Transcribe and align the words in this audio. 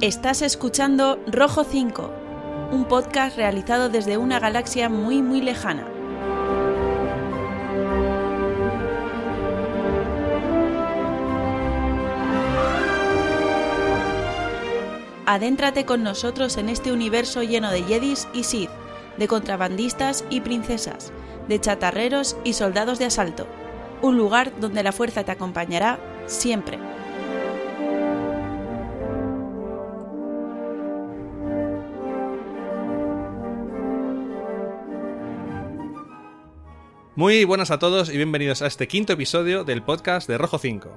Estás 0.00 0.40
escuchando 0.40 1.22
Rojo 1.26 1.62
5, 1.62 2.10
un 2.72 2.86
podcast 2.86 3.36
realizado 3.36 3.90
desde 3.90 4.16
una 4.16 4.40
galaxia 4.40 4.88
muy 4.88 5.20
muy 5.20 5.42
lejana. 5.42 5.86
Adéntrate 15.26 15.84
con 15.84 16.02
nosotros 16.02 16.56
en 16.56 16.70
este 16.70 16.92
universo 16.92 17.42
lleno 17.42 17.70
de 17.70 17.82
Jedis 17.82 18.26
y 18.32 18.44
Sith, 18.44 18.70
de 19.18 19.28
contrabandistas 19.28 20.24
y 20.30 20.40
princesas, 20.40 21.12
de 21.46 21.60
chatarreros 21.60 22.38
y 22.42 22.54
soldados 22.54 22.98
de 22.98 23.04
asalto. 23.04 23.46
Un 24.00 24.16
lugar 24.16 24.50
donde 24.60 24.82
la 24.82 24.92
fuerza 24.92 25.24
te 25.24 25.32
acompañará 25.32 26.00
siempre. 26.24 26.89
Muy 37.20 37.44
buenas 37.44 37.70
a 37.70 37.78
todos 37.78 38.08
y 38.08 38.16
bienvenidos 38.16 38.62
a 38.62 38.66
este 38.66 38.88
quinto 38.88 39.12
episodio 39.12 39.62
del 39.62 39.82
podcast 39.82 40.26
de 40.26 40.38
Rojo 40.38 40.56
5. 40.56 40.88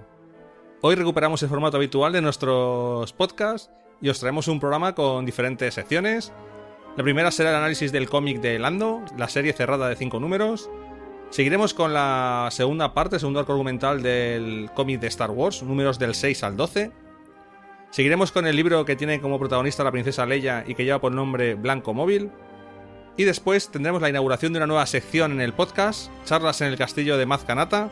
Hoy 0.79 0.95
recuperamos 0.95 1.43
el 1.43 1.49
formato 1.49 1.75
habitual 1.75 2.13
de 2.13 2.21
nuestros 2.21 3.11
podcasts 3.11 3.69
y 3.99 4.07
os 4.07 4.21
traemos 4.21 4.47
un 4.47 4.61
programa 4.61 4.95
con 4.95 5.25
diferentes 5.25 5.73
secciones. 5.73 6.31
La 6.95 7.03
primera 7.03 7.29
será 7.29 7.49
el 7.49 7.57
análisis 7.57 7.91
del 7.91 8.07
cómic 8.07 8.39
de 8.39 8.57
Lando, 8.57 9.03
la 9.17 9.27
serie 9.27 9.51
cerrada 9.51 9.89
de 9.89 9.97
5 9.97 10.21
números. 10.21 10.69
Seguiremos 11.29 11.73
con 11.73 11.93
la 11.93 12.47
segunda 12.51 12.93
parte, 12.93 13.19
segundo 13.19 13.41
arco 13.41 13.51
argumental 13.51 14.01
del 14.01 14.69
cómic 14.73 15.01
de 15.01 15.07
Star 15.07 15.31
Wars, 15.31 15.61
números 15.61 15.99
del 15.99 16.15
6 16.15 16.41
al 16.43 16.55
12. 16.55 16.93
Seguiremos 17.89 18.31
con 18.31 18.47
el 18.47 18.55
libro 18.55 18.85
que 18.85 18.95
tiene 18.95 19.19
como 19.19 19.39
protagonista 19.39 19.83
la 19.83 19.91
princesa 19.91 20.25
Leia 20.25 20.63
y 20.65 20.73
que 20.73 20.85
lleva 20.85 21.01
por 21.01 21.11
nombre 21.11 21.55
Blanco 21.55 21.93
Móvil. 21.93 22.31
Y 23.15 23.25
después 23.25 23.69
tendremos 23.69 24.01
la 24.01 24.09
inauguración 24.09 24.53
de 24.53 24.57
una 24.57 24.67
nueva 24.67 24.85
sección 24.87 25.31
en 25.33 25.41
el 25.41 25.53
podcast, 25.53 26.09
charlas 26.25 26.61
en 26.61 26.69
el 26.69 26.77
castillo 26.77 27.15
de 27.17 27.27
Mazcanata, 27.27 27.89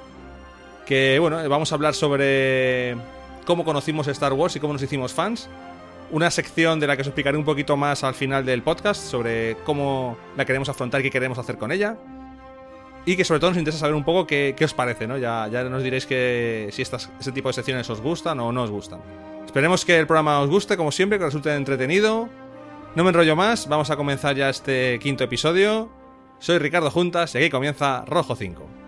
que 0.88 1.20
bueno, 1.20 1.48
vamos 1.48 1.72
a 1.72 1.76
hablar 1.76 1.94
sobre 1.94 2.96
cómo 3.46 3.64
conocimos 3.64 4.08
Star 4.08 4.34
Wars 4.34 4.56
y 4.56 4.60
cómo 4.60 4.74
nos 4.74 4.82
hicimos 4.82 5.14
fans. 5.14 5.48
Una 6.10 6.32
sección 6.32 6.80
de 6.80 6.88
la 6.88 6.96
que 6.96 7.04
os 7.04 7.08
explicaré 7.08 7.38
un 7.38 7.46
poquito 7.46 7.78
más 7.78 8.04
al 8.04 8.16
final 8.16 8.46
del 8.46 8.64
podcast 8.64 9.02
sobre 9.02 9.58
cómo 9.64 10.18
la 10.36 10.44
queremos 10.44 10.70
afrontar 10.70 11.02
y 11.02 11.04
qué 11.04 11.12
queremos 11.12 11.38
hacer 11.38 11.58
con 11.58 11.72
ella. 11.72 11.98
Y 13.06 13.16
que 13.16 13.24
sobre 13.24 13.40
todo 13.40 13.52
nos 13.52 13.60
interesa 13.60 13.80
saber 13.80 13.96
un 13.96 14.04
poco 14.04 14.26
qué, 14.28 14.56
os 14.64 14.74
parece, 14.74 15.08
¿no? 15.08 15.18
Ya, 15.18 15.48
ya 15.48 15.64
nos 15.64 15.84
diréis 15.84 16.06
que 16.06 16.70
si 16.72 16.82
estas, 16.82 17.10
este 17.20 17.32
tipo 17.32 17.50
de 17.50 17.54
secciones 17.54 17.90
os 17.90 18.02
gustan 18.02 18.40
o 18.40 18.52
no 18.52 18.64
os 18.64 18.72
gustan. 18.72 19.00
Esperemos 19.46 19.86
que 19.86 20.00
el 20.00 20.08
programa 20.08 20.40
os 20.40 20.50
guste, 20.50 20.78
como 20.78 20.92
siempre, 20.92 21.18
que 21.18 21.26
resulte 21.26 21.54
entretenido 21.54 22.28
no 22.96 23.04
me 23.04 23.10
enrollo 23.10 23.36
más, 23.36 23.68
vamos 23.68 23.90
a 23.90 23.96
comenzar 23.96 24.36
ya 24.36 24.50
este 24.50 25.00
quinto 25.00 25.24
episodio. 25.24 25.90
Soy 26.40 26.58
Ricardo 26.58 26.92
Juntas 26.92 27.34
y 27.36 27.38
aquí 27.38 27.50
comienza 27.50 28.04
Rojo 28.06 28.36
5. 28.36 28.81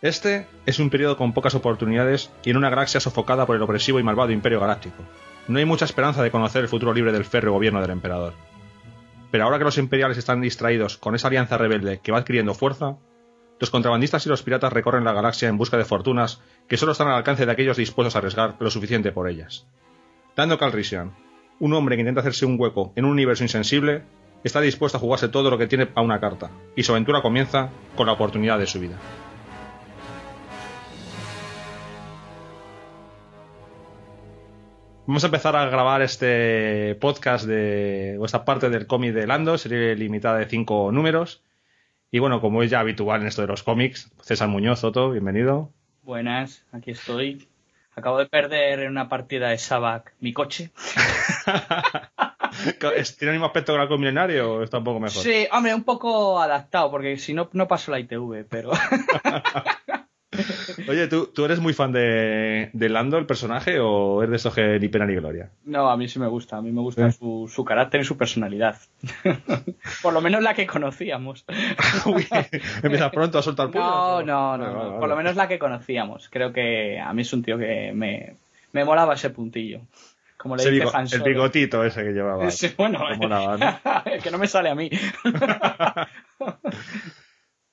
Este 0.00 0.46
es 0.64 0.78
un 0.78 0.90
periodo 0.90 1.16
con 1.16 1.32
pocas 1.32 1.56
oportunidades 1.56 2.30
y 2.44 2.50
en 2.50 2.56
una 2.56 2.70
galaxia 2.70 3.00
sofocada 3.00 3.46
por 3.46 3.56
el 3.56 3.62
opresivo 3.62 3.98
y 3.98 4.04
malvado 4.04 4.30
Imperio 4.30 4.60
Galáctico. 4.60 5.02
No 5.48 5.58
hay 5.58 5.64
mucha 5.64 5.86
esperanza 5.86 6.22
de 6.22 6.30
conocer 6.30 6.62
el 6.62 6.68
futuro 6.68 6.94
libre 6.94 7.10
del 7.10 7.24
férreo 7.24 7.52
gobierno 7.52 7.80
del 7.80 7.90
emperador. 7.90 8.34
Pero 9.32 9.42
ahora 9.42 9.58
que 9.58 9.64
los 9.64 9.76
imperiales 9.76 10.16
están 10.16 10.40
distraídos 10.40 10.98
con 10.98 11.16
esa 11.16 11.26
alianza 11.26 11.58
rebelde 11.58 11.98
que 12.00 12.12
va 12.12 12.18
adquiriendo 12.18 12.54
fuerza, 12.54 12.96
los 13.58 13.70
contrabandistas 13.70 14.24
y 14.24 14.28
los 14.28 14.44
piratas 14.44 14.72
recorren 14.72 15.02
la 15.02 15.12
galaxia 15.12 15.48
en 15.48 15.58
busca 15.58 15.76
de 15.76 15.84
fortunas 15.84 16.42
que 16.68 16.76
solo 16.76 16.92
están 16.92 17.08
al 17.08 17.16
alcance 17.16 17.44
de 17.44 17.50
aquellos 17.50 17.76
dispuestos 17.76 18.14
a 18.14 18.18
arriesgar 18.18 18.54
lo 18.60 18.70
suficiente 18.70 19.10
por 19.10 19.28
ellas. 19.28 19.66
Dando 20.36 20.58
Calrissian, 20.58 21.12
un 21.58 21.72
hombre 21.72 21.96
que 21.96 22.02
intenta 22.02 22.20
hacerse 22.20 22.46
un 22.46 22.54
hueco 22.56 22.92
en 22.94 23.04
un 23.04 23.10
universo 23.10 23.42
insensible, 23.42 24.04
está 24.44 24.60
dispuesto 24.60 24.98
a 24.98 25.00
jugarse 25.00 25.28
todo 25.28 25.50
lo 25.50 25.58
que 25.58 25.66
tiene 25.66 25.88
a 25.96 26.02
una 26.02 26.20
carta, 26.20 26.52
y 26.76 26.84
su 26.84 26.92
aventura 26.92 27.20
comienza 27.20 27.70
con 27.96 28.06
la 28.06 28.12
oportunidad 28.12 28.60
de 28.60 28.66
su 28.66 28.78
vida. 28.78 28.96
Vamos 35.08 35.24
a 35.24 35.28
empezar 35.28 35.56
a 35.56 35.64
grabar 35.70 36.02
este 36.02 36.94
podcast 36.96 37.46
de 37.46 38.18
esta 38.22 38.44
parte 38.44 38.68
del 38.68 38.86
cómic 38.86 39.14
de 39.14 39.26
Lando, 39.26 39.56
serie 39.56 39.96
limitada 39.96 40.36
de 40.36 40.44
cinco 40.44 40.92
números. 40.92 41.42
Y 42.10 42.18
bueno, 42.18 42.42
como 42.42 42.62
es 42.62 42.70
ya 42.70 42.80
habitual 42.80 43.22
en 43.22 43.28
esto 43.28 43.40
de 43.40 43.48
los 43.48 43.62
cómics, 43.62 44.12
César 44.20 44.48
Muñoz, 44.48 44.84
Otto, 44.84 45.10
bienvenido. 45.10 45.72
Buenas, 46.02 46.62
aquí 46.72 46.90
estoy. 46.90 47.48
Acabo 47.96 48.18
de 48.18 48.26
perder 48.26 48.80
en 48.80 48.90
una 48.90 49.08
partida 49.08 49.48
de 49.48 49.56
Sabac 49.56 50.12
mi 50.20 50.34
coche. 50.34 50.72
¿Tiene 52.78 53.02
el 53.20 53.30
mismo 53.30 53.46
aspecto 53.46 53.72
que 53.72 53.76
el 53.76 53.80
halcón 53.80 54.00
milenario 54.00 54.56
o 54.56 54.62
está 54.62 54.76
un 54.76 54.84
poco 54.84 55.00
mejor? 55.00 55.22
Sí, 55.22 55.48
hombre, 55.50 55.74
un 55.74 55.84
poco 55.84 56.38
adaptado, 56.38 56.90
porque 56.90 57.16
si 57.16 57.32
no, 57.32 57.48
no 57.54 57.66
paso 57.66 57.92
la 57.92 57.98
ITV, 57.98 58.44
pero. 58.46 58.72
Oye, 60.88 61.08
¿tú, 61.08 61.26
¿tú 61.26 61.44
eres 61.44 61.60
muy 61.60 61.72
fan 61.72 61.92
de, 61.92 62.70
de, 62.72 62.88
Lando, 62.88 63.18
el 63.18 63.26
personaje, 63.26 63.78
o 63.80 64.22
eres 64.22 64.30
de 64.30 64.36
esos 64.36 64.54
que 64.54 64.78
ni 64.78 64.88
pena 64.88 65.06
ni 65.06 65.14
gloria? 65.14 65.50
No, 65.64 65.90
a 65.90 65.96
mí 65.96 66.08
sí 66.08 66.18
me 66.18 66.28
gusta. 66.28 66.56
A 66.56 66.62
mí 66.62 66.70
me 66.70 66.80
gusta 66.80 67.10
su, 67.12 67.50
su, 67.52 67.64
carácter 67.64 68.00
y 68.00 68.04
su 68.04 68.16
personalidad. 68.16 68.76
Por 70.02 70.12
lo 70.12 70.20
menos 70.20 70.42
la 70.42 70.54
que 70.54 70.66
conocíamos. 70.66 71.44
Uy, 72.06 72.26
empiezas 72.82 73.10
pronto 73.10 73.38
a 73.38 73.42
soltar 73.42 73.70
puños. 73.70 73.86
No, 73.86 74.22
no, 74.22 74.56
no, 74.56 74.72
no, 74.72 74.90
no. 74.90 75.00
Por 75.00 75.08
lo 75.08 75.16
menos 75.16 75.36
la 75.36 75.48
que 75.48 75.58
conocíamos. 75.58 76.28
Creo 76.28 76.52
que 76.52 76.98
a 76.98 77.12
mí 77.12 77.22
es 77.22 77.32
un 77.32 77.42
tío 77.42 77.58
que 77.58 77.92
me, 77.94 78.34
me 78.72 78.84
molaba 78.84 79.14
ese 79.14 79.30
puntillo. 79.30 79.80
Como 80.38 80.54
le 80.54 80.70
dice 80.70 80.86
Han 80.94 81.06
El 81.10 81.22
bigotito 81.22 81.84
ese 81.84 82.04
que 82.04 82.12
llevaba. 82.12 82.48
Sí, 82.52 82.72
bueno, 82.76 83.00
molaba, 83.18 83.56
¿no? 83.56 84.22
que 84.22 84.30
no 84.30 84.38
me 84.38 84.46
sale 84.46 84.70
a 84.70 84.74
mí. 84.76 84.88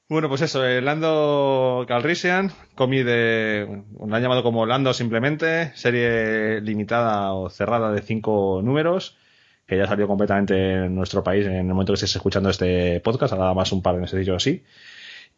Bueno, 0.08 0.30
pues 0.30 0.42
eso, 0.42 0.64
eh, 0.64 0.82
Lando 0.82 1.84
Calrissian, 1.88 2.52
cómic 2.76 3.06
de. 3.06 3.84
lo 4.00 4.16
han 4.16 4.22
llamado 4.22 4.44
como 4.44 4.68
Lando 4.68 4.94
simplemente, 4.94 5.76
serie 5.76 6.62
limitada 6.62 7.34
o 7.34 7.50
cerrada 7.50 7.92
de 7.92 8.04
cinco 8.04 8.62
números, 8.64 9.18
que 9.66 9.78
ya 9.78 9.88
salió 9.88 10.08
completamente 10.08 10.86
en 10.86 10.94
nuestro 10.94 11.24
país 11.24 11.48
en 11.48 11.56
el 11.56 11.64
momento 11.64 11.94
que 11.94 11.96
estés 11.96 12.16
escuchando 12.16 12.52
este 12.52 13.00
podcast, 13.00 13.34
nada 13.34 13.56
más 13.56 13.72
un 13.72 13.82
par 13.82 13.96
de 13.96 14.02
meses 14.02 14.30
así. 14.30 14.64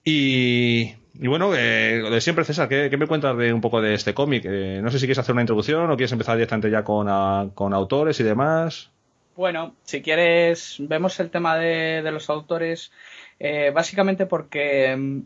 Y, 0.04 0.96
bueno, 1.14 1.56
eh, 1.56 2.02
de 2.10 2.22
siempre, 2.22 2.44
César, 2.44 2.68
¿qué, 2.68 2.90
¿qué, 2.90 2.98
me 2.98 3.08
cuentas 3.08 3.38
de 3.38 3.54
un 3.54 3.62
poco 3.62 3.82
de 3.82 3.94
este 3.94 4.14
cómic? 4.14 4.44
Eh, 4.46 4.82
no 4.84 4.92
sé 4.92 5.00
si 5.00 5.06
quieres 5.06 5.20
hacer 5.20 5.32
una 5.34 5.44
introducción 5.44 5.90
o 5.90 5.96
quieres 5.96 6.12
empezar 6.12 6.36
directamente 6.36 6.70
ya 6.70 6.84
con, 6.84 7.08
a, 7.10 7.50
con 7.56 7.74
autores 7.74 8.20
y 8.20 8.24
demás. 8.24 8.92
Bueno, 9.38 9.76
si 9.84 10.02
quieres, 10.02 10.76
vemos 10.80 11.20
el 11.22 11.30
tema 11.30 11.58
de 11.58 12.02
los 12.12 12.30
autores. 12.30 12.92
Eh, 13.40 13.72
básicamente 13.74 14.26
porque 14.26 15.24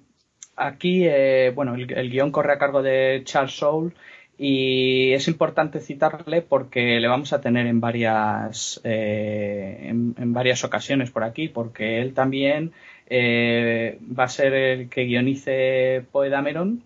aquí, 0.56 1.04
eh, 1.06 1.52
bueno, 1.54 1.76
el, 1.76 2.10
guion 2.10 2.32
corre 2.32 2.54
a 2.54 2.58
cargo 2.58 2.82
de 2.82 3.22
Charles 3.26 3.54
Soule 3.54 3.94
y 4.38 5.14
es 5.14 5.28
importante 5.28 5.80
citarle 5.80 6.42
porque 6.42 7.00
le 7.00 7.08
vamos 7.08 7.34
a 7.34 7.42
tener 7.42 7.68
en 7.68 7.80
varias, 7.80 8.82
eh, 8.84 9.88
en, 9.90 10.34
varias 10.34 10.64
ocasiones 10.64 11.12
por 11.12 11.24
aquí, 11.24 11.48
porque 11.48 12.02
él 12.02 12.14
también 12.14 12.72
eh, 13.08 14.00
va 14.18 14.26
a 14.26 14.30
ser 14.30 14.54
el 14.54 14.90
que 14.90 15.04
guionice 15.04 16.04
Poe 16.12 16.30
Dameron 16.30 16.84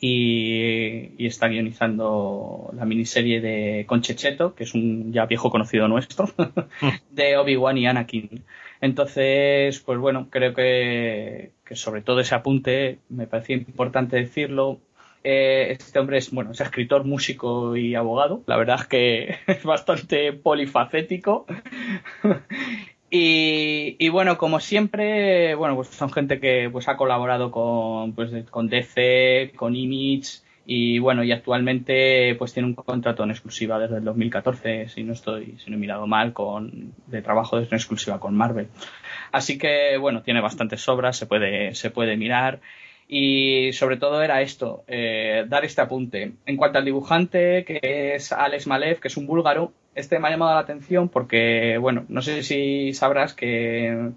y, 0.00 1.12
y, 1.18 1.26
está 1.26 1.48
guionizando 1.48 2.70
la 2.74 2.84
miniserie 2.84 3.40
de 3.40 3.84
Conchecheto, 3.86 4.54
que 4.54 4.64
es 4.64 4.74
un 4.74 5.12
ya 5.12 5.26
viejo 5.26 5.50
conocido 5.50 5.88
nuestro, 5.88 6.28
de 7.10 7.36
Obi-Wan 7.38 7.78
y 7.78 7.86
Anakin. 7.86 8.44
Entonces, 8.80 9.80
pues 9.80 9.98
bueno, 9.98 10.28
creo 10.30 10.54
que, 10.54 11.52
que 11.64 11.76
sobre 11.76 12.02
todo 12.02 12.20
ese 12.20 12.34
apunte 12.34 12.98
me 13.08 13.26
parecía 13.26 13.56
importante 13.56 14.16
decirlo. 14.16 14.80
Eh, 15.24 15.72
este 15.72 15.98
hombre 15.98 16.18
es, 16.18 16.30
bueno, 16.30 16.52
es 16.52 16.60
escritor, 16.60 17.04
músico 17.04 17.76
y 17.76 17.94
abogado. 17.96 18.42
La 18.46 18.56
verdad 18.56 18.78
es 18.80 18.86
que 18.86 19.36
es 19.46 19.64
bastante 19.64 20.32
polifacético. 20.32 21.46
y, 23.10 24.08
bueno, 24.08 24.38
como 24.38 24.60
siempre, 24.60 25.54
bueno, 25.56 25.74
pues 25.74 25.88
son 25.88 26.12
gente 26.12 26.38
que 26.38 26.68
pues 26.70 26.86
ha 26.88 26.96
colaborado 26.96 27.50
con, 27.50 28.12
pues, 28.12 28.30
con 28.50 28.68
DC, 28.68 29.52
con 29.56 29.74
Image, 29.74 30.45
y 30.68 30.98
bueno, 30.98 31.22
y 31.22 31.30
actualmente 31.30 32.34
pues 32.36 32.52
tiene 32.52 32.68
un 32.68 32.74
contrato 32.74 33.22
en 33.22 33.30
exclusiva 33.30 33.78
desde 33.78 33.98
el 33.98 34.04
2014, 34.04 34.88
si 34.88 35.04
no 35.04 35.12
estoy, 35.12 35.56
si 35.64 35.70
no 35.70 35.76
he 35.76 35.78
mirado 35.78 36.08
mal, 36.08 36.32
con, 36.32 36.92
de 37.06 37.22
trabajo 37.22 37.58
desde 37.58 37.76
exclusiva 37.76 38.18
con 38.18 38.36
Marvel. 38.36 38.66
Así 39.30 39.58
que 39.58 39.96
bueno, 39.96 40.22
tiene 40.22 40.40
bastantes 40.40 40.88
obras, 40.88 41.16
se 41.16 41.26
puede, 41.26 41.74
se 41.76 41.90
puede 41.90 42.16
mirar. 42.16 42.60
Y 43.08 43.72
sobre 43.72 43.98
todo 43.98 44.20
era 44.20 44.42
esto, 44.42 44.82
eh, 44.88 45.44
dar 45.46 45.64
este 45.64 45.80
apunte. 45.80 46.32
En 46.44 46.56
cuanto 46.56 46.78
al 46.78 46.84
dibujante, 46.84 47.64
que 47.64 48.16
es 48.16 48.32
Alex 48.32 48.66
Malev, 48.66 48.98
que 48.98 49.06
es 49.06 49.16
un 49.16 49.28
búlgaro, 49.28 49.72
este 49.94 50.18
me 50.18 50.26
ha 50.26 50.32
llamado 50.32 50.54
la 50.54 50.60
atención 50.60 51.08
porque, 51.08 51.78
bueno, 51.78 52.04
no 52.08 52.20
sé 52.22 52.42
si 52.42 52.92
sabrás 52.92 53.34
que 53.34 54.10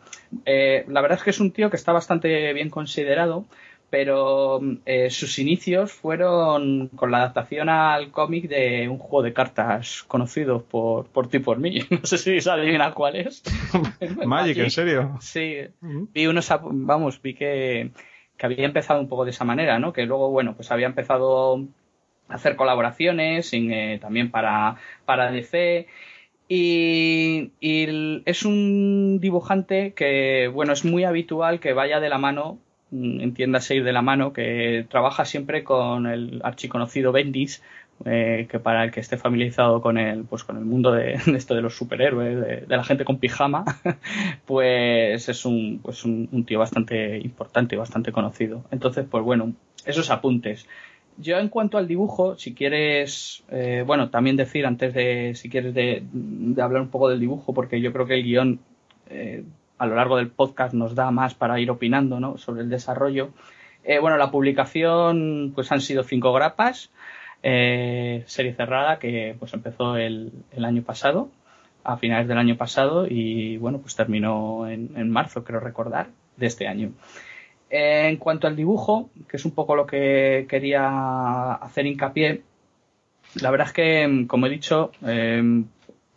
eh, 0.46 0.86
la 0.88 1.02
verdad 1.02 1.20
es 1.20 1.24
que 1.24 1.30
es 1.30 1.40
un 1.40 1.52
tío 1.52 1.70
que 1.70 1.78
está 1.78 1.92
bastante 1.92 2.52
bien 2.54 2.72
considerado 2.72 3.46
pero 3.90 4.62
eh, 4.86 5.10
sus 5.10 5.40
inicios 5.40 5.92
fueron 5.92 6.90
con 6.90 7.12
la 7.12 7.18
adaptación 7.18 7.70
al 7.70 8.12
cómic 8.12 8.48
de 8.48 8.88
un 8.88 9.00
juego 9.00 9.24
de 9.24 9.34
cartas 9.34 10.04
conocido 10.08 10.64
por, 10.64 11.08
por 11.08 11.28
ti 11.28 11.38
y 11.38 11.40
por 11.40 11.58
mí. 11.58 11.80
No 11.90 12.06
sé 12.06 12.18
si 12.18 12.40
se 12.40 12.50
adivina 12.50 12.94
cuál 12.94 13.16
es. 13.16 13.44
Magic, 14.26 14.58
¿en 14.58 14.72
serio? 14.72 15.18
Sí, 15.20 15.58
vi 15.82 16.28
unos, 16.28 16.50
vamos, 16.62 17.22
vi 17.22 17.34
que, 17.34 17.92
que 18.38 18.46
había 18.46 18.66
empezado 18.66 19.00
un 19.00 19.10
poco 19.10 19.26
de 19.26 19.32
esa 19.32 19.44
manera, 19.44 19.80
¿no? 19.80 19.92
Que 19.92 20.06
luego, 20.06 20.30
bueno, 20.30 20.56
pues 20.56 20.72
había 20.72 20.88
empezado 20.88 21.68
a 22.28 22.36
hacer 22.36 22.56
colaboraciones 22.56 23.50
eh, 23.54 23.98
también 24.02 24.32
para, 24.32 24.78
para 25.06 25.32
DC. 25.32 25.88
Y, 26.48 27.52
y, 27.60 28.22
es 28.26 28.44
un 28.46 29.20
dibujante 29.20 29.94
que, 29.94 30.50
bueno, 30.52 30.74
es 30.74 30.86
muy 30.86 31.04
habitual 31.04 31.60
que 31.60 31.74
vaya 31.74 32.00
de 32.00 32.10
la 32.10 32.18
mano 32.18 32.60
Mm, 32.60 32.69
entiéndase 32.92 33.76
ir 33.76 33.84
de 33.84 33.94
la 33.94 34.02
mano, 34.02 34.34
que 34.34 34.86
trabaja 34.90 35.26
siempre 35.26 35.64
con 35.64 36.08
el 36.08 36.42
archiconocido 36.44 37.12
Bendis, 37.12 37.62
eh, 38.06 38.48
que 38.50 38.60
para 38.60 38.86
el 38.86 38.92
que 38.92 39.02
esté 39.02 39.18
familiarizado 39.18 39.82
con 39.82 39.98
el, 39.98 40.24
pues 40.24 40.46
con 40.46 40.56
el 40.58 40.64
mundo 40.64 40.94
de, 40.94 41.14
esto 41.36 41.54
de 41.54 41.62
los 41.62 41.76
superhéroes, 41.76 42.68
de, 42.68 42.76
la 42.78 42.84
gente 42.84 43.04
con 43.04 43.18
pijama, 43.18 43.66
pues 44.46 45.28
es 45.28 45.46
un, 45.46 45.80
pues 45.84 46.06
un, 46.06 46.46
tío 46.46 46.60
bastante 46.60 47.18
importante 47.18 47.76
y 47.76 47.78
bastante 47.78 48.12
conocido. 48.12 48.64
Entonces, 48.72 49.06
pues 49.10 49.24
bueno, 49.24 49.54
esos 49.86 50.10
apuntes. 50.12 50.66
Yo 51.18 51.38
en 51.38 51.50
cuanto 51.50 51.78
al 51.78 51.88
dibujo, 51.88 52.38
si 52.38 52.54
quieres, 52.54 53.44
eh, 53.50 53.84
bueno, 53.86 54.10
también 54.10 54.38
decir 54.38 54.66
antes 54.66 54.94
de, 54.94 55.34
si 55.36 55.50
quieres 55.50 55.74
de, 55.74 56.04
hablar 56.62 56.82
un 56.82 56.88
poco 56.88 57.10
del 57.10 57.20
dibujo, 57.20 57.54
porque 57.54 57.82
yo 57.82 57.92
creo 57.92 58.06
que 58.06 58.14
el 58.14 58.24
guion 58.24 58.60
eh, 59.10 59.44
a 59.80 59.88
lo 59.88 59.96
largo 59.96 60.18
del 60.18 60.30
podcast 60.30 60.74
nos 60.74 60.94
da 60.94 61.10
más 61.10 61.34
para 61.34 61.60
ir 61.60 61.72
opinando 61.72 62.20
¿no? 62.20 62.38
sobre 62.38 62.62
el 62.62 62.70
desarrollo. 62.70 63.30
Eh, 63.84 64.00
bueno, 64.00 64.18
la 64.18 64.30
publicación 64.30 65.54
pues 65.56 65.72
han 65.72 65.82
sido 65.82 66.04
cinco 66.04 66.34
grapas, 66.34 66.92
eh, 67.42 68.24
serie 68.28 68.54
cerrada 68.54 69.00
que 69.00 69.36
pues 69.40 69.54
empezó 69.54 69.96
el, 69.96 70.32
año 70.64 70.84
pasado, 70.84 71.30
a 71.84 71.98
finales 71.98 72.28
del 72.28 72.38
año 72.38 72.58
pasado 72.58 73.08
y 73.10 73.58
bueno, 73.58 73.80
pues 73.80 73.96
terminó 73.96 74.68
en, 74.68 75.10
marzo, 75.10 75.44
creo 75.44 75.62
recordar, 75.62 76.08
de 76.36 76.46
este 76.46 76.68
año. 76.68 76.92
en 77.70 78.18
cuanto 78.18 78.48
al 78.48 78.56
dibujo, 78.56 79.10
que 79.30 79.38
es 79.38 79.46
un 79.46 79.52
poco 79.52 79.76
lo 79.76 79.86
que 79.86 80.46
quería 80.50 81.54
hacer 81.54 81.86
hincapié, 81.86 82.44
la 83.42 83.52
verdad 83.52 83.68
es 83.68 83.74
que, 83.74 84.26
como 84.28 84.48
he 84.48 84.50
dicho, 84.50 84.92
eh, 85.06 85.64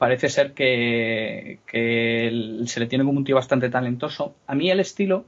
parece 0.02 0.31
ser 0.31 0.52
que, 0.52 1.60
se 2.66 2.81
le 2.81 2.87
tiene 2.88 3.04
como 3.04 3.19
un 3.19 3.25
tío 3.25 3.37
bastante 3.37 3.70
talentoso. 3.70 4.34
A 4.49 4.56
mí 4.56 4.69
el 4.69 4.81
estilo, 4.81 5.26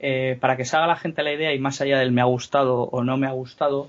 eh, 0.00 0.36
para 0.40 0.56
que 0.56 0.64
se 0.64 0.76
haga 0.76 0.88
la 0.88 0.96
gente 0.96 1.22
la 1.22 1.32
idea 1.32 1.54
y 1.54 1.60
más 1.60 1.80
allá 1.80 2.00
del 2.00 2.10
me 2.10 2.20
ha 2.20 2.24
gustado 2.24 2.82
o 2.82 3.04
no 3.04 3.16
me 3.16 3.28
ha 3.28 3.30
gustado, 3.30 3.88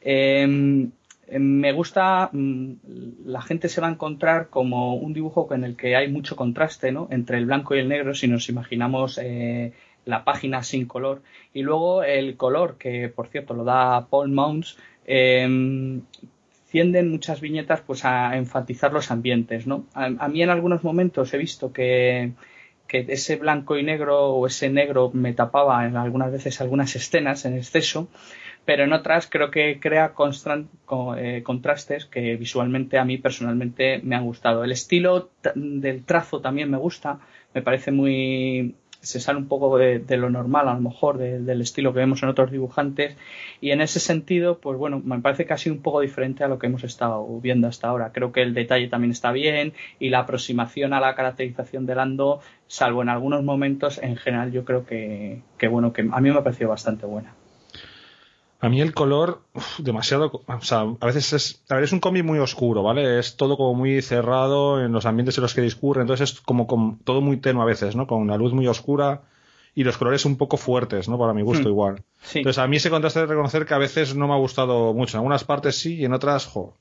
em, 0.00 0.92
me 1.28 1.72
gusta, 1.72 2.30
mm, 2.32 2.72
la 3.26 3.42
gente 3.42 3.68
se 3.68 3.82
va 3.82 3.88
a 3.88 3.90
encontrar 3.90 4.48
como 4.48 4.94
un 4.94 5.12
dibujo 5.12 5.46
en 5.52 5.62
el 5.62 5.76
que 5.76 5.94
hay 5.94 6.08
mucho 6.08 6.36
contraste 6.36 6.90
¿no? 6.90 7.08
entre 7.10 7.36
el 7.36 7.44
blanco 7.44 7.74
y 7.74 7.80
el 7.80 7.88
negro, 7.90 8.14
si 8.14 8.28
nos 8.28 8.48
imaginamos 8.48 9.20
eh, 9.22 9.74
la 10.06 10.24
página 10.24 10.62
sin 10.62 10.86
color. 10.86 11.20
Y 11.52 11.60
luego 11.60 12.02
el 12.02 12.38
color, 12.38 12.78
que 12.78 13.10
por 13.10 13.28
cierto 13.28 13.52
lo 13.52 13.64
da 13.64 14.06
Paul 14.08 14.30
Mounts, 14.30 14.78
em, 15.04 16.00
tienden 16.76 17.10
muchas 17.10 17.40
viñetas 17.40 17.80
pues 17.80 18.04
a 18.04 18.36
enfatizar 18.36 18.92
los 18.92 19.10
ambientes, 19.10 19.66
¿no? 19.66 19.86
A, 19.94 20.28
mí 20.28 20.42
en 20.42 20.50
algunos 20.50 20.84
momentos 20.84 21.32
he 21.32 21.38
visto 21.38 21.72
que, 21.72 22.32
ese 22.86 23.36
blanco 23.36 23.78
y 23.78 23.82
negro 23.82 24.34
o 24.34 24.46
ese 24.46 24.68
negro 24.68 25.10
me 25.14 25.32
tapaba 25.32 25.86
en 25.86 25.96
algunas 25.96 26.30
veces 26.30 26.60
algunas 26.60 26.94
escenas 26.94 27.46
en 27.46 27.56
exceso, 27.56 28.08
pero 28.66 28.84
en 28.84 28.92
otras 28.92 29.26
creo 29.26 29.50
que 29.50 29.80
crea 29.80 30.12
eh, 31.16 31.42
contrastes 31.42 32.04
que 32.04 32.36
visualmente 32.36 32.98
a 32.98 33.06
mí 33.06 33.16
personalmente 33.16 34.00
me 34.02 34.14
han 34.14 34.26
gustado. 34.26 34.62
El 34.62 34.72
estilo 34.72 35.30
del 35.54 36.04
trazo 36.04 36.42
también 36.42 36.70
me 36.70 36.76
gusta, 36.76 37.20
me 37.54 37.62
parece 37.62 37.90
muy 37.90 38.74
se 39.06 39.20
sale 39.20 39.38
un 39.38 39.46
poco 39.46 39.78
de, 39.78 40.04
lo 40.16 40.30
normal, 40.30 40.68
a 40.68 40.74
lo 40.74 40.80
mejor, 40.80 41.18
del 41.18 41.60
estilo 41.60 41.92
que 41.92 42.00
vemos 42.00 42.22
en 42.22 42.28
otros 42.28 42.50
dibujantes. 42.50 43.16
Y 43.60 43.70
en 43.70 43.80
ese 43.80 44.00
sentido, 44.00 44.58
pues 44.58 44.76
bueno, 44.78 45.00
me 45.04 45.20
parece 45.20 45.46
que 45.46 45.70
un 45.70 45.82
poco 45.82 46.00
diferente 46.00 46.44
a 46.44 46.48
lo 46.48 46.58
que 46.58 46.66
hemos 46.66 46.84
estado 46.84 47.26
viendo 47.40 47.68
hasta 47.68 47.88
ahora. 47.88 48.12
Creo 48.12 48.32
que 48.32 48.42
el 48.42 48.52
detalle 48.52 48.88
también 48.88 49.12
está 49.12 49.32
bien 49.32 49.72
y 49.98 50.10
la 50.10 50.20
aproximación 50.20 50.92
a 50.92 51.00
la 51.00 51.14
caracterización 51.14 51.86
de 51.86 51.94
Lando, 51.94 52.40
salvo 52.66 53.02
en 53.02 53.08
algunos 53.08 53.42
momentos, 53.44 53.98
en 54.02 54.16
general 54.16 54.52
yo 54.52 54.64
creo 54.64 54.84
que, 54.84 55.40
que 55.58 55.68
bueno, 55.68 55.92
que 55.92 56.02
a 56.02 56.20
mí 56.20 56.30
me 56.30 56.38
ha 56.38 56.44
parecido 56.44 56.70
bastante 56.70 57.06
buena. 57.06 57.34
A 58.60 58.68
mí 58.68 58.80
el 58.80 58.94
color, 58.94 59.42
demasiado. 59.78 60.42
O 60.46 60.60
sea, 60.62 60.86
a 61.00 61.06
veces 61.06 61.32
es. 61.32 61.62
A 61.68 61.74
ver, 61.74 61.84
es 61.84 61.92
un 61.92 62.00
cómic 62.00 62.24
muy 62.24 62.38
oscuro, 62.38 62.82
¿vale? 62.82 63.18
Es 63.18 63.36
todo 63.36 63.56
como 63.56 63.74
muy 63.74 64.00
cerrado 64.00 64.82
en 64.82 64.92
los 64.92 65.04
ambientes 65.04 65.36
en 65.36 65.42
los 65.42 65.54
que 65.54 65.60
discurre, 65.60 66.00
entonces 66.00 66.32
es 66.32 66.40
como, 66.40 66.98
todo 67.04 67.20
muy 67.20 67.36
tenue 67.36 67.62
a 67.62 67.66
veces, 67.66 67.96
¿no? 67.96 68.06
Con 68.06 68.22
una 68.22 68.36
luz 68.36 68.52
muy 68.52 68.66
oscura 68.66 69.22
y 69.74 69.84
los 69.84 69.98
colores 69.98 70.24
un 70.24 70.36
poco 70.36 70.56
fuertes, 70.56 71.06
¿no? 71.06 71.18
Para 71.18 71.34
mi 71.34 71.42
gusto, 71.42 71.68
hmm. 71.68 71.72
igual. 71.72 72.02
Entonces, 72.34 72.58
a 72.58 72.66
mí 72.66 72.78
ese 72.78 72.88
contraste 72.88 73.20
de 73.20 73.26
reconocer 73.26 73.66
que 73.66 73.74
a 73.74 73.78
veces 73.78 74.16
no 74.16 74.26
me 74.26 74.32
ha 74.32 74.38
gustado 74.38 74.94
mucho. 74.94 75.16
En 75.16 75.18
algunas 75.18 75.44
partes 75.44 75.76
sí 75.76 75.96
y 75.96 76.06
en 76.06 76.14
otras, 76.14 76.46
jo, 76.46 76.74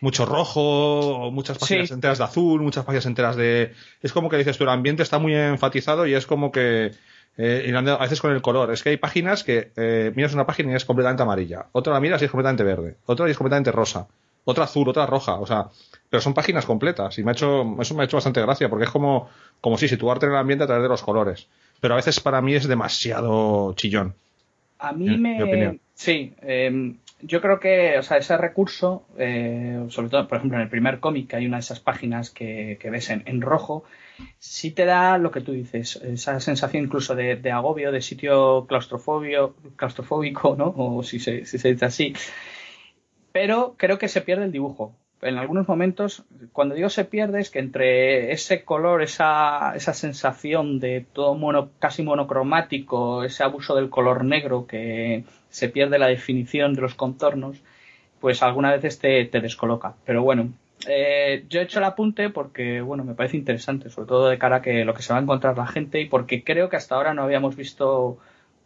mucho 0.00 0.26
rojo, 0.26 1.30
muchas 1.32 1.56
páginas 1.58 1.92
enteras 1.92 2.18
de 2.18 2.24
azul, 2.24 2.60
muchas 2.60 2.84
páginas 2.84 3.06
enteras 3.06 3.36
de. 3.36 3.72
Es 4.02 4.12
como 4.12 4.28
que 4.28 4.36
dices 4.36 4.58
tú, 4.58 4.64
el 4.64 4.70
ambiente 4.70 5.04
está 5.04 5.20
muy 5.20 5.36
enfatizado 5.36 6.04
y 6.08 6.14
es 6.14 6.26
como 6.26 6.50
que 6.50 6.90
eh, 7.36 7.72
a 7.74 7.96
veces 7.98 8.20
con 8.20 8.32
el 8.32 8.42
color. 8.42 8.72
Es 8.72 8.82
que 8.82 8.90
hay 8.90 8.96
páginas 8.96 9.44
que 9.44 9.72
eh, 9.76 10.12
miras 10.14 10.34
una 10.34 10.46
página 10.46 10.72
y 10.72 10.74
es 10.74 10.84
completamente 10.84 11.22
amarilla, 11.22 11.66
otra 11.72 11.92
la 11.92 12.00
miras 12.00 12.20
y 12.22 12.26
es 12.26 12.30
completamente 12.30 12.64
verde, 12.64 12.96
otra 13.06 13.28
y 13.28 13.30
es 13.30 13.38
completamente 13.38 13.72
rosa, 13.72 14.06
otra 14.44 14.64
azul, 14.64 14.88
otra 14.88 15.06
roja, 15.06 15.34
o 15.34 15.46
sea, 15.46 15.68
pero 16.10 16.20
son 16.20 16.34
páginas 16.34 16.66
completas 16.66 17.18
y 17.18 17.24
me 17.24 17.30
ha 17.30 17.32
hecho, 17.32 17.76
eso 17.80 17.94
me 17.94 18.02
ha 18.02 18.04
hecho 18.04 18.16
bastante 18.16 18.42
gracia 18.42 18.68
porque 18.68 18.84
es 18.84 18.90
como, 18.90 19.28
como 19.60 19.78
si 19.78 19.88
situarte 19.88 20.26
en 20.26 20.32
el 20.32 20.38
ambiente 20.38 20.64
a 20.64 20.66
través 20.66 20.82
de 20.82 20.88
los 20.88 21.02
colores. 21.02 21.48
Pero 21.80 21.94
a 21.94 21.96
veces 21.96 22.20
para 22.20 22.40
mí 22.42 22.54
es 22.54 22.68
demasiado 22.68 23.72
chillón. 23.74 24.14
A 24.78 24.92
mí 24.92 25.16
me. 25.16 25.80
Sí, 25.94 26.34
em, 26.42 26.98
yo 27.22 27.40
creo 27.40 27.60
que, 27.60 27.98
o 27.98 28.02
sea, 28.02 28.16
ese 28.16 28.36
recurso, 28.36 29.06
eh, 29.16 29.84
sobre 29.88 30.08
todo, 30.08 30.26
por 30.26 30.38
ejemplo, 30.38 30.58
en 30.58 30.64
el 30.64 30.68
primer 30.68 30.98
cómic, 30.98 31.32
hay 31.34 31.46
una 31.46 31.58
de 31.58 31.60
esas 31.60 31.80
páginas 31.80 32.30
que, 32.30 32.78
ves 32.90 33.10
en, 33.10 33.40
rojo, 33.40 33.84
sí 34.38 34.70
te 34.70 34.84
da 34.84 35.18
lo 35.18 35.30
que 35.30 35.40
tú 35.40 35.52
dices, 35.52 35.96
esa 35.96 36.40
sensación 36.40 36.84
incluso 36.84 37.14
de, 37.14 37.50
agobio, 37.50 37.92
de 37.92 38.00
sitio 38.00 38.66
claustrofóbico, 38.66 40.56
¿no? 40.56 40.74
O 40.76 41.02
si 41.02 41.18
se, 41.18 41.44
si 41.46 41.58
se 41.58 41.72
dice 41.72 41.84
así. 41.84 42.14
Pero 43.32 43.74
creo 43.76 43.98
que 43.98 44.08
se 44.08 44.20
pierde 44.20 44.44
el 44.44 44.52
dibujo. 44.52 44.94
en 45.22 45.38
algunos 45.38 45.68
momentos, 45.68 46.24
cuando 46.52 46.74
digo 46.74 46.88
se 46.90 47.04
pierde, 47.04 47.40
es 47.40 47.50
que 47.50 47.60
entre 47.60 48.32
ese 48.32 48.64
color, 48.64 49.02
esa, 49.02 49.74
esa 49.76 49.94
sensación 49.94 50.80
de 50.80 51.06
todo 51.12 51.34
mono, 51.34 51.70
casi 51.78 52.02
monocromático, 52.02 53.24
ese 53.24 53.44
abuso 53.44 53.74
del 53.74 53.88
color 53.88 54.24
negro 54.24 54.66
que 54.66 55.24
se 55.48 55.68
pierde 55.68 55.98
la 55.98 56.08
definición 56.08 56.74
de 56.74 56.82
los 56.82 56.94
contornos, 56.94 57.62
pues 58.20 58.42
algunas 58.42 58.74
veces 58.74 58.98
te, 58.98 59.24
te 59.26 59.40
descoloca. 59.40 59.94
Pero 60.04 60.22
bueno, 60.22 60.52
eh, 60.88 61.44
yo 61.48 61.60
he 61.60 61.64
hecho 61.64 61.78
el 61.78 61.84
apunte 61.84 62.30
porque, 62.30 62.80
bueno, 62.80 63.04
me 63.04 63.14
parece 63.14 63.36
interesante, 63.36 63.90
sobre 63.90 64.08
todo 64.08 64.28
de 64.28 64.38
cara 64.38 64.56
a 64.56 64.62
que 64.62 64.84
lo 64.84 64.94
que 64.94 65.02
se 65.02 65.12
va 65.12 65.18
a 65.18 65.22
encontrar 65.22 65.56
la 65.56 65.66
gente 65.66 66.00
y 66.00 66.06
porque 66.06 66.44
creo 66.44 66.68
que 66.68 66.76
hasta 66.76 66.94
ahora 66.94 67.14
no 67.14 67.22
habíamos 67.22 67.56
visto 67.56 68.18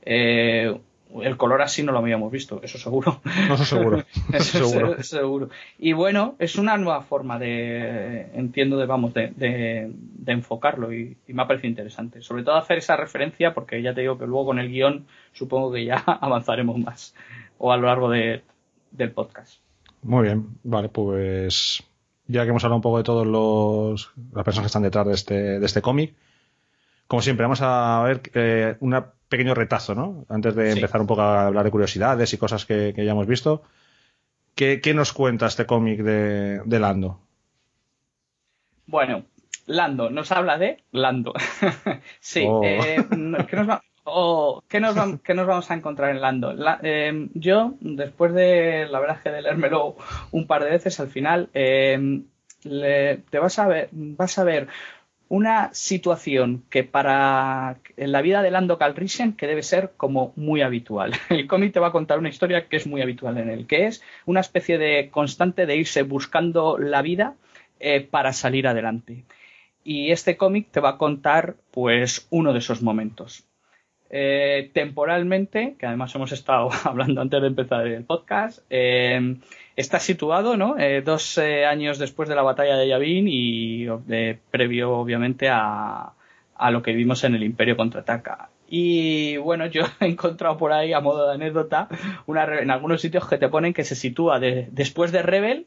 eh, 0.03 0.79
el 1.23 1.37
color 1.37 1.63
así 1.63 1.83
no 1.83 1.93
lo 1.93 1.99
habíamos 1.99 2.33
visto, 2.33 2.61
eso 2.63 2.79
seguro. 2.79 3.21
No, 3.49 3.55
eso 3.55 3.65
seguro. 3.65 4.05
eso 4.33 4.67
seguro. 4.67 5.03
seguro. 5.03 5.51
Y 5.79 5.93
bueno, 5.93 6.37
es 6.39 6.57
una 6.57 6.77
nueva 6.77 7.03
forma 7.03 7.39
de, 7.39 8.29
entiendo, 8.35 8.77
de, 8.77 8.87
vamos, 8.87 9.15
de, 9.15 9.33
de, 9.37 9.93
enfocarlo 10.27 10.93
y, 10.93 11.17
me 11.29 11.43
ha 11.43 11.47
parecido 11.47 11.71
interesante. 11.71 12.23
Sobre 12.23 12.43
todo 12.43 12.57
hacer 12.57 12.79
esa 12.79 12.97
referencia 12.97 13.55
porque 13.55 13.83
ya 13.83 13.95
te 13.95 14.01
digo 14.01 14.19
que 14.19 14.27
luego 14.27 14.47
con 14.47 14.59
el 14.59 14.69
guion 14.69 15.07
supongo 15.33 15.73
que 15.73 15.85
ya 15.85 15.97
avanzaremos 16.21 16.79
más 16.79 17.15
o 17.59 17.73
a 17.73 17.77
lo 17.77 17.87
largo 17.87 18.11
de, 18.11 18.43
del 18.91 19.13
podcast. 19.13 19.61
Muy 20.03 20.25
bien, 20.25 20.59
vale, 20.63 20.89
pues 20.89 21.83
ya 22.28 22.45
que 22.45 22.50
hemos 22.50 22.64
hablado 22.64 22.76
un 22.76 22.83
poco 22.83 22.99
de 22.99 23.04
todos 23.04 23.26
los 23.26 24.12
las 24.33 24.45
personas 24.45 24.64
que 24.64 24.66
están 24.66 24.83
detrás 24.83 25.06
de 25.06 25.14
este, 25.14 25.35
de 25.61 25.66
este 25.66 25.83
cómic, 25.83 26.14
como 27.06 27.23
siempre, 27.23 27.45
vamos 27.45 27.61
a 27.62 28.02
ver 28.04 28.21
eh, 28.35 28.76
un 28.80 29.04
pequeño 29.28 29.54
retazo, 29.54 29.95
¿no? 29.95 30.25
Antes 30.28 30.54
de 30.56 30.73
empezar 30.73 31.00
un 31.00 31.06
poco 31.06 31.23
a 31.23 31.47
hablar 31.47 31.64
de 31.64 31.71
curiosidades 31.71 32.33
y 32.33 32.38
cosas 32.38 32.66
que, 32.66 32.92
ya 32.97 33.12
hemos 33.12 33.26
visto. 33.26 33.62
¿Qué, 34.54 34.80
nos 34.95 35.12
cuenta 35.12 35.47
este 35.47 35.66
cómic 35.66 36.00
de, 36.00 36.78
Lando? 36.80 37.21
Bueno, 38.87 39.25
Lando, 39.66 40.11
nos 40.11 40.33
habla 40.33 40.59
de 40.59 40.83
Lando. 40.90 41.33
sí, 42.21 42.45
oh. 42.49 42.62
eh, 42.64 43.06
¿qué, 43.49 43.56
nos 43.56 43.80
oh, 44.07 44.63
¿qué, 44.69 44.81
nos 44.81 44.95
vamos 44.95 45.71
a 45.71 45.75
encontrar 45.75 46.11
en 46.11 46.21
Lando? 46.21 46.55
Eh, 46.83 47.29
yo, 47.35 47.75
después 47.81 48.33
de 48.33 48.87
la 48.91 49.01
verdad 49.01 49.21
que 49.23 49.31
de 49.31 49.43
leérmelo 49.43 49.97
un 50.31 50.47
par 50.47 50.65
de 50.65 50.71
veces, 50.71 50.99
al 51.01 51.09
final 51.09 51.51
te 51.53 53.39
vas 53.39 53.59
a 53.59 53.67
ver, 53.67 53.89
vas 53.93 54.39
a 54.39 54.45
ver 54.45 54.69
una 55.29 55.71
situación 55.75 56.65
que 56.71 56.85
para 56.85 57.79
en 57.97 58.13
la 58.13 58.23
vida 58.23 58.43
de 58.43 58.51
Lando 58.51 58.79
Calrissian 58.79 59.33
que 59.33 59.47
debe 59.47 59.63
ser 59.63 59.93
como 59.97 60.33
muy 60.37 60.63
habitual. 60.63 61.13
El 61.31 61.47
cómic 61.47 61.73
te 61.73 61.81
va 61.81 61.89
a 61.89 61.93
contar 61.93 62.19
una 62.19 62.29
historia 62.29 62.69
que 62.69 62.77
es 62.77 62.87
muy 62.87 63.03
habitual 63.03 63.39
en 63.39 63.51
él, 63.51 63.67
que 63.67 63.87
es 63.87 64.03
una 64.25 64.41
especie 64.41 64.79
de 64.79 65.11
constante 65.11 65.67
de 65.67 65.77
irse 65.77 66.03
buscando 66.03 66.79
la 66.79 67.03
vida 67.03 67.35
eh, 67.81 68.01
para 68.03 68.33
salir 68.33 68.69
adelante. 68.69 69.25
Y 69.83 70.11
este 70.11 70.37
cómic 70.37 70.69
te 70.71 70.81
va 70.81 70.91
a 70.91 70.99
contar 70.99 71.57
pues 71.71 72.27
uno 72.31 72.53
de 72.53 72.59
esos 72.59 72.83
momentos. 72.83 73.46
Eh, 74.09 74.71
temporalmente, 74.73 75.75
que 75.79 75.87
además 75.87 76.15
hemos 76.15 76.31
estado 76.33 76.71
hablando 76.85 77.21
antes 77.21 77.41
de 77.41 77.49
empezar 77.49 77.87
el 77.87 78.05
podcast, 78.05 78.61
eh, 78.71 79.37
está 79.75 79.99
situado 79.99 80.57
¿no? 80.57 80.79
Eh, 80.79 81.03
dos 81.03 81.39
años 81.39 81.99
después 81.99 82.29
de 82.29 82.37
la 82.37 82.43
batalla 82.43 82.77
de 82.77 82.89
Yavin 82.89 83.27
y 83.29 83.87
previo 84.51 84.93
obviamente 84.93 85.49
a, 85.51 86.13
lo 86.71 86.83
que 86.83 86.93
vimos 86.93 87.25
en 87.25 87.35
el 87.35 87.43
Imperio 87.43 87.77
contraataca. 87.77 88.51
Y 88.69 89.37
bueno, 89.39 89.67
yo 89.67 89.83
he 90.01 90.07
encontrado 90.07 90.57
por 90.57 90.73
ahí 90.73 90.93
a 90.93 91.01
modo 91.01 91.27
de 91.27 91.35
anécdota 91.35 91.89
una, 92.27 92.45
en 92.61 92.71
algunos 92.71 93.01
sitios 93.01 93.29
que 93.29 93.39
te 93.39 93.49
ponen 93.49 93.75
que 93.75 93.85
se 93.85 93.97
sitúa 93.97 94.41
después 94.41 95.13
de 95.13 95.23
Rebel 95.23 95.67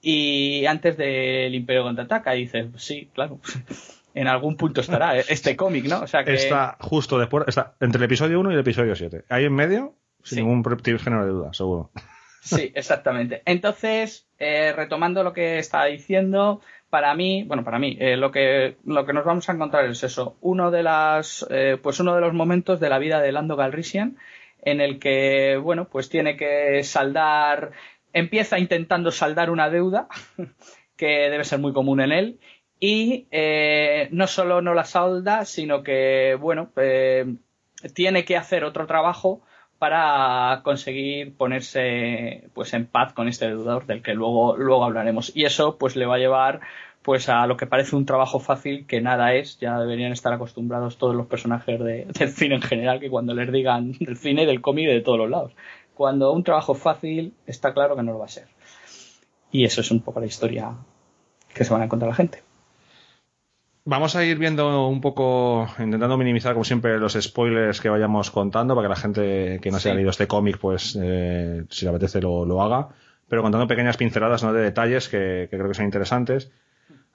y 0.00 0.66
antes 0.66 0.96
del 0.96 1.54
Imperio 1.54 1.82
contraataca. 1.82 2.36
Y 2.36 2.40
dices, 2.42 2.68
sí, 2.76 3.08
claro 3.12 3.40
en 4.14 4.28
algún 4.28 4.56
punto 4.56 4.80
estará 4.80 5.18
eh, 5.18 5.24
este 5.28 5.56
cómic, 5.56 5.86
¿no? 5.86 6.00
O 6.00 6.06
sea 6.06 6.24
que... 6.24 6.34
Está 6.34 6.76
justo 6.80 7.18
después, 7.18 7.44
está 7.46 7.74
entre 7.80 7.98
el 7.98 8.04
episodio 8.04 8.40
1 8.40 8.50
y 8.50 8.54
el 8.54 8.60
episodio 8.60 8.94
7. 8.94 9.24
Ahí 9.28 9.44
en 9.44 9.52
medio, 9.52 9.94
sin 10.22 10.46
ningún 10.46 10.64
género 10.98 11.26
de 11.26 11.32
duda, 11.32 11.52
seguro. 11.52 11.90
Sí, 12.40 12.72
exactamente. 12.74 13.42
Entonces, 13.44 14.26
eh, 14.38 14.72
retomando 14.74 15.22
lo 15.22 15.32
que 15.32 15.58
estaba 15.58 15.86
diciendo, 15.86 16.60
para 16.90 17.14
mí, 17.14 17.42
bueno, 17.44 17.64
para 17.64 17.78
mí, 17.78 17.96
eh, 17.98 18.16
lo 18.16 18.30
que 18.30 18.76
lo 18.84 19.04
que 19.04 19.12
nos 19.12 19.24
vamos 19.24 19.48
a 19.48 19.52
encontrar 19.52 19.86
es 19.86 20.04
eso, 20.04 20.36
uno 20.40 20.70
de 20.70 20.82
las, 20.82 21.46
pues 21.82 22.00
uno 22.00 22.14
de 22.14 22.20
los 22.20 22.34
momentos 22.34 22.80
de 22.80 22.90
la 22.90 22.98
vida 22.98 23.20
de 23.20 23.32
Lando 23.32 23.56
Galrisian 23.56 24.16
en 24.64 24.80
el 24.80 24.98
que, 24.98 25.58
bueno, 25.62 25.88
pues 25.88 26.08
tiene 26.08 26.36
que 26.36 26.82
saldar, 26.84 27.72
empieza 28.12 28.58
intentando 28.58 29.10
saldar 29.10 29.50
una 29.50 29.70
deuda 29.70 30.08
que 30.96 31.30
debe 31.30 31.44
ser 31.44 31.58
muy 31.58 31.72
común 31.72 32.00
en 32.00 32.12
él 32.12 32.38
y 32.86 33.28
eh, 33.30 34.08
no 34.10 34.26
solo 34.26 34.60
no 34.60 34.74
la 34.74 34.84
salda, 34.84 35.46
sino 35.46 35.82
que, 35.82 36.36
bueno, 36.38 36.68
eh, 36.76 37.34
tiene 37.94 38.26
que 38.26 38.36
hacer 38.36 38.62
otro 38.62 38.86
trabajo 38.86 39.40
para 39.78 40.60
conseguir 40.64 41.34
ponerse 41.34 42.50
pues 42.52 42.74
en 42.74 42.84
paz 42.84 43.14
con 43.14 43.26
este 43.26 43.46
deudor 43.46 43.86
del 43.86 44.02
que 44.02 44.12
luego, 44.12 44.58
luego 44.58 44.84
hablaremos. 44.84 45.34
Y 45.34 45.46
eso 45.46 45.78
pues 45.78 45.96
le 45.96 46.04
va 46.04 46.16
a 46.16 46.18
llevar 46.18 46.60
pues 47.00 47.30
a 47.30 47.46
lo 47.46 47.56
que 47.56 47.66
parece 47.66 47.96
un 47.96 48.04
trabajo 48.04 48.38
fácil 48.38 48.86
que 48.86 49.00
nada 49.00 49.32
es, 49.32 49.58
ya 49.58 49.78
deberían 49.78 50.12
estar 50.12 50.34
acostumbrados 50.34 50.98
todos 50.98 51.14
los 51.14 51.26
personajes 51.26 51.80
del 52.18 52.30
cine 52.32 52.56
en 52.56 52.62
general 52.62 53.00
que 53.00 53.08
cuando 53.08 53.32
les 53.32 53.50
digan 53.50 53.92
del 53.92 54.18
cine, 54.18 54.44
del 54.44 54.60
cómic, 54.60 54.88
de 54.88 55.00
todos 55.00 55.16
los 55.16 55.30
lados. 55.30 55.52
Cuando 55.94 56.32
un 56.32 56.44
trabajo 56.44 56.74
fácil 56.74 57.32
está 57.46 57.72
claro 57.72 57.96
que 57.96 58.02
no 58.02 58.12
lo 58.12 58.18
va 58.18 58.26
a 58.26 58.28
ser. 58.28 58.48
Y 59.50 59.64
eso 59.64 59.80
es 59.80 59.90
un 59.90 60.02
poco 60.02 60.20
la 60.20 60.26
historia 60.26 60.76
que 61.54 61.64
se 61.64 61.72
van 61.72 61.80
a 61.80 61.86
encontrar 61.86 62.10
la 62.10 62.16
gente. 62.16 62.42
Vamos 63.86 64.16
a 64.16 64.24
ir 64.24 64.38
viendo 64.38 64.88
un 64.88 65.02
poco, 65.02 65.68
intentando 65.78 66.16
minimizar 66.16 66.54
como 66.54 66.64
siempre 66.64 66.98
los 66.98 67.18
spoilers 67.20 67.82
que 67.82 67.90
vayamos 67.90 68.30
contando 68.30 68.74
para 68.74 68.86
que 68.86 68.88
la 68.88 68.96
gente 68.96 69.58
que 69.60 69.70
no 69.70 69.78
se 69.78 69.90
haya 69.90 69.96
leído 69.96 70.10
este 70.10 70.26
cómic, 70.26 70.56
pues 70.56 70.98
eh, 70.98 71.64
si 71.68 71.84
le 71.84 71.90
apetece 71.90 72.22
lo, 72.22 72.62
haga, 72.62 72.88
pero 73.28 73.42
contando 73.42 73.66
pequeñas 73.66 73.98
pinceladas 73.98 74.42
¿no? 74.42 74.54
de 74.54 74.62
detalles 74.62 75.10
que, 75.10 75.48
creo 75.50 75.68
que 75.68 75.74
son 75.74 75.84
interesantes. 75.84 76.50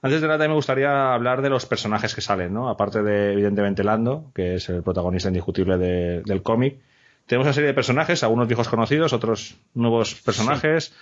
Antes 0.00 0.20
de 0.20 0.28
nada 0.28 0.46
me 0.46 0.54
gustaría 0.54 1.12
hablar 1.12 1.42
de 1.42 1.50
los 1.50 1.66
personajes 1.66 2.14
que 2.14 2.20
salen, 2.20 2.54
¿no? 2.54 2.68
Aparte 2.68 3.02
de 3.02 3.32
evidentemente 3.32 3.82
Lando, 3.82 4.30
que 4.32 4.54
es 4.54 4.68
el 4.68 4.84
protagonista 4.84 5.28
indiscutible 5.28 5.76
del 5.76 6.42
cómic. 6.42 6.78
Tenemos 7.26 7.46
una 7.46 7.52
serie 7.52 7.68
de 7.68 7.74
personajes, 7.74 8.22
algunos 8.22 8.46
viejos 8.46 8.68
conocidos, 8.68 9.12
otros 9.12 9.56
nuevos 9.74 10.14
personajes. 10.14 10.94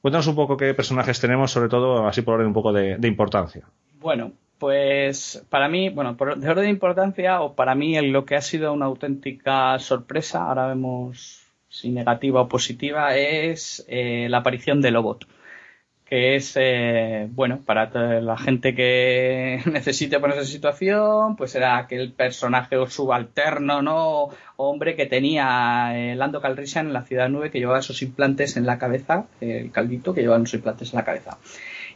Cuéntanos 0.00 0.28
un 0.28 0.36
poco 0.36 0.56
qué 0.56 0.72
personajes 0.74 1.20
tenemos, 1.20 1.50
sobre 1.50 1.68
todo 1.68 2.06
así 2.06 2.22
por 2.22 2.34
orden 2.34 2.46
un 2.46 2.54
poco 2.54 2.72
de 2.72 3.08
importancia. 3.08 3.64
Bueno, 3.98 4.32
pues 4.58 5.44
para 5.48 5.68
mí, 5.68 5.88
bueno, 5.90 6.14
de 6.14 6.48
orden 6.48 6.64
de 6.64 6.70
importancia, 6.70 7.40
o 7.40 7.54
para 7.54 7.74
mí 7.74 8.00
lo 8.10 8.24
que 8.24 8.36
ha 8.36 8.42
sido 8.42 8.72
una 8.72 8.86
auténtica 8.86 9.78
sorpresa, 9.78 10.44
ahora 10.44 10.66
vemos 10.66 11.48
si 11.68 11.90
negativa 11.90 12.40
o 12.42 12.48
positiva, 12.48 13.16
es 13.16 13.84
eh, 13.88 14.26
la 14.28 14.38
aparición 14.38 14.80
de 14.80 14.90
Lobot. 14.90 15.26
Que 16.04 16.36
es, 16.36 16.54
eh, 16.56 17.28
bueno, 17.30 17.60
para 17.66 18.20
la 18.22 18.38
gente 18.38 18.74
que 18.74 19.60
necesite 19.70 20.18
ponerse 20.18 20.40
en 20.40 20.46
situación, 20.46 21.36
pues 21.36 21.54
era 21.54 21.76
aquel 21.76 22.12
personaje 22.12 22.76
subalterno, 22.88 23.82
¿no? 23.82 24.30
Hombre 24.56 24.96
que 24.96 25.04
tenía 25.04 25.92
eh, 25.94 26.16
Lando 26.16 26.40
Calrissian 26.40 26.86
en 26.86 26.92
la 26.94 27.02
Ciudad 27.02 27.28
9 27.28 27.50
que 27.50 27.58
llevaba 27.58 27.80
esos 27.80 28.00
implantes 28.00 28.56
en 28.56 28.64
la 28.64 28.78
cabeza, 28.78 29.26
el 29.42 29.70
caldito 29.70 30.14
que 30.14 30.22
llevaba 30.22 30.42
esos 30.42 30.54
implantes 30.54 30.92
en 30.92 30.96
la 30.96 31.04
cabeza. 31.04 31.38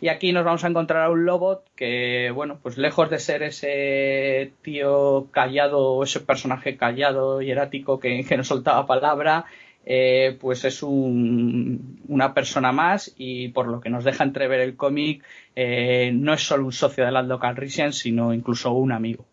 Y 0.03 0.09
aquí 0.09 0.33
nos 0.33 0.45
vamos 0.45 0.65
a 0.65 0.67
encontrar 0.67 1.05
a 1.05 1.11
un 1.11 1.25
Lobot 1.25 1.63
que, 1.77 2.33
bueno, 2.35 2.59
pues 2.61 2.77
lejos 2.77 3.09
de 3.09 3.21
ser 3.21 3.45
ese 3.45 4.53
tío 4.61 5.29
callado, 5.31 6.03
ese 6.03 6.19
personaje 6.19 6.77
callado 6.77 7.41
y 7.41 7.53
erático 7.53 8.01
que, 8.01 8.27
no 8.37 8.43
soltaba 8.43 8.85
palabra, 8.85 9.45
eh, 9.87 10.37
pues 10.41 10.65
es 10.65 10.83
una 10.83 12.35
persona 12.35 12.73
más 12.73 13.15
y 13.17 13.51
por 13.51 13.69
lo 13.69 13.81
que 13.81 13.91
nos 13.91 14.03
deja 14.03 14.25
entrever 14.25 14.59
el 14.59 14.75
cómic, 14.75 15.23
eh, 15.55 16.11
no 16.13 16.35
es 16.35 16.43
solo 16.43 16.65
un 16.65 16.73
socio 16.73 17.05
de 17.05 17.13
Lando 17.13 17.39
Calrissian, 17.39 17.93
sino 17.93 18.35
incluso 18.35 18.73
un 18.73 18.91
amigo. 18.91 19.25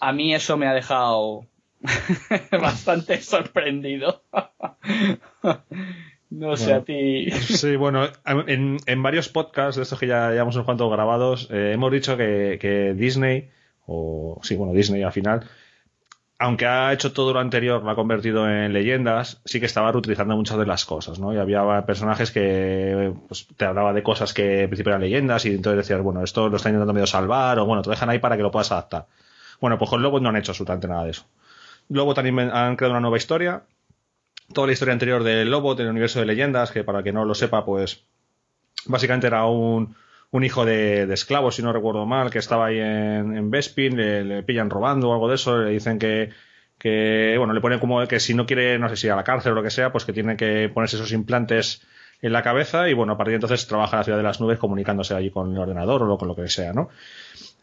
A 0.00 0.12
mí 0.12 0.34
eso 0.34 0.56
me 0.56 0.66
ha 0.66 0.74
dejado 0.74 1.46
bastante 2.50 3.22
sorprendido. 3.22 4.24
No 6.32 6.56
sé 6.56 6.72
a 6.72 6.82
ti. 6.82 7.30
Sí, 7.30 7.76
bueno, 7.76 8.08
en, 8.24 8.78
en, 8.86 9.02
varios 9.02 9.28
podcasts 9.28 9.76
de 9.76 9.82
estos 9.82 9.98
que 9.98 10.06
ya 10.06 10.30
llevamos 10.30 10.54
unos 10.54 10.64
cuantos 10.64 10.90
grabados, 10.90 11.48
eh, 11.50 11.72
hemos 11.74 11.92
dicho 11.92 12.16
que, 12.16 12.58
que, 12.60 12.94
Disney, 12.94 13.50
o 13.86 14.40
sí, 14.42 14.56
bueno, 14.56 14.72
Disney 14.72 15.02
al 15.02 15.12
final, 15.12 15.44
aunque 16.38 16.66
ha 16.66 16.92
hecho 16.92 17.12
todo 17.12 17.34
lo 17.34 17.40
anterior, 17.40 17.82
lo 17.82 17.90
ha 17.90 17.94
convertido 17.94 18.48
en 18.48 18.72
leyendas, 18.72 19.42
sí 19.44 19.60
que 19.60 19.66
estaba 19.66 19.92
reutilizando 19.92 20.34
muchas 20.34 20.56
de 20.56 20.64
las 20.64 20.86
cosas, 20.86 21.18
¿no? 21.18 21.34
Y 21.34 21.36
había 21.36 21.84
personajes 21.84 22.30
que 22.30 23.12
pues, 23.28 23.46
te 23.56 23.66
hablaba 23.66 23.92
de 23.92 24.02
cosas 24.02 24.32
que 24.32 24.62
en 24.62 24.70
principio 24.70 24.90
eran 24.90 25.02
leyendas 25.02 25.44
y 25.44 25.50
entonces 25.50 25.86
decías, 25.86 26.02
bueno, 26.02 26.24
esto 26.24 26.48
lo 26.48 26.56
está 26.56 26.70
intentando 26.70 26.94
medio 26.94 27.06
salvar, 27.06 27.58
o 27.58 27.66
bueno, 27.66 27.82
te 27.82 27.90
dejan 27.90 28.08
ahí 28.08 28.18
para 28.18 28.36
que 28.38 28.42
lo 28.42 28.50
puedas 28.50 28.72
adaptar. 28.72 29.06
Bueno, 29.60 29.78
pues 29.78 29.90
con 29.90 30.02
Lobo 30.02 30.18
no 30.18 30.30
han 30.30 30.36
hecho 30.36 30.52
absolutamente 30.52 30.88
nada 30.88 31.04
de 31.04 31.10
eso. 31.10 31.26
Luego 31.88 32.14
también 32.14 32.38
han 32.38 32.76
creado 32.76 32.94
una 32.94 33.00
nueva 33.00 33.18
historia 33.18 33.64
toda 34.52 34.66
la 34.66 34.72
historia 34.72 34.92
anterior 34.92 35.24
del 35.24 35.50
Lobo, 35.50 35.74
del 35.74 35.88
universo 35.88 36.20
de 36.20 36.26
leyendas, 36.26 36.70
que 36.70 36.84
para 36.84 37.02
que 37.02 37.12
no 37.12 37.24
lo 37.24 37.34
sepa, 37.34 37.64
pues 37.64 38.04
básicamente 38.86 39.26
era 39.26 39.46
un, 39.46 39.94
un 40.30 40.44
hijo 40.44 40.64
de, 40.64 41.06
de 41.06 41.14
esclavo, 41.14 41.50
si 41.50 41.62
no 41.62 41.72
recuerdo 41.72 42.06
mal, 42.06 42.30
que 42.30 42.38
estaba 42.38 42.66
ahí 42.66 42.78
en, 42.78 43.36
en 43.36 43.50
Bespin, 43.50 43.96
le, 43.96 44.24
le 44.24 44.42
pillan 44.42 44.70
robando 44.70 45.10
o 45.10 45.12
algo 45.12 45.28
de 45.28 45.34
eso, 45.34 45.58
le 45.58 45.70
dicen 45.70 45.98
que, 45.98 46.30
que, 46.78 47.36
bueno, 47.38 47.52
le 47.52 47.60
ponen 47.60 47.78
como 47.78 48.06
que 48.08 48.18
si 48.18 48.34
no 48.34 48.46
quiere, 48.46 48.78
no 48.78 48.88
sé 48.88 48.96
si 48.96 49.08
a 49.08 49.16
la 49.16 49.24
cárcel 49.24 49.52
o 49.52 49.54
lo 49.54 49.62
que 49.62 49.70
sea, 49.70 49.92
pues 49.92 50.04
que 50.04 50.12
tiene 50.12 50.36
que 50.36 50.68
ponerse 50.72 50.96
esos 50.96 51.12
implantes 51.12 51.82
en 52.22 52.32
la 52.32 52.42
cabeza 52.42 52.88
y 52.88 52.94
bueno, 52.94 53.12
a 53.12 53.16
partir 53.16 53.32
de 53.32 53.36
entonces 53.36 53.66
trabaja 53.66 53.96
en 53.96 53.98
la 53.98 54.04
ciudad 54.04 54.18
de 54.18 54.24
las 54.24 54.40
nubes 54.40 54.58
comunicándose 54.58 55.14
allí 55.14 55.30
con 55.30 55.52
el 55.52 55.58
ordenador 55.58 56.02
o 56.02 56.18
con 56.18 56.28
lo 56.28 56.36
que 56.36 56.48
sea, 56.48 56.72
¿no? 56.72 56.88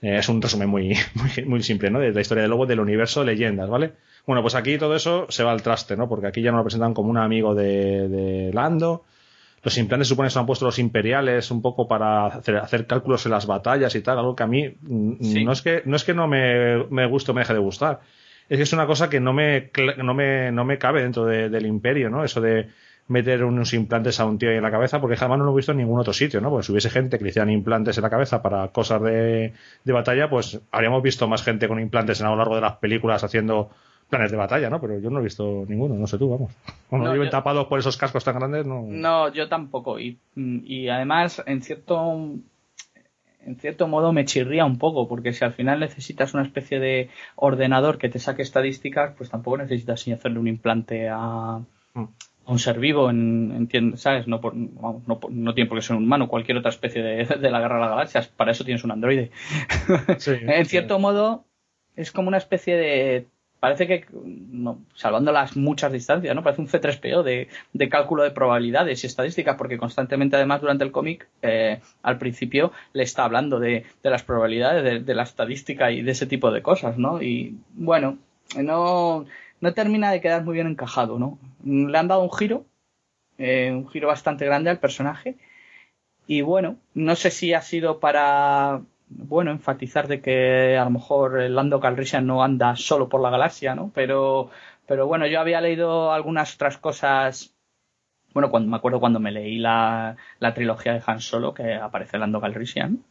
Eh, 0.01 0.17
es 0.17 0.29
un 0.29 0.41
resumen 0.41 0.69
muy, 0.69 0.95
muy, 1.15 1.45
muy 1.45 1.63
simple, 1.63 1.89
¿no? 1.89 1.99
De 1.99 2.11
la 2.11 2.21
historia 2.21 2.43
de 2.43 2.49
Lobo 2.49 2.65
del 2.65 2.79
universo 2.79 3.23
leyendas, 3.23 3.69
¿vale? 3.69 3.93
Bueno, 4.25 4.41
pues 4.41 4.55
aquí 4.55 4.77
todo 4.77 4.95
eso 4.95 5.25
se 5.29 5.43
va 5.43 5.51
al 5.51 5.61
traste, 5.61 5.97
¿no? 5.97 6.07
Porque 6.07 6.27
aquí 6.27 6.41
ya 6.41 6.51
nos 6.51 6.59
lo 6.59 6.63
presentan 6.63 6.93
como 6.93 7.09
un 7.09 7.17
amigo 7.17 7.55
de, 7.55 8.07
de 8.07 8.53
Lando. 8.53 9.05
Los 9.61 9.77
implantes 9.77 10.07
supone 10.07 10.27
que 10.27 10.31
se 10.31 10.39
han 10.39 10.45
puesto 10.45 10.65
los 10.65 10.79
imperiales 10.79 11.51
un 11.51 11.61
poco 11.61 11.87
para 11.87 12.27
hacer, 12.27 12.57
hacer, 12.57 12.87
cálculos 12.87 13.25
en 13.25 13.33
las 13.33 13.45
batallas 13.45 13.93
y 13.95 14.01
tal, 14.01 14.17
algo 14.17 14.35
que 14.35 14.43
a 14.43 14.47
mí 14.47 14.73
mm, 14.79 15.15
sí. 15.21 15.43
no 15.43 15.51
es 15.51 15.61
que 15.61 15.81
no 15.85 15.97
es 15.97 16.05
que 16.05 16.13
no 16.13 16.27
me, 16.27 16.85
me 16.89 17.05
guste 17.07 17.31
o 17.31 17.33
me 17.33 17.41
deje 17.41 17.53
de 17.53 17.59
gustar. 17.59 17.99
Es 18.47 18.57
que 18.57 18.63
es 18.63 18.73
una 18.73 18.87
cosa 18.87 19.09
que 19.09 19.19
no 19.19 19.33
me, 19.33 19.69
no 19.97 20.13
me, 20.13 20.51
no 20.51 20.65
me 20.65 20.77
cabe 20.77 21.03
dentro 21.03 21.25
de, 21.25 21.49
del 21.49 21.65
imperio, 21.65 22.09
¿no? 22.09 22.23
Eso 22.23 22.41
de 22.41 22.69
meter 23.09 23.43
unos 23.43 23.73
implantes 23.73 24.19
a 24.19 24.25
un 24.25 24.37
tío 24.37 24.49
ahí 24.49 24.57
en 24.57 24.63
la 24.63 24.71
cabeza, 24.71 25.01
porque 25.01 25.17
jamás 25.17 25.39
no 25.39 25.45
lo 25.45 25.51
he 25.51 25.55
visto 25.57 25.71
en 25.71 25.79
ningún 25.79 25.99
otro 25.99 26.13
sitio, 26.13 26.39
¿no? 26.41 26.49
Porque 26.49 26.65
si 26.65 26.71
hubiese 26.71 26.89
gente 26.89 27.17
que 27.17 27.23
le 27.23 27.31
hicieran 27.31 27.49
implantes 27.49 27.97
en 27.97 28.03
la 28.03 28.09
cabeza 28.09 28.41
para 28.41 28.67
cosas 28.69 29.01
de, 29.01 29.53
de 29.83 29.93
batalla, 29.93 30.29
pues 30.29 30.61
habríamos 30.71 31.01
visto 31.01 31.27
más 31.27 31.43
gente 31.43 31.67
con 31.67 31.79
implantes 31.79 32.21
a 32.21 32.29
lo 32.29 32.35
largo 32.35 32.55
de 32.55 32.61
las 32.61 32.77
películas 32.77 33.23
haciendo 33.23 33.71
planes 34.09 34.31
de 34.31 34.37
batalla, 34.37 34.69
¿no? 34.69 34.79
Pero 34.79 34.99
yo 34.99 35.09
no 35.09 35.19
he 35.19 35.23
visto 35.23 35.65
ninguno, 35.67 35.95
no 35.95 36.05
sé 36.05 36.17
tú, 36.19 36.29
vamos. 36.29 36.53
Cuando 36.87 37.07
no, 37.07 37.13
viven 37.13 37.27
yo... 37.27 37.31
tapados 37.31 37.65
por 37.67 37.79
esos 37.79 37.97
cascos 37.97 38.23
tan 38.23 38.37
grandes, 38.37 38.65
no. 38.65 38.83
No, 38.87 39.33
yo 39.33 39.49
tampoco. 39.49 39.99
Y, 39.99 40.19
y 40.35 40.87
además, 40.87 41.41
en 41.45 41.61
cierto 41.61 42.15
en 43.45 43.55
cierto 43.55 43.87
modo 43.87 44.13
me 44.13 44.25
chirría 44.25 44.65
un 44.65 44.77
poco, 44.77 45.07
porque 45.07 45.33
si 45.33 45.43
al 45.43 45.53
final 45.53 45.79
necesitas 45.79 46.35
una 46.35 46.43
especie 46.43 46.79
de 46.79 47.09
ordenador 47.35 47.97
que 47.97 48.09
te 48.09 48.19
saque 48.19 48.43
estadísticas, 48.43 49.15
pues 49.17 49.29
tampoco 49.29 49.57
necesitas 49.57 50.05
ni 50.05 50.13
hacerle 50.13 50.39
un 50.39 50.47
implante 50.47 51.09
a, 51.09 51.59
mm. 51.93 52.03
A 52.49 52.51
un 52.51 52.59
ser 52.59 52.79
vivo, 52.79 53.11
en, 53.11 53.69
en, 53.71 53.97
¿sabes? 53.97 54.27
No, 54.27 54.41
por, 54.41 54.55
no, 54.55 55.03
no, 55.29 55.53
tiene 55.53 55.69
por 55.69 55.77
qué 55.77 55.83
ser 55.83 55.95
un 55.95 56.03
humano, 56.03 56.27
cualquier 56.27 56.57
otra 56.57 56.71
especie 56.71 57.03
de, 57.03 57.25
de 57.39 57.51
la 57.51 57.59
guerra 57.59 57.75
de 57.75 57.81
las 57.81 57.89
galaxias, 57.91 58.27
para 58.27 58.51
eso 58.51 58.65
tienes 58.65 58.83
un 58.83 58.91
androide. 58.91 59.31
Sí, 60.17 60.31
en 60.41 60.65
cierto 60.65 60.95
sí. 60.95 61.01
modo, 61.01 61.45
es 61.95 62.11
como 62.11 62.27
una 62.27 62.37
especie 62.37 62.75
de 62.75 63.27
parece 63.59 63.87
que, 63.87 64.05
no, 64.13 64.79
salvando 64.95 65.31
las 65.31 65.57
muchas 65.57 65.91
distancias, 65.91 66.33
¿no? 66.33 66.43
Parece 66.43 66.61
un 66.61 66.67
C3PO 66.69 67.23
de, 67.23 67.49
de 67.73 67.89
cálculo 67.89 68.23
de 68.23 68.31
probabilidades 68.31 69.03
y 69.03 69.07
estadísticas, 69.07 69.57
porque 69.57 69.77
constantemente, 69.77 70.37
además, 70.37 70.61
durante 70.61 70.85
el 70.85 70.91
cómic, 70.91 71.27
eh, 71.41 71.81
al 72.01 72.17
principio 72.17 72.71
le 72.93 73.03
está 73.03 73.25
hablando 73.25 73.59
de, 73.59 73.85
de 74.01 74.09
las 74.09 74.23
probabilidades, 74.23 74.83
de, 74.83 74.99
de, 75.01 75.15
la 75.15 75.23
estadística 75.23 75.91
y 75.91 76.01
de 76.01 76.11
ese 76.11 76.25
tipo 76.25 76.51
de 76.51 76.61
cosas, 76.61 76.97
¿no? 76.97 77.21
Y 77.21 77.57
bueno, 77.73 78.17
no, 78.57 79.25
no 79.61 79.73
termina 79.73 80.11
de 80.11 80.21
quedar 80.21 80.43
muy 80.43 80.55
bien 80.55 80.67
encajado, 80.67 81.19
¿no? 81.19 81.37
Le 81.63 81.97
han 81.97 82.07
dado 82.07 82.23
un 82.23 82.31
giro, 82.31 82.65
eh, 83.37 83.71
un 83.71 83.87
giro 83.89 84.07
bastante 84.07 84.45
grande 84.45 84.69
al 84.69 84.79
personaje. 84.79 85.35
Y 86.27 86.41
bueno, 86.41 86.77
no 86.93 87.15
sé 87.15 87.31
si 87.31 87.53
ha 87.53 87.61
sido 87.61 87.99
para 87.99 88.81
bueno, 89.09 89.51
enfatizar 89.51 90.07
de 90.07 90.21
que 90.21 90.77
a 90.77 90.83
lo 90.83 90.91
mejor 90.91 91.41
Lando 91.49 91.79
Calrissian 91.79 92.27
no 92.27 92.43
anda 92.43 92.75
solo 92.75 93.09
por 93.09 93.21
la 93.21 93.31
galaxia, 93.31 93.73
¿no? 93.75 93.91
Pero, 93.93 94.51
pero 94.87 95.07
bueno, 95.07 95.25
yo 95.25 95.39
había 95.39 95.61
leído 95.61 96.13
algunas 96.13 96.53
otras 96.53 96.77
cosas. 96.77 97.53
Bueno, 98.33 98.51
cuando 98.51 98.69
me 98.69 98.77
acuerdo 98.77 98.99
cuando 98.99 99.19
me 99.19 99.31
leí 99.31 99.57
la, 99.57 100.15
la 100.39 100.53
trilogía 100.53 100.93
de 100.93 101.01
Han 101.05 101.19
Solo, 101.19 101.53
que 101.53 101.73
aparece 101.73 102.19
Lando 102.19 102.39
Calrissian. 102.39 103.03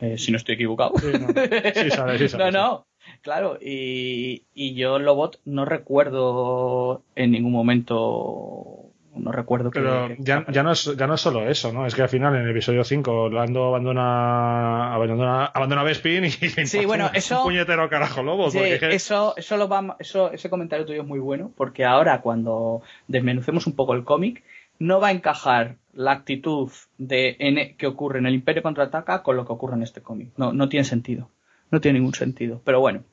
Eh, 0.00 0.16
si 0.16 0.32
no 0.32 0.38
estoy 0.38 0.54
equivocado. 0.54 0.94
Sí, 0.96 1.12
no. 1.20 1.28
Sí, 1.74 1.90
sabe, 1.90 2.18
sí, 2.18 2.28
sabe, 2.28 2.50
no, 2.50 2.62
no. 2.62 2.86
Claro, 3.22 3.58
y, 3.60 4.44
y 4.54 4.74
yo 4.74 4.98
Lobot 4.98 5.40
no 5.44 5.64
recuerdo 5.64 7.02
en 7.14 7.32
ningún 7.32 7.52
momento 7.52 8.86
no 9.14 9.32
recuerdo 9.32 9.70
pero 9.72 10.08
que, 10.08 10.16
ya, 10.20 10.46
ya, 10.48 10.62
no 10.62 10.70
es, 10.70 10.96
ya 10.96 11.06
no 11.08 11.14
es 11.14 11.20
solo 11.20 11.46
eso 11.46 11.72
no 11.72 11.84
es 11.84 11.96
que 11.96 12.02
al 12.02 12.08
final 12.08 12.34
en 12.36 12.42
el 12.42 12.50
episodio 12.50 12.84
5 12.84 13.28
Lando 13.28 13.66
abandona 13.66 14.94
abandona 14.94 15.46
abandona 15.46 15.82
Bespin 15.82 16.24
y 16.24 16.30
sí 16.30 16.86
bueno 16.86 17.10
eso 17.12 17.38
un 17.38 17.48
puñetero 17.48 17.90
carajo 17.90 18.22
lobo 18.22 18.50
sí, 18.50 18.58
porque 18.58 18.94
eso 18.94 19.34
eso 19.36 19.56
lo 19.56 19.68
va 19.68 19.96
eso 19.98 20.30
ese 20.30 20.48
comentario 20.48 20.86
tuyo 20.86 21.02
es 21.02 21.08
muy 21.08 21.18
bueno 21.18 21.50
porque 21.56 21.84
ahora 21.84 22.20
cuando 22.20 22.82
desmenucemos 23.08 23.66
un 23.66 23.74
poco 23.74 23.94
el 23.94 24.04
cómic 24.04 24.44
no 24.80 24.98
va 24.98 25.08
a 25.08 25.12
encajar 25.12 25.76
la 25.92 26.12
actitud 26.12 26.70
de 26.98 27.36
N 27.38 27.76
que 27.76 27.86
ocurre 27.86 28.18
en 28.18 28.26
el 28.26 28.34
Imperio 28.34 28.62
contraataca 28.62 29.22
con 29.22 29.36
lo 29.36 29.46
que 29.46 29.52
ocurre 29.52 29.76
en 29.76 29.82
este 29.82 30.00
cómic. 30.00 30.30
No 30.36 30.52
no 30.52 30.68
tiene 30.68 30.84
sentido. 30.84 31.28
No 31.70 31.80
tiene 31.80 32.00
ningún 32.00 32.14
sentido 32.14 32.60
pero 32.64 32.80
bueno, 32.80 33.00
bueno. 33.00 33.09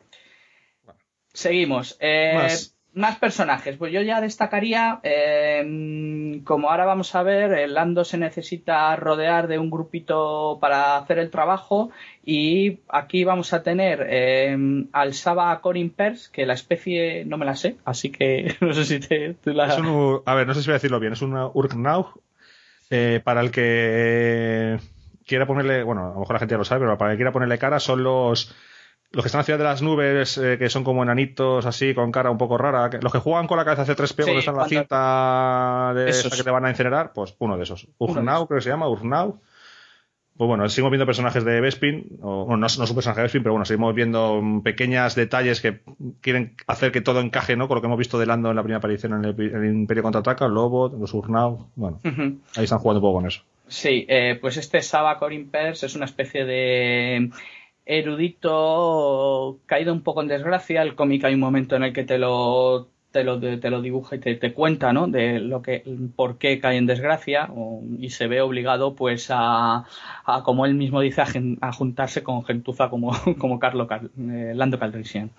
Seguimos 1.33 1.97
eh, 1.99 2.33
Más 2.35 2.77
más 2.97 3.17
personajes. 3.17 3.77
Pues 3.77 3.93
yo 3.93 4.01
ya 4.01 4.19
destacaría, 4.19 4.99
eh, 5.03 6.41
como 6.43 6.69
ahora 6.69 6.85
vamos 6.85 7.13
a 7.15 7.23
ver, 7.23 7.53
el 7.53 7.75
Lando 7.75 8.03
se 8.03 8.17
necesita 8.17 8.95
rodear 8.95 9.47
de 9.47 9.59
un 9.59 9.69
grupito 9.69 10.57
para 10.59 10.97
hacer 10.97 11.19
el 11.19 11.29
trabajo 11.29 11.91
y 12.25 12.79
aquí 12.89 13.23
vamos 13.23 13.53
a 13.53 13.63
tener 13.63 14.05
eh, 14.09 14.57
al 14.91 15.13
Saba 15.13 15.61
Corin 15.61 15.91
Pers, 15.91 16.27
que 16.29 16.45
la 16.45 16.53
especie 16.53 17.23
no 17.25 17.37
me 17.37 17.45
la 17.45 17.55
sé, 17.55 17.77
así 17.85 18.09
que 18.09 18.55
no 18.61 18.73
sé 18.73 18.85
si 18.85 18.99
te, 18.99 19.35
la... 19.45 19.67
Es 19.67 19.77
un, 19.77 20.21
a 20.25 20.35
ver, 20.35 20.47
no 20.47 20.53
sé 20.53 20.61
si 20.61 20.67
voy 20.67 20.73
a 20.73 20.81
decirlo 20.81 20.99
bien, 20.99 21.13
es 21.13 21.21
una 21.21 21.47
Urknaug 21.47 22.19
eh, 22.89 23.21
para 23.23 23.41
el 23.41 23.51
que 23.51 24.79
quiera 25.25 25.45
ponerle, 25.45 25.83
bueno, 25.83 26.07
a 26.07 26.13
lo 26.13 26.19
mejor 26.21 26.33
la 26.35 26.39
gente 26.39 26.53
ya 26.53 26.57
lo 26.57 26.65
sabe, 26.65 26.81
pero 26.81 26.97
para 26.97 27.11
el 27.11 27.15
que 27.15 27.19
quiera 27.19 27.33
ponerle 27.33 27.59
cara 27.59 27.79
son 27.79 28.03
los 28.03 28.55
los 29.11 29.23
que 29.23 29.27
están 29.27 29.43
ciudad 29.43 29.57
de 29.57 29.65
las 29.65 29.81
nubes, 29.81 30.37
eh, 30.37 30.57
que 30.57 30.69
son 30.69 30.83
como 30.83 31.03
enanitos 31.03 31.65
así, 31.65 31.93
con 31.93 32.11
cara 32.11 32.29
un 32.29 32.37
poco 32.37 32.57
rara, 32.57 32.89
que, 32.89 32.99
los 32.99 33.11
que 33.11 33.19
juegan 33.19 33.47
con 33.47 33.57
la 33.57 33.65
cabeza 33.65 33.85
C3PO 33.85 34.07
sí, 34.07 34.23
cuando 34.23 34.39
están 34.39 34.55
en 34.55 34.61
la 34.61 34.67
cinta 34.67 35.93
de 35.95 36.09
esa 36.09 36.35
que 36.35 36.43
te 36.43 36.51
van 36.51 36.65
a 36.65 36.69
incinerar, 36.69 37.13
pues 37.13 37.35
uno 37.39 37.57
de 37.57 37.63
esos. 37.63 37.87
Urnau, 37.97 38.47
creo 38.47 38.57
que 38.57 38.63
se 38.63 38.69
llama, 38.69 38.89
Urnau. 38.89 39.39
Pues 40.35 40.47
bueno, 40.47 40.69
seguimos 40.69 40.91
viendo 40.91 41.07
personajes 41.07 41.43
de 41.43 41.61
Bespin, 41.61 42.19
o 42.21 42.45
bueno, 42.45 42.57
no, 42.57 42.67
no 42.77 42.83
es 42.83 42.89
un 42.89 42.95
personaje 42.95 43.21
de 43.21 43.23
Bespin, 43.23 43.41
pero 43.41 43.53
bueno, 43.53 43.65
seguimos 43.65 43.95
viendo 43.95 44.39
pequeños 44.63 45.15
detalles 45.15 45.61
que 45.61 45.79
quieren 46.21 46.53
hacer 46.67 46.91
que 46.91 47.01
todo 47.01 47.21
encaje, 47.21 47.55
¿no? 47.55 47.67
Con 47.67 47.75
lo 47.75 47.81
que 47.81 47.87
hemos 47.87 47.97
visto 47.97 48.19
de 48.19 48.27
Lando 48.27 48.51
en 48.51 48.55
la 48.55 48.61
primera 48.61 48.77
aparición 48.77 49.13
en 49.13 49.25
el, 49.25 49.41
en 49.41 49.63
el 49.63 49.73
Imperio 49.73 50.03
Contraataca, 50.03 50.47
Lobo, 50.47 50.89
los 50.89 51.11
Urnau, 51.15 51.69
bueno, 51.75 51.99
uh 52.03 52.07
-huh. 52.07 52.37
ahí 52.55 52.65
están 52.65 52.77
jugando 52.77 52.99
un 52.99 53.01
poco 53.09 53.17
con 53.17 53.25
eso. 53.25 53.41
Sí, 53.67 54.05
eh, 54.07 54.37
pues 54.39 54.57
este 54.57 54.81
Saba 54.81 55.17
Corin 55.17 55.49
Pers 55.49 55.83
es 55.83 55.95
una 55.95 56.05
especie 56.05 56.45
de 56.45 57.31
erudito 57.87 59.59
caído 59.65 59.93
un 59.93 60.01
poco 60.01 60.21
en 60.21 60.27
desgracia. 60.27 60.81
El 60.81 60.95
cómic 60.95 61.23
hay 61.25 61.33
un 61.33 61.39
momento 61.39 61.75
en 61.75 61.83
el 61.83 61.93
que 61.93 62.03
te 62.03 62.17
lo 62.17 62.89
te 63.11 63.23
lo, 63.23 63.39
te 63.39 63.69
lo 63.69 63.81
dibuja 63.81 64.15
y 64.15 64.19
te, 64.19 64.35
te, 64.35 64.53
cuenta, 64.53 64.93
¿no? 64.93 65.07
De 65.07 65.39
lo 65.39 65.61
que, 65.61 65.83
por 66.15 66.37
qué 66.37 66.59
cae 66.59 66.77
en 66.77 66.85
desgracia 66.85 67.49
y 67.99 68.09
se 68.09 68.27
ve 68.27 68.41
obligado, 68.41 68.95
pues, 68.95 69.29
a, 69.31 69.85
a 70.25 70.43
como 70.43 70.65
él 70.65 70.75
mismo 70.75 71.01
dice, 71.01 71.21
a, 71.21 71.27
a 71.61 71.73
juntarse 71.73 72.21
con 72.21 72.43
gentuza 72.45 72.89
como, 72.89 73.11
como 73.39 73.59
eh, 73.61 74.53
Lando 74.53 74.77
Calrissian. 74.77 75.31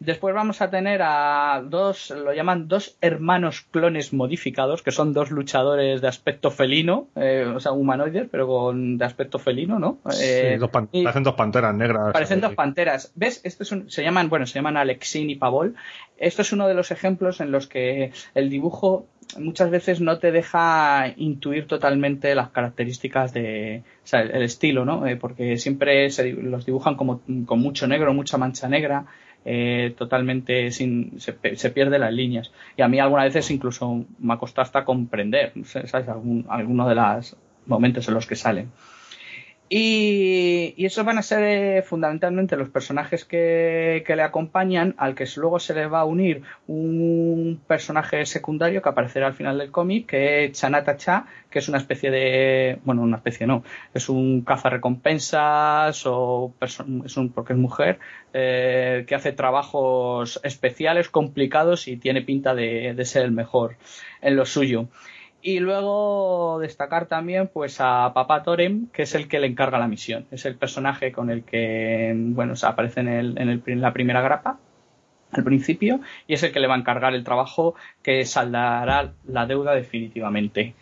Después 0.00 0.34
vamos 0.34 0.60
a 0.60 0.70
tener 0.70 1.00
a 1.02 1.62
dos, 1.64 2.10
lo 2.10 2.32
llaman 2.32 2.68
dos 2.68 2.96
hermanos 3.00 3.62
clones 3.70 4.12
modificados, 4.12 4.82
que 4.82 4.90
son 4.90 5.12
dos 5.12 5.30
luchadores 5.30 6.00
de 6.00 6.08
aspecto 6.08 6.50
felino, 6.50 7.08
eh, 7.16 7.50
o 7.54 7.60
sea, 7.60 7.72
humanoides, 7.72 8.28
pero 8.30 8.46
con 8.46 8.98
de 8.98 9.04
aspecto 9.04 9.38
felino, 9.38 9.78
¿no? 9.78 9.98
Eh, 10.20 10.52
sí, 10.52 10.58
dos 10.58 10.70
pan, 10.70 10.88
parecen 10.88 11.22
dos 11.22 11.34
panteras 11.34 11.74
negras. 11.74 12.12
Parecen 12.12 12.40
dos 12.40 12.54
panteras. 12.54 13.12
¿Ves? 13.14 13.40
Esto 13.44 13.62
es 13.62 13.72
un, 13.72 13.90
se 13.90 14.02
llaman, 14.02 14.28
bueno, 14.28 14.46
se 14.46 14.54
llaman 14.54 14.76
Alexin 14.76 15.30
y 15.30 15.36
Pavol. 15.36 15.74
Esto 16.16 16.42
es 16.42 16.52
uno 16.52 16.68
de 16.68 16.74
los 16.74 16.90
ejemplos 16.90 17.40
en 17.40 17.50
los 17.50 17.66
que 17.66 18.12
el 18.34 18.50
dibujo 18.50 19.06
muchas 19.38 19.70
veces 19.70 20.00
no 20.00 20.18
te 20.18 20.32
deja 20.32 21.12
intuir 21.16 21.66
totalmente 21.66 22.34
las 22.34 22.50
características 22.50 23.32
de, 23.32 23.82
o 24.04 24.06
sea, 24.06 24.20
el, 24.20 24.30
el 24.30 24.42
estilo, 24.42 24.84
¿no? 24.84 25.06
Eh, 25.06 25.16
porque 25.16 25.56
siempre 25.56 26.10
se, 26.10 26.32
los 26.32 26.66
dibujan 26.66 26.96
como 26.96 27.20
con 27.46 27.60
mucho 27.60 27.86
negro, 27.86 28.14
mucha 28.14 28.38
mancha 28.38 28.68
negra, 28.68 29.06
eh, 29.44 29.94
totalmente 29.96 30.70
sin, 30.70 31.20
se, 31.20 31.36
se, 31.56 31.70
pierde 31.70 31.98
las 31.98 32.12
líneas. 32.12 32.50
Y 32.76 32.82
a 32.82 32.88
mí 32.88 32.98
algunas 32.98 33.26
veces 33.26 33.50
incluso 33.50 34.04
me 34.18 34.34
ha 34.34 34.38
costado 34.38 34.64
hasta 34.64 34.84
comprender, 34.84 35.52
¿sabes? 35.64 35.94
Algunos 35.94 36.88
de 36.88 36.94
los 36.94 37.36
momentos 37.66 38.08
en 38.08 38.14
los 38.14 38.26
que 38.26 38.36
salen. 38.36 38.70
Y, 39.76 40.86
esos 40.86 41.04
van 41.04 41.18
a 41.18 41.22
ser 41.22 41.42
eh, 41.42 41.82
fundamentalmente 41.82 42.56
los 42.56 42.68
personajes 42.68 43.24
que, 43.24 44.04
que, 44.06 44.14
le 44.14 44.22
acompañan, 44.22 44.94
al 44.98 45.16
que 45.16 45.26
luego 45.34 45.58
se 45.58 45.74
le 45.74 45.86
va 45.86 46.02
a 46.02 46.04
unir 46.04 46.42
un 46.68 47.60
personaje 47.66 48.24
secundario 48.24 48.82
que 48.82 48.88
aparecerá 48.88 49.26
al 49.26 49.34
final 49.34 49.58
del 49.58 49.72
cómic, 49.72 50.06
que 50.06 50.44
es 50.44 50.52
Chanata 50.52 50.96
Cha, 50.96 51.26
que 51.50 51.58
es 51.58 51.68
una 51.68 51.78
especie 51.78 52.12
de, 52.12 52.78
bueno, 52.84 53.02
una 53.02 53.16
especie 53.16 53.48
no, 53.48 53.64
es 53.92 54.08
un 54.08 54.42
cazarrecompensas 54.42 56.06
o 56.06 56.54
es 56.60 56.78
un, 57.16 57.32
porque 57.34 57.54
es 57.54 57.58
mujer, 57.58 57.98
eh, 58.32 59.04
que 59.08 59.16
hace 59.16 59.32
trabajos 59.32 60.38
especiales, 60.44 61.08
complicados 61.08 61.88
y 61.88 61.96
tiene 61.96 62.22
pinta 62.22 62.54
de, 62.54 62.94
de 62.94 63.04
ser 63.04 63.24
el 63.24 63.32
mejor 63.32 63.76
en 64.22 64.36
lo 64.36 64.46
suyo. 64.46 64.86
Y 65.46 65.60
luego 65.60 66.58
destacar 66.58 67.04
también 67.04 67.50
pues 67.52 67.76
a 67.78 68.12
Papa 68.14 68.42
Torem, 68.42 68.88
que 68.88 69.02
es 69.02 69.14
el 69.14 69.28
que 69.28 69.38
le 69.38 69.46
encarga 69.46 69.78
la 69.78 69.88
misión. 69.88 70.24
Es 70.30 70.46
el 70.46 70.56
personaje 70.56 71.12
con 71.12 71.28
el 71.28 71.44
que 71.44 72.14
bueno, 72.16 72.54
aparece 72.62 73.00
en, 73.00 73.08
el, 73.08 73.38
en, 73.38 73.50
el, 73.50 73.62
en 73.66 73.82
la 73.82 73.92
primera 73.92 74.22
grapa 74.22 74.58
al 75.32 75.44
principio 75.44 76.00
y 76.26 76.32
es 76.32 76.42
el 76.44 76.50
que 76.50 76.60
le 76.60 76.66
va 76.66 76.76
a 76.76 76.78
encargar 76.78 77.14
el 77.14 77.24
trabajo 77.24 77.74
que 78.02 78.24
saldará 78.24 79.12
la 79.26 79.44
deuda 79.44 79.74
definitivamente. 79.74 80.74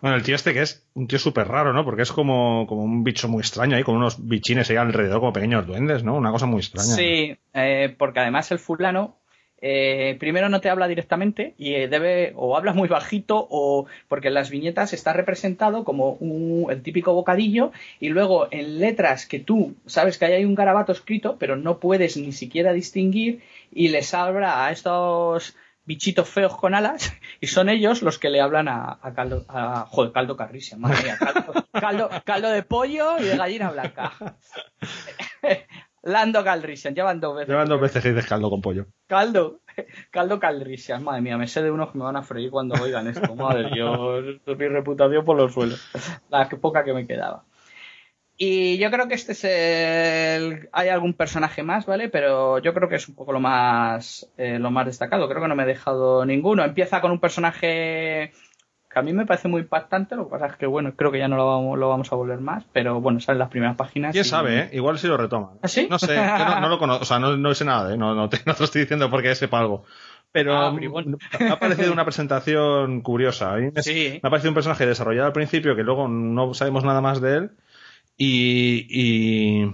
Bueno, 0.00 0.16
el 0.16 0.24
tío 0.24 0.34
este 0.34 0.52
que 0.52 0.62
es 0.62 0.84
un 0.94 1.06
tío 1.06 1.20
súper 1.20 1.46
raro, 1.46 1.72
¿no? 1.72 1.84
Porque 1.84 2.02
es 2.02 2.10
como, 2.10 2.66
como 2.66 2.82
un 2.82 3.04
bicho 3.04 3.28
muy 3.28 3.42
extraño 3.42 3.76
ahí, 3.76 3.84
con 3.84 3.94
unos 3.94 4.26
bichines 4.26 4.68
ahí 4.68 4.78
alrededor, 4.78 5.20
como 5.20 5.32
pequeños 5.32 5.64
duendes, 5.64 6.02
¿no? 6.02 6.16
Una 6.16 6.32
cosa 6.32 6.46
muy 6.46 6.58
extraña. 6.58 6.88
Sí, 6.88 7.38
eh, 7.54 7.94
porque 7.96 8.18
además 8.18 8.50
el 8.50 8.58
fulano 8.58 9.16
eh, 9.62 10.16
primero 10.20 10.50
no 10.50 10.60
te 10.60 10.68
habla 10.68 10.86
directamente 10.86 11.54
y 11.56 11.74
eh, 11.74 11.88
debe 11.88 12.34
o 12.36 12.58
hablas 12.58 12.74
muy 12.74 12.88
bajito 12.88 13.46
o 13.50 13.86
porque 14.06 14.28
en 14.28 14.34
las 14.34 14.50
viñetas 14.50 14.92
está 14.92 15.14
representado 15.14 15.82
como 15.82 16.10
un, 16.12 16.70
el 16.70 16.82
típico 16.82 17.14
bocadillo 17.14 17.72
y 17.98 18.10
luego 18.10 18.48
en 18.50 18.78
letras 18.78 19.24
que 19.24 19.38
tú 19.38 19.74
sabes 19.86 20.18
que 20.18 20.26
hay 20.26 20.44
un 20.44 20.54
garabato 20.54 20.92
escrito 20.92 21.36
pero 21.38 21.56
no 21.56 21.78
puedes 21.78 22.18
ni 22.18 22.32
siquiera 22.32 22.74
distinguir 22.74 23.42
y 23.72 23.88
les 23.88 24.12
habla 24.12 24.66
a 24.66 24.72
estos 24.72 25.56
bichitos 25.86 26.28
feos 26.28 26.54
con 26.54 26.74
alas 26.74 27.14
y 27.40 27.46
son 27.46 27.70
ellos 27.70 28.02
los 28.02 28.18
que 28.18 28.28
le 28.28 28.42
hablan 28.42 28.68
a, 28.68 28.98
Caldo 29.14 29.46
a 29.48 29.86
joder, 29.88 30.12
Caldo 30.12 30.36
Carrisia, 30.36 30.76
madre 30.76 31.02
mía, 31.02 31.18
caldo, 31.72 32.10
caldo 32.24 32.50
de 32.50 32.62
pollo 32.62 33.18
y 33.18 33.24
de 33.24 33.36
gallina 33.38 33.70
blanca. 33.70 34.12
Lando 36.06 36.44
Calrissian, 36.44 36.94
llevan 36.94 37.18
dos 37.18 37.34
veces. 37.34 37.48
Llevan 37.48 37.68
dos 37.68 37.80
veces 37.80 38.00
que 38.00 38.10
dices 38.10 38.26
caldo 38.26 38.48
con 38.48 38.60
pollo. 38.60 38.86
Caldo, 39.08 39.58
caldo 40.12 40.38
Calrissian, 40.38 41.02
madre 41.02 41.20
mía, 41.20 41.36
me 41.36 41.48
sé 41.48 41.64
de 41.64 41.70
unos 41.72 41.90
que 41.90 41.98
me 41.98 42.04
van 42.04 42.14
a 42.14 42.22
freír 42.22 42.48
cuando 42.52 42.80
oigan 42.80 43.08
esto, 43.08 43.34
madre 43.34 43.70
Dios, 43.74 44.40
mi 44.46 44.68
reputación 44.68 45.24
por 45.24 45.36
los 45.36 45.52
suelos, 45.52 45.84
la 46.30 46.48
poca 46.48 46.84
que 46.84 46.92
me 46.92 47.08
quedaba. 47.08 47.42
Y 48.38 48.78
yo 48.78 48.88
creo 48.90 49.08
que 49.08 49.14
este 49.14 49.32
es 49.32 49.44
el... 49.44 50.68
Hay 50.70 50.90
algún 50.90 51.14
personaje 51.14 51.62
más, 51.62 51.86
¿vale? 51.86 52.08
Pero 52.10 52.58
yo 52.58 52.74
creo 52.74 52.88
que 52.88 52.96
es 52.96 53.08
un 53.08 53.14
poco 53.14 53.32
lo 53.32 53.40
más, 53.40 54.30
eh, 54.36 54.58
lo 54.58 54.70
más 54.70 54.84
destacado. 54.84 55.26
Creo 55.26 55.40
que 55.40 55.48
no 55.48 55.56
me 55.56 55.62
he 55.62 55.66
dejado 55.66 56.24
ninguno. 56.26 56.62
Empieza 56.62 57.00
con 57.00 57.12
un 57.12 57.18
personaje 57.18 58.32
a 58.96 59.02
mí 59.02 59.12
me 59.12 59.26
parece 59.26 59.48
muy 59.48 59.60
impactante, 59.60 60.16
lo 60.16 60.24
que 60.24 60.30
pasa 60.30 60.46
es 60.46 60.56
que, 60.56 60.66
bueno, 60.66 60.94
creo 60.96 61.12
que 61.12 61.18
ya 61.18 61.28
no 61.28 61.36
lo 61.36 61.46
vamos, 61.46 61.78
lo 61.78 61.88
vamos 61.90 62.10
a 62.10 62.16
volver 62.16 62.40
más, 62.40 62.64
pero 62.72 62.98
bueno, 63.00 63.20
salen 63.20 63.40
las 63.40 63.50
primeras 63.50 63.76
páginas. 63.76 64.12
¿Quién 64.12 64.24
sabe, 64.24 64.58
eh? 64.58 64.70
Igual 64.72 64.98
si 64.98 65.06
lo 65.06 65.18
retoman. 65.18 65.58
¿Ah, 65.60 65.68
sí? 65.68 65.86
No 65.90 65.98
sé, 65.98 66.16
no, 66.16 66.68
lo 66.68 66.78
conozco, 66.78 67.02
o 67.02 67.04
sea, 67.04 67.18
no, 67.18 67.54
sé 67.54 67.64
nada, 67.66 67.92
¿eh? 67.92 67.98
No, 67.98 68.14
no, 68.14 68.30
te, 68.30 68.40
lo 68.46 68.52
estoy 68.52 68.80
diciendo 68.80 69.10
porque 69.10 69.34
sepa 69.34 69.60
algo. 69.60 69.84
Pero 70.32 70.56
ah, 70.56 70.72
me 70.72 71.50
ha 71.50 71.58
parecido 71.58 71.92
una 71.92 72.04
presentación 72.04 73.02
curiosa. 73.02 73.52
A 73.52 73.56
mí 73.56 73.70
me, 73.74 73.82
sí. 73.82 74.18
me 74.22 74.26
ha 74.26 74.30
parecido 74.30 74.50
un 74.50 74.54
personaje 74.54 74.86
desarrollado 74.86 75.26
al 75.26 75.32
principio 75.32 75.76
que 75.76 75.82
luego 75.82 76.08
no 76.08 76.54
sabemos 76.54 76.84
nada 76.84 77.00
más 77.02 77.20
de 77.20 77.36
él. 77.36 77.50
Y, 78.16 78.86
y, 78.88 79.72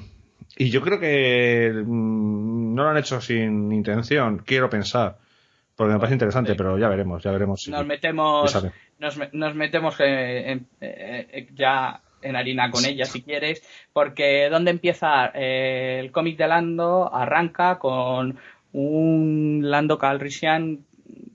y 0.57 0.71
yo 0.71 0.81
creo 0.83 0.99
que 0.99 1.73
mm, 1.85 2.75
no 2.75 2.85
lo 2.85 2.91
han 2.91 2.97
hecho 2.97 3.21
sin 3.21 3.73
intención, 3.73 4.43
quiero 4.45 4.69
pensar. 4.69 5.19
Porque 5.77 5.93
me 5.93 5.99
parece 5.99 6.15
interesante, 6.15 6.55
pero 6.55 6.79
ya 6.79 6.89
veremos, 6.89 7.23
ya 7.23 7.33
veremos. 7.33 7.67
nos 7.69 7.87
metemos, 7.87 8.65
nos, 8.99 9.55
metemos 9.55 9.97
eh, 10.01 10.61
ya 11.55 12.01
en 12.21 12.37
harina 12.37 12.71
con 12.71 12.85
ella 12.85 13.05
si 13.05 13.23
quieres, 13.23 13.63
porque 13.93 14.49
¿dónde 14.51 14.71
empieza 14.71 15.33
eh, 15.35 15.99
el 16.01 16.13
cómic 16.13 16.37
de 16.39 16.49
Lando? 16.49 17.13
Arranca 17.13 17.79
con 17.79 18.39
un 18.73 19.61
Lando 19.65 19.99
Calrissian 19.99 20.85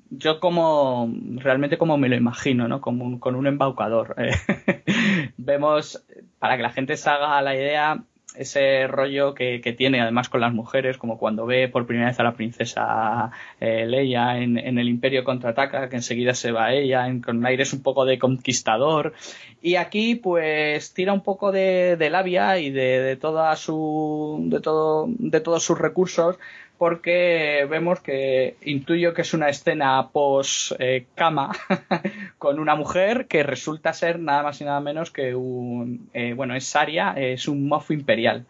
yo 0.09 0.39
como 0.39 1.13
realmente 1.35 1.77
como 1.77 1.97
me 1.97 2.09
lo 2.09 2.15
imagino, 2.15 2.67
¿no? 2.67 2.81
Como 2.81 3.19
con 3.19 3.35
un 3.35 3.47
embaucador. 3.47 4.15
Vemos, 5.37 6.03
para 6.39 6.57
que 6.57 6.63
la 6.63 6.71
gente 6.71 6.97
se 6.97 7.09
haga 7.09 7.41
la 7.41 7.55
idea, 7.55 8.03
ese 8.37 8.87
rollo 8.87 9.33
que, 9.33 9.59
tiene 9.77 10.01
además 10.01 10.29
con 10.29 10.41
las 10.41 10.53
mujeres, 10.53 10.97
como 10.97 11.17
cuando 11.17 11.45
ve 11.45 11.67
por 11.67 11.85
primera 11.85 12.07
vez 12.07 12.19
a 12.19 12.23
la 12.23 12.33
princesa 12.33 13.31
eh, 13.59 13.85
Leia 13.85 14.37
en, 14.37 14.57
el 14.57 14.87
Imperio 14.87 15.23
contraataca, 15.23 15.89
que 15.89 15.97
enseguida 15.97 16.33
se 16.33 16.51
va 16.51 16.73
ella, 16.73 17.07
en, 17.07 17.21
con 17.21 17.45
aires 17.45 17.73
un 17.73 17.83
poco 17.83 18.05
de 18.05 18.19
conquistador. 18.19 19.13
Y 19.61 19.75
aquí, 19.75 20.15
pues, 20.15 20.93
tira 20.93 21.13
un 21.13 21.21
poco 21.21 21.51
de, 21.51 21.97
labia 22.09 22.59
y 22.59 22.69
de, 22.69 23.01
de 23.01 23.15
toda 23.15 23.55
su, 23.55 24.45
de 24.49 24.61
todo, 24.61 25.07
de 25.07 25.39
todos 25.41 25.63
sus 25.63 25.77
recursos 25.77 26.37
porque 26.77 27.67
vemos 27.69 27.99
que 27.99 28.57
intuyo 28.61 29.13
que 29.13 29.23
es 29.23 29.33
una 29.33 29.49
escena 29.49 30.09
post 30.11 30.73
eh, 30.79 31.07
cama 31.15 31.51
con 32.37 32.59
una 32.59 32.75
mujer 32.75 33.27
que 33.27 33.43
resulta 33.43 33.93
ser 33.93 34.19
nada 34.19 34.43
más 34.43 34.61
y 34.61 34.65
nada 34.65 34.79
menos 34.79 35.11
que 35.11 35.35
un 35.35 36.09
eh, 36.13 36.33
bueno 36.33 36.55
es 36.55 36.65
Saria 36.65 37.13
es 37.17 37.47
un 37.47 37.67
mofo 37.67 37.93
imperial 37.93 38.45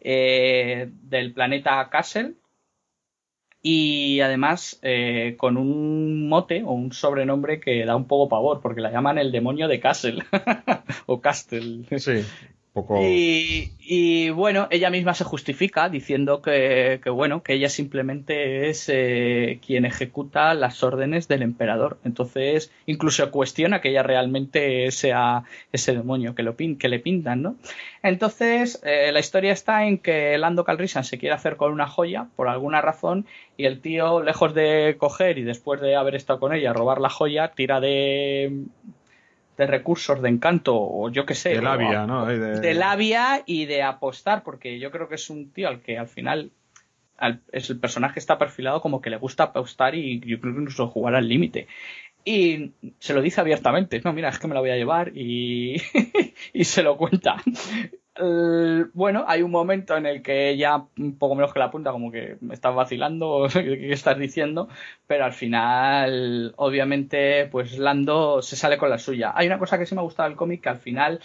eh, 0.00 0.88
del 1.02 1.32
planeta 1.32 1.88
Castle. 1.90 2.34
Y 3.62 4.20
además 4.22 4.80
con 5.36 5.58
un 5.58 6.30
mote 6.30 6.62
o 6.64 6.72
un 6.72 6.92
sobrenombre 6.92 7.60
que 7.60 7.84
da 7.84 7.94
un 7.94 8.06
poco 8.06 8.30
pavor 8.30 8.62
porque 8.62 8.80
la 8.80 8.90
llaman 8.90 9.18
el 9.18 9.32
demonio 9.32 9.68
de 9.68 9.80
Castle 9.80 10.24
o 11.04 11.20
Castle. 11.20 11.84
Sí 11.98 12.24
y, 12.72 14.30
bueno, 14.30 14.68
ella 14.70 14.90
misma 14.90 15.14
se 15.14 15.24
justifica 15.24 15.88
diciendo 15.88 16.40
que, 16.40 17.00
bueno, 17.10 17.42
que 17.42 17.54
ella 17.54 17.68
simplemente 17.68 18.68
es 18.68 18.88
eh, 18.88 19.58
quien 19.64 19.84
ejecuta 19.84 20.54
las 20.54 20.84
órdenes 20.84 21.26
del 21.26 21.42
emperador. 21.42 21.98
Entonces, 22.04 22.70
incluso 22.86 23.28
cuestiona 23.32 23.80
que 23.80 23.90
ella 23.90 24.04
realmente 24.04 24.90
sea 24.92 25.42
ese 25.72 25.94
demonio 25.94 26.36
que, 26.36 26.44
le 26.44 26.98
pintan, 27.00 27.42
¿no? 27.42 27.56
Entonces, 28.04 28.80
eh, 28.84 29.10
la 29.12 29.18
historia 29.18 29.52
está 29.52 29.84
en 29.86 29.98
que 29.98 30.38
Lando 30.38 30.64
Calrissian 30.64 31.04
se 31.04 31.18
quiere 31.18 31.34
hacer 31.34 31.56
con 31.56 31.72
una 31.72 31.88
joya 31.88 32.28
por 32.36 32.48
alguna 32.48 32.80
razón 32.80 33.26
y 33.56 33.64
el 33.64 33.80
tío, 33.80 34.22
lejos 34.22 34.54
de 34.54 34.94
coger 34.96 35.38
y 35.38 35.42
después 35.42 35.80
de 35.80 35.96
haber 35.96 36.14
estado 36.14 36.38
con 36.38 36.54
ella, 36.54 36.72
robar 36.72 37.00
la 37.00 37.10
joya, 37.10 37.48
tira 37.48 37.80
de 37.80 38.64
de 39.60 39.66
recursos 39.66 40.22
de 40.22 40.30
encanto 40.30 40.74
o 40.74 41.10
yo 41.10 41.26
qué 41.26 41.34
sé. 41.34 41.50
De 41.50 41.60
labia, 41.60 42.06
¿no? 42.06 42.24
De... 42.24 42.72
labia 42.72 43.42
y 43.44 43.66
de 43.66 43.82
apostar, 43.82 44.42
porque 44.42 44.78
yo 44.78 44.90
creo 44.90 45.06
que 45.06 45.16
es 45.16 45.28
un 45.28 45.52
tío 45.52 45.68
al 45.68 45.82
que 45.82 45.98
al 45.98 46.08
final 46.08 46.50
es 47.52 47.68
el 47.68 47.78
personaje 47.78 48.18
está 48.18 48.38
perfilado 48.38 48.80
como 48.80 49.02
que 49.02 49.10
le 49.10 49.18
gusta 49.18 49.42
apostar 49.42 49.94
y 49.94 50.20
yo 50.20 50.40
creo 50.40 50.54
que 50.54 50.60
incluso 50.62 50.88
jugar 50.88 51.14
al 51.14 51.28
límite. 51.28 51.68
Y 52.24 52.72
se 52.98 53.12
lo 53.12 53.20
dice 53.20 53.42
abiertamente, 53.42 54.00
no, 54.02 54.14
mira, 54.14 54.30
es 54.30 54.38
que 54.38 54.48
me 54.48 54.54
la 54.54 54.60
voy 54.60 54.70
a 54.70 54.76
llevar 54.76 55.12
y, 55.14 55.76
y 56.54 56.64
se 56.64 56.82
lo 56.82 56.96
cuenta. 56.96 57.36
Eh, 58.16 58.86
bueno, 58.92 59.24
hay 59.28 59.42
un 59.42 59.50
momento 59.50 59.96
en 59.96 60.06
el 60.06 60.22
que 60.22 60.50
ella, 60.50 60.84
un 60.98 61.16
poco 61.16 61.34
menos 61.34 61.52
que 61.52 61.60
la 61.60 61.70
punta, 61.70 61.92
como 61.92 62.10
que 62.10 62.36
me 62.40 62.54
estás 62.54 62.74
vacilando, 62.74 63.46
¿qué 63.52 63.92
estás 63.92 64.18
diciendo? 64.18 64.68
Pero 65.06 65.24
al 65.24 65.32
final, 65.32 66.52
obviamente, 66.56 67.46
pues 67.50 67.78
Lando 67.78 68.42
se 68.42 68.56
sale 68.56 68.78
con 68.78 68.90
la 68.90 68.98
suya. 68.98 69.32
Hay 69.34 69.46
una 69.46 69.58
cosa 69.58 69.78
que 69.78 69.86
sí 69.86 69.94
me 69.94 70.00
ha 70.00 70.04
gustado 70.04 70.28
del 70.28 70.36
cómic, 70.36 70.60
que 70.62 70.68
al 70.68 70.78
final, 70.78 71.20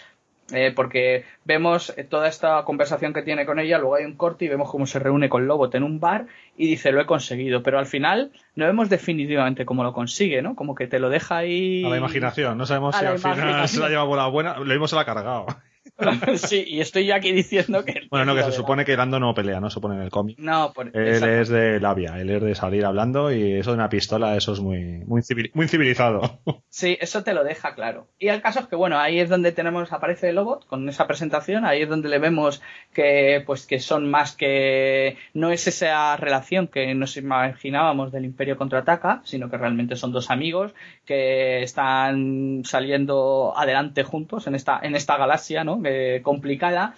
eh, 0.54 0.71
porque 0.76 1.26
vemos 1.43 1.93
toda 2.10 2.28
esta 2.28 2.63
conversación 2.65 3.13
que 3.13 3.24
tiene 3.24 3.48
con 3.48 3.58
ella, 3.58 3.80
luego 3.80 3.95
hay 3.95 4.06
un 4.06 4.15
corte 4.15 4.45
y 4.45 4.48
vemos 4.48 4.69
cómo 4.69 4.86
se 4.86 5.00
reúne 5.00 5.28
con 5.28 5.48
Lobot 5.48 5.74
en 5.74 5.84
un 5.84 6.00
bar 6.00 6.28
y 6.56 6.67
dice, 6.67 6.91
lo 6.91 7.02
he 7.02 7.08
conseguido, 7.08 7.63
pero 7.63 7.80
al 7.80 7.88
final 7.88 8.32
no 8.56 8.65
vemos 8.65 8.89
definitivamente 8.89 9.65
cómo 9.65 9.84
lo 9.84 9.91
consigue, 9.91 10.43
¿no? 10.43 10.56
Como 10.56 10.76
que 10.76 10.86
te 10.86 11.00
lo 11.00 11.10
deja 11.10 11.38
ahí... 11.38 11.84
A 11.84 11.89
la 11.89 11.98
imaginación, 11.98 12.60
no 12.60 12.67
sabemos 12.67 12.95
si 12.95 13.06
al 13.06 13.17
final 13.17 13.67
se 13.67 13.80
la 13.80 13.89
lleva 13.89 14.06
por 14.06 14.17
la 14.17 14.28
buena, 14.28 14.60
lo 14.60 14.65
mismo 14.65 14.88
se 14.88 14.95
la 14.95 15.02
ha 15.02 15.06
cargado. 15.06 15.48
sí, 16.36 16.64
y 16.68 16.82
estoy 16.82 17.06
yo 17.06 17.16
aquí 17.16 17.32
diciendo 17.32 17.86
que... 17.86 18.08
Bueno, 18.10 18.26
no, 18.26 18.36
que 18.36 18.44
se 18.44 18.52
supone 18.52 18.84
que 18.84 18.98
Lando 18.98 19.20
no 19.20 19.34
pelea, 19.34 19.60
no 19.60 19.70
se 19.70 19.80
pone 19.80 19.96
en 19.96 20.02
el 20.02 20.10
cómic. 20.10 20.38
No, 20.40 20.74
por... 20.74 20.88
Él 20.96 21.24
es 21.24 21.50
de 21.50 21.80
labia, 21.80 22.20
él 22.20 22.30
es 22.30 22.42
de 22.42 22.56
salir 22.56 22.86
hablando 22.86 23.32
y 23.32 23.54
eso 23.54 23.72
de 23.72 23.78
una 23.78 23.90
pistola, 23.90 24.36
eso 24.36 24.54
es 24.54 24.60
muy, 24.60 25.04
muy, 25.06 25.22
muy 25.54 25.68
civilizado. 25.68 26.40
Sí, 26.76 26.98
eso 27.00 27.24
te 27.24 27.34
lo 27.34 27.46
deja 27.46 27.74
claro. 27.74 28.08
Y 28.20 28.28
el 28.28 28.42
caso 28.42 28.60
es 28.60 28.68
que, 28.68 28.76
bueno, 28.76 29.00
ahí 29.00 29.20
es 29.20 29.30
donde 29.30 29.54
tenemos, 29.54 29.94
aparece 29.94 30.28
el 30.28 30.36
Lobot 30.36 30.66
con 30.66 30.90
esa 30.90 31.08
presentación, 31.08 31.64
ahí 31.64 31.84
es 31.84 31.88
donde 31.88 32.10
le 32.10 32.20
vemos 32.20 32.62
que, 32.94 33.42
pues, 33.46 33.66
que 33.66 33.80
son 33.80 34.12
más 34.12 34.36
que... 34.36 35.16
No 35.34 35.52
es 35.52 35.68
esa 35.68 36.18
relación 36.18 36.68
que 36.68 36.94
nos 36.96 37.16
imaginábamos 37.16 38.12
del 38.12 38.26
Imperio 38.26 38.58
contraataca, 38.58 39.22
sino 39.24 39.50
que 39.50 39.58
realmente 39.58 39.96
son 39.96 40.12
dos 40.12 40.30
amigos 40.30 40.74
que 41.06 41.64
están 41.64 42.64
saliendo 42.66 43.54
adelante 43.56 44.04
juntos 44.04 44.48
en 44.48 44.56
esta, 44.56 44.80
en 44.84 44.96
esta 44.96 45.16
galaxia, 45.16 45.64
¿no? 45.64 45.78
Complicada. 46.24 46.95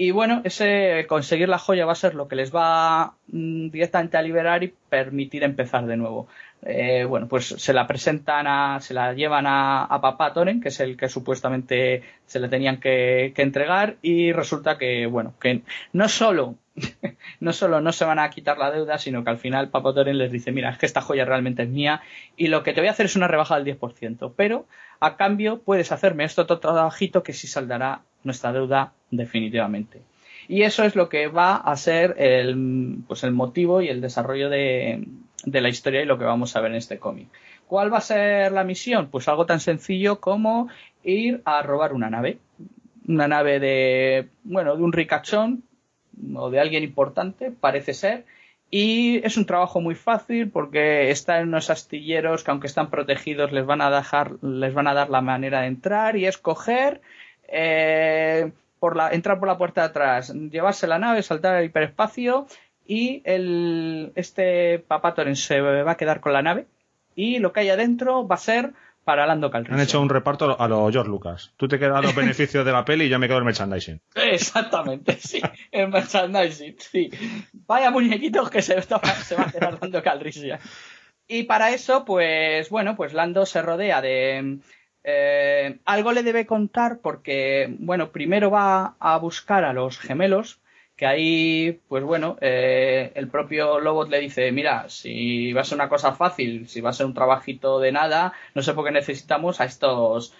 Y 0.00 0.12
bueno, 0.12 0.42
ese 0.44 1.06
conseguir 1.08 1.48
la 1.48 1.58
joya 1.58 1.84
va 1.84 1.90
a 1.90 1.96
ser 1.96 2.14
lo 2.14 2.28
que 2.28 2.36
les 2.36 2.54
va 2.54 3.14
mm, 3.26 3.70
directamente 3.70 4.16
a 4.16 4.22
liberar 4.22 4.62
y 4.62 4.72
permitir 4.88 5.42
empezar 5.42 5.86
de 5.86 5.96
nuevo. 5.96 6.28
Eh, 6.62 7.04
bueno, 7.04 7.26
pues 7.26 7.46
se 7.48 7.72
la 7.72 7.88
presentan 7.88 8.46
a, 8.46 8.78
se 8.80 8.94
la 8.94 9.12
llevan 9.12 9.46
a, 9.48 9.98
Papá 10.00 10.32
Toren, 10.32 10.60
que 10.60 10.68
es 10.68 10.78
el 10.78 10.96
que 10.96 11.08
supuestamente 11.08 12.04
se 12.26 12.38
le 12.38 12.48
tenían 12.48 12.78
que, 12.78 13.32
entregar, 13.36 13.96
y 14.00 14.30
resulta 14.30 14.78
que, 14.78 15.06
bueno, 15.06 15.34
que 15.40 15.62
no 15.92 16.08
solo 16.08 16.54
no 17.40 17.52
solo 17.52 17.80
no 17.80 17.90
se 17.90 18.04
van 18.04 18.20
a 18.20 18.30
quitar 18.30 18.56
la 18.56 18.70
deuda, 18.70 18.98
sino 18.98 19.24
que 19.24 19.30
al 19.30 19.38
final 19.38 19.70
Papá 19.70 19.94
Toren 19.94 20.18
les 20.18 20.30
dice, 20.30 20.52
mira, 20.52 20.70
es 20.70 20.78
que 20.78 20.86
esta 20.86 21.00
joya 21.00 21.24
realmente 21.24 21.64
es 21.64 21.68
mía 21.68 22.02
y 22.36 22.46
lo 22.46 22.62
que 22.62 22.72
te 22.72 22.80
voy 22.80 22.86
a 22.86 22.92
hacer 22.92 23.06
es 23.06 23.16
una 23.16 23.26
rebaja 23.26 23.58
del 23.58 23.78
10%, 23.80 24.32
pero 24.36 24.66
a 25.00 25.16
cambio 25.16 25.60
puedes 25.60 25.90
hacerme 25.90 26.22
esto 26.22 26.42
otro 26.42 26.60
trabajito 26.60 27.24
que 27.24 27.32
sí 27.32 27.48
saldará 27.48 28.02
nuestra 28.24 28.52
deuda 28.52 28.92
definitivamente. 29.10 30.02
Y 30.48 30.62
eso 30.62 30.84
es 30.84 30.96
lo 30.96 31.08
que 31.08 31.28
va 31.28 31.56
a 31.56 31.76
ser 31.76 32.14
el, 32.18 32.98
pues 33.06 33.22
el 33.24 33.32
motivo 33.32 33.82
y 33.82 33.88
el 33.88 34.00
desarrollo 34.00 34.48
de, 34.48 35.06
de 35.44 35.60
la 35.60 35.68
historia 35.68 36.02
y 36.02 36.06
lo 36.06 36.18
que 36.18 36.24
vamos 36.24 36.56
a 36.56 36.60
ver 36.60 36.70
en 36.70 36.78
este 36.78 36.98
cómic. 36.98 37.28
¿Cuál 37.66 37.92
va 37.92 37.98
a 37.98 38.02
ser 38.02 38.52
la 38.52 38.64
misión? 38.64 39.08
Pues 39.10 39.28
algo 39.28 39.44
tan 39.44 39.60
sencillo 39.60 40.20
como 40.20 40.68
ir 41.04 41.42
a 41.44 41.62
robar 41.62 41.92
una 41.92 42.08
nave. 42.08 42.38
Una 43.06 43.28
nave 43.28 43.60
de, 43.60 44.28
bueno, 44.44 44.76
de 44.76 44.82
un 44.82 44.92
ricachón 44.92 45.64
o 46.34 46.50
de 46.50 46.60
alguien 46.60 46.82
importante, 46.82 47.50
parece 47.50 47.94
ser. 47.94 48.24
Y 48.70 49.24
es 49.24 49.36
un 49.36 49.46
trabajo 49.46 49.80
muy 49.80 49.94
fácil 49.94 50.50
porque 50.50 51.10
está 51.10 51.40
en 51.40 51.48
unos 51.48 51.70
astilleros 51.70 52.44
que 52.44 52.50
aunque 52.50 52.66
están 52.66 52.90
protegidos 52.90 53.52
les 53.52 53.64
van 53.64 53.80
a 53.80 53.90
dejar, 53.90 54.32
les 54.42 54.74
van 54.74 54.86
a 54.86 54.94
dar 54.94 55.08
la 55.08 55.22
manera 55.22 55.62
de 55.62 55.68
entrar 55.68 56.16
y 56.16 56.26
escoger, 56.26 57.00
eh, 57.48 58.52
por 58.78 58.96
la, 58.96 59.10
entrar 59.10 59.38
por 59.38 59.48
la 59.48 59.58
puerta 59.58 59.82
de 59.82 59.86
atrás, 59.88 60.32
llevarse 60.32 60.86
la 60.86 60.98
nave, 60.98 61.22
saltar 61.22 61.56
al 61.56 61.64
hiperespacio 61.64 62.46
y 62.86 63.22
el, 63.24 64.12
este 64.14 64.78
Papatoren 64.78 65.36
se 65.36 65.60
va 65.60 65.90
a 65.90 65.96
quedar 65.96 66.20
con 66.20 66.32
la 66.32 66.42
nave 66.42 66.66
y 67.14 67.38
lo 67.38 67.52
que 67.52 67.60
hay 67.60 67.70
adentro 67.70 68.26
va 68.26 68.36
a 68.36 68.38
ser 68.38 68.72
para 69.08 69.26
Lando 69.26 69.50
Calrissian. 69.50 69.78
Han 69.78 69.84
hecho 69.84 70.00
un 70.02 70.10
reparto 70.10 70.60
a 70.60 70.68
los 70.68 70.92
George 70.92 71.10
Lucas. 71.10 71.54
Tú 71.56 71.66
te 71.66 71.78
quedas 71.78 72.02
los 72.04 72.14
beneficios 72.14 72.62
de 72.64 72.72
la 72.72 72.84
peli 72.84 73.06
y 73.06 73.08
yo 73.08 73.18
me 73.18 73.26
quedo 73.26 73.38
el 73.38 73.44
merchandising. 73.44 74.02
Exactamente, 74.14 75.16
sí, 75.18 75.40
el 75.72 75.88
merchandising, 75.88 76.76
sí. 76.78 77.10
Vaya 77.66 77.90
muñequitos 77.90 78.50
que 78.50 78.60
se, 78.60 78.80
se 78.82 79.34
va 79.34 79.44
a 79.46 79.50
quedar 79.50 79.78
Lando 79.80 80.02
Calrissian. 80.02 80.60
Y 81.26 81.44
para 81.44 81.70
eso, 81.70 82.04
pues 82.04 82.68
bueno, 82.68 82.96
pues 82.96 83.14
Lando 83.14 83.46
se 83.46 83.62
rodea 83.62 84.02
de... 84.02 84.58
Eh, 85.04 85.78
algo 85.84 86.12
le 86.12 86.22
debe 86.22 86.46
contar 86.46 87.00
porque, 87.00 87.74
bueno, 87.78 88.10
primero 88.12 88.50
va 88.50 88.96
a 88.98 89.18
buscar 89.18 89.64
a 89.64 89.72
los 89.72 89.98
gemelos 89.98 90.60
que 90.98 91.06
ahí, 91.06 91.80
pues 91.86 92.02
bueno, 92.02 92.36
eh, 92.40 93.12
el 93.14 93.28
propio 93.28 93.78
Lobot 93.78 94.08
le 94.10 94.18
dice, 94.18 94.50
mira, 94.50 94.88
si 94.88 95.52
va 95.52 95.60
a 95.60 95.64
ser 95.64 95.76
una 95.76 95.88
cosa 95.88 96.12
fácil, 96.12 96.68
si 96.68 96.80
va 96.80 96.90
a 96.90 96.92
ser 96.92 97.06
un 97.06 97.14
trabajito 97.14 97.78
de 97.78 97.92
nada, 97.92 98.32
no 98.56 98.62
sé 98.62 98.74
por 98.74 98.84
qué 98.84 98.90
necesitamos 98.90 99.60
a 99.60 99.64
estos 99.64 100.34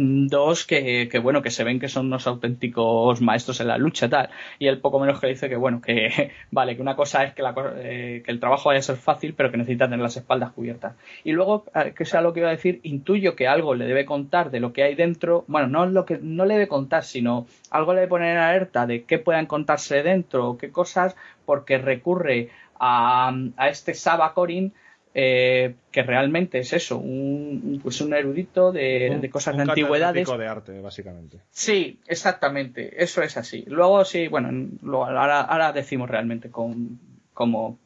dos 0.00 0.64
que, 0.64 1.08
bueno, 1.22 1.42
que 1.42 1.50
se 1.50 1.64
ven 1.64 1.78
que 1.78 1.88
son 1.88 2.06
unos 2.06 2.26
auténticos 2.26 3.20
maestros 3.20 3.60
en 3.60 3.68
la 3.68 3.78
lucha 3.78 4.08
tal. 4.08 4.30
Y 4.58 4.66
él 4.66 4.80
poco 4.80 4.98
menos 4.98 5.20
que 5.20 5.26
dice 5.26 5.48
que 5.48 5.56
bueno, 5.56 5.80
que 5.80 6.32
vale, 6.50 6.76
que 6.76 6.82
una 6.82 6.96
cosa 6.96 7.24
es 7.24 7.34
que, 7.34 7.42
la, 7.42 7.54
eh, 7.76 8.22
que 8.24 8.30
el 8.30 8.40
trabajo 8.40 8.68
vaya 8.70 8.80
a 8.80 8.82
ser 8.82 8.96
fácil, 8.96 9.34
pero 9.34 9.50
que 9.50 9.58
necesita 9.58 9.86
tener 9.86 10.00
las 10.00 10.16
espaldas 10.16 10.52
cubiertas. 10.52 10.94
Y 11.24 11.32
luego, 11.32 11.64
que 11.94 12.04
sea 12.04 12.22
lo 12.22 12.32
que 12.32 12.40
iba 12.40 12.48
a 12.48 12.52
decir, 12.52 12.80
intuyo 12.82 13.36
que 13.36 13.46
algo 13.46 13.74
le 13.74 13.86
debe 13.86 14.04
contar 14.04 14.50
de 14.50 14.60
lo 14.60 14.72
que 14.72 14.82
hay 14.82 14.94
dentro, 14.94 15.44
bueno, 15.48 15.68
no 15.68 15.86
lo 15.86 16.06
que 16.06 16.18
no 16.20 16.46
le 16.46 16.54
debe 16.54 16.68
contar, 16.68 17.04
sino 17.04 17.46
algo 17.70 17.92
le 17.92 18.00
debe 18.00 18.10
poner 18.10 18.36
en 18.36 18.42
alerta 18.42 18.86
de 18.86 19.04
qué 19.04 19.18
puedan 19.18 19.46
contarse 19.46 20.02
dentro 20.02 20.56
qué 20.58 20.70
cosas, 20.70 21.16
porque 21.44 21.78
recurre 21.78 22.48
a, 22.78 23.32
a 23.56 23.68
este 23.68 23.94
Saba 23.94 24.32
Corin 24.34 24.72
eh, 25.12 25.74
que 25.90 26.02
realmente 26.02 26.58
es 26.58 26.72
eso, 26.72 26.98
un, 26.98 27.80
pues 27.82 28.00
un 28.00 28.14
erudito 28.14 28.70
de, 28.70 29.28
cosas 29.32 29.56
de 29.56 29.62
antigüedades. 29.62 30.28
de 30.28 30.46
arte, 30.46 30.80
básicamente. 30.80 31.38
Sí, 31.50 31.98
exactamente, 32.06 33.02
eso 33.02 33.22
es 33.22 33.36
así. 33.36 33.64
Luego 33.66 34.04
sí, 34.04 34.28
bueno, 34.28 34.68
ahora, 34.92 35.40
ahora 35.40 35.72
decimos 35.72 36.08
realmente 36.08 36.50
con, 36.50 37.00
como, 37.34 37.78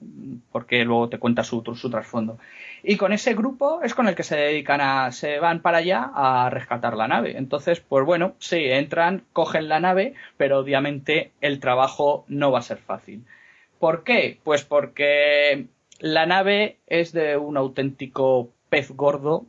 porque 0.50 0.84
luego 0.84 1.08
te 1.08 1.18
cuenta 1.18 1.44
su, 1.44 1.62
su 1.76 1.88
trasfondo. 1.88 2.38
Y 2.82 2.96
con 2.96 3.12
ese 3.12 3.34
grupo 3.34 3.82
es 3.82 3.94
con 3.94 4.08
el 4.08 4.14
que 4.14 4.22
se 4.22 4.36
dedican 4.36 4.80
a, 4.80 5.12
se 5.12 5.38
van 5.38 5.60
para 5.60 5.78
allá 5.78 6.10
a 6.12 6.50
rescatar 6.50 6.96
la 6.96 7.08
nave. 7.08 7.38
Entonces, 7.38 7.80
pues 7.80 8.04
bueno, 8.04 8.34
sí, 8.38 8.64
entran, 8.64 9.22
cogen 9.32 9.68
la 9.68 9.80
nave, 9.80 10.14
pero 10.36 10.58
obviamente 10.58 11.30
el 11.40 11.60
trabajo 11.60 12.24
no 12.28 12.50
va 12.50 12.58
a 12.58 12.62
ser 12.62 12.78
fácil. 12.78 13.24
¿Por 13.78 14.02
qué? 14.02 14.40
Pues 14.42 14.64
porque 14.64 15.66
la 16.00 16.26
nave 16.26 16.78
es 16.86 17.12
de 17.12 17.36
un 17.36 17.56
auténtico 17.56 18.50
pez 18.68 18.90
gordo 18.90 19.46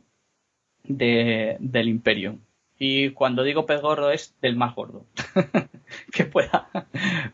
del 0.84 1.88
imperio. 1.88 2.38
Y 2.78 3.10
cuando 3.10 3.42
digo 3.42 3.66
pez 3.66 3.80
gordo 3.80 4.10
es 4.10 4.34
del 4.40 4.56
más 4.56 4.74
gordo 4.74 5.06
que, 6.12 6.24
pueda, 6.24 6.68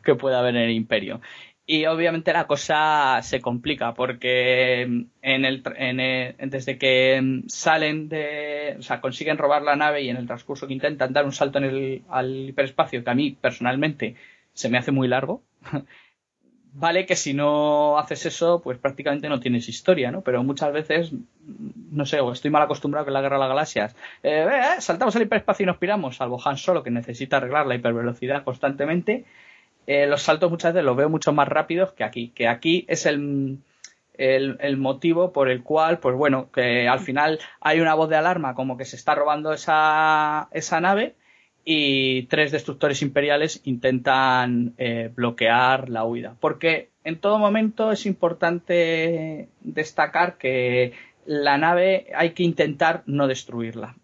que 0.05 0.15
pueda 0.15 0.39
haber 0.39 0.57
en 0.57 0.63
el 0.63 0.71
imperio. 0.71 1.21
Y 1.65 1.87
obviamente 1.87 2.33
la 2.33 2.47
cosa 2.47 3.21
se 3.23 3.41
complica 3.41 3.95
porque 3.95 4.83
en 5.23 5.45
el, 5.45 5.63
desde 6.39 6.77
que 6.77 7.43
salen 7.47 8.09
de, 8.09 8.77
o 8.79 8.83
sea, 8.83 9.01
consiguen 9.01 9.39
robar 9.39 9.63
la 9.63 9.77
nave 9.77 10.03
y 10.03 10.09
en 10.09 10.17
el 10.17 10.27
transcurso 10.27 10.67
que 10.67 10.75
intentan 10.75 11.13
dar 11.13 11.25
un 11.25 11.33
salto 11.33 11.59
en 11.59 11.65
el, 11.65 12.03
al 12.09 12.49
hiperespacio, 12.49 13.05
que 13.05 13.11
a 13.11 13.15
mí 13.15 13.37
personalmente 13.41 14.17
se 14.53 14.69
me 14.69 14.79
hace 14.79 14.91
muy 14.91 15.07
largo, 15.07 15.43
vale 16.73 17.07
que 17.07 17.17
si 17.17 17.35
no 17.35 17.99
haces 17.99 18.27
eso, 18.27 18.61
pues 18.63 18.79
prácticamente 18.79 19.29
no 19.29 19.41
tienes 19.41 19.69
historia, 19.69 20.11
¿no? 20.11 20.23
Pero 20.23 20.43
muchas 20.43 20.73
veces, 20.73 21.13
no 21.91 22.07
sé, 22.07 22.21
o 22.21 22.33
estoy 22.33 22.51
mal 22.51 22.63
acostumbrado 22.63 23.05
con 23.07 23.15
la 23.15 23.21
guerra 23.21 23.37
de 23.37 23.41
las 23.41 23.49
galaxias. 23.49 23.97
Eh, 24.23 24.47
eh, 24.51 24.81
saltamos 24.81 25.15
al 25.17 25.23
hiperespacio 25.23 25.65
y 25.65 25.67
nos 25.67 25.77
piramos, 25.77 26.17
salvo 26.17 26.41
Han 26.45 26.57
Solo, 26.57 26.83
que 26.83 26.91
necesita 26.91 27.37
arreglar 27.37 27.67
la 27.67 27.75
hipervelocidad 27.75 28.45
constantemente. 28.45 29.25
Eh, 29.87 30.07
los 30.07 30.23
saltos 30.23 30.51
muchas 30.51 30.73
veces 30.73 30.85
los 30.85 30.97
veo 30.97 31.09
mucho 31.11 31.33
más 31.33 31.49
rápidos 31.49 31.93
que 31.93 32.05
aquí. 32.05 32.31
Que 32.35 32.49
aquí 32.49 32.87
es 32.89 33.05
el, 33.05 33.59
el, 34.15 34.57
el, 34.61 34.77
motivo 34.77 35.33
por 35.33 35.51
el 35.51 35.63
cual, 35.63 35.99
pues 35.99 36.17
bueno, 36.17 36.51
que 36.53 36.89
al 36.89 37.01
final 37.01 37.39
hay 37.61 37.81
una 37.81 37.95
voz 37.95 38.09
de 38.09 38.17
alarma 38.17 38.55
como 38.55 38.77
que 38.77 38.85
se 38.85 38.97
está 38.97 39.15
robando 39.15 39.53
esa, 39.53 40.49
esa 40.53 40.81
nave 40.81 41.17
y 41.65 42.25
tres 42.25 42.53
destructores 42.53 43.03
imperiales 43.03 43.61
intentan 43.65 44.75
eh, 44.79 45.11
bloquear 45.15 45.89
la 45.89 46.05
huida. 46.05 46.37
Porque 46.41 46.91
en 47.05 47.19
todo 47.19 47.39
momento 47.39 47.93
es 47.93 48.07
importante 48.07 49.49
destacar 49.61 50.39
que 50.39 50.93
la 51.25 51.59
nave 51.59 52.09
hay 52.17 52.31
que 52.31 52.43
intentar 52.43 53.03
no 53.07 53.29
destruirla. 53.29 53.97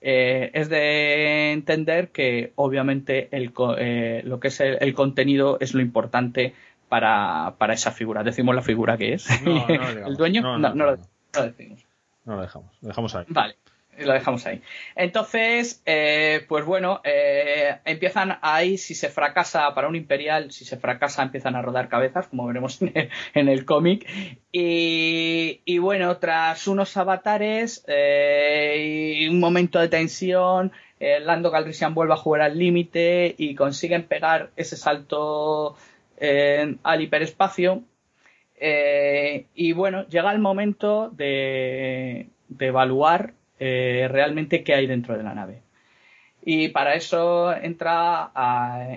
Eh, 0.00 0.50
es 0.52 0.68
de 0.68 1.52
entender 1.52 2.10
que 2.10 2.52
obviamente 2.56 3.28
el, 3.30 3.52
eh, 3.78 4.20
lo 4.24 4.38
que 4.38 4.48
es 4.48 4.60
el, 4.60 4.92
contenido 4.92 5.56
es 5.60 5.72
lo 5.72 5.80
importante 5.80 6.52
para, 6.90 7.54
para, 7.56 7.72
esa 7.72 7.90
figura. 7.90 8.22
Decimos 8.22 8.54
la 8.54 8.60
figura 8.60 8.98
que 8.98 9.14
es. 9.14 9.26
el 10.06 10.16
dueño 10.16 10.42
no, 10.42 10.58
no, 10.58 10.84
lo, 10.84 10.96
decimos. 11.42 11.86
No 12.26 12.36
lo 12.36 12.42
dejamos, 12.42 12.76
lo 12.82 12.88
dejamos 12.88 13.14
ahí. 13.14 13.24
Vale 13.28 13.56
lo 13.98 14.12
dejamos 14.12 14.46
ahí. 14.46 14.60
Entonces, 14.96 15.82
eh, 15.86 16.44
pues 16.48 16.64
bueno, 16.64 17.00
eh, 17.04 17.76
empiezan 17.84 18.38
ahí, 18.42 18.78
si 18.78 18.94
se 18.94 19.08
fracasa 19.08 19.74
para 19.74 19.88
un 19.88 19.96
imperial, 19.96 20.50
si 20.52 20.64
se 20.64 20.76
fracasa 20.76 21.22
empiezan 21.22 21.56
a 21.56 21.62
rodar 21.62 21.88
cabezas, 21.88 22.28
como 22.28 22.46
veremos 22.46 22.80
en 23.34 23.48
el, 23.48 23.64
cómic. 23.64 24.06
Y, 24.52 25.78
bueno, 25.78 26.16
tras 26.18 26.66
unos 26.68 26.96
avatares 26.96 27.84
eh, 27.88 29.18
y 29.20 29.28
un 29.28 29.40
momento 29.40 29.78
de 29.78 29.88
tensión, 29.88 30.72
Lando 31.00 31.50
Calrissian 31.50 31.92
vuelve 31.92 32.14
a 32.14 32.16
jugar 32.16 32.40
al 32.40 32.58
límite 32.58 33.34
y 33.36 33.54
consiguen 33.54 34.04
pegar 34.04 34.50
ese 34.56 34.76
salto 34.76 35.76
al 36.18 37.02
hiperespacio. 37.02 37.82
y 38.60 39.72
bueno, 39.72 40.06
llega 40.08 40.32
el 40.32 40.38
momento 40.38 41.10
de, 41.10 42.28
de 42.48 42.66
evaluar 42.66 43.34
eh, 43.58 44.08
realmente 44.10 44.62
qué 44.64 44.74
hay 44.74 44.86
dentro 44.86 45.16
de 45.16 45.22
la 45.22 45.34
nave. 45.34 45.62
Y 46.46 46.68
para 46.68 46.94
eso 46.94 47.54
entra, 47.54 48.30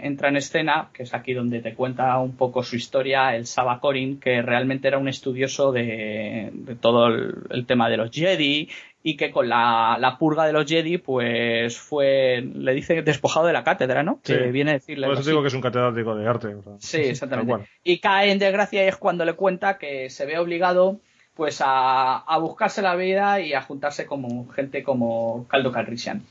entra 0.03 0.27
en 0.27 0.35
escena, 0.35 0.89
que 0.93 1.03
es 1.03 1.13
aquí 1.13 1.33
donde 1.33 1.61
te 1.61 1.75
cuenta 1.75 2.17
un 2.17 2.35
poco 2.35 2.61
su 2.61 2.75
historia, 2.75 3.37
el 3.37 3.45
Saba 3.45 3.79
Corin, 3.79 4.19
que 4.19 4.41
realmente 4.41 4.89
era 4.89 4.97
un 4.97 5.07
estudioso 5.07 5.71
de, 5.71 6.51
todo 6.81 7.07
el, 7.07 7.65
tema 7.65 7.89
de 7.89 7.95
los 7.95 8.11
Jedi 8.11 8.69
y 9.01 9.15
que 9.15 9.31
con 9.31 9.47
la, 9.47 10.17
purga 10.19 10.45
de 10.45 10.51
los 10.51 10.65
Jedi, 10.65 10.97
pues 10.97 11.77
fue, 11.77 12.45
le 12.53 12.73
dice, 12.73 13.01
despojado 13.01 13.47
de 13.47 13.53
la 13.53 13.63
cátedra, 13.63 14.03
¿no? 14.03 14.19
Que 14.21 14.51
viene 14.51 14.71
a 14.71 14.73
decirle. 14.73 15.07
Por 15.07 15.17
eso 15.17 15.29
digo 15.29 15.41
que 15.41 15.47
es 15.47 15.53
un 15.53 15.61
catedrático 15.61 16.15
de 16.15 16.27
arte. 16.27 16.53
sí, 16.79 16.97
exactamente. 16.97 17.69
Y 17.81 17.99
cae 17.99 18.29
en 18.33 18.39
desgracia 18.39 18.83
y 18.83 18.89
es 18.89 18.97
cuando 18.97 19.23
le 19.23 19.33
cuenta 19.33 19.77
que 19.77 20.09
se 20.09 20.25
ve 20.25 20.37
obligado 20.37 20.99
pues 21.37 21.61
a, 21.63 22.37
buscarse 22.41 22.81
la 22.81 22.95
vida 22.95 23.39
y 23.39 23.53
a 23.53 23.61
juntarse 23.61 24.07
como 24.07 24.49
gente 24.49 24.83
como 24.83 25.47
Caldo 25.47 25.71
Calrissian. 25.71 26.23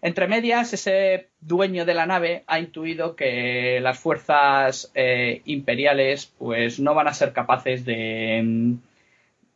Entre 0.00 0.28
medias, 0.28 0.72
ese 0.72 1.28
dueño 1.40 1.84
de 1.84 1.94
la 1.94 2.06
nave 2.06 2.44
ha 2.46 2.58
intuido 2.58 3.14
que 3.14 3.80
las 3.82 3.98
fuerzas 3.98 4.90
eh, 4.94 5.42
imperiales 5.44 6.32
pues 6.38 6.80
no 6.80 6.94
van 6.94 7.08
a 7.08 7.14
ser 7.14 7.32
capaces 7.32 7.84
de, 7.84 8.76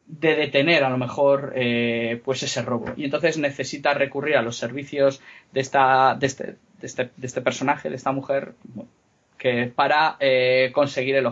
de 0.06 0.34
detener 0.34 0.84
a 0.84 0.90
lo 0.90 0.98
mejor 0.98 1.52
eh, 1.54 2.20
pues 2.24 2.42
ese 2.42 2.62
robo 2.62 2.92
y 2.96 3.04
entonces 3.04 3.38
necesita 3.38 3.94
recurrir 3.94 4.36
a 4.36 4.42
los 4.42 4.56
servicios 4.56 5.20
de 5.52 5.60
esta 5.60 6.16
de 6.16 6.26
este, 6.26 6.44
de 6.80 6.86
este, 6.86 7.10
de 7.16 7.26
este 7.26 7.40
personaje 7.40 7.88
de 7.88 7.96
esta 7.96 8.10
mujer 8.10 8.54
que 9.38 9.66
para 9.72 10.16
eh, 10.18 10.72
conseguir 10.74 11.22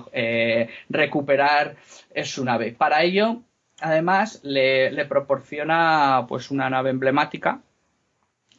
recuperar 0.88 1.74
su 2.22 2.44
nave 2.44 2.72
para 2.72 3.02
ello 3.02 3.42
además 3.80 4.40
le, 4.42 5.04
proporciona 5.06 6.26
pues 6.28 6.50
una 6.50 6.70
nave 6.70 6.90
emblemática 6.90 7.60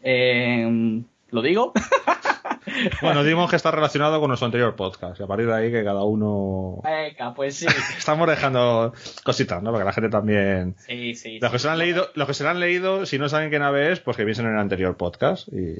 Eh, 0.01 1.03
¿Lo 1.29 1.41
digo? 1.41 1.71
bueno, 3.01 3.23
dimos 3.23 3.49
que 3.49 3.55
está 3.55 3.71
relacionado 3.71 4.19
con 4.19 4.27
nuestro 4.27 4.45
anterior 4.45 4.75
podcast. 4.75 5.19
Y 5.19 5.23
a 5.23 5.27
partir 5.27 5.47
de 5.47 5.53
ahí 5.53 5.71
que 5.71 5.83
cada 5.83 6.03
uno. 6.03 6.81
Venga, 6.83 7.33
pues 7.33 7.55
sí. 7.55 7.67
Estamos 7.97 8.27
dejando 8.27 8.93
cositas, 9.23 9.63
¿no? 9.63 9.71
Para 9.71 9.83
que 9.83 9.87
la 9.87 9.93
gente 9.93 10.09
también. 10.09 10.75
Sí, 10.77 11.15
sí. 11.15 11.39
Los 11.39 11.51
que 11.51 11.59
se 11.59 11.69
han 11.69 11.77
leído, 11.77 12.09
los 12.15 12.27
que 12.27 12.33
se 12.33 12.47
han 12.47 12.59
leído, 12.59 13.05
si 13.05 13.17
no 13.17 13.29
saben 13.29 13.49
qué 13.49 13.59
nave 13.59 13.91
es, 13.91 13.99
pues 14.01 14.17
que 14.17 14.25
piensen 14.25 14.45
en 14.47 14.53
el 14.53 14.59
anterior 14.59 14.97
podcast. 14.97 15.47
Y, 15.47 15.75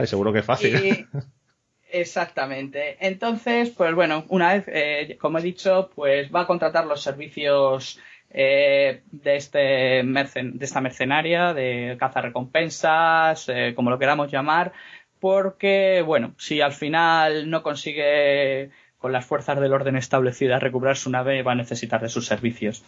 y, 0.00 0.06
seguro 0.06 0.32
que 0.32 0.40
es 0.40 0.44
fácil. 0.44 1.06
Exactamente. 1.90 2.96
Entonces, 3.06 3.70
pues 3.70 3.94
bueno, 3.94 4.24
una 4.28 4.54
vez, 4.54 4.64
eh, 4.68 5.18
como 5.20 5.38
he 5.38 5.42
dicho, 5.42 5.90
pues 5.94 6.34
va 6.34 6.42
a 6.42 6.46
contratar 6.46 6.86
los 6.86 7.02
servicios 7.02 8.00
eh, 8.34 9.02
de, 9.10 9.36
este 9.36 10.00
esta 10.60 10.80
mercenaria, 10.80 11.52
de 11.52 11.98
recompensas, 12.14 13.48
eh, 13.48 13.72
como 13.74 13.90
lo 13.90 13.98
queramos 13.98 14.30
llamar, 14.30 14.72
porque, 15.20 16.02
bueno, 16.04 16.34
si 16.38 16.60
al 16.60 16.72
final 16.72 17.50
no 17.50 17.62
consigue 17.62 18.70
con 18.98 19.12
las 19.12 19.26
fuerzas 19.26 19.60
del 19.60 19.72
orden 19.72 19.96
establecidas 19.96 20.62
recuperar 20.62 20.96
su 20.96 21.10
nave, 21.10 21.42
va 21.42 21.52
a 21.52 21.56
necesitar 21.56 22.00
de 22.00 22.08
sus 22.08 22.24
servicios. 22.24 22.84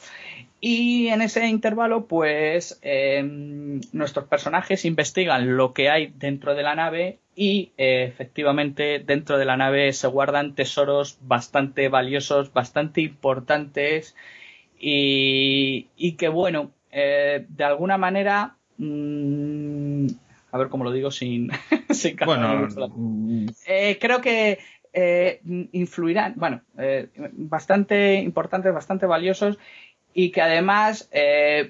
Y 0.61 1.09
en 1.09 1.21
ese 1.21 1.47
intervalo, 1.47 2.07
pues 2.07 2.79
em, 2.83 3.81
nuestros 3.93 4.27
personajes 4.27 4.85
investigan 4.85 5.57
lo 5.57 5.75
que 5.75 5.91
hay 5.91 6.13
dentro 6.15 6.55
de 6.55 6.63
la 6.63 6.77
nave 6.77 7.19
y 7.35 7.73
eh, 7.77 8.05
efectivamente 8.05 9.01
dentro 9.01 9.39
de 9.39 9.45
la 9.45 9.57
nave 9.57 9.93
se 9.93 10.07
guardan 10.07 10.55
tesoros 10.55 11.19
bastante 11.21 11.89
valiosos, 11.89 12.53
bastante 12.53 13.01
importantes 13.01 14.15
y, 14.87 16.13
que 16.13 16.29
bueno, 16.29 16.73
eh, 16.91 17.47
de 17.49 17.65
alguna 17.65 17.97
manera, 17.97 18.57
mm, 18.77 20.07
a 20.53 20.59
ver 20.59 20.69
cómo 20.69 20.85
lo 20.85 20.93
digo 20.93 21.11
sin, 21.11 21.51
sin 21.91 22.17
bueno, 22.25 22.69
eh, 23.67 23.99
creo 23.99 24.21
que 24.21 24.59
eh, 24.93 25.41
influirán, 25.73 26.35
bueno, 26.37 26.61
bastante 27.33 28.17
importantes, 28.17 28.75
bastante 28.75 29.07
valiosos 29.07 29.59
y 30.13 30.31
que 30.31 30.43
además 30.43 31.11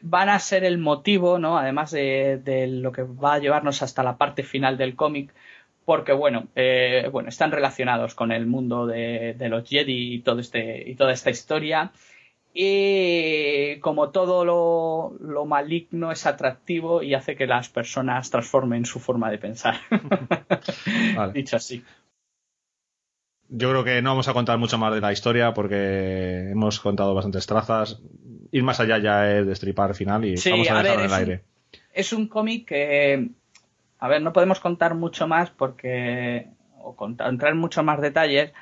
van 0.03 0.29
a 0.29 0.39
ser 0.39 0.65
el 0.65 0.79
motivo, 0.79 1.39
¿no? 1.39 1.57
Además 1.57 1.93
de, 1.93 2.67
lo 2.69 2.93
que 2.93 3.03
va 3.03 3.35
a 3.35 3.39
llevarnos 3.39 3.81
hasta 3.83 4.03
la 4.03 4.19
parte 4.19 4.43
final 4.43 4.77
del 4.77 4.97
cómic, 4.97 5.33
porque 5.87 6.13
bueno, 6.13 6.49
bueno, 7.13 7.29
están 7.29 7.53
relacionados 7.53 8.15
con 8.15 8.33
el 8.33 8.47
mundo 8.47 8.87
de, 8.87 9.35
de, 9.39 9.49
los 9.49 9.67
Jedi 9.67 10.15
y 10.15 10.19
todo 10.21 10.41
este 10.41 10.91
y 10.91 10.97
toda 10.97 11.13
esta 11.13 11.31
historia 11.31 11.93
y 12.57 13.81
como 13.81 14.11
todo 14.11 14.45
lo, 14.45 15.45
maligno 15.45 16.13
es 16.13 16.25
atractivo 16.25 17.03
y 17.03 17.15
hace 17.15 17.35
que 17.35 17.49
las 17.49 17.69
personas 17.69 18.31
transformen 18.31 18.85
su 18.85 19.01
forma 19.01 19.29
de 19.29 19.39
pensar. 19.39 19.75
Dicho 21.35 21.57
así. 21.57 21.83
Yo 23.49 23.71
creo 23.71 23.83
que 23.83 24.01
no 24.03 24.11
vamos 24.11 24.29
a 24.29 24.35
contar 24.35 24.59
mucho 24.59 24.79
más 24.79 24.95
de 24.95 25.01
la 25.01 25.13
historia 25.13 25.53
porque 25.53 26.51
hemos 26.53 26.79
contado 26.79 27.13
bastantes 27.13 27.45
trazas. 27.47 28.01
Ir 28.53 28.63
más 28.63 28.79
allá 28.79 28.99
ya 28.99 29.33
es 29.33 29.47
destripar 29.47 29.91
el 29.91 29.97
final 29.97 30.25
y 30.25 30.37
vamos 30.49 30.71
a, 30.71 30.81
dejarlo 30.81 31.03
en 31.03 31.07
el 31.07 31.13
aire. 31.13 31.43
es 31.93 32.13
un 32.13 32.29
cómic 32.29 32.69
que, 32.69 33.31
a 33.99 34.09
ver, 34.09 34.23
no 34.23 34.33
podemos 34.33 34.61
contar 34.61 34.95
mucho 34.95 35.27
más 35.27 35.51
porque, 35.51 36.47
o 36.79 36.95
contar, 36.95 37.31
entrar 37.31 37.51
en 37.51 37.59
muchos 37.59 37.85
más 37.85 38.01
detalles, 38.01 38.53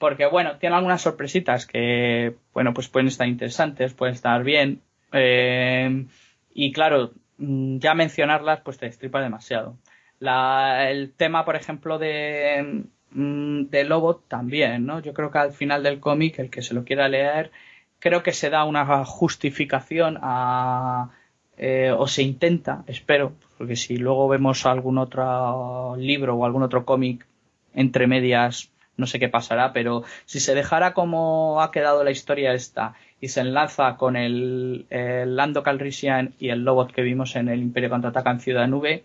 porque 0.00 0.24
bueno, 0.26 0.56
tiene 0.56 0.76
algunas 0.76 1.02
sorpresitas 1.02 1.66
que, 1.66 2.34
bueno, 2.54 2.72
pues 2.72 2.88
pueden 2.88 3.08
estar 3.08 3.28
interesantes, 3.28 3.92
pueden 3.92 4.14
estar 4.14 4.42
bien, 4.42 4.80
eh, 5.12 6.06
y 6.54 6.72
claro, 6.72 7.12
mm, 7.36 7.78
ya 7.78 7.94
mencionarlas 7.94 8.62
pues 8.62 8.78
te 8.78 8.86
destripa 8.86 9.20
demasiado. 9.20 9.76
el 10.20 11.12
tema, 11.12 11.44
por 11.44 11.56
ejemplo, 11.56 11.98
de, 11.98 12.84
mm, 13.10 13.64
de 13.66 13.84
Lobo 13.84 14.16
también, 14.16 14.86
¿no? 14.86 15.00
Yo 15.00 15.12
creo 15.14 15.30
que 15.30 15.38
al 15.38 15.52
final 15.52 15.82
del 15.82 16.00
cómic, 16.00 16.38
el 16.38 16.50
que 16.50 16.62
se 16.62 16.74
lo 16.74 16.84
quiera 16.84 17.08
leer, 17.08 17.50
creo 17.98 18.22
que 18.22 18.32
se 18.32 18.50
da 18.50 18.64
una 18.64 19.04
justificación 19.04 20.18
a, 20.22 21.10
eh, 21.58 21.92
o 21.96 22.06
se 22.06 22.22
intenta, 22.22 22.84
espero, 22.86 23.34
porque 23.58 23.76
si 23.76 23.96
luego 23.98 24.28
vemos 24.28 24.64
algún 24.66 24.98
otro 24.98 25.94
libro 25.98 26.36
o 26.36 26.46
algún 26.46 26.62
otro 26.62 26.84
cómic 26.86 27.26
entre 27.74 28.06
medias 28.06 28.70
no 28.96 29.06
sé 29.06 29.18
qué 29.18 29.28
pasará, 29.28 29.72
pero 29.72 30.04
si 30.24 30.40
se 30.40 30.54
dejara 30.54 30.92
como 30.92 31.62
ha 31.62 31.70
quedado 31.70 32.04
la 32.04 32.10
historia 32.10 32.54
esta 32.54 32.94
y 33.20 33.28
se 33.28 33.40
enlaza 33.40 33.96
con 33.96 34.16
el, 34.16 34.86
Lando 34.90 35.62
Calrissian 35.62 36.34
y 36.38 36.50
el 36.50 36.64
Lobot 36.64 36.92
que 36.92 37.02
vimos 37.02 37.36
en 37.36 37.48
el 37.48 37.60
Imperio 37.60 37.90
Contraataca 37.90 38.30
en 38.30 38.40
Ciudad 38.40 38.68
Nube, 38.68 39.04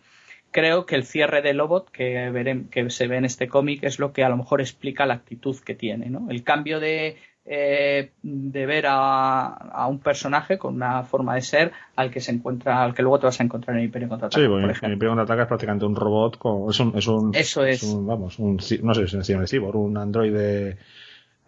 creo 0.52 0.86
que 0.86 0.96
el 0.96 1.06
cierre 1.06 1.42
de 1.42 1.54
Lobot 1.54 1.90
que, 1.92 2.66
que 2.72 2.90
se 2.90 3.08
ve 3.08 3.18
en 3.18 3.26
este 3.26 3.48
cómic 3.48 3.84
es 3.84 4.00
lo 4.00 4.14
que 4.14 4.24
a 4.24 4.30
lo 4.30 4.38
mejor 4.38 4.62
explica 4.62 5.06
la 5.06 5.16
actitud 5.16 5.58
que 5.60 5.76
tiene, 5.76 6.10
¿no? 6.10 6.28
El 6.30 6.44
cambio 6.44 6.80
de, 6.80 7.18
eh, 7.48 8.12
de 8.24 8.66
ver 8.66 8.86
a, 8.88 9.86
un 9.88 10.00
personaje 10.00 10.58
con 10.58 10.76
una 10.76 11.04
forma 11.04 11.36
de 11.36 11.42
ser 11.42 11.72
al 11.96 12.10
que 12.10 12.20
se 12.20 12.32
encuentra, 12.32 12.84
al 12.84 12.96
que 12.96 13.04
luego 13.04 13.20
te 13.20 13.28
vas 13.28 13.40
a 13.40 13.44
encontrar 13.44 13.76
en 13.76 13.82
el 13.82 13.86
Imperio 13.86 14.10
Contraataca. 14.10 14.42
Sí, 14.42 14.48
bueno, 14.48 14.68
el 14.68 14.94
Imperio 14.94 15.12
Contraataca 15.12 15.44
es 15.44 15.48
prácticamente 15.48 15.86
un 15.86 15.96
robot, 15.96 16.40
es 16.70 16.80
un, 16.80 16.98
es 16.98 17.08
un, 17.08 17.36
Eso 17.36 17.64
es. 17.64 17.84
vamos, 17.86 18.40
un, 18.40 18.58
no 18.82 18.94
sé 18.96 19.08
si 19.08 19.34
es 19.34 19.38
un 19.38 19.48
cyborg, 19.48 19.76
un 19.76 19.98
androide. 19.98 20.78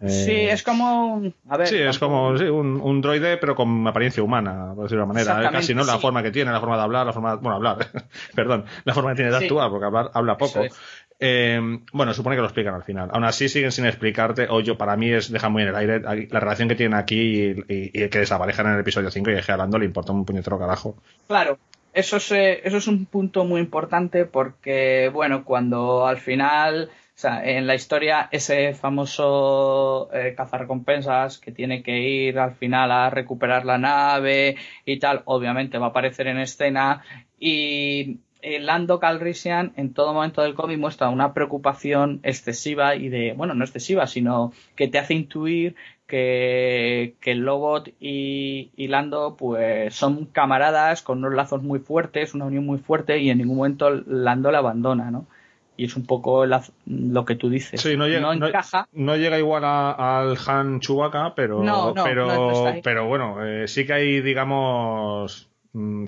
Eh, 0.00 0.08
sí, 0.08 0.32
es 0.32 0.62
como. 0.62 1.20
A 1.48 1.56
ver, 1.56 1.66
sí, 1.66 1.76
es 1.76 1.98
como 1.98 2.28
un, 2.28 2.80
un, 2.80 3.00
droide, 3.00 3.36
pero 3.36 3.56
con 3.56 3.84
apariencia 3.84 4.22
humana, 4.22 4.72
por 4.76 4.84
decirlo 4.84 5.02
de 5.02 5.10
una 5.10 5.24
manera. 5.24 5.50
Casi 5.50 5.74
no 5.74 5.82
la 5.82 5.98
forma 5.98 6.22
que 6.22 6.30
tiene, 6.30 6.52
la 6.52 6.60
forma 6.60 6.76
de 6.76 6.82
hablar, 6.82 7.06
la 7.06 7.12
forma. 7.12 7.34
bueno, 7.34 7.56
hablar, 7.56 7.78
perdón, 8.36 8.64
la 8.84 8.94
forma 8.94 9.10
que 9.10 9.16
tiene 9.16 9.32
de 9.32 9.38
actuar, 9.38 9.68
porque 9.68 9.86
hablar, 9.86 10.12
habla 10.14 10.36
poco. 10.36 10.60
Eh, 11.20 11.60
bueno, 11.92 12.14
supone 12.14 12.36
que 12.36 12.42
lo 12.42 12.46
explican 12.46 12.74
al 12.74 12.84
final. 12.84 13.10
Aún 13.12 13.24
así 13.24 13.48
siguen 13.48 13.72
sin 13.72 13.86
explicarte, 13.86 14.46
o 14.48 14.60
yo 14.60 14.78
para 14.78 14.96
mí 14.96 15.10
es 15.10 15.30
deja 15.30 15.48
muy 15.48 15.62
en 15.62 15.68
el 15.68 15.76
aire 15.76 16.00
la 16.00 16.40
relación 16.40 16.68
que 16.68 16.76
tienen 16.76 16.98
aquí 16.98 17.54
y, 17.66 18.08
que 18.08 18.18
desaparejan 18.18 18.66
en 18.66 18.74
el 18.74 18.80
episodio 18.80 19.10
5 19.10 19.30
y 19.30 19.34
a 19.34 19.52
hablando 19.52 19.78
le 19.78 19.84
importa 19.84 20.12
un 20.12 20.24
puñetero 20.24 20.58
carajo. 20.58 20.96
Claro, 21.26 21.58
eso 21.92 22.18
es, 22.18 22.30
eh, 22.32 22.60
eso 22.62 22.76
es 22.76 22.86
un 22.86 23.06
punto 23.06 23.44
muy 23.44 23.60
importante 23.60 24.24
porque, 24.26 25.10
bueno, 25.12 25.44
cuando 25.44 26.06
al 26.06 26.18
final, 26.18 26.90
o 26.92 27.18
sea, 27.18 27.44
en 27.44 27.66
la 27.66 27.74
historia 27.74 28.28
ese 28.30 28.74
famoso 28.74 30.08
eh, 30.12 30.34
cazarrecompensas 30.36 31.38
que 31.38 31.50
tiene 31.50 31.82
que 31.82 31.98
ir 31.98 32.38
al 32.38 32.54
final 32.54 32.92
a 32.92 33.10
recuperar 33.10 33.64
la 33.64 33.78
nave 33.78 34.56
y 34.84 35.00
tal, 35.00 35.22
obviamente 35.24 35.78
va 35.78 35.86
a 35.86 35.90
aparecer 35.90 36.28
en 36.28 36.38
escena 36.38 37.02
y 37.40 38.20
eh, 38.40 38.60
Lando 38.60 39.00
Calrissian 39.00 39.72
en 39.76 39.92
todo 39.92 40.14
momento 40.14 40.42
del 40.42 40.54
cómic 40.54 40.78
muestra 40.78 41.08
una 41.08 41.34
preocupación 41.34 42.20
excesiva 42.22 42.94
y 42.94 43.08
de, 43.08 43.34
bueno, 43.36 43.54
no 43.54 43.64
excesiva, 43.64 44.06
sino 44.06 44.52
que 44.76 44.88
te 44.88 44.98
hace 44.98 45.14
intuir 45.14 45.74
que, 46.06 47.14
que 47.20 47.34
Lobot 47.34 47.90
y, 48.00 48.70
Lando 48.88 49.36
pues 49.36 49.94
son 49.94 50.26
camaradas 50.26 51.02
con 51.02 51.18
unos 51.18 51.34
lazos 51.34 51.62
muy 51.62 51.80
fuertes, 51.80 52.34
una 52.34 52.46
unión 52.46 52.64
muy 52.64 52.78
fuerte 52.78 53.18
y 53.18 53.30
en 53.30 53.38
ningún 53.38 53.58
momento 53.58 53.90
Lando 53.90 54.50
la 54.50 54.58
abandona, 54.58 55.10
¿no? 55.10 55.26
Y 55.76 55.84
es 55.84 55.96
un 55.96 56.06
poco 56.06 56.44
lo 56.44 57.24
que 57.24 57.36
tú 57.36 57.48
dices. 57.50 57.80
Sí, 57.80 57.96
no 57.96 58.08
llega, 58.08 58.34
no, 58.92 59.16
llega 59.16 59.38
igual 59.38 59.64
al 59.64 60.36
Han 60.44 60.80
Chewbacca, 60.80 61.34
pero, 61.36 61.62
pero, 62.02 62.80
pero 62.82 63.06
bueno, 63.06 63.44
eh, 63.44 63.68
sí 63.68 63.86
que 63.86 63.92
hay, 63.92 64.20
digamos, 64.20 65.47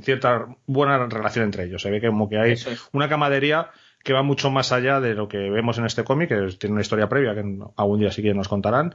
cierta 0.02 0.46
buena 0.66 1.06
relación 1.06 1.44
entre 1.44 1.64
ellos. 1.64 1.82
Se 1.82 1.90
ve 1.90 2.00
que 2.00 2.08
como 2.08 2.28
que 2.28 2.38
hay 2.38 2.54
una 2.92 3.08
camadería 3.08 3.70
que 4.02 4.12
va 4.12 4.22
mucho 4.22 4.50
más 4.50 4.72
allá 4.72 5.00
de 5.00 5.14
lo 5.14 5.28
que 5.28 5.38
vemos 5.50 5.78
en 5.78 5.86
este 5.86 6.04
cómic, 6.04 6.28
que 6.28 6.56
tiene 6.58 6.72
una 6.72 6.82
historia 6.82 7.08
previa 7.08 7.34
que 7.34 7.44
algún 7.76 8.00
día 8.00 8.10
sí 8.10 8.22
que 8.22 8.34
nos 8.34 8.48
contarán. 8.48 8.94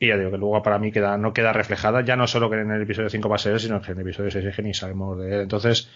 Y 0.00 0.08
ya 0.08 0.16
digo 0.16 0.30
que 0.30 0.38
luego 0.38 0.62
para 0.62 0.78
mí 0.78 0.92
queda, 0.92 1.18
no 1.18 1.32
queda 1.32 1.52
reflejada, 1.52 2.02
ya 2.02 2.14
no 2.14 2.28
solo 2.28 2.48
que 2.48 2.60
en 2.60 2.70
el 2.70 2.82
episodio 2.82 3.10
5 3.10 3.28
va 3.28 3.36
a 3.36 3.38
ser, 3.38 3.58
sino 3.58 3.80
que 3.80 3.92
en 3.92 3.98
el 3.98 4.06
episodio 4.06 4.30
6 4.30 4.44
es 4.44 4.56
que 4.56 4.62
ni 4.62 4.74
sabemos 4.74 5.18
de 5.18 5.34
él. 5.34 5.40
Entonces, 5.40 5.90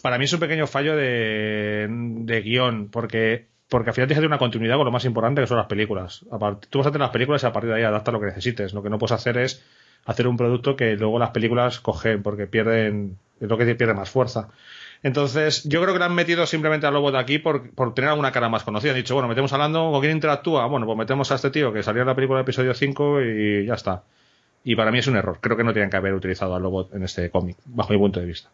para 0.00 0.18
mí 0.18 0.26
es 0.26 0.32
un 0.32 0.38
pequeño 0.38 0.66
fallo 0.66 0.94
de, 0.94 1.88
de 1.88 2.40
guion, 2.40 2.88
porque 2.88 3.50
porque 3.72 3.88
al 3.88 3.94
final 3.94 4.06
tienes 4.06 4.20
que 4.20 4.26
una 4.26 4.36
continuidad 4.36 4.76
con 4.76 4.84
lo 4.84 4.92
más 4.92 5.06
importante 5.06 5.40
que 5.40 5.46
son 5.46 5.56
las 5.56 5.66
películas. 5.66 6.26
Tú 6.68 6.78
vas 6.78 6.86
a 6.86 6.90
hacer 6.90 7.00
las 7.00 7.10
películas 7.10 7.42
y 7.42 7.46
a 7.46 7.52
partir 7.54 7.70
de 7.70 7.76
ahí 7.76 7.82
adapta 7.82 8.12
lo 8.12 8.20
que 8.20 8.26
necesites. 8.26 8.74
Lo 8.74 8.82
que 8.82 8.90
no 8.90 8.98
puedes 8.98 9.12
hacer 9.12 9.38
es 9.38 9.64
hacer 10.04 10.26
un 10.26 10.36
producto 10.36 10.76
que 10.76 10.96
luego 10.96 11.18
las 11.18 11.30
películas 11.30 11.80
cogen 11.80 12.22
porque 12.22 12.46
pierden, 12.46 13.16
es 13.40 13.48
lo 13.48 13.58
que 13.58 13.74
pierde 13.74 13.94
más 13.94 14.10
fuerza. 14.10 14.48
Entonces, 15.02 15.64
yo 15.64 15.82
creo 15.82 15.94
que 15.94 15.98
le 15.98 16.04
han 16.04 16.14
metido 16.14 16.46
simplemente 16.46 16.86
al 16.86 16.94
lobo 16.94 17.10
de 17.10 17.18
aquí 17.18 17.38
por, 17.38 17.70
por 17.70 17.92
tener 17.92 18.10
alguna 18.10 18.30
cara 18.30 18.48
más 18.48 18.62
conocida. 18.62 18.92
Han 18.92 18.98
dicho, 18.98 19.14
bueno, 19.14 19.28
metemos 19.28 19.52
a 19.52 19.58
Lando, 19.58 19.90
¿con 19.90 20.00
quién 20.00 20.12
interactúa? 20.12 20.66
Bueno, 20.66 20.86
pues 20.86 20.96
metemos 20.96 21.32
a 21.32 21.34
este 21.34 21.50
tío 21.50 21.72
que 21.72 21.82
salió 21.82 22.02
en 22.02 22.08
la 22.08 22.14
película 22.14 22.38
de 22.38 22.42
episodio 22.42 22.72
5 22.72 23.20
y 23.22 23.66
ya 23.66 23.74
está. 23.74 24.04
Y 24.64 24.76
para 24.76 24.92
mí 24.92 24.98
es 24.98 25.08
un 25.08 25.16
error. 25.16 25.38
Creo 25.40 25.56
que 25.56 25.64
no 25.64 25.72
tienen 25.72 25.90
que 25.90 25.96
haber 25.96 26.14
utilizado 26.14 26.54
al 26.54 26.62
lobo 26.62 26.88
en 26.92 27.02
este 27.02 27.30
cómic, 27.30 27.56
bajo 27.64 27.92
mi 27.92 27.98
punto 27.98 28.20
de 28.20 28.26
vista. 28.26 28.48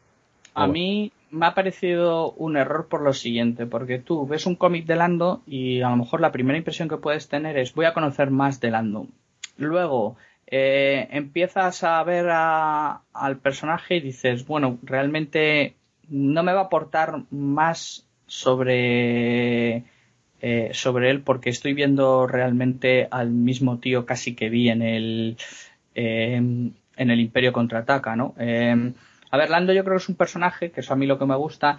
A 0.54 0.66
mí 0.66 1.12
me 1.30 1.46
ha 1.46 1.54
parecido 1.54 2.32
un 2.32 2.56
error 2.56 2.86
por 2.88 3.02
lo 3.02 3.12
siguiente, 3.12 3.66
porque 3.66 3.98
tú 3.98 4.26
ves 4.26 4.46
un 4.46 4.56
cómic 4.56 4.86
de 4.86 4.96
Lando 4.96 5.42
y 5.46 5.82
a 5.82 5.90
lo 5.90 5.96
mejor 5.96 6.20
la 6.20 6.32
primera 6.32 6.58
impresión 6.58 6.88
que 6.88 6.96
puedes 6.96 7.28
tener 7.28 7.58
es 7.58 7.74
voy 7.74 7.84
a 7.84 7.92
conocer 7.92 8.30
más 8.30 8.58
de 8.58 8.70
Lando. 8.70 9.06
Luego 9.58 10.16
eh, 10.50 11.08
empiezas 11.10 11.84
a 11.84 12.02
ver 12.04 12.26
al 12.30 13.36
personaje 13.42 13.96
y 13.96 14.00
dices, 14.00 14.46
bueno, 14.46 14.78
realmente 14.82 15.74
no 16.08 16.42
me 16.42 16.54
va 16.54 16.60
a 16.60 16.64
aportar 16.64 17.22
más 17.30 18.06
sobre 18.26 19.84
eh, 20.40 20.70
sobre 20.72 21.10
él 21.10 21.22
porque 21.22 21.50
estoy 21.50 21.74
viendo 21.74 22.26
realmente 22.26 23.08
al 23.10 23.30
mismo 23.30 23.78
tío 23.78 24.06
casi 24.06 24.34
que 24.34 24.48
vi 24.48 24.70
en 24.70 24.82
el 24.82 25.36
eh, 25.94 26.36
en 26.36 27.10
el 27.10 27.20
Imperio 27.20 27.52
contraataca, 27.52 28.16
¿no? 28.16 28.34
Eh, 28.38 28.92
a 29.30 29.36
ver, 29.36 29.50
Lando 29.50 29.72
yo 29.74 29.84
creo 29.84 29.96
que 29.96 30.02
es 30.02 30.08
un 30.08 30.14
personaje, 30.14 30.70
que 30.70 30.80
eso 30.80 30.94
a 30.94 30.96
mí 30.96 31.06
lo 31.06 31.18
que 31.18 31.26
me 31.26 31.36
gusta, 31.36 31.78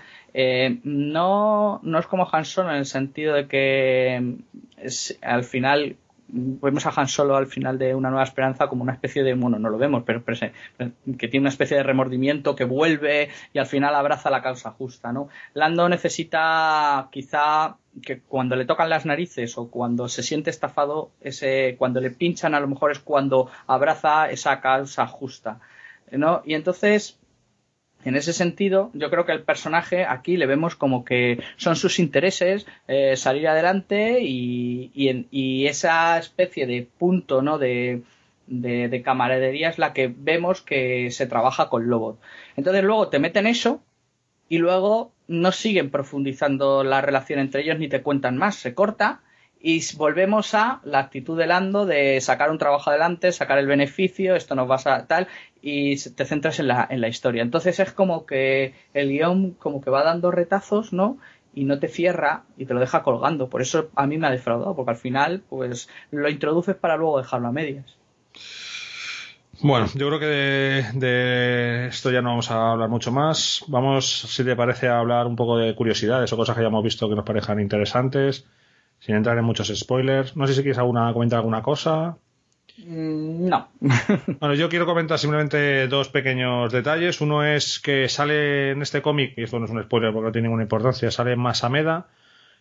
no, 0.83 1.79
no 1.81 1.99
es 1.99 2.05
como 2.05 2.29
Han 2.31 2.45
Solo 2.45 2.69
en 2.69 2.77
el 2.77 2.85
sentido 2.85 3.33
de 3.33 3.47
que 3.47 4.35
es, 4.77 5.17
al 5.23 5.43
final 5.43 5.95
vemos 6.31 6.85
a 6.85 6.93
Han 6.95 7.07
Solo 7.07 7.35
al 7.35 7.47
final 7.47 7.77
de 7.77 7.95
Una 7.95 8.09
Nueva 8.09 8.23
Esperanza 8.23 8.67
como 8.67 8.83
una 8.83 8.93
especie 8.93 9.23
de, 9.23 9.33
bueno, 9.33 9.59
no 9.59 9.69
lo 9.69 9.77
vemos, 9.77 10.03
pero, 10.05 10.23
que 10.23 11.27
tiene 11.27 11.41
una 11.41 11.49
especie 11.49 11.77
de 11.77 11.83
remordimiento, 11.83 12.55
que 12.55 12.65
vuelve 12.65 13.29
y 13.53 13.59
al 13.59 13.65
final 13.65 13.95
abraza 13.95 14.29
la 14.29 14.41
causa 14.41 14.71
justa, 14.71 15.11
¿no? 15.11 15.29
Lando 15.53 15.89
necesita 15.89 17.09
quizá 17.11 17.77
que 18.01 18.21
cuando 18.21 18.55
le 18.55 18.65
tocan 18.65 18.89
las 18.89 19.05
narices 19.05 19.57
o 19.57 19.69
cuando 19.69 20.07
se 20.07 20.23
siente 20.23 20.49
estafado, 20.49 21.11
ese, 21.21 21.75
cuando 21.77 22.01
le 22.01 22.11
pinchan 22.11 22.55
a 22.55 22.59
lo 22.59 22.67
mejor 22.67 22.91
es 22.91 22.99
cuando 22.99 23.49
abraza 23.67 24.29
esa 24.29 24.61
causa 24.61 25.07
justa, 25.07 25.59
¿no? 26.11 26.41
Y 26.45 26.53
entonces 26.53 27.18
en 28.05 28.15
ese 28.15 28.31
sentido, 28.31 28.91
yo 28.93 29.09
creo 29.09 29.25
que 29.25 29.33
el 29.33 29.43
personaje 29.43 30.05
aquí 30.05 30.37
le 30.37 30.45
vemos 30.45 30.75
como 30.75 31.03
que 31.03 31.43
son 31.57 31.75
sus 31.75 31.99
intereses 31.99 32.65
eh, 32.87 33.17
salir 33.17 33.47
adelante 33.47 34.21
y, 34.21 34.91
y, 34.93 35.67
esa 35.67 36.17
especie 36.17 36.65
de 36.65 36.87
punto 36.97 37.41
¿no? 37.41 37.57
de, 37.57 38.01
de, 38.47 39.01
camaradería 39.03 39.69
es 39.69 39.77
la 39.77 39.93
que 39.93 40.13
vemos 40.15 40.61
que 40.61 41.11
se 41.11 41.27
trabaja 41.27 41.69
con 41.69 41.89
Lobot. 41.89 42.19
Entonces 42.55 42.83
luego 42.83 43.09
te 43.09 43.19
meten 43.19 43.47
eso 43.47 43.81
y 44.47 44.59
luego 44.59 45.11
no 45.27 45.51
siguen 45.51 45.89
profundizando 45.91 46.83
la 46.83 47.01
relación 47.01 47.39
entre 47.39 47.61
ellos 47.61 47.79
ni 47.79 47.89
te 47.89 48.01
cuentan 48.01 48.37
más, 48.37 48.55
se 48.55 48.73
corta 48.73 49.21
y 49.61 49.81
volvemos 49.97 50.53
a 50.53 50.79
la 50.83 50.99
actitud 50.99 51.37
de 51.37 51.47
Lando 51.47 51.85
de 51.85 52.21
sacar 52.21 52.49
un 52.49 52.57
trabajo 52.57 52.89
adelante, 52.89 53.31
sacar 53.31 53.57
el 53.57 53.67
beneficio, 53.67 54.35
esto 54.35 54.55
nos 54.55 54.69
va 54.69 54.79
a 54.85 55.05
tal, 55.05 55.27
y 55.61 55.97
te 55.97 56.25
centras 56.25 56.59
en 56.59 56.69
la, 56.69 56.87
en 56.89 57.01
la 57.01 57.09
historia. 57.09 57.41
Entonces 57.41 57.79
es 57.79 57.91
como 57.91 58.25
que 58.25 58.73
el 58.93 59.09
guion 59.09 59.51
como 59.51 59.81
que 59.81 59.89
va 59.89 60.03
dando 60.03 60.31
retazos, 60.31 60.93
¿no? 60.93 61.17
Y 61.53 61.65
no 61.65 61.79
te 61.79 61.89
cierra 61.89 62.43
y 62.57 62.65
te 62.65 62.73
lo 62.73 62.79
deja 62.79 63.03
colgando. 63.03 63.49
Por 63.49 63.61
eso 63.61 63.89
a 63.95 64.07
mí 64.07 64.17
me 64.17 64.27
ha 64.27 64.31
defraudado, 64.31 64.75
porque 64.75 64.91
al 64.91 64.97
final, 64.97 65.41
pues, 65.49 65.89
lo 66.11 66.29
introduces 66.29 66.75
para 66.75 66.95
luego 66.95 67.17
dejarlo 67.17 67.49
a 67.49 67.51
medias. 67.51 67.97
Bueno, 69.61 69.87
yo 69.93 70.07
creo 70.07 70.19
que 70.19 70.25
de, 70.25 70.85
de, 70.93 71.87
esto 71.87 72.11
ya 72.11 72.21
no 72.21 72.29
vamos 72.29 72.49
a 72.49 72.71
hablar 72.71 72.87
mucho 72.87 73.11
más. 73.11 73.65
Vamos, 73.67 74.07
si 74.07 74.45
te 74.45 74.55
parece, 74.55 74.87
a 74.87 74.99
hablar 74.99 75.27
un 75.27 75.35
poco 75.35 75.57
de 75.57 75.75
curiosidades 75.75 76.31
o 76.31 76.37
cosas 76.37 76.55
que 76.55 76.61
hayamos 76.61 76.81
visto 76.81 77.09
que 77.09 77.15
nos 77.15 77.25
parejan 77.25 77.59
interesantes 77.59 78.45
sin 78.99 79.15
entrar 79.15 79.37
en 79.37 79.45
muchos 79.45 79.71
spoilers. 79.75 80.35
No 80.35 80.47
sé 80.47 80.53
si 80.53 80.61
quieres 80.61 80.77
alguna, 80.77 81.11
comentar 81.13 81.37
alguna 81.37 81.61
cosa. 81.61 82.17
Mm, 82.85 83.49
no. 83.49 83.69
bueno, 84.39 84.55
yo 84.55 84.69
quiero 84.69 84.85
comentar 84.85 85.19
simplemente 85.19 85.87
dos 85.87 86.09
pequeños 86.09 86.71
detalles. 86.71 87.21
Uno 87.21 87.43
es 87.43 87.79
que 87.79 88.07
sale 88.09 88.71
en 88.71 88.81
este 88.81 89.01
cómic, 89.01 89.33
y 89.37 89.43
esto 89.43 89.59
no 89.59 89.65
es 89.65 89.71
un 89.71 89.83
spoiler 89.83 90.13
porque 90.13 90.27
no 90.27 90.31
tiene 90.31 90.47
ninguna 90.47 90.63
importancia, 90.63 91.11
sale 91.11 91.35
Masameda. 91.35 92.07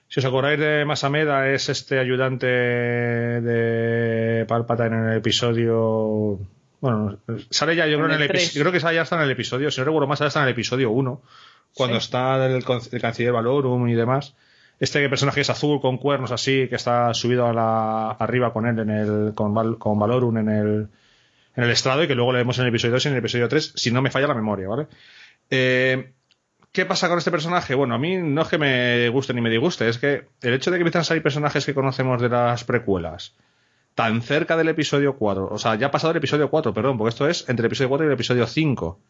Si 0.09 0.21
os 0.21 0.27
acordáis 0.27 0.59
de 0.59 0.85
Masameda, 0.87 1.51
es 1.51 1.69
este 1.69 1.99
ayudante 1.99 2.47
de 2.47 4.47
Palpatine 4.49 4.97
en 4.97 5.09
el 5.11 5.17
episodio. 5.19 6.39
Bueno, 6.81 7.19
sale 7.51 7.77
ya, 7.77 7.87
yo 7.87 7.99
creo, 7.99 8.09
en 8.09 8.15
el 8.15 8.23
episodio. 8.23 8.63
Creo 8.63 8.73
que 8.73 8.81
sale 8.81 8.95
ya 8.95 9.03
hasta 9.03 9.17
en 9.17 9.23
el 9.23 9.31
episodio, 9.31 9.71
si 9.71 9.81
no 9.81 9.85
recuerdo 9.85 10.07
más, 10.07 10.19
sale 10.19 10.29
hasta 10.29 10.41
en 10.41 10.47
el 10.47 10.53
episodio 10.53 10.91
1, 10.91 11.21
cuando 11.75 11.99
está 11.99 12.47
el, 12.47 12.55
el 12.55 13.01
canciller 13.01 13.33
Valorum 13.33 13.87
y 13.89 13.95
demás. 13.95 14.35
Este 14.81 15.09
personaje 15.09 15.41
es 15.41 15.51
azul 15.51 15.81
con 15.81 15.99
cuernos 15.99 16.31
así, 16.31 16.69
que 16.69 16.77
está 16.77 17.13
subido 17.13 17.47
a 17.47 17.53
la, 17.53 18.11
arriba 18.11 18.53
con 18.53 18.67
él 18.67 18.79
en 18.79 18.91
el, 18.91 19.35
con, 19.35 19.75
con 19.77 19.99
Valorum 19.99 20.39
en 20.39 20.49
el, 20.49 20.89
en 21.57 21.65
el 21.65 21.71
estrado 21.71 22.05
y 22.05 22.07
que 22.07 22.15
luego 22.15 22.33
le 22.33 22.39
vemos 22.39 22.59
en 22.59 22.65
el 22.65 22.69
episodio 22.69 22.95
2 22.95 23.05
y 23.05 23.09
en 23.09 23.15
el 23.15 23.19
episodio 23.19 23.49
3, 23.49 23.73
si 23.75 23.91
no 23.91 24.03
me 24.03 24.11
falla 24.11 24.29
la 24.29 24.35
memoria, 24.35 24.69
¿vale? 24.69 24.87
Eh, 25.51 26.13
¿Qué 26.71 26.87
pasa 26.87 27.09
con 27.09 27.19
este 27.19 27.33
personaje? 27.33 27.75
Bueno, 27.75 27.95
a 27.95 27.99
mí 27.99 28.19
no 28.19 28.43
es 28.43 28.49
que 28.49 28.59
me 28.59 29.09
guste 29.09 29.35
ni 29.35 29.41
me 29.41 29.51
disguste, 29.51 29.89
es 29.89 29.99
que 29.99 30.27
el 30.43 30.55
hecho 30.55 30.71
de 30.71 30.77
que 30.77 30.83
empiezan 30.83 31.01
a 31.01 31.05
salir 31.05 31.23
personajes 31.23 31.67
que 31.67 31.75
conocemos 31.75 32.21
de 32.23 32.29
las 32.29 32.63
precuelas 32.65 33.35
tan 33.97 34.23
cerca 34.23 34.57
del 34.57 34.69
episodio 34.69 35.17
4, 35.17 35.49
o 35.51 35.59
sea, 35.59 35.75
ya 35.75 35.89
ha 35.89 35.91
pasado 35.91 36.13
el 36.13 36.19
episodio 36.19 36.51
4, 36.51 36.73
perdón, 36.73 36.99
porque 36.99 37.09
esto 37.09 37.29
es 37.29 37.49
entre 37.49 37.65
el 37.65 37.67
episodio 37.67 37.89
4 37.89 38.05
y 38.05 38.09
el 38.09 38.15
episodio 38.15 38.47
5 38.47 39.01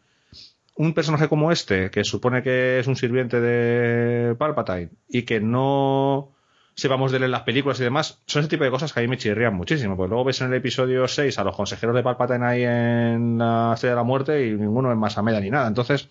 un 0.79 0.93
personaje 0.93 1.27
como 1.27 1.51
este, 1.51 1.91
que 1.91 2.05
supone 2.05 2.41
que 2.41 2.79
es 2.79 2.87
un 2.87 2.95
sirviente 2.95 3.41
de 3.41 4.33
Palpatine 4.35 4.91
y 5.09 5.23
que 5.23 5.41
no 5.41 6.31
sepamos 6.73 7.11
de 7.11 7.17
él 7.17 7.23
en 7.25 7.31
las 7.31 7.41
películas 7.41 7.81
y 7.81 7.83
demás, 7.83 8.21
son 8.25 8.39
ese 8.39 8.49
tipo 8.49 8.63
de 8.63 8.71
cosas 8.71 8.93
que 8.93 9.01
a 9.01 9.03
mí 9.03 9.09
me 9.09 9.17
chirrían 9.17 9.53
muchísimo. 9.55 9.97
Porque 9.97 10.11
luego 10.11 10.23
ves 10.23 10.39
en 10.39 10.47
el 10.47 10.53
episodio 10.53 11.05
6 11.05 11.37
a 11.37 11.43
los 11.43 11.53
consejeros 11.53 11.93
de 11.93 12.01
Palpatine 12.01 12.45
ahí 12.45 12.63
en 12.63 13.37
la 13.37 13.73
Estrella 13.73 13.91
de 13.91 13.97
la 13.97 14.03
Muerte 14.03 14.47
y 14.47 14.51
ninguno 14.51 14.89
es 14.89 14.97
más 14.97 15.17
a 15.17 15.21
media 15.21 15.41
ni 15.41 15.49
nada. 15.49 15.67
Entonces, 15.67 16.07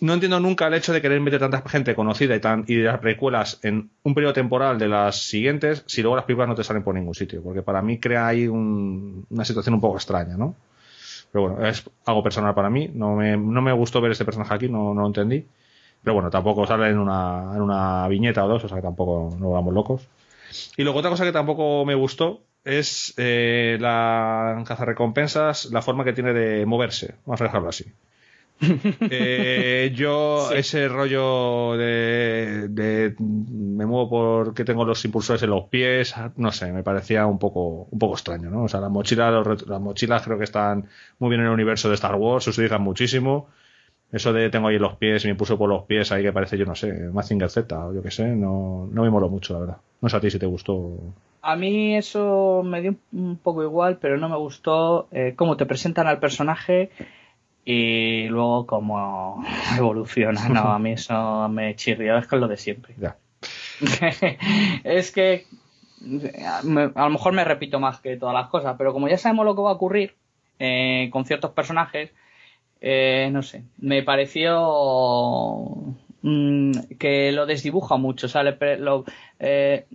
no 0.00 0.14
entiendo 0.14 0.38
nunca 0.38 0.68
el 0.68 0.74
hecho 0.74 0.92
de 0.92 1.02
querer 1.02 1.20
meter 1.20 1.40
tanta 1.40 1.68
gente 1.68 1.96
conocida 1.96 2.36
y, 2.36 2.40
tan, 2.40 2.64
y 2.68 2.76
de 2.76 2.84
las 2.84 3.00
precuelas 3.00 3.58
en 3.64 3.90
un 4.04 4.14
periodo 4.14 4.32
temporal 4.32 4.78
de 4.78 4.86
las 4.86 5.22
siguientes 5.24 5.82
si 5.88 6.02
luego 6.02 6.14
las 6.14 6.24
películas 6.24 6.50
no 6.50 6.54
te 6.54 6.62
salen 6.62 6.84
por 6.84 6.94
ningún 6.94 7.16
sitio. 7.16 7.42
Porque 7.42 7.62
para 7.62 7.82
mí 7.82 7.98
crea 7.98 8.28
ahí 8.28 8.46
una 8.46 9.44
situación 9.44 9.74
un 9.74 9.80
poco 9.80 9.96
extraña, 9.96 10.36
¿no? 10.36 10.54
Pero 11.32 11.48
bueno, 11.48 11.66
es 11.66 11.88
algo 12.06 12.22
personal 12.22 12.54
para 12.54 12.70
mí. 12.70 12.90
No 12.92 13.16
me, 13.16 13.36
no 13.36 13.62
me 13.62 13.72
gustó 13.72 14.00
ver 14.00 14.12
este 14.12 14.24
personaje 14.24 14.54
aquí, 14.54 14.68
no, 14.68 14.94
no 14.94 15.02
lo 15.02 15.06
entendí. 15.06 15.46
Pero 16.02 16.14
bueno, 16.14 16.30
tampoco 16.30 16.66
sale 16.66 16.88
en 16.88 16.98
una, 16.98 17.52
en 17.54 17.62
una 17.62 18.08
viñeta 18.08 18.44
o 18.44 18.48
dos, 18.48 18.64
o 18.64 18.68
sea 18.68 18.78
que 18.78 18.82
tampoco 18.82 19.36
nos 19.38 19.52
vamos 19.52 19.74
locos. 19.74 20.08
Y 20.76 20.82
luego 20.82 20.98
otra 20.98 21.10
cosa 21.10 21.24
que 21.24 21.32
tampoco 21.32 21.84
me 21.84 21.94
gustó 21.94 22.42
es 22.64 23.14
eh, 23.16 23.78
la 23.80 24.62
cazarrecompensas, 24.66 25.66
la 25.66 25.82
forma 25.82 26.04
que 26.04 26.12
tiene 26.12 26.32
de 26.32 26.66
moverse. 26.66 27.14
Vamos 27.26 27.40
a 27.40 27.44
dejarlo 27.44 27.68
así. 27.68 27.84
Eh, 28.62 29.92
yo, 29.94 30.50
ese 30.54 30.88
rollo 30.88 31.76
de, 31.76 33.14
me 33.18 33.86
muevo 33.86 34.08
porque 34.10 34.64
tengo 34.64 34.84
los 34.84 35.04
impulsores 35.04 35.42
en 35.42 35.50
los 35.50 35.64
pies, 35.64 36.14
no 36.36 36.52
sé, 36.52 36.72
me 36.72 36.82
parecía 36.82 37.26
un 37.26 37.38
poco, 37.38 37.88
un 37.90 37.98
poco 37.98 38.14
extraño, 38.14 38.50
¿no? 38.50 38.64
O 38.64 38.68
sea, 38.68 38.80
las 38.80 38.90
mochilas, 38.90 39.66
las 39.66 39.80
mochilas 39.80 40.22
creo 40.22 40.38
que 40.38 40.44
están 40.44 40.86
muy 41.18 41.30
bien 41.30 41.40
en 41.40 41.46
el 41.46 41.52
universo 41.52 41.88
de 41.88 41.94
Star 41.94 42.14
Wars, 42.16 42.44
se 42.44 42.50
utilizan 42.50 42.82
muchísimo. 42.82 43.48
Eso 44.12 44.32
de 44.32 44.50
tengo 44.50 44.68
ahí 44.68 44.78
los 44.78 44.96
pies 44.96 45.24
me 45.24 45.30
impulso 45.30 45.56
por 45.56 45.68
los 45.68 45.84
pies 45.84 46.10
ahí 46.10 46.24
que 46.24 46.32
parece, 46.32 46.58
yo 46.58 46.66
no 46.66 46.74
sé, 46.74 46.92
Mazinger 47.12 47.48
Z 47.48 47.86
o 47.86 47.94
yo 47.94 48.02
que 48.02 48.10
sé, 48.10 48.26
no, 48.34 48.88
no 48.90 49.02
me 49.02 49.10
moló 49.10 49.28
mucho, 49.28 49.54
la 49.54 49.60
verdad. 49.60 49.76
No 50.00 50.08
sé 50.08 50.16
a 50.16 50.20
ti 50.20 50.30
si 50.30 50.38
te 50.38 50.46
gustó. 50.46 50.98
A 51.42 51.54
mí 51.54 51.96
eso 51.96 52.62
me 52.64 52.82
dio 52.82 52.96
un 53.12 53.36
poco 53.36 53.62
igual, 53.62 53.98
pero 53.98 54.18
no 54.18 54.28
me 54.28 54.36
gustó 54.36 55.06
eh, 55.12 55.34
cómo 55.36 55.56
te 55.56 55.64
presentan 55.64 56.08
al 56.08 56.18
personaje 56.18 56.90
y 57.64 58.28
luego 58.28 58.66
cómo 58.66 59.44
evoluciona. 59.76 60.48
No, 60.48 60.72
a 60.72 60.78
mí 60.78 60.92
eso 60.92 61.48
me 61.48 61.76
chirrió, 61.76 62.18
es 62.18 62.26
con 62.26 62.40
lo 62.40 62.48
de 62.48 62.56
siempre. 62.56 62.94
es 64.84 65.10
que 65.10 65.46
a 66.44 66.62
lo 66.62 67.10
mejor 67.10 67.32
me 67.32 67.44
repito 67.44 67.78
más 67.78 68.00
que 68.00 68.16
todas 68.16 68.34
las 68.34 68.48
cosas, 68.48 68.76
pero 68.78 68.92
como 68.92 69.08
ya 69.08 69.18
sabemos 69.18 69.44
lo 69.44 69.54
que 69.54 69.62
va 69.62 69.70
a 69.70 69.74
ocurrir 69.74 70.14
eh, 70.58 71.08
con 71.12 71.24
ciertos 71.24 71.52
personajes, 71.52 72.10
eh, 72.80 73.28
no 73.32 73.42
sé, 73.42 73.64
me 73.78 74.02
pareció 74.02 75.66
mm, 76.22 76.72
que 76.98 77.32
lo 77.32 77.46
desdibuja 77.46 77.96
mucho. 77.96 78.26
O 78.26 78.30
sea, 78.30 78.42
eh, 79.38 79.86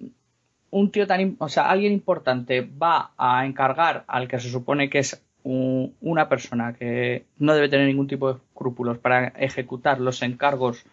un 0.69 0.91
tío 0.91 1.07
tan, 1.07 1.35
o 1.39 1.49
sea, 1.49 1.69
alguien 1.69 1.93
importante 1.93 2.61
va 2.61 3.11
a 3.17 3.45
encargar 3.45 4.03
al 4.07 4.27
que 4.27 4.39
se 4.39 4.49
supone 4.49 4.89
que 4.89 4.99
es 4.99 5.24
una 5.45 6.27
persona 6.27 6.73
que 6.73 7.25
no 7.37 7.53
debe 7.53 7.69
tener 7.69 7.85
ningún 7.87 8.07
tipo 8.07 8.33
de 8.33 8.39
escrúpulos 8.39 8.97
para 8.97 9.27
ejecutar 9.27 10.01
los 10.01 10.23
encargos 10.23 10.83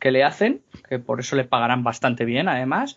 que 0.00 0.10
le 0.10 0.24
hacen, 0.24 0.62
que 0.88 0.98
por 0.98 1.20
eso 1.20 1.36
le 1.36 1.44
pagarán 1.44 1.84
bastante 1.84 2.24
bien 2.24 2.48
además. 2.48 2.96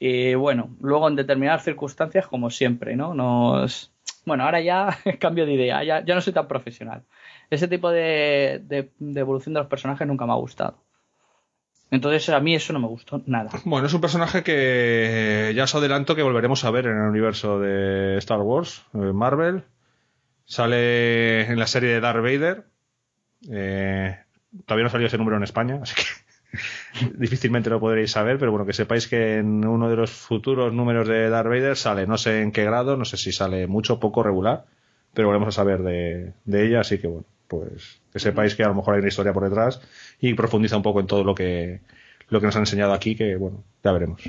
Y 0.00 0.34
bueno, 0.34 0.70
luego 0.80 1.06
en 1.06 1.14
determinadas 1.14 1.62
circunstancias, 1.62 2.26
como 2.26 2.50
siempre, 2.50 2.96
¿no? 2.96 3.14
Nos... 3.14 3.92
Bueno, 4.26 4.42
ahora 4.42 4.60
ya 4.60 4.98
cambio 5.20 5.46
de 5.46 5.52
idea, 5.52 5.84
ya, 5.84 6.04
ya 6.04 6.16
no 6.16 6.20
soy 6.20 6.32
tan 6.32 6.48
profesional. 6.48 7.04
Ese 7.48 7.68
tipo 7.68 7.90
de, 7.90 8.90
evolución 8.98 9.54
de 9.54 9.60
los 9.60 9.68
personajes 9.68 10.08
nunca 10.08 10.26
me 10.26 10.32
ha 10.32 10.36
gustado. 10.36 10.82
Entonces 11.92 12.28
a 12.30 12.40
mí 12.40 12.56
eso 12.56 12.72
no 12.72 12.80
me 12.80 12.88
gustó 12.88 13.22
nada. 13.26 13.50
Bueno, 13.64 13.86
es 13.86 13.94
un 13.94 14.00
personaje 14.00 14.42
que 14.42 15.52
ya 15.54 15.64
os 15.64 15.74
adelanto 15.76 16.16
que 16.16 16.22
volveremos 16.22 16.64
a 16.64 16.70
ver 16.72 16.86
en 16.86 16.96
el 16.96 17.08
universo 17.08 17.60
de 17.60 18.16
Star 18.18 18.40
Wars, 18.40 18.84
eh, 18.94 19.12
Marvel. 19.12 19.64
Sale 20.44 21.42
en 21.42 21.58
la 21.58 21.66
serie 21.66 21.90
de 21.90 22.00
Darth 22.00 22.22
Vader. 22.22 22.64
Eh, 23.50 24.16
todavía 24.66 24.84
no 24.84 24.90
salió 24.90 25.06
ese 25.06 25.18
número 25.18 25.36
en 25.36 25.42
España, 25.42 25.80
así 25.82 25.94
que 25.94 26.02
difícilmente 27.16 27.70
lo 27.70 27.80
podréis 27.80 28.10
saber, 28.10 28.38
pero 28.38 28.50
bueno, 28.50 28.66
que 28.66 28.72
sepáis 28.72 29.08
que 29.08 29.38
en 29.38 29.66
uno 29.66 29.88
de 29.88 29.96
los 29.96 30.10
futuros 30.10 30.72
números 30.72 31.08
de 31.08 31.30
Darth 31.30 31.48
Vader 31.48 31.76
sale, 31.76 32.06
no 32.06 32.18
sé 32.18 32.42
en 32.42 32.52
qué 32.52 32.64
grado, 32.64 32.96
no 32.96 33.04
sé 33.04 33.16
si 33.16 33.32
sale 33.32 33.66
mucho, 33.66 33.98
poco, 33.98 34.22
regular, 34.22 34.64
pero 35.14 35.28
volvemos 35.28 35.48
a 35.48 35.52
saber 35.52 35.82
de, 35.82 36.34
ella, 36.46 36.80
así 36.80 36.98
que 36.98 37.06
bueno, 37.06 37.26
pues 37.48 38.00
que 38.12 38.18
sepáis 38.18 38.54
que 38.54 38.64
a 38.64 38.68
lo 38.68 38.74
mejor 38.74 38.94
hay 38.94 39.00
una 39.00 39.08
historia 39.08 39.32
por 39.32 39.44
detrás 39.44 39.80
y 40.20 40.34
profundiza 40.34 40.76
un 40.76 40.82
poco 40.82 41.00
en 41.00 41.06
todo 41.06 41.24
lo 41.24 41.34
que 41.34 41.80
lo 42.28 42.40
que 42.40 42.46
nos 42.46 42.56
han 42.56 42.62
enseñado 42.62 42.94
aquí, 42.94 43.14
que 43.14 43.36
bueno, 43.36 43.62
ya 43.84 43.92
veremos. 43.92 44.22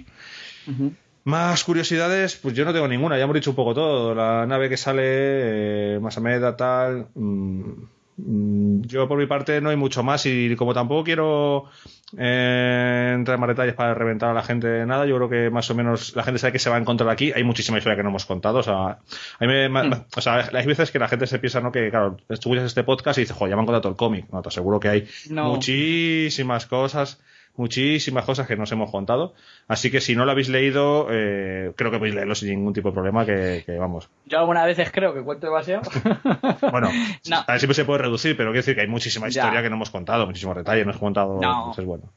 Más 1.26 1.64
curiosidades, 1.64 2.36
pues 2.36 2.54
yo 2.54 2.66
no 2.66 2.74
tengo 2.74 2.88
ninguna, 2.88 3.18
ya 3.18 3.24
hemos 3.24 3.36
dicho 3.36 3.52
un 3.52 3.56
poco 3.56 3.74
todo. 3.74 4.14
La 4.14 4.46
nave 4.46 4.68
que 4.68 4.76
sale, 4.76 5.96
eh, 5.96 6.00
Masameda, 6.02 6.58
tal. 6.58 7.08
Mm, 7.16 7.72
mm, 8.18 8.82
yo 8.82 9.08
por 9.08 9.18
mi 9.18 9.26
parte 9.26 9.62
no 9.62 9.70
hay 9.70 9.78
mucho 9.78 10.04
más 10.04 10.26
y 10.26 10.54
como 10.58 10.74
tampoco 10.74 11.06
quiero 11.06 11.70
eh, 12.18 13.14
entrar 13.16 13.36
en 13.36 13.40
más 13.40 13.48
detalles 13.48 13.74
para 13.74 13.94
reventar 13.94 14.32
a 14.32 14.34
la 14.34 14.44
gente 14.44 14.86
nada, 14.86 15.06
yo 15.06 15.16
creo 15.16 15.30
que 15.30 15.50
más 15.50 15.70
o 15.72 15.76
menos 15.76 16.14
la 16.14 16.24
gente 16.24 16.40
sabe 16.40 16.52
que 16.52 16.60
se 16.60 16.70
va 16.70 16.76
a 16.76 16.80
encontrar 16.80 17.10
aquí. 17.10 17.32
Hay 17.34 17.46
muchísima 17.46 17.78
historia 17.78 17.96
que 17.96 18.04
no 18.04 18.10
hemos 18.10 18.26
contado. 18.26 18.60
O 18.60 18.64
sea, 18.64 19.00
mm. 19.40 19.94
o 20.18 20.22
sea 20.22 20.50
hay 20.52 20.66
veces 20.66 20.92
que 20.92 21.00
la 21.00 21.08
gente 21.08 21.26
se 21.26 21.40
piensa 21.40 21.62
¿no? 21.62 21.72
que, 21.72 21.90
claro, 21.90 22.18
escuchas 22.28 22.66
este 22.66 22.84
podcast 22.84 23.18
y 23.18 23.22
dices, 23.22 23.38
joder, 23.38 23.52
ya 23.52 23.56
me 23.56 23.62
han 23.62 23.66
contado 23.66 23.88
el 23.88 23.96
cómic. 23.96 24.26
No, 24.30 24.42
te 24.42 24.50
aseguro 24.50 24.78
que 24.82 24.90
hay 24.90 25.08
muchísimas 25.30 26.66
cosas 26.66 27.22
muchísimas 27.56 28.26
cosas 28.26 28.48
que 28.48 28.56
nos 28.56 28.72
hemos 28.72 28.92
contado. 28.92 29.34
Así 29.68 29.92
que 29.92 30.02
si 30.02 30.16
no 30.16 30.26
lo 30.26 30.32
habéis 30.32 30.50
leído, 30.50 31.08
eh, 31.12 31.74
creo 31.76 31.92
que 31.92 31.98
podéis 31.98 32.16
leerlo 32.16 32.36
sin 32.36 32.50
ningún 32.50 32.74
tipo 32.74 32.90
de 32.90 32.94
problema, 32.94 33.26
que, 33.26 33.64
vamos. 33.80 34.10
Yo 34.26 34.40
algunas 34.40 34.66
veces 34.66 34.92
creo 34.92 35.14
que 35.14 35.22
cuento 35.22 35.48
demasiado. 35.48 35.84
bueno, 36.72 36.90
a 37.32 37.52
ver, 37.52 37.60
siempre 37.60 37.76
se 37.76 37.86
puede 37.86 38.00
reducir, 38.00 38.36
pero 38.36 38.50
quiero 38.50 38.62
decir 38.62 38.76
que 38.76 38.82
hay 38.82 38.88
muchísima 38.88 39.28
historia 39.28 39.62
que 39.62 39.70
no 39.70 39.76
hemos 39.76 39.90
contado, 39.90 40.26
muchísimos 40.26 40.56
detalles, 40.56 40.86
no 40.86 40.92
hemos 40.92 41.02
contado. 41.02 41.40
No. 41.40 41.74
bueno. 41.86 42.12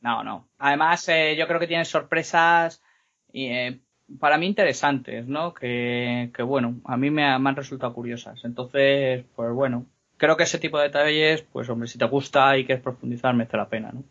No, 0.00 0.22
no. 0.22 0.48
Además, 0.58 1.08
eh, 1.08 1.36
yo 1.36 1.46
creo 1.46 1.58
que 1.58 1.66
tiene 1.66 1.84
sorpresas 1.84 2.82
y, 3.32 3.46
eh, 3.46 3.80
para 4.20 4.38
mí 4.38 4.46
interesantes, 4.46 5.26
¿no? 5.26 5.52
Que, 5.52 6.30
que 6.34 6.42
bueno, 6.42 6.80
a 6.84 6.96
mí 6.96 7.10
me, 7.10 7.38
me 7.38 7.48
han 7.48 7.56
resultado 7.56 7.92
curiosas. 7.92 8.44
Entonces, 8.44 9.24
pues 9.34 9.52
bueno, 9.52 9.86
creo 10.16 10.36
que 10.36 10.44
ese 10.44 10.58
tipo 10.58 10.78
de 10.78 10.84
detalles, 10.84 11.42
pues 11.52 11.68
hombre, 11.68 11.88
si 11.88 11.98
te 11.98 12.04
gusta 12.06 12.56
y 12.56 12.64
quieres 12.64 12.82
profundizar, 12.82 13.34
merece 13.34 13.56
la 13.56 13.68
pena, 13.68 13.90
¿no? 13.92 14.04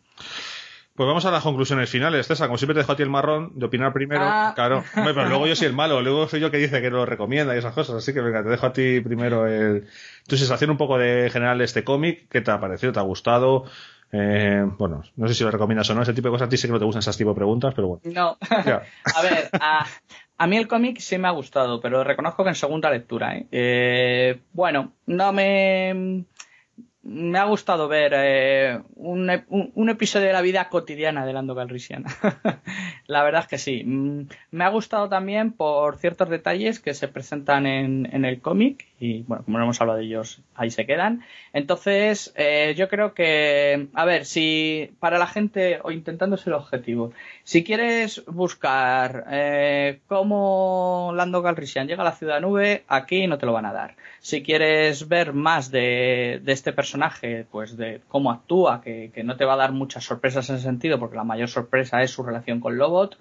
Pues 0.96 1.06
vamos 1.06 1.26
a 1.26 1.30
las 1.30 1.42
conclusiones 1.42 1.90
finales, 1.90 2.26
César. 2.26 2.48
Como 2.48 2.56
siempre 2.56 2.72
te 2.72 2.80
dejo 2.80 2.92
a 2.92 2.96
ti 2.96 3.02
el 3.02 3.10
marrón 3.10 3.52
de 3.54 3.66
opinar 3.66 3.92
primero. 3.92 4.22
Ah. 4.24 4.52
Claro. 4.54 4.82
pero 4.94 5.28
luego 5.28 5.46
yo 5.46 5.54
soy 5.54 5.66
el 5.66 5.74
malo, 5.74 6.00
luego 6.00 6.26
soy 6.26 6.40
yo 6.40 6.50
que 6.50 6.56
dice 6.56 6.80
que 6.80 6.88
lo 6.88 7.04
recomienda 7.04 7.54
y 7.54 7.58
esas 7.58 7.74
cosas. 7.74 7.96
Así 7.96 8.14
que 8.14 8.22
venga, 8.22 8.42
te 8.42 8.48
dejo 8.48 8.64
a 8.64 8.72
ti 8.72 9.00
primero 9.00 9.46
el... 9.46 9.86
tu 10.26 10.38
sensación 10.38 10.70
un 10.70 10.78
poco 10.78 10.96
de 10.96 11.28
general 11.30 11.58
de 11.58 11.64
este 11.64 11.84
cómic. 11.84 12.26
¿Qué 12.30 12.40
te 12.40 12.50
ha 12.50 12.60
parecido? 12.60 12.94
¿Te 12.94 13.00
ha 13.00 13.02
gustado? 13.02 13.64
Eh, 14.10 14.64
bueno, 14.78 15.02
no 15.16 15.28
sé 15.28 15.34
si 15.34 15.44
lo 15.44 15.50
recomiendas 15.50 15.90
o 15.90 15.94
no, 15.94 16.00
ese 16.00 16.14
tipo 16.14 16.28
de 16.28 16.32
cosas. 16.32 16.46
A 16.46 16.48
ti 16.48 16.56
sé 16.56 16.66
que 16.66 16.72
no 16.72 16.78
te 16.78 16.86
gustan 16.86 17.00
esas 17.00 17.18
tipo 17.18 17.30
de 17.30 17.36
preguntas, 17.36 17.74
pero 17.74 17.88
bueno. 17.88 18.02
No. 18.04 18.38
a 18.48 19.22
ver, 19.22 19.50
a, 19.52 19.86
mí 20.46 20.56
el 20.56 20.68
cómic 20.68 20.98
sí 20.98 21.16
me 21.18 21.28
ha 21.28 21.30
gustado, 21.30 21.80
pero 21.80 22.04
reconozco 22.04 22.42
que 22.42 22.50
en 22.50 22.54
segunda 22.54 22.90
lectura. 22.90 23.36
¿eh? 23.36 23.46
Eh, 23.50 24.40
bueno, 24.52 24.92
no 25.06 25.32
me 25.32 26.24
me 27.06 27.38
ha 27.38 27.44
gustado 27.44 27.86
ver 27.86 28.12
eh, 28.16 28.80
un, 28.96 29.30
un, 29.48 29.88
episodio 29.88 30.26
de 30.26 30.32
la 30.32 30.42
vida 30.42 30.68
cotidiana 30.68 31.24
de 31.24 31.32
Lando 31.32 31.54
Calrissian. 31.54 32.04
la 33.06 33.22
verdad 33.22 33.42
es 33.42 33.46
que 33.46 33.58
sí. 33.58 33.84
Mm, 33.84 34.28
me 34.50 34.64
ha 34.64 34.68
gustado 34.68 35.08
también 35.08 35.52
por 35.52 35.98
ciertos 35.98 36.28
detalles 36.28 36.80
que 36.80 36.94
se 36.94 37.06
presentan 37.06 37.66
en, 37.66 38.08
en 38.12 38.24
el 38.24 38.40
cómic 38.40 38.86
y 38.98 39.22
bueno, 39.22 39.44
como 39.44 39.58
no 39.58 39.64
hemos 39.64 39.80
hablado 39.80 39.98
de 39.98 40.06
ellos, 40.06 40.40
ahí 40.54 40.70
se 40.70 40.86
quedan. 40.86 41.22
Entonces, 41.52 42.32
eh, 42.36 42.74
yo 42.76 42.88
creo 42.88 43.14
que, 43.14 43.88
a 43.92 44.04
ver, 44.04 44.24
si 44.24 44.90
para 44.98 45.18
la 45.18 45.26
gente, 45.26 45.80
o 45.82 45.90
intentando 45.90 46.36
ser 46.36 46.54
objetivo, 46.54 47.12
si 47.44 47.62
quieres 47.62 48.24
buscar 48.26 49.26
eh, 49.30 50.00
cómo 50.08 51.12
Lando 51.14 51.42
Calrissian 51.42 51.86
llega 51.86 52.02
a 52.02 52.06
la 52.06 52.12
ciudad 52.12 52.40
nube, 52.40 52.84
aquí 52.88 53.26
no 53.26 53.38
te 53.38 53.46
lo 53.46 53.52
van 53.52 53.66
a 53.66 53.72
dar. 53.72 53.96
Si 54.20 54.42
quieres 54.42 55.08
ver 55.08 55.32
más 55.34 55.70
de, 55.70 56.40
de 56.42 56.52
este 56.52 56.72
personaje, 56.72 56.95
pues 57.50 57.76
de 57.76 58.00
cómo 58.08 58.30
actúa, 58.30 58.80
que, 58.80 59.10
que, 59.14 59.24
no 59.24 59.36
te 59.36 59.44
va 59.44 59.54
a 59.54 59.56
dar 59.56 59.72
muchas 59.72 60.04
sorpresas 60.04 60.48
en 60.50 60.56
ese 60.56 60.64
sentido, 60.64 60.98
porque 60.98 61.16
la 61.16 61.24
mayor 61.24 61.48
sorpresa 61.48 62.02
es 62.02 62.10
su 62.10 62.22
relación 62.22 62.60
con 62.60 62.76
Lobot, 62.76 63.18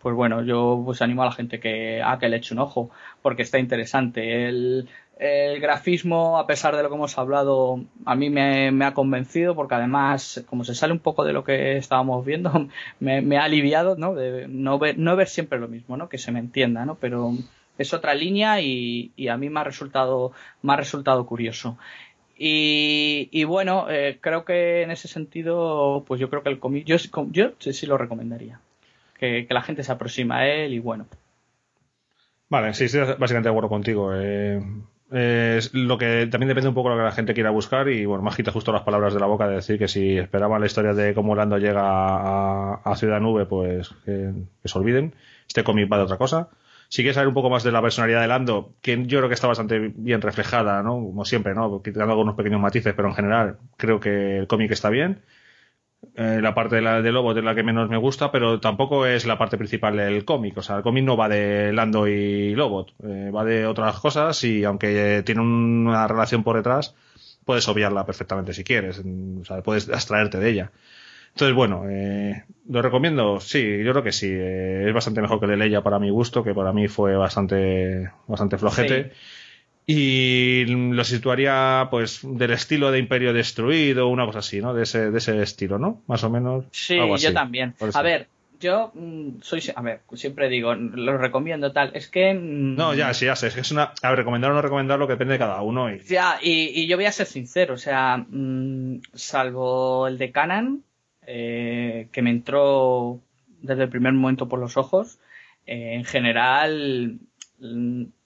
pues 0.00 0.14
bueno, 0.14 0.42
yo 0.42 0.80
pues 0.84 1.02
animo 1.02 1.22
a 1.22 1.26
la 1.26 1.32
gente 1.32 1.60
que 1.60 2.02
a 2.02 2.18
que 2.18 2.28
le 2.28 2.36
eche 2.36 2.54
un 2.54 2.60
ojo, 2.60 2.90
porque 3.22 3.42
está 3.42 3.58
interesante. 3.58 4.46
El, 4.46 4.88
el 5.18 5.60
grafismo, 5.60 6.38
a 6.38 6.46
pesar 6.46 6.76
de 6.76 6.82
lo 6.82 6.88
que 6.88 6.94
hemos 6.94 7.18
hablado, 7.18 7.84
a 8.04 8.14
mí 8.14 8.30
me, 8.30 8.84
ha 8.84 8.94
convencido 8.94 9.54
porque 9.56 9.74
además, 9.74 10.44
como 10.48 10.64
se 10.64 10.74
sale 10.74 10.92
un 10.92 11.00
poco 11.00 11.24
de 11.24 11.32
lo 11.32 11.42
que 11.42 11.76
estábamos 11.76 12.24
viendo, 12.24 12.68
me, 13.00 13.36
ha 13.36 13.44
aliviado, 13.44 13.96
¿no? 13.96 14.14
De 14.14 14.46
no 14.48 14.78
ver, 14.78 14.98
no 14.98 15.16
ver 15.16 15.28
siempre 15.28 15.58
lo 15.58 15.68
mismo, 15.68 15.96
¿no? 15.96 16.08
Que 16.08 16.18
se 16.18 16.30
me 16.30 16.38
entienda, 16.38 16.84
¿no? 16.84 16.94
Pero 16.96 17.32
es 17.78 17.92
otra 17.94 18.14
línea 18.14 18.60
y, 18.60 19.12
a 19.28 19.36
mí 19.36 19.50
me 19.50 19.60
ha 19.60 19.64
resultado, 19.64 20.32
me 20.62 20.72
ha 20.72 20.76
resultado 20.76 21.26
curioso. 21.26 21.78
Y, 22.40 23.42
bueno, 23.44 23.90
eh, 23.90 24.18
creo 24.20 24.44
que 24.44 24.82
en 24.82 24.92
ese 24.92 25.08
sentido, 25.08 26.04
pues 26.06 26.20
yo 26.20 26.30
creo 26.30 26.42
que 26.42 26.50
el 26.50 26.60
cómic, 26.60 26.84
yo, 26.84 26.96
yo 27.30 27.52
sí, 27.58 27.86
lo 27.86 27.98
recomendaría. 27.98 28.60
Que, 29.18 29.46
que 29.46 29.54
la 29.54 29.62
gente 29.62 29.82
se 29.82 29.90
aproxima 29.90 30.38
a 30.38 30.48
él 30.48 30.72
y 30.72 30.78
bueno. 30.78 31.06
Vale, 32.48 32.72
sí, 32.74 32.84
estoy 32.84 33.00
básicamente 33.00 33.48
de 33.48 33.50
acuerdo 33.50 33.68
contigo. 33.68 34.12
Eh, 34.14 34.62
es 35.10 35.72
lo 35.72 35.96
que 35.96 36.26
también 36.30 36.48
depende 36.48 36.68
un 36.68 36.74
poco 36.74 36.90
de 36.90 36.96
lo 36.96 37.00
que 37.00 37.06
la 37.06 37.12
gente 37.12 37.34
quiera 37.34 37.50
buscar 37.50 37.88
y 37.88 38.04
bueno, 38.04 38.22
más 38.22 38.36
quita 38.36 38.52
justo 38.52 38.72
las 38.72 38.82
palabras 38.82 39.14
de 39.14 39.20
la 39.20 39.26
boca 39.26 39.48
de 39.48 39.56
decir 39.56 39.78
que 39.78 39.88
si 39.88 40.18
esperaban 40.18 40.60
la 40.60 40.66
historia 40.66 40.92
de 40.92 41.14
cómo 41.14 41.34
Lando 41.34 41.56
llega 41.58 42.74
a, 42.74 42.96
Ciudad 42.96 43.20
Nube, 43.20 43.46
pues 43.46 43.90
que, 44.04 44.32
se 44.64 44.78
olviden. 44.78 45.14
Este 45.46 45.64
cómic 45.64 45.90
va 45.90 45.98
de 45.98 46.04
otra 46.04 46.18
cosa. 46.18 46.48
Si 46.88 47.02
quieres 47.02 47.16
saber 47.16 47.28
un 47.28 47.34
poco 47.34 47.50
más 47.50 47.62
de 47.64 47.72
la 47.72 47.82
personalidad 47.82 48.22
de 48.22 48.28
Lando, 48.28 48.74
que 48.80 49.04
yo 49.06 49.18
creo 49.18 49.28
que 49.28 49.34
está 49.34 49.46
bastante 49.46 49.92
bien 49.94 50.22
reflejada, 50.22 50.82
¿no? 50.82 50.94
Como 50.94 51.24
siempre, 51.24 51.54
¿no? 51.54 51.82
Quitando 51.82 52.12
algunos 52.12 52.34
pequeños 52.34 52.60
matices, 52.60 52.94
pero 52.94 53.08
en 53.08 53.14
general 53.14 53.58
creo 53.76 54.00
que 54.00 54.38
el 54.38 54.46
cómic 54.46 54.70
está 54.72 54.88
bien. 54.88 55.22
Eh, 56.14 56.40
la 56.40 56.54
parte 56.54 56.76
de, 56.76 56.82
la, 56.82 57.02
de 57.02 57.12
Lobo 57.12 57.32
es 57.32 57.44
la 57.44 57.54
que 57.54 57.62
menos 57.62 57.88
me 57.88 57.96
gusta, 57.96 58.30
pero 58.32 58.60
tampoco 58.60 59.06
es 59.06 59.26
la 59.26 59.38
parte 59.38 59.58
principal 59.58 59.96
del 59.96 60.24
cómic. 60.24 60.56
O 60.58 60.62
sea, 60.62 60.76
el 60.76 60.82
cómic 60.82 61.04
no 61.04 61.16
va 61.16 61.28
de 61.28 61.72
Lando 61.72 62.06
y 62.08 62.54
Lobot, 62.54 62.94
eh, 63.04 63.30
va 63.34 63.44
de 63.44 63.66
otras 63.66 63.98
cosas 64.00 64.42
y 64.44 64.64
aunque 64.64 65.22
tiene 65.24 65.40
una 65.42 66.06
relación 66.08 66.42
por 66.44 66.56
detrás, 66.56 66.94
puedes 67.44 67.68
obviarla 67.68 68.06
perfectamente 68.06 68.54
si 68.54 68.64
quieres. 68.64 69.00
O 69.00 69.44
sea, 69.44 69.62
puedes 69.62 69.88
abstraerte 69.88 70.38
de 70.38 70.50
ella. 70.50 70.72
Entonces, 71.30 71.54
bueno, 71.54 71.84
eh, 71.88 72.44
¿lo 72.68 72.82
recomiendo? 72.82 73.40
Sí, 73.40 73.82
yo 73.84 73.92
creo 73.92 74.02
que 74.02 74.12
sí. 74.12 74.30
es 74.30 74.92
bastante 74.92 75.20
mejor 75.20 75.38
que 75.38 75.44
el 75.46 75.52
de 75.52 75.56
Leia 75.56 75.82
para 75.82 75.98
mi 75.98 76.10
gusto, 76.10 76.42
que 76.42 76.54
para 76.54 76.72
mí 76.72 76.88
fue 76.88 77.16
bastante, 77.16 78.10
bastante 78.26 78.58
flojete 78.58 79.12
y 79.90 80.66
lo 80.66 81.02
situaría 81.02 81.88
pues 81.90 82.20
del 82.22 82.50
estilo 82.50 82.90
de 82.90 82.98
Imperio 82.98 83.32
Destruido, 83.32 84.08
una 84.08 84.26
cosa 84.26 84.40
así, 84.40 84.60
¿no? 84.60 84.74
De 84.74 84.82
ese, 84.82 85.10
de 85.10 85.16
ese 85.16 85.40
estilo, 85.40 85.78
¿no? 85.78 86.02
Más 86.06 86.22
o 86.24 86.28
menos. 86.28 86.66
Sí, 86.72 86.98
yo 87.18 87.32
también. 87.32 87.74
A 87.94 88.02
ver, 88.02 88.28
yo 88.60 88.92
mm, 88.94 89.40
soy, 89.40 89.62
a 89.74 89.80
ver, 89.80 90.02
siempre 90.12 90.50
digo, 90.50 90.74
lo 90.74 91.16
recomiendo 91.16 91.72
tal, 91.72 91.92
es 91.94 92.08
que... 92.08 92.34
Mm, 92.34 92.76
no, 92.76 92.92
ya, 92.92 93.14
sí, 93.14 93.24
ya 93.24 93.34
sé, 93.34 93.46
es 93.46 93.54
que 93.54 93.62
es 93.62 93.70
una... 93.70 93.94
A 94.02 94.10
ver, 94.10 94.18
recomendar 94.18 94.50
o 94.50 94.54
no 94.54 94.60
recomendar 94.60 94.98
lo 94.98 95.06
que 95.06 95.14
depende 95.14 95.32
de 95.32 95.38
cada 95.38 95.62
uno. 95.62 95.90
Y... 95.90 96.00
Ya, 96.00 96.38
y, 96.42 96.86
yo 96.86 96.98
voy 96.98 97.06
a 97.06 97.12
ser 97.12 97.26
sincero, 97.26 97.72
o 97.72 97.78
sea, 97.78 98.18
mm, 98.28 99.00
salvo 99.14 100.06
el 100.06 100.18
de 100.18 100.32
Canan, 100.32 100.82
eh, 101.30 102.08
que 102.10 102.22
me 102.22 102.30
entró 102.30 103.20
desde 103.60 103.82
el 103.82 103.90
primer 103.90 104.14
momento 104.14 104.48
por 104.48 104.58
los 104.58 104.78
ojos, 104.78 105.18
eh, 105.66 105.92
en 105.92 106.06
general 106.06 107.18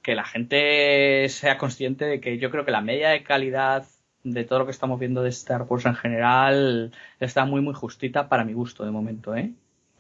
que 0.03 0.15
la 0.15 0.25
gente 0.25 1.29
sea 1.29 1.59
consciente 1.59 2.05
de 2.05 2.21
que 2.21 2.39
yo 2.39 2.51
creo 2.53 2.65
que 2.65 2.71
la 2.71 2.81
media 2.81 3.09
de 3.09 3.25
calidad 3.25 3.87
de 4.23 4.45
todo 4.45 4.61
lo 4.61 4.67
que 4.67 4.71
estamos 4.71 5.01
viendo 5.01 5.25
de 5.25 5.31
Star 5.31 5.63
Wars 5.63 5.85
en 5.87 5.97
general 5.97 6.93
está 7.19 7.45
muy 7.45 7.61
muy 7.61 7.75
justita 7.75 8.29
para 8.29 8.45
mi 8.45 8.53
gusto 8.53 8.85
de 8.85 8.93
momento, 8.93 9.35
¿eh? 9.35 9.51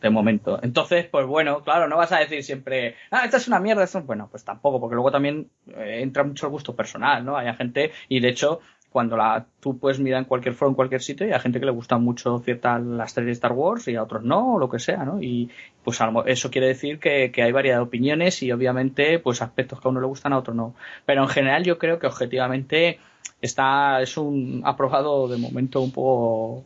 De 0.00 0.11
momento. 0.11 0.61
Entonces, 0.62 1.07
pues 1.07 1.26
bueno, 1.26 1.62
claro, 1.62 1.88
no 1.88 1.96
vas 1.96 2.12
a 2.12 2.18
decir 2.18 2.44
siempre, 2.44 2.94
ah, 3.11 3.24
esta 3.24 3.38
es 3.38 3.48
una 3.48 3.59
mierda, 3.59 3.82
esto, 3.82 4.00
bueno, 4.03 4.28
pues 4.30 4.44
tampoco, 4.44 4.78
porque 4.78 4.94
luego 4.94 5.11
también 5.11 5.50
eh, 5.76 6.03
entra 6.03 6.22
mucho 6.22 6.46
el 6.46 6.53
gusto 6.53 6.76
personal, 6.76 7.24
¿no? 7.24 7.36
Hay 7.36 7.53
gente, 7.55 7.90
y 8.09 8.20
de 8.20 8.28
hecho, 8.28 8.61
cuando 8.93 9.16
la 9.16 9.47
tú 9.61 9.78
puedes 9.78 9.99
mirar 9.99 10.20
en 10.20 10.24
cualquier 10.26 10.55
foro 10.55 10.68
en 10.68 10.74
cualquier 10.74 11.03
sitio 11.03 11.26
y 11.26 11.32
hay 11.32 11.40
gente 11.40 11.59
que 11.59 11.66
le 11.66 11.72
gusta 11.72 11.99
mucho 11.99 12.38
ciertas 12.40 12.82
las 12.82 13.12
series 13.12 13.28
de 13.28 13.32
Star 13.32 13.53
Wars 13.53 13.88
y 13.88 13.97
a 13.97 14.03
otros 14.03 14.22
no 14.22 14.55
o 14.55 14.59
lo 14.59 14.68
que 14.68 14.78
sea 14.78 15.05
no 15.05 15.20
y 15.20 15.51
pues 15.82 15.99
eso 16.26 16.51
quiere 16.51 16.68
decir 16.68 16.99
que, 17.01 17.32
hay 17.34 17.53
variedad 17.53 17.78
de 17.78 17.82
opiniones 17.82 18.43
y 18.43 18.53
obviamente 18.53 19.18
pues 19.18 19.43
aspectos 19.43 19.80
que 19.80 19.88
a 19.88 19.90
uno 19.90 20.01
le 20.01 20.07
gustan 20.07 20.32
a 20.32 20.38
otro 20.38 20.55
no. 20.55 20.74
Pero 21.07 21.22
en 21.22 21.28
general 21.28 21.64
yo 21.64 21.78
creo 21.78 21.99
que 21.99 22.07
objetivamente 22.07 23.01
está 23.40 24.01
es 24.01 24.16
un 24.16 24.62
aprobado 24.64 25.26
de 25.26 25.38
momento 25.38 25.80
un 25.80 25.90
poco 25.90 26.64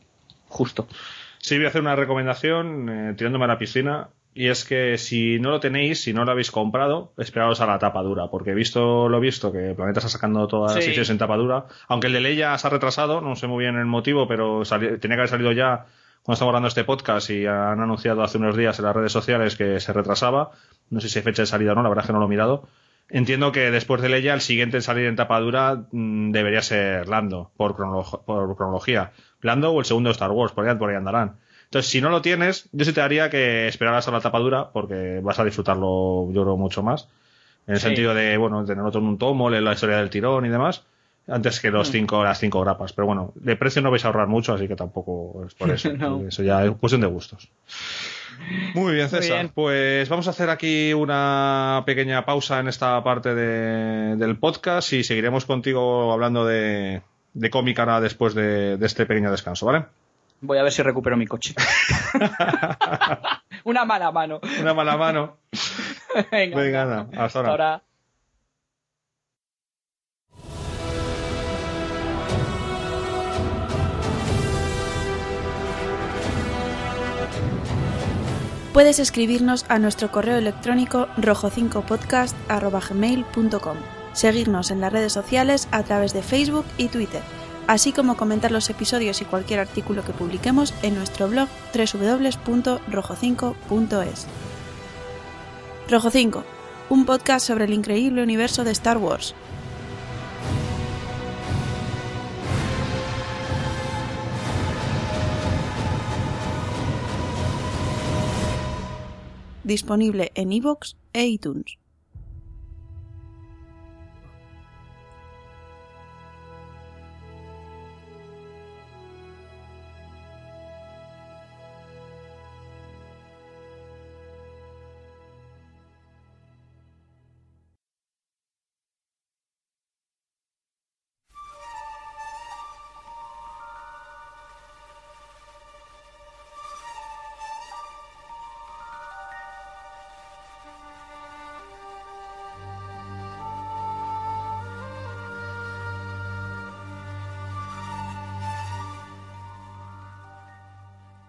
justo. 0.48 0.86
Sí 1.38 1.56
voy 1.56 1.66
a 1.66 1.68
hacer 1.68 1.80
una 1.80 1.96
recomendación 1.96 2.88
eh, 2.88 3.14
tirándome 3.16 3.44
a 3.44 3.48
la 3.48 3.58
piscina 3.58 4.08
y 4.36 4.48
es 4.48 4.66
que 4.66 4.98
si 4.98 5.40
no 5.40 5.50
lo 5.50 5.60
tenéis, 5.60 6.02
si 6.02 6.12
no 6.12 6.26
lo 6.26 6.30
habéis 6.30 6.50
comprado, 6.50 7.14
esperaos 7.16 7.62
a 7.62 7.66
la 7.66 7.78
tapa 7.78 8.02
dura, 8.02 8.28
porque 8.30 8.50
he 8.50 8.54
visto 8.54 9.08
lo 9.08 9.18
visto 9.18 9.50
que 9.50 9.74
Planeta 9.74 10.00
está 10.00 10.10
sacando 10.10 10.46
todas 10.46 10.74
las 10.74 10.84
ediciones 10.84 11.08
en 11.08 11.16
tapa 11.16 11.38
dura, 11.38 11.64
aunque 11.88 12.08
el 12.08 12.12
de 12.12 12.20
Leia 12.20 12.56
se 12.58 12.66
ha 12.66 12.70
retrasado, 12.70 13.22
no 13.22 13.34
sé 13.34 13.46
muy 13.46 13.64
bien 13.64 13.76
el 13.76 13.86
motivo, 13.86 14.28
pero 14.28 14.62
tenía 14.64 14.98
que 14.98 15.14
haber 15.14 15.28
salido 15.28 15.52
ya 15.52 15.86
cuando 16.22 16.34
estamos 16.34 16.50
grabando 16.50 16.68
este 16.68 16.84
podcast 16.84 17.30
y 17.30 17.46
han 17.46 17.80
anunciado 17.80 18.22
hace 18.22 18.36
unos 18.36 18.58
días 18.58 18.78
en 18.78 18.84
las 18.84 18.94
redes 18.94 19.12
sociales 19.12 19.56
que 19.56 19.80
se 19.80 19.92
retrasaba, 19.94 20.50
no 20.90 21.00
sé 21.00 21.08
si 21.08 21.18
hay 21.18 21.24
fecha 21.24 21.40
de 21.42 21.46
salida 21.46 21.72
o 21.72 21.74
no, 21.74 21.82
la 21.82 21.88
verdad 21.88 22.04
es 22.04 22.08
que 22.08 22.12
no 22.12 22.18
lo 22.18 22.26
he 22.26 22.28
mirado. 22.28 22.68
Entiendo 23.08 23.52
que 23.52 23.70
después 23.70 24.02
de 24.02 24.10
Leia, 24.10 24.34
el 24.34 24.42
siguiente 24.42 24.76
en 24.76 24.82
salir 24.82 25.06
en 25.06 25.16
tapa 25.16 25.40
dura 25.40 25.86
mm, 25.92 26.32
debería 26.32 26.60
ser 26.60 27.08
Lando, 27.08 27.52
por, 27.56 27.74
por 27.74 28.56
cronología. 28.56 29.12
Lando 29.40 29.70
o 29.70 29.78
el 29.78 29.86
segundo 29.86 30.08
de 30.08 30.12
Star 30.12 30.32
Wars, 30.32 30.52
por 30.52 30.68
ahí, 30.68 30.76
por 30.76 30.90
ahí 30.90 30.96
andarán. 30.96 31.36
Entonces, 31.76 31.92
si 31.92 32.00
no 32.00 32.08
lo 32.08 32.22
tienes, 32.22 32.70
yo 32.72 32.86
sí 32.86 32.94
te 32.94 33.02
haría 33.02 33.28
que 33.28 33.68
esperaras 33.68 34.08
a 34.08 34.10
la 34.10 34.22
tapadura 34.22 34.70
porque 34.70 35.20
vas 35.22 35.38
a 35.38 35.44
disfrutarlo, 35.44 36.32
yo 36.32 36.42
creo, 36.42 36.56
mucho 36.56 36.82
más. 36.82 37.06
En 37.66 37.74
el 37.74 37.80
sentido 37.80 38.14
de, 38.14 38.38
bueno, 38.38 38.64
tenerlo 38.64 38.90
todo 38.90 39.02
en 39.02 39.08
un 39.08 39.18
tomo, 39.18 39.50
leer 39.50 39.62
la 39.62 39.74
historia 39.74 39.98
del 39.98 40.08
tirón 40.08 40.46
y 40.46 40.48
demás, 40.48 40.84
antes 41.28 41.60
que 41.60 41.70
los 41.70 41.90
mm. 41.90 41.92
cinco, 41.92 42.24
las 42.24 42.38
cinco 42.38 42.62
grapas. 42.62 42.94
Pero 42.94 43.04
bueno, 43.04 43.32
de 43.34 43.56
precio 43.56 43.82
no 43.82 43.90
vais 43.90 44.02
a 44.06 44.08
ahorrar 44.08 44.26
mucho, 44.26 44.54
así 44.54 44.66
que 44.68 44.74
tampoco 44.74 45.44
es 45.46 45.54
por 45.54 45.70
eso. 45.74 45.90
Eso 46.26 46.42
ya 46.42 46.64
es 46.64 46.70
cuestión 46.70 47.02
de 47.02 47.08
gustos. 47.08 47.50
Muy 48.72 48.94
bien, 48.94 49.10
César. 49.10 49.50
Pues 49.52 50.08
vamos 50.08 50.28
a 50.28 50.30
hacer 50.30 50.48
aquí 50.48 50.94
una 50.94 51.82
pequeña 51.84 52.24
pausa 52.24 52.58
en 52.58 52.68
esta 52.68 53.04
parte 53.04 53.34
del 53.34 54.38
podcast 54.38 54.94
y 54.94 55.04
seguiremos 55.04 55.44
contigo 55.44 56.10
hablando 56.10 56.46
de, 56.46 57.02
de 57.34 57.50
cómic 57.50 57.78
ahora 57.78 58.00
después 58.00 58.34
de, 58.34 58.78
este 58.80 59.04
pequeño 59.04 59.30
descanso, 59.30 59.66
¿vale? 59.66 59.84
Voy 60.40 60.58
a 60.58 60.62
ver 60.62 60.72
si 60.72 60.82
recupero 60.82 61.16
mi 61.16 61.26
coche. 61.26 61.54
una 63.64 63.84
mala 63.84 64.12
mano. 64.12 64.40
Una 64.60 64.74
mala 64.74 64.96
mano. 64.96 65.38
Venga, 66.30 66.56
Venga 66.56 67.08
hasta 67.16 67.40
ahora. 67.40 67.82
Puedes 78.76 78.98
escribirnos 78.98 79.64
a 79.70 79.78
nuestro 79.78 80.12
correo 80.12 80.36
electrónico 80.36 81.08
rojo5podcast.gmail.com, 81.16 83.76
seguirnos 84.12 84.70
en 84.70 84.82
las 84.82 84.92
redes 84.92 85.14
sociales 85.14 85.66
a 85.70 85.82
través 85.82 86.12
de 86.12 86.20
Facebook 86.20 86.66
y 86.76 86.88
Twitter, 86.88 87.22
así 87.66 87.92
como 87.92 88.16
comentar 88.16 88.52
los 88.52 88.70
episodios 88.70 89.20
y 89.20 89.24
cualquier 89.24 89.58
artículo 89.60 90.04
que 90.04 90.12
publiquemos 90.12 90.72
en 90.82 90.94
nuestro 90.94 91.28
blog 91.28 91.48
www.rojo5.es. 91.74 94.26
Rojo 95.88 96.10
5, 96.10 96.44
un 96.90 97.06
podcast 97.06 97.46
sobre 97.46 97.66
el 97.66 97.72
increíble 97.72 98.22
universo 98.22 98.64
de 98.64 98.72
Star 98.72 98.98
Wars. 98.98 99.36
disponible 109.66 110.30
en 110.34 110.52
iVoox 110.52 110.94
e 111.12 111.26
iTunes. 111.26 111.78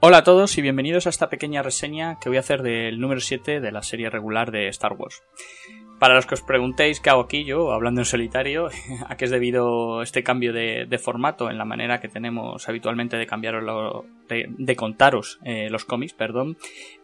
Hola 0.09 0.19
a 0.19 0.23
todos 0.23 0.57
y 0.57 0.61
bienvenidos 0.61 1.05
a 1.05 1.09
esta 1.09 1.27
pequeña 1.27 1.61
reseña 1.63 2.17
que 2.21 2.29
voy 2.29 2.37
a 2.37 2.39
hacer 2.39 2.61
del 2.63 2.97
número 2.97 3.19
7 3.19 3.59
de 3.59 3.71
la 3.73 3.83
serie 3.83 4.09
regular 4.09 4.51
de 4.51 4.69
Star 4.69 4.93
Wars. 4.93 5.21
Para 5.99 6.13
los 6.13 6.27
que 6.27 6.35
os 6.35 6.43
preguntéis 6.43 6.99
qué 6.99 7.09
hago 7.09 7.21
aquí 7.21 7.43
yo, 7.43 7.71
hablando 7.71 8.01
en 8.01 8.05
solitario, 8.05 8.69
a 9.09 9.17
qué 9.17 9.25
es 9.25 9.31
debido 9.31 10.03
este 10.03 10.21
cambio 10.21 10.53
de, 10.53 10.99
formato 11.03 11.49
en 11.49 11.57
la 11.57 11.65
manera 11.65 11.99
que 11.99 12.07
tenemos 12.07 12.69
habitualmente 12.69 13.17
de 13.17 13.25
cambiarlo, 13.25 14.05
de, 14.29 14.75
contaros 14.75 15.39
eh, 15.43 15.69
los 15.71 15.85
cómics, 15.85 16.13
perdón, 16.13 16.57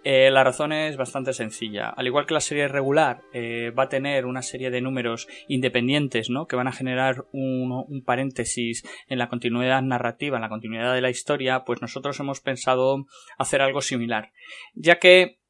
eh, 0.03 0.29
la 0.29 0.43
razón 0.43 0.73
es 0.73 0.95
bastante 0.95 1.33
sencilla. 1.33 1.89
Al 1.89 2.05
igual 2.05 2.27
que 2.27 2.35
la 2.35 2.39
serie 2.39 2.67
regular 2.67 3.21
eh, 3.33 3.71
va 3.71 3.83
a 3.83 3.89
tener 3.89 4.27
una 4.27 4.43
serie 4.43 4.69
de 4.69 4.81
números 4.81 5.27
independientes, 5.47 6.29
¿no? 6.29 6.45
Que 6.45 6.55
van 6.55 6.67
a 6.67 6.71
generar 6.71 7.25
un, 7.31 7.71
un 7.87 8.03
paréntesis 8.03 8.83
en 9.07 9.17
la 9.17 9.27
continuidad 9.27 9.81
narrativa, 9.81 10.37
en 10.37 10.43
la 10.43 10.49
continuidad 10.49 10.93
de 10.93 11.01
la 11.01 11.09
historia, 11.09 11.63
pues 11.65 11.81
nosotros 11.81 12.19
hemos 12.19 12.41
pensado 12.41 13.05
hacer 13.39 13.61
algo 13.61 13.81
similar. 13.81 14.31
Ya 14.75 14.99
que 14.99 15.42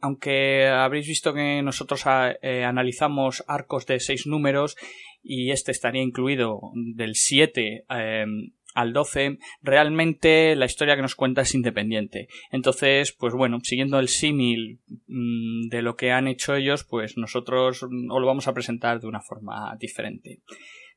aunque 0.00 0.66
habréis 0.66 1.06
visto 1.06 1.34
que 1.34 1.62
nosotros 1.62 2.02
ah, 2.06 2.34
eh, 2.42 2.64
analizamos 2.64 3.44
arcos 3.46 3.86
de 3.86 4.00
seis 4.00 4.26
números 4.26 4.76
y 5.22 5.50
este 5.50 5.70
estaría 5.70 6.02
incluido 6.02 6.60
del 6.74 7.14
7 7.14 7.84
em, 7.88 8.52
al 8.74 8.92
12, 8.92 9.38
realmente 9.60 10.56
la 10.56 10.64
historia 10.64 10.96
que 10.96 11.02
nos 11.02 11.14
cuenta 11.14 11.42
es 11.42 11.54
independiente. 11.54 12.28
Entonces, 12.50 13.12
pues 13.12 13.34
bueno, 13.34 13.58
siguiendo 13.62 13.98
el 13.98 14.08
símil 14.08 14.80
mm, 15.06 15.68
de 15.68 15.82
lo 15.82 15.96
que 15.96 16.10
han 16.10 16.26
hecho 16.26 16.54
ellos, 16.54 16.84
pues 16.84 17.16
nosotros 17.16 17.82
os 17.82 17.90
lo 17.90 18.26
vamos 18.26 18.48
a 18.48 18.54
presentar 18.54 19.00
de 19.00 19.08
una 19.08 19.20
forma 19.20 19.76
diferente. 19.78 20.40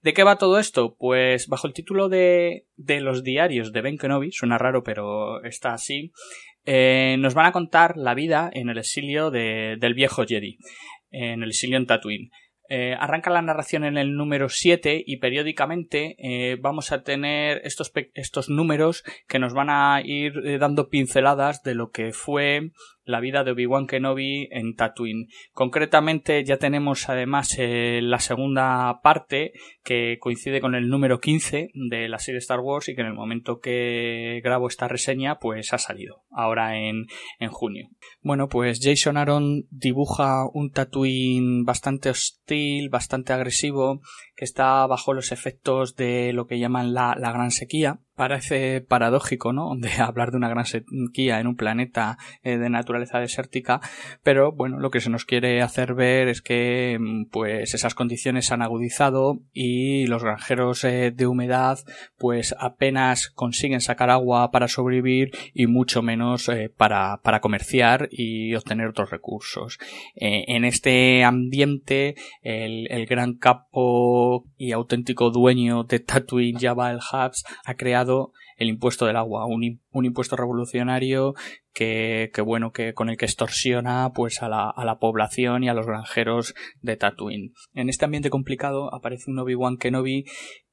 ¿De 0.06 0.14
qué 0.14 0.24
va 0.24 0.38
todo 0.38 0.60
esto? 0.60 0.96
Pues 1.00 1.48
bajo 1.48 1.66
el 1.66 1.74
título 1.74 2.10
de, 2.10 2.68
de 2.76 3.02
los 3.02 3.24
diarios 3.24 3.74
de 3.74 3.82
Ben 3.82 3.98
Kenobi, 3.98 4.32
suena 4.32 4.60
raro 4.60 4.84
pero 4.84 5.44
está 5.44 5.74
así, 5.74 6.12
eh, 6.64 7.16
nos 7.18 7.34
van 7.34 7.48
a 7.48 7.52
contar 7.52 7.98
la 7.98 8.14
vida 8.14 8.48
en 8.54 8.70
el 8.70 8.78
exilio 8.78 9.32
del 9.32 9.94
viejo 9.96 10.24
Jedi, 10.24 10.60
en 11.10 11.42
el 11.42 11.50
exilio 11.50 11.78
en 11.78 11.88
Tatooine. 11.88 12.30
Eh, 12.70 12.96
arranca 13.00 13.32
la 13.32 13.42
narración 13.42 13.84
en 13.84 13.98
el 13.98 14.16
número 14.16 14.48
7 14.48 15.04
y 15.04 15.18
periódicamente 15.18 16.16
eh, 16.20 16.58
vamos 16.62 16.92
a 16.92 17.02
tener 17.02 17.62
estos, 17.64 17.92
estos 18.14 18.48
números 18.48 19.04
que 19.28 19.40
nos 19.40 19.56
van 19.56 19.72
a 19.72 20.02
ir 20.06 20.60
dando 20.60 20.88
pinceladas 20.90 21.64
de 21.64 21.74
lo 21.74 21.90
que 21.90 22.12
fue 22.12 22.70
la 23.06 23.20
vida 23.20 23.44
de 23.44 23.52
Obi-Wan 23.52 23.88
Kenobi 23.88 24.48
en 24.52 24.76
Tatooine. 24.76 25.28
Concretamente 25.54 26.44
ya 26.44 26.58
tenemos 26.58 27.08
además 27.10 27.56
eh, 27.58 28.00
la 28.02 28.20
segunda 28.20 29.00
parte 29.02 29.54
que 29.84 30.18
coincide 30.20 30.62
con 30.62 30.76
el 30.76 30.90
número 30.90 31.20
15 31.20 31.70
de 31.74 32.10
la 32.10 32.20
serie 32.20 32.40
Star 32.40 32.60
Wars 32.60 32.90
y 32.90 32.96
que 32.96 33.02
en 33.02 33.08
el 33.08 33.14
momento 33.14 33.60
que 33.60 34.42
grabo 34.44 34.68
esta 34.68 34.88
reseña 34.88 35.40
pues 35.40 35.74
ha 35.74 35.78
salido 35.78 36.24
ahora 36.32 36.78
en, 36.78 37.06
en 37.40 37.50
junio. 37.50 37.90
Bueno 38.22 38.48
pues 38.50 38.80
Jason 38.82 39.18
Aaron 39.18 39.66
dibuja 39.70 40.46
un 40.54 40.72
Tatooine 40.72 41.64
bastante 41.64 42.10
hostil, 42.10 42.90
bastante 42.90 43.34
agresivo 43.34 44.02
que 44.36 44.46
está 44.46 44.86
bajo 44.88 45.14
los 45.14 45.32
efectos 45.32 45.96
de 45.96 46.34
lo 46.34 46.48
que 46.48 46.60
llaman 46.60 46.94
la, 46.94 47.16
la 47.18 47.32
gran 47.32 47.52
sequía 47.52 48.00
parece 48.16 48.82
paradójico, 48.82 49.54
¿no? 49.54 49.76
De 49.76 49.92
hablar 50.00 50.32
de 50.32 50.38
una 50.38 50.50
gran 50.50 50.66
sequía 50.66 51.40
en 51.40 51.48
un 51.48 51.56
planeta 51.56 52.18
eh, 52.44 52.58
de 52.58 52.70
naturaleza 52.70 53.20
desértica, 53.20 53.82
pero 54.24 54.52
bueno, 54.52 54.80
lo 54.80 54.90
que 54.90 55.02
se 55.02 55.10
nos 55.10 55.26
quiere 55.26 55.62
hacer 55.62 55.94
ver 55.94 56.28
es 56.30 56.42
que 56.42 56.98
mm, 57.00 57.26
pues 57.26 57.74
esas 57.74 57.94
condiciones 57.94 58.48
se 58.48 58.54
han 58.54 58.62
agudizado 58.62 59.40
y 59.54 60.08
los 60.08 60.24
granjeros 60.24 60.84
eh, 60.84 61.12
de 61.12 61.28
humedad 61.28 61.80
pues 62.18 62.56
apenas 62.58 63.30
consiguen 63.30 63.82
sacar 63.82 64.10
agua 64.10 64.52
para 64.52 64.68
sobrevivir 64.68 65.32
y 65.54 65.68
mucho 65.68 66.02
menos 66.02 66.48
eh, 66.50 66.72
para, 66.76 67.22
para 67.22 67.42
comerciar 67.42 68.08
y 68.12 68.56
obtener 68.56 68.88
otros 68.88 69.12
recursos. 69.12 69.78
en 70.16 70.66
este 70.66 71.24
ambiente 71.24 72.16
el, 72.42 72.88
el 72.90 73.06
gran 73.06 73.34
y 74.58 74.72
auténtico 74.72 75.30
dueño 75.32 75.84
de 75.84 76.00
Tatooine 76.00 76.60
Java 76.60 76.92
el 76.92 76.98
Hubs 76.98 77.44
ha 77.66 77.76
creado 77.76 78.32
el 78.58 78.70
impuesto 78.70 79.06
del 79.06 79.18
agua, 79.18 79.46
un, 79.46 79.82
un 79.92 80.06
impuesto 80.06 80.36
revolucionario 80.36 81.34
que, 81.74 82.32
que, 82.34 82.42
bueno, 82.42 82.72
que 82.72 82.94
con 82.94 83.10
el 83.10 83.18
que 83.18 83.26
extorsiona 83.26 84.12
pues 84.14 84.42
a 84.42 84.50
la, 84.50 84.70
a 84.70 84.86
la 84.86 84.98
población 84.98 85.64
y 85.64 85.70
a 85.70 85.74
los 85.74 85.86
granjeros 85.86 86.54
de 86.82 86.96
Tatooine. 86.96 87.52
En 87.74 87.90
este 87.90 88.06
ambiente 88.06 88.30
complicado 88.30 88.94
aparece 88.94 89.30
un 89.30 89.40
Obi-Wan 89.40 89.78
Kenobi 89.78 90.26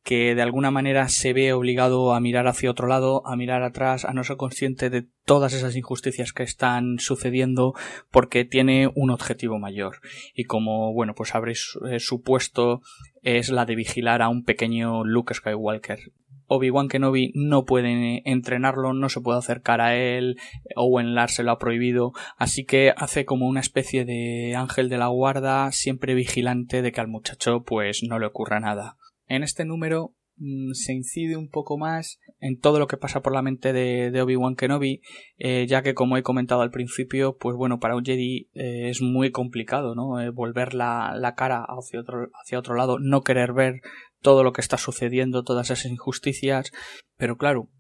que 0.03 0.34
de 0.34 0.42
alguna 0.42 0.70
manera 0.70 1.09
se 1.09 1.32
ve 1.32 1.53
obligado 1.53 2.14
a 2.14 2.20
mirar 2.20 2.48
hacia 2.48 2.70
otro 2.70 2.88
lado, 2.88 3.26
a 3.26 3.36
mirar 3.36 3.62
atrás, 3.62 4.05
a 4.05 4.12
no 4.12 4.24
ser 4.24 4.36
consciente 4.36 4.90
de 4.90 5.07
todas 5.24 5.53
esas 5.53 5.76
injusticias 5.76 6.32
que 6.32 6.42
están 6.42 6.98
sucediendo 6.98 7.74
porque 8.11 8.44
tiene 8.44 8.90
un 8.94 9.11
objetivo 9.11 9.59
mayor. 9.59 10.00
Y 10.34 10.44
como, 10.44 10.92
bueno, 10.92 11.14
pues 11.14 11.34
habréis 11.34 11.78
eh, 11.88 12.00
supuesto, 12.00 12.82
es 13.22 13.50
la 13.50 13.64
de 13.64 13.76
vigilar 13.76 14.22
a 14.22 14.28
un 14.28 14.44
pequeño 14.44 15.05
Luke 15.05 15.34
Skywalker. 15.34 16.12
Obi-Wan 16.55 16.88
Kenobi 16.88 17.32
no 17.34 17.64
puede 17.64 18.22
entrenarlo, 18.30 18.92
no 18.92 19.09
se 19.09 19.20
puede 19.22 19.38
acercar 19.38 19.80
a 19.80 19.96
él, 19.96 20.36
Owen 20.76 21.14
Lars 21.14 21.34
se 21.34 21.44
lo 21.44 21.53
ha 21.53 21.59
prohibido, 21.59 22.12
así 22.36 22.64
que 22.66 22.92
hace 22.94 23.24
como 23.24 23.46
una 23.46 23.61
especie 23.61 24.05
de 24.05 24.55
ángel 24.55 24.90
de 24.90 24.98
la 24.98 25.07
guarda, 25.07 25.72
siempre 25.72 26.14
vigilante 26.14 26.82
de 26.82 26.92
que 26.92 27.00
al 27.00 27.09
muchacho 27.09 27.62
pues 27.62 28.03
no 28.03 28.18
le 28.18 28.26
ocurra 28.26 28.61
nada. 28.61 28.98
En 29.33 29.43
este 29.43 29.64
número 29.64 30.14
mm, 30.37 30.72
se 30.72 30.93
incide 30.93 31.39
un 31.39 31.49
poco 31.49 31.78
más 31.78 32.18
en 32.39 32.61
todo 32.61 32.78
lo 32.78 32.87
que 32.87 32.99
pasa 32.99 33.22
por 33.22 33.33
la 33.33 33.41
mente 33.41 33.72
de, 33.72 34.20
Obi-Wan 34.20 34.57
Kenobi, 34.57 35.01
eh, 35.39 35.66
ya 35.66 35.83
que 35.83 35.95
como 35.95 36.18
he 36.18 36.22
comentado 36.22 36.61
al 36.61 36.70
principio, 36.70 37.39
pues 37.39 37.57
bueno, 37.57 37.80
para 37.80 37.97
un 37.97 38.05
Jedi 38.05 38.51
eh, 38.53 38.91
es 38.91 39.01
muy 39.01 39.30
complicado, 39.30 39.95
¿no? 39.95 40.20
Eh, 40.20 40.28
volver 40.28 40.74
la, 40.74 41.14
la, 41.18 41.35
cara 41.35 41.64
hacia 41.66 42.01
otro, 42.01 42.28
hacia 42.45 42.59
otro 42.59 42.74
lado, 42.74 42.99
no 42.99 43.22
querer 43.22 43.55
ver 43.55 43.80
todo 44.20 44.45
lo 44.45 44.53
que 44.53 44.61
está 44.61 44.76
sucediendo, 44.76 45.45
todas 45.45 45.70
esas 45.70 45.91
injusticias, 45.91 46.70
pero 47.16 47.39
claro, 47.39 47.70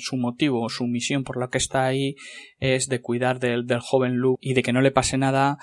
su 0.00 0.18
motivo, 0.18 0.68
su 0.68 0.86
misión 0.86 1.24
por 1.24 1.40
la 1.40 1.48
que 1.48 1.56
está 1.56 1.86
ahí 1.86 2.14
es 2.58 2.88
de 2.88 3.00
cuidar 3.00 3.38
del, 3.38 3.64
del 3.64 3.80
joven 3.80 4.16
Luke 4.16 4.38
y 4.42 4.52
de 4.52 4.62
que 4.62 4.74
no 4.74 4.82
le 4.82 4.90
pase 4.90 5.16
nada 5.16 5.56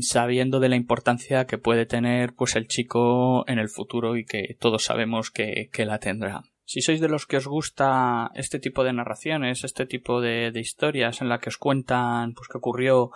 sabiendo 0.00 0.60
de 0.60 0.68
la 0.68 0.76
importancia 0.76 1.46
que 1.46 1.58
puede 1.58 1.86
tener 1.86 2.34
pues 2.34 2.56
el 2.56 2.68
chico 2.68 3.46
en 3.48 3.58
el 3.58 3.68
futuro 3.68 4.16
y 4.16 4.24
que 4.24 4.56
todos 4.58 4.84
sabemos 4.84 5.30
que, 5.30 5.68
que 5.72 5.84
la 5.84 5.98
tendrá. 5.98 6.42
Si 6.66 6.80
sois 6.80 7.00
de 7.00 7.08
los 7.08 7.26
que 7.26 7.36
os 7.36 7.46
gusta 7.46 8.30
este 8.34 8.58
tipo 8.58 8.84
de 8.84 8.94
narraciones, 8.94 9.64
este 9.64 9.84
tipo 9.84 10.22
de, 10.22 10.50
de 10.50 10.60
historias 10.60 11.20
en 11.20 11.28
la 11.28 11.38
que 11.38 11.50
os 11.50 11.58
cuentan 11.58 12.32
pues 12.32 12.48
qué 12.48 12.56
ocurrió 12.56 13.10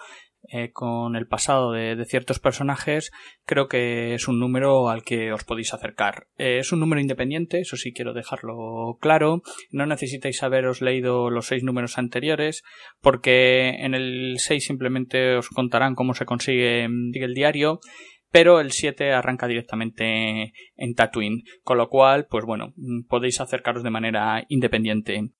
eh, 0.50 0.70
con 0.72 1.16
el 1.16 1.26
pasado 1.26 1.72
de, 1.72 2.04
ciertos 2.06 2.38
personajes, 2.38 3.10
creo 3.44 3.68
que 3.68 4.14
es 4.14 4.28
un 4.28 4.38
número 4.38 4.88
al 4.88 5.02
que 5.02 5.32
os 5.32 5.44
podéis 5.44 5.74
acercar. 5.74 6.28
Eh, 6.36 6.58
es 6.58 6.72
un 6.72 6.80
número 6.80 7.00
independiente, 7.00 7.60
eso 7.60 7.76
sí 7.76 7.92
quiero 7.92 8.14
dejarlo 8.14 8.98
claro. 9.00 9.42
No 9.70 9.86
necesitáis 9.86 10.42
haberos 10.42 10.80
leído 10.80 11.30
los 11.30 11.46
seis 11.46 11.64
números 11.64 11.98
anteriores, 11.98 12.62
porque 13.00 13.70
en 13.80 13.94
el 13.94 14.36
6 14.38 14.64
simplemente 14.64 15.36
os 15.36 15.48
contarán 15.48 15.94
cómo 15.94 16.14
se 16.14 16.26
consigue 16.26 16.84
el 16.84 17.34
diario 17.34 17.80
pero 18.30 18.60
el 18.60 18.72
7 18.72 19.12
arranca 19.12 19.46
directamente 19.46 20.52
en 20.76 20.94
Tatooine, 20.94 21.44
con 21.62 21.78
lo 21.78 21.88
cual, 21.88 22.26
pues 22.28 22.44
bueno, 22.44 22.74
podéis 23.08 23.40
acercaros 23.40 23.82
de 23.82 23.90
manera 23.90 24.44
independiente. 24.48 25.30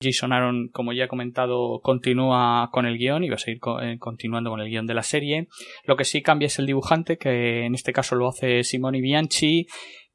Jason 0.00 0.32
Aaron, 0.32 0.68
como 0.68 0.92
ya 0.92 1.04
he 1.04 1.08
comentado, 1.08 1.80
continúa 1.82 2.70
con 2.72 2.86
el 2.86 2.98
guion 2.98 3.24
y 3.24 3.28
va 3.28 3.34
a 3.34 3.38
seguir 3.38 3.60
eh, 3.82 3.96
continuando 3.98 4.50
con 4.50 4.60
el 4.60 4.68
guion 4.68 4.86
de 4.86 4.94
la 4.94 5.02
serie. 5.02 5.48
Lo 5.84 5.96
que 5.96 6.04
sí 6.04 6.22
cambia 6.22 6.46
es 6.46 6.58
el 6.58 6.66
dibujante, 6.66 7.18
que 7.18 7.64
en 7.64 7.74
este 7.74 7.92
caso 7.92 8.14
lo 8.14 8.28
hace 8.28 8.62
Simone 8.62 9.00
Bianchi, 9.00 9.66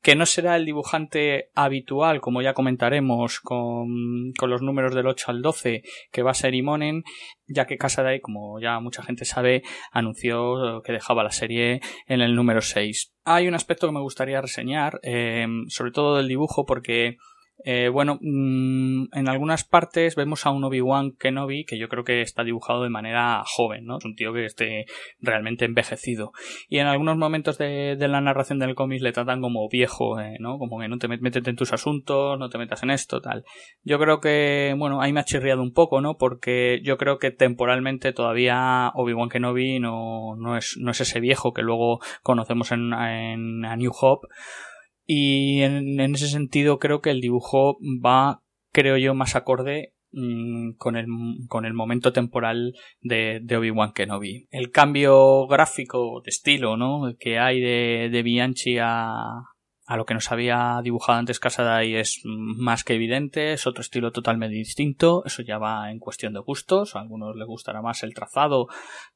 que 0.01 0.15
no 0.15 0.25
será 0.25 0.55
el 0.55 0.65
dibujante 0.65 1.49
habitual, 1.55 2.21
como 2.21 2.41
ya 2.41 2.53
comentaremos, 2.53 3.39
con, 3.41 4.33
los 4.41 4.61
números 4.61 4.95
del 4.95 5.07
8 5.07 5.31
al 5.31 5.41
12, 5.41 5.83
que 6.11 6.23
va 6.23 6.31
a 6.31 6.35
ser 6.35 6.55
Imonen, 6.55 7.03
ya 7.47 7.65
que 7.65 7.77
Casaday, 7.77 8.19
como 8.19 8.59
ya 8.59 8.79
mucha 8.79 9.03
gente 9.03 9.25
sabe, 9.25 9.63
anunció 9.91 10.81
que 10.83 10.93
dejaba 10.93 11.23
la 11.23 11.31
serie 11.31 11.81
en 12.07 12.21
el 12.21 12.35
número 12.35 12.61
6. 12.61 13.13
Hay 13.25 13.47
un 13.47 13.55
aspecto 13.55 13.87
que 13.87 13.93
me 13.93 14.01
gustaría 14.01 14.41
reseñar, 14.41 14.99
eh, 15.03 15.47
sobre 15.67 15.91
todo 15.91 16.17
del 16.17 16.27
dibujo, 16.27 16.65
porque 16.65 17.17
eh, 17.65 17.89
bueno, 17.89 18.19
mm, 18.21 19.05
en 19.13 19.27
algunas 19.29 19.63
partes 19.63 20.15
vemos 20.15 20.45
a 20.45 20.51
un 20.51 20.63
Obi-Wan 20.63 21.13
Kenobi 21.13 21.65
que 21.65 21.77
yo 21.77 21.87
creo 21.87 22.03
que 22.03 22.21
está 22.21 22.43
dibujado 22.43 22.83
de 22.83 22.89
manera 22.89 23.41
joven, 23.45 23.85
¿no? 23.85 23.97
Es 23.97 24.05
un 24.05 24.15
tío 24.15 24.33
que 24.33 24.45
esté 24.45 24.85
realmente 25.21 25.65
envejecido. 25.65 26.33
Y 26.67 26.79
en 26.79 26.87
algunos 26.87 27.17
momentos 27.17 27.57
de, 27.57 27.95
la 27.99 28.21
narración 28.21 28.59
del 28.59 28.75
cómic 28.75 29.01
le 29.01 29.13
tratan 29.13 29.41
como 29.41 29.67
viejo, 29.69 30.19
eh, 30.19 30.37
¿no? 30.39 30.57
Como 30.57 30.79
que 30.79 30.87
no 30.87 30.97
te 30.97 31.07
metes 31.07 31.47
en 31.47 31.55
tus 31.55 31.71
asuntos, 31.71 32.37
no 32.37 32.49
te 32.49 32.57
metas 32.57 32.83
en 32.83 32.91
esto, 32.91 33.21
tal. 33.21 33.45
Yo 33.83 33.97
creo 33.97 34.19
que, 34.19 34.75
bueno, 34.77 35.01
ahí 35.01 35.13
me 35.13 35.21
ha 35.21 35.25
chirriado 35.25 35.61
un 35.61 35.73
poco, 35.73 36.01
¿no? 36.01 36.17
Porque 36.17 36.81
yo 36.83 36.97
creo 36.97 37.17
que 37.17 37.31
temporalmente 37.31 38.11
todavía 38.11 38.91
Obi-Wan 38.93 39.29
Kenobi 39.29 39.79
no, 39.79 40.35
no, 40.35 40.57
es, 40.57 40.75
no 40.79 40.91
es 40.91 41.01
ese 41.01 41.19
viejo 41.21 41.53
que 41.53 41.61
luego 41.61 41.99
conocemos 42.23 42.71
en, 42.71 42.93
en 42.93 43.65
A 43.65 43.75
New 43.77 43.91
Hope 43.99 44.27
y 45.05 45.61
en, 45.61 45.99
ese 45.99 46.27
sentido 46.27 46.79
creo 46.79 47.01
que 47.01 47.11
el 47.11 47.21
dibujo 47.21 47.77
va, 48.03 48.41
creo 48.71 48.97
yo, 48.97 49.13
más 49.13 49.35
acorde 49.35 49.93
mm, 50.11 50.73
con 50.77 50.95
el, 50.95 51.07
con 51.47 51.65
el 51.65 51.73
momento 51.73 52.13
temporal 52.13 52.73
de, 53.01 53.39
de 53.41 53.57
Obi-Wan 53.57 53.93
Kenobi. 53.93 54.47
El 54.51 54.71
cambio 54.71 55.47
gráfico 55.47 56.21
de 56.23 56.29
estilo, 56.29 56.77
¿no? 56.77 57.15
que 57.19 57.39
hay 57.39 57.61
de, 57.61 58.09
de 58.11 58.23
Bianchi 58.23 58.77
a, 58.79 59.52
a 59.85 59.97
lo 59.97 60.05
que 60.05 60.13
nos 60.13 60.31
había 60.31 60.79
dibujado 60.83 61.19
antes 61.19 61.39
Casadai 61.39 61.95
es 61.95 62.21
más 62.23 62.83
que 62.83 62.95
evidente, 62.95 63.53
es 63.53 63.67
otro 63.67 63.81
estilo 63.81 64.11
totalmente 64.11 64.55
distinto, 64.55 65.23
eso 65.25 65.41
ya 65.41 65.57
va 65.57 65.91
en 65.91 65.99
cuestión 65.99 66.33
de 66.33 66.39
gustos, 66.39 66.95
a 66.95 66.99
algunos 66.99 67.35
les 67.35 67.47
gustará 67.47 67.81
más 67.81 68.03
el 68.03 68.13
trazado 68.13 68.67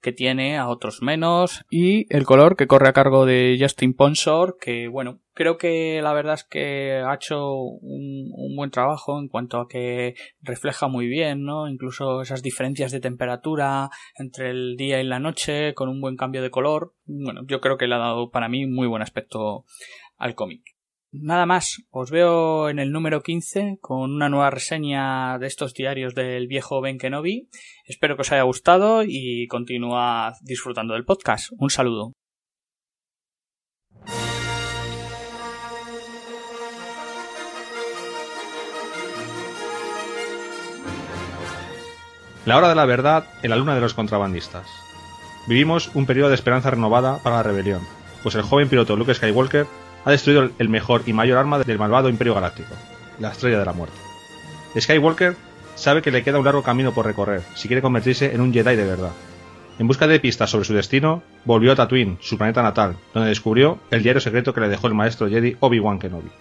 que 0.01 0.11
tiene, 0.11 0.57
a 0.57 0.67
otros 0.67 1.01
menos, 1.01 1.63
y 1.69 2.13
el 2.13 2.25
color 2.25 2.55
que 2.57 2.67
corre 2.67 2.89
a 2.89 2.93
cargo 2.93 3.25
de 3.25 3.57
Justin 3.59 3.93
Ponsor, 3.93 4.57
que 4.59 4.87
bueno, 4.87 5.21
creo 5.37 5.57
que 5.57 6.01
la 6.01 6.13
verdad 6.13 6.33
es 6.33 6.43
que 6.43 7.03
ha 7.05 7.13
hecho 7.13 7.53
un, 7.53 8.31
un, 8.33 8.55
buen 8.55 8.71
trabajo 8.71 9.19
en 9.19 9.27
cuanto 9.27 9.59
a 9.59 9.67
que 9.67 10.15
refleja 10.41 10.87
muy 10.87 11.07
bien, 11.07 11.43
¿no? 11.43 11.69
Incluso 11.69 12.23
esas 12.23 12.41
diferencias 12.41 12.91
de 12.91 12.99
temperatura 12.99 13.89
entre 14.15 14.49
el 14.49 14.75
día 14.77 14.99
y 14.99 15.03
la 15.03 15.19
noche, 15.19 15.75
con 15.75 15.89
un 15.89 16.01
buen 16.01 16.17
cambio 16.17 16.41
de 16.41 16.49
color. 16.49 16.95
Bueno, 17.05 17.41
yo 17.45 17.61
creo 17.61 17.77
que 17.77 17.85
le 17.85 17.93
ha 17.93 17.99
dado 17.99 18.31
para 18.31 18.49
mí 18.49 18.65
muy 18.65 18.87
buen 18.87 19.03
aspecto 19.03 19.65
al 20.17 20.35
cómic. 20.35 20.77
Nada 21.11 21.45
más, 21.45 21.83
os 21.89 22.11
veo 22.11 22.69
en 22.69 22.79
el 22.79 22.91
número 22.91 23.23
15 23.23 23.77
con 23.79 24.13
una 24.13 24.27
nueva 24.27 24.49
reseña 24.49 25.39
de 25.39 25.47
estos 25.47 25.73
diarios 25.73 26.13
del 26.13 26.47
viejo 26.47 26.81
Ben 26.81 26.97
Kenobi. 26.97 27.49
Espero 27.85 28.15
que 28.15 28.21
os 28.21 28.31
haya 28.31 28.43
gustado 28.43 29.03
y 29.03 29.47
continúa 29.47 30.33
disfrutando 30.41 30.95
del 30.95 31.05
podcast. 31.05 31.51
Un 31.57 31.69
saludo. 31.69 32.11
La 42.45 42.57
hora 42.57 42.69
de 42.69 42.75
la 42.75 42.85
verdad 42.85 43.25
en 43.43 43.49
la 43.49 43.55
luna 43.55 43.75
de 43.75 43.81
los 43.81 43.93
contrabandistas. 43.93 44.67
Vivimos 45.47 45.91
un 45.95 46.05
periodo 46.05 46.29
de 46.29 46.35
esperanza 46.35 46.69
renovada 46.69 47.21
para 47.23 47.37
la 47.37 47.43
rebelión, 47.43 47.81
pues 48.23 48.35
el 48.35 48.41
joven 48.41 48.69
piloto 48.69 48.95
Luke 48.95 49.13
Skywalker 49.13 49.67
ha 50.07 50.11
destruido 50.11 50.49
el 50.57 50.69
mejor 50.69 51.03
y 51.05 51.11
mayor 51.11 51.37
arma 51.37 51.59
del 51.59 51.77
malvado 51.77 52.07
Imperio 52.07 52.33
Galáctico, 52.33 52.73
la 53.19 53.31
Estrella 53.31 53.59
de 53.59 53.65
la 53.65 53.73
Muerte. 53.73 53.97
Skywalker 54.79 55.35
sabe 55.75 56.01
que 56.01 56.11
le 56.11 56.23
queda 56.23 56.39
un 56.39 56.45
largo 56.45 56.63
camino 56.63 56.93
por 56.93 57.05
recorrer 57.05 57.41
si 57.55 57.67
quiere 57.67 57.81
convertirse 57.81 58.33
en 58.33 58.39
un 58.39 58.53
Jedi 58.53 58.77
de 58.77 58.85
verdad. 58.85 59.11
En 59.79 59.85
busca 59.85 60.07
de 60.07 60.21
pistas 60.21 60.49
sobre 60.49 60.63
su 60.63 60.73
destino, 60.73 61.23
volvió 61.43 61.73
a 61.73 61.75
Tatooine, 61.75 62.17
su 62.21 62.37
planeta 62.37 62.63
natal, 62.63 62.95
donde 63.13 63.27
descubrió 63.27 63.79
el 63.91 64.01
diario 64.01 64.21
secreto 64.21 64.53
que 64.53 64.61
le 64.61 64.69
dejó 64.69 64.87
el 64.87 64.93
maestro 64.93 65.27
Jedi 65.27 65.57
Obi-Wan 65.59 65.99
Kenobi. 65.99 66.31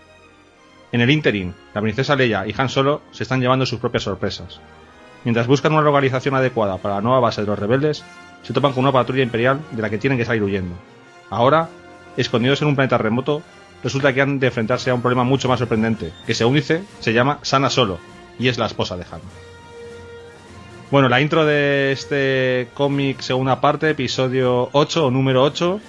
En 0.92 1.00
el 1.00 1.10
interim, 1.10 1.52
la 1.74 1.80
princesa 1.80 2.14
Leia 2.14 2.46
y 2.46 2.54
Han 2.56 2.68
Solo 2.68 3.02
se 3.10 3.24
están 3.24 3.40
llevando 3.40 3.66
sus 3.66 3.80
propias 3.80 4.04
sorpresas. 4.04 4.60
Mientras 5.24 5.48
buscan 5.48 5.72
una 5.72 5.82
localización 5.82 6.36
adecuada 6.36 6.78
para 6.78 6.94
la 6.94 7.00
nueva 7.00 7.18
base 7.18 7.40
de 7.40 7.48
los 7.48 7.58
rebeldes, 7.58 8.04
se 8.44 8.52
topan 8.52 8.72
con 8.72 8.84
una 8.84 8.92
patrulla 8.92 9.24
imperial 9.24 9.58
de 9.72 9.82
la 9.82 9.90
que 9.90 9.98
tienen 9.98 10.20
que 10.20 10.24
salir 10.24 10.44
huyendo. 10.44 10.76
Ahora, 11.30 11.68
escondidos 12.16 12.62
en 12.62 12.68
un 12.68 12.76
planeta 12.76 12.98
remoto, 12.98 13.42
resulta 13.86 14.12
que 14.12 14.20
han 14.20 14.40
de 14.40 14.48
enfrentarse 14.48 14.90
a 14.90 14.94
un 14.94 15.00
problema 15.00 15.22
mucho 15.22 15.48
más 15.48 15.60
sorprendente, 15.60 16.10
que 16.26 16.34
según 16.34 16.54
dice, 16.56 16.82
se 16.98 17.12
llama 17.12 17.38
Sana 17.42 17.70
Solo, 17.70 18.00
y 18.36 18.48
es 18.48 18.58
la 18.58 18.66
esposa 18.66 18.96
de 18.96 19.04
Han. 19.04 19.20
Bueno, 20.90 21.08
la 21.08 21.20
intro 21.20 21.46
de 21.46 21.92
este 21.92 22.66
cómic 22.74 23.20
segunda 23.20 23.60
parte, 23.60 23.90
episodio 23.90 24.70
8 24.72 25.06
o 25.06 25.10
número 25.12 25.44
8. 25.44 25.80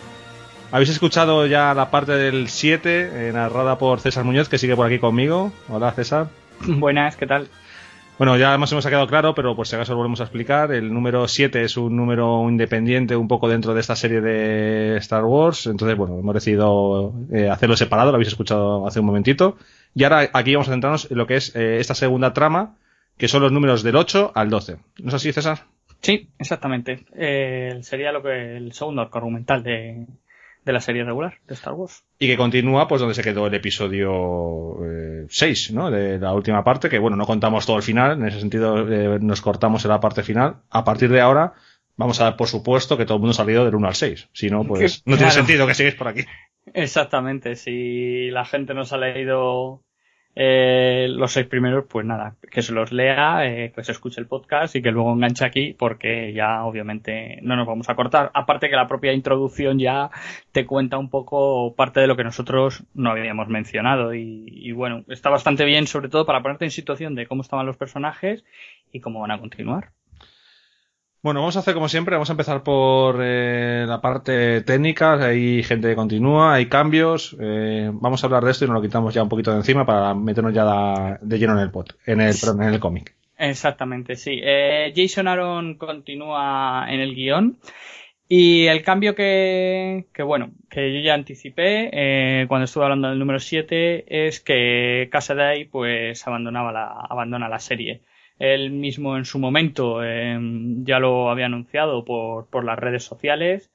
Habéis 0.71 0.89
escuchado 0.89 1.47
ya 1.47 1.73
la 1.73 1.89
parte 1.89 2.11
del 2.11 2.49
7, 2.49 3.29
eh, 3.29 3.31
narrada 3.33 3.79
por 3.79 3.99
César 3.99 4.23
Muñoz, 4.25 4.47
que 4.47 4.59
sigue 4.59 4.75
por 4.75 4.85
aquí 4.85 4.99
conmigo. 4.99 5.51
Hola 5.67 5.91
César. 5.91 6.27
Buenas, 6.67 7.15
¿qué 7.15 7.25
tal? 7.25 7.47
Bueno, 8.17 8.35
ya 8.35 8.57
más 8.57 8.71
o 8.71 8.75
menos 8.75 8.85
quedado 8.87 9.05
claro, 9.05 9.35
pero 9.35 9.55
por 9.55 9.67
si 9.67 9.75
acaso 9.75 9.91
lo 9.91 9.97
volvemos 9.97 10.21
a 10.21 10.23
explicar. 10.23 10.71
El 10.71 10.91
número 10.91 11.27
7 11.27 11.63
es 11.63 11.77
un 11.77 11.95
número 11.95 12.49
independiente 12.49 13.15
un 13.15 13.27
poco 13.27 13.47
dentro 13.47 13.75
de 13.75 13.79
esta 13.79 13.95
serie 13.95 14.21
de 14.21 14.97
Star 14.97 15.23
Wars. 15.23 15.67
Entonces, 15.67 15.95
bueno, 15.95 16.17
hemos 16.17 16.33
decidido 16.33 17.13
eh, 17.31 17.47
hacerlo 17.47 17.77
separado, 17.77 18.09
lo 18.09 18.15
habéis 18.15 18.29
escuchado 18.29 18.87
hace 18.87 19.01
un 19.01 19.05
momentito. 19.05 19.57
Y 19.93 20.03
ahora 20.03 20.31
aquí 20.33 20.55
vamos 20.55 20.67
a 20.67 20.71
centrarnos 20.71 21.11
en 21.11 21.17
lo 21.17 21.27
que 21.27 21.35
es 21.35 21.55
eh, 21.55 21.77
esta 21.79 21.93
segunda 21.93 22.33
trama, 22.33 22.75
que 23.17 23.27
son 23.27 23.43
los 23.43 23.51
números 23.51 23.83
del 23.83 23.95
8 23.95 24.31
al 24.33 24.49
12. 24.49 24.77
¿No 24.97 25.09
es 25.09 25.13
así, 25.13 25.31
César? 25.31 25.65
Sí, 26.01 26.29
exactamente. 26.39 27.05
Eh, 27.15 27.77
sería 27.81 28.11
lo 28.11 28.23
que 28.23 28.57
el 28.57 28.73
segundo 28.73 29.03
arco 29.03 29.19
argumental 29.19 29.61
de, 29.61 30.07
de 30.67 30.73
la 30.73 30.81
serie 30.81 31.03
regular 31.03 31.39
de 31.47 31.53
Star 31.55 31.73
Wars. 31.73 32.03
Y 32.19 32.27
que 32.27 32.37
continúa 32.37 32.87
pues 32.87 32.99
donde 32.99 33.15
se 33.15 33.23
quedó 33.23 33.47
el 33.47 33.53
episodio 33.53 34.77
6, 35.29 35.69
eh, 35.69 35.73
¿no? 35.73 35.89
De 35.89 36.19
la 36.19 36.33
última 36.33 36.63
parte, 36.63 36.89
que 36.89 36.99
bueno, 36.99 37.15
no 37.15 37.25
contamos 37.25 37.65
todo 37.65 37.77
el 37.77 37.83
final, 37.83 38.19
en 38.19 38.27
ese 38.27 38.41
sentido 38.41 38.87
eh, 38.91 39.17
nos 39.21 39.41
cortamos 39.41 39.83
en 39.85 39.91
la 39.91 39.99
parte 39.99 40.23
final. 40.23 40.57
A 40.69 40.83
partir 40.83 41.09
de 41.09 41.21
ahora 41.21 41.53
vamos 41.95 42.19
a 42.19 42.25
dar 42.25 42.35
por 42.35 42.49
supuesto 42.49 42.97
que 42.97 43.05
todo 43.05 43.15
el 43.15 43.21
mundo 43.21 43.31
ha 43.31 43.35
salido 43.35 43.63
del 43.63 43.75
1 43.75 43.87
al 43.87 43.95
6. 43.95 44.29
Si 44.33 44.49
no, 44.49 44.65
pues 44.65 45.01
no 45.05 45.15
tiene 45.15 45.31
sentido 45.31 45.65
que 45.65 45.73
sigáis 45.73 45.95
por 45.95 46.09
aquí. 46.09 46.25
Exactamente, 46.73 47.55
si 47.55 48.29
la 48.29 48.43
gente 48.43 48.73
nos 48.73 48.91
ha 48.91 48.97
leído 48.97 49.81
eh, 50.39 51.07
los 51.09 51.31
seis 51.31 51.47
primeros, 51.47 51.85
pues 51.89 52.05
nada, 52.05 52.35
que 52.51 52.61
se 52.61 52.71
los 52.71 52.91
lea, 52.91 53.47
eh, 53.47 53.71
que 53.73 53.83
se 53.83 53.91
escuche 53.91 54.21
el 54.21 54.27
podcast 54.27 54.75
y 54.75 54.83
que 54.83 54.91
luego 54.91 55.11
enganche 55.11 55.43
aquí, 55.43 55.73
porque 55.73 56.31
ya 56.31 56.63
obviamente 56.63 57.39
no 57.41 57.55
nos 57.55 57.65
vamos 57.65 57.89
a 57.89 57.95
cortar. 57.95 58.29
Aparte 58.35 58.69
que 58.69 58.75
la 58.75 58.87
propia 58.87 59.13
introducción 59.13 59.79
ya 59.79 60.11
te 60.51 60.67
cuenta 60.67 60.99
un 60.99 61.09
poco 61.09 61.73
parte 61.75 62.01
de 62.01 62.07
lo 62.07 62.15
que 62.15 62.23
nosotros 62.23 62.83
no 62.93 63.09
habíamos 63.09 63.47
mencionado. 63.47 64.13
Y, 64.13 64.45
y 64.47 64.73
bueno, 64.73 65.03
está 65.07 65.31
bastante 65.31 65.65
bien, 65.65 65.87
sobre 65.87 66.09
todo 66.09 66.27
para 66.27 66.43
ponerte 66.43 66.65
en 66.65 66.71
situación 66.71 67.15
de 67.15 67.25
cómo 67.25 67.41
estaban 67.41 67.65
los 67.65 67.77
personajes 67.77 68.45
y 68.91 68.99
cómo 68.99 69.21
van 69.21 69.31
a 69.31 69.39
continuar. 69.39 69.89
Bueno, 71.27 71.41
vamos 71.41 71.57
a 71.57 71.59
hacer 71.59 71.73
como 71.73 71.89
siempre, 71.89 72.15
vamos 72.15 72.29
a 72.29 72.33
empezar 72.33 72.63
por 72.63 73.19
eh, 73.21 73.83
la 73.85 73.99
parte 73.99 74.61
técnica, 74.61 75.15
hay 75.15 75.61
gente 75.61 75.89
que 75.89 75.95
continúa, 75.95 76.53
hay 76.53 76.67
cambios, 76.67 77.35
eh, 77.41 77.91
vamos 77.91 78.23
a 78.23 78.27
hablar 78.27 78.45
de 78.45 78.51
esto 78.51 78.63
y 78.63 78.69
nos 78.69 78.75
lo 78.75 78.81
quitamos 78.81 79.13
ya 79.13 79.23
un 79.23 79.27
poquito 79.27 79.51
de 79.51 79.57
encima 79.57 79.85
para 79.85 80.13
meternos 80.13 80.53
ya 80.53 81.19
de 81.21 81.37
lleno 81.37 81.51
en 81.51 81.59
el 81.59 81.69
pot, 81.69 81.97
en 82.05 82.21
el, 82.21 82.33
en 82.33 82.73
el 82.73 82.79
cómic. 82.79 83.13
Exactamente, 83.37 84.15
sí. 84.15 84.39
Eh, 84.41 84.93
Jason 84.95 85.27
Aaron 85.27 85.75
continúa 85.75 86.85
en 86.87 87.01
el 87.01 87.13
guion. 87.13 87.57
Y 88.29 88.67
el 88.67 88.81
cambio 88.81 89.13
que, 89.13 90.05
que 90.13 90.23
bueno, 90.23 90.51
que 90.69 90.93
yo 90.93 91.01
ya 91.01 91.13
anticipé 91.13 91.89
eh, 91.91 92.45
cuando 92.47 92.63
estuve 92.63 92.85
hablando 92.85 93.09
del 93.09 93.19
número 93.19 93.41
7 93.41 94.27
es 94.27 94.39
que 94.39 95.09
Casaday 95.11 95.65
pues 95.65 96.25
abandonaba 96.25 96.71
la, 96.71 96.87
abandona 96.87 97.49
la 97.49 97.59
serie. 97.59 98.01
Él 98.39 98.71
mismo 98.71 99.17
en 99.17 99.25
su 99.25 99.39
momento 99.39 100.03
eh, 100.03 100.37
ya 100.83 100.99
lo 100.99 101.29
había 101.29 101.47
anunciado 101.47 102.05
por, 102.05 102.47
por 102.47 102.63
las 102.63 102.77
redes 102.77 103.03
sociales. 103.03 103.71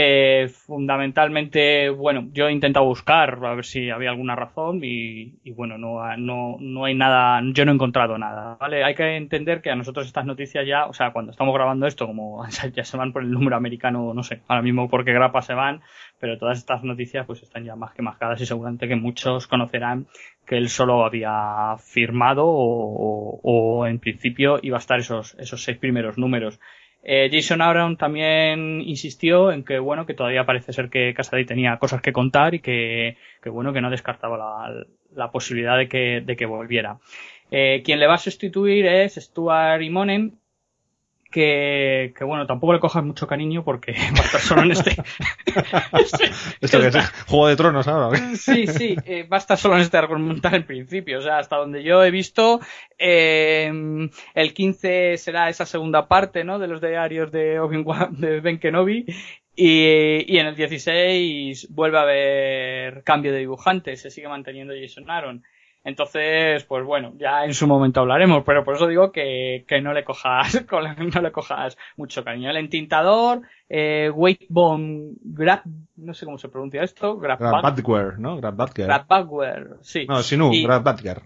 Eh, 0.00 0.48
fundamentalmente, 0.48 1.90
bueno, 1.90 2.28
yo 2.32 2.46
he 2.46 2.52
intentado 2.52 2.86
buscar 2.86 3.44
a 3.44 3.54
ver 3.56 3.64
si 3.64 3.90
había 3.90 4.10
alguna 4.10 4.36
razón 4.36 4.78
y, 4.84 5.32
bueno, 5.56 5.76
no, 5.76 6.16
no, 6.16 6.56
no 6.60 6.84
hay 6.84 6.94
nada, 6.94 7.42
yo 7.52 7.64
no 7.64 7.72
he 7.72 7.74
encontrado 7.74 8.16
nada, 8.16 8.56
¿vale? 8.60 8.84
Hay 8.84 8.94
que 8.94 9.16
entender 9.16 9.60
que 9.60 9.72
a 9.72 9.74
nosotros 9.74 10.06
estas 10.06 10.24
noticias 10.24 10.64
ya, 10.64 10.86
o 10.86 10.92
sea, 10.92 11.10
cuando 11.10 11.32
estamos 11.32 11.52
grabando 11.52 11.88
esto, 11.88 12.06
como 12.06 12.46
ya 12.76 12.84
se 12.84 12.96
van 12.96 13.12
por 13.12 13.24
el 13.24 13.32
número 13.32 13.56
americano, 13.56 14.14
no 14.14 14.22
sé, 14.22 14.40
ahora 14.46 14.62
mismo 14.62 14.88
porque 14.88 15.12
grapa 15.12 15.42
se 15.42 15.54
van, 15.54 15.80
pero 16.20 16.38
todas 16.38 16.58
estas 16.58 16.84
noticias 16.84 17.26
pues 17.26 17.42
están 17.42 17.64
ya 17.64 17.74
más 17.74 17.92
que 17.92 18.02
mascadas 18.02 18.40
y 18.40 18.46
seguramente 18.46 18.86
que 18.86 18.94
muchos 18.94 19.48
conocerán 19.48 20.06
que 20.46 20.58
él 20.58 20.68
solo 20.68 21.04
había 21.04 21.74
firmado 21.78 22.46
o, 22.46 22.52
o, 22.52 23.40
o 23.42 23.86
en 23.88 23.98
principio 23.98 24.60
iba 24.62 24.76
a 24.76 24.80
estar 24.80 25.00
esos, 25.00 25.34
esos 25.40 25.64
seis 25.64 25.76
primeros 25.76 26.18
números. 26.18 26.60
Eh, 27.02 27.30
Jason 27.32 27.62
Aaron 27.62 27.96
también 27.96 28.80
insistió 28.80 29.52
en 29.52 29.64
que 29.64 29.78
bueno 29.78 30.04
que 30.04 30.14
todavía 30.14 30.44
parece 30.44 30.72
ser 30.72 30.90
que 30.90 31.14
Casady 31.14 31.44
tenía 31.44 31.78
cosas 31.78 32.02
que 32.02 32.12
contar 32.12 32.54
y 32.54 32.60
que, 32.60 33.16
que 33.42 33.50
bueno 33.50 33.72
que 33.72 33.80
no 33.80 33.90
descartaba 33.90 34.36
la, 34.36 34.84
la 35.14 35.30
posibilidad 35.30 35.78
de 35.78 35.88
que, 35.88 36.22
de 36.24 36.36
que 36.36 36.46
volviera. 36.46 36.98
Eh, 37.50 37.82
quien 37.84 37.98
le 37.98 38.06
va 38.06 38.14
a 38.14 38.18
sustituir 38.18 38.86
es 38.86 39.14
Stuart 39.14 39.80
Imonen, 39.82 40.37
que, 41.30 42.14
que 42.16 42.24
bueno, 42.24 42.46
tampoco 42.46 42.72
le 42.72 42.80
cojas 42.80 43.04
mucho 43.04 43.26
cariño 43.26 43.64
porque 43.64 43.92
va 43.92 44.20
a 44.20 44.24
estar 44.24 44.40
solo 44.40 44.62
en 44.62 44.72
este. 44.72 44.90
Esto 46.60 46.80
que 46.80 46.86
es 46.86 47.10
Juego 47.26 47.48
de 47.48 47.56
Tronos 47.56 47.86
ahora. 47.88 48.18
sí, 48.36 48.66
sí, 48.66 48.96
eh, 49.04 49.24
va 49.24 49.36
a 49.36 49.40
estar 49.40 49.58
solo 49.58 49.76
en 49.76 49.82
este 49.82 49.98
argumental 49.98 50.54
en 50.54 50.66
principio. 50.66 51.18
O 51.18 51.22
sea, 51.22 51.38
hasta 51.38 51.56
donde 51.56 51.82
yo 51.82 52.02
he 52.02 52.10
visto, 52.10 52.60
eh, 52.98 53.70
el 54.34 54.54
15 54.54 55.16
será 55.18 55.48
esa 55.48 55.66
segunda 55.66 56.08
parte, 56.08 56.44
¿no? 56.44 56.58
De 56.58 56.68
los 56.68 56.80
diarios 56.80 57.30
de 57.30 57.60
Obi-Wan, 57.60 58.20
de 58.20 58.40
Ben 58.40 58.58
Kenobi. 58.58 59.04
Y, 59.54 60.32
y 60.32 60.38
en 60.38 60.46
el 60.46 60.54
16 60.54 61.68
vuelve 61.70 61.98
a 61.98 62.02
haber 62.02 63.02
cambio 63.02 63.32
de 63.32 63.40
dibujante, 63.40 63.96
se 63.96 64.10
sigue 64.10 64.28
manteniendo 64.28 64.72
Jason 64.80 65.10
Aaron. 65.10 65.42
Entonces, 65.88 66.64
pues 66.64 66.84
bueno, 66.84 67.14
ya 67.16 67.44
en 67.46 67.54
su 67.54 67.66
momento 67.66 68.00
hablaremos, 68.00 68.44
pero 68.44 68.62
por 68.62 68.74
eso 68.76 68.86
digo 68.86 69.10
que, 69.10 69.64
que 69.66 69.80
no 69.80 69.94
le 69.94 70.04
cojas, 70.04 70.64
no 71.14 71.20
le 71.22 71.32
cojas 71.32 71.78
mucho 71.96 72.22
cariño. 72.22 72.50
El 72.50 72.58
entintador, 72.58 73.40
eh, 73.70 74.10
Weight 74.14 74.42
Bomb 74.50 75.16
Grab, 75.22 75.62
no 75.96 76.12
sé 76.12 76.26
cómo 76.26 76.36
se 76.36 76.50
pronuncia 76.50 76.82
esto, 76.82 77.16
Grab 77.18 77.38
Badger, 77.40 78.18
¿no? 78.18 78.36
Grab 78.36 78.54
Badger. 78.54 78.86
Grab 78.86 79.06
Badger, 79.08 79.68
sí. 79.80 80.04
No, 80.06 80.22
Sinu, 80.22 80.52
Y- 80.52 80.62
Grab 80.64 80.82
Badger. 80.82 81.22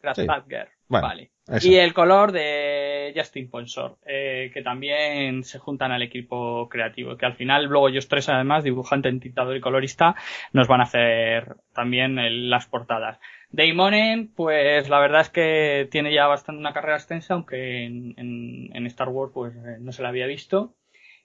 Grab 0.00 0.14
Sí. 0.14 0.24
Badger, 0.26 0.68
Bueno, 0.88 1.06
vale. 1.06 1.30
Eso. 1.50 1.66
Y 1.68 1.76
el 1.76 1.94
color 1.94 2.30
de 2.32 3.12
Justin 3.16 3.50
Ponsor, 3.50 3.96
eh, 4.06 4.50
que 4.52 4.60
también 4.62 5.42
se 5.44 5.58
juntan 5.58 5.92
al 5.92 6.02
equipo 6.02 6.68
creativo, 6.68 7.16
que 7.16 7.24
al 7.26 7.34
final 7.36 7.64
luego 7.64 7.88
ellos 7.88 8.06
tres 8.06 8.28
además, 8.28 8.64
dibujante, 8.64 9.08
entintador 9.08 9.56
y 9.56 9.60
colorista, 9.60 10.14
nos 10.52 10.68
van 10.68 10.80
a 10.80 10.84
hacer 10.84 11.56
también 11.74 12.18
el- 12.18 12.50
las 12.50 12.66
portadas. 12.66 13.18
Daimonen, 13.50 14.28
pues 14.34 14.88
la 14.88 15.00
verdad 15.00 15.22
es 15.22 15.30
que 15.30 15.88
tiene 15.90 16.12
ya 16.12 16.26
bastante 16.26 16.60
una 16.60 16.72
carrera 16.72 16.96
extensa, 16.96 17.34
aunque 17.34 17.84
en 17.86 18.86
Star 18.86 19.08
Wars 19.08 19.32
pues 19.34 19.54
eh, 19.56 19.78
no 19.80 19.92
se 19.92 20.02
la 20.02 20.10
había 20.10 20.26
visto. 20.26 20.74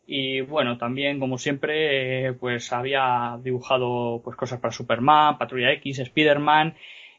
Y 0.06 0.42
bueno, 0.42 0.78
también 0.78 1.20
como 1.20 1.38
siempre, 1.38 2.28
eh, 2.28 2.34
pues 2.34 2.74
había 2.74 3.40
dibujado 3.42 4.22
pues 4.24 4.36
cosas 4.36 4.60
para 4.60 4.74
Superman, 4.74 5.38
Patrulla 5.38 5.72
X, 5.74 6.00
Spider-Man 6.00 6.76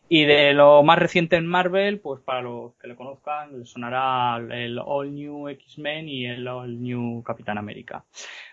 y 0.09 0.27
de 0.27 0.53
lo 0.53 0.83
más 0.83 0.99
reciente 0.99 1.37
en 1.37 1.47
Marvel, 1.47 1.99
pues 1.99 2.21
para 2.21 2.43
los 2.43 2.75
que 2.75 2.89
le 2.89 2.95
conozcan, 2.95 3.59
les 3.59 3.71
sonará 3.71 4.39
el 4.51 4.79
All 4.79 5.15
New 5.15 5.49
X-Men 5.49 6.09
y 6.09 6.27
el 6.27 6.47
All 6.47 6.83
New 6.83 7.23
Capitán 7.23 7.57
América. 7.57 8.05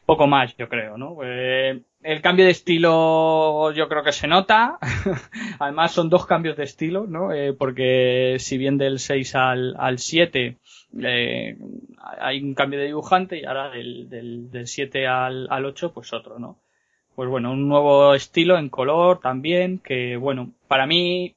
Poco 0.05 0.27
más, 0.27 0.55
yo 0.55 0.69
creo, 0.69 0.97
¿no? 0.97 1.17
Eh, 1.23 1.81
el 2.03 2.21
cambio 2.21 2.45
de 2.45 2.51
estilo 2.51 3.71
yo 3.73 3.89
creo 3.89 4.03
que 4.03 4.13
se 4.13 4.27
nota. 4.27 4.79
Además 5.59 5.91
son 5.91 6.09
dos 6.09 6.25
cambios 6.25 6.55
de 6.55 6.63
estilo, 6.63 7.05
¿no? 7.05 7.33
Eh, 7.33 7.53
porque 7.53 8.37
si 8.39 8.57
bien 8.57 8.77
del 8.77 8.99
6 8.99 9.35
al, 9.35 9.75
al 9.77 9.99
7 9.99 10.57
eh, 11.03 11.57
hay 12.19 12.41
un 12.41 12.53
cambio 12.53 12.79
de 12.79 12.85
dibujante 12.85 13.39
y 13.39 13.45
ahora 13.45 13.69
del, 13.69 14.09
del, 14.09 14.49
del 14.51 14.67
7 14.67 15.05
al, 15.05 15.47
al 15.49 15.65
8 15.65 15.93
pues 15.93 16.13
otro, 16.13 16.39
¿no? 16.39 16.59
Pues 17.13 17.29
bueno, 17.29 17.51
un 17.51 17.67
nuevo 17.67 18.15
estilo 18.15 18.57
en 18.57 18.69
color 18.69 19.19
también, 19.19 19.79
que 19.79 20.15
bueno, 20.15 20.53
para 20.69 20.87
mí 20.87 21.35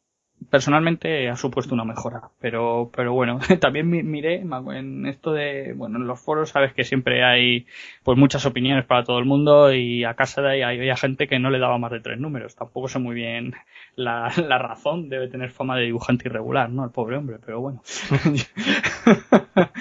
personalmente 0.50 1.28
ha 1.28 1.36
supuesto 1.36 1.74
una 1.74 1.84
mejora, 1.84 2.22
pero, 2.40 2.90
pero 2.94 3.12
bueno, 3.12 3.38
también 3.60 3.88
mi- 3.88 4.02
miré 4.02 4.36
en 4.42 5.06
esto 5.06 5.32
de, 5.32 5.72
bueno, 5.74 5.98
en 5.98 6.06
los 6.06 6.20
foros 6.20 6.50
sabes 6.50 6.72
que 6.74 6.84
siempre 6.84 7.24
hay 7.24 7.66
pues 8.02 8.18
muchas 8.18 8.44
opiniones 8.46 8.84
para 8.84 9.04
todo 9.04 9.18
el 9.18 9.24
mundo 9.24 9.72
y 9.72 10.04
a 10.04 10.14
casa 10.14 10.42
de 10.42 10.64
ahí 10.64 10.78
había 10.78 10.96
gente 10.96 11.26
que 11.28 11.38
no 11.38 11.50
le 11.50 11.58
daba 11.58 11.78
más 11.78 11.90
de 11.92 12.00
tres 12.00 12.18
números, 12.20 12.54
tampoco 12.54 12.88
sé 12.88 12.98
muy 12.98 13.14
bien 13.14 13.54
la, 13.96 14.30
la 14.48 14.58
razón, 14.58 15.08
debe 15.08 15.28
tener 15.28 15.50
fama 15.50 15.76
de 15.76 15.84
dibujante 15.86 16.28
irregular, 16.28 16.70
¿no? 16.70 16.84
El 16.84 16.90
pobre 16.90 17.16
hombre, 17.16 17.38
pero 17.44 17.60
bueno. 17.60 17.82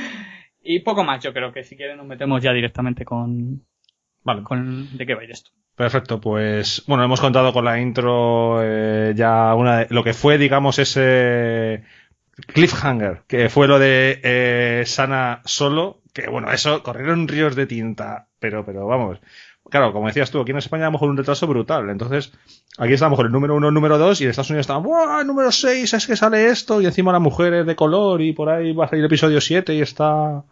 y 0.64 0.80
poco 0.80 1.04
más, 1.04 1.22
yo 1.24 1.34
creo 1.34 1.52
que 1.52 1.64
si 1.64 1.76
quieren 1.76 1.98
nos 1.98 2.06
metemos 2.08 2.42
ya 2.42 2.54
directamente 2.54 3.06
con, 3.06 3.66
Vale. 4.24 4.44
con 4.44 4.98
de 4.98 5.06
qué 5.06 5.16
va 5.16 5.22
a 5.22 5.24
ir 5.26 5.32
esto. 5.32 5.52
Perfecto, 5.76 6.22
pues 6.22 6.84
bueno, 6.86 7.04
hemos 7.04 7.20
contado 7.20 7.52
con 7.52 7.66
la 7.66 7.80
intro 7.80 8.60
eh, 8.62 9.14
ya 9.16 9.56
una 9.56 9.80
de, 9.80 9.88
lo 9.90 10.04
que 10.04 10.14
fue, 10.14 10.38
digamos, 10.38 10.78
ese 10.78 11.84
cliffhanger, 12.48 13.24
que 13.28 13.50
fue 13.50 13.68
lo 13.68 13.80
de 13.80 14.20
eh, 14.24 14.84
Sana 14.86 15.42
solo, 15.46 16.02
que 16.14 16.30
bueno, 16.30 16.52
eso 16.52 16.84
corrieron 16.84 17.28
ríos 17.28 17.56
de 17.56 17.66
tinta, 17.66 18.28
pero, 18.40 18.64
pero 18.64 18.86
vamos, 18.86 19.20
claro, 19.68 19.94
como 19.94 20.08
decías 20.08 20.30
tú, 20.30 20.42
aquí 20.42 20.52
en 20.52 20.58
España 20.58 20.84
a 20.84 20.88
lo 20.88 20.94
mejor 20.94 21.10
un 21.10 21.18
retraso 21.18 21.48
brutal, 21.48 21.90
entonces 21.90 22.32
aquí 22.78 22.94
estábamos 22.94 23.18
con 23.18 23.26
el 23.26 23.32
número 23.32 23.56
uno, 23.56 23.70
el 23.70 23.74
número 23.74 23.98
dos, 23.98 24.22
y 24.22 24.26
en 24.26 24.30
Estados 24.30 24.52
Unidos 24.52 24.66
estaban, 24.66 24.84
¡buah! 24.84 25.22
El 25.22 25.28
número 25.28 25.52
seis, 25.52 25.92
es 25.96 26.06
que 26.06 26.16
sale 26.16 26.48
esto, 26.48 26.82
y 26.82 26.86
encima 26.86 27.12
la 27.12 27.20
mujer 27.20 27.52
es 27.56 27.66
de 27.66 27.76
color, 27.76 28.22
y 28.22 28.34
por 28.34 28.50
ahí 28.50 28.74
va 28.74 28.86
a 28.86 28.90
salir 28.90 29.04
el 29.04 29.08
episodio 29.08 29.42
siete 29.42 29.74
y 29.74 29.82
está 29.82 30.44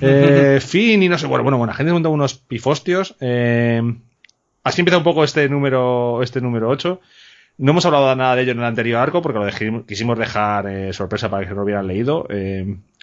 eh, 0.00 0.58
Finn 0.60 1.02
y 1.02 1.08
no 1.08 1.18
sé, 1.18 1.26
bueno, 1.26 1.42
bueno, 1.42 1.58
bueno, 1.58 1.72
la 1.72 1.76
gente 1.76 1.92
monta 1.92 2.08
unos 2.08 2.34
pifostios. 2.34 3.16
Eh, 3.20 3.82
así 4.62 4.80
empieza 4.80 4.98
un 4.98 5.04
poco 5.04 5.24
este 5.24 5.48
número, 5.48 6.22
este 6.22 6.40
número 6.40 6.68
8. 6.68 7.00
No 7.58 7.70
hemos 7.70 7.86
hablado 7.86 8.14
nada 8.14 8.36
de 8.36 8.42
ello 8.42 8.52
en 8.52 8.58
el 8.58 8.64
anterior 8.64 9.00
arco 9.00 9.22
porque 9.22 9.38
lo 9.38 9.84
quisimos 9.86 10.18
dejar 10.18 10.66
eh, 10.68 10.92
sorpresa 10.92 11.30
para 11.30 11.42
que 11.42 11.48
se 11.48 11.54
lo 11.54 11.62
hubieran 11.62 11.86
leído. 11.86 12.26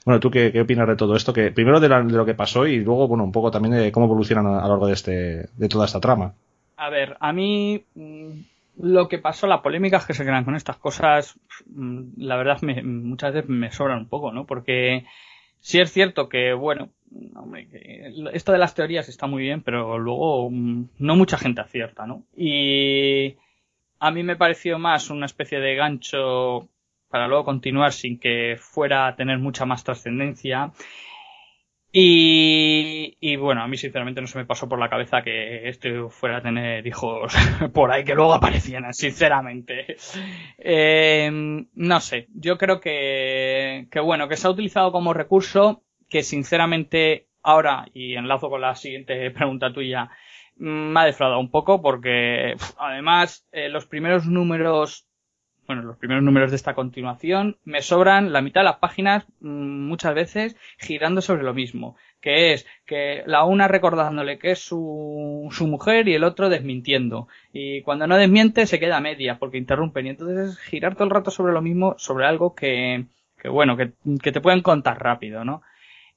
Bueno, 0.06 0.20
¿tú 0.20 0.30
qué, 0.30 0.60
opinas 0.60 0.88
de 0.88 0.96
todo 0.96 1.16
esto? 1.16 1.32
Que 1.32 1.52
primero 1.52 1.80
de, 1.80 1.88
lo 1.88 2.26
que 2.26 2.34
pasó 2.34 2.68
y 2.68 2.80
luego, 2.80 3.08
bueno, 3.08 3.24
un 3.24 3.32
poco 3.32 3.52
también 3.52 3.76
de 3.76 3.92
cómo 3.92 4.06
evolucionan 4.06 4.46
a, 4.48 4.60
a 4.60 4.64
lo 4.64 4.70
largo 4.70 4.88
de 4.88 4.94
este, 4.94 5.48
de 5.56 5.70
toda 5.70 5.86
esta 5.86 6.02
trama. 6.02 6.34
A 6.76 6.90
ver, 6.90 7.16
a 7.22 7.32
mí 7.32 7.84
mm, 7.96 8.30
lo 8.82 9.08
que 9.08 9.20
pasó, 9.20 9.48
las 9.48 9.62
polémicas 9.62 10.06
que 10.06 10.14
se 10.14 10.24
crean 10.26 10.44
con 10.44 10.56
estas 10.56 10.76
cosas, 10.78 11.36
mm, 11.74 12.02
la 12.18 12.36
verdad 12.36 12.62
me- 12.62 12.84
muchas 12.84 13.34
veces 13.34 13.50
me 13.50 13.72
sobran 13.72 14.00
un 14.00 14.10
poco, 14.10 14.34
¿no? 14.34 14.46
Porque 14.46 15.06
sí 15.64 15.80
es 15.80 15.92
cierto 15.92 16.28
que, 16.28 16.54
bueno, 16.54 16.90
hombre, 17.36 17.68
esto 18.34 18.52
de 18.52 18.58
las 18.58 18.76
teorías 18.76 19.08
está 19.08 19.28
muy 19.28 19.44
bien, 19.44 19.62
pero 19.62 19.98
luego 19.98 20.50
mm, 20.52 20.90
no 21.00 21.16
mucha 21.16 21.38
gente 21.38 21.62
acierta, 21.62 22.06
¿no? 22.06 22.24
Y 22.36 23.38
a 24.00 24.12
mí 24.12 24.24
me 24.24 24.36
pareció 24.36 24.78
más 24.78 25.10
una 25.10 25.26
especie 25.26 25.60
de 25.60 25.76
gancho 25.76 26.68
para 27.08 27.28
luego 27.28 27.46
continuar 27.46 27.94
sin 27.94 28.20
que 28.20 28.58
fuera 28.60 29.08
a 29.08 29.16
tener 29.16 29.40
mucha 29.40 29.66
más 29.66 29.84
trascendencia. 29.84 30.74
Y, 31.96 33.18
y, 33.20 33.36
bueno, 33.36 33.62
a 33.62 33.68
mí 33.68 33.78
sinceramente 33.78 34.20
no 34.20 34.26
se 34.26 34.40
me 34.40 34.48
pasó 34.48 34.68
por 34.68 34.80
la 34.80 34.90
cabeza 34.90 35.22
que 35.22 35.70
este 35.70 36.10
fuera 36.10 36.38
a 36.38 36.42
tener 36.42 36.86
hijos 36.88 37.32
por 37.74 37.92
ahí 37.92 38.04
que 38.04 38.16
luego 38.16 38.34
aparecieran, 38.34 38.96
sinceramente. 38.96 39.96
Eh, 40.58 41.30
no 41.32 42.00
sé, 42.00 42.28
yo 42.34 42.58
creo 42.58 42.80
que, 42.80 43.88
que 43.92 44.00
bueno, 44.00 44.28
que 44.28 44.38
se 44.38 44.48
ha 44.48 44.50
utilizado 44.50 44.92
como 44.92 45.14
recurso 45.14 45.84
que 46.10 46.24
sinceramente 46.24 47.28
ahora, 47.44 47.86
y 47.94 48.16
enlazo 48.16 48.50
con 48.50 48.62
la 48.62 48.74
siguiente 48.74 49.30
pregunta 49.32 49.72
tuya, 49.72 50.10
me 50.56 51.00
ha 51.00 51.06
defraudado 51.06 51.40
un 51.40 51.52
poco 51.52 51.82
porque 51.82 52.56
además 52.78 53.48
eh, 53.52 53.70
los 53.70 53.86
primeros 53.86 54.26
números 54.26 55.08
bueno, 55.68 55.82
los 55.84 55.98
primeros 55.98 56.24
números 56.24 56.52
de 56.52 56.58
esta 56.58 56.74
continuación, 56.74 57.58
me 57.64 57.82
sobran 57.82 58.34
la 58.34 58.42
mitad 58.42 58.62
de 58.62 58.66
las 58.66 58.78
páginas 58.78 59.26
mm, 59.40 59.88
muchas 59.88 60.14
veces 60.14 60.56
girando 60.78 61.22
sobre 61.22 61.44
lo 61.44 61.54
mismo, 61.54 61.96
que 62.20 62.54
es 62.54 62.66
que 62.86 63.24
la 63.26 63.44
una 63.44 63.68
recordándole 63.68 64.40
que 64.40 64.52
es 64.52 64.60
su, 64.60 65.48
su 65.52 65.68
mujer 65.68 66.08
y 66.08 66.16
el 66.16 66.24
otro 66.24 66.50
desmintiendo. 66.50 67.28
Y 67.52 67.82
cuando 67.82 68.08
no 68.08 68.18
desmiente 68.18 68.66
se 68.66 68.80
queda 68.80 69.00
media 69.00 69.40
porque 69.40 69.58
interrumpen. 69.58 70.08
Y 70.08 70.10
entonces 70.10 70.50
es 70.50 70.60
girar 70.60 70.96
todo 70.96 71.06
el 71.06 71.10
rato 71.10 71.32
sobre 71.32 71.54
lo 71.54 71.62
mismo, 71.62 71.96
sobre 71.98 72.26
algo 72.26 72.56
que, 72.56 73.06
que 73.38 73.50
bueno, 73.50 73.78
que, 73.78 73.94
que 74.22 74.32
te 74.32 74.42
pueden 74.42 74.62
contar 74.62 75.02
rápido, 75.02 75.44
¿no? 75.44 75.62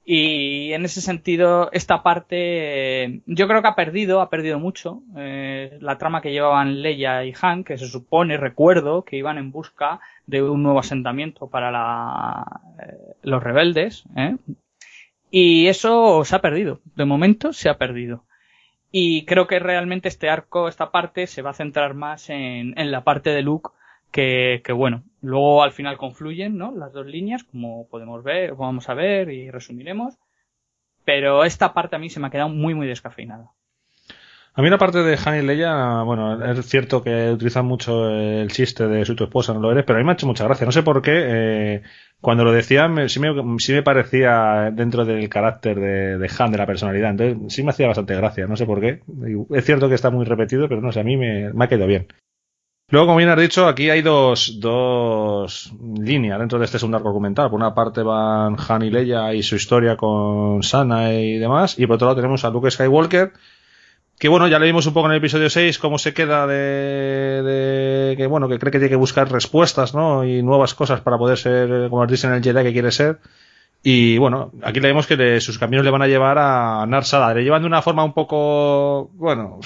Y 0.09 0.73
en 0.73 0.85
ese 0.85 1.01
sentido, 1.01 1.69
esta 1.73 2.05
parte 2.05 3.23
yo 3.27 3.49
creo 3.49 3.61
que 3.61 3.67
ha 3.67 3.75
perdido, 3.75 4.21
ha 4.21 4.31
perdido 4.31 4.61
mucho. 4.61 5.03
Eh, 5.17 5.79
la 5.81 5.99
trama 5.99 6.23
que 6.23 6.31
llevaban 6.31 6.81
Leia 6.81 7.25
y 7.25 7.35
Han, 7.43 7.65
que 7.65 7.77
se 7.77 7.89
supone, 7.89 8.37
recuerdo, 8.37 9.03
que 9.03 9.17
iban 9.17 9.37
en 9.37 9.51
busca 9.51 9.99
de 10.25 10.45
un 10.45 10.63
nuevo 10.63 10.79
asentamiento 10.79 11.49
para 11.49 11.73
la, 11.73 12.45
eh, 12.81 13.17
los 13.23 13.43
rebeldes. 13.43 14.05
¿eh? 14.17 14.37
Y 15.33 15.67
eso 15.67 16.25
se 16.25 16.37
ha 16.37 16.41
perdido. 16.41 16.81
De 16.95 17.05
momento 17.05 17.53
se 17.53 17.69
ha 17.69 17.77
perdido. 17.77 18.23
Y 18.93 19.25
creo 19.25 19.49
que 19.49 19.59
realmente 19.59 20.07
este 20.07 20.31
arco, 20.31 20.69
esta 20.69 20.93
parte, 20.93 21.27
se 21.27 21.43
va 21.43 21.51
a 21.51 21.55
centrar 21.55 21.95
más 21.95 22.31
en, 22.31 22.79
en 22.79 22.93
la 22.93 23.03
parte 23.03 23.31
de 23.31 23.43
Luke 23.43 23.71
que, 24.13 24.63
que, 24.65 24.73
bueno, 24.73 25.03
luego 25.27 25.63
al 25.63 25.73
final 25.73 25.99
confluyen, 25.99 26.57
¿no? 26.57 26.73
Las 26.73 26.93
dos 26.93 27.07
líneas, 27.07 27.43
como 27.45 27.89
podemos 27.89 28.23
ver, 28.23 28.55
vamos 28.55 28.89
a 28.89 28.95
ver 28.95 29.29
y 29.31 29.51
resumiremos. 29.51 30.15
Pero 31.05 31.45
esta 31.45 31.75
parte 31.75 31.97
a 31.97 31.99
mí 31.99 32.11
se 32.11 32.21
me 32.21 32.29
ha 32.29 32.31
quedado 32.31 32.49
muy, 32.49 32.75
muy 32.75 32.87
descafeinada. 32.87 33.51
A 34.55 34.63
mí 34.63 34.71
la 34.71 34.79
parte 34.79 35.03
de 35.03 35.19
Han 35.23 35.39
y 35.39 35.43
Leia, 35.43 36.03
bueno, 36.03 36.43
es 36.43 36.67
cierto 36.67 37.03
que 37.03 37.31
utilizan 37.31 37.67
mucho 37.67 38.09
el 38.09 38.51
chiste 38.51 38.89
de 38.89 39.05
soy 39.05 39.15
tu 39.15 39.25
esposa, 39.25 39.53
no 39.53 39.61
lo 39.61 39.71
eres, 39.71 39.85
pero 39.85 39.99
a 39.99 40.01
mí 40.01 40.07
me 40.07 40.13
ha 40.13 40.15
hecho 40.15 40.27
mucha 40.27 40.45
gracia. 40.45 40.65
No 40.65 40.73
sé 40.73 40.83
por 40.83 41.03
qué, 41.03 41.13
eh, 41.15 41.83
cuando 42.23 42.43
lo 42.43 42.53
decían, 42.53 43.09
sí, 43.11 43.21
me, 43.21 43.59
sí 43.59 43.73
me 43.75 43.83
parecía 43.83 44.71
dentro 44.73 45.05
del 45.05 45.29
carácter 45.29 45.79
de, 45.79 46.31
Han, 46.39 46.53
de 46.53 46.59
la 46.59 46.67
personalidad. 46.67 47.11
Entonces, 47.11 47.55
sí 47.55 47.63
me 47.63 47.71
hacía 47.71 47.89
bastante 47.89 48.17
gracia, 48.17 48.47
no 48.47 48.57
sé 48.57 48.65
por 48.65 48.81
qué. 48.81 49.03
Es 49.51 49.65
cierto 49.65 49.89
que 49.89 49.95
está 49.95 50.11
muy 50.11 50.25
repetido, 50.25 50.69
pero 50.69 50.81
no 50.81 50.91
sé, 50.91 51.01
a 51.01 51.05
mí 51.05 51.17
me, 51.19 51.53
me 51.53 51.65
ha 51.65 51.69
quedado 51.69 51.89
bien. 51.89 52.07
Luego, 52.89 53.09
como 53.09 53.19
bien 53.19 53.31
has 53.31 53.41
dicho, 53.41 53.67
aquí 53.67 53.91
hay 53.91 54.01
dos, 54.01 54.61
dos 54.61 55.73
líneas 55.83 56.39
dentro 56.39 56.59
de 56.61 56.67
este 56.67 56.79
segundo 56.79 56.99
arco 56.99 57.09
documental. 57.09 57.51
Por 57.51 57.59
una 57.59 57.75
parte 57.75 58.03
van 58.03 58.57
Han 58.69 58.83
y 58.83 58.91
Leia 58.91 59.35
y 59.35 59.43
su 59.43 59.57
historia 59.57 59.97
con 59.97 60.63
Sana 60.63 61.13
y 61.13 61.39
demás. 61.39 61.79
Y 61.79 61.87
por 61.87 61.97
otro 61.97 62.07
lado 62.07 62.17
tenemos 62.17 62.45
a 62.45 62.51
Luke 62.51 62.71
Skywalker. 62.71 63.33
Que 64.19 64.29
bueno, 64.29 64.47
ya 64.47 64.61
leímos 64.61 64.87
un 64.87 64.95
poco 64.95 65.09
en 65.09 65.13
el 65.13 65.19
episodio 65.19 65.51
6 65.51 65.79
cómo 65.79 65.99
se 65.99 66.15
queda 66.15 66.47
de, 66.47 66.55
de 67.43 68.17
que 68.17 68.27
bueno, 68.29 68.49
que 68.49 68.59
cree 68.59 68.71
que 68.71 68.79
tiene 68.79 68.91
que 68.91 68.97
buscar 68.97 69.31
respuestas, 69.31 69.93
¿no? 69.93 70.25
Y 70.25 70.43
nuevas 70.43 70.75
cosas 70.75 71.01
para 71.01 71.19
poder 71.19 71.39
ser, 71.39 71.91
como 71.91 72.07
dice 72.07 72.29
en 72.29 72.35
el 72.35 72.43
Jedi 72.43 72.63
que 72.63 72.73
quiere 72.73 72.93
ser. 72.93 73.19
Y 73.83 74.17
bueno, 74.19 74.53
aquí 74.63 74.81
leemos 74.81 75.07
que 75.07 75.17
le, 75.17 75.41
sus 75.41 75.59
caminos 75.59 75.85
le 75.85 75.91
van 75.91 76.03
a 76.03 76.07
llevar 76.07 76.39
a 76.39 76.87
Narsada. 76.87 77.35
Le 77.35 77.43
llevan 77.43 77.63
de 77.63 77.67
una 77.67 77.83
forma 77.83 78.05
un 78.05 78.15
poco, 78.15 79.11
bueno, 79.15 79.61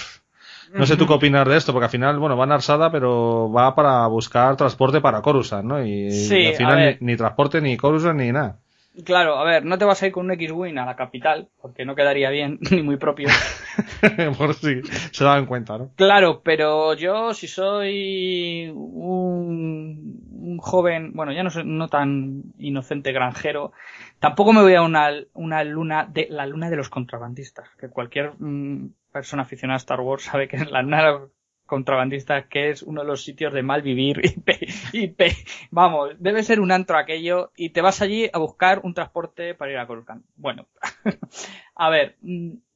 no 0.72 0.86
sé 0.86 0.96
tú 0.96 1.06
qué 1.06 1.14
opinas 1.14 1.46
de 1.48 1.56
esto, 1.56 1.72
porque 1.72 1.86
al 1.86 1.90
final, 1.90 2.18
bueno, 2.18 2.36
va 2.36 2.44
a 2.44 2.54
Arsada, 2.54 2.90
pero 2.90 3.50
va 3.50 3.74
para 3.74 4.06
buscar 4.06 4.56
transporte 4.56 5.00
para 5.00 5.22
Coruscant, 5.22 5.64
¿no? 5.64 5.84
Y, 5.84 6.10
sí, 6.10 6.38
y 6.38 6.46
al 6.48 6.54
final 6.54 6.98
ni, 7.00 7.06
ni, 7.12 7.16
transporte, 7.16 7.60
ni 7.60 7.76
Coruscant, 7.76 8.18
ni 8.18 8.32
nada. 8.32 8.58
Claro, 9.04 9.36
a 9.36 9.44
ver, 9.44 9.64
no 9.64 9.78
te 9.78 9.84
vas 9.84 10.02
a 10.02 10.06
ir 10.06 10.12
con 10.12 10.26
un 10.26 10.32
X-Wing 10.32 10.78
a 10.78 10.84
la 10.84 10.96
capital, 10.96 11.48
porque 11.60 11.84
no 11.84 11.94
quedaría 11.94 12.30
bien, 12.30 12.58
ni 12.70 12.82
muy 12.82 12.96
propio. 12.96 13.28
Por 14.38 14.54
si 14.54 14.82
se 15.12 15.24
dan 15.24 15.46
cuenta, 15.46 15.78
¿no? 15.78 15.90
Claro, 15.96 16.42
pero 16.42 16.94
yo, 16.94 17.32
si 17.32 17.46
soy 17.46 18.70
un, 18.74 20.20
un 20.32 20.58
joven, 20.58 21.12
bueno, 21.14 21.32
ya 21.32 21.42
no, 21.42 21.50
soy, 21.50 21.64
no 21.64 21.88
tan 21.88 22.42
inocente 22.58 23.12
granjero, 23.12 23.72
tampoco 24.18 24.52
me 24.52 24.62
voy 24.62 24.74
a 24.74 24.82
una, 24.82 25.10
una 25.34 25.64
luna 25.64 26.06
de 26.10 26.26
la 26.28 26.46
luna 26.46 26.68
de 26.68 26.76
los 26.76 26.88
contrabandistas, 26.88 27.68
que 27.78 27.88
cualquier 27.88 28.32
mmm, 28.38 28.88
persona 29.12 29.42
aficionada 29.42 29.76
a 29.76 29.78
Star 29.78 30.00
Wars 30.00 30.22
sabe 30.30 30.48
que 30.48 30.56
es 30.56 30.70
la 30.70 30.82
los 30.82 31.30
contrabandistas, 31.66 32.46
que 32.46 32.70
es 32.70 32.82
uno 32.82 33.02
de 33.02 33.06
los 33.06 33.22
sitios 33.22 33.52
de 33.52 33.62
mal 33.62 33.80
vivir 33.80 34.20
y, 34.24 34.40
pe, 34.40 34.58
y 34.92 35.06
pe, 35.08 35.32
vamos, 35.70 36.10
debe 36.18 36.42
ser 36.42 36.60
un 36.60 36.72
antro 36.72 36.98
aquello 36.98 37.52
y 37.56 37.70
te 37.70 37.80
vas 37.80 38.02
allí 38.02 38.28
a 38.32 38.38
buscar 38.38 38.80
un 38.82 38.92
transporte 38.92 39.54
para 39.54 39.70
ir 39.70 39.78
a 39.78 39.86
Coruscant. 39.86 40.24
Bueno, 40.34 40.66
a 41.76 41.90
ver, 41.90 42.16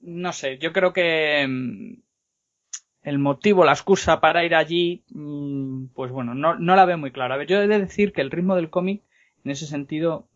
no 0.01 0.33
sé, 0.33 0.59
yo 0.59 0.73
creo 0.73 0.93
que 0.93 1.43
el 3.05 3.19
motivo, 3.19 3.65
la 3.65 3.73
excusa 3.73 4.21
para 4.21 4.45
ir 4.45 4.55
allí, 4.55 5.05
pues 5.95 6.11
bueno, 6.11 6.35
no, 6.35 6.55
no 6.55 6.75
la 6.75 6.87
veo 6.87 6.97
muy 6.97 7.11
clara. 7.11 7.35
A 7.35 7.39
ver, 7.39 7.47
yo 7.47 7.61
he 7.61 7.69
de 7.69 7.79
decir 7.79 8.13
que 8.13 8.23
el 8.23 8.31
ritmo 8.31 8.57
del 8.57 8.71
cómic, 8.71 9.03
en 9.45 9.51
ese 9.51 9.67
sentido, 9.67 10.29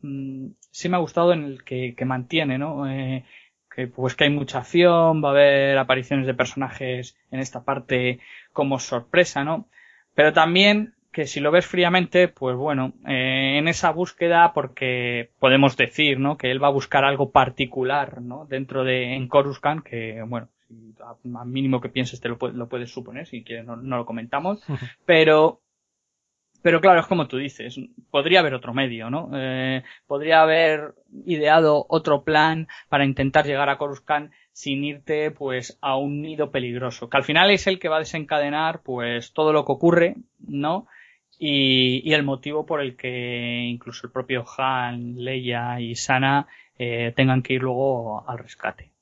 sí 0.70 0.88
me 0.88 0.96
ha 0.96 1.00
gustado 1.00 1.32
en 1.32 1.44
el 1.44 1.64
que, 1.64 1.94
que 1.96 2.04
mantiene, 2.04 2.58
¿no? 2.58 2.86
Eh, 2.90 3.24
que 3.78 3.86
pues 3.86 4.16
que 4.16 4.24
hay 4.24 4.30
mucha 4.30 4.58
acción, 4.58 5.22
va 5.22 5.28
a 5.28 5.30
haber 5.30 5.78
apariciones 5.78 6.26
de 6.26 6.34
personajes 6.34 7.16
en 7.30 7.38
esta 7.38 7.62
parte 7.62 8.18
como 8.52 8.80
sorpresa, 8.80 9.44
¿no? 9.44 9.68
Pero 10.16 10.32
también 10.32 10.94
que 11.12 11.28
si 11.28 11.38
lo 11.38 11.52
ves 11.52 11.64
fríamente, 11.64 12.26
pues 12.26 12.56
bueno, 12.56 12.94
eh, 13.06 13.54
en 13.56 13.68
esa 13.68 13.92
búsqueda, 13.92 14.52
porque 14.52 15.30
podemos 15.38 15.76
decir, 15.76 16.18
¿no? 16.18 16.36
Que 16.36 16.50
él 16.50 16.60
va 16.60 16.66
a 16.66 16.72
buscar 16.72 17.04
algo 17.04 17.30
particular, 17.30 18.20
¿no? 18.20 18.46
Dentro 18.46 18.82
de 18.82 19.14
en 19.14 19.28
Coruscant, 19.28 19.84
que 19.84 20.24
bueno, 20.26 20.48
al 21.38 21.46
mínimo 21.46 21.80
que 21.80 21.88
pienses 21.88 22.20
te 22.20 22.28
lo, 22.28 22.36
lo 22.36 22.68
puedes 22.68 22.90
suponer, 22.90 23.28
si 23.28 23.44
quieres 23.44 23.64
no, 23.64 23.76
no 23.76 23.96
lo 23.96 24.06
comentamos, 24.06 24.60
pero 25.06 25.60
pero 26.62 26.80
claro, 26.80 27.00
es 27.00 27.06
como 27.06 27.28
tú 27.28 27.36
dices, 27.36 27.78
podría 28.10 28.40
haber 28.40 28.54
otro 28.54 28.74
medio, 28.74 29.10
¿no? 29.10 29.30
Eh, 29.34 29.82
podría 30.06 30.42
haber 30.42 30.94
ideado 31.24 31.86
otro 31.88 32.24
plan 32.24 32.68
para 32.88 33.04
intentar 33.04 33.46
llegar 33.46 33.68
a 33.68 33.78
Coruscant 33.78 34.32
sin 34.52 34.84
irte, 34.84 35.30
pues, 35.30 35.78
a 35.80 35.96
un 35.96 36.20
nido 36.22 36.50
peligroso, 36.50 37.08
que 37.08 37.16
al 37.16 37.24
final 37.24 37.50
es 37.50 37.66
el 37.66 37.78
que 37.78 37.88
va 37.88 37.96
a 37.96 38.00
desencadenar, 38.00 38.82
pues, 38.82 39.32
todo 39.32 39.52
lo 39.52 39.64
que 39.64 39.72
ocurre, 39.72 40.16
¿no? 40.40 40.86
Y, 41.38 42.02
y 42.08 42.14
el 42.14 42.24
motivo 42.24 42.66
por 42.66 42.80
el 42.80 42.96
que 42.96 43.66
incluso 43.68 44.08
el 44.08 44.12
propio 44.12 44.44
Han, 44.58 45.16
Leia 45.16 45.80
y 45.80 45.94
Sana 45.94 46.48
eh, 46.76 47.12
tengan 47.14 47.42
que 47.42 47.54
ir 47.54 47.62
luego 47.62 48.28
al 48.28 48.38
rescate. 48.38 48.92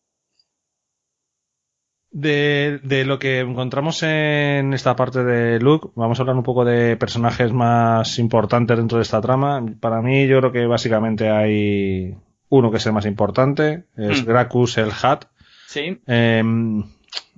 De, 2.19 2.81
de, 2.83 3.05
lo 3.05 3.19
que 3.19 3.41
encontramos 3.41 4.03
en 4.03 4.73
esta 4.73 4.97
parte 4.97 5.23
de 5.23 5.61
Luke, 5.61 5.91
vamos 5.97 6.19
a 6.19 6.23
hablar 6.23 6.35
un 6.35 6.43
poco 6.43 6.65
de 6.65 6.97
personajes 6.97 7.53
más 7.53 8.19
importantes 8.19 8.79
dentro 8.79 8.97
de 8.97 9.03
esta 9.03 9.21
trama. 9.21 9.63
Para 9.81 10.01
mí, 10.01 10.27
yo 10.27 10.39
creo 10.39 10.51
que 10.51 10.65
básicamente 10.65 11.29
hay 11.29 12.17
uno 12.49 12.71
que 12.71 12.79
es 12.79 12.87
el 12.87 12.95
más 12.95 13.05
importante, 13.05 13.85
es 13.99 14.23
mm. 14.23 14.27
Gracchus 14.27 14.79
el 14.79 14.93
Hat. 15.03 15.27
Sí. 15.67 16.01
Eh, 16.07 16.43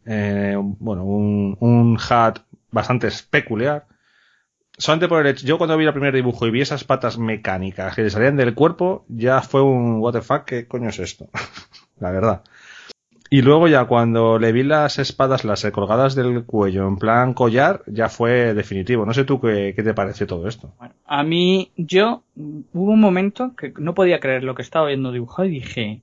eh, 0.06 0.56
bueno, 0.56 1.04
un, 1.04 1.56
un 1.58 1.98
Hat 2.08 2.38
bastante 2.70 3.08
peculiar. 3.28 3.88
Solamente 4.76 5.08
por 5.08 5.26
el 5.26 5.32
hecho, 5.32 5.44
yo 5.44 5.58
cuando 5.58 5.76
vi 5.76 5.86
el 5.86 5.92
primer 5.92 6.14
dibujo 6.14 6.46
y 6.46 6.52
vi 6.52 6.60
esas 6.60 6.84
patas 6.84 7.18
mecánicas 7.18 7.96
que 7.96 8.02
le 8.02 8.10
salían 8.10 8.36
del 8.36 8.54
cuerpo, 8.54 9.04
ya 9.08 9.42
fue 9.42 9.60
un 9.60 9.98
what 9.98 10.12
the 10.12 10.20
fuck, 10.20 10.44
¿qué 10.44 10.68
coño 10.68 10.90
es 10.90 11.00
esto? 11.00 11.28
La 11.98 12.12
verdad. 12.12 12.44
Y 13.30 13.42
luego 13.42 13.68
ya 13.68 13.84
cuando 13.84 14.38
le 14.38 14.52
vi 14.52 14.62
las 14.62 14.98
espadas, 14.98 15.44
las 15.44 15.64
colgadas 15.70 16.14
del 16.14 16.44
cuello 16.44 16.88
en 16.88 16.96
plan 16.96 17.34
collar, 17.34 17.82
ya 17.86 18.08
fue 18.08 18.54
definitivo. 18.54 19.04
No 19.04 19.12
sé 19.12 19.24
tú 19.24 19.40
qué, 19.40 19.74
qué 19.76 19.82
te 19.82 19.92
parece 19.92 20.26
todo 20.26 20.48
esto. 20.48 20.72
A 21.04 21.22
mí, 21.22 21.70
yo, 21.76 22.22
hubo 22.36 22.92
un 22.92 23.00
momento 23.00 23.54
que 23.54 23.72
no 23.76 23.94
podía 23.94 24.20
creer 24.20 24.44
lo 24.44 24.54
que 24.54 24.62
estaba 24.62 24.86
viendo 24.86 25.12
dibujado 25.12 25.46
y 25.46 25.52
dije, 25.52 26.02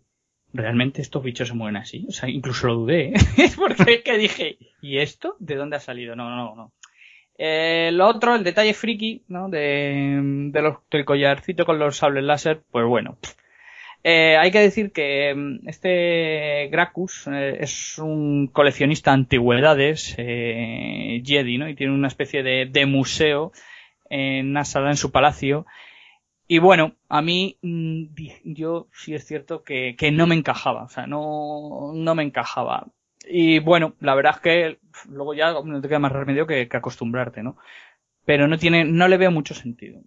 ¿realmente 0.54 1.02
estos 1.02 1.24
bichos 1.24 1.48
se 1.48 1.56
mueven 1.56 1.78
así? 1.78 2.06
O 2.08 2.12
sea, 2.12 2.30
incluso 2.30 2.68
lo 2.68 2.76
dudé, 2.76 3.10
¿eh? 3.10 3.14
Porque 3.58 4.04
que 4.04 4.18
dije, 4.18 4.58
¿y 4.82 5.00
esto? 5.00 5.36
¿De 5.40 5.56
dónde 5.56 5.78
ha 5.78 5.80
salido? 5.82 6.16
No, 6.16 6.30
no, 6.30 6.56
no. 6.56 6.74
Eh, 7.38 7.90
lo 7.92 8.08
otro, 8.08 8.36
el 8.36 8.44
detalle 8.44 8.74
friki, 8.74 9.24
¿no? 9.28 9.50
De, 9.50 10.22
de 10.52 10.62
los, 10.62 10.78
del 10.90 11.06
collarcito 11.06 11.66
con 11.66 11.80
los 11.80 11.98
sables 11.98 12.24
láser, 12.24 12.62
pues 12.72 12.86
bueno, 12.86 13.18
eh, 14.08 14.38
hay 14.38 14.52
que 14.52 14.60
decir 14.60 14.92
que 14.92 15.34
mm, 15.36 15.68
este 15.68 16.68
Gracchus 16.72 17.26
eh, 17.26 17.58
es 17.62 17.98
un 17.98 18.46
coleccionista 18.54 19.10
de 19.10 19.16
antigüedades 19.16 20.14
eh, 20.20 21.24
Jedi, 21.26 21.58
¿no? 21.58 21.68
Y 21.68 21.74
tiene 21.74 21.92
una 21.92 22.08
especie 22.08 22.44
de, 22.44 22.68
de 22.68 22.86
museo 22.86 23.52
en 24.08 24.54
Nasada, 24.54 24.92
en 24.92 24.98
su 24.98 25.12
palacio. 25.12 25.66
y 26.48 26.60
bueno, 26.60 26.96
a 27.10 27.22
mí, 27.24 27.58
mm, 27.64 28.06
yo 28.44 28.90
sí 28.94 29.16
es 29.16 29.26
cierto 29.26 29.64
que, 29.64 29.96
que 29.98 30.12
no 30.12 30.28
me 30.28 30.36
encajaba, 30.36 30.84
o 30.84 30.90
sea, 30.90 31.08
no, 31.08 31.92
no 31.96 32.16
me 32.16 32.24
encajaba. 32.24 32.88
Y 33.28 33.60
bueno, 33.60 33.96
la 34.02 34.16
verdad 34.16 34.36
es 34.36 34.42
que 34.42 34.80
luego 35.10 35.34
ya 35.34 35.54
no 35.54 35.82
te 35.82 35.88
queda 35.88 36.00
más 36.00 36.12
remedio 36.12 36.48
que, 36.48 36.68
que 36.68 36.78
acostumbrarte, 36.78 37.42
¿no? 37.44 37.58
Pero 38.26 38.48
no 38.48 38.60
tiene, 38.60 38.86
no 38.86 39.08
le 39.08 39.18
veo 39.18 39.32
mucho 39.32 39.56
sentido. 39.56 40.02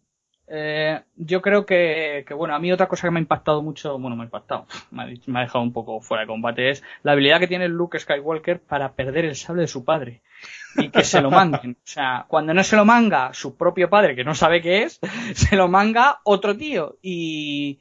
Eh, 0.51 1.01
yo 1.17 1.43
creo 1.43 1.67
que, 1.67 2.25
que, 2.27 2.33
bueno, 2.33 2.55
a 2.55 2.59
mí 2.59 2.73
otra 2.73 2.89
cosa 2.89 3.07
que 3.07 3.11
me 3.11 3.19
ha 3.19 3.23
impactado 3.23 3.63
mucho, 3.63 3.99
bueno, 3.99 4.17
me 4.17 4.23
ha 4.23 4.25
impactado, 4.25 4.67
me 4.91 5.03
ha, 5.03 5.41
dejado 5.43 5.63
un 5.63 5.73
poco 5.73 6.01
fuera 6.01 6.23
de 6.23 6.27
combate, 6.27 6.71
es 6.71 6.83
la 7.03 7.13
habilidad 7.13 7.41
que 7.41 7.49
tiene 7.49 7.69
Luke 7.69 7.99
Skywalker 7.99 8.61
para 8.61 8.93
perder 8.95 9.27
el 9.27 9.37
sable 9.37 9.63
de 9.63 9.69
su 9.69 9.85
padre 9.85 10.23
y 10.77 10.89
que 10.89 11.05
se 11.05 11.21
lo 11.21 11.31
manguen. 11.31 11.73
O 11.73 11.87
sea, 11.87 12.25
cuando 12.29 12.55
no 12.55 12.65
se 12.65 12.77
lo 12.77 12.85
manga 12.85 13.35
su 13.35 13.57
propio 13.57 13.91
padre, 13.91 14.17
que 14.17 14.25
no 14.25 14.35
sabe 14.35 14.63
qué 14.63 14.85
es, 14.85 15.01
se 15.35 15.57
lo 15.57 15.69
manga 15.69 16.21
otro 16.25 16.57
tío 16.57 16.97
y, 17.03 17.81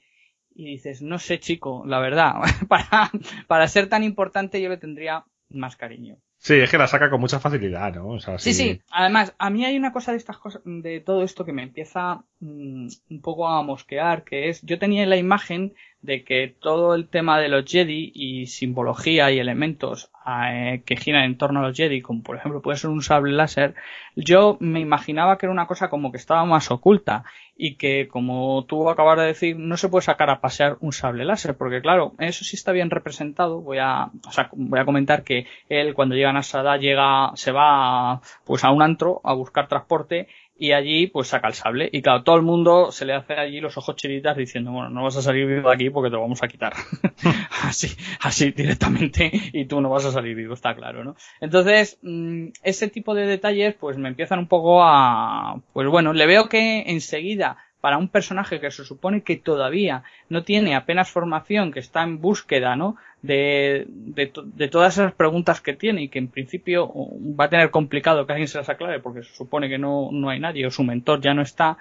y 0.53 0.65
dices, 0.65 1.01
no 1.01 1.19
sé 1.19 1.39
chico, 1.39 1.83
la 1.85 1.99
verdad, 1.99 2.33
para, 2.67 3.11
para 3.47 3.67
ser 3.67 3.87
tan 3.87 4.03
importante 4.03 4.61
yo 4.61 4.69
le 4.69 4.77
tendría 4.77 5.23
más 5.49 5.77
cariño. 5.77 6.17
Sí, 6.47 6.53
es 6.53 6.71
que 6.71 6.77
la 6.77 6.87
saca 6.87 7.09
con 7.09 7.19
mucha 7.19 7.41
facilidad, 7.41 7.93
¿no? 7.95 8.07
O 8.07 8.19
sea, 8.21 8.39
sí, 8.39 8.53
sí. 8.53 8.81
Además, 8.89 9.35
a 9.37 9.49
mí 9.49 9.65
hay 9.65 9.75
una 9.75 9.91
cosa 9.91 10.11
de 10.11 10.17
estas 10.17 10.37
cosas, 10.37 10.61
de 10.63 11.01
todo 11.01 11.23
esto 11.23 11.43
que 11.43 11.51
me 11.51 11.61
empieza 11.61 12.23
mm, 12.39 12.87
un 13.09 13.21
poco 13.21 13.49
a 13.49 13.61
mosquear, 13.63 14.23
que 14.23 14.47
es, 14.47 14.61
yo 14.61 14.79
tenía 14.79 15.05
la 15.05 15.17
imagen 15.17 15.73
de 16.07 16.23
que 16.23 16.55
todo 16.61 16.95
el 16.95 17.09
tema 17.09 17.37
de 17.37 17.49
los 17.49 17.65
Jedi 17.65 18.13
y 18.15 18.47
simbología 18.47 19.29
y 19.29 19.39
elementos 19.39 20.09
eh, 20.25 20.81
que 20.85 20.95
giran 20.95 21.25
en 21.25 21.37
torno 21.37 21.59
a 21.59 21.67
los 21.67 21.75
Jedi, 21.75 22.01
como 22.01 22.23
por 22.23 22.37
ejemplo 22.37 22.61
puede 22.61 22.77
ser 22.77 22.91
un 22.91 23.03
sable 23.03 23.33
láser, 23.33 23.75
yo 24.15 24.55
me 24.61 24.79
imaginaba 24.79 25.37
que 25.37 25.47
era 25.47 25.51
una 25.53 25.67
cosa 25.67 25.89
como 25.89 26.11
que 26.13 26.17
estaba 26.17 26.45
más 26.45 26.71
oculta 26.71 27.25
y 27.57 27.75
que, 27.75 28.07
como 28.07 28.63
tú 28.69 28.89
acabas 28.89 29.17
de 29.17 29.25
decir, 29.25 29.57
no 29.57 29.75
se 29.75 29.89
puede 29.89 30.03
sacar 30.03 30.29
a 30.29 30.39
pasear 30.39 30.77
un 30.79 30.93
sable 30.93 31.25
láser, 31.25 31.57
porque 31.57 31.81
claro, 31.81 32.13
eso 32.19 32.45
sí 32.45 32.55
está 32.55 32.71
bien 32.71 32.89
representado. 32.89 33.59
Voy 33.59 33.79
a, 33.79 34.11
o 34.25 34.31
sea, 34.31 34.49
voy 34.53 34.79
a 34.79 34.85
comentar 34.85 35.23
que 35.23 35.45
él 35.67 35.93
cuando 35.93 36.15
llega 36.15 36.29
a 36.29 36.33
Nasada 36.33 36.77
llega, 36.77 37.31
se 37.35 37.51
va 37.51 38.21
pues 38.45 38.63
a 38.63 38.71
un 38.71 38.81
antro 38.81 39.19
a 39.25 39.33
buscar 39.33 39.67
transporte 39.67 40.29
y 40.59 40.71
allí 40.71 41.07
pues 41.07 41.29
saca 41.29 41.47
el 41.47 41.53
sable. 41.53 41.89
Y 41.91 42.01
claro 42.01 42.23
todo 42.23 42.35
el 42.35 42.41
mundo 42.41 42.91
se 42.91 43.05
le 43.05 43.13
hace 43.13 43.33
allí 43.33 43.59
los 43.59 43.77
ojos 43.77 43.95
chiritas 43.95 44.37
diciendo 44.37 44.71
bueno 44.71 44.89
no 44.89 45.03
vas 45.03 45.17
a 45.17 45.21
salir 45.21 45.47
vivo 45.47 45.69
de 45.69 45.75
aquí 45.75 45.89
porque 45.89 46.09
te 46.09 46.15
lo 46.15 46.21
vamos 46.21 46.43
a 46.43 46.47
quitar 46.47 46.73
así 47.63 47.95
así 48.21 48.51
directamente 48.51 49.31
y 49.53 49.65
tú 49.65 49.81
no 49.81 49.89
vas 49.89 50.05
a 50.05 50.11
salir 50.11 50.35
vivo 50.35 50.53
está 50.53 50.75
claro 50.75 51.03
no 51.03 51.15
entonces 51.41 51.99
mm, 52.01 52.49
ese 52.63 52.87
tipo 52.87 53.13
de 53.13 53.25
detalles 53.25 53.75
pues 53.75 53.97
me 53.97 54.09
empiezan 54.09 54.39
un 54.39 54.47
poco 54.47 54.83
a 54.83 55.61
pues 55.73 55.87
bueno 55.87 56.13
le 56.13 56.25
veo 56.25 56.49
que 56.49 56.83
enseguida 56.87 57.57
para 57.81 57.97
un 57.97 58.09
personaje 58.09 58.59
que 58.59 58.71
se 58.71 58.83
supone 58.83 59.21
que 59.21 59.37
todavía 59.37 60.03
no 60.29 60.43
tiene 60.43 60.75
apenas 60.75 61.11
formación, 61.11 61.71
que 61.71 61.79
está 61.79 62.03
en 62.03 62.19
búsqueda, 62.19 62.75
¿no? 62.75 62.95
De, 63.21 63.85
de, 63.87 64.67
todas 64.67 64.93
esas 64.93 65.13
preguntas 65.13 65.61
que 65.61 65.73
tiene 65.73 66.03
y 66.03 66.09
que 66.09 66.19
en 66.19 66.27
principio 66.27 66.91
va 67.39 67.45
a 67.45 67.49
tener 67.49 67.71
complicado 67.71 68.25
que 68.25 68.33
alguien 68.33 68.47
se 68.47 68.57
las 68.57 68.69
aclare 68.69 68.99
porque 68.99 69.23
se 69.23 69.33
supone 69.33 69.69
que 69.69 69.77
no, 69.77 70.09
no 70.11 70.29
hay 70.29 70.39
nadie 70.39 70.65
o 70.65 70.71
su 70.71 70.83
mentor 70.83 71.21
ya 71.21 71.33
no 71.33 71.41
está, 71.41 71.77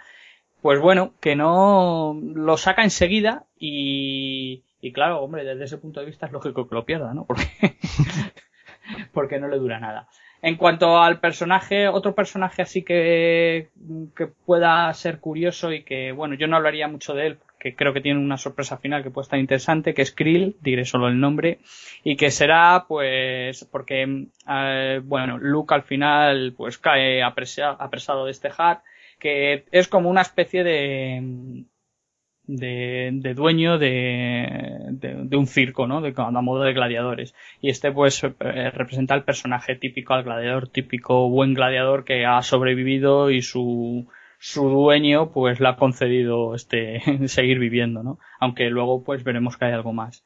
pues 0.62 0.80
bueno, 0.80 1.14
que 1.20 1.36
no 1.36 2.18
lo 2.34 2.56
saca 2.56 2.82
enseguida 2.82 3.44
y, 3.58 4.64
y 4.80 4.92
claro, 4.92 5.20
hombre, 5.20 5.44
desde 5.44 5.64
ese 5.64 5.78
punto 5.78 6.00
de 6.00 6.06
vista 6.06 6.26
es 6.26 6.32
lógico 6.32 6.68
que 6.68 6.74
lo 6.74 6.84
pierda, 6.84 7.14
¿no? 7.14 7.24
Porque, 7.26 7.46
porque 9.12 9.40
no 9.40 9.48
le 9.48 9.58
dura 9.58 9.80
nada. 9.80 10.08
En 10.46 10.54
cuanto 10.54 11.02
al 11.02 11.18
personaje, 11.18 11.88
otro 11.88 12.14
personaje 12.14 12.62
así 12.62 12.84
que, 12.84 13.70
que 14.16 14.28
pueda 14.28 14.94
ser 14.94 15.18
curioso 15.18 15.72
y 15.72 15.82
que, 15.82 16.12
bueno, 16.12 16.36
yo 16.36 16.46
no 16.46 16.54
hablaría 16.54 16.86
mucho 16.86 17.14
de 17.14 17.26
él 17.26 17.38
que 17.58 17.74
creo 17.74 17.92
que 17.92 18.00
tiene 18.00 18.20
una 18.20 18.36
sorpresa 18.36 18.76
final 18.76 19.02
que 19.02 19.10
puede 19.10 19.24
estar 19.24 19.40
interesante, 19.40 19.92
que 19.92 20.02
es 20.02 20.12
Krill, 20.12 20.56
diré 20.60 20.84
solo 20.84 21.08
el 21.08 21.18
nombre, 21.18 21.58
y 22.04 22.14
que 22.14 22.30
será, 22.30 22.84
pues, 22.86 23.64
porque, 23.72 24.28
eh, 24.48 25.00
bueno, 25.02 25.36
Luke 25.38 25.74
al 25.74 25.82
final, 25.82 26.54
pues, 26.56 26.78
cae 26.78 27.24
apresado 27.24 28.24
de 28.26 28.30
este 28.30 28.50
hack, 28.50 28.84
que 29.18 29.64
es 29.72 29.88
como 29.88 30.10
una 30.10 30.22
especie 30.22 30.62
de, 30.62 31.64
de, 32.46 33.34
dueño 33.34 33.78
de, 33.78 34.86
de, 34.90 35.36
un 35.36 35.46
circo, 35.46 35.86
¿no? 35.86 36.00
De, 36.00 36.14
a 36.16 36.30
modo 36.30 36.62
de 36.62 36.72
gladiadores. 36.72 37.34
Y 37.60 37.70
este, 37.70 37.92
pues, 37.92 38.22
eh, 38.22 38.70
representa 38.70 39.14
el 39.14 39.24
personaje 39.24 39.76
típico, 39.76 40.14
al 40.14 40.24
gladiador 40.24 40.68
típico, 40.68 41.28
buen 41.28 41.54
gladiador 41.54 42.04
que 42.04 42.24
ha 42.24 42.42
sobrevivido 42.42 43.30
y 43.30 43.42
su, 43.42 44.06
su 44.38 44.68
dueño, 44.68 45.30
pues, 45.32 45.60
le 45.60 45.68
ha 45.68 45.76
concedido 45.76 46.54
este, 46.54 47.00
seguir 47.28 47.58
viviendo, 47.58 48.02
¿no? 48.02 48.18
Aunque 48.40 48.70
luego, 48.70 49.02
pues, 49.04 49.24
veremos 49.24 49.56
que 49.56 49.66
hay 49.66 49.72
algo 49.72 49.92
más. 49.92 50.24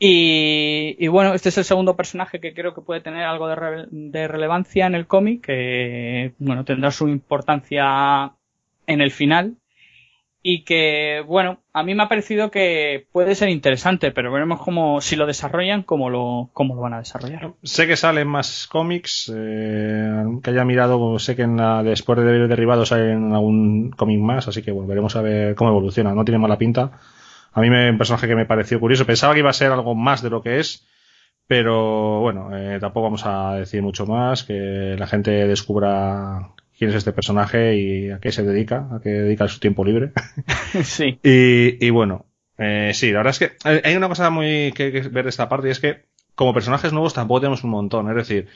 Y, 0.00 0.94
y, 1.00 1.08
bueno, 1.08 1.34
este 1.34 1.48
es 1.48 1.58
el 1.58 1.64
segundo 1.64 1.96
personaje 1.96 2.38
que 2.38 2.54
creo 2.54 2.72
que 2.72 2.82
puede 2.82 3.00
tener 3.00 3.24
algo 3.24 3.48
de, 3.48 3.86
de 3.90 4.28
relevancia 4.28 4.86
en 4.86 4.94
el 4.94 5.08
cómic, 5.08 5.46
que, 5.46 6.34
bueno, 6.38 6.64
tendrá 6.64 6.92
su 6.92 7.08
importancia 7.08 8.32
en 8.86 9.00
el 9.00 9.10
final, 9.10 9.56
y 10.50 10.64
que, 10.64 11.22
bueno, 11.26 11.58
a 11.74 11.82
mí 11.82 11.94
me 11.94 12.02
ha 12.02 12.08
parecido 12.08 12.50
que 12.50 13.06
puede 13.12 13.34
ser 13.34 13.50
interesante, 13.50 14.12
pero 14.12 14.32
veremos 14.32 14.62
cómo, 14.62 15.02
si 15.02 15.14
lo 15.14 15.26
desarrollan, 15.26 15.82
cómo 15.82 16.08
lo, 16.08 16.48
cómo 16.54 16.74
lo 16.74 16.80
van 16.80 16.94
a 16.94 17.00
desarrollar. 17.00 17.52
Sé 17.62 17.86
que 17.86 17.98
salen 17.98 18.28
más 18.28 18.66
cómics, 18.66 19.30
eh, 19.36 20.24
que 20.42 20.48
haya 20.48 20.64
mirado, 20.64 21.18
sé 21.18 21.36
que 21.36 21.42
en 21.42 21.58
la, 21.58 21.82
después 21.82 22.18
de 22.20 22.48
Derribado 22.48 22.86
salen 22.86 23.34
algún 23.34 23.90
cómic 23.90 24.20
más, 24.20 24.48
así 24.48 24.62
que 24.62 24.72
bueno, 24.72 24.88
veremos 24.88 25.16
a 25.16 25.20
ver 25.20 25.54
cómo 25.54 25.68
evoluciona, 25.68 26.14
no 26.14 26.24
tiene 26.24 26.38
mala 26.38 26.56
pinta. 26.56 26.92
A 27.52 27.60
mí 27.60 27.68
me 27.68 27.90
un 27.90 27.98
personaje 27.98 28.26
que 28.26 28.34
me 28.34 28.46
pareció 28.46 28.80
curioso, 28.80 29.04
pensaba 29.04 29.34
que 29.34 29.40
iba 29.40 29.50
a 29.50 29.52
ser 29.52 29.70
algo 29.70 29.94
más 29.94 30.22
de 30.22 30.30
lo 30.30 30.40
que 30.40 30.60
es, 30.60 30.88
pero 31.46 32.20
bueno, 32.20 32.56
eh, 32.56 32.78
tampoco 32.80 33.04
vamos 33.04 33.26
a 33.26 33.56
decir 33.56 33.82
mucho 33.82 34.06
más, 34.06 34.44
que 34.44 34.96
la 34.98 35.06
gente 35.06 35.30
descubra 35.46 36.54
quién 36.78 36.90
es 36.90 36.96
este 36.96 37.12
personaje 37.12 37.76
y 37.76 38.10
a 38.10 38.20
qué 38.20 38.30
se 38.32 38.42
dedica, 38.42 38.88
a 38.92 39.00
qué 39.02 39.10
dedica 39.10 39.48
su 39.48 39.60
tiempo 39.60 39.84
libre. 39.84 40.12
sí. 40.84 41.18
Y, 41.22 41.84
y 41.84 41.90
bueno, 41.90 42.26
eh, 42.56 42.92
sí, 42.94 43.10
la 43.10 43.18
verdad 43.18 43.30
es 43.30 43.38
que 43.38 43.82
hay 43.84 43.96
una 43.96 44.08
cosa 44.08 44.30
muy 44.30 44.72
que, 44.74 44.92
que 44.92 45.00
ver 45.08 45.24
de 45.24 45.30
esta 45.30 45.48
parte 45.48 45.68
y 45.68 45.70
es 45.72 45.80
que 45.80 46.06
como 46.34 46.54
personajes 46.54 46.92
nuevos 46.92 47.14
tampoco 47.14 47.40
tenemos 47.40 47.64
un 47.64 47.70
montón. 47.70 48.08
Es 48.10 48.16
decir, 48.16 48.48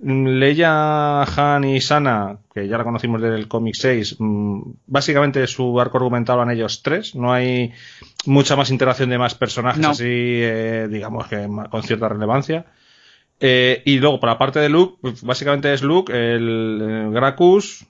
Leia, 0.00 1.22
Han 1.22 1.64
y 1.64 1.80
Sana, 1.80 2.38
que 2.54 2.68
ya 2.68 2.78
la 2.78 2.84
conocimos 2.84 3.20
del 3.20 3.48
cómic 3.48 3.74
6, 3.76 4.16
mm, 4.18 4.60
básicamente 4.86 5.46
su 5.48 5.80
arco 5.80 5.98
argumental 5.98 6.38
van 6.38 6.50
ellos 6.50 6.82
tres. 6.82 7.16
No 7.16 7.32
hay 7.32 7.72
mucha 8.26 8.54
más 8.54 8.70
interacción 8.70 9.10
de 9.10 9.18
más 9.18 9.34
personajes 9.34 9.84
así, 9.84 10.04
eh, 10.06 10.86
digamos 10.88 11.26
que 11.26 11.48
con 11.70 11.82
cierta 11.82 12.08
relevancia. 12.08 12.66
Eh, 13.40 13.82
y 13.84 13.98
luego, 13.98 14.18
por 14.18 14.28
la 14.28 14.38
parte 14.38 14.58
de 14.58 14.68
Luke, 14.68 14.98
pues, 15.00 15.22
básicamente 15.22 15.72
es 15.72 15.82
Luke, 15.82 16.12
el, 16.12 17.10
Gracus, 17.12 17.86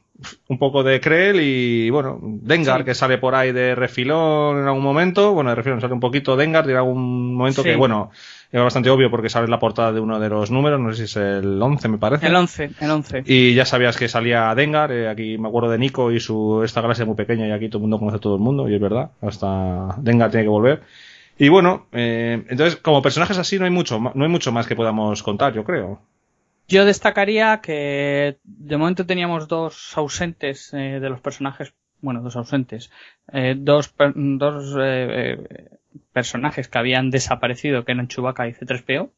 un 0.49 0.59
poco 0.59 0.83
de 0.83 1.01
Krell 1.01 1.41
y, 1.41 1.91
bueno, 1.91 2.19
Dengar, 2.23 2.85
que 2.85 2.95
sale 2.95 3.19
por 3.19 3.35
ahí 3.35 3.53
de 3.53 3.75
refilón 3.75 4.59
en 4.59 4.67
algún 4.67 4.83
momento. 4.83 5.33
Bueno, 5.33 5.51
de 5.51 5.57
refilón 5.57 5.81
sale 5.81 5.95
un 5.95 6.01
poquito 6.01 6.37
Dengar 6.37 6.69
en 6.69 6.77
algún 6.77 7.35
momento 7.35 7.63
que, 7.63 7.77
bueno, 7.77 8.11
es 8.51 8.61
bastante 8.61 8.91
obvio 8.91 9.11
porque 9.11 9.29
sale 9.29 9.47
la 9.47 9.59
portada 9.59 9.93
de 9.93 10.01
uno 10.01 10.19
de 10.19 10.29
los 10.29 10.51
números, 10.51 10.81
no 10.81 10.91
sé 10.93 10.97
si 10.97 11.03
es 11.05 11.17
el 11.17 11.61
11, 11.63 11.89
me 11.89 11.99
parece. 11.99 12.27
El 12.27 12.35
11, 12.35 12.71
el 12.81 12.91
11. 12.91 13.23
Y 13.27 13.55
ya 13.55 13.65
sabías 13.65 13.97
que 13.97 14.09
salía 14.09 14.55
Dengar, 14.55 14.91
eh, 14.91 15.09
aquí 15.09 15.39
me 15.39 15.49
acuerdo 15.49 15.71
de 15.71 15.79
Nico 15.79 16.11
y 16.11 16.19
su, 16.19 16.63
esta 16.65 16.81
galaxia 16.81 17.05
muy 17.05 17.15
pequeña 17.15 17.47
y 17.47 17.53
aquí 17.53 17.69
todo 17.69 17.79
el 17.79 17.83
mundo 17.83 17.99
conoce 17.99 18.17
a 18.17 18.21
todo 18.21 18.35
el 18.35 18.41
mundo, 18.41 18.69
y 18.69 18.75
es 18.75 18.81
verdad, 18.81 19.11
hasta 19.23 19.95
Dengar 19.99 20.31
tiene 20.31 20.45
que 20.45 20.51
volver. 20.51 20.83
Y 21.39 21.49
bueno, 21.49 21.87
eh, 21.93 22.45
entonces 22.49 22.77
como 22.77 23.01
personajes 23.01 23.39
así 23.39 23.59
no 23.59 23.65
hay 23.65 23.71
mucho, 23.71 24.01
no 24.01 24.25
hay 24.25 24.31
mucho 24.31 24.51
más 24.51 24.67
que 24.67 24.75
podamos 24.75 25.23
contar, 25.23 25.55
yo 25.55 25.65
creo. 25.65 26.03
Yo 26.67 26.85
destacaría 26.85 27.61
que 27.63 28.39
de 28.43 28.77
momento 28.77 29.07
teníamos 29.07 29.49
dos 29.49 29.97
ausentes 29.97 30.75
eh, 30.75 30.99
de 31.01 31.09
los 31.09 31.21
personajes, 31.21 31.73
bueno, 32.01 32.23
dos 32.23 32.37
ausentes, 32.37 32.91
eh, 33.33 33.55
dos, 33.57 33.95
dos 33.97 34.77
personajes 36.13 36.69
que 36.69 36.79
habían 36.79 37.11
desaparecido, 37.11 37.85
que 37.85 37.93
eran 37.93 38.09
Chewbacca 38.09 38.49
y 38.49 38.53
C3PO, 38.53 39.11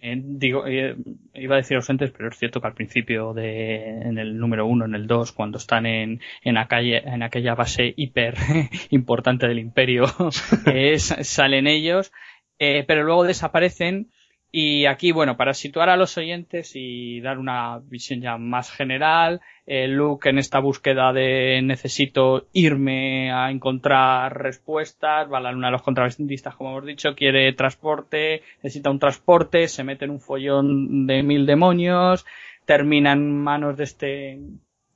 eh, 0.00 0.20
digo, 0.22 0.66
eh, 0.66 0.96
iba 1.34 1.54
a 1.54 1.58
decir 1.58 1.76
ausentes, 1.76 2.10
pero 2.10 2.28
es 2.28 2.38
cierto 2.38 2.60
que 2.60 2.66
al 2.66 2.74
principio 2.74 3.32
de, 3.32 4.00
en 4.02 4.18
el 4.18 4.36
número 4.38 4.66
uno, 4.66 4.84
en 4.84 4.94
el 4.94 5.06
dos, 5.06 5.32
cuando 5.32 5.58
están 5.58 5.86
en, 5.86 6.20
en, 6.42 6.58
aquella, 6.58 6.98
en 6.98 7.22
aquella 7.22 7.54
base 7.54 7.94
hiper 7.96 8.34
importante 8.90 9.46
del 9.46 9.60
imperio, 9.60 10.06
salen 10.98 11.66
ellos, 11.66 12.12
eh, 12.58 12.84
pero 12.86 13.04
luego 13.04 13.24
desaparecen 13.24 14.10
y 14.52 14.86
aquí, 14.86 15.12
bueno, 15.12 15.36
para 15.36 15.54
situar 15.54 15.88
a 15.90 15.96
los 15.96 16.16
oyentes 16.18 16.72
y 16.74 17.20
dar 17.20 17.38
una 17.38 17.78
visión 17.78 18.20
ya 18.20 18.36
más 18.36 18.70
general, 18.70 19.40
eh, 19.64 19.86
Luke 19.86 20.28
en 20.28 20.38
esta 20.38 20.58
búsqueda 20.58 21.12
de 21.12 21.60
necesito 21.62 22.48
irme 22.52 23.30
a 23.30 23.52
encontrar 23.52 24.36
respuestas, 24.42 25.30
va 25.32 25.38
a 25.38 25.40
la 25.40 25.52
luna 25.52 25.68
de 25.68 25.72
los 25.72 25.82
contrabandistas, 25.82 26.56
como 26.56 26.70
hemos 26.70 26.86
dicho, 26.86 27.14
quiere 27.14 27.52
transporte, 27.52 28.42
necesita 28.62 28.90
un 28.90 28.98
transporte, 28.98 29.68
se 29.68 29.84
mete 29.84 30.06
en 30.06 30.10
un 30.10 30.20
follón 30.20 31.06
de 31.06 31.22
mil 31.22 31.46
demonios, 31.46 32.26
termina 32.64 33.12
en 33.12 33.30
manos 33.30 33.76
de 33.76 33.84
este 33.84 34.40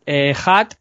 eh, 0.07 0.35
Hat. 0.45 0.75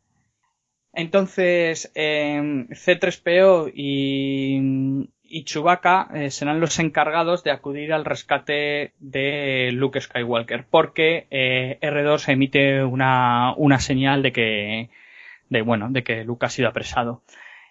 Entonces, 0.94 1.92
eh, 1.94 2.66
C3PO 2.70 3.72
y, 3.76 5.10
y 5.34 5.46
Chewbacca 5.46 6.10
eh, 6.14 6.30
serán 6.30 6.60
los 6.60 6.78
encargados 6.78 7.44
de 7.44 7.50
acudir 7.50 7.92
al 7.92 8.06
rescate 8.06 8.94
de 9.00 9.72
Luke 9.74 10.00
Skywalker, 10.00 10.66
porque 10.70 11.26
eh, 11.32 11.80
R2 11.82 12.32
emite 12.32 12.84
una, 12.84 13.56
una 13.58 13.80
señal 13.80 14.22
de 14.22 14.32
que, 14.32 14.90
de, 15.50 15.62
bueno, 15.64 15.88
de 15.90 16.04
que 16.04 16.24
Luke 16.24 16.46
ha 16.46 16.50
sido 16.50 16.70
apresado. 16.70 17.24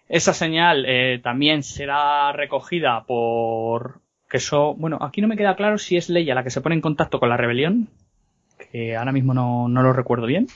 Esa 0.08 0.34
señal 0.34 0.84
eh, 0.88 1.20
también 1.22 1.62
será 1.62 2.32
recogida 2.32 3.04
por 3.04 4.00
que 4.28 4.38
eso, 4.38 4.74
bueno, 4.74 4.98
aquí 5.00 5.20
no 5.20 5.28
me 5.28 5.36
queda 5.36 5.54
claro 5.54 5.78
si 5.78 5.96
es 5.96 6.08
Leia 6.08 6.34
la 6.34 6.42
que 6.42 6.50
se 6.50 6.62
pone 6.62 6.74
en 6.74 6.80
contacto 6.80 7.20
con 7.20 7.28
la 7.28 7.36
rebelión, 7.36 7.90
que 8.70 8.96
ahora 8.96 9.12
mismo 9.12 9.34
no, 9.34 9.68
no 9.68 9.82
lo 9.82 9.92
recuerdo 9.92 10.26
bien. 10.26 10.46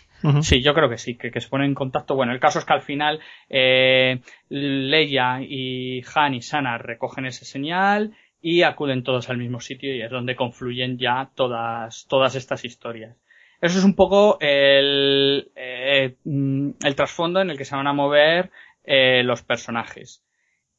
Sí, 0.42 0.60
yo 0.60 0.74
creo 0.74 0.88
que 0.88 0.98
sí, 0.98 1.16
que, 1.16 1.30
que 1.30 1.40
se 1.40 1.48
pone 1.48 1.66
en 1.66 1.74
contacto. 1.74 2.16
Bueno, 2.16 2.32
el 2.32 2.40
caso 2.40 2.58
es 2.58 2.64
que 2.64 2.72
al 2.72 2.82
final 2.82 3.20
eh, 3.48 4.20
Leia 4.48 5.40
y 5.40 6.02
Han 6.14 6.34
y 6.34 6.42
Sana 6.42 6.78
recogen 6.78 7.26
ese 7.26 7.44
señal 7.44 8.16
y 8.40 8.62
acuden 8.62 9.04
todos 9.04 9.30
al 9.30 9.38
mismo 9.38 9.60
sitio 9.60 9.94
y 9.94 10.02
es 10.02 10.10
donde 10.10 10.34
confluyen 10.34 10.98
ya 10.98 11.30
todas, 11.34 12.06
todas 12.08 12.34
estas 12.34 12.64
historias. 12.64 13.16
Eso 13.60 13.78
es 13.78 13.84
un 13.84 13.94
poco 13.94 14.38
el, 14.40 15.50
eh, 15.54 16.16
mm, 16.24 16.70
el 16.84 16.94
trasfondo 16.94 17.40
en 17.40 17.50
el 17.50 17.58
que 17.58 17.64
se 17.64 17.76
van 17.76 17.86
a 17.86 17.92
mover 17.92 18.50
eh, 18.84 19.22
los 19.24 19.42
personajes. 19.42 20.24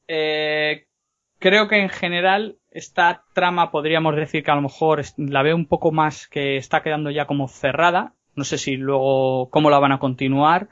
Eh, 0.08 0.87
creo 1.40 1.68
que 1.68 1.82
en 1.82 1.90
general 1.90 2.58
esta 2.72 3.24
trama 3.34 3.72
podríamos 3.72 4.16
decir 4.16 4.44
que 4.44 4.52
a 4.52 4.56
lo 4.56 4.62
mejor 4.62 5.02
la 5.18 5.44
veo 5.44 5.56
un 5.56 5.68
poco 5.68 5.92
más 5.92 6.28
que 6.28 6.58
está 6.58 6.82
quedando 6.84 7.10
ya 7.10 7.26
como 7.26 7.48
cerrada. 7.48 8.14
No 8.36 8.44
sé 8.44 8.58
si 8.58 8.78
luego 8.78 9.50
cómo 9.50 9.70
la 9.70 9.80
van 9.80 9.92
a 9.92 10.00
continuar, 10.00 10.70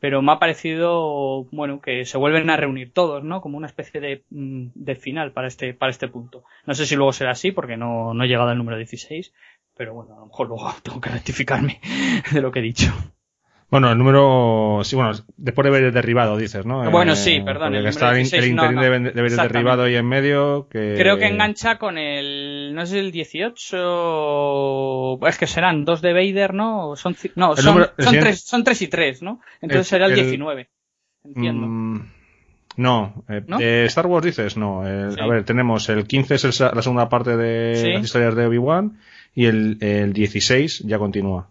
pero 0.00 0.22
me 0.22 0.32
ha 0.32 0.38
parecido, 0.38 1.44
bueno, 1.50 1.80
que 1.80 2.04
se 2.04 2.18
vuelven 2.18 2.50
a 2.50 2.56
reunir 2.56 2.92
todos, 2.92 3.24
¿no? 3.24 3.40
Como 3.40 3.56
una 3.56 3.66
especie 3.66 4.00
de, 4.00 4.24
mm, 4.30 4.68
de 4.74 4.94
final 4.94 5.32
para 5.32 5.48
este, 5.48 5.74
para 5.74 5.90
este 5.90 6.08
punto. 6.08 6.44
No 6.66 6.74
sé 6.74 6.86
si 6.86 6.94
luego 6.94 7.12
será 7.12 7.32
así 7.32 7.50
porque 7.50 7.76
no, 7.76 8.14
no 8.14 8.24
he 8.24 8.28
llegado 8.28 8.50
al 8.50 8.58
número 8.58 8.76
16, 8.76 9.32
pero 9.76 9.94
bueno, 9.94 10.14
a 10.14 10.20
lo 10.20 10.26
mejor 10.26 10.48
luego 10.48 10.72
tengo 10.82 11.00
que 11.00 11.10
rectificarme 11.10 11.80
de 12.32 12.40
lo 12.40 12.52
que 12.52 12.60
he 12.60 12.62
dicho. 12.62 12.92
Bueno, 13.70 13.92
el 13.92 13.98
número. 13.98 14.80
Sí, 14.82 14.96
bueno, 14.96 15.12
después 15.36 15.64
de 15.64 15.68
haber 15.76 15.92
derribado, 15.92 16.38
dices, 16.38 16.64
¿no? 16.64 16.90
Bueno, 16.90 17.12
Eh, 17.12 17.16
sí, 17.16 17.40
perdón, 17.40 17.74
el 17.74 17.84
está 17.86 18.06
número 18.06 18.16
el, 18.16 18.22
16, 18.30 18.44
el 18.44 18.56
no, 18.56 18.62
interín 18.62 18.76
no, 18.76 18.80
de 18.80 18.86
haber- 18.88 19.12
de 19.12 19.20
haber 19.20 19.32
derribado 19.32 19.82
ahí 19.82 19.96
en 19.96 20.06
medio. 20.08 20.68
Que... 20.70 20.94
Creo 20.96 21.18
que 21.18 21.26
engancha 21.26 21.76
con 21.78 21.98
el, 21.98 22.72
no 22.74 22.86
sé, 22.86 23.00
el 23.00 23.12
18, 23.12 25.26
es 25.28 25.38
que 25.38 25.46
serán 25.46 25.84
dos 25.84 26.00
de 26.00 26.12
Vader, 26.12 26.54
¿no? 26.54 26.96
Son, 26.96 27.16
no, 27.34 27.56
son, 27.56 27.64
número- 27.74 27.92
son 27.98 28.18
tres, 28.18 28.40
son 28.40 28.64
tres 28.64 28.82
y 28.82 28.88
tres, 28.88 29.22
¿no? 29.22 29.40
Entonces 29.60 29.86
El- 29.86 29.90
será 29.90 30.06
el, 30.06 30.12
el- 30.12 30.16
19. 30.20 30.68
Entiendo. 31.24 31.66
Mm, 31.66 32.10
no, 32.76 33.24
eh, 33.28 33.42
¿No? 33.46 33.58
Star 33.60 34.06
Wars 34.06 34.24
dices, 34.24 34.56
no. 34.56 34.86
el- 34.86 35.12
Sí. 35.12 35.20
A 35.20 35.26
ver, 35.26 35.44
tenemos 35.44 35.88
el 35.88 36.06
15 36.06 36.34
es 36.36 36.60
la 36.60 36.82
segunda 36.82 37.08
parte 37.08 37.36
de 37.36 37.76
Sí. 37.76 37.92
las 37.92 38.04
historias 38.04 38.34
de 38.34 38.46
Obi-Wan 38.46 38.98
y 39.34 39.46
el, 39.46 39.78
el 39.80 40.12
16 40.12 40.80
ya 40.86 40.98
continúa. 40.98 41.50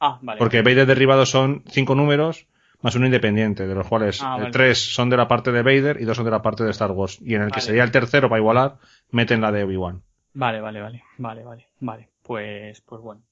Ah, 0.00 0.18
vale. 0.22 0.38
Porque 0.38 0.62
Vader 0.62 0.86
derribado 0.86 1.26
son 1.26 1.62
cinco 1.68 1.94
números 1.94 2.46
más 2.82 2.94
uno 2.94 3.06
independiente, 3.06 3.66
de 3.66 3.74
los 3.74 3.86
cuales 3.88 4.22
Ah, 4.22 4.36
vale. 4.36 4.50
tres 4.50 4.78
son 4.94 5.08
de 5.10 5.16
la 5.16 5.26
parte 5.28 5.50
de 5.50 5.62
Vader 5.62 5.98
y 6.00 6.04
dos 6.04 6.16
son 6.16 6.24
de 6.26 6.30
la 6.30 6.42
parte 6.42 6.62
de 6.64 6.70
Star 6.70 6.90
Wars. 6.92 7.18
Y 7.22 7.34
en 7.34 7.42
el 7.42 7.50
que 7.50 7.60
sería 7.60 7.82
el 7.82 7.90
tercero 7.90 8.28
para 8.28 8.38
igualar, 8.40 8.76
meten 9.10 9.40
la 9.40 9.50
de 9.50 9.64
Obi-Wan. 9.64 10.02
Vale, 10.34 10.60
vale, 10.60 10.80
vale, 10.82 11.02
vale, 11.18 11.42
vale, 11.44 11.66
vale. 11.80 12.08
Pues, 12.22 12.80
pues 12.82 13.00
bueno. 13.00 13.22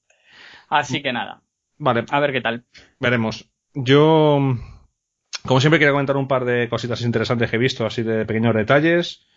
Así 0.69 1.01
que 1.01 1.13
nada, 1.13 1.41
Vale, 1.77 2.05
a 2.09 2.19
ver 2.19 2.31
qué 2.31 2.41
tal. 2.41 2.65
veremos. 2.99 3.47
Yo, 3.73 4.39
como 5.45 5.59
siempre, 5.59 5.77
quería 5.79 5.91
comentar 5.91 6.17
un 6.17 6.27
par 6.27 6.45
de 6.45 6.67
cositas 6.69 7.01
interesantes 7.01 7.49
que 7.49 7.57
he 7.57 7.59
visto, 7.59 7.85
así 7.85 8.01
de 8.03 8.25
pequeños 8.25 8.55
detalles, 8.55 9.27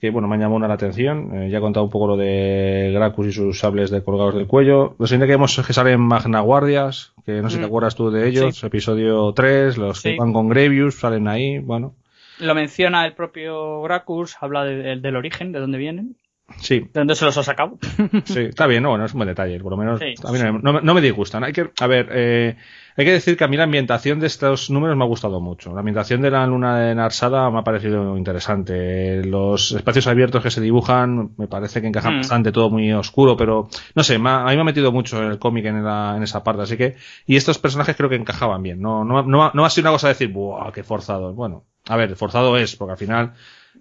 que 0.00 0.10
bueno, 0.10 0.26
me 0.28 0.34
han 0.34 0.40
llamado 0.40 0.56
una 0.56 0.68
la 0.68 0.74
atención. 0.74 1.30
Eh, 1.34 1.50
ya 1.50 1.58
he 1.58 1.60
contado 1.60 1.84
un 1.84 1.90
poco 1.90 2.08
lo 2.08 2.16
de 2.16 2.90
Gracus 2.92 3.26
y 3.28 3.32
sus 3.32 3.58
sables 3.58 3.90
de 3.90 4.02
colgados 4.02 4.34
del 4.34 4.46
cuello. 4.48 4.96
Lo 4.98 5.06
siguiente 5.06 5.26
que 5.26 5.32
vemos 5.34 5.56
es 5.56 5.64
que 5.66 5.72
salen 5.72 6.00
Magna 6.00 6.40
Guardias, 6.40 7.12
que 7.24 7.40
no 7.40 7.48
sé 7.48 7.56
si 7.56 7.60
te 7.60 7.66
Mm. 7.66 7.68
acuerdas 7.68 7.94
tú 7.94 8.10
de 8.10 8.28
ellos, 8.28 8.56
Sí. 8.58 8.66
episodio 8.66 9.32
3, 9.32 9.78
los 9.78 10.00
Sí. 10.00 10.10
que 10.12 10.16
van 10.18 10.32
con 10.32 10.48
Grevius, 10.48 10.98
salen 10.98 11.28
ahí, 11.28 11.58
bueno. 11.60 11.94
Lo 12.40 12.54
menciona 12.56 13.04
el 13.06 13.12
propio 13.12 13.80
Gracchus, 13.82 14.36
habla 14.40 14.64
de- 14.64 14.76
de- 14.76 14.96
del 14.96 15.14
origen, 15.16 15.52
de 15.52 15.60
dónde 15.60 15.78
vienen, 15.78 16.16
Sí, 16.58 16.80
de 16.80 16.90
dónde 16.92 17.14
se 17.14 17.24
los 17.24 17.36
ha 17.38 17.44
sacado. 17.44 17.78
sí, 18.24 18.40
está 18.40 18.66
bien, 18.66 18.82
¿no? 18.82 18.88
Bueno, 18.90 19.04
es 19.04 19.14
un 19.14 19.18
buen 19.18 19.28
detalle, 19.28 19.60
por 19.60 19.70
lo 19.70 19.76
menos 19.78 20.00
Sí, 20.00 20.14
a 20.26 20.32
mí 20.32 20.38
no, 20.62 20.80
no 20.80 20.94
me 20.94 21.00
disgustan. 21.00 21.44
Hay 21.44 21.52
que, 21.52 21.70
a 21.80 21.86
ver, 21.86 22.08
eh, 22.10 22.56
hay 22.96 23.04
que 23.04 23.12
decir 23.12 23.36
que 23.36 23.44
a 23.44 23.48
mí 23.48 23.56
la 23.56 23.64
ambientación 23.64 24.20
de 24.20 24.26
estos 24.26 24.70
números 24.70 24.96
me 24.96 25.04
ha 25.04 25.06
gustado 25.06 25.40
mucho. 25.40 25.72
La 25.72 25.80
ambientación 25.80 26.20
de 26.20 26.30
la 26.30 26.46
luna 26.46 26.78
de 26.78 26.94
Narsada 26.94 27.50
me 27.50 27.58
ha 27.58 27.64
parecido 27.64 28.16
interesante. 28.16 29.24
Los 29.24 29.72
espacios 29.72 30.06
abiertos 30.06 30.42
que 30.42 30.50
se 30.50 30.60
dibujan 30.60 31.30
me 31.36 31.48
parece 31.48 31.80
que 31.80 31.86
encajan 31.86 32.14
Mm. 32.14 32.18
bastante, 32.18 32.52
todo 32.52 32.70
muy 32.70 32.92
oscuro, 32.92 33.36
pero 33.36 33.68
no 33.94 34.02
sé, 34.02 34.16
ha- 34.16 34.42
a 34.42 34.50
mí 34.50 34.54
me 34.56 34.60
ha 34.60 34.64
metido 34.64 34.92
mucho 34.92 35.22
el 35.22 35.38
cómic 35.38 35.64
en, 35.66 35.84
la- 35.84 36.14
en 36.16 36.22
esa 36.22 36.42
parte, 36.44 36.62
así 36.62 36.76
que, 36.76 36.96
y 37.26 37.36
estos 37.36 37.58
personajes 37.58 37.96
creo 37.96 38.08
que 38.08 38.16
encajaban 38.16 38.62
bien. 38.62 38.80
No, 38.80 39.04
no, 39.04 39.22
no, 39.22 39.50
no 39.54 39.64
ha 39.64 39.70
sido 39.70 39.84
una 39.88 39.92
cosa 39.92 40.08
de 40.08 40.14
decir, 40.14 40.28
¡buah, 40.28 40.70
qué 40.72 40.82
forzado! 40.82 41.32
Bueno, 41.32 41.64
a 41.88 41.96
ver, 41.96 42.14
forzado 42.16 42.56
es, 42.58 42.76
porque 42.76 42.92
al 42.92 42.98
final. 42.98 43.32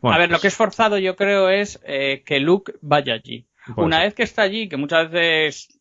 bueno, 0.02 0.16
a 0.16 0.20
ver, 0.20 0.30
lo 0.30 0.34
pues, 0.36 0.42
que 0.44 0.48
es 0.48 0.56
forzado 0.56 0.98
yo 0.98 1.16
creo 1.16 1.50
es 1.50 1.80
eh, 1.86 2.24
que 2.26 2.40
Luke 2.40 2.74
vaya 2.82 3.14
allí. 3.14 3.46
Una 3.76 3.98
ser. 3.98 4.06
vez 4.06 4.14
que 4.16 4.24
está 4.24 4.42
allí, 4.42 4.68
que 4.70 4.78
muchas 4.78 5.12
veces 5.12 5.80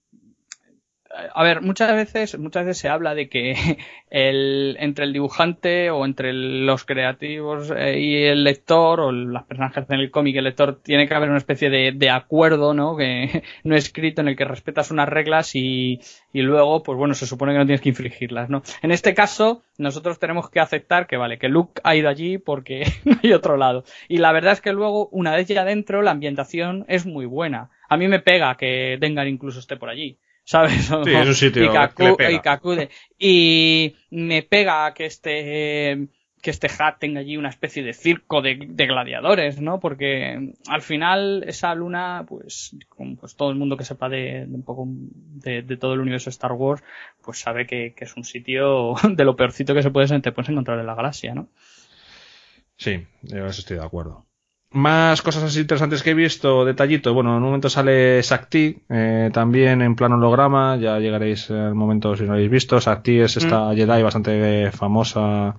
a 1.13 1.43
ver, 1.43 1.61
muchas 1.61 1.93
veces, 1.93 2.39
muchas 2.39 2.65
veces 2.65 2.79
se 2.79 2.89
habla 2.89 3.15
de 3.15 3.29
que 3.29 3.55
el, 4.11 4.77
entre 4.79 5.05
el 5.05 5.13
dibujante 5.13 5.91
o 5.91 6.05
entre 6.05 6.33
los 6.33 6.85
creativos 6.85 7.73
eh, 7.77 7.99
y 7.99 8.25
el 8.25 8.45
lector 8.45 9.01
o 9.01 9.11
las 9.11 9.45
personas 9.45 9.73
que 9.73 9.81
hacen 9.81 9.99
el 9.99 10.11
cómic 10.11 10.35
y 10.35 10.39
el 10.39 10.45
lector 10.45 10.81
tiene 10.83 11.09
que 11.09 11.15
haber 11.15 11.29
una 11.29 11.39
especie 11.39 11.69
de, 11.69 11.93
de 11.93 12.11
acuerdo, 12.11 12.75
¿no? 12.75 12.97
Que 12.97 13.43
no 13.65 13.75
escrito 13.75 14.21
en 14.21 14.29
el 14.29 14.37
que 14.37 14.45
respetas 14.45 14.91
unas 14.91 15.09
reglas 15.09 15.55
y, 15.57 16.01
y 16.33 16.43
luego, 16.43 16.83
pues 16.83 16.97
bueno, 16.97 17.15
se 17.15 17.27
supone 17.27 17.53
que 17.53 17.59
no 17.59 17.67
tienes 17.67 17.81
que 17.81 17.89
infringirlas, 17.89 18.49
¿no? 18.49 18.63
En 18.83 18.93
este 18.93 19.15
caso, 19.15 19.63
nosotros 19.79 20.21
tenemos 20.21 20.49
que 20.49 20.61
aceptar 20.61 21.09
que 21.09 21.17
vale, 21.17 21.39
que 21.39 21.49
Luke 21.49 21.81
ha 21.83 21.97
ido 21.97 22.09
allí 22.09 22.39
porque 22.39 22.85
no 23.05 23.17
hay 23.23 23.33
otro 23.33 23.57
lado. 23.57 23.85
Y 24.09 24.19
la 24.19 24.31
verdad 24.33 24.53
es 24.53 24.61
que 24.61 24.73
luego, 24.73 25.09
una 25.09 25.35
vez 25.35 25.49
ya 25.49 25.65
dentro, 25.65 26.03
la 26.03 26.13
ambientación 26.13 26.85
es 26.89 27.05
muy 27.05 27.27
buena. 27.27 27.71
A 27.89 27.97
mí 27.97 28.07
me 28.07 28.21
pega 28.21 28.57
que 28.57 28.97
Dengar 29.01 29.27
incluso 29.27 29.59
esté 29.59 29.77
por 29.77 29.89
allí. 29.89 30.19
¿Sabes? 30.51 30.91
Sí, 31.03 31.11
es 31.11 31.27
un 31.29 31.35
sitio 31.35 31.63
y 31.65 31.69
que, 31.71 31.79
que 31.97 32.03
le 32.05 32.13
acu- 32.13 32.17
pega. 32.17 32.43
y 33.19 33.95
me 34.11 34.43
pega 34.43 34.93
que 34.95 35.07
este 35.07 36.09
que 36.43 36.51
este 36.51 36.69
hat 36.79 36.99
tenga 36.99 37.21
allí 37.21 37.37
una 37.37 37.51
especie 37.51 37.83
de 37.83 37.93
circo 37.93 38.41
de, 38.41 38.59
de 38.79 38.87
gladiadores, 38.87 39.61
¿no? 39.61 39.79
Porque 39.79 40.55
al 40.69 40.81
final 40.83 41.45
esa 41.47 41.75
luna, 41.75 42.25
pues, 42.27 42.75
como 42.89 43.15
pues 43.17 43.37
todo 43.37 43.51
el 43.51 43.57
mundo 43.59 43.77
que 43.77 43.85
sepa 43.85 44.09
de, 44.09 44.47
de 44.47 44.55
un 44.55 44.63
poco 44.65 44.85
de, 44.89 45.61
de 45.63 45.77
todo 45.77 45.93
el 45.93 46.01
universo 46.01 46.31
de 46.31 46.37
Star 46.39 46.53
Wars, 46.53 46.83
pues 47.23 47.39
sabe 47.39 47.67
que, 47.67 47.93
que 47.95 48.05
es 48.07 48.17
un 48.17 48.25
sitio 48.25 48.95
de 49.19 49.25
lo 49.25 49.37
peorcito 49.37 49.75
que 49.75 49.83
se 49.83 49.91
puede, 49.91 50.21
te 50.21 50.33
puedes 50.33 50.49
encontrar 50.49 50.81
en 50.81 50.87
la 50.87 50.95
galaxia, 50.95 51.35
¿no? 51.35 51.49
Sí, 52.77 53.07
yo 53.23 53.39
en 53.39 53.47
eso 53.47 53.61
estoy 53.61 53.77
de 53.77 53.85
acuerdo. 53.85 54.27
Más 54.73 55.21
cosas 55.23 55.43
así 55.43 55.61
interesantes 55.61 56.03
que 56.05 56.11
he 56.11 56.15
visto, 56.15 56.65
detallito. 56.65 57.13
Bueno, 57.13 57.31
en 57.31 57.39
un 57.39 57.43
momento 57.43 57.69
sale 57.69 58.23
Sakti, 58.23 58.77
eh, 58.89 59.29
también 59.33 59.83
en 59.83 59.97
plano 59.97 60.15
holograma, 60.15 60.77
ya 60.77 60.99
llegaréis 61.01 61.51
al 61.51 61.75
momento 61.75 62.15
si 62.17 62.23
no 62.23 62.29
lo 62.29 62.33
habéis 62.35 62.51
visto. 62.53 62.81
Sakti 62.81 63.19
es 63.19 63.37
esta 63.37 63.75
Jedi 63.75 64.03
bastante 64.03 64.71
famosa 64.71 65.57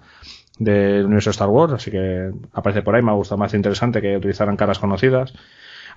del 0.57 1.05
universo 1.05 1.29
de 1.29 1.31
Star 1.31 1.49
Wars, 1.49 1.73
así 1.73 1.91
que 1.91 2.31
aparece 2.53 2.83
por 2.83 2.95
ahí, 2.95 3.01
me 3.01 3.11
ha 3.11 3.15
gustado 3.15 3.37
más 3.39 3.53
interesante 3.53 4.01
que 4.01 4.15
utilizaran 4.15 4.55
caras 4.55 4.79
conocidas. 4.79 5.33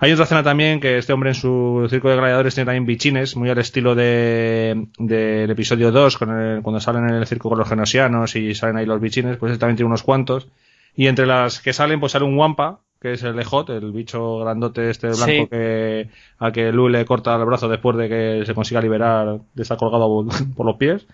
Hay 0.01 0.11
otra 0.11 0.25
escena 0.25 0.43
también 0.43 0.81
que 0.81 0.97
este 0.97 1.13
hombre 1.13 1.29
en 1.29 1.35
su 1.35 1.87
circo 1.89 2.09
de 2.09 2.17
gladiadores 2.17 2.53
tiene 2.53 2.65
también 2.65 2.85
bichines, 2.85 3.37
muy 3.37 3.49
al 3.49 3.59
estilo 3.59 3.95
de 3.95 4.87
del 4.99 5.49
episodio 5.49 5.93
2, 5.93 6.17
con 6.17 6.37
el- 6.37 6.61
cuando 6.61 6.81
salen 6.81 7.07
en 7.07 7.15
el 7.15 7.25
circo 7.27 7.47
con 7.47 7.59
los 7.59 7.69
genosianos 7.69 8.35
y 8.35 8.53
salen 8.55 8.75
ahí 8.75 8.85
los 8.85 8.99
bichines, 8.99 9.37
pues 9.37 9.53
él 9.53 9.59
también 9.59 9.77
tiene 9.77 9.87
unos 9.87 10.03
cuantos. 10.03 10.49
Y 10.97 11.07
entre 11.07 11.25
las 11.25 11.61
que 11.61 11.71
salen, 11.71 12.01
pues 12.01 12.11
sale 12.13 12.25
un 12.25 12.37
Wampa, 12.37 12.79
que 13.05 13.13
es 13.13 13.23
el 13.23 13.39
Ejot, 13.39 13.69
el 13.69 13.91
bicho 13.91 14.39
grandote 14.39 14.89
este 14.89 15.07
blanco 15.07 15.25
Sí. 15.25 15.47
que 15.47 16.09
a 16.39 16.51
que 16.51 16.71
Lu 16.71 16.89
le 16.89 17.05
corta 17.05 17.35
el 17.35 17.45
brazo 17.45 17.69
después 17.69 17.95
de 17.97 18.09
que 18.09 18.45
se 18.45 18.55
consiga 18.55 18.81
liberar 18.81 19.39
de 19.53 19.61
estar 19.61 19.77
colgado 19.77 20.25
por 20.57 20.65
los 20.65 20.77
pies. 20.77 21.05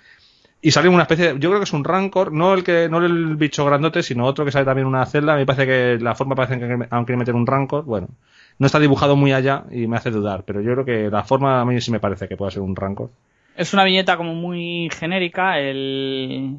Y 0.61 0.71
sale 0.71 0.87
una 0.89 1.03
especie 1.03 1.33
de, 1.33 1.39
yo 1.39 1.49
creo 1.49 1.59
que 1.59 1.65
es 1.65 1.73
un 1.73 1.83
Rancor, 1.83 2.31
no 2.31 2.53
el 2.53 2.63
que, 2.63 2.87
no 2.87 2.99
el 3.03 3.35
bicho 3.35 3.65
grandote, 3.65 4.03
sino 4.03 4.25
otro 4.25 4.45
que 4.45 4.51
sale 4.51 4.63
también 4.63 4.85
en 4.87 4.93
una 4.93 5.05
celda. 5.05 5.35
Me 5.35 5.45
parece 5.45 5.65
que 5.65 5.97
la 6.01 6.15
forma 6.15 6.35
parece 6.35 6.59
que 6.59 6.65
aunque 6.65 7.07
quieren 7.07 7.19
meter 7.19 7.35
un 7.35 7.47
Rancor, 7.47 7.83
bueno, 7.83 8.07
no 8.57 8.67
está 8.67 8.79
dibujado 8.79 9.15
muy 9.15 9.33
allá 9.33 9.63
y 9.71 9.87
me 9.87 9.97
hace 9.97 10.11
dudar, 10.11 10.43
pero 10.45 10.61
yo 10.61 10.71
creo 10.73 10.85
que 10.85 11.09
la 11.09 11.23
forma 11.23 11.59
a 11.59 11.65
mí 11.65 11.81
sí 11.81 11.91
me 11.91 11.99
parece 11.99 12.27
que 12.27 12.37
pueda 12.37 12.51
ser 12.51 12.61
un 12.61 12.75
Rancor. 12.75 13.09
Es 13.57 13.73
una 13.73 13.83
viñeta 13.83 14.15
como 14.17 14.33
muy 14.33 14.89
genérica, 14.97 15.59
el... 15.59 16.57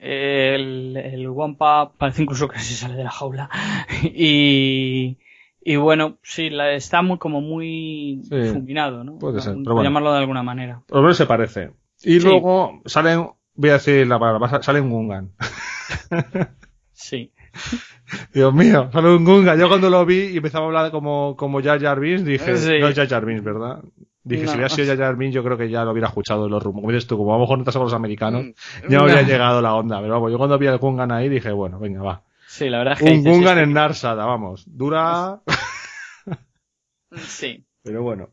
El, 0.00 0.96
el 0.96 1.28
Wampa 1.28 1.92
parece 1.98 2.22
incluso 2.22 2.48
que 2.48 2.58
se 2.60 2.74
sale 2.74 2.94
de 2.94 3.04
la 3.04 3.10
jaula. 3.10 3.48
Y, 4.02 5.18
y 5.60 5.76
bueno, 5.76 6.18
sí, 6.22 6.50
la, 6.50 6.72
está 6.72 7.02
muy 7.02 7.18
como 7.18 7.40
muy 7.40 8.20
Sí, 8.24 8.52
fulminado, 8.52 9.02
¿no? 9.04 9.18
puede 9.18 9.40
ser, 9.40 9.54
pero 9.62 9.74
bueno. 9.74 9.82
llamarlo 9.90 10.12
de 10.12 10.18
alguna 10.18 10.42
manera. 10.42 10.82
Por 10.86 10.96
lo 10.98 11.02
menos 11.02 11.16
se 11.16 11.26
parece. 11.26 11.72
Y 12.02 12.20
Sí. 12.20 12.20
luego 12.20 12.80
salen 12.86 13.26
voy 13.54 13.70
a 13.70 13.74
decir 13.74 14.06
la 14.06 14.18
palabra, 14.20 14.62
sale 14.62 14.80
un 14.80 14.90
Gungan. 14.90 15.32
sí. 16.92 17.32
Dios 18.32 18.54
mío, 18.54 18.88
sale 18.92 19.14
un 19.16 19.24
Gungan. 19.24 19.58
Yo 19.58 19.68
cuando 19.68 19.90
lo 19.90 20.06
vi 20.06 20.26
y 20.32 20.36
empezaba 20.36 20.64
a 20.64 20.68
hablar 20.68 20.90
como, 20.90 21.36
como 21.36 21.60
Jar 21.62 21.80
Jar 21.80 21.98
Binks, 22.00 22.24
dije, 22.24 22.52
no 22.80 22.88
es 22.88 22.94
Jar 22.96 23.08
Jar 23.08 23.24
Binks, 23.26 23.42
¿verdad? 23.44 23.82
Dije, 24.28 24.46
si 24.46 24.52
hubiera 24.52 24.68
sido 24.68 24.86
Jar 24.86 24.98
Jar 24.98 25.16
Binks, 25.16 25.34
yo 25.34 25.42
creo 25.42 25.56
que 25.56 25.70
ya 25.70 25.84
lo 25.84 25.92
hubiera 25.92 26.08
escuchado 26.08 26.44
en 26.44 26.50
los 26.50 26.62
rumos. 26.62 26.82
Como 26.82 26.92
dices 26.92 27.06
tú, 27.06 27.16
como 27.16 27.32
a 27.32 27.36
lo 27.36 27.40
mejor 27.40 27.58
no 27.58 27.62
estás 27.62 27.76
con 27.76 27.84
los 27.84 27.94
americanos, 27.94 28.44
mm. 28.44 28.90
ya 28.90 29.02
me 29.02 29.12
había 29.12 29.22
llegado 29.22 29.62
la 29.62 29.74
onda. 29.74 30.00
Pero 30.00 30.12
vamos, 30.14 30.30
yo 30.30 30.36
cuando 30.36 30.58
vi 30.58 30.66
al 30.66 30.78
Gungan 30.78 31.10
ahí 31.12 31.28
dije, 31.28 31.50
bueno, 31.50 31.78
venga, 31.78 32.02
va. 32.02 32.22
Sí, 32.46 32.68
la 32.68 32.78
verdad 32.78 32.94
es 32.94 33.00
que... 33.00 33.10
Un 33.10 33.24
Gungan 33.24 33.58
en 33.58 33.72
Narsada, 33.72 34.26
vamos. 34.26 34.64
Dura... 34.66 35.40
sí. 37.12 37.64
Pero 37.82 38.02
bueno. 38.02 38.28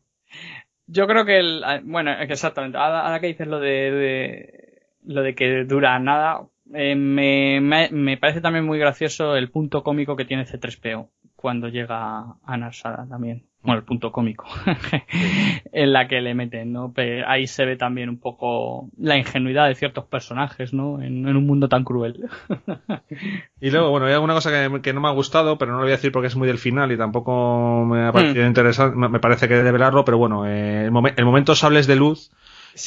Yo 0.88 1.08
creo 1.08 1.26
que 1.26 1.40
el, 1.40 1.64
ah, 1.64 1.80
bueno, 1.84 2.12
exactamente. 2.12 2.78
Ahora, 2.78 3.20
que 3.20 3.28
dices 3.28 3.48
lo 3.48 3.60
de, 3.60 4.82
lo 5.04 5.22
de 5.22 5.34
que 5.34 5.64
dura 5.64 5.98
nada, 6.00 6.42
eh, 6.74 6.96
me, 6.96 7.62
me, 7.62 8.18
parece 8.18 8.42
también 8.42 8.66
muy 8.66 8.80
gracioso 8.80 9.36
el 9.36 9.50
punto 9.50 9.84
cómico 9.84 10.16
que 10.16 10.26
tiene 10.26 10.46
C3PO 10.46 11.10
cuando 11.36 11.70
llega 11.70 12.36
a 12.44 12.58
Narsada 12.58 13.08
también 13.08 13.46
bueno, 13.66 13.80
el 13.80 13.86
punto 13.86 14.12
cómico 14.12 14.46
en 15.72 15.94
la 15.94 16.08
que 16.08 16.22
le 16.22 16.34
meten, 16.34 16.72
¿no? 16.72 16.92
Pero 16.94 17.28
ahí 17.28 17.48
se 17.48 17.66
ve 17.66 17.76
también 17.76 18.10
un 18.10 18.20
poco 18.20 18.90
la 18.98 19.18
ingenuidad 19.18 19.68
de 19.68 19.76
ciertos 19.76 20.06
personajes, 20.06 20.74
¿no? 20.74 21.02
En, 21.02 21.26
un 21.26 21.46
mundo 21.46 21.68
tan 21.68 21.84
cruel. 21.84 22.30
y 23.62 23.72
luego, 23.72 23.90
bueno, 23.90 24.06
hay 24.06 24.14
alguna 24.14 24.34
cosa 24.34 24.52
que, 24.82 24.94
no 24.94 25.02
me 25.02 25.08
ha 25.08 25.12
gustado, 25.12 25.58
pero 25.58 25.72
no 25.72 25.80
lo 25.80 25.84
voy 25.84 25.92
a 25.92 25.98
decir 25.98 26.12
porque 26.12 26.28
es 26.28 26.36
muy 26.36 26.48
del 26.48 26.58
final 26.58 26.92
y 26.92 26.98
tampoco 26.98 27.84
me 27.86 28.06
ha 28.06 28.12
parecido 28.12 28.44
hmm. 28.44 28.48
interesante, 28.48 28.98
me 28.98 29.20
parece 29.20 29.48
que 29.48 29.56
debe 29.56 29.72
verlo, 29.72 30.06
pero 30.06 30.18
bueno, 30.18 30.46
eh, 30.46 30.86
el, 30.86 31.14
el 31.18 31.26
momento 31.26 31.56
sables 31.56 31.88
de 31.88 31.96
luz 31.96 32.32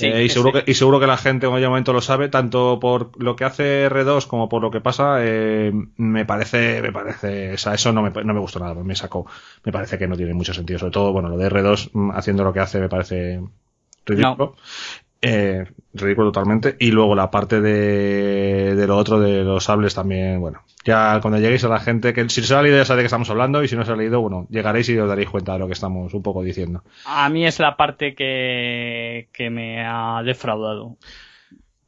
eh, 0.01 0.25
y, 0.25 0.29
seguro 0.29 0.53
que, 0.53 0.71
y 0.71 0.75
seguro 0.75 1.01
que 1.01 1.07
la 1.07 1.17
gente 1.17 1.47
en 1.47 1.53
algún 1.53 1.69
momento 1.71 1.93
lo 1.95 2.03
sabe, 2.03 2.29
tanto 2.29 2.79
por 2.79 3.11
lo 3.21 3.37
que 3.37 3.45
hace 3.45 3.89
R2 3.89 4.27
como 4.27 4.49
por 4.49 4.61
lo 4.61 4.71
que 4.71 4.81
pasa, 4.81 5.17
eh, 5.21 5.73
me 5.97 6.27
parece, 6.27 6.83
me 6.83 6.93
parece, 6.93 7.55
o 7.55 7.59
sea, 7.59 7.75
eso 7.75 7.93
no 7.93 8.03
me, 8.03 8.11
no 8.11 8.35
me 8.35 8.41
gustó 8.41 8.59
nada, 8.59 8.75
me 8.75 8.95
sacó, 8.95 9.27
me 9.65 9.73
parece 9.73 9.97
que 9.97 10.07
no 10.07 10.17
tiene 10.17 10.35
mucho 10.35 10.53
sentido, 10.53 10.79
sobre 10.79 10.93
todo, 10.93 11.13
bueno, 11.13 11.31
lo 11.31 11.39
de 11.39 11.49
R2 11.49 11.91
mm, 11.93 12.11
haciendo 12.11 12.45
lo 12.45 12.53
que 12.53 12.61
hace 12.61 12.81
me 12.81 12.89
parece 12.89 13.41
ridículo. 14.05 14.57
Eh, 15.21 15.65
ridículo 15.95 16.31
totalmente. 16.31 16.77
Y 16.79 16.91
luego 16.91 17.15
la 17.15 17.31
parte 17.31 17.61
de, 17.61 18.75
de, 18.75 18.87
lo 18.87 18.97
otro 18.97 19.21
de 19.21 19.43
los 19.43 19.65
sables 19.65 19.95
también, 19.95 20.41
bueno. 20.41 20.63
Ya 20.85 21.19
cuando 21.21 21.39
lleguéis 21.41 21.65
a 21.65 21.69
la 21.69 21.81
gente, 21.81 22.15
que 22.15 22.29
si 22.29 22.43
se 22.43 22.55
ha 22.55 22.63
leído 22.63 22.79
ya 22.79 22.85
sabe 22.85 22.99
de 22.99 23.03
qué 23.03 23.07
estamos 23.07 23.29
hablando 23.31 23.63
y 23.63 23.69
si 23.69 23.77
no 23.77 23.85
se 23.85 23.93
ha 23.93 23.97
leído, 23.97 24.21
bueno, 24.21 24.47
llegaréis 24.51 24.89
y 24.89 24.99
os 24.99 25.09
daréis 25.09 25.29
cuenta 25.29 25.55
de 25.55 25.59
lo 25.59 25.67
que 25.67 25.73
estamos 25.73 26.15
un 26.15 26.23
poco 26.23 26.43
diciendo. 26.43 26.83
A 27.05 27.29
mí 27.29 27.47
es 27.47 27.59
la 27.59 27.77
parte 27.77 28.15
que, 28.15 29.29
que 29.33 29.51
me 29.51 29.85
ha 29.85 30.23
defraudado. 30.23 30.97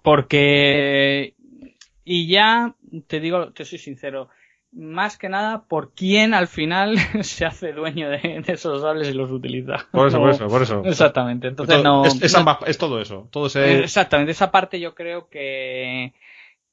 Porque, 0.03 1.35
y 2.05 2.27
ya, 2.27 2.75
te 3.07 3.21
digo, 3.21 3.53
te 3.53 3.65
soy 3.65 3.79
sincero, 3.79 4.29
más 4.73 5.19
que 5.19 5.29
nada 5.29 5.65
por 5.65 5.93
quién 5.95 6.35
al 6.35 6.47
final 6.47 6.97
se 7.23 7.45
hace 7.45 7.73
dueño 7.73 8.09
de, 8.09 8.43
esos 8.47 8.83
sables 8.83 9.09
y 9.09 9.15
los 9.15 9.31
utiliza. 9.31 9.87
Por 9.91 10.09
eso, 10.09 10.19
por 10.19 10.31
eso, 10.31 10.49
por 10.49 10.63
eso. 10.63 10.83
Exactamente. 10.85 11.49
Entonces 11.49 11.83
no. 11.83 12.05
Es, 12.05 12.79
todo 12.79 13.01
eso. 13.01 13.29
Todo 13.31 13.47
ese... 13.47 13.81
Exactamente. 13.81 14.33
Esa 14.33 14.51
parte 14.51 14.81
yo 14.81 14.95
creo 14.95 15.29
que, 15.29 16.15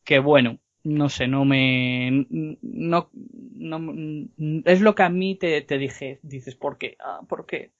que 0.03 0.19
bueno, 0.19 0.59
no 0.83 1.09
sé, 1.09 1.27
no 1.27 1.43
me, 1.43 2.25
no, 2.29 3.09
no, 3.11 4.27
es 4.65 4.81
lo 4.81 4.95
que 4.95 5.03
a 5.03 5.09
mí 5.09 5.35
te, 5.35 5.61
te 5.61 5.77
dije, 5.77 6.19
dices, 6.21 6.55
¿por 6.55 6.77
qué? 6.77 6.95
Ah, 6.99 7.19
¿Por 7.27 7.45
qué? 7.45 7.71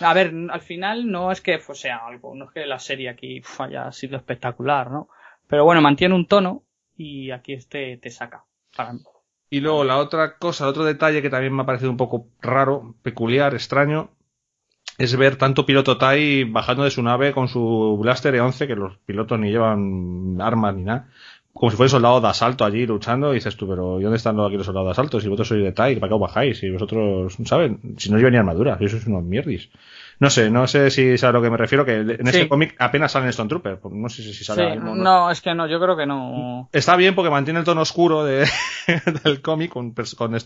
A 0.00 0.14
ver, 0.14 0.32
al 0.50 0.60
final 0.60 1.10
no 1.10 1.32
es 1.32 1.40
que 1.40 1.58
fuese 1.58 1.90
algo, 1.90 2.34
no 2.34 2.46
es 2.46 2.50
que 2.52 2.66
la 2.66 2.78
serie 2.78 3.08
aquí 3.08 3.42
haya 3.58 3.92
sido 3.92 4.16
espectacular, 4.16 4.90
¿no? 4.90 5.08
Pero 5.46 5.64
bueno, 5.64 5.80
mantiene 5.80 6.14
un 6.14 6.26
tono 6.26 6.62
y 6.96 7.30
aquí 7.30 7.54
este 7.54 7.96
te 7.96 8.10
saca. 8.10 8.44
Para 8.76 8.92
mí. 8.92 9.00
Y 9.50 9.60
luego 9.60 9.82
la 9.84 9.98
otra 9.98 10.38
cosa, 10.38 10.68
otro 10.68 10.84
detalle 10.84 11.22
que 11.22 11.30
también 11.30 11.54
me 11.54 11.62
ha 11.62 11.66
parecido 11.66 11.90
un 11.90 11.96
poco 11.96 12.28
raro, 12.40 12.94
peculiar, 13.02 13.52
extraño, 13.54 14.10
es 14.96 15.16
ver 15.16 15.36
tanto 15.36 15.66
piloto 15.66 15.98
Tai 15.98 16.44
bajando 16.44 16.84
de 16.84 16.90
su 16.90 17.02
nave 17.02 17.32
con 17.32 17.48
su 17.48 17.98
Blaster 18.00 18.34
E11, 18.34 18.66
que 18.66 18.76
los 18.76 18.96
pilotos 18.98 19.40
ni 19.40 19.50
llevan 19.50 20.38
armas 20.40 20.76
ni 20.76 20.84
nada, 20.84 21.08
como 21.52 21.70
si 21.70 21.76
fuera 21.76 21.90
soldado 21.90 22.20
de 22.20 22.28
asalto 22.28 22.64
allí 22.64 22.86
luchando, 22.86 23.32
y 23.32 23.36
dices 23.36 23.56
tú, 23.56 23.66
pero 23.66 23.98
¿y 23.98 24.04
dónde 24.04 24.18
están 24.18 24.38
aquí 24.38 24.56
los 24.56 24.66
soldados 24.66 24.88
de 24.88 24.92
asalto? 24.92 25.20
Si 25.20 25.26
vosotros 25.26 25.48
sois 25.48 25.64
de 25.64 25.72
Tai, 25.72 25.96
¿para 25.96 26.10
qué 26.10 26.14
os 26.14 26.20
bajáis? 26.20 26.58
Si 26.58 26.70
vosotros, 26.70 27.36
¿saben? 27.44 27.96
Si 27.98 28.10
no 28.10 28.18
llevan 28.18 28.32
ni 28.32 28.38
armadura, 28.38 28.78
si 28.78 28.88
sois 28.88 29.06
unos 29.06 29.24
mierdis. 29.24 29.68
No 30.20 30.28
sé, 30.28 30.50
no 30.50 30.66
sé 30.66 30.90
si 30.90 31.12
es 31.12 31.24
a 31.24 31.32
lo 31.32 31.40
que 31.40 31.48
me 31.48 31.56
refiero, 31.56 31.86
que 31.86 31.94
en 31.94 32.26
este 32.26 32.46
cómic 32.46 32.76
apenas 32.78 33.10
salen 33.10 33.30
Stone 33.30 33.48
Trooper. 33.48 33.78
No 33.90 34.10
sé 34.10 34.22
si 34.22 34.44
sale 34.44 34.76
¿no? 34.76 34.94
no, 34.94 35.30
es 35.30 35.40
que 35.40 35.54
no, 35.54 35.66
yo 35.66 35.80
creo 35.80 35.96
que 35.96 36.04
no. 36.04 36.68
Está 36.74 36.94
bien 36.96 37.14
porque 37.14 37.30
mantiene 37.30 37.60
el 37.60 37.64
tono 37.64 37.80
oscuro 37.80 38.22
de, 38.22 38.46
del 39.24 39.40
cómic 39.40 39.72
con, 39.72 39.94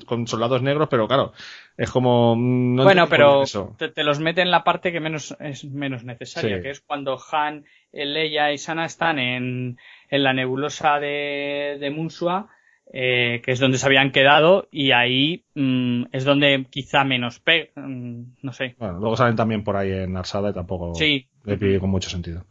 con, 0.07 0.27
soldados 0.29 0.63
negros, 0.63 0.87
pero 0.89 1.09
claro, 1.09 1.33
es 1.77 1.91
como. 1.91 2.37
Mm, 2.37 2.85
bueno, 2.85 3.09
pero 3.09 3.43
te, 3.77 4.05
los 4.05 4.21
mete 4.21 4.43
en 4.43 4.53
la 4.53 4.63
parte 4.63 4.93
que 4.93 5.01
menos 5.01 5.37
es 5.41 5.65
menos 5.65 6.05
necesaria, 6.05 6.63
que 6.63 6.71
es 6.71 6.79
cuando 6.79 7.19
Han, 7.33 7.65
Leia 7.93 8.53
y 8.53 8.59
Sana 8.59 8.85
están 8.85 9.19
en, 9.19 9.77
en 10.09 10.23
la 10.23 10.33
nebulosa 10.33 11.01
de, 11.01 11.79
de 11.81 11.91
Munsua 11.91 12.49
eh, 12.93 13.41
que 13.45 13.53
es 13.53 13.59
donde 13.59 13.79
se 13.79 13.87
habían 13.87 14.13
quedado 14.13 14.69
y 14.71 14.93
ahí 14.93 15.45
mm, 15.55 16.05
es 16.13 16.25
donde 16.25 16.67
quizá 16.71 17.05
menos 17.05 17.41
pe 17.41 17.73
mm, 17.75 18.23
no 18.43 18.53
sé. 18.53 18.77
Bueno, 18.79 18.99
luego 19.01 19.17
salen 19.17 19.37
también 19.37 19.65
por 19.65 19.77
ahí 19.77 19.91
en 19.91 20.17
Arsada 20.17 20.51
y 20.51 20.55
tampoco 20.55 20.95
sí. 20.95 21.27
le 21.45 21.57
pide 21.57 21.81
con 21.81 21.91
mucho 21.91 22.11
sentido. 22.11 22.47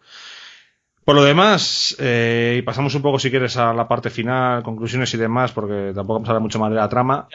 Por 1.05 1.15
lo 1.15 1.23
demás, 1.23 1.95
eh, 1.99 2.57
y 2.59 2.61
pasamos 2.61 2.95
un 2.95 3.01
poco 3.01 3.19
si 3.19 3.29
quieres 3.29 3.57
a 3.57 3.73
la 3.73 3.87
parte 3.87 4.09
final, 4.09 4.63
conclusiones 4.63 5.13
y 5.13 5.17
demás, 5.17 5.51
porque 5.51 5.91
tampoco 5.93 6.13
vamos 6.13 6.29
a 6.29 6.31
hablar 6.31 6.41
mucho 6.41 6.59
más 6.59 6.69
de 6.69 6.77
la 6.77 6.87
trama. 6.87 7.27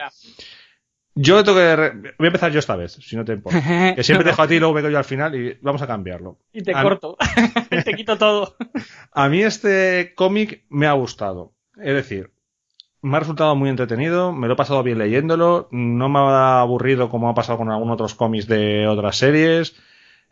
Yo 1.13 1.43
tengo 1.43 1.57
que. 1.57 2.13
Voy 2.17 2.25
a 2.25 2.27
empezar 2.27 2.51
yo 2.51 2.59
esta 2.59 2.75
vez, 2.75 2.93
si 2.93 3.15
no 3.15 3.25
te 3.25 3.33
importa. 3.33 3.59
Que 3.95 4.03
siempre 4.03 4.23
te 4.23 4.31
dejo 4.31 4.41
a 4.41 4.47
ti 4.47 4.55
y 4.55 4.59
luego 4.59 4.73
vengo 4.73 4.89
yo 4.89 4.97
al 4.97 5.03
final 5.03 5.35
y 5.35 5.57
vamos 5.61 5.81
a 5.81 5.87
cambiarlo. 5.87 6.39
Y 6.51 6.63
te 6.63 6.71
corto. 6.71 7.17
te 7.69 7.93
quito 7.93 8.17
todo. 8.17 8.55
A 9.11 9.29
mí 9.29 9.41
este 9.41 10.13
cómic 10.15 10.63
me 10.69 10.87
ha 10.87 10.93
gustado. 10.93 11.53
Es 11.77 11.93
decir, 11.93 12.31
me 13.01 13.17
ha 13.17 13.19
resultado 13.19 13.55
muy 13.55 13.69
entretenido, 13.69 14.33
me 14.33 14.47
lo 14.47 14.53
he 14.53 14.57
pasado 14.57 14.83
bien 14.83 14.97
leyéndolo, 14.97 15.69
no 15.71 16.09
me 16.09 16.19
ha 16.19 16.59
aburrido 16.59 17.09
como 17.09 17.29
ha 17.29 17.33
pasado 17.33 17.57
con 17.57 17.71
algunos 17.71 17.93
otros 17.93 18.15
cómics 18.15 18.47
de 18.47 18.87
otras 18.87 19.17
series. 19.17 19.75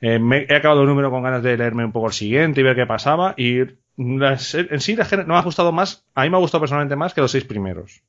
Eh, 0.01 0.19
me, 0.19 0.45
he 0.49 0.55
acabado 0.55 0.81
el 0.81 0.87
número 0.87 1.09
con 1.09 1.23
ganas 1.23 1.43
de 1.43 1.57
leerme 1.57 1.85
un 1.85 1.91
poco 1.91 2.07
el 2.07 2.13
siguiente 2.13 2.61
y 2.61 2.63
ver 2.63 2.75
qué 2.75 2.85
pasaba. 2.85 3.33
Y 3.37 3.59
en 3.97 4.79
sí 4.79 4.95
no 4.95 5.25
me 5.25 5.35
ha 5.35 5.41
gustado 5.41 5.71
más, 5.71 6.05
a 6.13 6.23
mí 6.23 6.29
me 6.29 6.37
ha 6.37 6.39
gustado 6.41 6.61
personalmente 6.61 6.95
más 6.95 7.13
que 7.13 7.21
los 7.21 7.31
seis 7.31 7.45
primeros. 7.45 8.03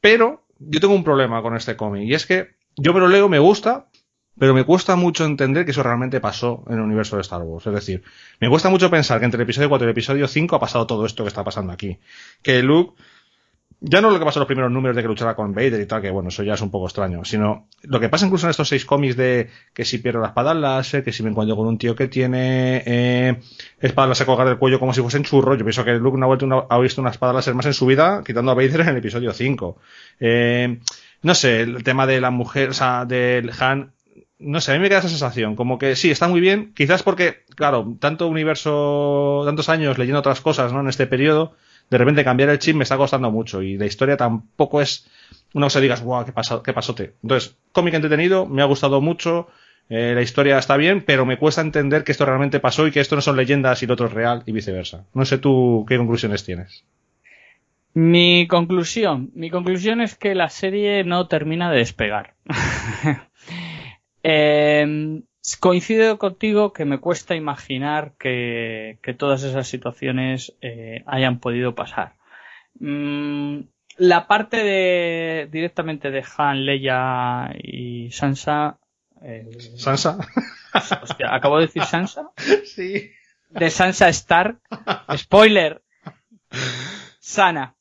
Pero 0.00 0.46
yo 0.58 0.80
tengo 0.80 0.94
un 0.94 1.04
problema 1.04 1.42
con 1.42 1.54
este 1.54 1.76
cómic 1.76 2.04
y 2.04 2.14
es 2.14 2.26
que 2.26 2.56
yo 2.76 2.94
me 2.94 3.00
lo 3.00 3.08
leo, 3.08 3.28
me 3.28 3.38
gusta, 3.38 3.88
pero 4.38 4.54
me 4.54 4.64
cuesta 4.64 4.96
mucho 4.96 5.24
entender 5.24 5.64
que 5.64 5.72
eso 5.72 5.82
realmente 5.82 6.20
pasó 6.20 6.64
en 6.68 6.74
el 6.74 6.80
universo 6.80 7.16
de 7.16 7.22
Star 7.22 7.42
Wars. 7.42 7.66
Es 7.66 7.74
decir, 7.74 8.02
me 8.40 8.48
cuesta 8.48 8.70
mucho 8.70 8.90
pensar 8.90 9.18
que 9.18 9.24
entre 9.24 9.38
el 9.38 9.42
episodio 9.42 9.68
4 9.68 9.84
y 9.84 9.88
el 9.88 9.92
episodio 9.92 10.28
5 10.28 10.56
ha 10.56 10.60
pasado 10.60 10.86
todo 10.86 11.04
esto 11.06 11.24
que 11.24 11.28
está 11.28 11.44
pasando 11.44 11.72
aquí. 11.72 11.98
Que 12.42 12.62
Luke 12.62 13.00
ya 13.80 14.00
no 14.00 14.10
lo 14.10 14.18
que 14.18 14.24
pasa 14.24 14.38
en 14.38 14.40
los 14.40 14.46
primeros 14.48 14.72
números 14.72 14.96
de 14.96 15.02
que 15.02 15.08
luchara 15.08 15.36
con 15.36 15.54
Vader 15.54 15.80
y 15.80 15.86
tal, 15.86 16.02
que 16.02 16.10
bueno, 16.10 16.30
eso 16.30 16.42
ya 16.42 16.54
es 16.54 16.60
un 16.60 16.70
poco 16.70 16.86
extraño, 16.86 17.24
sino 17.24 17.68
lo 17.82 18.00
que 18.00 18.08
pasa 18.08 18.26
incluso 18.26 18.46
en 18.46 18.50
estos 18.50 18.68
seis 18.68 18.84
cómics 18.84 19.16
de 19.16 19.50
que 19.72 19.84
si 19.84 19.98
pierdo 19.98 20.20
la 20.20 20.28
espada 20.28 20.52
láser, 20.52 21.04
que 21.04 21.12
si 21.12 21.22
me 21.22 21.30
encuentro 21.30 21.56
con 21.56 21.66
un 21.66 21.78
tío 21.78 21.94
que 21.94 22.08
tiene 22.08 22.82
eh, 22.84 23.40
espada 23.80 24.08
láser 24.08 24.26
colgada 24.26 24.50
del 24.50 24.58
cuello 24.58 24.80
como 24.80 24.92
si 24.92 25.00
fuesen 25.00 25.22
churros, 25.22 25.58
yo 25.58 25.64
pienso 25.64 25.84
que 25.84 25.94
Luke 25.94 26.18
no 26.18 26.32
ha, 26.32 26.74
ha 26.74 26.78
visto 26.80 27.00
una 27.00 27.10
espada 27.10 27.32
láser 27.32 27.54
más 27.54 27.66
en 27.66 27.74
su 27.74 27.86
vida, 27.86 28.22
quitando 28.26 28.50
a 28.50 28.54
Vader 28.54 28.80
en 28.80 28.88
el 28.88 28.96
episodio 28.96 29.32
5. 29.32 29.78
Eh, 30.20 30.80
no 31.22 31.34
sé, 31.34 31.60
el 31.60 31.84
tema 31.84 32.06
de 32.06 32.20
la 32.20 32.30
mujer, 32.30 32.70
o 32.70 32.74
sea, 32.74 33.04
del 33.04 33.52
Han, 33.60 33.92
no 34.38 34.60
sé, 34.60 34.72
a 34.72 34.74
mí 34.74 34.80
me 34.80 34.88
queda 34.88 35.00
esa 35.00 35.08
sensación, 35.08 35.56
como 35.56 35.78
que 35.78 35.96
sí, 35.96 36.10
está 36.10 36.28
muy 36.28 36.40
bien, 36.40 36.72
quizás 36.74 37.02
porque, 37.02 37.44
claro, 37.56 37.96
tanto 38.00 38.28
universo, 38.28 39.42
tantos 39.44 39.68
años 39.68 39.98
leyendo 39.98 40.20
otras 40.20 40.40
cosas, 40.40 40.72
¿no? 40.72 40.80
En 40.80 40.88
este 40.88 41.06
periodo, 41.06 41.54
de 41.90 41.98
repente 41.98 42.24
cambiar 42.24 42.50
el 42.50 42.58
chip 42.58 42.76
me 42.76 42.82
está 42.82 42.96
costando 42.96 43.30
mucho 43.30 43.62
y 43.62 43.78
la 43.78 43.86
historia 43.86 44.16
tampoco 44.16 44.80
es 44.80 45.08
una 45.54 45.66
cosa 45.66 45.80
digas, 45.80 46.02
guau, 46.02 46.24
qué, 46.24 46.32
pasó, 46.32 46.62
qué 46.62 46.72
pasote. 46.72 47.14
Entonces, 47.22 47.56
cómic 47.72 47.94
entretenido, 47.94 48.46
me 48.46 48.62
ha 48.62 48.66
gustado 48.66 49.00
mucho, 49.00 49.48
eh, 49.88 50.12
la 50.14 50.22
historia 50.22 50.58
está 50.58 50.76
bien, 50.76 51.02
pero 51.02 51.24
me 51.24 51.38
cuesta 51.38 51.62
entender 51.62 52.04
que 52.04 52.12
esto 52.12 52.26
realmente 52.26 52.60
pasó 52.60 52.86
y 52.86 52.90
que 52.90 53.00
esto 53.00 53.16
no 53.16 53.22
son 53.22 53.36
leyendas 53.36 53.82
y 53.82 53.86
lo 53.86 53.94
otro 53.94 54.06
es 54.06 54.12
real 54.12 54.42
y 54.46 54.52
viceversa. 54.52 55.06
No 55.14 55.24
sé 55.24 55.38
tú 55.38 55.86
qué 55.88 55.96
conclusiones 55.96 56.44
tienes. 56.44 56.84
Mi 57.94 58.46
conclusión, 58.46 59.30
mi 59.34 59.50
conclusión 59.50 60.00
es 60.00 60.14
que 60.14 60.34
la 60.34 60.50
serie 60.50 61.04
no 61.04 61.26
termina 61.26 61.70
de 61.70 61.78
despegar. 61.78 62.34
eh, 64.22 65.22
Coincido 65.56 66.18
contigo 66.18 66.72
que 66.72 66.84
me 66.84 66.98
cuesta 66.98 67.34
imaginar 67.34 68.12
que, 68.18 68.98
todas 69.18 69.42
esas 69.42 69.66
situaciones 69.68 70.54
eh, 70.60 71.02
hayan 71.06 71.38
podido 71.40 71.74
pasar. 71.74 72.16
Mm, 72.80 73.60
la 73.96 74.26
parte 74.26 74.58
de 74.62 75.48
directamente 75.50 76.10
de 76.10 76.24
Han, 76.36 76.66
Leia 76.66 77.50
y 77.62 78.10
Sansa. 78.12 78.78
Eh, 79.22 79.48
¿Sansa? 79.76 80.18
Hostia, 81.02 81.34
¿acabo 81.34 81.58
de 81.58 81.66
decir 81.66 81.82
Sansa? 81.84 82.30
Sí. 82.64 83.10
de 83.48 83.70
Sansa 83.70 84.08
Stark. 84.10 84.60
Spoiler. 85.16 85.82
Sana. 87.18 87.74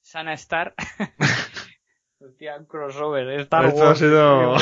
Sana 0.00 0.32
Stark. 0.34 0.74
Hostia, 2.20 2.56
un 2.56 2.64
crossover. 2.66 3.28
Star 3.40 3.66
Esto 3.66 3.82
ha 3.82 3.86
Wars. 3.88 3.98
sido- 3.98 4.56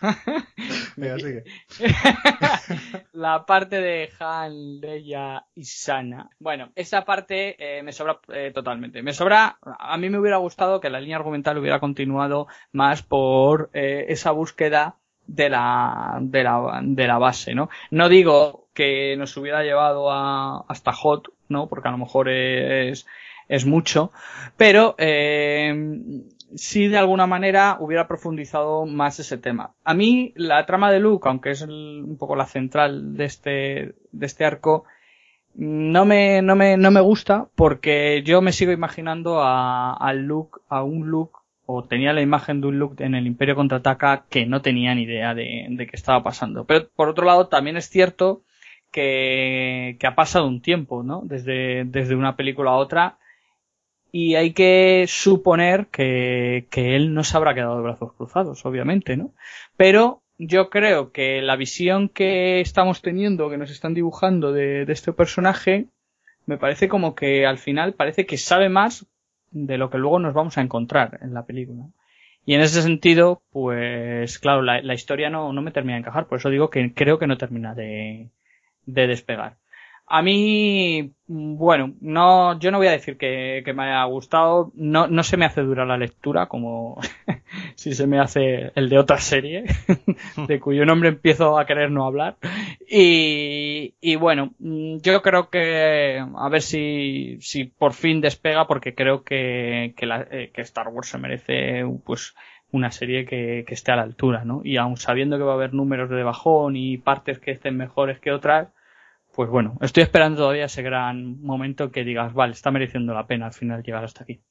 La 3.12 3.44
parte 3.44 3.80
de 3.80 4.10
Han, 4.18 4.80
Leia 4.80 5.44
y 5.54 5.64
Sana. 5.64 6.30
Bueno, 6.38 6.70
esa 6.74 7.04
parte 7.04 7.56
eh, 7.58 7.82
me 7.82 7.92
sobra 7.92 8.20
eh, 8.32 8.50
totalmente. 8.54 9.02
Me 9.02 9.12
sobra. 9.12 9.58
A 9.62 9.96
mí 9.98 10.10
me 10.10 10.18
hubiera 10.18 10.38
gustado 10.38 10.80
que 10.80 10.90
la 10.90 11.00
línea 11.00 11.16
argumental 11.16 11.58
hubiera 11.58 11.80
continuado 11.80 12.46
más 12.72 13.02
por 13.02 13.70
eh, 13.72 14.06
esa 14.08 14.30
búsqueda 14.30 14.96
de 15.26 15.48
la, 15.48 16.18
de 16.20 16.42
la, 16.42 16.80
de 16.82 17.06
la 17.06 17.18
base, 17.18 17.54
¿no? 17.54 17.70
No 17.90 18.08
digo 18.08 18.68
que 18.74 19.16
nos 19.16 19.36
hubiera 19.36 19.62
llevado 19.62 20.10
a, 20.10 20.64
hasta 20.68 20.92
Hot, 20.92 21.32
¿no? 21.48 21.68
Porque 21.68 21.88
a 21.88 21.92
lo 21.92 21.98
mejor 21.98 22.28
es, 22.28 23.06
es 23.48 23.66
mucho, 23.66 24.12
pero 24.56 24.94
eh, 24.98 25.72
sí 26.54 26.88
de 26.88 26.98
alguna 26.98 27.26
manera 27.26 27.76
hubiera 27.80 28.08
profundizado 28.08 28.86
más 28.86 29.18
ese 29.20 29.38
tema. 29.38 29.74
A 29.84 29.94
mí 29.94 30.32
la 30.36 30.64
trama 30.66 30.90
de 30.92 31.00
Luke, 31.00 31.28
aunque 31.28 31.50
es 31.50 31.62
el- 31.62 32.02
un 32.06 32.16
poco 32.18 32.36
la 32.36 32.46
central 32.46 33.16
de 33.16 33.24
este, 33.24 33.94
de 34.12 34.26
este 34.26 34.44
arco, 34.44 34.84
no 35.54 36.04
me, 36.04 36.42
no 36.42 36.56
me, 36.56 36.76
no 36.76 36.90
me 36.90 37.00
gusta 37.00 37.48
porque 37.56 38.22
yo 38.24 38.40
me 38.40 38.52
sigo 38.52 38.72
imaginando 38.72 39.40
a, 39.42 39.92
al 39.94 40.24
Luke, 40.26 40.60
a 40.68 40.82
un 40.82 41.08
Luke, 41.10 41.34
o 41.66 41.84
tenía 41.84 42.12
la 42.12 42.20
imagen 42.22 42.60
de 42.60 42.68
un 42.68 42.78
Luke 42.78 43.04
en 43.04 43.14
el 43.14 43.26
Imperio 43.26 43.54
Contraataca 43.54 44.24
que 44.28 44.46
no 44.46 44.60
tenía 44.62 44.94
ni 44.94 45.02
idea 45.02 45.34
de, 45.34 45.66
de 45.70 45.86
qué 45.86 45.96
estaba 45.96 46.22
pasando. 46.22 46.64
Pero 46.64 46.88
por 46.96 47.08
otro 47.08 47.24
lado 47.26 47.48
también 47.48 47.76
es 47.76 47.88
cierto 47.88 48.42
que, 48.90 49.96
que 50.00 50.06
ha 50.06 50.14
pasado 50.16 50.46
un 50.48 50.62
tiempo, 50.62 51.02
¿no? 51.02 51.22
Desde, 51.24 51.84
desde 51.84 52.16
una 52.16 52.36
película 52.36 52.70
a 52.72 52.76
otra 52.76 53.18
y 54.12 54.34
hay 54.34 54.52
que 54.52 55.04
suponer 55.08 55.86
que, 55.86 56.66
que 56.70 56.96
él 56.96 57.14
no 57.14 57.24
se 57.24 57.36
habrá 57.36 57.54
quedado 57.54 57.76
de 57.76 57.82
brazos 57.82 58.12
cruzados, 58.14 58.64
obviamente, 58.66 59.16
¿no? 59.16 59.32
Pero 59.76 60.22
yo 60.38 60.70
creo 60.70 61.12
que 61.12 61.42
la 61.42 61.56
visión 61.56 62.08
que 62.08 62.60
estamos 62.60 63.02
teniendo, 63.02 63.50
que 63.50 63.58
nos 63.58 63.70
están 63.70 63.94
dibujando 63.94 64.52
de, 64.52 64.86
de 64.86 64.92
este 64.92 65.12
personaje, 65.12 65.86
me 66.46 66.58
parece 66.58 66.88
como 66.88 67.14
que 67.14 67.46
al 67.46 67.58
final 67.58 67.94
parece 67.94 68.26
que 68.26 68.38
sabe 68.38 68.68
más 68.68 69.06
de 69.50 69.78
lo 69.78 69.90
que 69.90 69.98
luego 69.98 70.18
nos 70.18 70.34
vamos 70.34 70.56
a 70.58 70.62
encontrar 70.62 71.18
en 71.22 71.34
la 71.34 71.44
película. 71.44 71.84
Y 72.46 72.54
en 72.54 72.62
ese 72.62 72.82
sentido, 72.82 73.42
pues 73.50 74.38
claro, 74.38 74.62
la, 74.62 74.80
la 74.80 74.94
historia 74.94 75.28
no, 75.30 75.52
no 75.52 75.62
me 75.62 75.72
termina 75.72 75.94
de 75.94 76.00
encajar, 76.00 76.26
por 76.26 76.38
eso 76.38 76.48
digo 76.48 76.70
que 76.70 76.94
creo 76.94 77.18
que 77.18 77.26
no 77.26 77.36
termina 77.36 77.74
de, 77.74 78.30
de 78.86 79.06
despegar. 79.06 79.56
A 80.12 80.22
mí, 80.22 81.12
bueno, 81.28 81.94
no, 82.00 82.58
yo 82.58 82.72
no 82.72 82.78
voy 82.78 82.88
a 82.88 82.90
decir 82.90 83.16
que, 83.16 83.62
que 83.64 83.72
me 83.72 83.84
haya 83.84 84.02
gustado, 84.06 84.72
no, 84.74 85.06
no 85.06 85.22
se 85.22 85.36
me 85.36 85.44
hace 85.44 85.60
dura 85.62 85.84
la 85.86 85.96
lectura, 85.96 86.46
como 86.48 86.98
si 87.76 87.94
se 87.94 88.08
me 88.08 88.18
hace 88.18 88.72
el 88.74 88.88
de 88.88 88.98
otra 88.98 89.18
serie, 89.18 89.66
de 90.48 90.58
cuyo 90.58 90.84
nombre 90.84 91.10
empiezo 91.10 91.56
a 91.56 91.64
querer 91.64 91.92
no 91.92 92.06
hablar. 92.06 92.38
Y, 92.88 93.94
y 94.00 94.16
bueno, 94.16 94.52
mm, 94.58 94.96
yo 94.98 95.22
creo 95.22 95.48
que 95.48 96.20
a 96.36 96.48
ver 96.48 96.62
si, 96.62 97.38
si 97.40 97.64
por 97.66 97.92
fin 97.92 98.20
despega, 98.20 98.66
porque 98.66 98.96
creo 98.96 99.22
que, 99.22 99.94
que, 99.96 100.06
la- 100.06 100.26
eh, 100.28 100.50
que 100.52 100.62
Star 100.62 100.88
Wars 100.88 101.08
se 101.08 101.18
merece 101.18 101.84
pues 102.04 102.34
una 102.72 102.90
serie 102.90 103.26
que, 103.26 103.64
que 103.64 103.74
esté 103.74 103.92
a 103.92 103.96
la 103.96 104.02
altura, 104.02 104.44
¿no? 104.44 104.60
Y 104.64 104.76
aun 104.76 104.96
sabiendo 104.96 105.38
que 105.38 105.44
va 105.44 105.52
a 105.52 105.54
haber 105.54 105.72
números 105.72 106.10
de 106.10 106.24
bajón 106.24 106.74
y 106.76 106.98
partes 106.98 107.38
que 107.38 107.52
estén 107.52 107.76
mejores 107.76 108.18
que 108.18 108.32
otras, 108.32 108.68
pues 109.40 109.48
bueno, 109.48 109.78
estoy 109.80 110.02
esperando 110.02 110.42
todavía 110.42 110.66
ese 110.66 110.82
gran 110.82 111.40
momento 111.40 111.90
que 111.90 112.04
digas, 112.04 112.34
vale, 112.34 112.52
está 112.52 112.70
mereciendo 112.70 113.14
la 113.14 113.26
pena 113.26 113.46
al 113.46 113.54
final 113.54 113.82
llegar 113.82 114.04
hasta 114.04 114.24
aquí. 114.24 114.42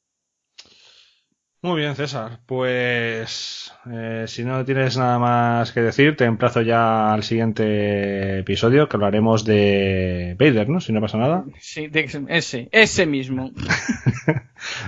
Muy 1.61 1.82
bien, 1.82 1.95
César. 1.95 2.40
Pues 2.48 3.72
eh, 3.94 4.24
si 4.26 4.44
no 4.44 4.66
tienes 4.66 4.98
nada 4.98 5.20
más 5.20 5.72
que 5.74 5.82
decir, 5.82 6.16
te 6.18 6.26
emplazo 6.26 6.61
ya 6.64 7.14
al 7.14 7.22
siguiente 7.22 8.40
episodio, 8.40 8.90
que 8.90 8.98
hablaremos 8.98 9.45
de 9.45 10.36
Vader, 10.40 10.68
¿no? 10.70 10.80
Si 10.80 10.91
no 10.91 11.02
pasa 11.02 11.20
nada. 11.20 11.44
Sí, 11.60 11.86
de- 11.88 12.10
ese, 12.30 12.68
ese 12.72 13.06
mismo. 13.06 13.52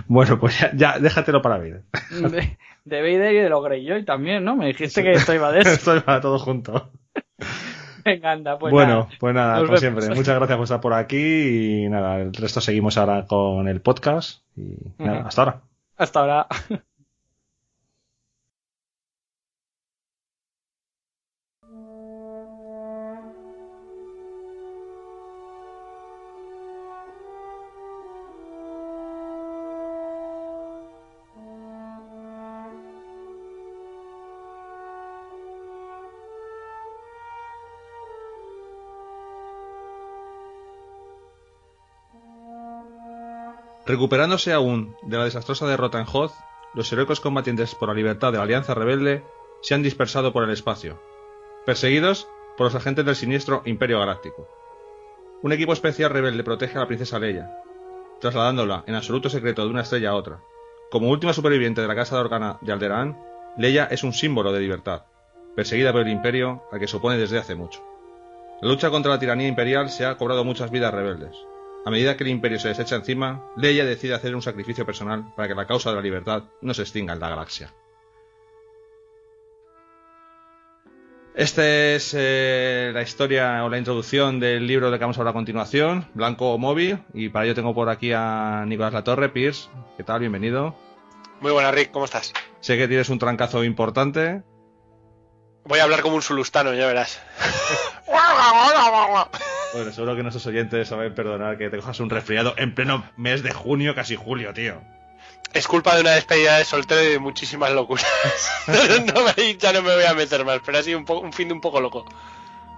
Bueno, 0.08 0.40
pues 0.40 0.60
ya, 0.60 0.72
ya 0.76 0.98
déjatelo 1.00 1.44
para 1.44 1.58
Vader. 1.60 1.84
De, 2.10 2.58
de 2.86 3.02
Vader 3.02 3.34
y 3.34 3.38
de 3.38 3.50
los 3.50 3.64
Greyjoy 3.64 4.04
también, 4.04 4.44
¿no? 4.44 4.56
Me 4.58 4.66
dijiste 4.66 5.04
que 5.04 5.12
esto 5.12 5.34
iba 5.36 5.52
de 5.52 5.60
eso. 5.62 5.70
Esto 5.70 6.04
va 6.08 6.20
todo 6.20 6.40
junto. 6.40 6.92
Venga, 8.06 8.32
anda, 8.32 8.58
pues 8.60 8.72
bueno, 8.72 8.94
nada. 8.94 9.10
pues 9.20 9.34
nada, 9.36 9.54
Nos 9.54 9.60
como 9.60 9.68
vemos. 9.68 9.80
siempre. 9.80 10.16
Muchas 10.16 10.36
gracias 10.36 10.58
por 10.58 10.64
estar 10.64 10.82
por 10.82 10.94
aquí 10.94 11.84
y 11.86 11.90
nada, 11.90 12.18
el 12.20 12.34
resto 12.34 12.62
seguimos 12.62 12.98
ahora 12.98 13.26
con 13.26 13.68
el 13.68 13.82
podcast 13.82 14.42
y 14.56 14.76
nada, 14.98 15.28
hasta 15.28 15.42
ahora. 15.42 15.62
Hasta 15.98 16.20
ahora. 16.20 16.48
Recuperándose 43.92 44.54
aún 44.54 44.96
de 45.02 45.18
la 45.18 45.26
desastrosa 45.26 45.68
derrota 45.68 46.00
en 46.00 46.08
Hoth, 46.10 46.32
los 46.74 46.90
heroicos 46.94 47.20
combatientes 47.20 47.76
por 47.76 47.90
la 47.90 47.94
libertad 47.94 48.32
de 48.32 48.38
la 48.38 48.46
Alianza 48.46 48.74
Rebelde 48.74 49.22
se 49.62 49.74
han 49.74 49.84
dispersado 49.84 50.32
por 50.32 50.46
el 50.46 50.52
espacio, 50.52 50.98
perseguidos 51.66 52.26
por 52.56 52.68
los 52.68 52.76
agentes 52.76 53.04
del 53.04 53.18
siniestro 53.18 53.64
Imperio 53.66 54.00
Galáctico. 54.00 54.48
Un 55.42 55.52
equipo 55.52 55.74
especial 55.74 56.10
rebelde 56.10 56.42
protege 56.42 56.78
a 56.78 56.80
la 56.80 56.88
princesa 56.88 57.20
Leia, 57.20 57.52
trasladándola 58.22 58.86
en 58.88 58.96
absoluto 58.96 59.30
secreto 59.30 59.66
de 59.66 59.72
una 59.72 59.82
estrella 59.82 60.12
a 60.12 60.16
otra. 60.16 60.40
Como 60.90 61.10
última 61.10 61.34
superviviente 61.34 61.82
de 61.82 61.88
la 61.90 61.96
casa 61.96 62.16
de 62.16 62.22
Organa 62.22 62.60
de 62.62 62.72
Alderaan, 62.72 63.20
Leia 63.58 63.88
es 63.92 64.06
un 64.06 64.14
símbolo 64.14 64.54
de 64.54 64.62
libertad, 64.62 65.04
perseguida 65.54 65.92
por 65.92 66.04
el 66.04 66.08
Imperio 66.08 66.64
al 66.72 66.80
que 66.80 66.88
se 66.88 66.96
opone 66.96 67.18
desde 67.18 67.40
hace 67.40 67.56
mucho. 67.56 67.84
La 68.62 68.70
lucha 68.70 68.90
contra 68.90 69.12
la 69.12 69.20
tiranía 69.20 69.50
imperial 69.50 69.90
se 69.90 70.06
ha 70.06 70.16
cobrado 70.16 70.46
muchas 70.46 70.72
vidas 70.72 70.94
rebeldes. 70.94 71.36
A 71.84 71.90
medida 71.90 72.16
que 72.16 72.24
el 72.24 72.30
imperio 72.30 72.60
se 72.60 72.68
desecha 72.68 72.96
encima, 72.96 73.44
Leia 73.58 73.86
decide 73.86 74.14
hacer 74.14 74.36
un 74.36 74.42
sacrificio 74.42 74.86
personal 74.86 75.34
para 75.36 75.48
que 75.48 75.56
la 75.56 75.66
causa 75.66 75.90
de 75.90 75.96
la 75.96 76.02
libertad 76.02 76.44
no 76.62 76.74
se 76.74 76.84
extinga 76.84 77.14
en 77.14 77.20
la 77.20 77.30
galaxia. 77.30 77.74
Esta 81.34 81.66
es 81.66 82.14
eh, 82.16 82.92
la 82.94 83.02
historia 83.02 83.64
o 83.64 83.70
la 83.70 83.78
introducción 83.78 84.40
del 84.40 84.68
libro 84.68 84.92
de 84.92 84.98
que 84.98 85.04
vamos 85.04 85.18
a 85.18 85.22
hablar 85.22 85.32
a 85.32 85.34
continuación, 85.34 86.08
Blanco 86.14 86.58
Móvil, 86.58 87.04
y 87.14 87.30
para 87.30 87.46
ello 87.46 87.56
tengo 87.56 87.74
por 87.74 87.90
aquí 87.90 88.12
a 88.14 88.66
Nicolás 88.68 88.94
Latorre, 88.94 89.30
Pierce. 89.30 89.70
¿Qué 89.98 90.04
tal? 90.04 90.20
Bienvenido. 90.20 90.76
Muy 91.40 91.52
buena, 91.52 91.72
Rick, 91.72 91.92
¿cómo 91.92 92.06
estás? 92.06 92.34
Sé 92.60 92.78
que 92.78 92.88
tienes 92.88 93.10
un 93.10 93.18
trancazo 93.18 93.64
importante. 93.64 94.44
Voy 95.64 95.80
a 95.80 95.84
hablar 95.84 96.02
como 96.02 96.16
un 96.16 96.22
sulustano, 96.22 96.74
ya 96.74 96.86
verás. 96.86 97.22
Bueno, 99.74 99.92
seguro 99.92 100.16
que 100.16 100.24
nuestros 100.24 100.46
oyentes 100.48 100.90
saben 100.90 101.14
perdonar 101.16 101.58
que 101.58 101.70
te 101.70 101.78
cojas 101.78 102.00
un 102.02 102.10
resfriado 102.10 102.54
en 102.58 102.76
pleno 102.76 103.04
mes 103.16 103.42
de 103.42 103.52
junio, 103.52 103.96
casi 103.96 104.16
julio, 104.16 104.54
tío. 104.54 104.82
Es 105.54 105.68
culpa 105.68 105.96
de 105.96 106.02
una 106.02 106.12
despedida 106.12 106.58
de 106.58 106.66
soltero 106.66 107.02
y 107.04 107.08
de 107.12 107.20
muchísimas 107.20 107.72
locuras. 107.72 108.06
no 108.68 109.22
me, 109.24 109.58
ya 109.58 109.74
no 109.74 109.82
me 109.82 109.96
voy 109.96 110.04
a 110.06 110.14
meter 110.14 110.44
más, 110.46 110.60
pero 110.66 110.78
ha 110.78 110.84
sido 110.84 110.98
un, 110.98 111.06
po- 111.06 111.20
un 111.20 111.32
fin 111.34 111.48
de 111.48 111.54
un 111.54 111.62
poco 111.62 111.80
loco. 111.82 112.06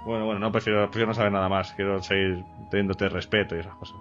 Bueno, 0.05 0.25
bueno, 0.25 0.39
no, 0.39 0.51
prefiero, 0.51 0.85
prefiero 0.85 1.07
no 1.07 1.13
saber 1.13 1.31
nada 1.31 1.49
más. 1.49 1.71
Quiero 1.73 2.01
seguir 2.03 2.43
teniéndote 2.69 3.09
respeto 3.09 3.55
y 3.55 3.59
esas 3.59 3.75
cosas. 3.75 3.95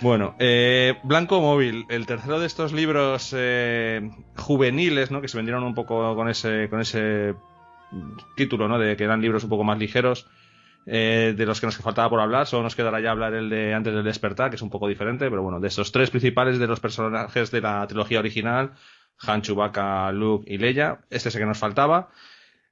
Bueno, 0.00 0.34
eh, 0.38 0.98
Blanco 1.02 1.40
Móvil, 1.40 1.86
el 1.88 2.06
tercero 2.06 2.40
de 2.40 2.46
estos 2.46 2.72
libros 2.72 3.34
eh, 3.36 4.10
juveniles, 4.36 5.10
¿no? 5.10 5.20
Que 5.20 5.28
se 5.28 5.36
vendieron 5.36 5.62
un 5.64 5.74
poco 5.74 6.14
con 6.16 6.28
ese, 6.28 6.68
con 6.68 6.80
ese 6.80 7.34
título, 8.36 8.68
¿no? 8.68 8.78
De 8.78 8.96
que 8.96 9.04
eran 9.04 9.20
libros 9.20 9.44
un 9.44 9.50
poco 9.50 9.64
más 9.64 9.78
ligeros. 9.78 10.26
Eh, 10.86 11.34
de 11.36 11.46
los 11.46 11.60
que 11.60 11.66
nos 11.66 11.76
faltaba 11.76 12.10
por 12.10 12.20
hablar, 12.20 12.46
solo 12.46 12.62
nos 12.64 12.74
quedará 12.76 13.00
ya 13.00 13.10
hablar 13.10 13.34
el 13.34 13.48
de 13.50 13.72
antes 13.74 13.94
del 13.94 14.04
despertar, 14.04 14.50
que 14.50 14.56
es 14.56 14.62
un 14.62 14.70
poco 14.70 14.88
diferente, 14.88 15.28
pero 15.30 15.42
bueno, 15.42 15.60
de 15.60 15.68
estos 15.68 15.92
tres 15.92 16.10
principales 16.10 16.58
de 16.58 16.66
los 16.66 16.80
personajes 16.80 17.50
de 17.50 17.60
la 17.60 17.86
trilogía 17.86 18.18
original, 18.18 18.72
Han, 19.26 19.42
Chewbacca, 19.42 20.10
Luke 20.12 20.44
y 20.52 20.58
Leia, 20.58 20.98
este 21.10 21.28
es 21.28 21.34
el 21.36 21.40
que 21.42 21.46
nos 21.46 21.58
faltaba. 21.58 22.08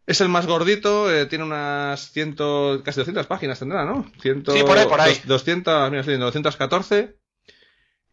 Es 0.05 0.21
el 0.21 0.29
más 0.29 0.47
gordito, 0.49 1.13
eh, 1.15 1.27
tiene 1.27 1.45
unas 1.45 2.11
ciento, 2.11 2.83
casi 2.85 2.99
200 2.99 3.27
páginas 3.27 3.61
tendrá, 3.61 3.85
¿no? 3.85 4.05
Ciento, 4.21 4.51
Sí, 4.53 4.63
por 4.65 4.77
ahí, 4.77 4.87
por 4.87 5.01
ahí. 5.01 5.13
dos- 5.15 5.27
200, 5.27 5.91
mira, 5.91 6.01
estoy 6.01 6.13
viendo, 6.15 6.27
214. 6.27 7.17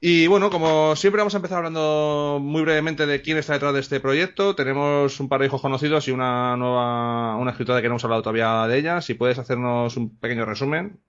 Y 0.01 0.27
bueno, 0.27 0.49
como 0.49 0.95
siempre 0.95 1.19
vamos 1.19 1.34
a 1.34 1.38
empezar 1.38 1.57
hablando 1.57 2.39
muy 2.41 2.61
brevemente 2.61 3.05
de 3.05 3.21
quién 3.21 3.38
está 3.38 3.53
detrás 3.53 3.73
de 3.73 3.81
este 3.81 3.99
proyecto. 3.99 4.55
Tenemos 4.55 5.19
un 5.19 5.27
par 5.27 5.41
de 5.41 5.47
hijos 5.47 5.61
conocidos 5.61 6.07
y 6.07 6.11
una 6.11 6.55
nueva, 6.55 7.35
una 7.35 7.51
escritora 7.51 7.81
que 7.81 7.88
no 7.89 7.93
hemos 7.93 8.03
hablado 8.05 8.21
todavía 8.21 8.65
de 8.67 8.77
ella. 8.77 9.01
Si 9.01 9.13
puedes 9.15 9.39
hacernos 9.39 9.97
un 9.97 10.17
pequeño 10.17 10.45
resumen. 10.45 11.01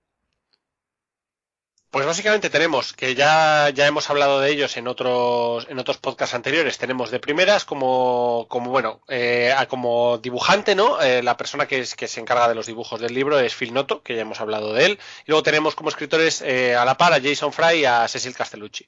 Pues 1.91 2.05
básicamente 2.05 2.49
tenemos, 2.49 2.93
que 2.93 3.15
ya, 3.15 3.69
ya 3.69 3.85
hemos 3.85 4.09
hablado 4.09 4.39
de 4.39 4.49
ellos 4.49 4.77
en 4.77 4.87
otros, 4.87 5.67
en 5.69 5.77
otros 5.77 5.97
podcasts 5.97 6.33
anteriores, 6.33 6.77
tenemos 6.77 7.11
de 7.11 7.19
primeras 7.19 7.65
como, 7.65 8.45
como 8.47 8.71
bueno, 8.71 9.01
eh, 9.09 9.53
como 9.67 10.17
dibujante, 10.17 10.73
¿no? 10.73 11.01
Eh, 11.01 11.21
la 11.21 11.35
persona 11.35 11.65
que, 11.67 11.81
es, 11.81 11.95
que 11.95 12.07
se 12.07 12.21
encarga 12.21 12.47
de 12.47 12.55
los 12.55 12.65
dibujos 12.65 13.01
del 13.01 13.13
libro 13.13 13.37
es 13.39 13.53
Phil 13.55 13.73
Noto, 13.73 14.01
que 14.03 14.15
ya 14.15 14.21
hemos 14.21 14.39
hablado 14.39 14.71
de 14.73 14.85
él. 14.85 14.99
Y 15.25 15.31
luego 15.31 15.43
tenemos 15.43 15.75
como 15.75 15.89
escritores 15.89 16.41
eh, 16.41 16.75
a 16.77 16.85
la 16.85 16.95
par 16.95 17.11
a 17.11 17.19
Jason 17.21 17.51
Fry 17.51 17.79
y 17.79 17.85
a 17.85 18.07
Cecil 18.07 18.37
Castellucci. 18.37 18.87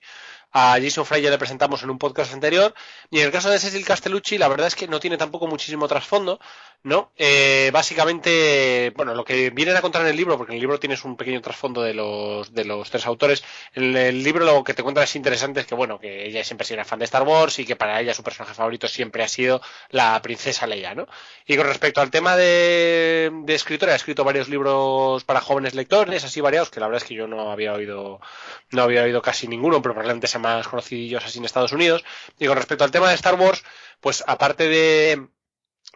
A 0.55 0.77
Jason 0.79 1.03
Fry 1.03 1.19
ya 1.19 1.31
le 1.31 1.39
presentamos 1.39 1.81
en 1.81 1.89
un 1.89 1.97
podcast 1.97 2.31
anterior. 2.31 2.75
Y 3.09 3.19
en 3.19 3.25
el 3.25 3.31
caso 3.31 3.49
de 3.49 3.57
Cecil 3.57 3.83
Castellucci, 3.83 4.37
la 4.37 4.47
verdad 4.47 4.67
es 4.67 4.75
que 4.75 4.87
no 4.87 4.99
tiene 4.99 5.17
tampoco 5.17 5.47
muchísimo 5.47 5.87
trasfondo, 5.87 6.39
¿no? 6.83 7.11
Eh, 7.17 7.71
básicamente, 7.73 8.93
bueno, 8.95 9.15
lo 9.15 9.25
que 9.25 9.49
vienen 9.49 9.75
a 9.75 9.81
contar 9.81 10.03
en 10.03 10.09
el 10.09 10.15
libro, 10.15 10.37
porque 10.37 10.51
en 10.51 10.57
el 10.57 10.61
libro 10.61 10.79
tienes 10.79 11.03
un 11.05 11.17
pequeño 11.17 11.41
trasfondo 11.41 11.81
de 11.81 11.95
los, 11.95 12.53
de 12.53 12.65
los 12.65 12.87
tres 12.91 13.07
autores. 13.07 13.43
En 13.73 13.97
el 13.97 14.23
libro 14.23 14.45
lo 14.45 14.63
que 14.63 14.75
te 14.75 14.83
cuentan 14.83 15.05
es 15.05 15.15
interesante 15.15 15.61
es 15.61 15.65
que, 15.65 15.73
bueno, 15.73 15.99
que 15.99 16.27
ella 16.27 16.43
siempre 16.43 16.65
ha 16.65 16.67
sido 16.67 16.85
fan 16.85 16.99
de 16.99 17.05
Star 17.05 17.23
Wars 17.23 17.57
y 17.57 17.65
que 17.65 17.75
para 17.75 17.99
ella 17.99 18.13
su 18.13 18.21
personaje 18.21 18.53
favorito 18.53 18.87
siempre 18.87 19.23
ha 19.23 19.27
sido 19.27 19.59
la 19.89 20.21
princesa 20.21 20.67
Leia, 20.67 20.93
¿no? 20.93 21.07
Y 21.47 21.57
con 21.57 21.65
respecto 21.65 21.99
al 21.99 22.11
tema 22.11 22.35
de, 22.37 23.31
de 23.43 23.55
escritora, 23.55 23.93
ha 23.93 23.95
escrito 23.95 24.23
varios 24.23 24.49
libros 24.49 25.23
para 25.23 25.41
jóvenes 25.41 25.73
lectores, 25.73 26.23
así 26.23 26.41
variados, 26.41 26.69
que 26.69 26.79
la 26.79 26.85
verdad 26.87 27.01
es 27.01 27.09
que 27.09 27.15
yo 27.15 27.25
no 27.25 27.51
había 27.51 27.73
oído, 27.73 28.21
no 28.69 28.83
había 28.83 29.01
oído 29.01 29.23
casi 29.23 29.47
ninguno, 29.47 29.81
pero 29.81 29.95
probablemente 29.95 30.27
sean 30.27 30.42
más 30.43 30.67
conocidillos 30.67 31.25
así 31.25 31.39
en 31.39 31.45
Estados 31.45 31.71
Unidos. 31.71 32.03
Y 32.37 32.45
con 32.45 32.57
respecto 32.57 32.83
al 32.83 32.91
tema 32.91 33.09
de 33.09 33.15
Star 33.15 33.35
Wars, 33.35 33.63
pues 33.99 34.23
aparte 34.27 34.67
de, 34.67 35.27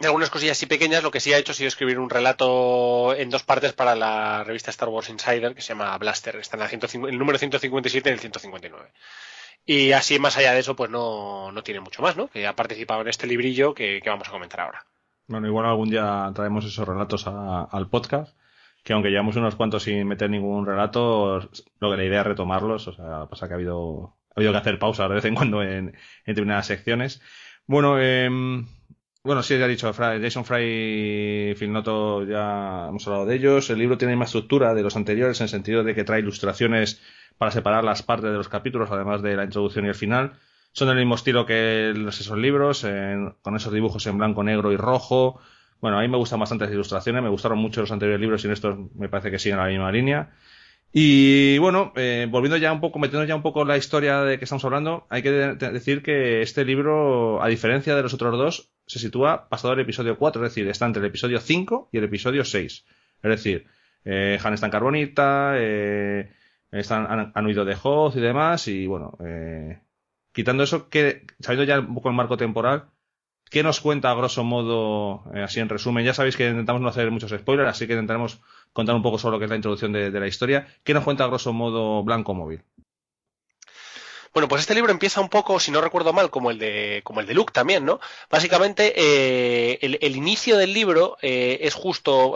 algunas 0.05 0.29
cosillas 0.29 0.57
así 0.57 0.65
pequeñas, 0.65 1.03
lo 1.03 1.11
que 1.11 1.19
sí 1.19 1.33
ha 1.33 1.37
hecho 1.37 1.51
ha 1.51 1.55
sido 1.55 1.67
escribir 1.67 1.99
un 1.99 2.09
relato 2.09 3.13
en 3.15 3.29
dos 3.29 3.43
partes 3.43 3.73
para 3.73 3.95
la 3.95 4.43
revista 4.43 4.71
Star 4.71 4.89
Wars 4.89 5.09
Insider, 5.09 5.53
que 5.53 5.61
se 5.61 5.69
llama 5.69 5.97
Blaster. 5.97 6.37
Está 6.37 6.55
en 6.55 6.61
la 6.61 6.69
105 6.69 7.07
el 7.07 7.19
número 7.19 7.37
157 7.37 8.09
y 8.09 8.13
el 8.13 8.19
159. 8.19 8.91
Y 9.69 9.91
así, 9.91 10.17
más 10.17 10.37
allá 10.37 10.53
de 10.53 10.59
eso, 10.59 10.77
pues 10.77 10.89
no, 10.89 11.51
no 11.51 11.61
tiene 11.61 11.81
mucho 11.81 12.01
más, 12.01 12.15
¿no? 12.15 12.29
Que 12.29 12.47
ha 12.47 12.55
participado 12.55 13.01
en 13.01 13.09
este 13.09 13.27
librillo 13.27 13.73
que, 13.73 14.01
vamos 14.05 14.29
a 14.29 14.31
comentar 14.31 14.61
ahora. 14.61 14.85
Bueno, 15.27 15.45
igual 15.45 15.65
algún 15.65 15.89
día 15.89 16.31
traemos 16.33 16.63
esos 16.63 16.87
relatos 16.87 17.27
al 17.27 17.89
podcast, 17.89 18.33
que 18.81 18.93
aunque 18.93 19.09
llevamos 19.09 19.35
unos 19.35 19.57
cuantos 19.57 19.83
sin 19.83 20.07
meter 20.07 20.29
ningún 20.29 20.65
relato, 20.65 21.41
lo 21.79 21.91
que 21.91 21.97
la 21.97 22.05
idea 22.05 22.21
es 22.21 22.27
retomarlos, 22.27 22.87
o 22.87 22.93
sea, 22.93 23.25
pasa 23.25 23.47
que 23.47 23.55
ha 23.55 23.57
habido, 23.57 24.15
ha 24.38 24.41
habido 24.41 24.53
que 24.53 24.59
hacer 24.59 24.80
pausas 24.80 25.09
de 25.09 25.15
vez 25.15 25.26
en 25.26 25.35
cuando 25.35 25.64
en, 25.64 25.69
en 25.89 25.93
determinadas 26.26 26.68
secciones. 26.68 27.22
Bueno, 27.65 27.99
em, 27.99 28.65
bueno, 29.23 29.43
sí, 29.43 29.57
ya 29.57 29.65
he 29.65 29.69
dicho, 29.69 29.91
Jason 29.93 30.45
Fry 30.45 30.64
y 31.51 31.55
Phil 31.55 31.72
Noto, 31.73 32.23
ya 32.23 32.88
hemos 32.89 33.05
hablado 33.07 33.26
de 33.26 33.35
ellos. 33.35 33.69
El 33.69 33.80
libro 33.80 33.97
tiene 33.97 34.15
más 34.15 34.30
estructura 34.30 34.73
de 34.73 34.84
los 34.84 34.95
anteriores 34.95 35.39
en 35.41 35.45
el 35.45 35.49
sentido 35.49 35.84
de 35.84 35.93
que 35.95 36.03
trae 36.05 36.19
ilustraciones 36.22 37.01
para 37.38 37.51
separar 37.51 37.84
las 37.84 38.03
partes 38.03 38.31
de 38.31 38.38
los 38.38 38.49
capítulos, 38.49 38.89
además 38.91 39.22
de 39.22 39.35
la 39.35 39.43
introducción 39.43 39.85
y 39.85 39.89
el 39.89 39.95
final. 39.95 40.34
Son 40.72 40.88
del 40.88 40.97
mismo 40.97 41.15
estilo 41.15 41.45
que 41.45 41.93
los, 41.95 42.19
esos 42.22 42.38
libros, 42.38 42.84
en- 42.84 43.31
con 43.41 43.55
esos 43.55 43.73
dibujos 43.73 44.05
en 44.07 44.18
blanco, 44.18 44.43
negro 44.43 44.72
y 44.72 44.77
rojo. 44.77 45.39
Bueno, 45.81 45.99
a 45.99 46.01
mí 46.01 46.07
me 46.07 46.18
gustan 46.18 46.39
bastante 46.39 46.65
las 46.65 46.73
ilustraciones, 46.73 47.22
me 47.22 47.30
gustaron 47.30 47.57
mucho 47.59 47.81
los 47.81 47.91
anteriores 47.91 48.22
libros 48.22 48.43
y 48.43 48.47
en 48.47 48.53
estos 48.53 48.77
me 48.95 49.09
parece 49.09 49.30
que 49.31 49.39
siguen 49.39 49.57
la 49.59 49.68
misma 49.68 49.91
línea. 49.91 50.31
Y 50.91 51.57
bueno, 51.59 51.91
eh, 51.95 52.27
volviendo 52.30 52.57
ya 52.57 52.72
un 52.73 52.80
poco, 52.81 52.97
metiendo 52.97 53.26
ya 53.26 53.35
un 53.35 53.41
poco 53.43 53.65
la 53.65 53.77
historia 53.77 54.22
de 54.22 54.38
que 54.39 54.45
estamos 54.45 54.65
hablando, 54.65 55.05
hay 55.09 55.22
que 55.22 55.31
de- 55.31 55.55
de- 55.55 55.72
decir 55.72 56.01
que 56.01 56.41
este 56.41 56.65
libro, 56.65 57.41
a 57.43 57.47
diferencia 57.47 57.95
de 57.95 58.01
los 58.03 58.14
otros 58.14 58.38
dos, 58.38 58.72
se 58.88 58.99
sitúa 58.99 59.47
pasado 59.49 59.73
el 59.73 59.81
episodio 59.81 60.18
4, 60.18 60.43
es 60.45 60.51
decir, 60.53 60.68
está 60.69 60.85
entre 60.85 61.01
el 61.01 61.07
episodio 61.09 61.39
5 61.39 61.89
y 61.91 61.97
el 61.97 62.05
episodio 62.05 62.43
6. 62.45 62.85
Es 63.22 63.30
decir, 63.30 63.68
eh, 64.05 64.39
Han 64.43 64.53
está 64.53 64.68
en 64.68 64.72
Carbonita, 64.72 65.53
eh, 65.57 66.31
están, 66.72 67.05
han, 67.11 67.31
han 67.35 67.45
huido 67.45 67.65
de 67.65 67.76
Hoth 67.81 68.15
y 68.15 68.22
demás, 68.22 68.68
y 68.68 68.88
bueno, 68.88 69.18
eh, 69.26 69.80
quitando 70.31 70.64
eso, 70.64 70.89
que, 70.89 71.26
sabiendo 71.39 71.65
ya 71.65 71.80
un 71.80 71.93
poco 71.95 72.09
el 72.09 72.15
marco 72.15 72.38
temporal, 72.38 72.85
¿qué 73.49 73.63
nos 73.63 73.81
cuenta 73.81 74.11
a 74.11 74.15
grosso 74.15 74.43
modo, 74.43 75.23
eh, 75.33 75.43
así 75.43 75.59
en 75.59 75.69
resumen? 75.69 76.05
Ya 76.05 76.13
sabéis 76.13 76.37
que 76.37 76.49
intentamos 76.49 76.81
no 76.81 76.87
hacer 76.87 77.11
muchos 77.11 77.31
spoilers, 77.31 77.69
así 77.69 77.87
que 77.87 77.93
intentaremos 77.93 78.39
contar 78.73 78.95
un 78.95 79.01
poco 79.01 79.17
sobre 79.17 79.35
lo 79.35 79.39
que 79.39 79.45
es 79.45 79.49
la 79.49 79.55
introducción 79.57 79.91
de, 79.91 80.11
de 80.11 80.19
la 80.19 80.27
historia. 80.27 80.67
¿Qué 80.83 80.93
nos 80.93 81.03
cuenta 81.03 81.23
a 81.23 81.27
grosso 81.27 81.53
modo 81.53 82.03
Blanco 82.03 82.33
Móvil? 82.33 82.63
Bueno, 84.38 84.49
pues 84.49 84.61
este 84.61 84.76
libro 84.76 84.91
empieza 84.91 85.19
un 85.19 85.30
poco, 85.30 85.59
si 85.59 85.72
no 85.72 85.81
recuerdo 85.81 86.14
mal, 86.14 86.30
como 86.30 86.51
el 86.51 86.59
de, 86.59 87.01
como 87.03 87.22
el 87.22 87.26
de 87.26 87.34
Luke 87.34 87.51
también, 87.51 87.84
¿no? 87.85 87.99
Básicamente, 88.30 88.93
eh, 88.95 89.80
el, 89.81 90.15
inicio 90.15 90.57
del 90.57 90.73
libro 90.73 91.18
eh, 91.23 91.57
es 91.64 91.73
justo 91.73 92.35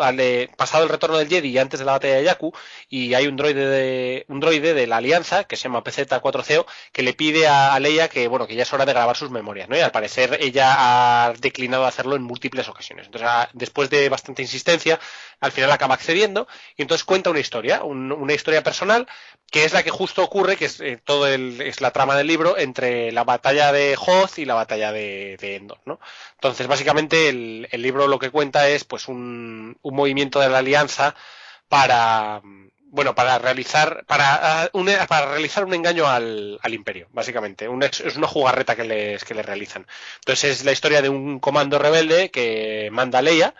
pasado 0.57 0.83
el 0.83 0.89
retorno 0.89 1.19
del 1.19 1.27
Jedi 1.29 1.49
y 1.49 1.59
antes 1.59 1.79
de 1.79 1.85
la 1.85 1.91
batalla 1.91 2.15
de 2.15 2.25
Jakku, 2.25 2.53
y 2.89 3.13
hay 3.13 3.27
un 3.27 3.35
droide 3.37 3.67
de, 3.67 4.25
un 4.29 4.39
droide 4.39 4.73
de 4.73 4.87
la 4.87 4.97
Alianza, 4.97 5.43
que 5.43 5.55
se 5.55 5.65
llama 5.65 5.83
PZ4CO, 5.83 6.65
que 6.91 7.03
le 7.03 7.13
pide 7.13 7.47
a, 7.47 7.75
a 7.75 7.79
Leia 7.79 8.09
que, 8.09 8.27
bueno, 8.27 8.47
que 8.47 8.55
ya 8.55 8.63
es 8.63 8.73
hora 8.73 8.85
de 8.87 8.93
grabar 8.93 9.15
sus 9.15 9.29
memorias, 9.29 9.69
¿no? 9.69 9.77
Y 9.77 9.81
al 9.81 9.91
parecer 9.91 10.39
ella 10.41 10.73
ha 11.27 11.33
declinado 11.33 11.85
hacerlo 11.85 12.15
en 12.15 12.23
múltiples 12.23 12.67
ocasiones. 12.67 13.05
Entonces, 13.05 13.29
a- 13.29 13.47
después 13.53 13.91
de 13.91 14.09
bastante 14.09 14.41
insistencia, 14.41 14.99
al 15.39 15.51
final 15.51 15.71
acaba 15.71 15.93
accediendo, 15.93 16.47
y 16.75 16.81
entonces 16.81 17.05
cuenta 17.05 17.29
una 17.29 17.39
historia, 17.41 17.83
un- 17.83 18.11
una 18.11 18.33
historia 18.33 18.63
personal, 18.63 19.05
que 19.51 19.65
es 19.65 19.73
la 19.73 19.83
que 19.83 19.89
justo 19.91 20.23
ocurre, 20.23 20.55
que 20.57 20.65
es 20.65 20.79
eh, 20.79 20.99
todo 21.03 21.27
el, 21.27 21.59
es 21.61 21.81
la 21.81 21.90
trama 21.91 22.15
del 22.15 22.27
libro 22.27 22.57
entre 22.57 23.11
la 23.11 23.23
batalla 23.23 23.71
de 23.71 23.97
Hoth 23.99 24.37
y 24.37 24.45
la 24.45 24.55
batalla 24.55 24.91
de, 24.91 25.37
de 25.39 25.55
Endor, 25.55 25.79
¿no? 25.85 25.99
Entonces, 26.35 26.67
básicamente, 26.67 27.29
el, 27.29 27.67
libro 27.73 28.07
lo 28.07 28.19
que 28.19 28.29
cuenta 28.31 28.67
es 28.69 28.83
pues 28.83 29.07
un, 29.07 29.77
movimiento 29.83 30.39
de 30.39 30.49
la 30.49 30.59
alianza 30.59 31.15
para 31.69 32.41
bueno, 32.93 33.15
para 33.15 33.39
realizar, 33.39 34.03
para, 34.05 34.63
ah, 34.63 34.69
un, 34.73 34.89
para 35.07 35.31
realizar 35.31 35.63
un 35.63 35.73
engaño 35.73 36.07
al, 36.07 36.59
al 36.61 36.73
imperio, 36.73 37.07
básicamente. 37.13 37.69
Un- 37.69 37.83
es 37.83 38.17
una 38.17 38.27
jugarreta 38.27 38.75
que 38.75 38.83
les, 38.83 39.23
que 39.23 39.33
les 39.33 39.45
realizan. 39.45 39.87
Entonces 40.19 40.59
es 40.59 40.65
la 40.65 40.73
historia 40.73 41.01
de 41.01 41.07
un 41.09 41.39
comando 41.39 41.79
rebelde 41.79 42.31
que 42.31 42.89
manda 42.91 43.21
Leia 43.21 43.55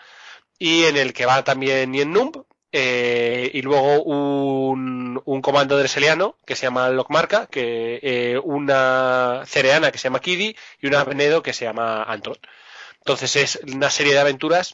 y 0.58 0.84
en 0.84 0.96
el 0.96 1.12
que 1.12 1.26
va 1.26 1.44
también 1.44 1.90
Nien 1.92 2.12
Numb, 2.12 2.44
eh, 2.72 3.50
y 3.52 3.62
luego 3.62 4.02
un, 4.02 5.20
un 5.24 5.42
comando 5.42 5.76
dreseliano 5.76 6.36
que 6.46 6.56
se 6.56 6.62
llama 6.62 6.88
Locmarca, 6.88 7.46
que 7.46 8.00
eh, 8.02 8.40
una 8.42 9.42
cereana 9.46 9.92
que 9.92 9.98
se 9.98 10.04
llama 10.04 10.20
Kidi 10.20 10.56
y 10.80 10.86
una 10.86 11.04
Venedo 11.04 11.42
que 11.42 11.52
se 11.52 11.66
llama 11.66 12.02
Antron. 12.02 12.38
Entonces 12.98 13.36
es 13.36 13.60
una 13.72 13.90
serie 13.90 14.14
de 14.14 14.20
aventuras 14.20 14.72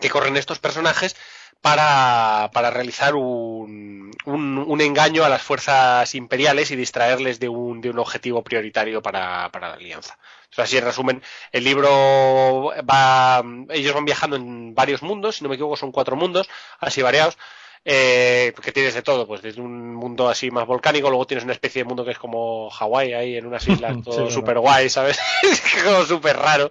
que 0.00 0.10
corren 0.10 0.36
estos 0.36 0.58
personajes 0.58 1.16
para, 1.60 2.50
para 2.52 2.70
realizar 2.70 3.14
un, 3.14 4.10
un, 4.26 4.58
un 4.58 4.80
engaño 4.82 5.24
a 5.24 5.30
las 5.30 5.40
fuerzas 5.40 6.14
imperiales 6.14 6.70
y 6.70 6.76
distraerles 6.76 7.40
de 7.40 7.48
un, 7.48 7.80
de 7.80 7.88
un 7.88 7.98
objetivo 7.98 8.44
prioritario 8.44 9.00
para, 9.00 9.48
para 9.50 9.68
la 9.68 9.74
alianza. 9.76 10.18
O 10.54 10.56
sea, 10.56 10.64
así 10.64 10.76
en 10.76 10.84
resumen, 10.84 11.20
el 11.50 11.64
libro 11.64 12.70
va, 12.88 13.42
ellos 13.70 13.92
van 13.92 14.04
viajando 14.04 14.36
en 14.36 14.72
varios 14.72 15.02
mundos, 15.02 15.34
si 15.34 15.42
no 15.42 15.48
me 15.48 15.56
equivoco 15.56 15.76
son 15.76 15.90
cuatro 15.90 16.14
mundos, 16.14 16.48
así 16.78 17.02
variados, 17.02 17.36
eh, 17.84 18.54
que 18.62 18.70
tienes 18.70 18.94
de 18.94 19.02
todo, 19.02 19.26
pues 19.26 19.42
desde 19.42 19.60
un 19.60 19.96
mundo 19.96 20.28
así 20.28 20.52
más 20.52 20.64
volcánico, 20.64 21.10
luego 21.10 21.26
tienes 21.26 21.42
una 21.42 21.54
especie 21.54 21.82
de 21.82 21.88
mundo 21.88 22.04
que 22.04 22.12
es 22.12 22.18
como 22.18 22.70
Hawái 22.70 23.14
ahí 23.14 23.36
en 23.36 23.46
unas 23.46 23.66
islas, 23.68 23.96
todo 24.04 24.30
súper 24.30 24.60
guay, 24.60 24.88
¿sabes? 24.88 25.18
como 25.84 26.04
súper 26.04 26.36
raro. 26.36 26.70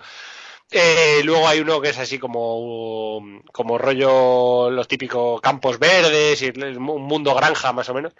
Eh, 0.72 1.19
luego 1.26 1.45
hay 1.45 1.60
uno 1.60 1.81
que 1.81 1.89
es 1.89 1.97
así 1.97 2.18
como, 2.18 3.22
como 3.51 3.77
rollo 3.77 4.69
los 4.72 4.88
típicos 4.88 5.41
campos 5.41 5.77
verdes 5.77 6.41
y 6.41 6.57
un 6.57 7.01
mundo 7.03 7.35
granja 7.35 7.73
más 7.73 7.89
o 7.89 7.93
menos. 7.93 8.14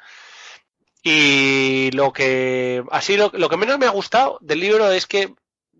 Y 1.02 1.90
lo 1.92 2.12
que 2.12 2.84
así 2.92 3.16
lo, 3.16 3.32
lo 3.34 3.48
que 3.48 3.58
menos 3.58 3.80
me 3.80 3.86
ha 3.86 3.92
gustado 3.92 4.40
del 4.42 4.60
libro 4.60 4.92
es 4.92 5.08
que 5.08 5.34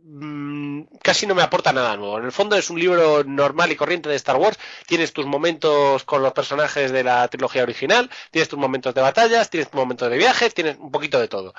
mm, 0.04 0.84
casi 1.02 1.26
no 1.28 1.36
me 1.36 1.42
aporta 1.42 1.74
nada 1.74 1.96
nuevo. 1.98 2.18
En 2.18 2.26
el 2.26 2.32
fondo 2.32 2.56
es 2.56 2.70
un 2.70 2.80
libro 2.80 3.24
normal 3.24 3.72
y 3.72 3.76
corriente 3.76 4.10
de 4.10 4.16
Star 4.16 4.38
Wars. 4.38 4.60
Tienes 4.88 5.14
tus 5.14 5.26
momentos 5.26 6.04
con 6.04 6.22
los 6.22 6.34
personajes 6.34 6.92
de 6.92 7.04
la 7.04 7.28
trilogía 7.28 7.64
original, 7.64 8.10
tienes 8.32 8.50
tus 8.50 8.60
momentos 8.60 8.94
de 8.94 9.02
batallas, 9.02 9.50
tienes 9.50 9.70
tus 9.70 9.80
momentos 9.80 10.10
de 10.10 10.18
viajes, 10.18 10.54
tienes 10.54 10.78
un 10.78 10.92
poquito 10.92 11.20
de 11.20 11.28
todo. 11.28 11.54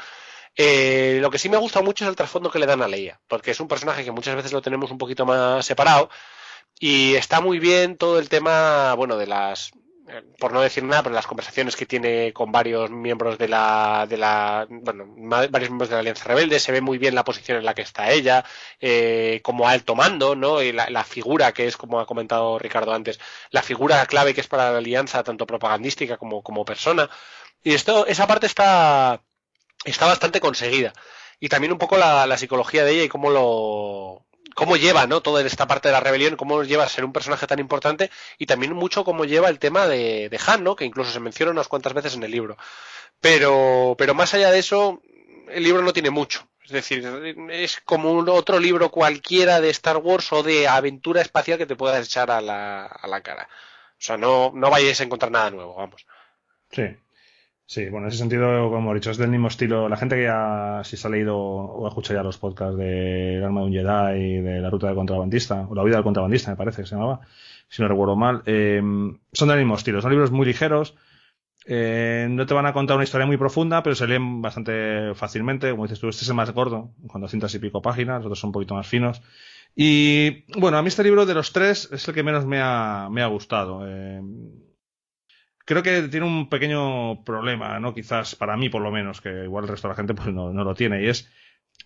Eh, 0.56 1.18
lo 1.20 1.30
que 1.30 1.38
sí 1.38 1.48
me 1.48 1.56
gusta 1.56 1.82
mucho 1.82 2.04
es 2.04 2.08
el 2.08 2.16
trasfondo 2.16 2.50
que 2.50 2.58
le 2.60 2.66
dan 2.66 2.82
a 2.82 2.88
Leia, 2.88 3.20
porque 3.26 3.50
es 3.50 3.60
un 3.60 3.68
personaje 3.68 4.04
que 4.04 4.12
muchas 4.12 4.36
veces 4.36 4.52
lo 4.52 4.62
tenemos 4.62 4.90
un 4.90 4.98
poquito 4.98 5.26
más 5.26 5.66
separado 5.66 6.10
y 6.78 7.14
está 7.14 7.40
muy 7.40 7.58
bien 7.58 7.96
todo 7.96 8.18
el 8.18 8.28
tema, 8.28 8.94
bueno, 8.94 9.16
de 9.16 9.26
las, 9.26 9.72
por 10.38 10.52
no 10.52 10.60
decir 10.60 10.84
nada, 10.84 11.02
pero 11.02 11.14
las 11.14 11.26
conversaciones 11.26 11.76
que 11.76 11.86
tiene 11.86 12.32
con 12.32 12.52
varios 12.52 12.90
miembros 12.90 13.38
de 13.38 13.48
la, 13.48 14.06
de 14.08 14.18
la, 14.18 14.66
bueno, 14.68 15.06
varios 15.48 15.70
miembros 15.70 15.88
de 15.88 15.94
la 15.94 16.00
Alianza 16.00 16.24
Rebelde, 16.24 16.60
se 16.60 16.72
ve 16.72 16.80
muy 16.80 16.98
bien 16.98 17.14
la 17.14 17.24
posición 17.24 17.58
en 17.58 17.64
la 17.64 17.74
que 17.74 17.82
está 17.82 18.10
ella, 18.10 18.44
eh, 18.80 19.40
como 19.42 19.66
alto 19.66 19.94
mando, 19.94 20.36
¿no? 20.36 20.62
Y 20.62 20.72
la, 20.72 20.90
la 20.90 21.04
figura 21.04 21.52
que 21.52 21.66
es, 21.66 21.76
como 21.76 22.00
ha 22.00 22.06
comentado 22.06 22.58
Ricardo 22.58 22.92
antes, 22.92 23.18
la 23.50 23.62
figura 23.62 24.04
clave 24.06 24.34
que 24.34 24.42
es 24.42 24.48
para 24.48 24.72
la 24.72 24.78
Alianza, 24.78 25.22
tanto 25.22 25.46
propagandística 25.46 26.18
como, 26.18 26.42
como 26.42 26.64
persona. 26.64 27.08
Y 27.62 27.72
esto, 27.74 28.06
esa 28.06 28.26
parte 28.26 28.46
está, 28.46 29.22
está 29.84 30.06
bastante 30.06 30.40
conseguida. 30.40 30.92
Y 31.40 31.48
también 31.48 31.72
un 31.72 31.78
poco 31.78 31.96
la, 31.96 32.26
la 32.26 32.38
psicología 32.38 32.84
de 32.84 32.92
ella 32.92 33.04
y 33.04 33.08
cómo 33.08 33.30
lo, 33.30 34.26
cómo 34.54 34.76
lleva, 34.76 35.06
¿no? 35.06 35.20
Toda 35.20 35.42
esta 35.42 35.66
parte 35.66 35.88
de 35.88 35.92
la 35.92 36.00
rebelión, 36.00 36.36
cómo 36.36 36.62
lleva 36.62 36.84
a 36.84 36.88
ser 36.88 37.04
un 37.04 37.12
personaje 37.12 37.46
tan 37.46 37.58
importante 37.58 38.10
y 38.38 38.46
también 38.46 38.72
mucho 38.72 39.04
cómo 39.04 39.24
lleva 39.24 39.48
el 39.48 39.58
tema 39.58 39.86
de, 39.86 40.28
de 40.28 40.40
Han, 40.46 40.64
¿no? 40.64 40.76
Que 40.76 40.84
incluso 40.84 41.12
se 41.12 41.20
menciona 41.20 41.52
unas 41.52 41.68
cuantas 41.68 41.92
veces 41.92 42.14
en 42.14 42.22
el 42.22 42.30
libro. 42.30 42.56
Pero, 43.20 43.94
pero 43.98 44.14
más 44.14 44.34
allá 44.34 44.50
de 44.50 44.58
eso, 44.58 45.02
el 45.48 45.62
libro 45.62 45.82
no 45.82 45.92
tiene 45.92 46.10
mucho. 46.10 46.48
Es 46.64 46.70
decir, 46.70 47.04
es 47.50 47.80
como 47.84 48.12
un 48.12 48.28
otro 48.30 48.58
libro 48.58 48.90
cualquiera 48.90 49.60
de 49.60 49.68
Star 49.70 49.98
Wars 49.98 50.32
o 50.32 50.42
de 50.42 50.66
aventura 50.66 51.20
espacial 51.20 51.58
que 51.58 51.66
te 51.66 51.76
puedas 51.76 52.06
echar 52.06 52.30
a 52.30 52.40
la, 52.40 52.86
a 52.86 53.06
la 53.06 53.20
cara. 53.20 53.48
O 53.92 54.06
sea, 54.06 54.16
no, 54.16 54.50
no 54.54 54.70
vayáis 54.70 55.00
a 55.00 55.04
encontrar 55.04 55.30
nada 55.30 55.50
nuevo, 55.50 55.74
vamos. 55.74 56.06
Sí. 56.70 56.82
Sí, 57.66 57.88
bueno, 57.88 58.06
en 58.06 58.08
ese 58.10 58.18
sentido, 58.18 58.70
como 58.70 58.92
he 58.92 58.94
dicho, 58.94 59.10
es 59.10 59.16
del 59.16 59.30
mismo 59.30 59.48
estilo. 59.48 59.88
La 59.88 59.96
gente 59.96 60.16
que 60.16 60.24
ya, 60.24 60.82
si 60.84 60.96
se 60.96 61.06
ha 61.06 61.10
leído 61.10 61.36
o 61.38 61.86
ha 61.86 61.88
escuchado 61.88 62.20
ya 62.20 62.22
los 62.22 62.36
podcasts 62.36 62.76
de 62.76 63.36
El 63.36 63.44
arma 63.44 63.60
de 63.60 63.66
un 63.66 63.72
Jedi 63.72 64.20
y 64.20 64.40
de 64.42 64.60
La 64.60 64.68
ruta 64.70 64.86
del 64.86 64.96
contrabandista, 64.96 65.66
o 65.68 65.74
La 65.74 65.82
vida 65.82 65.96
del 65.96 66.04
contrabandista, 66.04 66.50
me 66.50 66.56
parece 66.56 66.82
que 66.82 66.88
se 66.88 66.94
llamaba, 66.94 67.20
si 67.68 67.80
no 67.80 67.88
recuerdo 67.88 68.16
mal, 68.16 68.42
eh, 68.46 68.82
son 69.32 69.48
del 69.48 69.58
mismo 69.58 69.76
estilo. 69.76 70.02
Son 70.02 70.10
libros 70.10 70.30
muy 70.30 70.44
ligeros. 70.46 70.94
Eh, 71.66 72.26
no 72.30 72.44
te 72.44 72.52
van 72.52 72.66
a 72.66 72.74
contar 72.74 72.96
una 72.96 73.04
historia 73.04 73.26
muy 73.26 73.38
profunda, 73.38 73.82
pero 73.82 73.96
se 73.96 74.06
leen 74.06 74.42
bastante 74.42 75.14
fácilmente. 75.14 75.70
Como 75.70 75.84
dices 75.84 76.00
tú, 76.00 76.08
este 76.08 76.22
es 76.22 76.28
el 76.28 76.34
más 76.34 76.52
gordo, 76.52 76.92
con 77.08 77.22
200 77.22 77.54
y 77.54 77.58
pico 77.58 77.80
páginas, 77.80 78.18
los 78.18 78.26
otros 78.26 78.40
son 78.40 78.48
un 78.48 78.52
poquito 78.52 78.74
más 78.74 78.86
finos. 78.86 79.22
Y 79.74 80.44
bueno, 80.60 80.76
a 80.76 80.82
mí 80.82 80.88
este 80.88 81.02
libro 81.02 81.24
de 81.24 81.34
los 81.34 81.52
tres 81.52 81.88
es 81.90 82.06
el 82.06 82.14
que 82.14 82.22
menos 82.22 82.44
me 82.44 82.60
ha, 82.60 83.08
me 83.10 83.22
ha 83.22 83.26
gustado. 83.26 83.80
Eh, 83.88 84.20
creo 85.64 85.82
que 85.82 86.02
tiene 86.02 86.26
un 86.26 86.48
pequeño 86.48 87.24
problema, 87.24 87.78
¿no? 87.80 87.94
Quizás 87.94 88.34
para 88.34 88.56
mí, 88.56 88.68
por 88.68 88.82
lo 88.82 88.90
menos, 88.90 89.20
que 89.20 89.44
igual 89.44 89.64
el 89.64 89.70
resto 89.70 89.88
de 89.88 89.92
la 89.92 89.96
gente 89.96 90.14
pues 90.14 90.28
no, 90.28 90.52
no 90.52 90.64
lo 90.64 90.74
tiene, 90.74 91.02
y 91.02 91.08
es 91.08 91.30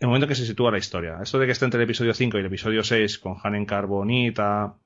el 0.01 0.09
momento 0.09 0.27
en 0.27 0.29
que 0.29 0.35
se 0.35 0.47
sitúa 0.47 0.71
la 0.71 0.79
historia. 0.79 1.19
Esto 1.23 1.39
de 1.39 1.47
que 1.47 1.53
esté 1.53 1.65
entre 1.65 1.81
el 1.81 1.85
episodio 1.85 2.15
5 2.15 2.37
y 2.37 2.41
el 2.41 2.47
episodio 2.47 2.83
6 2.85 3.19
con 3.19 3.37
Han 3.43 3.55
en 3.55 3.67
Carbonita 3.67 4.77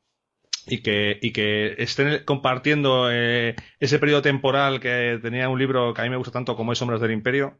y 0.67 0.79
que, 0.83 1.19
y 1.21 1.33
que 1.33 1.75
estén 1.79 2.25
compartiendo 2.25 3.11
eh, 3.11 3.57
ese 3.81 3.99
periodo 3.99 4.23
temporal 4.23 4.81
que 4.81 5.19
tenía 5.21 5.49
un 5.49 5.59
libro 5.59 5.93
que 5.93 6.01
a 6.01 6.05
mí 6.05 6.11
me 6.11 6.17
gusta 6.17 6.33
tanto 6.33 6.57
como 6.57 6.73
es 6.73 6.79
Sombras 6.79 7.01
del 7.01 7.11
Imperio. 7.11 7.59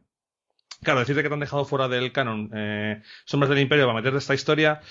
Claro, 0.81 0.99
decirte 0.99 1.23
que 1.23 1.29
te 1.29 1.33
han 1.33 1.39
dejado 1.39 1.65
fuera 1.65 1.87
del 1.87 2.11
canon 2.11 2.49
eh, 2.53 3.01
Sombras 3.25 3.49
del 3.49 3.59
Imperio 3.59 3.85
para 3.85 3.95
meterte 3.95 4.17
esta 4.17 4.33
historia 4.33 4.81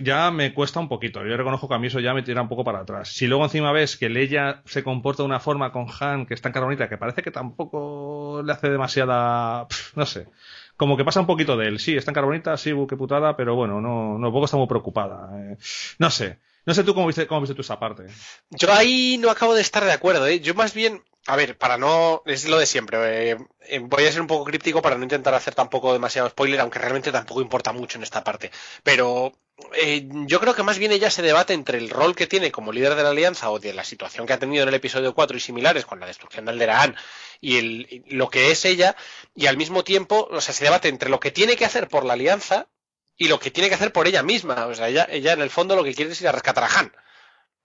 ya 0.00 0.30
me 0.30 0.52
cuesta 0.54 0.80
un 0.80 0.88
poquito. 0.88 1.24
Yo 1.24 1.36
reconozco 1.36 1.68
que 1.68 1.74
a 1.74 1.78
mí 1.78 1.86
eso 1.86 2.00
ya 2.00 2.14
me 2.14 2.22
tira 2.22 2.42
un 2.42 2.48
poco 2.48 2.64
para 2.64 2.80
atrás. 2.80 3.08
Si 3.08 3.26
luego 3.26 3.44
encima 3.44 3.72
ves 3.72 3.96
que 3.96 4.08
Leia 4.08 4.62
se 4.64 4.82
comporta 4.82 5.22
de 5.22 5.26
una 5.26 5.40
forma 5.40 5.72
con 5.72 5.86
Han 6.00 6.26
que 6.26 6.34
es 6.34 6.42
tan 6.42 6.52
carbonita 6.52 6.88
que 6.88 6.98
parece 6.98 7.22
que 7.22 7.30
tampoco 7.30 8.42
le 8.44 8.52
hace 8.52 8.70
demasiada. 8.70 9.66
no 9.94 10.06
sé. 10.06 10.28
Como 10.76 10.96
que 10.96 11.04
pasa 11.04 11.20
un 11.20 11.26
poquito 11.26 11.56
de 11.56 11.68
él. 11.68 11.78
Sí, 11.78 11.96
está 11.96 12.10
en 12.10 12.14
carbonita, 12.14 12.56
sí, 12.56 12.72
qué 12.88 12.96
putada, 12.96 13.36
pero 13.36 13.54
bueno, 13.54 13.80
no, 13.80 14.18
no, 14.18 14.32
poco 14.32 14.46
está 14.46 14.56
muy 14.56 14.66
preocupada. 14.66 15.30
Eh, 15.38 15.56
no 15.98 16.10
sé. 16.10 16.38
No 16.64 16.74
sé 16.74 16.84
tú 16.84 16.94
cómo 16.94 17.06
viste, 17.08 17.26
cómo 17.26 17.40
viste 17.40 17.54
tú 17.54 17.62
esa 17.62 17.78
parte. 17.78 18.06
Yo 18.50 18.72
ahí 18.72 19.18
no 19.18 19.30
acabo 19.30 19.54
de 19.54 19.60
estar 19.60 19.84
de 19.84 19.92
acuerdo, 19.92 20.26
¿eh? 20.26 20.40
Yo 20.40 20.54
más 20.54 20.74
bien, 20.74 21.02
a 21.26 21.36
ver, 21.36 21.56
para 21.56 21.76
no. 21.76 22.22
Es 22.26 22.48
lo 22.48 22.58
de 22.58 22.66
siempre. 22.66 23.30
Eh, 23.30 23.36
eh, 23.60 23.78
voy 23.78 24.06
a 24.06 24.12
ser 24.12 24.20
un 24.20 24.26
poco 24.26 24.44
críptico 24.44 24.82
para 24.82 24.96
no 24.96 25.04
intentar 25.04 25.34
hacer 25.34 25.54
tampoco 25.54 25.92
demasiado 25.92 26.28
spoiler, 26.28 26.60
aunque 26.60 26.78
realmente 26.78 27.12
tampoco 27.12 27.40
importa 27.40 27.72
mucho 27.72 27.98
en 27.98 28.02
esta 28.02 28.24
parte. 28.24 28.50
Pero 28.82 29.32
eh, 29.74 30.08
yo 30.26 30.40
creo 30.40 30.54
que 30.54 30.64
más 30.64 30.78
bien 30.78 30.90
ella 30.92 31.10
se 31.10 31.22
debate 31.22 31.54
entre 31.54 31.78
el 31.78 31.90
rol 31.90 32.16
que 32.16 32.26
tiene 32.26 32.50
como 32.50 32.72
líder 32.72 32.96
de 32.96 33.02
la 33.04 33.10
alianza 33.10 33.50
o 33.50 33.60
de 33.60 33.72
la 33.72 33.84
situación 33.84 34.26
que 34.26 34.32
ha 34.32 34.38
tenido 34.38 34.64
en 34.64 34.68
el 34.68 34.74
episodio 34.74 35.14
4 35.14 35.36
y 35.36 35.40
similares 35.40 35.86
con 35.86 36.00
la 36.00 36.06
destrucción 36.06 36.44
del 36.44 36.58
Deraan 36.58 36.96
y 37.40 37.58
el, 37.58 38.04
lo 38.08 38.28
que 38.30 38.50
es 38.50 38.64
ella, 38.64 38.96
y 39.34 39.46
al 39.46 39.56
mismo 39.56 39.84
tiempo, 39.84 40.28
o 40.30 40.40
sea, 40.40 40.54
se 40.54 40.64
debate 40.64 40.88
entre 40.88 41.10
lo 41.10 41.20
que 41.20 41.30
tiene 41.30 41.56
que 41.56 41.64
hacer 41.64 41.88
por 41.88 42.04
la 42.04 42.14
alianza 42.14 42.68
y 43.16 43.28
lo 43.28 43.38
que 43.38 43.50
tiene 43.50 43.68
que 43.68 43.74
hacer 43.76 43.92
por 43.92 44.06
ella 44.08 44.22
misma. 44.22 44.66
O 44.66 44.74
sea, 44.74 44.88
ella, 44.88 45.06
ella 45.10 45.32
en 45.32 45.40
el 45.40 45.50
fondo 45.50 45.76
lo 45.76 45.84
que 45.84 45.94
quiere 45.94 46.12
es 46.12 46.20
ir 46.20 46.28
a 46.28 46.32
rescatar 46.32 46.64
a 46.64 46.78
Han. 46.78 46.92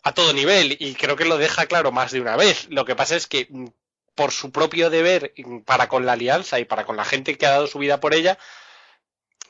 A 0.03 0.14
todo 0.14 0.34
nivel. 0.34 0.78
Y 0.80 0.95
creo 0.95 1.15
que 1.15 1.26
lo 1.26 1.38
deja 1.38 1.65
claro 1.65 1.91
más 1.91 2.11
de 2.11 2.22
una 2.22 2.36
vez. 2.36 2.68
Lo 2.69 2.86
que 2.86 2.95
pasa 2.95 3.15
es 3.15 3.28
que 3.28 3.48
mm, 3.49 3.68
por 4.15 4.32
su 4.32 4.52
propio 4.52 4.90
deber 4.90 5.34
mm, 5.38 5.60
para 5.60 5.88
con 5.88 6.06
la 6.06 6.14
alianza 6.14 6.60
y 6.60 6.65
para 6.65 6.86
con 6.86 6.98
la 6.98 7.06
gente 7.06 7.38
que 7.38 7.45
ha 7.45 7.52
dado 7.52 7.68
su 7.68 7.80
vida 7.80 7.99
por 7.99 8.14
ella, 8.14 8.38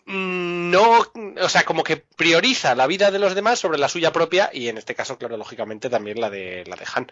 mm, 0.05 0.71
no, 0.71 1.05
o 1.41 1.49
sea, 1.49 1.63
como 1.63 1.83
que 1.83 1.97
prioriza 1.97 2.75
la 2.75 2.87
vida 2.87 3.11
de 3.11 3.19
los 3.19 3.35
demás 3.35 3.59
sobre 3.59 3.77
la 3.77 3.89
suya 3.89 4.11
propia 4.11 4.49
y 4.53 4.67
en 4.69 4.77
este 4.77 4.95
caso, 4.95 5.17
claro, 5.17 5.37
lógicamente 5.37 5.89
también 5.89 6.19
la 6.19 6.29
de 6.29 6.63
la 6.67 6.75
de 6.75 6.85
Han. 6.93 7.11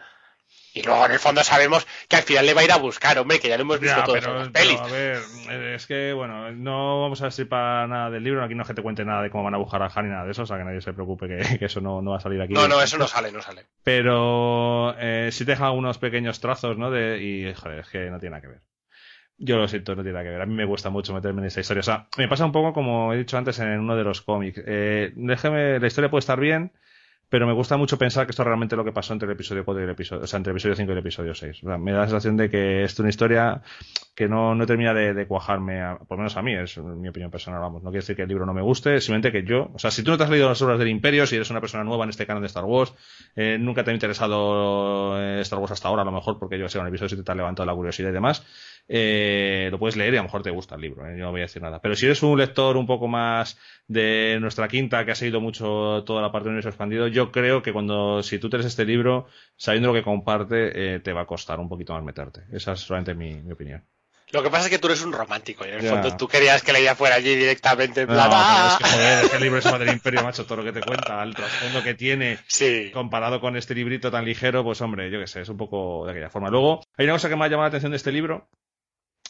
Y 0.76 0.84
luego 0.84 1.06
en 1.06 1.14
el 1.14 1.20
fondo 1.20 1.42
sabemos 1.42 1.88
que 2.10 2.18
al 2.18 2.24
final 2.24 2.46
le 2.46 2.54
va 2.54 2.60
a 2.60 2.64
ir 2.66 2.72
a 2.74 2.78
buscar, 2.78 3.18
hombre, 3.18 3.40
que 3.40 3.48
ya 3.48 3.56
lo 3.56 3.62
hemos 3.62 3.80
visto 3.80 4.04
todos 4.04 4.26
en 4.26 4.36
las 4.36 4.50
pelis. 4.50 4.78
a 4.78 4.88
ver, 4.88 5.74
es 5.74 5.88
que, 5.88 6.12
bueno, 6.12 6.52
no 6.52 7.02
vamos 7.02 7.22
a 7.22 7.26
decir 7.26 7.48
para 7.48 7.88
nada 7.88 8.10
del 8.10 8.26
libro, 8.26 8.44
aquí 8.44 8.56
no 8.56 8.64
es 8.64 8.68
que 8.68 8.74
te 8.74 8.82
cuente 8.82 9.06
nada 9.06 9.24
de 9.24 9.30
cómo 9.30 9.46
van 9.46 9.54
a 9.54 9.58
buscar 9.58 9.82
a 9.82 9.90
Han 9.96 10.04
ni 10.04 10.12
nada 10.12 10.26
de 10.26 10.32
eso, 10.32 10.44
o 10.44 10.46
sea 10.46 10.58
que 10.58 10.66
nadie 10.66 10.82
se 10.82 10.92
preocupe 10.92 11.30
que, 11.30 11.60
que 11.60 11.66
eso 11.66 11.80
no, 11.80 12.02
no, 12.02 12.12
va 12.12 12.18
a 12.18 12.20
salir 12.20 12.42
aquí. 12.42 12.54
No, 12.54 12.68
no, 12.68 12.82
eso 12.82 12.98
no 12.98 13.08
sale, 13.08 13.32
no 13.32 13.42
sale. 13.42 13.68
Pero 13.86 14.94
eh, 15.00 15.30
sí 15.32 15.46
deja 15.46 15.72
unos 15.72 15.98
pequeños 15.98 16.42
trazos, 16.42 16.78
¿no? 16.78 16.92
De, 16.92 17.24
y, 17.24 17.54
joder, 17.54 17.80
es 17.80 17.88
que 17.88 18.10
no 18.10 18.20
tiene 18.20 18.32
nada 18.32 18.42
que 18.42 18.48
ver. 18.50 18.62
Yo 19.38 19.58
lo 19.58 19.70
siento, 19.70 19.96
no 19.96 20.04
tiene 20.04 20.12
nada 20.14 20.26
que 20.26 20.32
ver. 20.32 20.42
A 20.42 20.46
mí 20.46 20.56
me 20.56 20.66
gusta 20.66 20.90
mucho 20.90 21.14
meterme 21.14 21.40
en 21.40 21.48
esta 21.48 21.62
historia. 21.62 21.80
O 21.80 21.84
sea, 21.84 22.08
me 22.18 22.28
pasa 22.28 22.44
un 22.44 22.52
poco 22.52 22.74
como 22.74 23.14
he 23.14 23.18
dicho 23.18 23.38
antes 23.38 23.60
en 23.60 23.80
uno 23.80 23.96
de 23.96 24.04
los 24.04 24.22
cómics. 24.22 24.62
Eh, 24.66 25.14
déjeme, 25.16 25.80
la 25.80 25.88
historia 25.88 26.10
puede 26.10 26.20
estar 26.20 26.40
bien, 26.40 26.74
pero 27.30 27.48
me 27.48 27.54
gusta 27.54 27.78
mucho 27.78 27.98
pensar 27.98 28.26
que 28.26 28.32
esto 28.32 28.44
es 28.44 28.48
realmente 28.48 28.76
lo 28.76 28.84
que 28.86 28.92
pasó 28.92 29.14
entre 29.14 29.26
el 29.28 29.34
episodio 29.34 29.66
4 29.66 29.82
y 29.82 29.84
el 29.84 29.90
episodio, 29.92 30.24
o 30.24 30.28
sea, 30.28 30.38
entre 30.38 30.52
el 30.52 30.56
episodio 30.56 30.76
5 30.76 30.90
y 30.90 30.94
el 30.94 31.00
episodio 31.00 31.34
6. 31.34 31.64
O 31.64 31.68
sea, 31.68 31.78
me 31.78 31.92
da 31.92 32.00
la 32.00 32.06
sensación 32.06 32.38
de 32.38 32.50
que 32.50 32.84
es 32.84 33.00
una 33.00 33.10
historia 33.10 33.62
que 34.16 34.30
no, 34.30 34.56
no 34.56 34.66
termina 34.66 34.94
de, 34.94 35.28
cuajarme, 35.28 35.82
a, 35.82 35.98
por 35.98 36.12
lo 36.12 36.18
menos 36.20 36.38
a 36.38 36.42
mí, 36.42 36.56
es 36.56 36.78
mi 36.78 37.10
opinión 37.10 37.30
personal, 37.30 37.60
vamos. 37.60 37.84
No 37.84 37.90
quiere 37.90 38.02
decir 38.02 38.16
que 38.16 38.22
el 38.22 38.30
libro 38.30 38.46
no 38.46 38.54
me 38.54 38.62
guste, 38.62 39.02
simplemente 39.02 39.32
que 39.32 39.44
yo, 39.44 39.72
o 39.74 39.80
sea, 39.80 39.92
si 39.92 40.04
tú 40.04 40.12
no 40.12 40.18
te 40.18 40.24
has 40.24 40.30
leído 40.30 40.48
las 40.48 40.62
obras 40.62 40.80
del 40.80 40.88
Imperio, 40.88 41.28
si 41.28 41.36
eres 41.36 41.50
una 41.50 41.60
persona 41.60 41.84
nueva 41.84 42.06
en 42.06 42.12
este 42.12 42.26
canon 42.26 42.42
de 42.42 42.48
Star 42.48 42.64
Wars, 42.64 42.94
eh, 43.36 43.58
nunca 43.60 43.84
te 43.84 43.92
ha 43.92 43.94
interesado 43.94 45.22
eh, 45.22 45.42
Star 45.42 45.60
Wars 45.60 45.74
hasta 45.74 45.90
ahora, 45.90 46.04
a 46.04 46.06
lo 46.06 46.12
mejor 46.12 46.40
porque 46.40 46.58
yo 46.58 46.70
sé, 46.70 46.78
en 46.78 46.86
el 46.86 46.90
episodio 46.90 47.10
7 47.10 47.24
te 47.24 47.32
ha 47.32 47.36
levantado 47.36 47.66
la 47.66 47.76
curiosidad 47.76 48.10
y 48.10 48.14
demás, 48.14 48.46
eh, 48.88 49.70
lo 49.72 49.80
puedes 49.80 49.96
leer 49.96 50.14
y 50.14 50.18
a 50.18 50.20
lo 50.20 50.26
mejor 50.26 50.44
te 50.44 50.52
gusta 50.52 50.76
el 50.76 50.82
libro, 50.82 51.06
¿eh? 51.08 51.18
yo 51.18 51.26
no 51.26 51.32
voy 51.32 51.42
a 51.42 51.46
decir 51.46 51.62
nada. 51.62 51.82
Pero 51.82 51.96
si 51.96 52.06
eres 52.06 52.22
un 52.24 52.38
lector 52.38 52.78
un 52.78 52.86
poco 52.86 53.08
más 53.08 53.58
de 53.88 54.38
nuestra 54.40 54.68
quinta, 54.68 55.06
que 55.06 55.12
ha 55.12 55.16
seguido 55.16 55.42
mucho 55.42 56.04
toda 56.06 56.22
la 56.22 56.32
parte 56.32 56.46
de 56.46 56.50
universo 56.52 56.70
expandido, 56.70 57.08
yo 57.08 57.32
creo 57.32 57.62
que 57.62 57.74
cuando, 57.74 58.22
si 58.24 58.40
tú 58.40 58.50
tienes 58.50 58.68
este 58.68 58.86
libro, 58.86 59.28
sabiendo 59.56 59.90
lo 59.90 59.94
que 59.96 60.04
comparte, 60.04 60.96
eh, 60.96 61.00
te 61.00 61.14
va 61.14 61.22
a 61.22 61.26
costar 61.26 61.60
un 61.60 61.70
poquito 61.70 61.94
más 61.94 62.04
meterte. 62.04 62.42
Esa 62.52 62.74
es 62.74 62.82
solamente 62.82 63.16
mi, 63.16 63.34
mi 63.36 63.54
opinión. 63.54 63.84
Lo 64.32 64.42
que 64.42 64.50
pasa 64.50 64.66
es 64.66 64.72
que 64.72 64.80
tú 64.80 64.88
eres 64.88 65.04
un 65.06 65.14
romántico 65.14 65.66
y 65.66 65.70
en 65.70 65.76
el 65.76 65.88
fondo 65.88 66.18
tú 66.18 66.28
querías 66.28 66.64
que 66.64 66.74
leía 66.74 66.96
fuera 66.96 67.16
allí 67.16 67.36
directamente 67.36 68.02
en 68.02 68.08
no, 68.08 68.16
pero 68.16 68.30
¡ah! 68.34 68.70
es 68.72 68.84
que 68.86 68.92
joder, 68.92 69.24
es 69.24 69.30
que 69.30 69.38
el 69.38 69.44
libro 69.44 69.60
es 69.60 69.80
del 69.80 69.90
Imperio, 69.90 70.24
macho, 70.24 70.46
todo 70.46 70.58
lo 70.58 70.64
que 70.64 70.72
te 70.72 70.82
cuenta, 70.86 71.22
el 71.22 71.36
trasfondo 71.36 71.84
que 71.84 71.94
tiene, 71.94 72.40
Sí. 72.48 72.90
comparado 72.92 73.40
con 73.40 73.56
este 73.56 73.76
librito 73.76 74.10
tan 74.10 74.26
ligero, 74.26 74.64
pues 74.64 74.82
hombre, 74.82 75.12
yo 75.12 75.20
qué 75.20 75.28
sé, 75.28 75.42
es 75.42 75.50
un 75.50 75.58
poco 75.58 76.06
de 76.06 76.12
aquella 76.12 76.32
forma. 76.32 76.50
Luego, 76.50 76.82
hay 76.98 77.06
una 77.06 77.14
cosa 77.14 77.30
que 77.30 77.36
me 77.36 77.46
ha 77.46 77.48
llamado 77.48 77.66
la 77.66 77.68
atención 77.68 77.92
de 77.92 77.98
este 77.98 78.12
libro, 78.12 78.50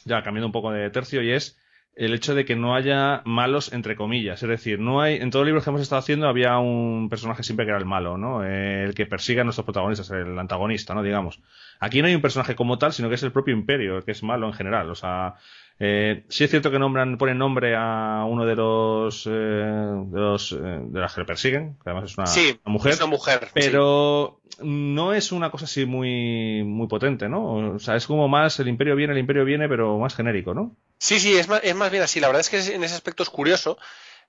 ya 0.06 0.22
cambiando 0.22 0.46
un 0.46 0.52
poco 0.52 0.70
de 0.70 0.88
tercio, 0.88 1.22
y 1.22 1.32
es 1.32 1.58
el 1.96 2.12
hecho 2.12 2.34
de 2.34 2.44
que 2.44 2.56
no 2.56 2.74
haya 2.74 3.22
malos 3.24 3.72
entre 3.72 3.96
comillas. 3.96 4.42
Es 4.42 4.48
decir, 4.48 4.78
no 4.78 5.00
hay, 5.00 5.16
en 5.16 5.30
todos 5.30 5.42
los 5.42 5.48
libros 5.48 5.64
que 5.64 5.70
hemos 5.70 5.80
estado 5.80 5.98
haciendo 5.98 6.28
había 6.28 6.58
un 6.58 7.08
personaje 7.08 7.42
siempre 7.42 7.64
que 7.64 7.70
era 7.70 7.78
el 7.78 7.86
malo, 7.86 8.18
¿no? 8.18 8.44
El 8.44 8.94
que 8.94 9.06
persigue 9.06 9.40
a 9.40 9.44
nuestros 9.44 9.64
protagonistas, 9.64 10.10
el 10.10 10.38
antagonista, 10.38 10.94
¿no? 10.94 11.02
Digamos. 11.02 11.40
Aquí 11.80 12.02
no 12.02 12.08
hay 12.08 12.14
un 12.14 12.20
personaje 12.20 12.54
como 12.54 12.78
tal, 12.78 12.92
sino 12.92 13.08
que 13.08 13.14
es 13.14 13.22
el 13.22 13.32
propio 13.32 13.54
imperio, 13.54 13.96
el 13.96 14.04
que 14.04 14.12
es 14.12 14.22
malo 14.22 14.46
en 14.46 14.52
general. 14.52 14.90
O 14.90 14.94
sea, 14.94 15.36
eh, 15.78 16.24
sí 16.28 16.44
es 16.44 16.50
cierto 16.50 16.70
que 16.70 16.78
nombran, 16.78 17.18
ponen 17.18 17.38
nombre 17.38 17.74
a 17.76 18.24
uno 18.28 18.46
de 18.46 18.56
los, 18.56 19.26
eh, 19.26 19.30
de 19.30 20.20
los, 20.20 20.52
eh, 20.52 20.56
de 20.56 21.00
las 21.00 21.14
que 21.14 21.20
le 21.20 21.26
persiguen, 21.26 21.74
que 21.82 21.90
además 21.90 22.10
es 22.10 22.18
una, 22.18 22.26
Sí, 22.26 22.58
una 22.64 22.72
mujer. 22.72 22.92
es 22.92 22.98
una 23.00 23.06
mujer. 23.10 23.44
sí. 23.46 23.50
Pero 23.54 24.40
no 24.60 25.12
es 25.12 25.32
una 25.32 25.50
cosa 25.50 25.66
así 25.66 25.84
muy, 25.84 26.62
muy 26.64 26.86
potente, 26.86 27.28
¿no? 27.28 27.74
O 27.74 27.78
sea, 27.78 27.96
es 27.96 28.06
como 28.06 28.26
más 28.28 28.58
el 28.58 28.68
imperio 28.68 28.96
viene, 28.96 29.12
el 29.12 29.18
imperio 29.18 29.44
viene, 29.44 29.68
pero 29.68 29.98
más 29.98 30.14
genérico, 30.14 30.54
¿no? 30.54 30.74
Sí, 30.98 31.20
sí, 31.20 31.36
es 31.36 31.48
más, 31.48 31.60
es 31.62 31.74
más 31.74 31.90
bien 31.90 32.02
así. 32.02 32.20
La 32.20 32.28
verdad 32.28 32.40
es 32.40 32.48
que 32.48 32.74
en 32.74 32.82
ese 32.82 32.94
aspecto 32.94 33.22
es 33.22 33.28
curioso 33.28 33.76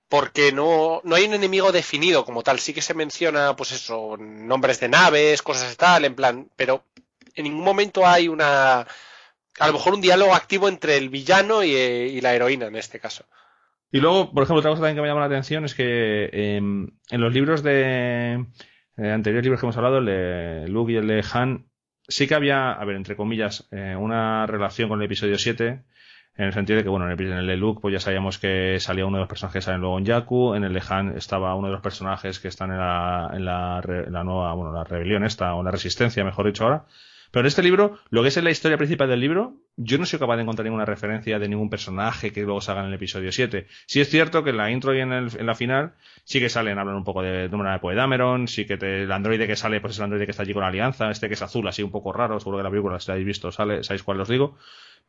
porque 0.10 0.52
no, 0.52 1.02
no 1.06 1.16
hay 1.16 1.26
un 1.26 1.34
enemigo 1.34 1.72
definido 1.72 2.26
como 2.26 2.44
tal. 2.44 2.60
Sí 2.60 2.74
que 2.74 2.82
se 2.82 2.94
menciona, 2.94 3.56
pues 3.56 3.72
eso, 3.72 4.18
nombres 4.18 4.80
de 4.82 4.90
naves, 4.90 5.42
cosas 5.42 5.78
tal, 5.78 6.04
en 6.04 6.16
plan, 6.16 6.50
pero 6.58 6.84
en 7.36 7.46
ningún 7.46 7.64
momento 7.64 8.06
hay 8.06 8.28
una, 8.28 8.86
a 9.60 9.68
lo 9.68 9.74
mejor 9.74 9.94
un 9.94 10.02
diálogo 10.02 10.34
activo 10.34 10.70
entre 10.70 10.98
el 10.98 11.10
villano 11.10 11.64
y, 11.64 11.76
eh, 11.76 12.08
y 12.08 12.22
la 12.22 12.34
heroína 12.34 12.68
en 12.68 12.76
este 12.76 13.00
caso. 13.00 13.26
Y 13.92 14.00
luego, 14.00 14.32
por 14.34 14.44
ejemplo, 14.44 14.60
otra 14.60 14.72
cosa 14.72 14.82
también 14.82 14.98
que 14.98 15.02
me 15.02 15.08
llama 15.08 15.22
la 15.22 15.28
atención 15.28 15.64
es 15.66 15.74
que 15.74 16.30
eh, 16.32 16.58
en 16.58 17.22
los 17.22 17.34
libros 17.34 17.64
de 17.64 18.46
eh, 18.98 19.12
anteriores 19.12 19.46
libros 19.46 19.62
que 19.62 19.66
hemos 19.66 19.78
hablado, 19.78 20.00
el 20.00 20.06
de 20.06 20.66
Luke 20.68 20.92
y 20.92 20.98
el 20.98 21.08
de 21.08 21.24
Han, 21.32 21.68
sí 22.08 22.28
que 22.28 22.36
había, 22.36 22.72
a 22.72 22.84
ver, 22.84 22.96
entre 22.96 23.16
comillas, 23.16 23.68
eh, 23.72 23.96
una 23.98 24.46
relación 24.46 24.90
con 24.90 25.00
el 25.00 25.06
episodio 25.06 25.38
7, 25.38 25.84
en 26.36 26.46
el 26.46 26.54
sentido 26.54 26.78
de 26.78 26.84
que, 26.84 26.90
bueno, 26.90 27.06
en 27.06 27.12
el, 27.12 27.32
en 27.32 27.48
de 27.48 27.58
Luke, 27.58 27.80
pues 27.82 27.94
ya 27.94 28.00
sabíamos 28.00 28.38
que 28.40 28.80
salía 28.80 29.06
uno 29.06 29.18
de 29.18 29.22
los 29.22 29.30
personajes 29.30 29.64
que 29.64 29.66
salen 29.66 29.82
luego 29.82 29.98
en 30.00 30.06
Jakku, 30.06 30.54
en 30.56 30.64
el 30.66 30.74
de 30.74 30.84
Han 30.90 31.18
estaba 31.18 31.56
uno 31.56 31.68
de 31.68 31.74
los 31.74 31.82
personajes 31.82 32.40
que 32.40 32.50
están 32.50 32.72
en 32.72 32.78
la, 32.78 33.32
en 33.34 33.46
la, 33.46 33.82
en 33.86 34.14
la 34.14 34.24
nueva, 34.24 34.54
bueno, 34.54 34.74
la 34.74 34.84
rebelión 34.84 35.24
esta, 35.24 35.56
o 35.56 35.64
la 35.64 35.72
resistencia, 35.72 36.24
mejor 36.24 36.46
dicho 36.46 36.66
ahora, 36.66 36.86
Pero 37.32 37.42
en 37.42 37.48
este 37.48 37.64
libro, 37.64 38.00
lo 38.10 38.22
que 38.22 38.30
es 38.30 38.44
la 38.44 38.50
historia 38.50 38.78
principal 38.78 39.10
del 39.10 39.20
libro, 39.20 39.56
yo 39.76 39.98
no 39.98 40.06
soy 40.06 40.20
capaz 40.20 40.38
de 40.38 40.44
encontrar 40.44 40.66
ninguna 40.66 40.86
referencia 40.86 41.40
de 41.40 41.50
ningún 41.50 41.70
personaje 41.70 42.32
que 42.32 42.42
luego 42.42 42.62
salga 42.62 42.82
en 42.82 42.88
el 42.88 42.94
episodio 42.94 43.32
7. 43.32 43.68
Sí 43.86 44.02
es 44.02 44.10
cierto 44.10 44.44
que 44.44 44.52
en 44.52 44.58
la 44.58 44.72
intro 44.72 44.96
y 44.96 45.00
en, 45.00 45.12
el, 45.12 45.30
en 45.38 45.46
la 45.46 45.56
final 45.56 45.94
sí 46.24 46.40
que 46.40 46.50
salen, 46.50 46.80
hablan 46.80 46.96
un 46.96 47.04
poco 47.04 47.22
de 47.22 47.50
número 47.50 47.72
de 47.72 47.80
Poedameron, 47.80 48.48
sí 48.48 48.66
que 48.66 48.78
te, 48.78 49.04
el 49.04 49.12
androide 49.12 49.48
que 49.48 49.56
sale, 49.56 49.82
pues 49.82 49.94
es 49.94 50.00
el 50.00 50.06
androide 50.06 50.26
que 50.26 50.32
está 50.32 50.44
allí 50.44 50.54
con 50.54 50.62
la 50.62 50.70
alianza, 50.70 51.12
este 51.12 51.28
que 51.28 51.36
es 51.36 51.42
azul, 51.42 51.68
así 51.68 51.84
un 51.84 51.92
poco 51.92 52.14
raro, 52.14 52.40
seguro 52.40 52.58
que 52.58 52.64
la 52.64 52.70
película, 52.70 53.00
si 53.00 53.12
habéis 53.12 53.28
visto, 53.28 53.52
sale, 53.52 53.84
sabéis 53.84 54.04
cuál 54.04 54.22
os 54.22 54.30
digo. 54.30 54.58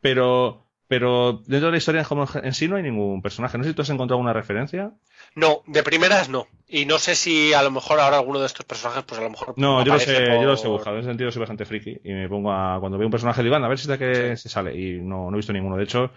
Pero, 0.00 0.66
pero 0.86 1.42
dentro 1.46 1.66
de 1.66 1.72
la 1.72 1.78
historia 1.78 2.06
en 2.42 2.54
sí 2.54 2.68
no 2.68 2.76
hay 2.76 2.82
ningún 2.82 3.22
personaje. 3.22 3.58
No 3.58 3.64
sé 3.64 3.70
si 3.70 3.76
tú 3.76 3.82
has 3.82 3.90
encontrado 3.90 4.20
una 4.20 4.32
referencia. 4.32 4.92
No, 5.34 5.62
de 5.66 5.82
primeras 5.82 6.28
no. 6.28 6.46
Y 6.66 6.84
no 6.84 6.98
sé 6.98 7.14
si 7.14 7.54
a 7.54 7.62
lo 7.62 7.70
mejor 7.70 7.98
ahora 7.98 8.18
alguno 8.18 8.40
de 8.40 8.46
estos 8.46 8.66
personajes, 8.66 9.04
pues 9.04 9.18
a 9.20 9.24
lo 9.24 9.30
mejor. 9.30 9.54
No, 9.56 9.82
yo 9.84 9.94
lo 9.94 9.98
sé, 9.98 10.26
yo 10.26 10.42
lo 10.42 10.56
sé 10.56 10.68
buscado. 10.68 10.96
En 10.96 11.00
ese 11.00 11.10
sentido 11.10 11.30
soy 11.30 11.40
bastante 11.40 11.64
friki. 11.64 12.00
Y 12.04 12.12
me 12.12 12.28
pongo 12.28 12.52
a. 12.52 12.78
Cuando 12.78 12.98
veo 12.98 13.06
un 13.06 13.10
personaje 13.10 13.42
digo, 13.42 13.56
a 13.56 13.68
ver 13.68 13.78
si 13.78 13.90
está 13.90 13.98
que 13.98 14.36
se 14.36 14.48
sale. 14.48 14.76
Y 14.76 15.00
no, 15.00 15.30
no 15.30 15.36
he 15.36 15.38
visto 15.38 15.52
ninguno. 15.52 15.76
De 15.76 15.84
hecho, 15.84 16.10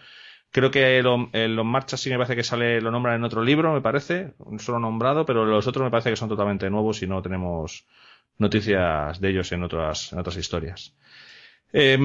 creo 0.51 0.69
que 0.69 1.01
lo, 1.01 1.29
los 1.31 1.65
marchas 1.65 2.01
sí 2.01 2.09
me 2.09 2.17
parece 2.17 2.35
que 2.35 2.43
sale, 2.43 2.81
lo 2.81 2.91
nombran 2.91 3.15
en 3.15 3.23
otro 3.23 3.43
libro, 3.43 3.73
me 3.73 3.81
parece. 3.81 4.33
Solo 4.57 4.79
nombrado, 4.79 5.25
pero 5.25 5.45
los 5.45 5.65
otros 5.67 5.85
me 5.85 5.91
parece 5.91 6.09
que 6.09 6.17
son 6.17 6.29
totalmente 6.29 6.69
nuevos 6.69 7.01
y 7.01 7.07
no 7.07 7.21
tenemos 7.21 7.85
noticias 8.37 9.21
de 9.21 9.29
ellos 9.29 9.51
en 9.53 9.63
otras, 9.63 10.11
en 10.11 10.19
otras 10.19 10.35
historias. 10.35 10.93
Eh, 11.71 11.97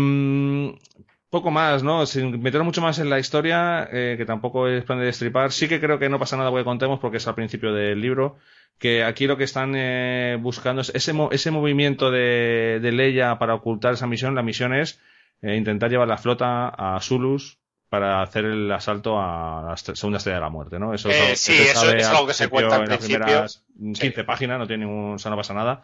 poco 1.36 1.50
más, 1.50 1.82
¿no? 1.82 2.06
Sin 2.06 2.40
meter 2.40 2.62
mucho 2.62 2.80
más 2.80 2.98
en 2.98 3.10
la 3.10 3.18
historia, 3.18 3.88
eh, 3.92 4.14
que 4.16 4.24
tampoco 4.24 4.68
es 4.68 4.84
plan 4.84 4.98
de 4.98 5.06
destripar. 5.06 5.52
Sí 5.52 5.68
que 5.68 5.80
creo 5.80 5.98
que 5.98 6.08
no 6.08 6.18
pasa 6.18 6.36
nada 6.36 6.50
que 6.50 6.64
contemos 6.64 6.98
porque 6.98 7.18
es 7.18 7.28
al 7.28 7.34
principio 7.34 7.72
del 7.72 8.00
libro. 8.00 8.36
Que 8.78 9.04
aquí 9.04 9.26
lo 9.26 9.36
que 9.36 9.44
están 9.44 9.74
eh, 9.76 10.38
buscando 10.40 10.82
es 10.82 10.90
ese, 10.94 11.12
ese 11.30 11.50
movimiento 11.50 12.10
de, 12.10 12.78
de 12.80 12.92
Leia 12.92 13.38
para 13.38 13.54
ocultar 13.54 13.94
esa 13.94 14.06
misión. 14.06 14.34
La 14.34 14.42
misión 14.42 14.74
es 14.74 15.00
eh, 15.42 15.56
intentar 15.56 15.90
llevar 15.90 16.08
la 16.08 16.16
flota 16.16 16.68
a 16.68 16.98
Zulus 17.00 17.58
para 17.88 18.22
hacer 18.22 18.46
el 18.46 18.72
asalto 18.72 19.18
a 19.20 19.62
la 19.68 19.76
segunda 19.76 20.18
estrella 20.18 20.36
de 20.36 20.42
la 20.42 20.50
muerte, 20.50 20.78
¿no? 20.78 20.94
Eso, 20.94 21.10
eh, 21.10 21.36
sí, 21.36 21.52
eso 21.52 21.92
es 21.92 22.06
algo 22.06 22.26
que 22.26 22.34
se 22.34 22.48
cuenta 22.48 22.76
en 22.76 22.88
las 22.88 23.04
primeras 23.04 23.64
15 23.78 24.24
páginas, 24.24 24.58
no 24.58 24.66
tiene 24.66 24.86
ningún, 24.86 25.14
o 25.14 25.18
sea, 25.18 25.30
no 25.30 25.36
pasa 25.36 25.54
nada. 25.54 25.82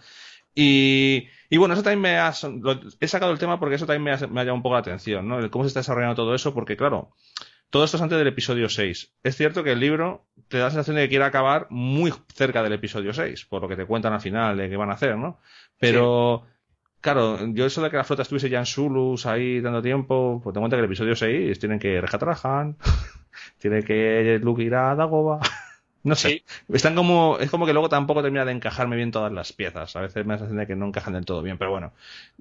Y, 0.55 1.29
y 1.53 1.59
bueno, 1.59 1.75
eso 1.75 1.83
también 1.83 2.01
me 2.01 2.17
ha, 2.17 2.33
he 2.99 3.09
sacado 3.09 3.31
el 3.31 3.39
tema 3.39 3.61
porque 3.61 3.75
eso 3.75 3.85
también 3.85 4.05
me 4.05 4.11
ha, 4.11 4.17
llamado 4.17 4.55
un 4.55 4.63
poco 4.63 4.75
la 4.75 4.81
atención, 4.81 5.29
¿no? 5.29 5.39
El 5.39 5.51
cómo 5.51 5.65
se 5.65 5.69
está 5.69 5.81
desarrollando 5.81 6.15
todo 6.15 6.35
eso, 6.35 6.55
porque 6.55 6.79
claro, 6.79 7.11
todo 7.69 7.85
esto 7.85 7.99
es 7.99 8.03
antes 8.03 8.17
del 8.17 8.29
episodio 8.29 8.71
6. 8.71 9.13
Es 9.23 9.37
cierto 9.37 9.63
que 9.63 9.73
el 9.73 9.81
libro 9.81 10.25
te 10.49 10.57
da 10.57 10.65
la 10.65 10.71
sensación 10.71 10.97
de 10.97 11.03
que 11.03 11.09
quiere 11.11 11.27
acabar 11.27 11.67
muy 11.69 12.11
cerca 12.33 12.63
del 12.63 12.73
episodio 12.73 13.13
6, 13.13 13.45
por 13.45 13.61
lo 13.61 13.69
que 13.69 13.77
te 13.77 13.85
cuentan 13.85 14.15
al 14.15 14.23
final 14.23 14.57
de 14.57 14.71
qué 14.71 14.79
van 14.79 14.89
a 14.89 14.95
hacer, 14.95 15.19
¿no? 15.19 15.41
Pero, 15.79 16.47
claro, 17.03 17.47
yo 17.49 17.67
eso 17.67 17.83
de 17.83 17.91
que 17.91 17.99
la 17.99 18.05
flota 18.05 18.23
estuviese 18.23 18.49
ya 18.49 18.61
en 18.61 18.65
Zulus 18.65 19.27
ahí 19.27 19.61
dando 19.61 19.83
tiempo, 19.83 20.41
pues 20.43 20.55
te 20.55 20.59
cuenta 20.59 20.79
que 20.79 20.81
el 20.81 20.87
episodio 20.87 21.15
6 21.15 21.59
tienen 21.59 21.79
que 21.79 22.01
rescatar 22.01 22.31
a 22.31 22.61
Han, 22.61 22.79
tiene 23.59 23.83
que 23.83 24.41
Luke 24.43 24.63
ir 24.63 24.75
a 24.75 24.95
Dagoba. 24.95 25.41
No 26.05 26.17
sé. 26.17 26.43
Están 26.73 26.97
como, 26.97 27.39
es 27.39 27.51
como 27.51 27.65
que 27.65 27.73
luego 27.73 27.89
tampoco 27.89 28.23
termina 28.23 28.45
de 28.45 28.53
encajarme 28.53 28.97
bien 28.97 29.13
todas 29.13 29.33
las 29.33 29.53
piezas. 29.53 29.95
A 29.95 30.01
veces 30.01 30.27
me 30.27 30.35
da 30.35 30.35
la 30.35 30.39
sensación 30.39 30.59
de 30.59 30.67
que 30.67 30.75
no 30.75 30.87
encajan 30.87 31.15
del 31.15 31.25
todo 31.25 31.43
bien, 31.43 31.59
pero 31.59 31.71
bueno. 31.71 31.93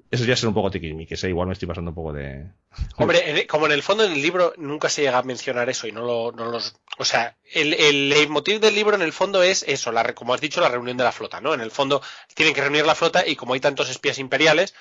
Eso 0.10 0.26
ya 0.26 0.34
es 0.34 0.44
un 0.44 0.54
poco 0.54 0.72
que 0.72 1.18
sé, 1.18 1.30
igual 1.30 1.48
me 1.48 1.54
estoy 1.54 1.68
pasando 1.68 1.92
un 1.92 1.96
poco 1.96 2.14
de. 2.14 2.48
Hombre, 2.98 3.46
como 3.48 3.68
en 3.68 3.74
el 3.74 3.84
fondo 3.84 4.04
en 4.04 4.14
el 4.14 4.22
libro 4.22 4.54
nunca 4.58 4.90
se 4.90 5.04
llega 5.04 5.20
a 5.20 5.24
mencionar 5.24 5.70
eso 5.70 5.88
y 5.88 5.92
no 5.92 6.02
lo, 6.02 6.32
no 6.32 6.50
los, 6.50 6.76
o 6.98 7.06
sea, 7.06 7.36
el, 7.54 7.74
el 7.74 8.30
motivo 8.30 8.60
del 8.60 8.76
libro 8.76 8.96
en 8.96 9.02
el 9.02 9.14
fondo 9.14 9.44
es 9.44 9.64
eso, 9.68 9.92
la, 9.92 10.14
como 10.16 10.34
has 10.34 10.42
dicho, 10.42 10.62
la 10.62 10.70
reunión 10.70 10.98
de 10.98 11.04
la 11.04 11.12
flota, 11.12 11.40
¿no? 11.40 11.54
En 11.54 11.62
el 11.62 11.72
fondo 11.72 12.02
tienen 12.34 12.54
que 12.54 12.62
reunir 12.62 12.86
la 12.86 12.96
flota 12.96 13.28
y 13.28 13.36
como 13.36 13.54
hay 13.54 13.60
tantos 13.60 13.90
espías 13.90 14.18
imperiales, 14.18 14.74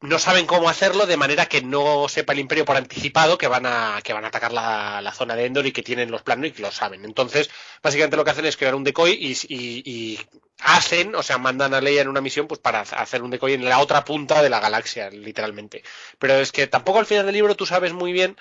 no 0.00 0.18
saben 0.18 0.46
cómo 0.46 0.68
hacerlo 0.68 1.06
de 1.06 1.16
manera 1.16 1.46
que 1.46 1.62
no 1.62 2.08
sepa 2.08 2.34
el 2.34 2.38
imperio 2.40 2.64
por 2.64 2.76
anticipado 2.76 3.38
que 3.38 3.48
van 3.48 3.64
a, 3.66 4.00
que 4.02 4.12
van 4.12 4.24
a 4.24 4.28
atacar 4.28 4.52
la, 4.52 5.00
la 5.00 5.12
zona 5.12 5.34
de 5.34 5.46
Endor 5.46 5.66
y 5.66 5.72
que 5.72 5.82
tienen 5.82 6.10
los 6.10 6.22
planos 6.22 6.46
y 6.46 6.52
que 6.52 6.62
lo 6.62 6.70
saben. 6.70 7.04
Entonces, 7.04 7.50
básicamente 7.82 8.16
lo 8.16 8.24
que 8.24 8.30
hacen 8.30 8.44
es 8.44 8.56
crear 8.56 8.74
un 8.74 8.84
decoy 8.84 9.12
y, 9.12 10.18
hacen, 10.60 11.14
o 11.14 11.22
sea, 11.22 11.38
mandan 11.38 11.74
a 11.74 11.80
Leia 11.80 12.02
en 12.02 12.08
una 12.08 12.20
misión 12.20 12.46
pues 12.46 12.60
para 12.60 12.80
hacer 12.80 13.22
un 13.22 13.30
decoy 13.30 13.54
en 13.54 13.64
la 13.64 13.80
otra 13.80 14.04
punta 14.04 14.42
de 14.42 14.50
la 14.50 14.60
galaxia, 14.60 15.10
literalmente. 15.10 15.82
Pero 16.18 16.34
es 16.34 16.52
que 16.52 16.66
tampoco 16.66 16.98
al 16.98 17.06
final 17.06 17.26
del 17.26 17.34
libro 17.34 17.56
tú 17.56 17.66
sabes 17.66 17.92
muy 17.92 18.12
bien 18.12 18.36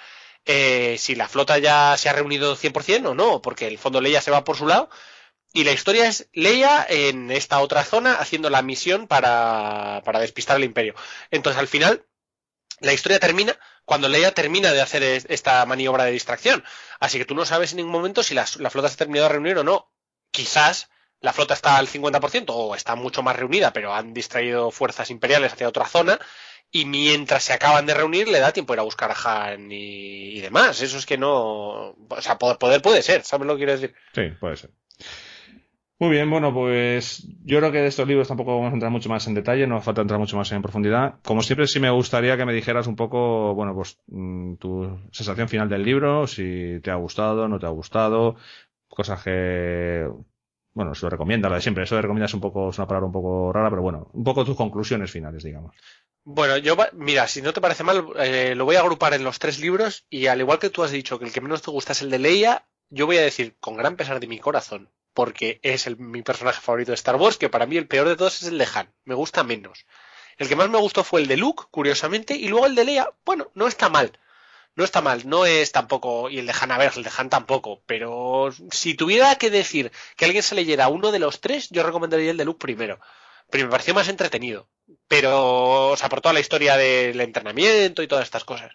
eh, 0.46 0.98
si 1.00 1.16
la 1.16 1.30
flota 1.30 1.58
ya 1.58 1.96
se 1.98 2.10
ha 2.10 2.14
reunido 2.14 2.56
100% 2.58 3.08
o 3.08 3.16
no, 3.16 3.42
porque 3.42 3.68
el 3.68 3.78
fondo 3.78 4.02
Leia 4.02 4.22
se 4.22 4.32
va 4.32 4.44
por 4.44 4.58
su 4.58 4.68
lado 4.68 4.90
y 5.54 5.64
la 5.64 5.72
historia 5.72 6.08
es 6.08 6.28
Leia 6.34 6.86
en 6.90 7.32
esta 7.32 7.60
otra 7.60 7.84
zona 7.84 8.16
haciendo 8.16 8.50
la 8.50 8.64
misión 8.64 9.08
para, 9.08 10.02
para 10.04 10.20
despistar 10.20 10.56
al 10.56 10.64
imperio. 10.64 10.96
Entonces, 11.30 11.60
al 11.60 11.68
final, 11.68 12.06
la 12.80 12.92
historia 12.92 13.20
termina 13.20 13.56
cuando 13.86 14.10
Leia 14.10 14.34
termina 14.34 14.72
de 14.72 14.82
hacer 14.82 15.04
esta 15.04 15.66
maniobra 15.66 16.06
de 16.06 16.12
distracción. 16.12 16.64
Así 17.00 17.18
que 17.18 17.26
tú 17.26 17.36
no 17.36 17.46
sabes 17.46 17.72
en 17.72 17.78
ningún 17.78 17.92
momento 17.92 18.24
si 18.24 18.34
la, 18.34 18.46
flota 18.46 18.88
se 18.88 18.96
ha 18.96 18.98
terminado 18.98 19.28
de 19.28 19.34
reunir 19.34 19.58
o 19.58 19.64
no. 19.64 19.92
Quizás 20.32 20.90
la 21.20 21.34
flota 21.34 21.54
está 21.54 21.78
al 21.78 21.88
50% 21.88 22.46
o 22.48 22.76
está 22.76 22.96
mucho 22.96 23.22
más 23.22 23.36
reunida, 23.36 23.74
pero 23.74 23.94
han 23.94 24.14
distraído 24.14 24.72
fuerzas 24.72 25.10
imperiales 25.10 25.54
hacia 25.54 25.68
otra 25.68 25.86
zona. 25.86 26.20
Y 26.72 26.86
mientras 26.86 27.44
se 27.44 27.54
acaban 27.54 27.86
de 27.86 27.94
reunir, 27.94 28.28
le 28.28 28.40
da 28.40 28.52
tiempo 28.52 28.74
a 28.74 28.76
ir 28.78 28.80
a 28.80 28.84
buscar 28.84 29.12
a 29.12 29.52
Han 29.52 29.72
y, 29.72 30.40
demás. 30.42 30.82
Eso 30.82 30.98
es 30.98 31.06
que 31.06 31.20
no. 31.20 31.92
O 31.92 32.22
sea, 32.22 32.40
poder 32.40 32.82
puede 32.82 33.04
ser, 33.04 33.24
¿sabes 33.24 33.46
lo 33.46 33.54
que 33.54 33.60
quiero 33.60 33.74
decir? 33.74 33.96
Sí, 34.16 34.30
puede 34.40 34.58
ser. 34.58 34.72
Muy 36.00 36.10
bien, 36.10 36.30
bueno, 36.30 36.54
pues 36.54 37.26
yo 37.46 37.60
creo 37.60 37.72
que 37.72 37.78
de 37.78 37.88
estos 37.88 38.08
libros 38.08 38.28
tampoco 38.28 38.56
vamos 38.56 38.72
a 38.72 38.74
entrar 38.74 38.92
mucho 38.92 39.10
más 39.10 39.26
en 39.28 39.36
detalle, 39.36 39.68
no 39.68 39.78
hace 39.78 39.86
falta 39.86 40.02
entrar 40.02 40.20
mucho 40.20 40.36
más 40.36 40.52
en 40.52 40.62
profundidad. 40.62 41.16
Como 41.24 41.42
siempre, 41.44 41.68
sí 41.68 41.80
me 41.80 41.90
gustaría 41.92 42.36
que 42.36 42.46
me 42.46 42.54
dijeras 42.54 42.88
un 42.88 42.96
poco, 42.96 43.54
bueno, 43.54 43.74
pues 43.76 44.00
mm, 44.08 44.56
tu 44.56 45.00
sensación 45.12 45.48
final 45.48 45.70
del 45.70 45.84
libro, 45.84 46.28
si 46.28 46.80
te 46.84 46.92
ha 46.92 46.96
gustado, 46.96 47.48
no 47.48 47.60
te 47.60 47.68
ha 47.68 47.70
gustado, 47.70 48.36
cosas 48.90 49.24
que, 49.24 50.10
bueno, 50.74 50.96
se 50.96 51.06
lo 51.06 51.12
recomienda, 51.12 51.48
lo 51.48 51.56
de 51.56 51.62
siempre, 51.62 51.84
eso 51.84 51.96
de 51.96 52.02
recomiendas 52.02 52.34
un 52.34 52.42
poco, 52.42 52.72
es 52.72 52.78
una 52.80 52.88
palabra 52.88 53.08
un 53.08 53.14
poco 53.14 53.54
rara, 53.54 53.70
pero 53.70 53.84
bueno, 53.84 54.10
un 54.14 54.24
poco 54.24 54.44
tus 54.44 54.58
conclusiones 54.58 55.12
finales, 55.12 55.44
digamos. 55.44 55.76
Bueno, 56.26 56.58
yo, 56.58 56.76
mira, 56.94 57.28
si 57.28 57.42
no 57.42 57.54
te 57.54 57.62
parece 57.62 57.84
mal, 57.84 58.08
eh, 58.18 58.56
lo 58.56 58.66
voy 58.66 58.78
a 58.78 58.80
agrupar 58.80 59.14
en 59.14 59.24
los 59.24 59.40
tres 59.40 59.60
libros 59.60 60.06
y 60.10 60.28
al 60.28 60.40
igual 60.40 60.60
que 60.60 60.70
tú 60.70 60.84
has 60.84 60.92
dicho 60.92 61.20
que 61.20 61.26
el 61.26 61.34
que 61.34 61.42
menos 61.42 61.62
te 61.62 61.72
gusta 61.72 61.92
es 61.92 62.02
el 62.02 62.10
de 62.10 62.20
Leia, 62.20 62.66
yo 62.90 63.06
voy 63.06 63.18
a 63.18 63.22
decir, 63.22 63.56
con 63.60 63.76
gran 63.76 63.96
pesar 63.96 64.20
de 64.20 64.28
mi 64.28 64.40
corazón, 64.40 64.90
porque 65.14 65.60
es 65.64 65.88
el, 65.88 65.98
mi 65.98 66.22
personaje 66.22 66.62
favorito 66.62 66.92
de 66.92 66.96
Star 66.96 67.16
Wars, 67.16 67.38
que 67.38 67.50
para 67.50 67.66
mí 67.66 67.78
el 67.78 67.88
peor 67.88 68.08
de 68.08 68.16
todos 68.16 68.42
es 68.42 68.48
el 68.50 68.58
de 68.58 68.68
Han, 68.74 68.92
me 69.06 69.16
gusta 69.16 69.44
menos. 69.44 69.86
El 70.38 70.48
que 70.48 70.56
más 70.56 70.70
me 70.70 70.80
gustó 70.80 71.04
fue 71.04 71.22
el 71.22 71.28
de 71.28 71.38
Luke, 71.38 71.66
curiosamente, 71.70 72.36
y 72.36 72.48
luego 72.48 72.66
el 72.66 72.76
de 72.76 72.86
Leia, 72.86 73.12
bueno, 73.26 73.52
no 73.54 73.68
está 73.68 73.90
mal. 73.90 74.18
No 74.76 74.84
está 74.84 75.02
mal, 75.02 75.28
no 75.30 75.46
es 75.46 75.72
tampoco, 75.72 76.32
y 76.32 76.40
el 76.40 76.48
de 76.48 76.54
Han, 76.60 76.72
a 76.72 76.80
ver, 76.80 76.94
el 76.96 77.04
de 77.04 77.12
Han 77.16 77.30
tampoco, 77.30 77.84
pero 77.86 78.50
si 78.72 78.96
tuviera 78.96 79.36
que 79.36 79.52
decir 79.52 79.92
que 80.18 80.26
alguien 80.26 80.42
se 80.42 80.56
leyera 80.56 80.88
uno 80.88 81.12
de 81.12 81.20
los 81.20 81.42
tres, 81.42 81.70
yo 81.70 81.84
recomendaría 81.84 82.32
el 82.32 82.38
de 82.38 82.46
Luke 82.46 82.60
primero. 82.60 83.00
Pero 83.52 83.66
me 83.66 83.72
pareció 83.72 83.94
más 83.94 84.08
entretenido. 84.08 84.68
Pero, 85.08 85.92
o 85.92 85.98
sea, 85.98 86.10
por 86.10 86.22
toda 86.22 86.34
la 86.34 86.40
historia 86.40 86.76
del 86.76 87.22
entrenamiento 87.22 88.02
y 88.02 88.08
todas 88.08 88.24
estas 88.26 88.46
cosas. 88.46 88.72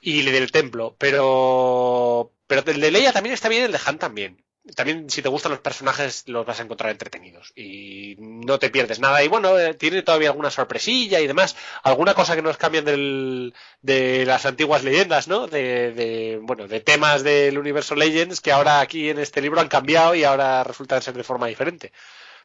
Y 0.00 0.20
el 0.20 0.32
del 0.32 0.50
templo. 0.50 0.96
Pero, 0.98 2.32
pero 2.46 2.62
el 2.66 2.80
de 2.80 2.90
Leia 2.90 3.12
también 3.12 3.34
está 3.34 3.48
bien, 3.50 3.64
el 3.64 3.72
de 3.72 3.80
Han 3.84 3.98
también 3.98 4.42
también 4.76 5.08
si 5.08 5.22
te 5.22 5.28
gustan 5.28 5.52
los 5.52 5.60
personajes 5.60 6.24
los 6.28 6.44
vas 6.44 6.60
a 6.60 6.62
encontrar 6.62 6.90
entretenidos 6.90 7.52
y 7.56 8.16
no 8.18 8.58
te 8.58 8.70
pierdes 8.70 9.00
nada. 9.00 9.22
Y 9.22 9.28
bueno 9.28 9.58
eh, 9.58 9.74
tiene 9.74 10.02
todavía 10.02 10.28
alguna 10.30 10.50
sorpresilla 10.50 11.20
y 11.20 11.26
demás. 11.26 11.56
Alguna 11.82 12.14
cosa 12.14 12.36
que 12.36 12.42
nos 12.42 12.56
cambian 12.56 12.84
del, 12.84 13.54
de 13.82 14.26
las 14.26 14.46
antiguas 14.46 14.84
leyendas 14.84 15.28
no 15.28 15.46
de, 15.46 15.92
de, 15.92 16.38
bueno 16.42 16.68
de 16.68 16.80
temas 16.80 17.22
del 17.22 17.58
universo 17.58 17.94
Legends 17.94 18.40
que 18.40 18.52
ahora 18.52 18.80
aquí 18.80 19.08
en 19.10 19.18
este 19.18 19.40
libro 19.40 19.60
han 19.60 19.68
cambiado 19.68 20.14
y 20.14 20.24
ahora 20.24 20.62
resultan 20.64 21.02
ser 21.02 21.14
de 21.14 21.24
forma 21.24 21.46
diferente. 21.46 21.92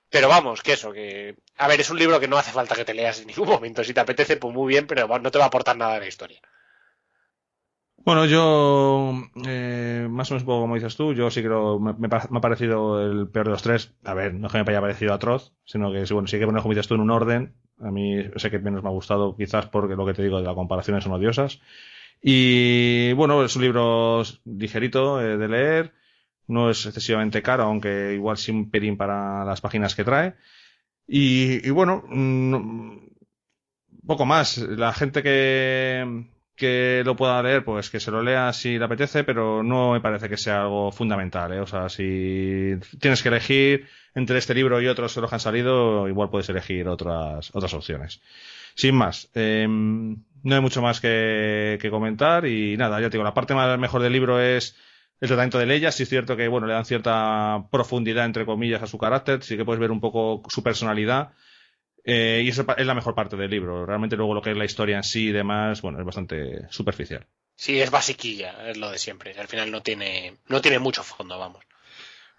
Pero 0.09 0.29
vamos 0.29 0.61
que 0.63 0.73
eso 0.73 0.93
que 0.93 1.35
a 1.57 1.67
ver 1.67 1.81
es 1.81 1.89
un 1.89 1.99
libro 1.99 2.19
que 2.19 2.27
no 2.27 2.37
hace 2.37 2.51
falta 2.51 2.75
que 2.75 2.85
te 2.85 2.93
leas 2.93 3.19
en 3.19 3.27
ningún 3.27 3.49
momento. 3.49 3.83
Si 3.83 3.93
te 3.93 3.99
apetece 3.99 4.37
pues 4.37 4.53
muy 4.53 4.69
bien 4.69 4.87
pero 4.87 5.07
no 5.19 5.31
te 5.31 5.37
va 5.37 5.45
a 5.45 5.47
aportar 5.47 5.77
nada 5.77 5.95
de 5.95 6.01
la 6.01 6.07
historia 6.07 6.41
bueno, 8.05 8.25
yo, 8.25 9.13
eh, 9.47 10.07
más 10.09 10.29
o 10.29 10.35
menos 10.35 10.45
como 10.45 10.75
dices 10.75 10.95
tú, 10.95 11.13
yo 11.13 11.31
sí 11.31 11.41
creo, 11.41 11.79
me, 11.79 11.93
me, 11.93 12.07
ha 12.11 12.41
parecido 12.41 13.01
el 13.01 13.27
peor 13.27 13.47
de 13.47 13.51
los 13.51 13.63
tres. 13.63 13.93
A 14.03 14.13
ver, 14.13 14.33
no 14.35 14.47
es 14.47 14.53
que 14.53 14.63
me 14.63 14.71
haya 14.71 14.81
parecido 14.81 15.13
atroz, 15.13 15.53
sino 15.65 15.91
que 15.91 16.05
bueno, 16.13 16.27
sí 16.27 16.37
que 16.37 16.45
poner, 16.45 16.61
como 16.61 16.73
dices 16.73 16.87
tú, 16.87 16.93
en 16.95 17.01
un 17.01 17.09
orden. 17.09 17.55
A 17.81 17.91
mí 17.91 18.23
sé 18.35 18.51
que 18.51 18.59
menos 18.59 18.83
me 18.83 18.89
ha 18.89 18.91
gustado, 18.91 19.35
quizás 19.35 19.65
porque 19.67 19.95
lo 19.95 20.05
que 20.05 20.13
te 20.13 20.23
digo 20.23 20.37
de 20.37 20.45
las 20.45 20.55
comparaciones 20.55 21.03
son 21.03 21.13
odiosas. 21.13 21.59
Y 22.21 23.13
bueno, 23.13 23.43
es 23.43 23.55
un 23.55 23.63
libro 23.63 24.23
ligerito 24.45 25.21
eh, 25.21 25.37
de 25.37 25.47
leer, 25.47 25.93
no 26.47 26.69
es 26.69 26.85
excesivamente 26.85 27.41
caro, 27.41 27.63
aunque 27.63 28.13
igual 28.13 28.37
sí 28.37 28.51
un 28.51 28.69
pelín 28.69 28.97
para 28.97 29.45
las 29.45 29.61
páginas 29.61 29.95
que 29.95 30.03
trae. 30.03 30.35
Y, 31.07 31.69
bueno, 31.71 32.03
mm, 32.07 32.97
poco 34.07 34.25
más. 34.25 34.57
La 34.57 34.93
gente 34.93 35.23
que, 35.23 36.25
que 36.55 37.03
lo 37.05 37.15
pueda 37.15 37.41
leer, 37.43 37.63
pues 37.63 37.89
que 37.89 37.99
se 37.99 38.11
lo 38.11 38.21
lea 38.21 38.53
si 38.53 38.77
le 38.77 38.85
apetece, 38.85 39.23
pero 39.23 39.63
no 39.63 39.91
me 39.93 40.01
parece 40.01 40.29
que 40.29 40.37
sea 40.37 40.61
algo 40.63 40.91
fundamental. 40.91 41.53
¿eh? 41.53 41.59
O 41.59 41.67
sea, 41.67 41.89
si 41.89 42.75
tienes 42.99 43.21
que 43.21 43.29
elegir 43.29 43.87
entre 44.13 44.37
este 44.37 44.53
libro 44.53 44.81
y 44.81 44.87
otros 44.87 45.13
de 45.13 45.21
los 45.21 45.29
que 45.29 45.35
han 45.35 45.39
salido, 45.39 46.07
igual 46.07 46.29
puedes 46.29 46.49
elegir 46.49 46.87
otras, 46.87 47.51
otras 47.53 47.73
opciones. 47.73 48.21
sin 48.75 48.95
más, 48.95 49.29
em, 49.35 50.17
no 50.43 50.55
hay 50.55 50.61
mucho 50.61 50.81
más 50.81 50.99
que, 51.01 51.79
comentar 51.89 52.45
y 52.45 52.77
nada, 52.77 52.99
ya 52.99 53.09
te 53.09 53.17
digo, 53.17 53.23
la 53.23 53.33
parte 53.33 53.53
más 53.55 53.79
mejor 53.79 54.01
del 54.01 54.13
libro 54.13 54.39
es 54.41 54.75
el 55.21 55.27
tratamiento 55.29 55.59
de 55.59 55.65
Leia. 55.65 55.91
Sí 55.91 56.03
es 56.03 56.09
cierto 56.09 56.35
que, 56.37 56.47
bueno, 56.47 56.67
le 56.67 56.73
dan 56.73 56.85
cierta 56.85 57.65
profundidad, 57.71 58.25
entre 58.25 58.45
comillas, 58.45 58.83
a 58.83 58.87
su 58.87 58.97
carácter, 58.97 59.43
sí 59.43 59.57
que 59.57 59.65
puedes 59.65 59.79
ver 59.79 59.91
un 59.91 60.01
poco 60.01 60.43
su 60.49 60.63
personalidad. 60.63 61.31
Eh, 62.05 62.43
y 62.45 62.49
esa 62.49 62.65
es 62.77 62.85
la 62.85 62.93
mejor 62.93 63.15
parte 63.15 63.35
del 63.35 63.49
libro. 63.49 63.85
Realmente 63.85 64.15
luego 64.15 64.35
lo 64.35 64.41
que 64.41 64.51
es 64.51 64.57
la 64.57 64.65
historia 64.65 64.97
en 64.97 65.03
sí 65.03 65.29
y 65.29 65.31
demás, 65.31 65.81
bueno, 65.81 65.99
es 65.99 66.05
bastante 66.05 66.67
superficial. 66.69 67.25
Sí, 67.55 67.81
es 67.81 67.89
basiquilla, 67.89 68.69
es 68.69 68.77
lo 68.77 68.91
de 68.91 68.99
siempre. 68.99 69.33
Al 69.39 69.47
final 69.47 69.71
no 69.71 69.81
tiene, 69.81 70.37
no 70.47 70.61
tiene 70.61 70.77
mucho 70.77 71.03
fondo, 71.03 71.39
vamos. 71.39 71.65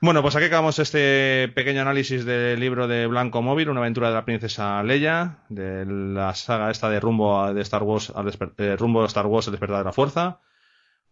Bueno, 0.01 0.21
pues 0.23 0.37
aquí 0.37 0.45
acabamos 0.45 0.79
este 0.79 1.51
pequeño 1.55 1.81
análisis 1.81 2.27
del 2.27 2.61
libro 2.61 2.87
de 2.87 3.07
Blanco 3.07 3.41
Móvil, 3.41 3.71
una 3.71 3.81
aventura 3.81 4.09
de 4.09 4.15
la 4.15 4.27
princesa 4.27 4.83
Leia, 4.83 5.39
de 5.49 5.87
la 5.87 6.35
saga 6.35 6.71
esta 6.71 6.91
de 6.91 7.01
rumbo 7.01 7.53
de 7.53 7.63
Star 7.63 7.83
Wars 7.83 8.13
al 8.15 8.31
eh, 8.59 8.77
rumbo 8.77 9.01
de 9.01 9.07
Star 9.07 9.27
Wars 9.27 9.47
el 9.47 9.53
despertar 9.53 9.79
de 9.79 9.85
la 9.85 9.93
fuerza. 9.93 10.41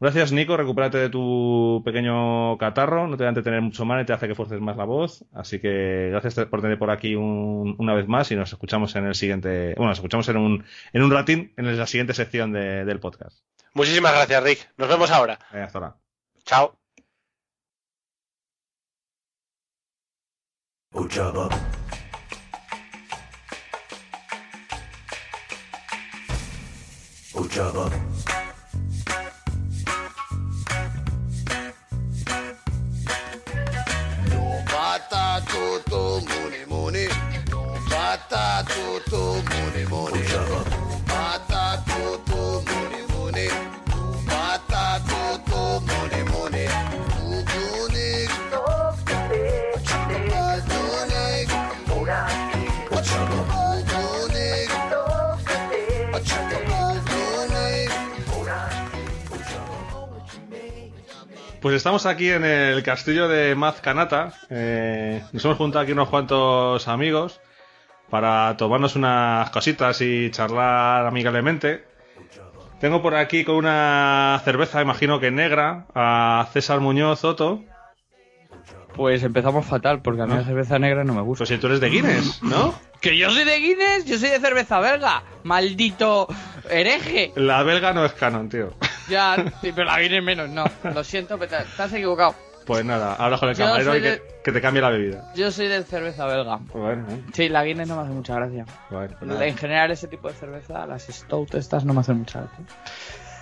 Gracias, 0.01 0.33
Nico. 0.33 0.57
Recupérate 0.57 0.99
de 0.99 1.09
tu 1.09 1.83
pequeño 1.85 2.59
catarro. 2.59 3.07
No 3.07 3.17
te 3.17 3.25
van 3.25 3.39
a 3.39 3.43
tener 3.43 3.63
mucho 3.63 3.85
mal 3.85 4.03
y 4.03 4.07
te 4.07 4.13
hace 4.13 4.29
que 4.29 4.35
fuerces 4.35 4.61
más 4.61 4.77
la 4.77 4.85
voz. 4.85 5.25
Así 5.33 5.61
que 5.61 6.09
gracias 6.11 6.47
por 6.47 6.61
tener 6.61 6.79
por 6.79 6.91
aquí 6.91 7.15
una 7.15 7.95
vez 7.95 8.09
más 8.09 8.31
y 8.31 8.37
nos 8.37 8.53
escuchamos 8.53 8.95
en 8.97 9.07
el 9.07 9.15
siguiente. 9.15 9.75
Bueno, 9.77 9.91
nos 9.91 9.99
escuchamos 9.99 10.29
en 10.29 10.37
un, 10.37 10.65
en 10.93 11.03
un 11.03 11.11
ratín 11.11 11.53
en 11.57 11.79
la 11.79 11.87
siguiente 11.87 12.13
sección 12.13 12.53
del 12.53 13.01
podcast. 13.01 13.45
Muchísimas 13.73 14.13
gracias, 14.13 14.43
Rick. 14.43 14.71
Nos 14.77 14.89
vemos 14.89 15.11
ahora. 15.11 15.39
hasta 15.51 15.79
ahora. 15.79 15.97
Chao. 16.45 16.79
Ujaba. 20.93 21.49
Ujaba. 27.35 27.91
Pues 61.65 61.77
estamos 61.77 62.05
aquí 62.05 62.29
en 62.29 62.45
el 62.45 62.83
castillo 62.83 63.27
de 63.27 63.55
Mazcanata. 63.55 64.35
Eh, 64.51 65.23
nos 65.33 65.43
hemos 65.47 65.57
juntado 65.57 65.83
aquí 65.83 65.93
unos 65.93 66.11
cuantos 66.11 66.87
amigos 66.89 67.41
para 68.11 68.57
tomarnos 68.57 68.97
unas 68.97 69.51
cositas 69.51 70.01
y 70.01 70.31
charlar 70.31 71.07
amigablemente. 71.07 71.85
Tengo 72.81 73.01
por 73.01 73.15
aquí 73.15 73.45
con 73.45 73.57
una 73.57 74.41
cerveza, 74.45 74.83
imagino 74.83 75.21
que 75.21 75.31
negra, 75.31 75.87
a 75.95 76.49
César 76.53 76.81
Muñoz 76.81 77.25
Otto. 77.25 77.63
Pues 78.95 79.23
empezamos 79.25 79.67
fatal, 79.67 80.03
porque 80.03 80.23
a 80.23 80.27
mí 80.27 80.35
la 80.35 80.45
cerveza 80.45 80.79
negra 80.79 81.03
no 81.03 81.15
me 81.15 81.23
gusta. 81.23 81.41
Pues 81.41 81.49
si 81.49 81.59
tú 81.59 81.67
eres 81.67 81.81
de 81.81 81.89
Guinness, 81.89 82.43
¿no? 82.43 82.75
¿Que 83.01 83.17
yo 83.17 83.31
soy 83.31 83.45
de 83.45 83.59
Guinness? 83.59 84.05
Yo 84.05 84.19
soy 84.19 84.31
de 84.31 84.39
cerveza 84.39 84.79
belga. 84.79 85.25
Maldito 85.43 86.29
hereje. 86.71 87.33
La 87.35 87.63
belga 87.65 87.93
no 87.93 88.05
es 88.05 88.13
canon, 88.13 88.49
tío. 88.49 88.75
Ya, 89.09 89.37
sí, 89.63 89.73
pero 89.75 89.85
la 89.85 89.99
Guinness 90.01 90.23
menos, 90.23 90.49
no. 90.49 90.65
Lo 90.95 91.03
siento, 91.03 91.39
pero 91.39 91.51
te, 91.51 91.83
has 91.83 91.93
equivocado. 91.93 92.35
Pues 92.67 92.85
nada, 92.85 93.15
habla 93.15 93.39
con 93.39 93.49
el 93.51 93.55
Yo 93.57 93.65
camarero 93.65 93.91
soy 93.91 93.99
y 93.99 94.03
que, 94.03 94.11
de- 94.11 94.23
que 94.45 94.53
te 94.53 94.61
cambie 94.61 94.81
la 94.83 94.91
bebida. 94.91 95.33
Yo 95.35 95.51
soy 95.51 95.69
de 95.69 95.83
cerveza 95.85 96.27
belga. 96.27 96.59
Bueno, 96.73 97.07
¿eh? 97.11 97.23
Sí, 97.35 97.49
la 97.49 97.63
Guinness 97.65 97.89
no 97.89 97.97
me 97.97 98.03
hace 98.03 98.13
mucha 98.13 98.35
gracia. 98.37 98.65
Bueno, 98.91 99.15
pues 99.19 99.31
nada. 99.31 99.47
En 99.47 99.57
general, 99.57 99.91
ese 99.91 100.09
tipo 100.09 100.29
de 100.29 100.35
cerveza, 100.35 100.87
las 100.87 101.03
stout 101.07 101.55
estas 101.55 101.85
no 101.85 101.93
me 101.95 102.01
hacen 102.01 102.17
mucha 102.19 102.41
gracia. 102.41 102.65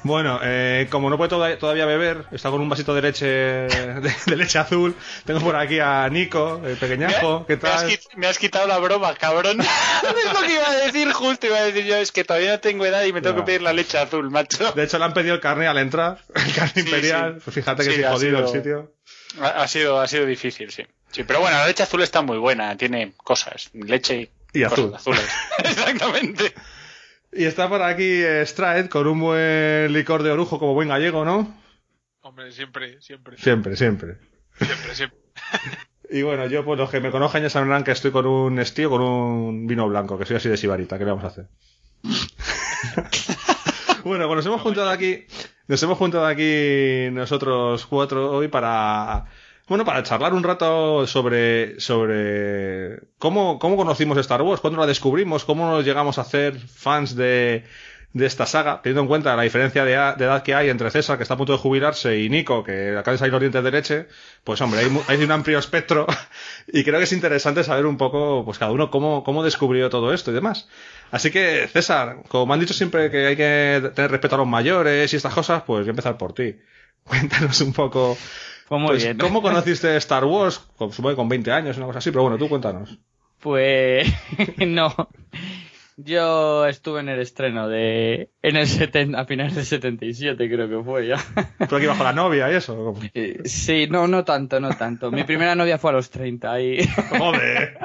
Bueno, 0.04 0.40
eh, 0.42 0.88
como 0.90 1.08
no 1.10 1.16
puede 1.16 1.28
toda- 1.30 1.56
todavía 1.58 1.86
beber, 1.86 2.24
está 2.32 2.50
con 2.50 2.60
un 2.60 2.68
vasito 2.68 2.92
de 2.92 3.02
leche 3.02 3.24
de, 3.26 4.12
de 4.26 4.36
leche 4.36 4.58
azul. 4.58 4.96
Tengo 5.24 5.38
por 5.38 5.54
aquí 5.54 5.78
a 5.78 6.08
Nico, 6.08 6.60
el 6.64 6.76
pequeñajo. 6.76 7.46
¿Qué 7.46 7.56
Me 7.56 7.68
has, 7.68 7.82
tal? 7.82 7.88
quit- 7.90 8.08
me 8.16 8.26
has 8.26 8.36
quitado 8.36 8.66
la 8.66 8.78
broma, 8.78 9.14
cabrón. 9.14 9.60
es 9.60 10.32
lo 10.34 10.40
que 10.44 10.54
iba 10.54 10.68
a 10.68 10.74
decir 10.86 11.12
justo. 11.12 11.46
Iba 11.46 11.58
a 11.58 11.62
decir 11.62 11.84
yo, 11.84 11.94
es 11.98 12.10
que 12.10 12.24
todavía 12.24 12.50
no 12.50 12.58
tengo 12.58 12.84
edad 12.84 13.04
y 13.04 13.12
me 13.12 13.20
tengo 13.20 13.36
Ya. 13.36 13.42
que 13.42 13.46
pedir 13.46 13.62
la 13.62 13.72
leche 13.72 13.96
azul, 13.96 14.28
macho. 14.28 14.72
De 14.72 14.82
hecho, 14.82 14.98
le 14.98 15.04
han 15.04 15.14
pedido 15.14 15.36
el 15.36 15.40
carne 15.40 15.68
al 15.68 15.78
entrar, 15.78 16.18
el 16.34 16.52
carne 16.52 16.82
imperial. 16.82 17.34
sí. 17.36 17.40
Pues 17.44 17.54
fíjate 17.54 17.84
que 17.84 17.90
Sí, 17.90 17.96
sí, 17.98 18.02
ha 18.02 18.10
jodido 18.10 18.38
el 18.40 18.48
sido- 18.48 18.56
sitio. 18.56 18.92
Ha, 19.40 19.62
ha 19.62 19.68
sido, 19.68 20.00
ha 20.00 20.06
sido 20.08 20.26
difícil, 20.26 20.70
sí. 20.70 20.84
Sí, 21.10 21.24
pero 21.24 21.40
bueno, 21.40 21.56
la 21.58 21.66
leche 21.66 21.82
azul 21.82 22.02
está 22.02 22.22
muy 22.22 22.38
buena. 22.38 22.76
Tiene 22.76 23.12
cosas. 23.16 23.70
Leche 23.74 24.30
Y 24.52 24.62
cosas 24.64 24.78
azul. 24.78 24.94
azules. 24.94 25.30
Exactamente. 25.58 26.54
Y 27.32 27.44
está 27.44 27.68
por 27.68 27.82
aquí 27.82 28.04
eh, 28.22 28.44
Stride 28.46 28.88
con 28.88 29.06
un 29.06 29.20
buen 29.20 29.92
licor 29.92 30.22
de 30.22 30.30
orujo 30.30 30.58
como 30.58 30.74
buen 30.74 30.88
gallego, 30.88 31.24
¿no? 31.24 31.58
Hombre, 32.20 32.52
siempre, 32.52 33.00
siempre, 33.02 33.36
Siempre, 33.38 33.76
siempre. 33.76 34.18
siempre, 34.58 34.94
siempre. 34.94 35.18
Y 36.14 36.20
bueno, 36.20 36.46
yo, 36.46 36.62
pues 36.62 36.78
los 36.78 36.90
que 36.90 37.00
me 37.00 37.10
conozcan 37.10 37.42
ya 37.42 37.48
sabrán 37.48 37.84
que 37.84 37.90
estoy 37.92 38.10
con 38.10 38.26
un 38.26 38.58
estío, 38.58 38.90
con 38.90 39.00
un 39.00 39.66
vino 39.66 39.88
blanco, 39.88 40.18
que 40.18 40.26
soy 40.26 40.36
así 40.36 40.50
de 40.50 40.58
sibarita. 40.58 40.98
¿Qué 40.98 41.06
le 41.06 41.10
vamos 41.10 41.24
a 41.24 41.28
hacer? 41.28 41.46
Bueno, 44.04 44.26
pues 44.26 44.36
nos 44.36 44.46
hemos 44.46 44.60
juntado 44.60 44.90
aquí, 44.90 45.24
nos 45.68 45.82
hemos 45.82 45.98
juntado 45.98 46.26
aquí 46.26 47.08
nosotros 47.12 47.86
cuatro 47.86 48.30
hoy 48.32 48.48
para, 48.48 49.26
bueno, 49.68 49.84
para 49.84 50.02
charlar 50.02 50.34
un 50.34 50.42
rato 50.42 51.06
sobre, 51.06 51.78
sobre 51.80 53.00
cómo, 53.18 53.58
cómo 53.58 53.76
conocimos 53.76 54.18
Star 54.18 54.42
Wars, 54.42 54.60
cuándo 54.60 54.80
la 54.80 54.86
descubrimos, 54.86 55.44
cómo 55.44 55.70
nos 55.70 55.84
llegamos 55.84 56.18
a 56.18 56.22
hacer 56.22 56.58
fans 56.58 57.14
de, 57.16 57.64
de 58.14 58.26
esta 58.26 58.44
saga, 58.46 58.80
teniendo 58.82 59.02
en 59.02 59.08
cuenta 59.08 59.34
la 59.36 59.42
diferencia 59.42 59.84
de, 59.84 59.96
a- 59.96 60.12
de 60.14 60.24
edad 60.26 60.42
que 60.42 60.54
hay 60.54 60.68
entre 60.68 60.90
César, 60.90 61.16
que 61.16 61.22
está 61.22 61.34
a 61.34 61.36
punto 61.38 61.52
de 61.52 61.58
jubilarse, 61.58 62.18
y 62.20 62.28
Nico, 62.28 62.62
que 62.62 62.90
acaba 62.96 63.12
de 63.12 63.18
salir 63.18 63.32
los 63.32 63.40
dientes 63.40 63.64
de 63.64 63.70
leche, 63.70 64.06
pues 64.44 64.60
hombre, 64.60 64.80
hay, 65.08 65.22
un 65.24 65.30
amplio 65.32 65.58
espectro, 65.58 66.06
y 66.72 66.84
creo 66.84 66.98
que 66.98 67.04
es 67.04 67.12
interesante 67.12 67.64
saber 67.64 67.86
un 67.86 67.96
poco, 67.96 68.44
pues 68.44 68.58
cada 68.58 68.70
uno 68.72 68.90
cómo, 68.90 69.24
cómo 69.24 69.42
descubrió 69.42 69.88
todo 69.90 70.12
esto 70.12 70.30
y 70.30 70.34
demás. 70.34 70.68
Así 71.10 71.30
que, 71.30 71.68
César, 71.72 72.18
como 72.28 72.46
me 72.46 72.54
han 72.54 72.60
dicho 72.60 72.74
siempre 72.74 73.10
que 73.10 73.26
hay 73.26 73.36
que 73.36 73.90
tener 73.94 74.10
respeto 74.10 74.34
a 74.34 74.38
los 74.38 74.46
mayores 74.46 75.12
y 75.12 75.16
estas 75.16 75.34
cosas, 75.34 75.62
pues 75.66 75.80
voy 75.80 75.88
a 75.88 75.90
empezar 75.90 76.16
por 76.18 76.32
ti. 76.34 76.56
Cuéntanos 77.04 77.60
un 77.62 77.72
poco, 77.72 78.16
Pues 78.68 78.80
pues, 78.86 79.04
bien. 79.04 79.18
¿cómo 79.18 79.40
conociste 79.42 79.96
Star 79.96 80.24
Wars? 80.24 80.58
Con- 80.76 80.92
Supongo 80.92 81.10
que 81.10 81.16
con 81.16 81.28
20 81.28 81.50
años, 81.52 81.76
una 81.78 81.86
cosa 81.86 81.98
así, 82.00 82.10
pero 82.10 82.22
bueno, 82.22 82.38
tú 82.38 82.48
cuéntanos. 82.48 82.98
Pues 83.40 84.06
no. 84.58 84.94
Yo 86.04 86.66
estuve 86.66 87.00
en 87.00 87.08
el 87.08 87.20
estreno 87.20 87.68
de. 87.68 88.30
En 88.42 88.56
el 88.56 88.66
70, 88.66 89.20
a 89.20 89.24
finales 89.24 89.54
del 89.54 89.64
77, 89.64 90.48
creo 90.50 90.68
que 90.68 90.84
fue 90.84 91.06
ya. 91.06 91.16
Tú 91.68 91.76
aquí 91.76 91.86
bajo 91.86 92.02
la 92.04 92.12
novia 92.12 92.50
y 92.50 92.54
eso. 92.56 92.94
Eh, 93.14 93.40
Sí, 93.44 93.86
no, 93.90 94.08
no 94.08 94.24
tanto, 94.24 94.58
no 94.60 94.70
tanto. 94.70 95.10
Mi 95.10 95.24
primera 95.24 95.54
novia 95.54 95.78
fue 95.78 95.90
a 95.90 95.94
los 95.94 96.10
30 96.10 96.60
y. 96.60 96.78
Joder. 97.18 97.78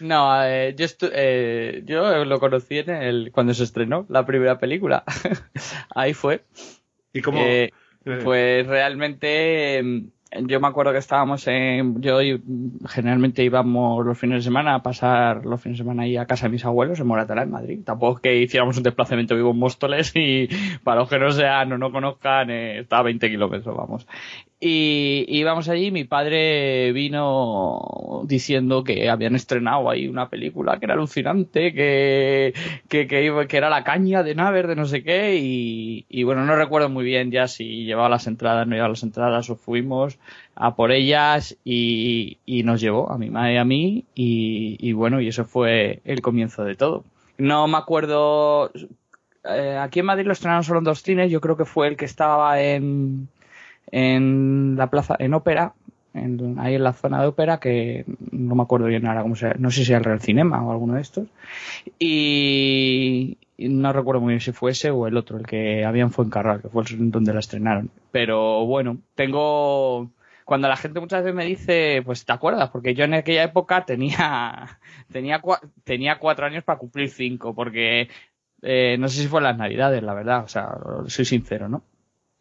No, 0.00 0.44
eh, 0.44 0.74
yo, 0.76 0.84
estu- 0.86 1.10
eh, 1.12 1.82
yo 1.84 2.24
lo 2.24 2.40
conocí 2.40 2.78
en 2.78 2.90
el, 2.90 3.30
cuando 3.32 3.54
se 3.54 3.64
estrenó 3.64 4.06
la 4.08 4.26
primera 4.26 4.58
película. 4.58 5.04
Ahí 5.94 6.14
fue. 6.14 6.44
¿Y 7.12 7.20
cómo? 7.20 7.38
Eh, 7.40 7.70
eh, 8.04 8.20
Pues 8.24 8.66
realmente 8.66 9.78
em, 9.78 10.10
yo 10.40 10.60
me 10.60 10.68
acuerdo 10.68 10.92
que 10.92 10.98
estábamos 10.98 11.46
en... 11.46 12.00
Yo 12.00 12.18
generalmente 12.88 13.44
íbamos 13.44 14.04
los 14.04 14.18
fines 14.18 14.38
de 14.38 14.42
semana 14.42 14.74
a 14.74 14.82
pasar 14.82 15.44
los 15.44 15.60
fines 15.60 15.78
de 15.78 15.84
semana 15.84 16.04
ahí 16.04 16.16
a 16.16 16.26
casa 16.26 16.46
de 16.46 16.52
mis 16.52 16.64
abuelos 16.64 17.00
en 17.00 17.06
Moratalá, 17.06 17.42
en 17.42 17.50
Madrid. 17.50 17.80
Tampoco 17.84 18.16
es 18.16 18.22
que 18.22 18.36
hiciéramos 18.42 18.76
un 18.76 18.82
desplazamiento 18.82 19.34
vivo 19.34 19.50
en 19.50 19.58
Móstoles 19.58 20.12
y 20.14 20.48
para 20.84 21.00
los 21.00 21.08
que 21.08 21.18
no 21.18 21.30
sean 21.30 21.72
o 21.72 21.78
no 21.78 21.92
conozcan, 21.92 22.50
eh, 22.50 22.80
está 22.80 22.98
a 22.98 23.02
20 23.02 23.30
kilómetros, 23.30 23.76
vamos. 23.76 24.06
Y 24.64 25.24
íbamos 25.26 25.68
allí, 25.68 25.90
mi 25.90 26.04
padre 26.04 26.92
vino 26.92 28.22
diciendo 28.26 28.84
que 28.84 29.10
habían 29.10 29.34
estrenado 29.34 29.90
ahí 29.90 30.06
una 30.06 30.28
película 30.28 30.78
que 30.78 30.84
era 30.84 30.94
alucinante, 30.94 31.74
que, 31.74 32.54
que, 32.88 33.08
que, 33.08 33.46
que 33.48 33.56
era 33.56 33.68
la 33.68 33.82
caña 33.82 34.22
de 34.22 34.36
Naver, 34.36 34.68
de 34.68 34.76
no 34.76 34.86
sé 34.86 35.02
qué, 35.02 35.36
y, 35.36 36.22
bueno, 36.22 36.44
no 36.44 36.54
recuerdo 36.54 36.88
muy 36.88 37.04
bien 37.04 37.32
ya 37.32 37.48
si 37.48 37.84
llevaba 37.84 38.08
las 38.08 38.28
entradas, 38.28 38.68
no 38.68 38.74
llevaba 38.74 38.90
las 38.90 39.02
entradas, 39.02 39.50
o 39.50 39.56
fuimos 39.56 40.20
a 40.54 40.76
por 40.76 40.92
ellas 40.92 41.56
y, 41.64 42.38
y 42.46 42.62
nos 42.62 42.80
llevó 42.80 43.10
a 43.10 43.18
mi 43.18 43.30
madre 43.30 43.54
y 43.54 43.56
a 43.56 43.64
mí, 43.64 44.04
y, 44.14 44.76
y 44.78 44.92
bueno, 44.92 45.20
y 45.20 45.26
eso 45.26 45.44
fue 45.44 46.02
el 46.04 46.22
comienzo 46.22 46.62
de 46.62 46.76
todo. 46.76 47.02
No 47.36 47.66
me 47.66 47.78
acuerdo, 47.78 48.70
eh, 49.42 49.76
aquí 49.76 49.98
en 49.98 50.06
Madrid 50.06 50.26
lo 50.26 50.34
estrenaron 50.34 50.62
solo 50.62 50.78
en 50.78 50.84
dos 50.84 51.02
cines, 51.02 51.32
yo 51.32 51.40
creo 51.40 51.56
que 51.56 51.64
fue 51.64 51.88
el 51.88 51.96
que 51.96 52.04
estaba 52.04 52.62
en, 52.62 53.26
en 53.90 54.76
la 54.76 54.88
plaza, 54.90 55.16
en 55.18 55.34
ópera, 55.34 55.74
en- 56.14 56.58
ahí 56.58 56.74
en 56.74 56.84
la 56.84 56.92
zona 56.92 57.20
de 57.20 57.28
ópera, 57.28 57.58
que 57.60 58.04
no 58.30 58.54
me 58.54 58.62
acuerdo 58.62 58.86
bien 58.86 59.06
ahora 59.06 59.22
cómo 59.22 59.36
se 59.36 59.54
no 59.58 59.70
sé 59.70 59.84
si 59.84 59.92
era 59.92 59.98
el 59.98 60.04
Real 60.04 60.20
Cinema 60.20 60.64
o 60.64 60.70
alguno 60.72 60.94
de 60.94 61.00
estos. 61.02 61.26
Y, 61.98 63.38
no 63.58 63.92
recuerdo 63.92 64.20
muy 64.20 64.30
bien 64.32 64.40
si 64.40 64.52
fue 64.52 64.72
ese 64.72 64.90
o 64.90 65.06
el 65.06 65.16
otro, 65.16 65.38
el 65.38 65.46
que 65.46 65.84
había 65.84 66.02
en 66.02 66.10
Fuencarral, 66.10 66.60
que 66.62 66.68
fue 66.68 66.84
donde 66.90 67.32
la 67.32 67.40
estrenaron. 67.40 67.90
Pero 68.10 68.66
bueno, 68.66 68.98
tengo 69.14 70.10
cuando 70.44 70.68
la 70.68 70.76
gente 70.76 70.98
muchas 71.00 71.22
veces 71.22 71.36
me 71.36 71.44
dice, 71.44 72.02
pues 72.04 72.24
te 72.24 72.32
acuerdas, 72.32 72.70
porque 72.70 72.94
yo 72.94 73.04
en 73.04 73.14
aquella 73.14 73.44
época 73.44 73.84
tenía 73.86 74.78
tenía 75.12 75.40
cua- 75.40 75.60
tenía 75.84 76.18
cuatro 76.18 76.46
años 76.46 76.64
para 76.64 76.78
cumplir 76.78 77.08
cinco, 77.10 77.54
porque 77.54 78.08
eh, 78.62 78.96
no 78.98 79.08
sé 79.08 79.22
si 79.22 79.28
fue 79.28 79.40
las 79.40 79.56
navidades, 79.56 80.02
la 80.02 80.14
verdad, 80.14 80.44
o 80.44 80.48
sea, 80.48 80.76
soy 81.06 81.24
sincero, 81.24 81.68
¿no? 81.68 81.82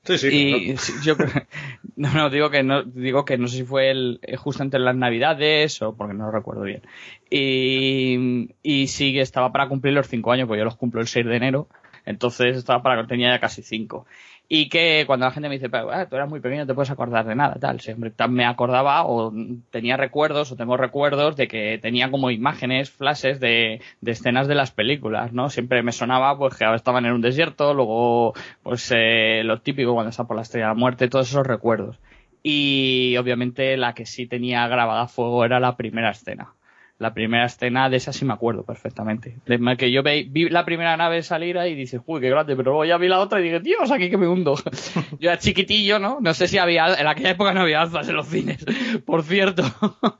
Sí, 0.03 0.18
sí. 0.18 0.30
y 0.32 0.73
claro. 0.73 1.02
yo 1.03 1.15
no, 1.95 2.14
no 2.14 2.30
digo 2.32 2.49
que 2.49 2.64
no 2.64 2.84
digo 2.84 3.23
que 3.23 3.38
no 3.38 3.48
sé 3.48 3.57
si 3.57 3.64
fue 3.64 3.91
el, 3.91 4.19
eh, 4.23 4.36
justo 4.36 4.64
entre 4.64 4.80
las 4.80 4.95
navidades 4.95 5.80
o 5.84 5.95
porque 5.95 6.15
no 6.15 6.26
lo 6.26 6.32
recuerdo 6.32 6.64
bien 6.64 6.82
y, 7.30 8.49
y 8.64 8.88
sí 8.88 9.14
que 9.14 9.22
estaba 9.22 9.52
para 9.52 9.68
cumplir 9.68 9.94
los 9.94 10.07
cinco 10.07 10.32
años 10.32 10.48
pues 10.48 10.57
yo 10.57 10.65
los 10.65 10.76
cumplo 10.76 11.02
el 11.02 11.07
6 11.07 11.28
de 11.28 11.36
enero 11.36 11.68
entonces 12.06 12.57
estaba 12.57 12.82
para 12.82 13.06
tenía 13.06 13.30
ya 13.30 13.40
casi 13.40 13.61
cinco 13.61 14.07
y 14.47 14.69
que 14.69 15.05
cuando 15.07 15.26
la 15.26 15.31
gente 15.31 15.47
me 15.49 15.55
dice 15.55 15.69
"Pero, 15.69 15.91
ah, 15.91 16.07
tú 16.07 16.15
eras 16.15 16.30
muy 16.30 16.39
pequeño 16.41 16.61
no 16.61 16.68
te 16.68 16.73
puedes 16.73 16.91
acordar 16.91 17.26
de 17.26 17.35
nada 17.35 17.55
tal 17.59 17.80
siempre 17.80 18.11
me 18.30 18.45
acordaba 18.45 19.05
o 19.05 19.31
tenía 19.69 19.97
recuerdos 19.97 20.51
o 20.51 20.55
tengo 20.55 20.77
recuerdos 20.77 21.35
de 21.35 21.47
que 21.47 21.80
tenía 21.81 22.11
como 22.11 22.31
imágenes 22.31 22.89
flashes 22.91 23.39
de, 23.39 23.81
de 24.01 24.11
escenas 24.11 24.47
de 24.47 24.55
las 24.55 24.72
películas 24.72 25.31
no 25.34 25.49
siempre 25.49 25.84
me 25.84 25.91
sonaba 25.91 26.38
pues 26.38 26.55
que 26.55 26.65
estaban 26.76 27.05
en 27.05 27.13
un 27.13 27.22
desierto 27.22 27.73
luego 27.73 28.34
pues 28.63 28.91
eh, 28.95 29.41
lo 29.43 29.61
típico 29.61 29.93
cuando 29.93 30.09
está 30.09 30.26
por 30.26 30.35
la 30.35 30.41
estrella 30.43 30.68
de 30.68 30.73
la 30.73 30.80
muerte 30.80 31.07
todos 31.07 31.30
esos 31.30 31.45
recuerdos. 31.45 31.99
Y 32.43 33.15
obviamente 33.18 33.77
la 33.77 33.93
que 33.93 34.05
sí 34.05 34.26
tenía 34.27 34.68
grabada 34.68 35.03
a 35.03 35.07
fuego 35.07 35.45
era 35.45 35.59
la 35.59 35.77
primera 35.77 36.11
escena 36.11 36.53
la 37.02 37.15
primera 37.15 37.45
escena 37.45 37.90
de 37.90 37.98
esa 37.98 38.14
sí 38.14 38.26
me 38.26 38.34
acuerdo 38.34 38.64
perfectamente. 38.64 39.36
De 39.48 39.76
que 39.76 39.91
yo 39.91 40.03
vi 40.03 40.49
la 40.49 40.65
primera 40.65 40.95
nave 40.95 41.23
salir 41.23 41.57
y 41.68 41.73
dices, 41.73 41.99
uy, 42.06 42.22
qué 42.22 42.30
grande, 42.30 42.56
pero 42.56 42.72
luego 42.72 42.86
ya 42.86 42.98
vi 42.98 43.07
la 43.07 43.19
otra 43.19 43.40
y 43.40 43.44
dije, 43.44 43.60
Dios, 43.60 43.90
aquí 43.90 44.11
que 44.11 44.18
me 44.18 44.28
hundo. 44.28 44.53
yo 45.19 45.32
era 45.32 45.40
chiquitillo, 45.40 45.98
¿no? 45.98 46.19
No 46.22 46.36
sé 46.36 46.48
si 46.48 46.60
había, 46.60 46.94
en 46.94 47.07
aquella 47.07 47.32
época 47.32 47.53
no 47.53 47.61
había 47.61 47.82
alzas 47.82 48.07
en 48.07 48.15
los 48.15 48.28
cines, 48.28 48.64
por 49.06 49.23
cierto. 49.23 49.64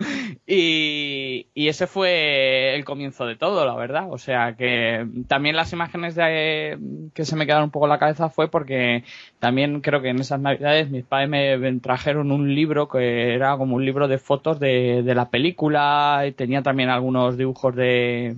y, 0.48 1.50
y 1.54 1.68
ese 1.68 1.86
fue 1.86 2.74
el 2.74 2.84
comienzo 2.84 3.28
de 3.28 3.36
todo, 3.36 3.64
la 3.64 3.76
verdad. 3.76 4.08
O 4.10 4.18
sea 4.18 4.56
que 4.58 5.08
también 5.28 5.56
las 5.56 5.72
imágenes 5.74 6.16
que 6.16 7.26
se 7.26 7.36
me 7.36 7.46
quedaron 7.46 7.66
un 7.66 7.72
poco 7.72 7.86
en 7.86 7.92
la 7.92 8.00
cabeza 8.00 8.30
fue 8.30 8.50
porque 8.50 9.04
también 9.42 9.82
creo 9.82 10.04
que 10.04 10.10
en 10.10 10.20
esas 10.20 10.40
navidades 10.40 10.92
mis 10.92 11.04
padres 11.04 11.30
me, 11.60 11.80
trajeron 11.80 12.32
un 12.32 12.54
libro 12.54 12.88
que 12.88 13.34
era 13.34 13.58
como 13.58 13.76
un 13.76 13.84
libro 13.84 14.08
de 14.08 14.20
fotos 14.20 14.60
de, 14.60 15.02
de 15.04 15.16
la 15.16 15.32
película 15.32 16.26
y 16.28 16.32
tenía 16.32 16.62
también 16.62 16.90
algunos 16.90 17.38
dibujos 17.38 17.76
de 17.76 18.36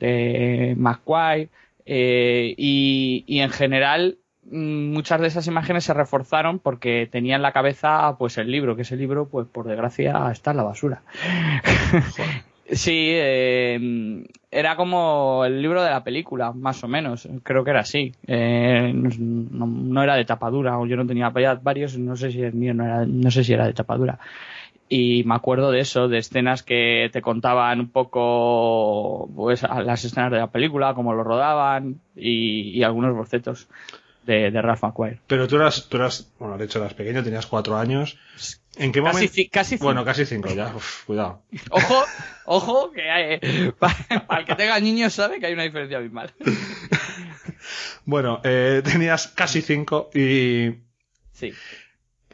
de 0.00 0.74
McQuay 0.78 1.50
eh, 1.84 2.54
y, 2.56 3.24
y 3.26 3.40
en 3.40 3.50
general 3.50 4.16
mm, 4.50 4.92
muchas 4.94 5.20
de 5.20 5.26
esas 5.26 5.46
imágenes 5.46 5.84
se 5.84 5.92
reforzaron 5.92 6.58
porque 6.58 7.06
tenía 7.12 7.36
en 7.36 7.42
la 7.42 7.52
cabeza 7.52 8.16
pues 8.18 8.38
el 8.38 8.50
libro 8.50 8.76
que 8.76 8.82
ese 8.82 8.96
libro 8.96 9.28
pues 9.28 9.46
por 9.46 9.66
desgracia 9.66 10.30
está 10.32 10.52
en 10.52 10.56
la 10.56 10.62
basura 10.62 11.02
Sí, 12.70 13.12
eh, 13.14 14.26
era 14.50 14.76
como 14.76 15.44
el 15.46 15.62
libro 15.62 15.82
de 15.82 15.90
la 15.90 16.04
película, 16.04 16.52
más 16.52 16.84
o 16.84 16.88
menos. 16.88 17.26
Creo 17.42 17.64
que 17.64 17.70
era 17.70 17.80
así. 17.80 18.12
Eh, 18.26 18.92
no, 18.94 19.66
no 19.66 20.02
era 20.02 20.16
de 20.16 20.26
tapadura, 20.26 20.78
o 20.78 20.86
yo 20.86 20.96
no 20.96 21.06
tenía 21.06 21.30
varios, 21.30 21.96
no 21.96 22.14
sé 22.16 22.30
si 22.30 22.42
el 22.42 22.52
mío 22.52 22.74
no 22.74 22.84
era, 22.84 23.06
no 23.06 23.30
sé 23.30 23.42
si 23.42 23.54
era 23.54 23.66
de 23.66 23.72
tapadura. 23.72 24.18
Y 24.88 25.24
me 25.24 25.34
acuerdo 25.34 25.70
de 25.70 25.80
eso, 25.80 26.08
de 26.08 26.18
escenas 26.18 26.62
que 26.62 27.10
te 27.12 27.22
contaban 27.22 27.80
un 27.80 27.90
poco, 27.90 29.28
pues, 29.34 29.62
las 29.62 30.04
escenas 30.04 30.30
de 30.32 30.38
la 30.38 30.50
película, 30.50 30.94
cómo 30.94 31.14
lo 31.14 31.24
rodaban, 31.24 32.00
y 32.16 32.82
algunos 32.82 33.14
bocetos 33.14 33.68
de, 34.28 34.50
de 34.50 34.62
Ralph 34.62 34.82
McQuarrie. 34.82 35.20
Pero 35.26 35.48
tú 35.48 35.56
eras, 35.56 35.88
tú 35.88 35.96
eras, 35.96 36.30
bueno, 36.38 36.58
de 36.58 36.66
hecho 36.66 36.78
eras 36.78 36.92
pequeño, 36.92 37.24
tenías 37.24 37.46
cuatro 37.46 37.78
años. 37.78 38.18
¿En 38.76 38.92
qué 38.92 39.00
momento? 39.00 39.32
casi 39.50 39.70
cinco. 39.70 39.84
Bueno, 39.86 40.04
casi 40.04 40.26
cinco 40.26 40.50
ya. 40.54 40.76
Uf, 40.76 41.04
cuidado. 41.06 41.42
Ojo, 41.70 42.04
ojo, 42.44 42.92
que 42.92 43.10
hay, 43.10 43.72
para, 43.78 44.26
para 44.26 44.40
el 44.40 44.46
que 44.46 44.54
tenga 44.54 44.78
niños 44.80 45.14
sabe 45.14 45.40
que 45.40 45.46
hay 45.46 45.54
una 45.54 45.64
diferencia 45.64 45.98
abismal. 45.98 46.32
Bueno, 48.04 48.40
eh, 48.44 48.80
tenías 48.82 49.26
casi 49.28 49.60
cinco 49.60 50.08
y 50.14 50.70
Sí, 51.32 51.52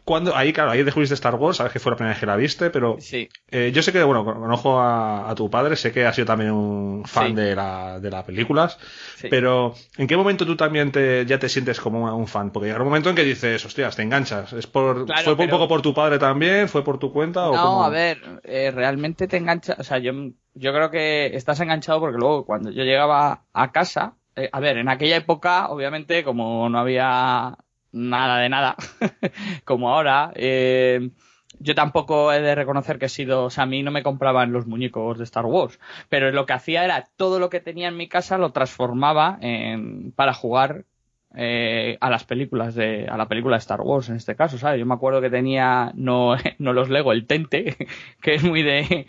cuando 0.05 0.37
ahí, 0.37 0.53
claro, 0.53 0.71
ahí 0.71 0.83
descubriste 0.83 1.15
Star 1.15 1.35
Wars, 1.37 1.57
sabes 1.57 1.73
que 1.73 1.79
fue 1.79 1.91
la 1.93 1.97
primera 1.97 2.13
vez 2.15 2.21
que 2.21 2.27
la 2.27 2.37
viste, 2.37 2.71
pero 2.71 2.97
sí. 3.01 3.29
eh, 3.51 3.73
yo 3.75 3.83
sé 3.83 3.91
que, 3.93 4.03
bueno, 4.03 4.25
conozco 4.25 4.79
a, 4.79 5.31
a 5.31 5.35
tu 5.35 5.49
padre, 5.49 5.77
sé 5.77 5.93
que 5.93 6.05
ha 6.05 6.13
sido 6.13 6.27
también 6.27 6.51
un 6.53 7.05
fan 7.07 7.29
Sí. 7.29 7.33
de 7.35 7.55
la 7.57 7.99
de 8.01 8.11
las 8.11 8.25
películas, 8.25 8.79
Sí. 9.17 9.29
pero 9.31 9.75
¿en 9.97 10.07
qué 10.07 10.17
momento 10.17 10.45
tú 10.45 10.57
también 10.57 10.93
te, 10.93 11.25
ya 11.27 11.39
te 11.39 11.49
sientes 11.49 11.81
como 11.81 12.15
un 12.17 12.27
fan? 12.27 12.51
Porque 12.51 12.67
llega 12.69 12.79
un 12.81 12.85
momento 12.87 13.09
en 13.11 13.17
que 13.17 13.25
dices, 13.25 13.65
hostias, 13.65 13.97
te 13.97 14.03
enganchas. 14.03 14.53
¿Es 14.53 14.67
por, 14.67 15.07
Claro, 15.07 15.37
¿Fue 15.37 15.45
un 15.45 15.51
poco 15.51 15.69
por 15.69 15.81
tu 15.83 15.95
padre 15.95 16.19
también? 16.19 16.69
¿Fue 16.69 16.85
por 16.85 16.99
tu 16.99 17.13
cuenta? 17.13 17.49
o 17.49 17.55
No, 17.55 17.63
cómo? 17.63 17.85
a 17.85 17.89
ver, 17.89 18.19
eh, 18.45 18.71
realmente 18.75 19.27
te 19.27 19.39
engancha, 19.39 19.77
o 19.79 19.83
sea, 19.85 19.99
yo, 19.99 20.13
yo 20.55 20.73
creo 20.73 20.91
que 20.91 21.35
estás 21.35 21.59
enganchado 21.61 22.01
porque 22.01 22.19
luego 22.19 22.45
cuando 22.45 22.71
yo 22.71 22.85
llegaba 22.85 23.45
a 23.53 23.73
casa, 23.73 24.17
eh, 24.37 24.51
a 24.53 24.61
ver, 24.61 24.77
en 24.79 24.89
aquella 24.89 25.17
época, 25.17 25.69
obviamente, 25.69 26.25
como 26.25 26.69
no 26.69 26.79
había 26.79 27.57
nada 27.95 28.39
de 28.39 28.49
nada, 28.49 28.77
como 29.65 29.91
ahora, 29.91 30.33
eh, 30.35 31.11
yo 31.59 31.75
tampoco 31.75 32.33
he 32.33 32.41
de 32.41 32.55
reconocer 32.55 32.99
que 32.99 33.07
he 33.07 33.09
sido, 33.09 33.45
o 33.45 33.51
sea, 33.51 33.65
a 33.65 33.67
mí 33.67 33.83
no 33.83 33.91
me 33.91 34.03
compraban 34.03 34.53
los 34.53 34.67
muñecos 34.67 35.19
de 35.19 35.25
Star 35.25 35.47
Wars, 35.47 35.79
pero 36.09 36.31
lo 36.33 36.47
que 36.47 36.53
hacía 36.53 36.85
era 36.85 37.09
todo 37.17 37.39
lo 37.39 37.51
que 37.51 37.61
tenía 37.61 37.89
en 37.89 37.97
mi 37.97 38.09
casa 38.09 38.39
lo 38.39 38.53
transformaba 38.53 39.39
en, 39.41 40.13
para 40.13 40.35
jugar 40.35 40.85
eh, 41.37 41.97
a 42.01 42.11
las 42.11 42.25
películas 42.25 42.75
de 42.75 43.07
a 43.09 43.17
la 43.17 43.27
película 43.29 43.57
de 43.57 43.61
Star 43.61 43.81
Wars 43.81 44.09
en 44.09 44.17
este 44.17 44.37
caso 44.37 44.57
sabes 44.59 44.79
yo 44.79 44.87
me 44.87 44.95
acuerdo 44.95 45.21
que 45.21 45.31
tenía 45.31 45.91
no 45.95 46.37
no 46.59 46.73
los 46.73 46.89
Lego 46.91 47.13
el 47.13 47.27
Tente 47.27 47.77
que 48.21 48.35
es 48.35 48.45
muy 48.45 48.63
de 48.63 49.07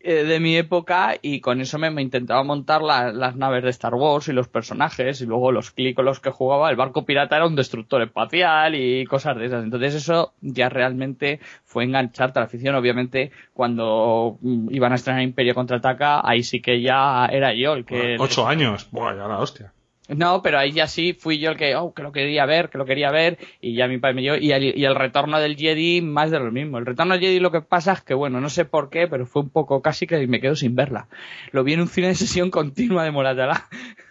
eh, 0.00 0.24
de 0.24 0.40
mi 0.40 0.56
época 0.56 1.16
y 1.22 1.40
con 1.40 1.60
eso 1.60 1.78
me, 1.78 1.90
me 1.90 2.02
intentaba 2.02 2.42
montar 2.44 2.82
la- 2.82 3.12
las 3.12 3.36
naves 3.36 3.62
de 3.64 3.70
Star 3.70 3.94
Wars 3.94 4.28
y 4.28 4.32
los 4.32 4.48
personajes 4.48 5.20
y 5.20 5.26
luego 5.26 5.52
los 5.52 5.70
clics 5.70 5.96
con 5.96 6.04
los 6.04 6.20
que 6.20 6.30
jugaba 6.30 6.70
el 6.70 6.76
barco 6.76 7.04
pirata 7.04 7.36
era 7.36 7.46
un 7.46 7.56
destructor 7.56 8.02
espacial 8.02 8.74
y 8.74 9.04
cosas 9.06 9.36
de 9.36 9.46
esas 9.46 9.64
entonces 9.64 9.94
eso 9.94 10.34
ya 10.40 10.68
realmente 10.68 11.40
fue 11.64 11.84
engancharte 11.84 12.38
a 12.38 12.42
la 12.42 12.46
afición 12.46 12.74
obviamente 12.74 13.30
cuando 13.54 14.38
mm, 14.40 14.68
iban 14.74 14.92
a 14.92 14.96
estrenar 14.96 15.22
Imperio 15.22 15.54
contraataca 15.54 16.20
ahí 16.28 16.42
sí 16.42 16.60
que 16.60 16.80
ya 16.80 17.26
era 17.26 17.52
yo 17.54 17.74
el 17.74 17.84
que 17.84 18.16
Ocho 18.18 18.46
años. 18.46 18.88
Buah, 18.90 19.14
ya 19.16 19.26
la 19.28 19.38
hostia. 19.38 19.72
No, 20.08 20.42
pero 20.42 20.58
ahí 20.58 20.72
ya 20.72 20.86
sí 20.86 21.12
fui 21.12 21.38
yo 21.38 21.50
el 21.50 21.56
que, 21.56 21.76
oh, 21.76 21.92
que 21.92 22.02
lo 22.02 22.12
quería 22.12 22.46
ver, 22.46 22.70
que 22.70 22.78
lo 22.78 22.86
quería 22.86 23.10
ver, 23.10 23.38
y 23.60 23.74
ya 23.74 23.88
mi 23.88 23.98
padre 23.98 24.14
me 24.14 24.22
dio, 24.22 24.36
y 24.36 24.52
el, 24.52 24.94
retorno 24.94 25.38
del 25.38 25.56
Jedi, 25.56 26.00
más 26.00 26.30
de 26.30 26.38
lo 26.38 26.50
mismo. 26.50 26.78
El 26.78 26.86
retorno 26.86 27.14
del 27.14 27.22
Jedi 27.22 27.40
lo 27.40 27.50
que 27.50 27.60
pasa 27.60 27.92
es 27.92 28.00
que, 28.00 28.14
bueno, 28.14 28.40
no 28.40 28.48
sé 28.48 28.64
por 28.64 28.88
qué, 28.88 29.06
pero 29.06 29.26
fue 29.26 29.42
un 29.42 29.50
poco 29.50 29.82
casi 29.82 30.06
que 30.06 30.26
me 30.26 30.40
quedo 30.40 30.56
sin 30.56 30.74
verla. 30.74 31.08
Lo 31.52 31.62
vi 31.62 31.74
en 31.74 31.80
un 31.80 31.88
cine 31.88 32.08
de 32.08 32.14
sesión 32.14 32.50
continua 32.50 33.04
de 33.04 33.10
Moratala. 33.10 33.66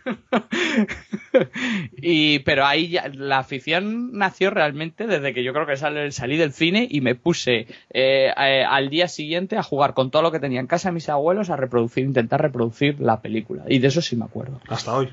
y, 1.97 2.39
pero 2.39 2.65
ahí 2.65 2.89
ya, 2.89 3.09
la 3.13 3.39
afición 3.39 4.11
nació 4.13 4.51
realmente 4.51 5.07
desde 5.07 5.33
que 5.33 5.43
yo 5.43 5.53
creo 5.53 5.65
que 5.65 5.77
sal- 5.77 6.11
salí 6.11 6.37
del 6.37 6.53
cine 6.53 6.87
y 6.89 7.01
me 7.01 7.15
puse 7.15 7.67
eh, 7.91 8.31
al 8.35 8.89
día 8.89 9.07
siguiente 9.07 9.57
a 9.57 9.63
jugar 9.63 9.93
con 9.93 10.11
todo 10.11 10.21
lo 10.21 10.31
que 10.31 10.39
tenía 10.39 10.59
en 10.59 10.67
casa 10.67 10.91
mis 10.91 11.09
abuelos 11.09 11.49
a 11.49 11.55
reproducir, 11.55 12.05
intentar 12.05 12.41
reproducir 12.41 12.99
la 12.99 13.21
película. 13.21 13.63
Y 13.67 13.79
de 13.79 13.87
eso 13.87 14.01
sí 14.01 14.15
me 14.15 14.25
acuerdo. 14.25 14.61
Hasta 14.67 14.95
hoy. 14.95 15.09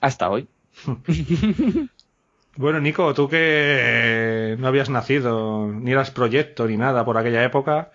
Hasta 0.00 0.30
hoy. 0.30 0.48
Bueno, 2.56 2.80
Nico, 2.80 3.14
tú 3.14 3.28
que 3.28 3.36
eh, 3.40 4.56
no 4.58 4.66
habías 4.66 4.90
nacido, 4.90 5.68
ni 5.68 5.92
eras 5.92 6.10
proyecto 6.10 6.66
ni 6.66 6.76
nada 6.76 7.04
por 7.04 7.16
aquella 7.16 7.44
época, 7.44 7.92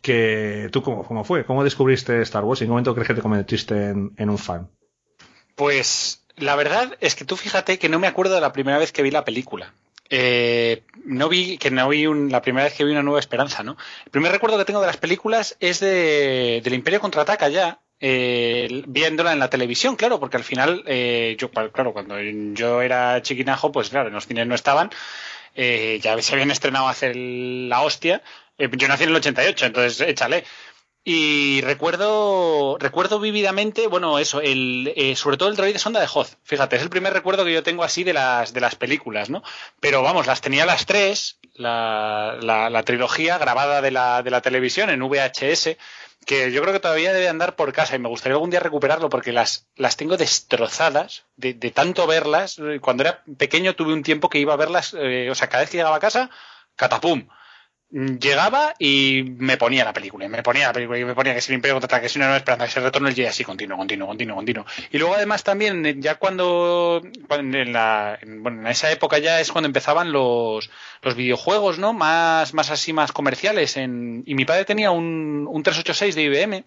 que 0.00 0.68
tú 0.72 0.80
cómo, 0.82 1.04
cómo 1.04 1.24
fue, 1.24 1.44
cómo 1.44 1.64
descubriste 1.64 2.22
Star 2.22 2.44
Wars 2.44 2.60
y 2.60 2.64
en 2.64 2.68
qué 2.68 2.70
momento 2.70 2.94
crees 2.94 3.08
que 3.08 3.14
te 3.14 3.20
convertiste 3.20 3.90
en, 3.90 4.12
en 4.16 4.30
un 4.30 4.38
fan. 4.38 4.70
Pues 5.56 6.24
la 6.36 6.56
verdad 6.56 6.96
es 7.00 7.14
que 7.16 7.24
tú 7.24 7.36
fíjate 7.36 7.78
que 7.78 7.88
no 7.88 7.98
me 7.98 8.06
acuerdo 8.06 8.36
de 8.36 8.40
la 8.40 8.52
primera 8.52 8.78
vez 8.78 8.92
que 8.92 9.02
vi 9.02 9.10
la 9.10 9.24
película. 9.24 9.74
Eh, 10.08 10.84
no 11.04 11.28
vi 11.28 11.58
que 11.58 11.70
no 11.70 11.88
vi 11.88 12.06
un- 12.06 12.30
la 12.30 12.42
primera 12.42 12.64
vez 12.64 12.74
que 12.74 12.84
vi 12.84 12.92
una 12.92 13.02
nueva 13.02 13.20
esperanza, 13.20 13.62
¿no? 13.64 13.76
El 14.04 14.10
primer 14.12 14.30
recuerdo 14.32 14.56
que 14.56 14.64
tengo 14.64 14.80
de 14.80 14.86
las 14.86 14.98
películas 14.98 15.56
es 15.60 15.80
de 15.80 16.60
del 16.62 16.74
Imperio 16.74 17.00
contraataca 17.00 17.48
ya, 17.48 17.80
eh, 18.06 18.82
viéndola 18.86 19.32
en 19.32 19.38
la 19.38 19.48
televisión, 19.48 19.96
claro, 19.96 20.20
porque 20.20 20.36
al 20.36 20.44
final 20.44 20.84
eh, 20.86 21.36
yo 21.38 21.50
claro 21.50 21.94
cuando 21.94 22.20
yo 22.20 22.82
era 22.82 23.22
chiquinajo, 23.22 23.72
pues 23.72 23.88
claro, 23.88 24.08
en 24.08 24.14
los 24.14 24.26
cines 24.26 24.46
no 24.46 24.54
estaban, 24.54 24.90
eh, 25.54 26.00
ya 26.02 26.20
se 26.20 26.34
habían 26.34 26.50
estrenado 26.50 26.86
a 26.86 26.90
hacer 26.90 27.16
la 27.16 27.80
hostia. 27.80 28.22
Eh, 28.58 28.68
yo 28.76 28.88
nací 28.88 29.04
en 29.04 29.08
el 29.08 29.16
88, 29.16 29.64
entonces 29.64 30.06
échale. 30.06 30.44
Y 31.02 31.62
recuerdo, 31.62 32.76
recuerdo 32.78 33.20
vívidamente, 33.20 33.86
bueno, 33.86 34.18
eso, 34.18 34.42
sobre 35.16 35.36
todo 35.38 35.48
el 35.48 35.56
droide 35.56 35.78
sonda 35.78 36.00
de 36.00 36.08
Hoth. 36.12 36.36
Fíjate, 36.42 36.76
es 36.76 36.82
el 36.82 36.90
primer 36.90 37.14
recuerdo 37.14 37.44
que 37.46 37.52
yo 37.54 37.62
tengo 37.62 37.84
así 37.84 38.04
de 38.04 38.12
las, 38.12 38.52
de 38.52 38.60
las 38.60 38.74
películas, 38.74 39.30
¿no? 39.30 39.42
Pero 39.80 40.02
vamos, 40.02 40.26
las 40.26 40.42
tenía 40.42 40.66
las 40.66 40.84
tres, 40.84 41.38
la, 41.54 42.36
la, 42.40 42.68
la 42.68 42.82
trilogía 42.82 43.38
grabada 43.38 43.80
de 43.80 43.90
la, 43.90 44.22
de 44.22 44.30
la 44.30 44.40
televisión 44.40 44.88
en 44.90 45.00
VHS, 45.00 45.76
que 46.26 46.52
yo 46.52 46.62
creo 46.62 46.72
que 46.72 46.80
todavía 46.80 47.12
debe 47.12 47.28
andar 47.28 47.56
por 47.56 47.72
casa 47.72 47.96
y 47.96 47.98
me 47.98 48.08
gustaría 48.08 48.34
algún 48.34 48.50
día 48.50 48.60
recuperarlo 48.60 49.08
porque 49.08 49.32
las, 49.32 49.66
las 49.76 49.96
tengo 49.96 50.16
destrozadas 50.16 51.24
de, 51.36 51.54
de 51.54 51.70
tanto 51.70 52.06
verlas. 52.06 52.60
Cuando 52.80 53.02
era 53.02 53.22
pequeño 53.36 53.74
tuve 53.74 53.92
un 53.92 54.02
tiempo 54.02 54.28
que 54.28 54.38
iba 54.38 54.54
a 54.54 54.58
verlas, 54.58 54.94
eh, 54.98 55.28
o 55.30 55.34
sea, 55.34 55.48
cada 55.48 55.62
vez 55.62 55.70
que 55.70 55.76
llegaba 55.76 55.96
a 55.96 56.00
casa, 56.00 56.30
catapum. 56.76 57.28
Llegaba 57.94 58.74
y 58.76 59.22
me 59.38 59.56
ponía 59.56 59.84
la 59.84 59.92
película, 59.92 60.24
y 60.24 60.28
me 60.28 60.42
ponía 60.42 60.66
la 60.66 60.72
película, 60.72 60.98
y 60.98 61.04
me 61.04 61.14
ponía 61.14 61.32
que 61.32 61.40
si 61.40 61.52
el 61.52 61.56
Imperio 61.56 61.78
que 61.78 62.08
si 62.08 62.18
una 62.18 62.26
nueva 62.26 62.38
esperanza, 62.38 62.64
que 62.66 62.72
si 62.72 62.78
el 62.80 62.84
retorno 62.86 63.08
Jedi, 63.08 63.26
así 63.26 63.44
continuo, 63.44 63.76
continuo, 63.78 64.08
continuo, 64.08 64.34
continuo. 64.34 64.66
Y 64.90 64.98
luego 64.98 65.14
además 65.14 65.44
también, 65.44 65.86
eh, 65.86 65.94
ya 65.98 66.16
cuando, 66.16 67.00
en, 67.30 67.72
la, 67.72 68.18
en- 68.20 68.42
bueno, 68.42 68.62
en 68.62 68.66
esa 68.66 68.90
época 68.90 69.18
ya 69.18 69.38
es 69.40 69.52
cuando 69.52 69.68
empezaban 69.68 70.10
los, 70.10 70.70
los 71.02 71.14
videojuegos, 71.14 71.78
¿no? 71.78 71.92
Más, 71.92 72.52
más 72.52 72.70
así, 72.70 72.92
más 72.92 73.12
comerciales. 73.12 73.76
En, 73.76 74.24
y 74.26 74.34
mi 74.34 74.44
padre 74.44 74.64
tenía 74.64 74.90
un, 74.90 75.46
un 75.48 75.62
386 75.62 76.16
de 76.16 76.22
IBM. 76.24 76.64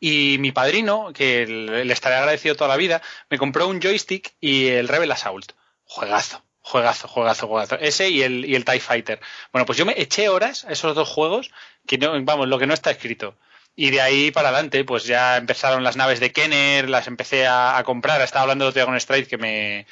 Y 0.00 0.36
mi 0.38 0.52
padrino, 0.52 1.12
que 1.12 1.46
le 1.46 1.92
estaré 1.92 2.16
agradecido 2.16 2.54
toda 2.56 2.68
la 2.68 2.76
vida, 2.76 3.02
me 3.30 3.38
compró 3.38 3.68
un 3.68 3.80
joystick 3.80 4.34
y 4.40 4.68
el 4.68 4.88
Rebel 4.88 5.12
Assault. 5.12 5.52
Juegazo, 5.84 6.42
juegazo, 6.64 7.06
juegazo, 7.08 7.46
juegazo. 7.46 7.76
Ese 7.78 8.08
y 8.08 8.22
el, 8.22 8.44
y 8.46 8.54
el 8.56 8.64
TIE 8.64 8.80
Fighter. 8.80 9.20
Bueno, 9.52 9.66
pues 9.66 9.78
yo 9.78 9.84
me 9.84 10.00
eché 10.00 10.28
horas 10.28 10.64
a 10.64 10.72
esos 10.72 10.94
dos 10.94 11.08
juegos, 11.08 11.50
que 11.86 11.98
no, 11.98 12.12
vamos, 12.24 12.48
lo 12.48 12.58
que 12.58 12.66
no 12.66 12.74
está 12.74 12.90
escrito. 12.90 13.36
Y 13.76 13.90
de 13.90 14.00
ahí 14.00 14.30
para 14.30 14.48
adelante, 14.48 14.84
pues 14.84 15.04
ya 15.04 15.36
empezaron 15.36 15.84
las 15.84 15.96
naves 15.96 16.20
de 16.20 16.32
Kenner, 16.32 16.88
las 16.88 17.06
empecé 17.06 17.46
a, 17.46 17.76
a 17.76 17.84
comprar. 17.84 18.20
Estaba 18.22 18.42
hablando 18.42 18.72
de 18.72 18.84
con 18.84 18.98
Stride 18.98 19.26
que 19.26 19.36
me, 19.36 19.86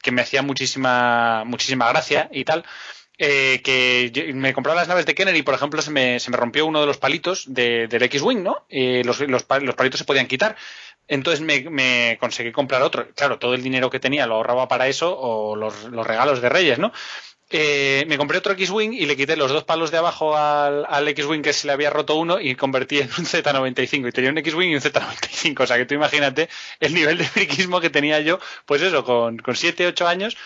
que 0.00 0.12
me 0.12 0.22
hacía 0.22 0.42
muchísima, 0.42 1.44
muchísima 1.44 1.88
gracia 1.88 2.28
y 2.32 2.44
tal. 2.44 2.64
Eh, 3.18 3.60
que 3.62 4.32
me 4.34 4.52
compraba 4.52 4.80
las 4.80 4.88
naves 4.88 5.06
de 5.06 5.14
Kenner 5.14 5.36
y, 5.36 5.42
por 5.42 5.54
ejemplo, 5.54 5.80
se 5.82 5.90
me, 5.90 6.18
se 6.20 6.30
me 6.30 6.36
rompió 6.36 6.66
uno 6.66 6.80
de 6.80 6.86
los 6.86 6.98
palitos 6.98 7.44
de- 7.52 7.86
del 7.88 8.02
X-Wing, 8.04 8.42
¿no? 8.42 8.66
Los, 8.70 9.20
los, 9.20 9.44
los 9.62 9.74
palitos 9.74 9.98
se 9.98 10.04
podían 10.04 10.26
quitar. 10.26 10.56
Entonces 11.08 11.40
me, 11.40 11.68
me 11.70 12.16
conseguí 12.20 12.52
comprar 12.52 12.82
otro. 12.82 13.08
Claro, 13.14 13.38
todo 13.38 13.54
el 13.54 13.62
dinero 13.62 13.90
que 13.90 14.00
tenía 14.00 14.26
lo 14.26 14.36
ahorraba 14.36 14.68
para 14.68 14.88
eso 14.88 15.16
o 15.18 15.56
los, 15.56 15.84
los 15.84 16.06
regalos 16.06 16.40
de 16.40 16.48
Reyes, 16.48 16.78
¿no? 16.78 16.92
Eh, 17.54 18.04
me 18.08 18.16
compré 18.16 18.38
otro 18.38 18.54
X-Wing 18.54 18.94
y 18.94 19.04
le 19.04 19.14
quité 19.14 19.36
los 19.36 19.50
dos 19.52 19.64
palos 19.64 19.90
de 19.90 19.98
abajo 19.98 20.36
al, 20.38 20.86
al 20.88 21.06
X-Wing 21.08 21.42
que 21.42 21.52
se 21.52 21.66
le 21.66 21.74
había 21.74 21.90
roto 21.90 22.16
uno 22.16 22.40
y 22.40 22.54
convertí 22.54 23.00
en 23.00 23.10
un 23.18 23.26
Z95. 23.26 24.08
Y 24.08 24.12
tenía 24.12 24.30
un 24.30 24.38
X-Wing 24.38 24.70
y 24.70 24.74
un 24.76 24.80
Z95. 24.80 25.60
O 25.64 25.66
sea 25.66 25.76
que 25.76 25.84
tú 25.84 25.94
imagínate 25.94 26.48
el 26.80 26.94
nivel 26.94 27.18
de 27.18 27.24
friquismo 27.24 27.80
que 27.80 27.90
tenía 27.90 28.20
yo, 28.20 28.38
pues 28.64 28.80
eso, 28.80 29.04
con, 29.04 29.36
con 29.38 29.54
7, 29.54 29.86
8 29.86 30.08
años 30.08 30.36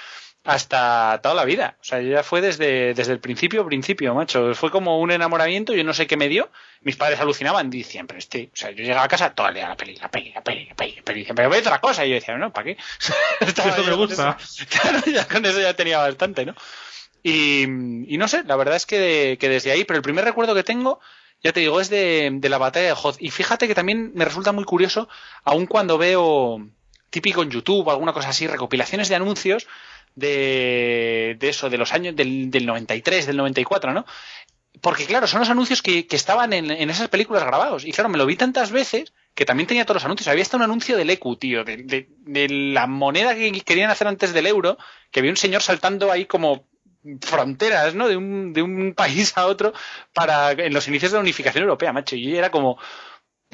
hasta 0.47 1.21
toda 1.23 1.35
la 1.35 1.45
vida. 1.45 1.77
O 1.81 1.85
sea, 1.85 2.01
ya 2.01 2.23
fue 2.23 2.41
desde, 2.41 2.95
desde 2.95 3.13
el 3.13 3.19
principio, 3.19 3.67
principio, 3.67 4.15
macho. 4.15 4.55
Fue 4.55 4.71
como 4.71 5.01
un 5.01 5.11
enamoramiento, 5.11 5.75
yo 5.75 5.83
no 5.83 5.93
sé 5.93 6.07
qué 6.07 6.17
me 6.17 6.29
dio. 6.29 6.49
Mis 6.83 6.97
padres 6.97 7.19
alucinaban, 7.19 7.69
decían, 7.69 8.07
pero 8.07 8.19
este, 8.19 8.51
o 8.53 8.57
sea, 8.57 8.71
yo 8.71 8.85
llegaba 8.85 9.05
a 9.05 9.09
casa 9.09 9.35
todo 9.35 9.49
el 9.49 9.55
día 9.55 9.69
la 9.69 9.77
peli, 9.77 9.97
la 9.97 10.09
peli, 10.09 10.33
la 10.33 10.43
peli, 10.43 10.67
la 10.67 10.75
peli, 10.75 10.95
la 10.97 11.03
peli. 11.03 11.21
Decían, 11.21 11.37
pero 11.37 11.51
ve 11.51 11.59
otra 11.59 11.81
cosa. 11.81 12.07
Y 12.07 12.11
yo 12.11 12.15
decía, 12.15 12.39
no, 12.39 12.53
¿para 12.53 12.65
qué? 12.65 12.77
Esto 13.41 13.63
me 13.85 13.95
gusta. 13.95 14.39
Claro, 14.71 15.01
ya 15.07 15.27
con 15.27 15.45
eso 15.45 15.61
ya 15.61 15.75
tenía 15.75 15.99
bastante, 15.99 16.47
¿no? 16.47 16.55
Y, 17.25 17.63
y 17.63 18.19
no 18.19 18.29
sé, 18.29 18.45
la 18.45 18.55
verdad 18.55 18.77
es 18.77 18.87
que, 18.87 19.37
que 19.41 19.49
desde 19.49 19.73
ahí, 19.73 19.85
pero 19.85 19.97
el 19.97 20.03
primer 20.03 20.25
recuerdo 20.25 20.55
que 20.55 20.63
tengo, 20.63 21.01
ya 21.43 21.53
te 21.53 21.59
digo, 21.59 21.81
es 21.81 21.91
de, 21.91 22.31
de 22.33 22.49
la 22.49 22.59
batalla 22.59 22.87
de 22.87 22.93
Hoth. 22.93 23.17
Y 23.19 23.31
fíjate 23.31 23.67
que 23.67 23.75
también 23.75 24.13
me 24.15 24.25
resulta 24.25 24.53
muy 24.53 24.63
curioso, 24.63 25.09
aun 25.43 25.67
cuando 25.67 25.99
veo 25.99 26.65
típico 27.11 27.43
en 27.43 27.51
YouTube, 27.51 27.91
alguna 27.91 28.13
cosa 28.13 28.29
así, 28.29 28.47
recopilaciones 28.47 29.09
de 29.09 29.15
anuncios 29.15 29.67
de, 30.17 31.37
de 31.39 31.49
eso, 31.49 31.71
de 31.71 31.79
los 31.79 31.93
años 31.93 32.17
del, 32.17 32.51
del 32.51 32.67
93, 32.67 33.27
del 33.27 33.37
94, 33.37 33.93
¿no? 33.93 34.05
Porque 34.81 35.07
claro, 35.07 35.27
son 35.27 35.41
los 35.41 35.49
anuncios 35.49 35.81
que, 35.81 36.07
que 36.07 36.17
estaban 36.17 36.53
en, 36.53 36.71
en 36.71 36.91
esas 36.91 37.09
películas 37.09 37.45
grabados. 37.45 37.85
Y 37.87 37.93
claro, 37.93 38.11
me 38.11 38.19
lo 38.19 38.27
vi 38.27 38.37
tantas 38.37 38.71
veces 38.71 39.15
que 39.35 39.47
también 39.47 39.67
tenía 39.67 39.85
todos 39.87 39.97
los 39.97 40.05
anuncios. 40.05 40.29
Había 40.29 40.43
hasta 40.43 40.57
un 40.59 40.65
anuncio 40.65 40.97
del 40.99 41.09
ECU, 41.11 41.37
tío, 41.37 41.65
de, 41.65 41.79
de- 41.79 42.49
la 42.49 42.87
moneda 42.87 43.35
que 43.35 43.53
querían 43.63 43.91
hacer 43.91 44.07
antes 44.07 44.33
del 44.35 44.47
euro, 44.47 44.77
que 45.11 45.21
había 45.21 45.31
un 45.33 45.37
señor 45.39 45.63
saltando 45.63 46.13
ahí 46.13 46.27
como 46.27 46.67
fronteras, 47.23 47.95
¿no? 47.95 48.09
De 48.09 48.17
un, 48.17 48.53
de 48.53 48.63
un 48.63 48.95
país 48.97 49.33
a 49.37 49.47
otro 49.47 49.73
para 50.13 50.53
en 50.53 50.75
los 50.75 50.89
inicios 50.89 51.13
de 51.13 51.17
la 51.19 51.23
unificación 51.23 51.65
europea, 51.65 51.93
macho. 51.93 52.17
Y 52.17 52.37
era 52.37 52.51
como, 52.51 52.79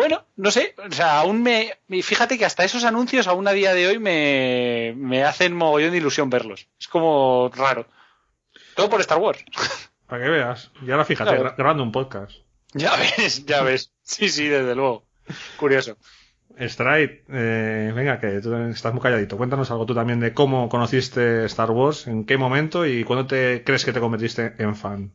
bueno, 0.03 0.27
no 0.37 0.51
sé, 0.51 0.75
o 0.79 0.93
sea, 0.93 1.21
aún 1.21 1.43
me, 1.43 1.79
fíjate 2.03 2.37
que 2.39 2.45
hasta 2.45 2.65
esos 2.65 2.85
anuncios 2.85 3.27
aún 3.29 3.47
a 3.49 3.53
día 3.53 3.73
de 3.73 3.87
hoy 3.87 3.99
me, 3.99 4.95
me 4.97 5.23
hacen 5.25 5.55
mogollón 5.55 5.93
de 5.93 5.99
ilusión 5.99 6.29
verlos. 6.29 6.69
Es 6.81 6.89
como 6.89 7.51
raro. 7.55 7.87
Todo 8.75 8.91
por 8.91 9.01
Star 9.01 9.19
Wars. 9.19 9.45
Para 10.07 10.25
que 10.25 10.31
veas. 10.31 10.71
Y 10.87 10.91
ahora 10.91 11.05
fíjate, 11.05 11.39
gra- 11.39 11.55
grabando 11.57 11.83
un 11.83 11.93
podcast. 11.93 12.33
Ya 12.75 12.97
ves, 12.97 13.47
ya 13.47 13.63
ves. 13.63 13.93
Sí, 14.03 14.29
sí, 14.29 14.49
desde 14.49 14.75
luego. 14.75 15.05
Curioso. 15.57 15.97
Stride, 16.61 17.25
eh, 17.33 17.93
venga, 17.95 18.19
que 18.21 18.41
tú 18.41 18.55
estás 18.55 18.93
muy 18.93 19.01
calladito. 19.03 19.37
Cuéntanos 19.39 19.71
algo 19.71 19.87
tú 19.87 19.95
también 19.95 20.21
de 20.21 20.35
cómo 20.35 20.69
conociste 20.69 21.45
Star 21.47 21.71
Wars, 21.71 22.07
en 22.07 22.27
qué 22.27 22.37
momento 22.37 22.85
y 22.87 23.05
cuándo 23.05 23.27
te 23.27 23.63
crees 23.65 23.85
que 23.87 23.93
te 23.93 24.01
convertiste 24.01 24.55
en 24.59 24.75
fan. 24.77 25.13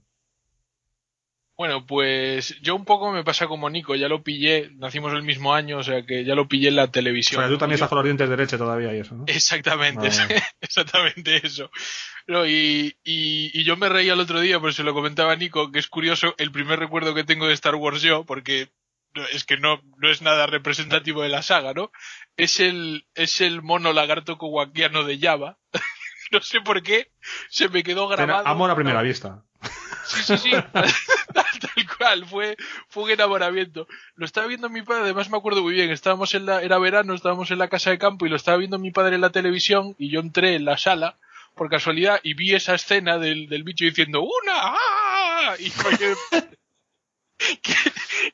Bueno, 1.57 1.87
pues 1.87 2.55
yo 2.61 2.75
un 2.75 2.85
poco 2.85 3.11
me 3.11 3.23
pasa 3.23 3.47
como 3.47 3.67
Nico, 3.67 3.95
ya 3.95 4.07
lo 4.07 4.21
pillé, 4.21 4.69
nacimos 4.75 5.11
el 5.13 5.23
mismo 5.23 5.55
año, 5.55 5.79
o 5.79 5.83
sea 5.83 6.05
que 6.05 6.23
ya 6.23 6.35
lo 6.35 6.47
pillé 6.47 6.67
en 6.67 6.75
la 6.75 6.83
O 6.83 6.91
televisión. 6.91 7.41
sea, 7.41 7.49
tú 7.49 7.57
también 7.57 7.73
estás 7.75 7.89
con 7.89 7.97
los 7.97 8.05
dientes 8.05 8.29
de 8.29 8.37
leche 8.37 8.59
todavía 8.59 8.93
y 8.95 8.99
eso, 8.99 9.15
¿no? 9.15 9.23
Exactamente, 9.25 10.07
Vale. 10.09 10.43
exactamente 10.61 11.41
eso. 11.43 11.71
No, 12.27 12.45
y, 12.45 12.95
y, 13.03 13.49
y 13.59 13.63
yo 13.63 13.75
me 13.75 13.89
reía 13.89 14.13
el 14.13 14.19
otro 14.19 14.39
día, 14.39 14.59
pues 14.59 14.75
se 14.75 14.83
lo 14.83 14.93
comentaba 14.93 15.31
a 15.31 15.35
Nico, 15.35 15.71
que 15.71 15.79
es 15.79 15.87
curioso 15.87 16.35
el 16.37 16.51
primer 16.51 16.77
recuerdo 16.77 17.15
que 17.15 17.23
tengo 17.23 17.47
de 17.47 17.55
Star 17.55 17.73
Wars 17.73 18.03
yo, 18.03 18.23
porque 18.23 18.69
es 19.33 19.43
que 19.43 19.57
no, 19.57 19.81
no 19.97 20.11
es 20.11 20.21
nada 20.21 20.45
representativo 20.45 21.23
de 21.23 21.29
la 21.29 21.41
saga, 21.41 21.73
¿no? 21.73 21.91
Es 22.35 22.59
el, 22.59 23.07
es 23.15 23.41
el 23.41 23.63
mono 23.63 23.93
lagarto 23.93 24.37
kowakiano 24.37 25.05
de 25.05 25.17
Java. 25.17 25.57
no 26.31 26.39
sé 26.41 26.61
por 26.61 26.83
qué, 26.83 27.11
se 27.49 27.67
me 27.69 27.81
quedó 27.81 28.07
grabado. 28.07 28.45
Amor 28.45 28.69
a 28.69 28.75
primera 28.75 29.01
vista. 29.01 29.43
Sí, 30.05 30.21
sí, 30.23 30.37
sí. 30.37 30.51
fue, 32.27 32.57
fue 32.87 33.03
un 33.03 33.11
enamoramiento. 33.11 33.87
Lo 34.15 34.25
estaba 34.25 34.47
viendo 34.47 34.69
mi 34.69 34.81
padre, 34.81 35.03
además 35.03 35.29
me 35.29 35.37
acuerdo 35.37 35.63
muy 35.63 35.73
bien, 35.73 35.89
estábamos 35.89 36.33
en 36.33 36.45
la, 36.45 36.61
era 36.61 36.77
verano, 36.77 37.13
estábamos 37.13 37.51
en 37.51 37.59
la 37.59 37.67
casa 37.67 37.89
de 37.89 37.97
campo 37.97 38.25
y 38.25 38.29
lo 38.29 38.35
estaba 38.35 38.57
viendo 38.57 38.79
mi 38.79 38.91
padre 38.91 39.15
en 39.15 39.21
la 39.21 39.31
televisión 39.31 39.95
y 39.97 40.09
yo 40.09 40.19
entré 40.19 40.55
en 40.55 40.65
la 40.65 40.77
sala 40.77 41.17
por 41.55 41.69
casualidad 41.69 42.19
y 42.23 42.33
vi 42.35 42.53
esa 42.53 42.75
escena 42.75 43.17
del, 43.17 43.49
del 43.49 43.63
bicho 43.63 43.85
diciendo 43.85 44.21
¡Una! 44.21 44.53
¡Ah! 44.55 45.55
Y 45.59 45.69
quedé, 45.71 46.15
¿Qué, 47.37 47.73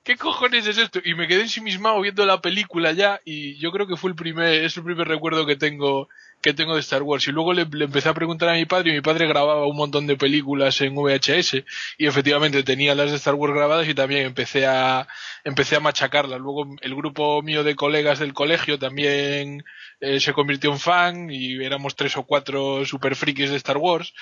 ¿Qué 0.03 0.18
cojones 0.18 0.65
es 0.68 0.77
esto? 0.77 0.99
Y 1.03 1.14
me 1.14 1.27
quedé 1.27 1.41
ensimismado 1.41 1.99
viendo 2.02 2.26
la 2.26 2.41
película 2.41 2.91
ya 2.91 3.22
y 3.26 3.57
yo 3.57 3.72
creo 3.72 3.88
que 3.88 3.98
fue 3.98 4.10
el 4.10 4.15
primer, 4.15 4.64
es 4.64 4.77
el 4.77 4.84
primer 4.84 5.07
recuerdo 5.07 5.45
que 5.45 5.56
tengo 5.56 6.10
que 6.44 6.53
tengo 6.53 6.76
de 6.76 6.82
Star 6.82 7.02
Wars. 7.02 7.28
Y 7.28 7.32
luego 7.32 7.53
le, 7.53 7.61
empecé 7.61 8.10
a 8.10 8.14
preguntar 8.14 8.49
a 8.49 8.53
mi 8.53 8.65
padre 8.65 8.91
y 8.91 8.95
mi 8.95 9.02
padre 9.02 9.28
grababa 9.28 9.65
un 9.65 9.78
montón 9.78 10.06
de 10.06 10.18
películas 10.18 10.80
en 10.82 10.94
VHS 10.94 11.64
y 11.98 12.06
efectivamente 12.06 12.64
tenía 12.64 12.94
las 12.94 13.10
de 13.10 13.18
Star 13.18 13.36
Wars 13.36 13.53
grabadas 13.53 13.88
y 13.88 13.95
también 13.95 14.26
empecé 14.26 14.68
a 14.68 15.07
empecé 15.45 15.78
a 15.78 15.80
machacarlas. 15.80 16.40
Luego 16.40 16.76
el 16.82 16.95
grupo 16.95 17.41
mío 17.41 17.64
de 17.64 17.76
colegas 17.76 18.20
del 18.20 18.34
colegio 18.34 18.78
también 18.78 19.64
eh, 20.02 20.20
se 20.20 20.34
convirtió 20.34 20.72
en 20.72 20.80
fan 20.80 21.32
y 21.32 21.64
éramos 21.64 21.95
tres 21.95 22.18
o 22.18 22.24
cuatro 22.24 22.86
super 22.86 23.15
frikis 23.15 23.49
de 23.49 23.56
Star 23.56 23.78
Wars. 23.78 24.14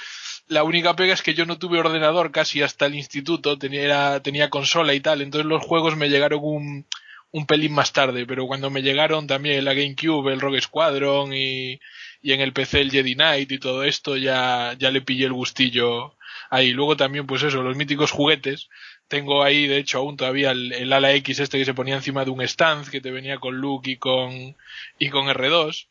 La 0.47 0.63
única 0.63 0.95
pega 0.95 1.13
es 1.13 1.23
que 1.23 1.33
yo 1.33 1.45
no 1.45 1.57
tuve 1.57 1.79
ordenador 1.79 2.31
casi 2.31 2.61
hasta 2.61 2.85
el 2.85 2.95
instituto, 2.95 3.57
tenía, 3.57 4.19
tenía 4.21 4.49
consola 4.49 4.93
y 4.93 4.99
tal, 4.99 5.21
entonces 5.21 5.47
los 5.47 5.63
juegos 5.63 5.95
me 5.95 6.09
llegaron 6.09 6.39
un, 6.43 6.85
un 7.31 7.45
pelín 7.45 7.73
más 7.73 7.93
tarde, 7.93 8.25
pero 8.25 8.45
cuando 8.47 8.69
me 8.69 8.81
llegaron 8.81 9.27
también 9.27 9.63
la 9.65 9.73
GameCube, 9.73 10.33
el 10.33 10.41
Rogue 10.41 10.61
Squadron 10.61 11.33
y, 11.33 11.79
y 12.21 12.33
en 12.33 12.41
el 12.41 12.53
PC 12.53 12.81
el 12.81 12.91
Jedi 12.91 13.15
Knight 13.15 13.51
y 13.51 13.57
todo 13.59 13.83
esto, 13.83 14.17
ya, 14.17 14.75
ya 14.77 14.91
le 14.91 15.01
pillé 15.01 15.25
el 15.25 15.33
gustillo 15.33 16.15
ahí. 16.49 16.71
Luego 16.71 16.95
también, 16.97 17.25
pues 17.27 17.43
eso, 17.43 17.61
los 17.63 17.75
míticos 17.77 18.11
juguetes. 18.11 18.69
Tengo 19.07 19.43
ahí, 19.43 19.67
de 19.67 19.77
hecho, 19.77 19.97
aún 19.97 20.15
todavía 20.17 20.51
el, 20.51 20.71
el 20.71 20.93
ala 20.93 21.11
X 21.13 21.39
este 21.39 21.57
que 21.57 21.65
se 21.65 21.73
ponía 21.73 21.95
encima 21.95 22.23
de 22.23 22.31
un 22.31 22.41
stand 22.41 22.89
que 22.89 23.01
te 23.01 23.11
venía 23.11 23.37
con 23.39 23.55
Luke 23.57 23.89
y 23.91 23.97
con, 23.97 24.55
y 24.99 25.09
con 25.09 25.27
R2 25.27 25.87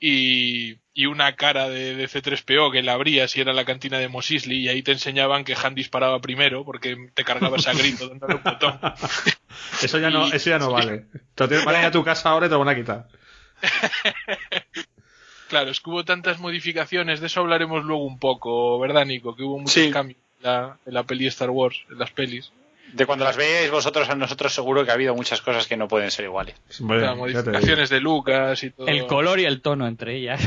y, 0.00 0.78
y 0.94 1.06
una 1.06 1.36
cara 1.36 1.68
de, 1.68 1.94
de 1.94 2.08
C3PO 2.08 2.72
que 2.72 2.82
la 2.82 2.94
abrías 2.94 3.36
y 3.36 3.40
era 3.40 3.52
la 3.52 3.64
cantina 3.64 3.98
de 3.98 4.08
Mos 4.08 4.30
Eisley 4.30 4.58
y 4.60 4.68
ahí 4.68 4.82
te 4.82 4.92
enseñaban 4.92 5.44
que 5.44 5.54
Han 5.62 5.74
disparaba 5.74 6.20
primero 6.20 6.64
porque 6.64 6.96
te 7.14 7.24
cargabas 7.24 7.66
a 7.68 7.74
grito 7.74 8.08
dándole 8.08 8.34
un 8.36 8.42
botón. 8.42 8.80
Eso 9.82 9.98
ya 9.98 10.10
no, 10.10 10.26
Y- 10.32 10.32
eso 10.36 10.48
ya 10.50 10.58
no 10.58 10.72
vale. 10.72 11.06
Te 11.34 11.44
lo 11.44 11.48
tienes- 11.48 11.64
van 11.66 11.74
a 11.76 11.80
ir 11.80 11.84
a 11.86 11.90
tu 11.90 12.02
casa 12.02 12.30
ahora 12.30 12.46
y 12.46 12.48
te 12.48 12.54
lo 12.54 12.60
van 12.60 12.68
a 12.70 12.74
quitar. 12.74 13.08
Claro, 15.52 15.70
es 15.70 15.80
que 15.82 15.90
hubo 15.90 16.02
tantas 16.02 16.40
modificaciones, 16.40 17.20
de 17.20 17.26
eso 17.26 17.40
hablaremos 17.40 17.84
luego 17.84 18.04
un 18.06 18.18
poco, 18.18 18.78
¿verdad, 18.78 19.04
Nico? 19.04 19.36
Que 19.36 19.42
hubo 19.42 19.58
muchos 19.58 19.74
Sí. 19.74 19.90
cambios 19.90 20.18
en 20.38 20.44
la, 20.44 20.78
en 20.86 20.94
la 20.94 21.02
peli 21.02 21.26
Star 21.26 21.50
Wars, 21.50 21.82
en 21.90 21.98
las 21.98 22.10
pelis. 22.10 22.50
De 22.94 23.04
cuando 23.04 23.26
las 23.26 23.36
veáis 23.36 23.70
vosotros 23.70 24.08
a 24.08 24.14
nosotros 24.14 24.50
seguro 24.54 24.82
que 24.86 24.90
ha 24.92 24.94
habido 24.94 25.14
muchas 25.14 25.42
cosas 25.42 25.66
que 25.66 25.76
no 25.76 25.88
pueden 25.88 26.10
ser 26.10 26.24
iguales. 26.24 26.54
Bueno, 26.80 27.16
modificaciones 27.16 27.90
de 27.90 28.00
Lucas 28.00 28.64
y 28.64 28.70
todo. 28.70 28.86
El 28.86 29.06
color 29.06 29.40
y 29.40 29.44
el 29.44 29.60
tono 29.60 29.86
entre 29.86 30.16
ellas. 30.16 30.40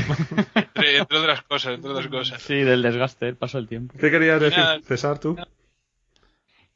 Entre, 0.56 0.98
entre 0.98 1.18
otras 1.18 1.42
cosas, 1.42 1.74
entre 1.76 1.90
otras 1.92 2.08
cosas. 2.08 2.42
sí, 2.42 2.54
del 2.56 2.82
desgaste, 2.82 3.28
el 3.28 3.36
paso 3.36 3.58
del 3.58 3.68
tiempo. 3.68 3.94
¿Qué 4.00 4.10
querías 4.10 4.40
decir, 4.40 4.58
Nada. 4.58 4.80
César, 4.84 5.20
tú? 5.20 5.36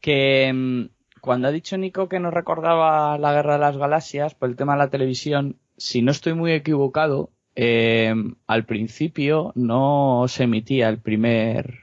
que 0.00 0.50
mm, 0.52 0.84
cuando 1.20 1.48
ha 1.48 1.52
dicho 1.52 1.76
Nico 1.76 2.08
que 2.08 2.20
nos 2.20 2.32
recordaba 2.32 3.18
la 3.18 3.32
guerra 3.32 3.54
de 3.54 3.58
las 3.60 3.76
galaxias 3.76 4.34
por 4.34 4.48
el 4.48 4.56
tema 4.56 4.72
de 4.74 4.78
la 4.78 4.90
televisión, 4.90 5.56
si 5.76 6.00
no 6.02 6.10
estoy 6.10 6.34
muy 6.34 6.52
equivocado, 6.52 7.30
eh, 7.56 8.14
al 8.46 8.64
principio 8.66 9.52
no 9.54 10.26
se 10.28 10.44
emitía 10.44 10.88
el 10.88 10.98
primer 11.00 11.78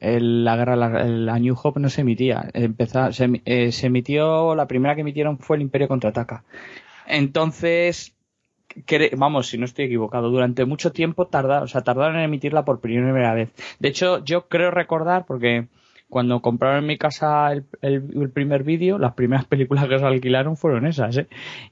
el- 0.00 0.44
la 0.44 0.56
la, 0.56 1.04
la 1.04 1.38
New 1.38 1.56
Hope 1.62 1.78
no 1.80 1.88
se 1.88 2.00
emitía. 2.02 2.50
Emi- 2.54 3.42
eh, 3.44 3.70
se 3.72 3.86
emitió 3.86 4.54
la 4.54 4.66
primera 4.66 4.94
que 4.94 5.02
emitieron 5.02 5.38
fue 5.38 5.56
el 5.56 5.62
Imperio 5.62 5.88
contraataca. 5.88 6.44
Entonces 7.06 8.14
vamos 9.16 9.48
si 9.48 9.58
no 9.58 9.64
estoy 9.66 9.86
equivocado 9.86 10.30
durante 10.30 10.64
mucho 10.64 10.92
tiempo 10.92 11.26
tarda, 11.26 11.62
o 11.62 11.68
sea, 11.68 11.82
tardaron 11.82 12.16
en 12.16 12.22
emitirla 12.24 12.64
por 12.64 12.80
primera 12.80 13.34
vez. 13.34 13.52
De 13.78 13.88
hecho 13.88 14.24
yo 14.24 14.48
creo 14.48 14.70
recordar 14.70 15.26
porque 15.26 15.68
cuando 16.12 16.42
compraron 16.42 16.80
en 16.80 16.86
mi 16.86 16.98
casa 16.98 17.50
el, 17.52 17.64
el- 17.80 18.04
el 18.20 18.28
primer 18.30 18.64
vídeo, 18.64 18.98
las 18.98 19.14
primeras 19.14 19.44
películas 19.52 19.88
que 19.88 19.98
se 19.98 20.04
alquilaron 20.04 20.58
fueron 20.58 20.86
esas, 20.86 21.16
¿eh? 21.16 21.26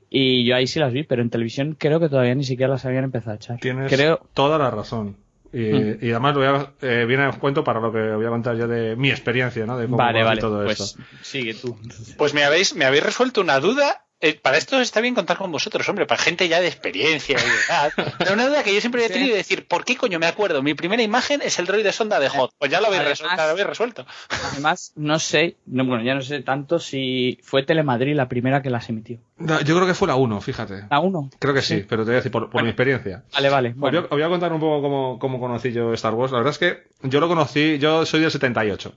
Y 0.08 0.44
yo 0.46 0.56
ahí 0.56 0.66
sí 0.66 0.78
las 0.80 0.92
vi, 0.94 1.02
pero 1.02 1.20
en 1.20 1.28
televisión 1.28 1.76
creo 1.78 2.00
que 2.00 2.08
todavía 2.08 2.34
ni 2.34 2.44
siquiera 2.44 2.72
las 2.72 2.86
habían 2.86 3.04
empezado 3.04 3.32
a 3.32 3.36
echar. 3.36 3.60
Tienes 3.60 3.92
Creo, 3.92 4.20
toda 4.32 4.56
la 4.56 4.70
razón. 4.70 5.16
Y, 5.52 5.58
Mm. 5.58 5.98
y 6.00 6.10
además 6.12 6.34
lo 6.34 6.40
voy 6.40 6.48
a- 6.48 6.72
eh, 6.80 7.04
viene 7.06 7.24
a 7.24 7.32
cuento 7.32 7.62
para 7.64 7.80
lo 7.80 7.92
que 7.92 7.98
voy 8.14 8.24
a 8.24 8.28
contar 8.30 8.56
yo 8.56 8.66
de 8.66 8.96
mi 8.96 9.10
experiencia, 9.10 9.66
¿no? 9.66 9.76
De 9.76 9.84
cómo 9.84 9.98
vale, 9.98 10.22
vale, 10.24 10.40
todo 10.40 10.64
pues 10.64 10.80
esto. 10.80 11.02
sigue 11.22 11.52
tú. 11.54 11.76
Pues 12.16 12.32
me 12.32 12.42
habéis, 12.44 12.74
me 12.74 12.86
habéis 12.86 13.04
resuelto 13.04 13.40
una 13.42 13.60
duda. 13.60 14.06
Eh, 14.22 14.34
para 14.40 14.58
esto 14.58 14.78
está 14.80 15.00
bien 15.00 15.14
contar 15.14 15.38
con 15.38 15.50
vosotros, 15.50 15.88
hombre, 15.88 16.04
para 16.06 16.20
gente 16.20 16.46
ya 16.46 16.60
de 16.60 16.66
experiencia 16.68 17.38
y 17.38 17.42
de 17.42 17.56
edad. 17.68 17.92
Pero 18.18 18.34
una 18.34 18.46
duda 18.46 18.62
que 18.62 18.74
yo 18.74 18.80
siempre 18.80 19.02
he 19.04 19.06
Sí. 19.08 19.14
tenido 19.14 19.30
de 19.32 19.38
decir, 19.38 19.66
¿por 19.66 19.84
qué 19.84 19.96
coño 19.96 20.18
me 20.18 20.26
acuerdo? 20.26 20.62
Mi 20.62 20.74
primera 20.74 21.02
imagen 21.02 21.40
es 21.42 21.58
el 21.58 21.64
droide 21.66 21.90
sonda 21.92 22.20
de 22.20 22.28
Hot. 22.28 22.52
Pues 22.58 22.70
ya 22.70 22.80
lo 22.82 22.88
habéis, 22.88 23.00
Además- 23.00 23.18
resuelto, 23.20 23.42
lo 23.44 23.50
habéis 23.50 23.66
resuelto. 23.66 24.06
Además, 24.52 24.92
no 24.96 25.18
sé, 25.18 25.56
no, 25.64 25.86
bueno, 25.86 26.04
ya 26.04 26.14
no 26.14 26.20
sé 26.20 26.42
tanto 26.42 26.78
si 26.78 27.38
fue 27.42 27.62
Telemadrid 27.62 28.14
la 28.14 28.28
primera 28.28 28.60
que 28.60 28.68
las 28.68 28.88
emitió. 28.90 29.18
No, 29.38 29.58
Yo 29.62 29.74
creo 29.74 29.86
que 29.86 29.94
fue 29.94 30.06
la 30.08 30.16
1, 30.16 30.40
fíjate. 30.42 30.84
¿La 30.90 31.00
uno? 31.00 31.30
Creo 31.38 31.54
que 31.54 31.62
sí, 31.62 31.78
Sí. 31.78 31.86
pero 31.88 32.02
te 32.02 32.10
voy 32.10 32.14
a 32.14 32.16
decir 32.16 32.30
por, 32.32 32.50
por 32.50 32.62
mi 32.62 32.68
experiencia. 32.68 33.24
Vale, 33.32 33.48
vale. 33.48 33.68
Os 33.70 33.76
Bueno, 33.76 34.00
voy, 34.00 34.04
a, 34.04 34.04
os 34.04 34.10
voy 34.10 34.22
a 34.22 34.28
contar 34.28 34.52
un 34.52 34.60
poco 34.60 34.82
cómo, 34.82 35.18
cómo 35.18 35.40
conocí 35.40 35.72
yo 35.72 35.94
Star 35.94 36.12
Wars. 36.12 36.30
La 36.32 36.38
verdad 36.38 36.52
es 36.52 36.58
que 36.58 36.82
yo 37.08 37.20
lo 37.20 37.28
conocí, 37.28 37.78
yo 37.78 38.04
soy 38.04 38.20
del 38.20 38.30
78. 38.30 38.92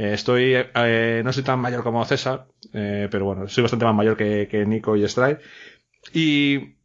Eh, 0.00 0.14
estoy, 0.14 0.54
eh, 0.54 1.20
no 1.22 1.30
soy 1.30 1.42
tan 1.42 1.58
mayor 1.58 1.82
como 1.82 2.02
César, 2.06 2.46
eh, 2.72 3.08
pero 3.10 3.26
bueno, 3.26 3.46
soy 3.48 3.60
bastante 3.60 3.84
más 3.84 3.94
mayor 3.94 4.16
que, 4.16 4.48
que 4.50 4.64
Nico 4.64 4.96
y 4.96 5.06
Stride. 5.06 5.40
Y 6.14 6.76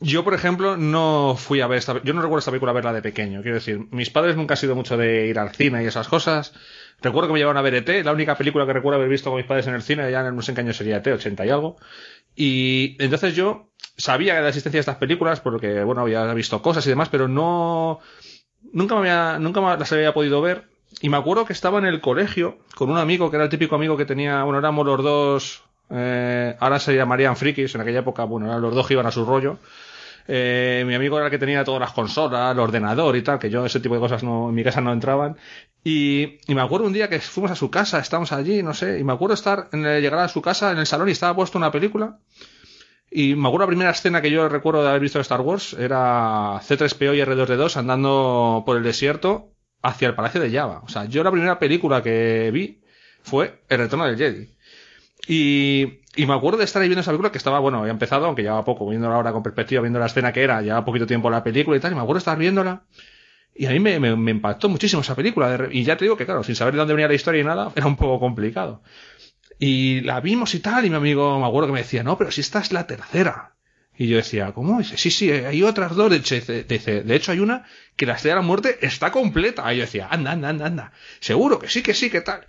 yo, 0.00 0.24
por 0.24 0.32
ejemplo, 0.32 0.78
no 0.78 1.36
fui 1.36 1.60
a 1.60 1.66
ver 1.66 1.76
esta, 1.76 2.02
yo 2.02 2.14
no 2.14 2.22
recuerdo 2.22 2.38
esta 2.38 2.50
película 2.50 2.72
verla 2.72 2.94
de 2.94 3.02
pequeño. 3.02 3.42
Quiero 3.42 3.56
decir, 3.56 3.86
mis 3.90 4.08
padres 4.08 4.34
nunca 4.34 4.54
han 4.54 4.58
sido 4.58 4.74
mucho 4.74 4.96
de 4.96 5.26
ir 5.26 5.38
al 5.38 5.54
cine 5.54 5.84
y 5.84 5.86
esas 5.86 6.08
cosas. 6.08 6.54
Recuerdo 7.02 7.28
que 7.28 7.34
me 7.34 7.38
llevaron 7.38 7.58
a 7.58 7.62
ver 7.62 7.74
ET, 7.74 8.02
la 8.02 8.12
única 8.12 8.34
película 8.38 8.64
que 8.64 8.72
recuerdo 8.72 8.96
haber 8.96 9.10
visto 9.10 9.28
con 9.28 9.36
mis 9.36 9.46
padres 9.46 9.66
en 9.66 9.74
el 9.74 9.82
cine, 9.82 10.10
ya 10.10 10.22
no 10.30 10.40
sé 10.40 10.58
en 10.58 10.72
sería 10.72 10.96
ET, 10.96 11.06
80 11.08 11.44
y 11.44 11.50
algo. 11.50 11.76
Y 12.34 12.96
entonces 12.98 13.36
yo 13.36 13.74
sabía 13.98 14.36
de 14.36 14.40
la 14.40 14.48
existencia 14.48 14.78
de 14.78 14.80
estas 14.80 14.96
películas 14.96 15.40
porque, 15.40 15.84
bueno, 15.84 16.00
había 16.00 16.32
visto 16.32 16.62
cosas 16.62 16.86
y 16.86 16.88
demás, 16.88 17.10
pero 17.10 17.28
no, 17.28 18.00
nunca 18.72 18.94
me 18.94 19.10
había, 19.10 19.38
nunca 19.38 19.60
las 19.76 19.92
había 19.92 20.14
podido 20.14 20.40
ver. 20.40 20.71
Y 21.00 21.08
me 21.08 21.16
acuerdo 21.16 21.44
que 21.44 21.52
estaba 21.52 21.78
en 21.78 21.86
el 21.86 22.00
colegio 22.00 22.58
con 22.76 22.90
un 22.90 22.98
amigo 22.98 23.30
que 23.30 23.36
era 23.36 23.44
el 23.44 23.50
típico 23.50 23.74
amigo 23.74 23.96
que 23.96 24.04
tenía, 24.04 24.42
bueno, 24.44 24.58
éramos 24.58 24.86
los 24.86 25.02
dos, 25.02 25.62
eh, 25.90 26.56
ahora 26.60 26.78
se 26.78 26.94
llamarían 26.94 27.36
frikis, 27.36 27.74
en 27.74 27.80
aquella 27.80 28.00
época, 28.00 28.24
bueno, 28.24 28.46
eran 28.46 28.62
los 28.62 28.74
dos 28.74 28.86
que 28.86 28.94
iban 28.94 29.06
a 29.06 29.10
su 29.10 29.24
rollo. 29.24 29.58
Eh, 30.28 30.84
mi 30.86 30.94
amigo 30.94 31.16
era 31.16 31.26
el 31.26 31.30
que 31.32 31.38
tenía 31.38 31.64
todas 31.64 31.80
las 31.80 31.92
consolas, 31.92 32.52
el 32.52 32.60
ordenador 32.60 33.16
y 33.16 33.22
tal, 33.22 33.38
que 33.38 33.50
yo 33.50 33.66
ese 33.66 33.80
tipo 33.80 33.94
de 33.94 34.00
cosas 34.00 34.22
no, 34.22 34.50
en 34.50 34.54
mi 34.54 34.64
casa 34.64 34.80
no 34.80 34.92
entraban. 34.92 35.36
Y, 35.84 36.38
y 36.46 36.54
me 36.54 36.62
acuerdo 36.62 36.86
un 36.86 36.92
día 36.92 37.08
que 37.08 37.20
fuimos 37.20 37.50
a 37.50 37.56
su 37.56 37.70
casa, 37.70 37.98
estábamos 38.00 38.32
allí, 38.32 38.62
no 38.62 38.74
sé, 38.74 38.98
y 39.00 39.04
me 39.04 39.12
acuerdo 39.12 39.34
estar, 39.34 39.68
en 39.72 39.84
el- 39.86 40.02
llegar 40.02 40.20
a 40.20 40.28
su 40.28 40.42
casa 40.42 40.72
en 40.72 40.78
el 40.78 40.86
salón 40.86 41.08
y 41.08 41.12
estaba 41.12 41.34
puesto 41.36 41.58
una 41.58 41.72
película. 41.72 42.18
Y 43.10 43.34
me 43.34 43.48
acuerdo 43.48 43.66
la 43.66 43.68
primera 43.68 43.90
escena 43.90 44.22
que 44.22 44.30
yo 44.30 44.48
recuerdo 44.48 44.82
de 44.82 44.88
haber 44.88 45.00
visto 45.02 45.18
de 45.18 45.22
Star 45.22 45.40
Wars 45.42 45.74
era 45.74 46.58
C3PO 46.62 47.14
y 47.14 47.20
R2D2 47.20 47.76
andando 47.76 48.62
por 48.66 48.76
el 48.78 48.82
desierto 48.82 49.51
hacia 49.82 50.08
el 50.08 50.14
Palacio 50.14 50.40
de 50.40 50.50
Java. 50.50 50.82
O 50.84 50.88
sea, 50.88 51.04
yo 51.04 51.22
la 51.24 51.30
primera 51.30 51.58
película 51.58 52.02
que 52.02 52.50
vi 52.52 52.80
fue 53.22 53.60
El 53.68 53.78
Retorno 53.78 54.06
del 54.06 54.16
Jedi. 54.16 54.48
Y, 55.28 56.00
y 56.16 56.26
me 56.26 56.34
acuerdo 56.34 56.58
de 56.58 56.64
estar 56.64 56.82
ahí 56.82 56.88
viendo 56.88 57.00
esa 57.00 57.10
película 57.10 57.30
que 57.30 57.38
estaba, 57.38 57.60
bueno, 57.60 57.78
había 57.80 57.92
empezado, 57.92 58.26
aunque 58.26 58.42
llevaba 58.42 58.64
poco, 58.64 58.88
viéndola 58.88 59.14
ahora 59.14 59.32
con 59.32 59.42
perspectiva, 59.42 59.82
viendo 59.82 59.98
la 59.98 60.06
escena 60.06 60.32
que 60.32 60.42
era, 60.42 60.62
llevaba 60.62 60.84
poquito 60.84 61.06
tiempo 61.06 61.30
la 61.30 61.44
película 61.44 61.76
y 61.76 61.80
tal, 61.80 61.92
y 61.92 61.94
me 61.94 62.00
acuerdo 62.00 62.14
de 62.14 62.20
estar 62.20 62.38
viéndola. 62.38 62.82
Y 63.54 63.66
a 63.66 63.70
mí 63.70 63.80
me, 63.80 64.00
me, 64.00 64.16
me 64.16 64.30
impactó 64.30 64.68
muchísimo 64.68 65.02
esa 65.02 65.14
película. 65.14 65.68
Y 65.70 65.84
ya 65.84 65.96
te 65.96 66.04
digo 66.06 66.16
que, 66.16 66.24
claro, 66.24 66.42
sin 66.42 66.56
saber 66.56 66.74
de 66.74 66.78
dónde 66.78 66.94
venía 66.94 67.08
la 67.08 67.14
historia 67.14 67.40
y 67.40 67.44
nada, 67.44 67.70
era 67.76 67.86
un 67.86 67.96
poco 67.96 68.18
complicado. 68.18 68.82
Y 69.58 70.00
la 70.00 70.20
vimos 70.20 70.54
y 70.54 70.60
tal, 70.60 70.84
y 70.86 70.90
mi 70.90 70.96
amigo, 70.96 71.38
me 71.38 71.46
acuerdo 71.46 71.68
que 71.68 71.74
me 71.74 71.80
decía, 71.80 72.02
no, 72.02 72.18
pero 72.18 72.30
si 72.30 72.40
esta 72.40 72.60
es 72.60 72.72
la 72.72 72.86
tercera. 72.86 73.51
Y 73.96 74.08
yo 74.08 74.16
decía, 74.16 74.52
¿cómo? 74.52 74.78
Dice, 74.78 74.96
sí, 74.96 75.10
sí, 75.10 75.30
hay 75.30 75.62
otras 75.62 75.94
dos. 75.94 76.10
Dice, 76.10 76.64
de 76.64 77.14
hecho 77.14 77.32
hay 77.32 77.40
una 77.40 77.64
que 77.96 78.06
la 78.06 78.14
estrella 78.14 78.36
de 78.36 78.40
la 78.40 78.46
muerte 78.46 78.78
está 78.80 79.12
completa. 79.12 79.72
Y 79.72 79.76
yo 79.78 79.82
decía, 79.82 80.08
anda, 80.10 80.32
anda, 80.32 80.48
anda, 80.48 80.66
anda. 80.66 80.92
Seguro 81.20 81.58
que 81.58 81.68
sí, 81.68 81.82
que 81.82 81.94
sí, 81.94 82.10
que 82.10 82.22
tal. 82.22 82.46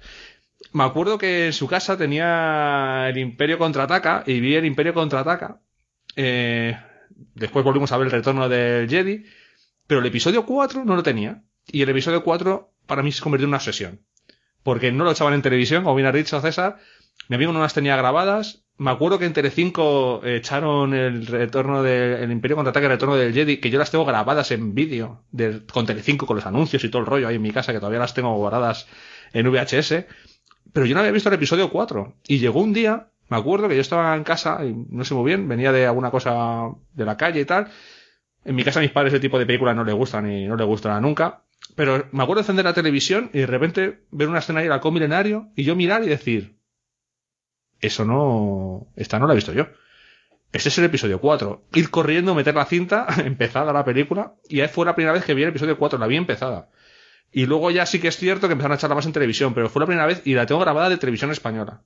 Me 0.71 0.83
acuerdo 0.83 1.17
que 1.17 1.47
en 1.47 1.53
su 1.53 1.67
casa 1.67 1.97
tenía 1.97 3.09
el 3.09 3.17
Imperio 3.17 3.57
contraataca 3.57 4.23
y 4.25 4.39
vi 4.39 4.55
el 4.55 4.65
Imperio 4.65 4.93
contraataca. 4.93 5.59
Eh, 6.15 6.77
después 7.35 7.65
volvimos 7.65 7.91
a 7.91 7.97
ver 7.97 8.07
el 8.07 8.11
retorno 8.11 8.47
del 8.47 8.89
Jedi. 8.89 9.25
Pero 9.85 9.99
el 9.99 10.07
episodio 10.07 10.45
4 10.45 10.85
no 10.85 10.95
lo 10.95 11.03
tenía. 11.03 11.43
Y 11.67 11.81
el 11.81 11.89
episodio 11.89 12.23
4 12.23 12.73
para 12.87 13.03
mí 13.03 13.11
se 13.11 13.21
convirtió 13.21 13.45
en 13.45 13.49
una 13.49 13.57
obsesión. 13.57 14.01
Porque 14.63 14.91
no 14.91 15.03
lo 15.03 15.11
echaban 15.11 15.33
en 15.33 15.41
televisión, 15.41 15.83
como 15.83 15.95
bien 15.95 16.07
has 16.07 16.13
dicho 16.13 16.39
César. 16.39 16.79
Mi 17.29 17.35
amigo 17.35 17.53
no 17.53 17.61
las 17.61 17.73
tenía 17.73 17.95
grabadas. 17.95 18.63
Me 18.77 18.91
acuerdo 18.91 19.19
que 19.19 19.25
en 19.25 19.33
Telecinco 19.33 20.21
eh, 20.23 20.37
echaron 20.37 20.93
el 20.93 21.27
retorno 21.27 21.83
del 21.83 22.31
Imperio 22.31 22.57
contraataca 22.57 22.85
y 22.85 22.87
el 22.87 22.91
retorno 22.93 23.15
del 23.15 23.33
Jedi, 23.33 23.57
que 23.57 23.69
yo 23.69 23.79
las 23.79 23.91
tengo 23.91 24.03
grabadas 24.03 24.51
en 24.51 24.73
vídeo 24.73 25.23
con 25.71 25.85
Telecinco, 25.85 26.25
con 26.25 26.37
los 26.37 26.45
anuncios 26.45 26.83
y 26.83 26.89
todo 26.89 27.01
el 27.01 27.05
rollo 27.05 27.27
ahí 27.27 27.35
en 27.35 27.41
mi 27.41 27.51
casa, 27.51 27.71
que 27.71 27.79
todavía 27.79 27.99
las 27.99 28.13
tengo 28.13 28.35
guardadas 28.35 28.87
en 29.31 29.49
VHS. 29.49 30.05
Pero 30.73 30.85
yo 30.85 30.95
no 30.95 31.01
había 31.01 31.11
visto 31.11 31.29
el 31.29 31.35
episodio 31.35 31.69
4. 31.69 32.15
Y 32.27 32.39
llegó 32.39 32.61
un 32.61 32.73
día, 32.73 33.09
me 33.29 33.37
acuerdo 33.37 33.69
que 33.69 33.75
yo 33.75 33.81
estaba 33.81 34.15
en 34.15 34.23
casa, 34.23 34.65
y 34.65 34.73
no 34.89 35.05
sé 35.05 35.13
muy 35.13 35.25
bien, 35.25 35.47
venía 35.47 35.71
de 35.71 35.85
alguna 35.85 36.09
cosa 36.09 36.69
de 36.93 37.05
la 37.05 37.15
calle 37.15 37.41
y 37.41 37.45
tal. 37.45 37.67
En 38.43 38.55
mi 38.55 38.63
casa 38.63 38.79
a 38.79 38.81
mis 38.81 38.91
padres 38.91 39.13
ese 39.13 39.21
tipo 39.21 39.39
de 39.39 39.45
películas 39.45 39.75
no 39.75 39.83
les 39.83 39.95
gustan 39.95 40.29
y 40.29 40.45
no 40.47 40.55
les 40.55 40.67
gustará 40.67 40.99
nunca. 40.99 41.43
Pero 41.75 42.07
me 42.11 42.23
acuerdo 42.23 42.41
de 42.41 42.43
encender 42.43 42.65
la 42.65 42.73
televisión 42.73 43.29
y 43.33 43.39
de 43.39 43.45
repente 43.45 44.03
ver 44.11 44.27
una 44.27 44.39
escena 44.39 44.59
ahí 44.59 44.67
halcón 44.67 44.93
milenario 44.93 45.49
y 45.55 45.63
yo 45.63 45.75
mirar 45.75 46.03
y 46.03 46.09
decir, 46.09 46.57
eso 47.87 48.05
no, 48.05 48.87
esta 48.95 49.19
no 49.19 49.27
la 49.27 49.33
he 49.33 49.35
visto 49.35 49.53
yo. 49.53 49.67
Este 50.51 50.69
es 50.69 50.77
el 50.77 50.85
episodio 50.85 51.19
4. 51.19 51.63
Ir 51.73 51.89
corriendo, 51.89 52.35
meter 52.35 52.53
la 52.55 52.65
cinta, 52.65 53.07
empezada 53.25 53.73
la 53.73 53.83
película, 53.83 54.33
y 54.47 54.61
ahí 54.61 54.67
fue 54.67 54.85
la 54.85 54.93
primera 54.95 55.13
vez 55.13 55.25
que 55.25 55.33
vi 55.33 55.43
el 55.43 55.49
episodio 55.49 55.77
4, 55.77 55.97
la 55.99 56.07
vi 56.07 56.17
empezada. 56.17 56.69
Y 57.31 57.47
luego 57.47 57.71
ya 57.71 57.85
sí 57.87 57.99
que 57.99 58.09
es 58.09 58.17
cierto 58.17 58.47
que 58.47 58.51
empezaron 58.53 58.73
a 58.73 58.75
echarla 58.75 58.95
más 58.95 59.07
en 59.07 59.13
televisión, 59.13 59.53
pero 59.55 59.67
fue 59.69 59.79
la 59.79 59.87
primera 59.87 60.05
vez 60.05 60.21
y 60.25 60.35
la 60.35 60.45
tengo 60.45 60.61
grabada 60.61 60.89
de 60.89 60.97
televisión 60.97 61.31
española. 61.31 61.81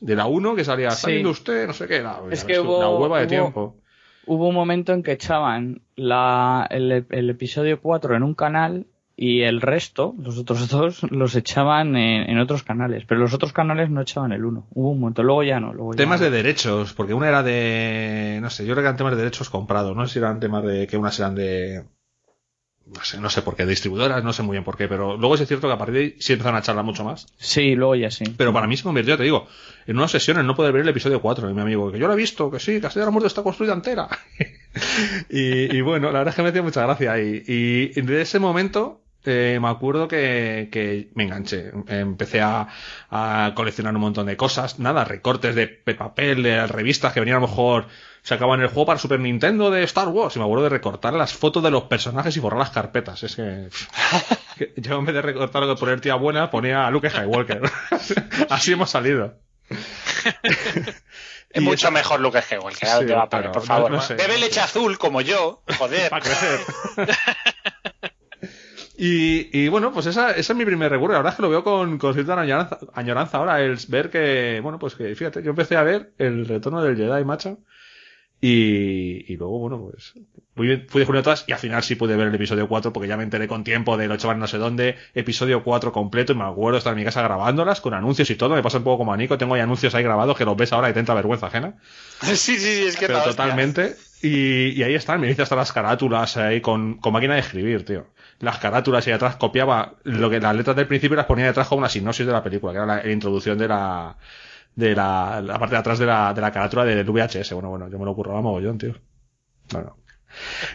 De 0.00 0.16
la 0.16 0.24
1 0.26 0.54
que 0.54 0.64
salía, 0.64 0.88
¿está 0.88 1.08
Sí. 1.08 1.12
viendo 1.12 1.28
usted? 1.30 1.66
No 1.66 1.74
sé 1.74 1.86
qué, 1.86 2.00
la, 2.00 2.20
Es 2.30 2.44
que 2.44 2.58
hubo- 2.58 2.98
hueva 2.98 3.18
de 3.18 3.24
hubo- 3.24 3.28
tiempo. 3.28 3.76
hubo 4.24 4.48
un 4.48 4.54
momento 4.54 4.94
en 4.94 5.02
que 5.02 5.12
echaban 5.12 5.82
la, 5.96 6.66
el, 6.70 7.04
el 7.10 7.28
episodio 7.28 7.82
4 7.82 8.16
en 8.16 8.22
un 8.22 8.34
canal 8.34 8.86
y 9.22 9.42
el 9.42 9.60
resto, 9.60 10.14
los 10.18 10.38
otros 10.38 10.66
dos, 10.70 11.02
los 11.10 11.36
echaban 11.36 11.94
en, 11.94 12.30
en 12.30 12.38
otros 12.38 12.62
canales. 12.62 13.04
Pero 13.06 13.20
los 13.20 13.34
otros 13.34 13.52
canales 13.52 13.90
no 13.90 14.00
echaban 14.00 14.32
el 14.32 14.42
1. 14.46 14.68
Hubo 14.70 14.90
un 14.92 14.98
momento. 14.98 15.22
Luego 15.22 15.42
ya 15.42 15.60
no. 15.60 15.74
Luego 15.74 15.92
ya 15.92 15.98
Temas 15.98 16.20
no. 16.20 16.24
de 16.24 16.30
derechos, 16.30 16.94
porque 16.94 17.12
una 17.12 17.28
era 17.28 17.42
de. 17.42 18.38
No 18.40 18.48
sé, 18.48 18.64
yo 18.64 18.72
creo 18.72 18.76
que 18.76 18.86
eran 18.86 18.96
temas 18.96 19.12
de 19.12 19.18
derechos 19.18 19.50
comprados. 19.50 19.94
No 19.94 20.06
sé 20.06 20.14
si 20.14 20.18
eran 20.20 20.40
temas 20.40 20.64
de. 20.64 20.86
que 20.86 20.96
unas 20.96 21.18
eran 21.18 21.34
de. 21.34 21.84
No 22.86 23.04
sé, 23.04 23.20
no 23.20 23.28
sé 23.28 23.42
por 23.42 23.56
qué, 23.56 23.64
de 23.64 23.70
distribuidoras, 23.70 24.24
no 24.24 24.32
sé 24.32 24.42
muy 24.42 24.54
bien 24.54 24.64
por 24.64 24.78
qué, 24.78 24.88
pero 24.88 25.18
luego 25.18 25.34
es 25.34 25.46
cierto 25.46 25.68
que 25.68 25.74
a 25.74 25.78
partir 25.78 25.94
de 25.94 26.00
ahí 26.00 26.14
sí 26.18 26.32
empezaron 26.32 26.58
a 26.58 26.62
charlar 26.62 26.86
mucho 26.86 27.04
más. 27.04 27.26
Sí, 27.36 27.74
luego 27.74 27.94
ya 27.96 28.10
sí. 28.10 28.24
Pero 28.38 28.54
para 28.54 28.66
mí 28.66 28.76
se 28.78 28.84
convirtió, 28.84 29.18
te 29.18 29.24
digo, 29.24 29.46
en 29.86 29.96
una 29.96 30.06
obsesión 30.06 30.38
en 30.38 30.46
no 30.46 30.56
poder 30.56 30.72
ver 30.72 30.80
el 30.82 30.88
episodio 30.88 31.20
4 31.20 31.46
de 31.46 31.52
mi 31.52 31.60
amigo, 31.60 31.92
que 31.92 31.98
yo 31.98 32.06
lo 32.06 32.14
he 32.14 32.16
visto, 32.16 32.50
que 32.50 32.58
sí, 32.58 32.80
Castilla 32.80 33.02
de 33.02 33.08
la 33.08 33.12
Muerte 33.12 33.26
está 33.28 33.42
construida 33.42 33.74
entera. 33.74 34.08
y, 35.28 35.76
y 35.76 35.80
bueno, 35.82 36.06
la 36.10 36.20
verdad 36.20 36.28
es 36.32 36.36
que 36.36 36.42
me 36.42 36.48
hacía 36.48 36.62
mucha 36.62 36.82
gracia. 36.86 37.20
Y, 37.20 37.44
y 37.94 38.00
de 38.00 38.22
ese 38.22 38.38
momento, 38.38 39.02
eh, 39.24 39.58
me 39.60 39.68
acuerdo 39.68 40.08
que, 40.08 40.68
que 40.72 41.10
me 41.14 41.24
enganché. 41.24 41.70
Empecé 41.88 42.40
a, 42.40 42.68
a 43.10 43.52
coleccionar 43.54 43.94
un 43.94 44.00
montón 44.00 44.26
de 44.26 44.36
cosas. 44.36 44.78
Nada, 44.78 45.04
recortes 45.04 45.54
de 45.54 45.66
pe- 45.68 45.94
papel, 45.94 46.42
de 46.42 46.66
revistas 46.66 47.12
que 47.12 47.20
venían 47.20 47.38
a 47.38 47.40
lo 47.40 47.48
mejor. 47.48 47.86
Sacaban 48.22 48.60
el 48.60 48.66
juego 48.68 48.84
para 48.86 48.98
Super 48.98 49.18
Nintendo 49.20 49.70
de 49.70 49.82
Star 49.84 50.08
Wars. 50.08 50.36
Y 50.36 50.38
me 50.38 50.44
acuerdo 50.44 50.64
de 50.64 50.70
recortar 50.70 51.14
las 51.14 51.32
fotos 51.32 51.62
de 51.62 51.70
los 51.70 51.84
personajes 51.84 52.36
y 52.36 52.40
borrar 52.40 52.58
las 52.60 52.70
carpetas. 52.70 53.22
Es 53.22 53.36
que. 53.36 53.68
que 54.58 54.72
yo 54.76 54.98
en 54.98 55.06
vez 55.06 55.14
de 55.14 55.22
recortar 55.22 55.62
lo 55.62 55.74
que 55.74 55.80
poner 55.80 56.00
tía 56.00 56.16
buena, 56.16 56.50
ponía 56.50 56.86
a 56.86 56.90
Luke 56.90 57.08
Skywalker. 57.10 57.62
Así 58.50 58.72
hemos 58.72 58.90
salido. 58.90 59.38
Es 61.52 61.60
mucho 61.62 61.88
esa- 61.88 61.90
mejor 61.90 62.20
Luke 62.20 62.40
Skywalker. 62.42 62.88
¿a 62.88 62.98
Sí, 63.00 63.04
va, 63.06 63.28
por 63.28 63.62
favor. 63.64 63.90
no 63.90 64.00
sé, 64.00 64.14
Bebe 64.14 64.28
no 64.28 64.34
sé. 64.34 64.40
leche 64.40 64.60
azul 64.60 64.98
como 64.98 65.20
yo. 65.20 65.64
Joder. 65.78 66.08
para 66.08 66.22
crecer. 66.22 66.60
Y, 69.02 69.48
y 69.58 69.68
bueno, 69.68 69.92
pues 69.94 70.04
esa, 70.04 70.32
ese 70.32 70.52
es 70.52 70.58
mi 70.58 70.66
primer 70.66 70.92
recuerdo. 70.92 71.14
La 71.14 71.20
verdad 71.20 71.32
es 71.32 71.36
que 71.36 71.42
lo 71.42 71.48
veo 71.48 71.64
con, 71.64 71.96
con 71.96 72.12
cierta 72.12 72.38
añoranza, 72.38 72.78
añoranza 72.92 73.38
ahora, 73.38 73.62
el 73.62 73.78
ver 73.88 74.10
que, 74.10 74.60
bueno, 74.62 74.78
pues 74.78 74.94
que 74.94 75.14
fíjate, 75.14 75.42
yo 75.42 75.50
empecé 75.50 75.78
a 75.78 75.82
ver 75.82 76.12
el 76.18 76.46
retorno 76.46 76.82
del 76.82 76.98
Jedi, 76.98 77.24
macho. 77.24 77.60
Y, 78.42 79.32
y 79.32 79.36
luego, 79.38 79.58
bueno, 79.58 79.78
pues 79.90 80.12
fui, 80.54 80.76
fui 80.86 81.00
descubriendo 81.00 81.22
todas 81.22 81.44
y 81.46 81.52
al 81.52 81.58
final 81.58 81.82
sí 81.82 81.94
pude 81.94 82.14
ver 82.14 82.28
el 82.28 82.34
episodio 82.34 82.68
4 82.68 82.92
porque 82.92 83.08
ya 83.08 83.16
me 83.16 83.22
enteré 83.22 83.48
con 83.48 83.64
tiempo 83.64 83.96
de 83.96 84.06
los 84.06 84.18
chavales 84.18 84.40
no 84.40 84.46
sé 84.46 84.58
dónde, 84.58 84.96
episodio 85.14 85.64
4 85.64 85.92
completo 85.92 86.34
y 86.34 86.36
me 86.36 86.44
acuerdo 86.44 86.72
de 86.72 86.78
estar 86.78 86.92
en 86.92 86.98
mi 86.98 87.04
casa 87.04 87.22
grabándolas 87.22 87.80
con 87.80 87.94
anuncios 87.94 88.28
y 88.28 88.36
todo. 88.36 88.54
Me 88.54 88.62
pasa 88.62 88.76
un 88.78 88.84
poco 88.84 88.98
como 88.98 89.14
a 89.14 89.16
Nico, 89.16 89.38
tengo 89.38 89.54
ahí 89.54 89.62
anuncios 89.62 89.94
ahí 89.94 90.02
grabados 90.02 90.36
que 90.36 90.44
los 90.44 90.58
ves 90.58 90.74
ahora 90.74 90.90
y 90.90 90.92
te 90.92 91.00
entra 91.00 91.14
vergüenza 91.14 91.46
ajena. 91.46 91.78
Sí, 92.20 92.36
sí, 92.36 92.58
sí, 92.58 92.86
es 92.88 92.98
que 92.98 93.06
Pero 93.06 93.22
totalmente. 93.22 93.96
Y, 94.20 94.72
y 94.72 94.82
ahí 94.82 94.94
están, 94.94 95.22
me 95.22 95.30
hice 95.30 95.40
hasta 95.40 95.56
las 95.56 95.72
carátulas 95.72 96.36
ahí 96.36 96.60
con, 96.60 96.98
con 96.98 97.14
máquina 97.14 97.32
de 97.32 97.40
escribir, 97.40 97.86
tío. 97.86 98.04
Las 98.40 98.58
carátulas 98.58 99.06
y 99.06 99.12
atrás 99.12 99.36
copiaba 99.36 99.94
lo 100.02 100.30
que 100.30 100.40
las 100.40 100.56
letras 100.56 100.74
del 100.74 100.86
principio 100.86 101.16
las 101.16 101.26
ponía 101.26 101.46
detrás 101.46 101.68
como 101.68 101.80
una 101.80 101.88
sinopsis 101.88 102.26
de 102.26 102.32
la 102.32 102.42
película, 102.42 102.72
que 102.72 102.78
era 102.78 102.86
la, 102.86 103.02
la 103.02 103.12
introducción 103.12 103.58
de 103.58 103.68
la 103.68 104.16
de 104.74 104.94
la, 104.94 105.40
la 105.42 105.58
parte 105.58 105.74
de 105.74 105.80
atrás 105.80 105.98
de 105.98 106.06
la, 106.06 106.32
de 106.32 106.40
la 106.40 106.52
carátula 106.52 106.84
del 106.84 107.04
VHS. 107.04 107.52
Bueno, 107.52 107.70
bueno, 107.70 107.88
yo 107.88 107.98
me 107.98 108.04
lo 108.04 108.14
curraba 108.14 108.40
mogollón, 108.40 108.78
tío. 108.78 108.94
Bueno. 109.72 109.96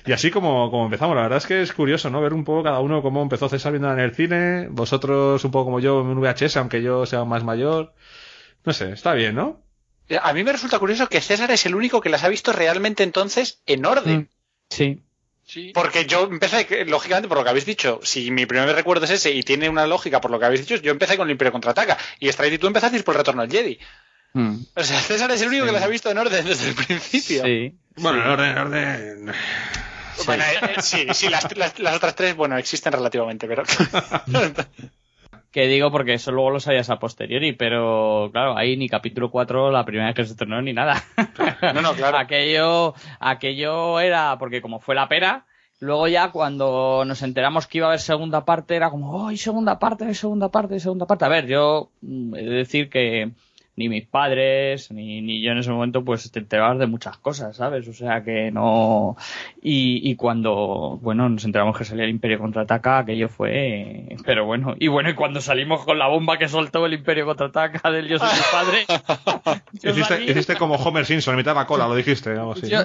Y 0.06 0.12
así 0.12 0.32
como, 0.32 0.70
como 0.70 0.86
empezamos, 0.86 1.16
la 1.16 1.24
verdad 1.24 1.38
es 1.38 1.48
que 1.48 1.62
es 1.62 1.74
curioso, 1.74 2.10
¿no? 2.10 2.22
Ver 2.22 2.34
un 2.34 2.44
poco 2.44 2.64
cada 2.64 2.80
uno 2.80 3.02
cómo 3.02 3.22
empezó 3.22 3.48
César 3.48 3.72
viendo 3.72 3.92
en 3.92 4.00
el 4.00 4.14
cine, 4.14 4.68
vosotros 4.70 5.44
un 5.46 5.52
poco 5.52 5.66
como 5.66 5.80
yo 5.80 6.02
en 6.02 6.08
un 6.08 6.20
VHS, 6.20 6.58
aunque 6.58 6.82
yo 6.82 7.06
sea 7.06 7.24
más 7.24 7.44
mayor. 7.44 7.94
No 8.66 8.74
sé, 8.74 8.92
está 8.92 9.14
bien, 9.14 9.36
¿no? 9.36 9.62
A 10.22 10.34
mí 10.34 10.44
me 10.44 10.52
resulta 10.52 10.78
curioso 10.78 11.08
que 11.08 11.22
César 11.22 11.50
es 11.52 11.66
el 11.66 11.76
único 11.76 12.02
que 12.02 12.10
las 12.10 12.24
ha 12.24 12.30
visto 12.30 12.52
realmente 12.52 13.04
entonces 13.04 13.62
en 13.66 13.86
orden. 13.86 14.18
Mm. 14.18 14.28
Sí. 14.70 15.04
Sí. 15.45 15.72
Porque 15.76 16.05
yo 16.05 16.23
empecé, 16.23 16.85
lógicamente, 16.85 17.27
por 17.27 17.38
lo 17.38 17.43
que 17.43 17.51
habéis 17.51 17.65
dicho, 17.65 17.99
si 18.03 18.31
mi 18.31 18.45
primer 18.47 18.73
recuerdo 18.76 19.05
es 19.05 19.11
ese 19.11 19.31
y 19.31 19.43
tiene 19.43 19.69
una 19.69 19.85
lógica 19.85 20.19
por 20.19 20.31
lo 20.31 20.39
que 20.39 20.45
habéis 20.45 20.61
dicho, 20.67 20.76
yo 20.81 20.91
empecé 20.91 21.17
con 21.17 21.27
el 21.27 21.31
Imperio 21.34 21.51
Contraataca. 21.51 21.97
Y 22.19 22.31
Stride 22.31 22.55
y 22.55 22.57
tú 22.57 22.67
empezasteis 22.67 23.03
por 23.03 23.13
el 23.13 23.19
Retorno 23.19 23.43
al 23.43 23.51
Jedi. 23.51 23.77
Mm. 24.34 24.55
O 24.76 24.84
sea, 24.84 24.99
César 24.99 25.31
es 25.31 25.41
el 25.41 25.47
único 25.49 25.63
Sí. 25.65 25.69
que 25.69 25.73
las 25.73 25.84
ha 25.84 25.88
visto 25.88 26.09
en 26.09 26.17
orden 26.17 26.45
desde 26.45 26.69
el 26.69 26.76
principio. 26.76 27.43
Sí. 27.43 27.73
Bueno, 27.97 28.22
en 28.23 28.27
orden, 28.27 28.49
en 28.51 28.57
orden. 28.57 29.34
Bueno, 30.26 30.43
eh, 30.43 30.73
eh, 30.77 30.81
sí, 30.81 31.05
sí, 31.13 31.30
las, 31.30 31.55
las- 31.55 31.77
las 31.80 31.95
otras 31.95 32.15
tres, 32.15 32.35
bueno, 32.35 32.57
existen 32.57 32.91
relativamente, 32.93 33.47
pero... 33.47 33.63
Que 35.56 35.68
digo 35.68 35.90
porque 35.90 36.15
eso 36.15 36.34
luego 36.34 36.49
lo 36.49 36.60
sabías 36.60 36.90
a 36.90 36.99
posteriori, 36.99 37.53
pero 37.53 38.30
claro, 38.34 38.57
ahí 38.57 38.76
ni 38.76 38.90
capítulo 38.90 39.32
4 39.32 39.72
la 39.72 39.86
primera 39.86 40.07
vez 40.07 40.15
que 40.15 40.26
se 40.26 40.32
estrenó 40.32 40.61
ni 40.61 40.73
nada. 40.73 41.02
No, 41.73 41.82
no, 41.82 41.94
claro. 41.94 42.18
aquello, 42.19 42.94
aquello 43.22 44.02
era 44.02 44.38
porque 44.38 44.61
como 44.61 44.82
fue 44.82 44.95
la 44.95 45.07
pera, 45.07 45.45
luego 45.80 46.10
ya 46.10 46.32
cuando 46.32 47.06
nos 47.06 47.22
enteramos 47.22 47.68
que 47.68 47.77
iba 47.77 47.88
a 47.88 47.91
haber 47.91 48.02
segunda 48.02 48.44
parte 48.44 48.76
era 48.76 48.90
como, 48.90 49.11
oh, 49.11 49.27
hay 49.30 49.38
segunda 49.38 49.80
parte, 49.80 50.14
segunda 50.14 50.52
parte, 50.52 50.77
segunda 50.82 51.06
parte. 51.06 51.23
A 51.23 51.30
ver, 51.30 51.48
yo 51.48 51.90
mm, 52.02 52.36
he 52.36 52.44
de 52.44 52.56
decir 52.56 52.90
que 52.90 53.32
ni 53.77 53.89
mis 53.89 54.06
padres, 54.06 54.89
ni, 54.91 55.22
ni 55.22 55.41
yo 55.41 55.52
en 55.52 55.57
ese 55.57 55.69
momento, 55.72 56.03
pues 56.03 56.31
te 56.31 56.39
enterabas 56.39 56.80
de 56.80 56.88
muchas 56.88 57.18
cosas, 57.18 57.57
¿sabes? 57.57 57.88
O 57.88 57.93
sea 57.93 58.23
que 58.23 58.49
no... 58.52 59.18
Y, 59.61 60.10
y 60.10 60.15
cuando, 60.15 60.97
bueno, 61.02 61.27
nos 61.27 61.43
enteramos 61.43 61.77
que 61.77 61.84
salía 61.84 62.06
el 62.06 62.10
Imperio 62.10 62.39
Contraataca, 62.39 62.99
aquello 62.99 63.27
fue... 63.27 64.15
Pero 64.26 64.45
bueno, 64.45 64.76
y 64.80 64.88
bueno, 64.88 65.10
y 65.10 65.14
cuando 65.15 65.41
salimos 65.41 65.84
con 65.84 65.99
la 65.99 66.07
bomba 66.07 66.38
que 66.38 66.47
soltó 66.47 66.85
el 66.85 66.93
Imperio 66.93 67.26
Contraataca 67.26 67.91
del 67.91 68.07
Yo 68.10 68.18
soy 68.19 68.30
tu 68.30 68.43
padre... 68.52 68.85
Hiciste, 70.26 70.56
como 70.56 70.76
Homer 70.76 71.06
Simpson, 71.06 71.34
en 71.34 71.38
mitad 71.39 71.52
de 71.52 71.60
la 71.60 71.68
cola, 71.68 71.88
lo 71.88 71.95
dijiste, 71.95 72.30
algo 72.31 72.53
así. 72.53 72.69
yo- 72.69 72.84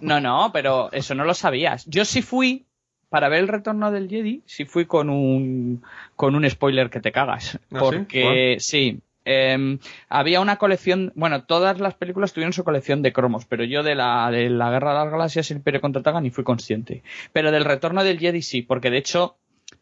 no, 0.00 0.20
no, 0.20 0.50
pero 0.52 0.90
eso 0.92 1.14
no 1.14 1.24
lo 1.24 1.34
sabías. 1.34 1.84
Yo 1.86 2.04
sí 2.04 2.22
fui 2.22 2.64
para 3.08 3.28
ver 3.28 3.40
el 3.40 3.48
retorno 3.48 3.92
del 3.92 4.08
Jedi, 4.08 4.42
sí 4.44 4.64
fui 4.64 4.86
con 4.86 5.08
un 5.08 5.82
con 6.16 6.34
un 6.34 6.48
spoiler 6.50 6.90
que 6.90 6.98
te 7.00 7.12
cagas, 7.12 7.56
¿Ah, 7.56 7.60
sí? 7.70 7.76
porque 7.78 8.56
sí. 8.58 8.98
Em, 9.24 9.78
había 10.08 10.40
una 10.40 10.56
colección, 10.56 11.12
bueno, 11.14 11.44
todas 11.44 11.80
las 11.80 11.94
películas 11.94 12.32
tuvieron 12.32 12.52
su 12.52 12.64
colección 12.64 13.02
de 13.02 13.12
cromos, 13.12 13.44
pero 13.46 13.64
yo 13.64 13.82
de 13.82 13.94
la, 13.94 14.30
de 14.30 14.50
la 14.50 14.70
Guerra 14.70 14.90
de 14.90 14.98
las 15.04 15.10
Galaxias 15.10 15.50
y 15.50 15.54
el 15.54 15.58
Imperio 15.58 15.80
ni 16.20 16.30
fui 16.30 16.44
consciente. 16.44 17.02
Pero 17.32 17.50
del 17.50 17.64
retorno 17.64 18.04
del 18.04 18.18
Jedi 18.18 18.42
sí, 18.42 18.62
porque 18.62 18.90
de 18.90 18.98
hecho 18.98 19.36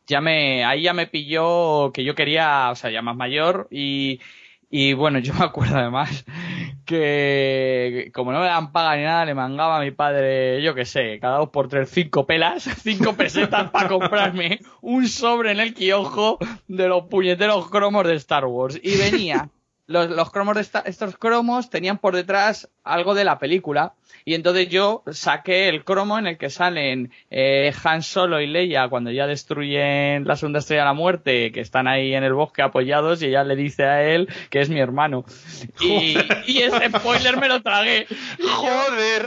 ya 0.06 0.20
me, 0.20 0.64
ahí 0.64 0.82
ya 0.82 0.94
me 0.94 1.06
pilló 1.06 1.92
que 1.92 2.04
yo 2.04 2.14
quería, 2.14 2.70
o 2.70 2.74
sea, 2.74 2.90
ya 2.90 3.02
más 3.02 3.16
mayor 3.16 3.68
y, 3.70 4.20
y 4.72 4.94
bueno, 4.94 5.20
yo 5.20 5.32
me 5.38 5.44
acuerdo 5.44 5.76
además 5.78 6.24
que 6.84 8.10
como 8.14 8.32
no 8.32 8.40
me 8.40 8.46
dan 8.46 8.72
paga 8.72 8.96
ni 8.96 9.02
nada, 9.04 9.24
le 9.24 9.34
mangaba 9.34 9.78
a 9.78 9.80
mi 9.80 9.90
padre, 9.92 10.62
yo 10.62 10.74
qué 10.74 10.84
sé, 10.84 11.18
cada 11.20 11.38
dos 11.38 11.50
por 11.50 11.68
tres, 11.68 11.90
cinco 11.90 12.26
pelas, 12.26 12.64
cinco 12.82 13.14
pesetas 13.14 13.70
para 13.70 13.88
comprarme 13.88 14.60
un 14.80 15.06
sobre 15.08 15.52
en 15.52 15.60
el 15.60 15.74
quiojo 15.74 16.38
de 16.68 16.88
los 16.88 17.04
puñeteros 17.04 17.68
cromos 17.70 18.06
de 18.06 18.14
Star 18.16 18.44
Wars. 18.46 18.78
Y 18.82 18.96
venía, 18.96 19.48
los, 19.86 20.10
los 20.10 20.30
cromos 20.30 20.54
de 20.56 20.62
esta- 20.62 20.80
estos 20.80 21.16
cromos 21.16 21.70
tenían 21.70 21.98
por 21.98 22.14
detrás 22.16 22.68
algo 22.84 23.14
de 23.14 23.24
la 23.24 23.38
película. 23.38 23.94
Y 24.24 24.34
entonces 24.34 24.68
yo 24.68 25.02
saqué 25.10 25.68
el 25.68 25.84
cromo 25.84 26.18
en 26.18 26.26
el 26.26 26.38
que 26.38 26.50
salen 26.50 27.12
eh, 27.30 27.72
Han 27.84 28.02
Solo 28.02 28.40
y 28.40 28.46
Leia 28.46 28.88
cuando 28.88 29.10
ya 29.10 29.26
destruyen 29.26 30.24
la 30.26 30.36
segunda 30.36 30.58
estrella 30.60 30.82
de 30.82 30.86
la 30.86 30.92
muerte, 30.94 31.52
que 31.52 31.60
están 31.60 31.88
ahí 31.88 32.14
en 32.14 32.24
el 32.24 32.32
bosque 32.34 32.62
apoyados 32.62 33.22
y 33.22 33.26
ella 33.26 33.44
le 33.44 33.56
dice 33.56 33.84
a 33.84 34.02
él 34.04 34.28
que 34.50 34.60
es 34.60 34.68
mi 34.68 34.80
hermano. 34.80 35.24
Y, 35.80 36.16
y 36.46 36.58
ese 36.62 36.88
spoiler 36.90 37.36
me 37.38 37.48
lo 37.48 37.62
tragué. 37.62 38.06
Joder. 38.42 39.26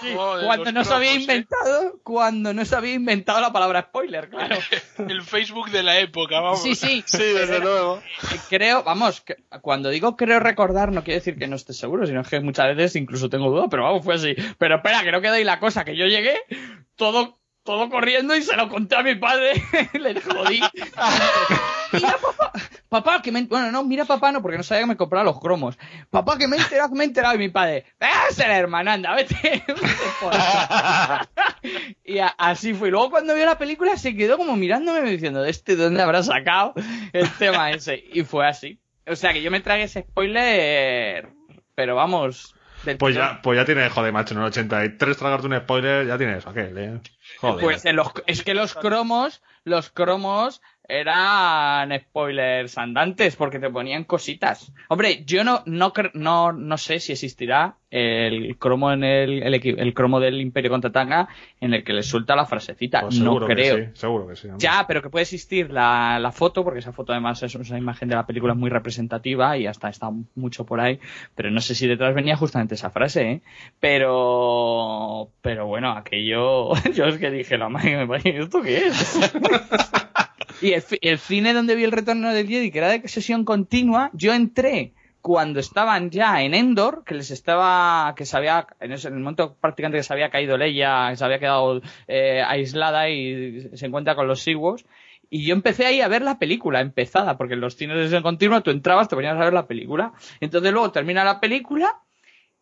Sí, 0.00 0.12
Joder, 0.14 0.46
cuando 0.46 0.72
no 0.72 0.84
se 0.84 0.94
había 0.94 1.12
¿eh? 1.12 1.20
inventado, 1.20 1.98
cuando 2.02 2.52
no 2.52 2.64
se 2.64 2.74
había 2.74 2.94
inventado 2.94 3.40
la 3.40 3.52
palabra 3.52 3.82
spoiler, 3.82 4.28
claro. 4.28 4.56
El 5.08 5.22
Facebook 5.22 5.70
de 5.70 5.82
la 5.82 5.98
época, 6.00 6.40
vamos. 6.40 6.62
Sí, 6.62 6.74
sí. 6.74 7.02
Sí, 7.06 7.18
desde 7.22 7.60
luego. 7.60 8.02
Eh, 8.32 8.36
Creo, 8.48 8.82
vamos, 8.82 9.20
que- 9.20 9.36
cuando 9.60 9.88
digo 9.90 10.16
creo 10.16 10.40
recordar, 10.40 10.92
no 10.92 11.04
quiere 11.04 11.18
decir 11.20 11.38
que 11.38 11.46
no 11.46 11.56
esté 11.56 11.72
seguro, 11.72 12.06
sino 12.06 12.22
que 12.22 12.40
muchas 12.40 12.74
veces 12.76 12.96
incluso 12.96 13.28
tengo 13.28 13.50
duda, 13.50 13.66
pero 13.70 13.84
vamos, 13.84 14.04
fue 14.04 14.11
así. 14.12 14.34
Pero 14.58 14.76
espera, 14.76 15.02
que 15.02 15.12
no 15.12 15.20
queda 15.20 15.34
ahí 15.34 15.44
la 15.44 15.60
cosa, 15.60 15.84
que 15.84 15.96
yo 15.96 16.06
llegué 16.06 16.40
todo, 16.96 17.38
todo 17.64 17.88
corriendo 17.90 18.34
y 18.36 18.42
se 18.42 18.56
lo 18.56 18.68
conté 18.68 18.96
a 18.96 19.02
mi 19.02 19.14
padre, 19.14 19.62
le 19.94 20.20
jodí. 20.20 20.60
Mira, 21.92 22.16
papá, 22.18 22.52
papá, 22.88 23.22
que 23.22 23.30
me, 23.30 23.42
bueno, 23.42 23.70
no, 23.70 23.84
mira 23.84 24.04
papá, 24.04 24.32
no, 24.32 24.40
porque 24.40 24.56
no 24.56 24.62
sabía 24.62 24.82
que 24.82 24.88
me 24.88 24.96
compraba 24.96 25.24
los 25.24 25.38
cromos. 25.38 25.78
Papá, 26.10 26.38
que 26.38 26.48
me 26.48 26.56
he 26.56 26.60
enterado, 26.60 26.88
que 26.88 26.94
me 26.94 27.04
he 27.04 27.06
enterado, 27.06 27.34
y 27.34 27.38
mi 27.38 27.50
padre, 27.50 27.84
¡ah, 28.00 28.26
ser 28.30 28.50
hermano, 28.50 28.90
anda, 28.90 29.14
vete! 29.14 29.34
vete 29.66 29.84
por 30.20 30.32
ahí". 30.34 31.96
y 32.04 32.18
así 32.38 32.74
fue. 32.74 32.90
Luego 32.90 33.10
cuando 33.10 33.34
vio 33.34 33.44
la 33.44 33.58
película 33.58 33.96
se 33.96 34.16
quedó 34.16 34.38
como 34.38 34.56
mirándome 34.56 35.02
diciendo, 35.02 35.42
¿de 35.42 35.50
este 35.50 35.76
de 35.76 35.84
dónde 35.84 36.02
habrá 36.02 36.22
sacado 36.22 36.74
el 37.12 37.30
tema 37.32 37.70
ese? 37.70 38.02
Y 38.12 38.22
fue 38.24 38.46
así. 38.46 38.80
O 39.06 39.16
sea 39.16 39.32
que 39.32 39.42
yo 39.42 39.50
me 39.50 39.60
tragué 39.60 39.84
ese 39.84 40.02
spoiler, 40.02 41.28
pero 41.74 41.96
vamos. 41.96 42.54
Del 42.84 42.98
Pues 42.98 43.14
ya, 43.14 43.40
pues 43.42 43.56
ya 43.58 43.64
tienes, 43.64 43.92
joder, 43.92 44.12
macho, 44.12 44.34
en 44.34 44.40
el 44.40 44.46
83 44.46 45.16
tragarte 45.16 45.46
un 45.46 45.56
spoiler, 45.58 46.06
ya 46.06 46.18
tienes 46.18 46.46
aquel, 46.46 46.76
eh. 46.78 47.00
Joder. 47.40 47.64
Pues 47.64 47.84
en 47.84 47.96
los- 47.96 48.12
es 48.26 48.42
que 48.42 48.54
los 48.54 48.74
cromos, 48.74 49.42
los 49.64 49.90
cromos 49.90 50.60
eran 50.88 51.98
spoilers 51.98 52.76
andantes 52.76 53.36
porque 53.36 53.58
te 53.58 53.70
ponían 53.70 54.04
cositas. 54.04 54.72
Hombre, 54.88 55.24
yo 55.24 55.44
no 55.44 55.62
no 55.66 55.92
no, 56.14 56.52
no 56.52 56.78
sé 56.78 57.00
si 57.00 57.12
existirá 57.12 57.76
el 57.90 58.56
cromo 58.56 58.90
en 58.90 59.04
el, 59.04 59.42
el, 59.42 59.54
el 59.54 59.94
cromo 59.94 60.18
del 60.18 60.40
Imperio 60.40 60.70
Contraataca 60.70 61.28
en 61.60 61.74
el 61.74 61.84
que 61.84 61.92
le 61.92 62.02
suelta 62.02 62.34
la 62.34 62.46
frasecita. 62.46 63.02
Pues 63.02 63.18
no 63.18 63.24
seguro 63.24 63.46
que 63.46 63.54
creo. 63.54 63.76
sí, 63.76 63.84
seguro 63.92 64.26
que 64.26 64.36
sí. 64.36 64.48
hombre. 64.48 64.60
Ya, 64.60 64.86
pero 64.88 65.02
que 65.02 65.10
puede 65.10 65.24
existir 65.24 65.70
la, 65.70 66.18
la 66.18 66.32
foto, 66.32 66.64
porque 66.64 66.80
esa 66.80 66.92
foto 66.92 67.12
además 67.12 67.42
es 67.42 67.54
una 67.54 67.78
imagen 67.78 68.08
de 68.08 68.14
la 68.14 68.26
película 68.26 68.54
muy 68.54 68.70
representativa 68.70 69.56
y 69.58 69.66
hasta 69.66 69.90
está 69.90 70.10
mucho 70.34 70.64
por 70.64 70.80
ahí, 70.80 71.00
pero 71.34 71.50
no 71.50 71.60
sé 71.60 71.74
si 71.74 71.86
detrás 71.86 72.14
venía 72.14 72.36
justamente 72.36 72.74
esa 72.74 72.90
frase, 72.90 73.30
¿eh? 73.30 73.42
Pero, 73.78 75.28
pero 75.42 75.66
bueno, 75.66 75.92
aquello, 75.92 76.72
yo 76.94 77.04
es 77.04 77.18
que 77.18 77.30
dije, 77.30 77.58
la 77.58 77.68
madre, 77.68 78.06
¿esto 78.24 78.62
qué 78.62 78.86
es? 78.86 79.32
y 80.62 80.72
el, 80.72 80.84
el 81.00 81.18
cine 81.18 81.52
donde 81.52 81.74
vi 81.74 81.84
el 81.84 81.92
retorno 81.92 82.32
del 82.32 82.48
Jedi, 82.48 82.70
que 82.70 82.78
era 82.78 82.88
de 82.88 83.06
sesión 83.08 83.44
continua, 83.44 84.10
yo 84.14 84.32
entré 84.32 84.94
cuando 85.22 85.60
estaban 85.60 86.10
ya 86.10 86.42
en 86.42 86.52
Endor, 86.52 87.04
que 87.04 87.14
les 87.14 87.30
estaba, 87.30 88.12
que 88.16 88.26
se 88.26 88.36
había, 88.36 88.66
en 88.80 88.92
ese 88.92 89.08
el 89.08 89.14
momento 89.14 89.56
prácticamente 89.60 89.98
que 89.98 90.02
se 90.02 90.12
había 90.12 90.30
caído 90.30 90.58
Leia, 90.58 91.08
que 91.10 91.16
se 91.16 91.24
había 91.24 91.38
quedado 91.38 91.80
eh, 92.08 92.42
aislada 92.44 93.08
y 93.08 93.70
se 93.74 93.86
encuentra 93.86 94.16
con 94.16 94.26
los 94.26 94.46
Ewoks, 94.46 94.84
Y 95.30 95.44
yo 95.46 95.54
empecé 95.54 95.86
ahí 95.86 96.00
a 96.00 96.08
ver 96.08 96.22
la 96.22 96.38
película 96.38 96.80
empezada, 96.80 97.38
porque 97.38 97.54
en 97.54 97.60
los 97.60 97.76
cines 97.76 97.96
de 97.96 98.04
sesión 98.04 98.24
continua 98.24 98.62
tú 98.62 98.70
entrabas, 98.70 99.08
te 99.08 99.14
ponías 99.14 99.36
a 99.36 99.44
ver 99.44 99.52
la 99.52 99.66
película. 99.68 100.12
Entonces 100.40 100.72
luego 100.72 100.90
termina 100.90 101.24
la 101.24 101.40
película 101.40 102.02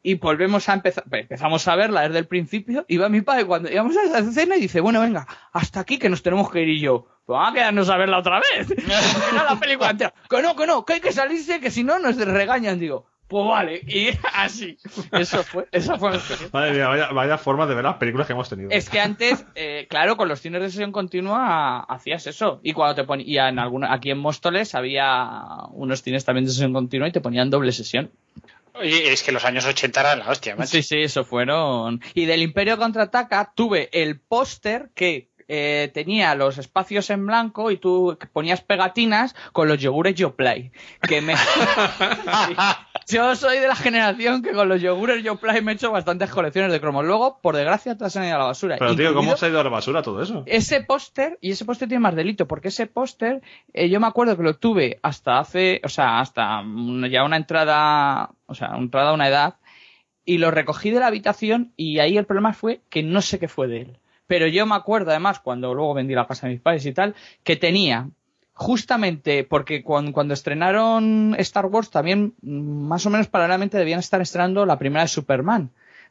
y 0.02 0.14
volvemos 0.14 0.68
a 0.68 0.74
empezar, 0.74 1.04
pues, 1.08 1.22
empezamos 1.22 1.66
a 1.68 1.76
verla 1.76 2.02
desde 2.02 2.18
el 2.18 2.26
principio. 2.26 2.84
Y 2.88 2.96
va 2.98 3.08
mi 3.08 3.22
padre 3.22 3.44
cuando 3.46 3.70
íbamos 3.70 3.96
a 3.96 4.02
esa 4.04 4.18
escena 4.18 4.56
y 4.56 4.60
dice, 4.60 4.80
bueno, 4.80 5.00
venga, 5.00 5.26
hasta 5.52 5.80
aquí 5.80 5.98
que 5.98 6.08
nos 6.08 6.22
tenemos 6.22 6.50
que 6.50 6.62
ir 6.62 6.68
y 6.68 6.80
yo. 6.80 7.06
"Pues 7.30 7.38
vamos 7.38 7.52
a 7.52 7.54
quedarnos 7.54 7.88
a 7.88 7.96
verla 7.96 8.18
otra 8.18 8.40
vez. 8.40 8.68
La 9.32 9.54
película 9.60 9.90
entera. 9.90 10.12
Que 10.28 10.42
no, 10.42 10.56
que 10.56 10.66
no, 10.66 10.84
que 10.84 10.94
hay 10.94 11.00
que 11.00 11.12
salirse, 11.12 11.60
que 11.60 11.70
si 11.70 11.84
no 11.84 12.00
nos 12.00 12.16
regañan. 12.16 12.80
Digo, 12.80 13.06
pues 13.28 13.46
vale. 13.46 13.80
Y 13.86 14.08
así. 14.34 14.76
Eso 15.12 15.44
fue, 15.44 15.68
esa 15.70 15.96
fue 15.96 16.10
la 16.10 16.16
experiencia. 16.16 16.50
Madre 16.52 16.72
mía, 16.72 16.88
vaya, 16.88 17.08
vaya 17.10 17.38
forma 17.38 17.68
de 17.68 17.76
ver 17.76 17.84
las 17.84 17.98
películas 17.98 18.26
que 18.26 18.32
hemos 18.32 18.48
tenido. 18.48 18.70
Es 18.72 18.90
que 18.90 19.00
antes, 19.00 19.46
eh, 19.54 19.86
claro, 19.88 20.16
con 20.16 20.26
los 20.26 20.40
cines 20.40 20.60
de 20.60 20.70
sesión 20.70 20.90
continua 20.90 21.84
hacías 21.84 22.26
eso. 22.26 22.58
Y 22.64 22.72
cuando 22.72 22.96
te 22.96 23.04
ponían, 23.04 23.50
en 23.50 23.58
alguna, 23.60 23.92
aquí 23.92 24.10
en 24.10 24.18
Móstoles 24.18 24.74
había 24.74 25.44
unos 25.70 26.02
cines 26.02 26.24
también 26.24 26.46
de 26.46 26.50
sesión 26.50 26.72
continua 26.72 27.06
y 27.06 27.12
te 27.12 27.20
ponían 27.20 27.48
doble 27.48 27.70
sesión. 27.70 28.10
Oye, 28.74 29.12
es 29.12 29.22
que 29.22 29.30
los 29.30 29.44
años 29.44 29.64
80 29.64 30.00
eran 30.00 30.18
la 30.18 30.30
hostia, 30.30 30.56
macho. 30.56 30.70
Sí, 30.70 30.82
sí, 30.82 31.02
eso 31.02 31.24
fueron. 31.24 32.00
Y 32.14 32.24
del 32.24 32.42
Imperio 32.42 32.78
contraataca 32.78 33.52
tuve 33.54 33.88
el 33.92 34.18
póster 34.18 34.90
que 34.96 35.29
eh, 35.52 35.90
tenía 35.92 36.34
los 36.36 36.58
espacios 36.58 37.10
en 37.10 37.26
blanco 37.26 37.72
y 37.72 37.76
tú 37.76 38.16
ponías 38.32 38.60
pegatinas 38.60 39.34
con 39.52 39.66
los 39.66 39.78
yogures 39.78 40.14
Yoplait. 40.14 40.72
Que 41.08 41.20
me... 41.20 41.34
Sí. 43.06 43.14
Yo 43.16 43.34
soy 43.34 43.58
de 43.58 43.66
la 43.66 43.74
generación 43.74 44.42
que 44.42 44.52
con 44.52 44.68
los 44.68 44.80
yogures 44.80 45.24
Yoplait 45.24 45.62
me 45.64 45.72
he 45.72 45.74
hecho 45.74 45.90
bastantes 45.90 46.30
colecciones 46.30 46.70
de 46.70 46.80
cromos. 46.80 47.04
Luego, 47.04 47.40
por 47.42 47.56
desgracia, 47.56 47.96
te 47.98 48.04
has 48.04 48.14
ido 48.14 48.24
a 48.26 48.38
la 48.38 48.44
basura. 48.44 48.76
Pero 48.78 48.94
tío, 48.94 49.08
¿cómo 49.08 49.22
Incluido- 49.32 49.36
se 49.36 49.46
ha 49.46 49.48
ido 49.48 49.60
a 49.60 49.64
la 49.64 49.70
basura 49.70 50.02
todo 50.02 50.22
eso? 50.22 50.44
ese 50.46 50.82
póster, 50.82 51.36
y 51.40 51.50
ese 51.50 51.64
póster 51.64 51.88
tiene 51.88 52.00
más 52.02 52.14
delito, 52.14 52.46
porque 52.46 52.68
ese 52.68 52.86
póster, 52.86 53.42
eh, 53.72 53.88
yo 53.88 53.98
me 53.98 54.06
acuerdo 54.06 54.36
que 54.36 54.44
lo 54.44 54.54
tuve 54.54 55.00
hasta 55.02 55.40
hace, 55.40 55.80
o 55.84 55.88
sea, 55.88 56.20
hasta 56.20 56.62
ya 57.10 57.24
una 57.24 57.36
entrada, 57.36 58.30
o 58.46 58.54
sea, 58.54 58.68
una 58.70 58.78
entrada 58.78 59.10
a 59.10 59.14
una 59.14 59.26
edad, 59.28 59.54
y 60.24 60.38
lo 60.38 60.52
recogí 60.52 60.90
de 60.90 61.00
la 61.00 61.08
habitación, 61.08 61.72
y 61.76 61.98
ahí 61.98 62.16
el 62.16 62.26
problema 62.26 62.52
fue 62.52 62.80
que 62.90 63.02
no 63.02 63.22
sé 63.22 63.40
qué 63.40 63.48
fue 63.48 63.66
de 63.66 63.80
él. 63.82 63.96
Pero 64.30 64.46
yo 64.46 64.64
me 64.64 64.76
acuerdo, 64.76 65.10
además, 65.10 65.40
cuando 65.40 65.74
luego 65.74 65.92
vendí 65.92 66.14
la 66.14 66.24
casa 66.24 66.46
de 66.46 66.52
mis 66.52 66.62
padres 66.62 66.86
y 66.86 66.92
tal, 66.92 67.16
que 67.42 67.56
tenía, 67.56 68.10
justamente 68.52 69.42
porque 69.42 69.82
cuando, 69.82 70.12
cuando 70.12 70.34
estrenaron 70.34 71.34
Star 71.40 71.66
Wars, 71.66 71.90
también, 71.90 72.34
mm, 72.40 72.86
más 72.86 73.04
o 73.06 73.10
menos 73.10 73.26
paralelamente, 73.26 73.76
debían 73.76 73.98
estar 73.98 74.20
estrenando 74.20 74.64
la 74.66 74.78
primera 74.78 75.02
de 75.02 75.08
Superman 75.08 75.70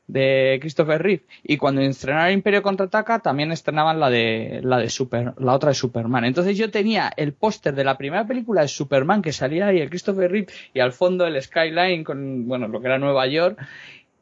de 0.09 0.57
Christopher 0.59 1.01
Reeve. 1.01 1.23
Y 1.43 1.55
cuando 1.57 1.81
estrenaron 1.81 2.33
Imperio 2.33 2.63
contraataca 2.63 3.19
también 3.19 3.51
estrenaban 3.51 3.99
la 3.99 4.09
de 4.09 4.59
la 4.63 4.79
de 4.79 4.89
Super 4.89 5.35
la 5.37 5.53
otra 5.53 5.69
de 5.69 5.75
Superman. 5.75 6.25
Entonces 6.25 6.57
yo 6.57 6.71
tenía 6.71 7.13
el 7.15 7.33
póster 7.33 7.75
de 7.75 7.83
la 7.83 7.95
primera 7.95 8.25
película 8.25 8.61
de 8.61 8.67
Superman 8.67 9.21
que 9.21 9.31
salía 9.31 9.67
ahí 9.67 9.79
el 9.79 9.89
Christopher 9.89 10.31
Reeve 10.31 10.51
y 10.73 10.79
al 10.79 10.93
fondo 10.93 11.27
el 11.27 11.41
skyline 11.41 12.03
con 12.03 12.47
bueno 12.47 12.67
lo 12.67 12.81
que 12.81 12.87
era 12.87 12.97
Nueva 12.97 13.27
York 13.27 13.59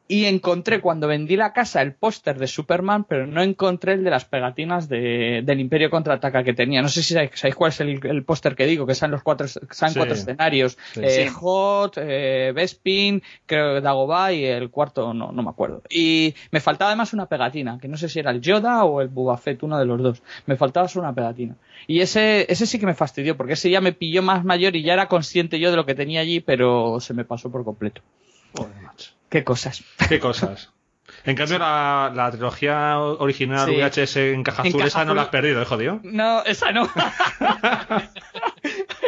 y 0.08 0.24
encontré 0.24 0.80
cuando 0.80 1.06
vendí 1.06 1.36
la 1.36 1.52
casa 1.52 1.82
el 1.82 1.92
póster 1.92 2.38
de 2.38 2.46
Superman, 2.46 3.04
pero 3.04 3.26
no 3.26 3.42
encontré 3.42 3.92
el 3.92 4.02
de 4.04 4.10
las 4.10 4.24
pegatinas 4.24 4.88
de, 4.88 5.42
del 5.44 5.60
Imperio 5.60 5.90
contraataca 5.90 6.42
que 6.42 6.54
tenía. 6.54 6.80
No 6.80 6.88
sé 6.88 7.02
si 7.02 7.12
sabéis, 7.12 7.32
sabéis 7.34 7.54
cuál 7.54 7.68
es 7.72 7.80
el, 7.80 8.00
el 8.06 8.24
póster 8.24 8.56
que 8.56 8.66
digo, 8.66 8.86
que 8.86 8.94
salen 8.94 9.12
los 9.12 9.22
cuatro, 9.22 9.46
salen 9.46 9.92
Sí. 9.92 9.98
cuatro 9.98 10.14
escenarios. 10.14 10.78
Sí. 10.94 11.00
Eh, 11.04 11.26
Sí. 11.28 11.34
Hot, 11.34 11.98
eh, 11.98 12.52
Bespin, 12.54 13.22
creo 13.44 13.74
que 13.74 13.80
Dagobah 13.82 14.32
y 14.32 14.44
el 14.46 14.70
cuarto, 14.70 15.12
no, 15.12 15.30
no 15.30 15.42
me 15.42 15.50
acuerdo. 15.50 15.82
Y 15.90 16.34
me 16.52 16.60
faltaba 16.60 16.90
además 16.90 17.12
una 17.12 17.26
pegatina, 17.26 17.78
que 17.78 17.86
no 17.88 17.96
sé 17.98 18.08
si 18.08 18.18
era 18.18 18.30
el 18.30 18.40
Yoda 18.40 18.84
o 18.84 19.02
el 19.02 19.08
Boba 19.08 19.36
Fett, 19.36 19.62
uno 19.62 19.78
de 19.78 19.84
los 19.84 20.02
dos. 20.02 20.22
Me 20.46 20.56
faltaba 20.56 20.88
solo 20.88 21.04
una 21.04 21.14
pegatina. 21.14 21.54
Y 21.86 22.00
ese, 22.00 22.50
ese 22.50 22.66
sí 22.66 22.78
que 22.78 22.86
me 22.86 22.94
fastidió, 22.94 23.36
porque 23.36 23.52
ese 23.52 23.68
ya 23.68 23.82
me 23.82 23.92
pilló 23.92 24.22
más 24.22 24.42
mayor 24.44 24.74
y 24.74 24.82
ya 24.82 24.94
era 24.94 25.06
consciente 25.06 25.58
yo 25.60 25.70
de 25.70 25.76
lo 25.76 25.84
que 25.84 25.94
tenía 25.94 26.20
allí, 26.22 26.40
pero 26.40 26.98
se 27.00 27.12
me 27.12 27.24
pasó 27.26 27.50
por 27.52 27.62
completo. 27.64 28.00
Joder, 28.54 28.74
macho. 28.82 29.12
Qué 29.28 29.44
cosas. 29.44 29.84
Qué 30.08 30.18
cosas. 30.18 30.70
En 31.24 31.36
cambio, 31.36 31.58
la, 31.58 32.12
la 32.14 32.30
trilogía 32.30 32.98
original 32.98 33.68
Sí. 33.68 33.76
VHS 33.76 34.16
en 34.16 34.42
caja 34.42 34.62
En 34.62 34.68
azul, 34.68 34.80
caja 34.80 34.88
esa 34.88 35.04
no 35.04 35.14
la 35.14 35.22
has 35.22 35.28
perdido, 35.28 35.60
¿eh, 35.60 35.64
jodido? 35.64 36.00
No, 36.02 36.42
esa 36.44 36.72
no. 36.72 36.88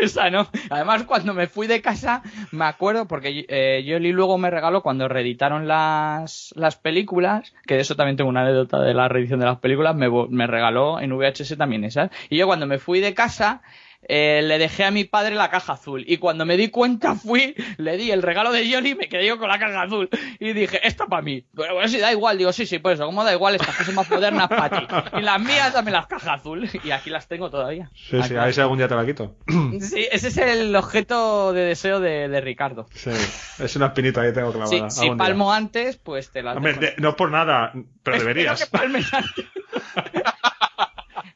esa 0.00 0.30
no. 0.30 0.48
Además, 0.70 1.04
cuando 1.04 1.34
me 1.34 1.46
fui 1.46 1.66
de 1.66 1.80
casa, 1.80 2.22
me 2.50 2.64
acuerdo, 2.64 3.06
porque 3.06 3.44
eh, 3.48 3.82
Yoli 3.86 4.12
luego 4.12 4.38
me 4.38 4.50
regaló 4.50 4.82
cuando 4.82 5.08
reeditaron 5.08 5.68
las, 5.68 6.52
las 6.56 6.76
películas, 6.76 7.52
que 7.66 7.74
de 7.74 7.80
eso 7.80 7.96
también 7.96 8.16
tengo 8.16 8.30
una 8.30 8.42
anécdota 8.42 8.80
de 8.80 8.94
la 8.94 9.08
reedición 9.08 9.40
de 9.40 9.46
las 9.46 9.58
películas, 9.58 9.94
me, 9.94 10.08
me 10.28 10.46
regaló 10.46 11.00
en 11.00 11.16
VHS 11.16 11.56
también 11.56 11.84
esas. 11.84 12.10
Y 12.28 12.38
yo 12.38 12.46
cuando 12.46 12.66
me 12.66 12.78
fui 12.78 13.00
de 13.00 13.14
casa, 13.14 13.62
eh, 14.02 14.40
le 14.42 14.58
dejé 14.58 14.84
a 14.84 14.90
mi 14.90 15.04
padre 15.04 15.34
la 15.34 15.50
caja 15.50 15.74
azul. 15.74 16.04
Y 16.06 16.16
cuando 16.18 16.44
me 16.46 16.56
di 16.56 16.68
cuenta, 16.68 17.14
fui, 17.16 17.54
le 17.76 17.96
di 17.96 18.10
el 18.10 18.22
regalo 18.22 18.50
de 18.52 18.68
Yoli 18.68 18.90
y 18.90 18.94
me 18.94 19.08
quedé 19.08 19.26
yo 19.26 19.38
con 19.38 19.48
la 19.48 19.58
caja 19.58 19.82
azul. 19.82 20.08
Y 20.38 20.52
dije, 20.52 20.80
esto 20.86 21.06
para 21.06 21.22
mí. 21.22 21.44
Pero 21.54 21.74
bueno, 21.74 21.88
sí, 21.88 21.98
da 21.98 22.10
igual. 22.12 22.38
Digo, 22.38 22.52
sí, 22.52 22.66
sí, 22.66 22.78
pues 22.78 22.94
eso, 22.94 23.06
como 23.06 23.22
da 23.24 23.32
igual, 23.32 23.54
estas 23.54 23.76
cosas 23.76 23.94
más 23.94 24.10
modernas 24.10 24.48
para 24.48 24.70
ti. 24.80 24.86
Y 25.18 25.20
las 25.22 25.40
mías, 25.40 25.72
dame 25.72 25.90
las 25.90 26.06
cajas 26.06 26.40
azul. 26.40 26.68
Y 26.84 26.90
aquí 26.92 27.10
las 27.10 27.28
tengo 27.28 27.50
todavía. 27.50 27.90
Sí, 27.94 28.16
Aquí 28.18 28.28
sí, 28.28 28.36
a 28.36 28.44
ver 28.44 28.54
si 28.54 28.60
algún 28.60 28.78
día 28.78 28.88
te 28.88 28.94
la 28.94 29.04
quito. 29.06 29.36
Sí, 29.80 30.06
ese 30.10 30.28
es 30.28 30.36
el 30.38 30.74
objeto 30.76 31.52
de 31.52 31.60
deseo 31.62 32.00
de, 32.00 32.28
de 32.28 32.40
Ricardo. 32.40 32.86
Sí, 32.94 33.10
es 33.58 33.76
una 33.76 33.86
espinita 33.86 34.22
que 34.22 34.32
tengo 34.32 34.50
clavada. 34.52 34.90
Sí, 34.90 35.00
si 35.00 35.06
día. 35.06 35.16
palmo 35.16 35.52
antes, 35.52 35.96
pues 35.96 36.30
te 36.30 36.42
las 36.42 36.56
Hombre, 36.56 36.74
de- 36.74 36.94
no 36.98 37.16
por 37.16 37.30
nada, 37.30 37.72
pero 37.72 37.84
Espero 38.16 38.18
deberías. 38.18 38.64
que 38.64 38.70
palmes 38.78 39.12
antes. 39.14 39.44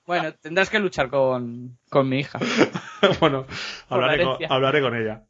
Bueno, 0.07 0.33
tendrás 0.35 0.71
que 0.71 0.79
luchar 0.79 1.09
con, 1.11 1.79
con 1.91 2.09
mi 2.09 2.21
hija. 2.21 2.39
bueno, 3.21 3.47
hablaré 3.89 4.25
con, 4.25 4.39
hablaré 4.49 4.81
con 4.83 4.97
ella. 4.97 5.25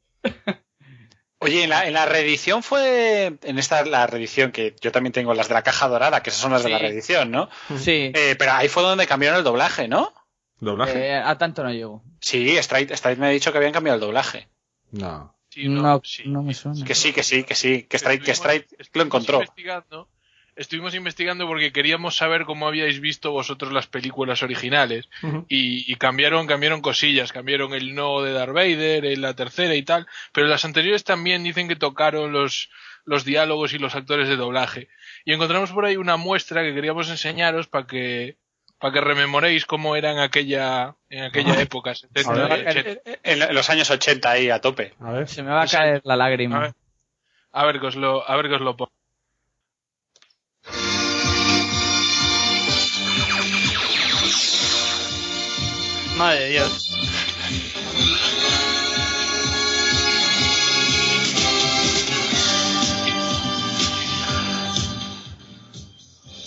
Oye, 1.38 1.64
en 1.64 1.70
la, 1.70 1.86
en 1.86 1.92
la 1.92 2.06
reedición 2.06 2.62
fue. 2.62 3.38
En 3.42 3.58
esta, 3.58 3.84
la 3.84 4.06
reedición 4.06 4.50
que 4.50 4.74
yo 4.80 4.90
también 4.92 5.12
tengo, 5.12 5.34
las 5.34 5.48
de 5.48 5.54
la 5.54 5.62
caja 5.62 5.88
dorada, 5.88 6.22
que 6.22 6.30
esas 6.30 6.40
son 6.40 6.52
las 6.52 6.62
de 6.62 6.70
la 6.70 6.78
reedición, 6.78 7.30
¿no? 7.30 7.50
Sí, 7.78 8.12
Eh, 8.14 8.34
pero 8.38 8.52
ahí 8.52 8.68
fue 8.68 8.82
donde 8.82 9.06
cambiaron 9.06 9.38
el 9.38 9.44
doblaje, 9.44 9.86
¿no? 9.86 10.12
¿Doblaje? 10.60 11.08
eh, 11.10 11.16
a 11.16 11.36
tanto 11.36 11.62
no 11.62 11.70
llego. 11.70 12.02
Sí, 12.20 12.56
Straight, 12.56 12.90
Straight 12.92 13.18
me 13.18 13.26
ha 13.26 13.30
dicho 13.30 13.52
que 13.52 13.58
habían 13.58 13.72
cambiado 13.74 13.96
el 13.96 14.00
doblaje. 14.00 14.48
No. 14.92 15.36
Sí, 15.50 15.68
No, 15.68 16.00
sí. 16.02 16.22
no 16.26 16.42
me 16.42 16.54
suena. 16.54 16.82
Que 16.84 16.94
sí, 16.94 17.12
que 17.12 17.22
sí, 17.22 17.44
que 17.44 17.54
sí, 17.54 17.82
que 17.82 17.96
Straight, 17.98 18.22
que 18.24 18.30
Straight 18.32 18.66
lo 18.94 19.02
encontró. 19.02 19.40
Investigando, 19.40 20.08
estuvimos 20.56 20.94
investigando 20.94 21.46
porque 21.46 21.72
queríamos 21.72 22.16
saber 22.16 22.44
cómo 22.44 22.66
habíais 22.68 23.00
visto 23.00 23.32
vosotros 23.32 23.72
las 23.72 23.86
películas 23.86 24.42
originales 24.42 25.08
y, 25.48 25.90
y 25.90 25.96
cambiaron 25.96 26.46
cambiaron 26.46 26.80
cosillas, 26.80 27.32
cambiaron 27.32 27.74
el 27.74 27.94
no 27.94 28.22
de 28.22 28.32
Darth 28.32 28.52
Vader 28.54 29.04
en 29.06 29.20
la 29.22 29.34
tercera 29.34 29.74
y 29.74 29.82
tal, 29.82 30.06
pero 30.32 30.46
las 30.46 30.64
anteriores 30.64 31.04
también 31.04 31.42
dicen 31.44 31.68
que 31.68 31.76
tocaron 31.76 32.32
los 32.32 32.70
los 33.06 33.24
diálogos 33.24 33.74
y 33.74 33.78
los 33.78 33.94
actores 33.94 34.28
de 34.28 34.36
doblaje 34.36 34.88
y 35.26 35.32
encontramos 35.34 35.72
por 35.72 35.84
ahí 35.84 35.96
una 35.96 36.16
muestra 36.16 36.62
que 36.62 36.72
queríamos 36.74 37.10
enseñaros 37.10 37.66
para 37.68 37.86
que 37.86 38.36
para 38.78 38.92
que 38.94 39.00
rememoréis 39.00 39.66
cómo 39.66 39.94
era 39.96 40.10
en 40.12 40.18
aquella 40.18 40.96
en 41.10 41.24
aquella 41.24 41.60
época 41.60 41.94
70 41.94 42.30
A 42.30 42.48
ver. 42.48 42.58
y 42.58 42.68
80. 42.68 43.00
En 43.22 43.42
en 43.42 43.54
los 43.54 43.70
años 43.70 43.90
80 43.90 44.30
ahí 44.30 44.50
a 44.50 44.60
tope. 44.60 44.94
A 45.00 45.12
ver. 45.12 45.28
Se 45.28 45.42
me 45.42 45.50
va 45.50 45.62
a 45.62 45.66
caer 45.66 46.00
la 46.04 46.14
A 46.14 46.16
lágrima. 46.16 46.58
ver, 46.60 46.74
a 47.52 47.64
ver 47.66 47.80
que 47.80 47.86
os 47.86 47.96
lo 47.96 48.28
a 48.28 48.36
ver 48.36 48.48
que 48.48 48.54
os 48.54 48.60
lo 48.62 48.76
pongo. 48.76 48.92
Madre 56.16 56.40
de 56.40 56.50
Dios. 56.50 56.90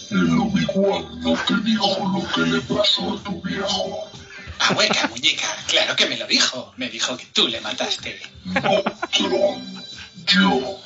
El 0.09 0.39
Obi-Wan 0.39 1.19
no 1.19 1.33
te 1.33 1.55
dijo 1.65 2.11
lo 2.13 2.31
que 2.31 2.49
le 2.49 2.61
pasó 2.61 3.13
a 3.13 3.23
tu 3.23 3.41
viejo. 3.41 4.09
Ah, 4.59 4.73
hueca, 4.77 5.07
muñeca, 5.09 5.47
claro 5.67 5.97
que 5.97 6.05
me 6.05 6.17
lo 6.17 6.25
dijo. 6.27 6.73
Me 6.77 6.89
dijo 6.89 7.17
que 7.17 7.25
tú 7.33 7.47
le 7.49 7.59
mataste. 7.59 8.21
No, 8.45 8.83
Tron. 9.11 9.83
Yo 10.25 10.79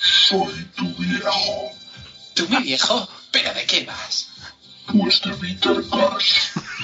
soy 0.00 0.64
tu 0.76 0.94
viejo. 0.94 1.79
¿Tú, 2.34 2.48
mi 2.48 2.62
viejo? 2.62 3.08
¿Pero 3.30 3.52
de 3.54 3.64
qué 3.66 3.84
vas? 3.84 4.28
Pues 4.86 5.20
de 5.20 5.32
Peter 5.34 5.76
Cash. 5.90 6.34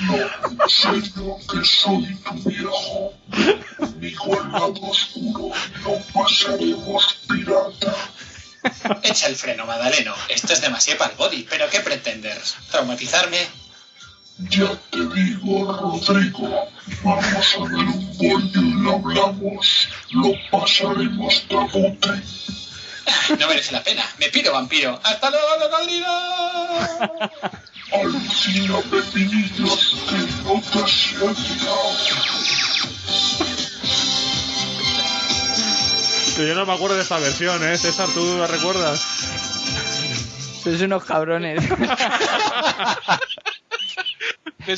No, 0.03 0.69
serio 0.69 1.39
que 1.51 1.65
soy 1.65 2.15
tu 2.17 2.49
viejo. 2.49 3.15
Conmigo 3.79 4.41
al 4.41 4.53
lado 4.53 4.81
oscuro 4.83 5.51
no 5.83 5.99
pasaremos 6.13 7.19
pirata. 7.29 7.95
Echa 9.03 9.27
el 9.27 9.37
freno, 9.37 9.67
Madaleno. 9.67 10.15
Esto 10.29 10.53
es 10.53 10.61
demasiado 10.61 10.99
para 10.99 11.13
el 11.13 11.17
body. 11.17 11.47
¿Pero 11.49 11.69
qué 11.71 11.81
pretendes? 11.81 12.57
¿Traumatizarme? 12.71 13.39
Ya 14.51 14.71
te 14.91 14.99
digo, 15.15 15.73
Rodrigo, 15.73 16.69
vamos 17.03 17.55
a 17.55 17.63
ver 17.63 17.87
un 17.87 18.17
bollo 18.19 18.61
y 18.61 18.73
lo 18.83 18.93
hablamos. 18.93 19.89
Lo 20.11 20.33
pasaremos 20.51 21.43
tabote. 21.49 22.23
No 23.39 23.49
merece 23.49 23.73
la 23.73 23.83
pena. 23.83 24.05
Me 24.19 24.29
piro, 24.29 24.53
vampiro. 24.53 25.01
¡Hasta 25.03 25.31
luego, 25.31 25.47
cocodrilo! 25.61 26.07
Pepinillos, 28.91 29.97
que 30.09 30.19
no 30.45 30.63
te. 36.37 36.47
Yo 36.47 36.55
no 36.55 36.67
me 36.67 36.75
acuerdo 36.75 36.97
de 36.97 37.03
esta 37.03 37.19
versión, 37.19 37.67
¿eh? 37.67 37.79
César, 37.79 38.09
¿tú 38.13 38.37
la 38.39 38.47
recuerdas? 38.47 39.01
Sois 40.63 40.81
unos 40.83 41.05
cabrones. 41.05 41.63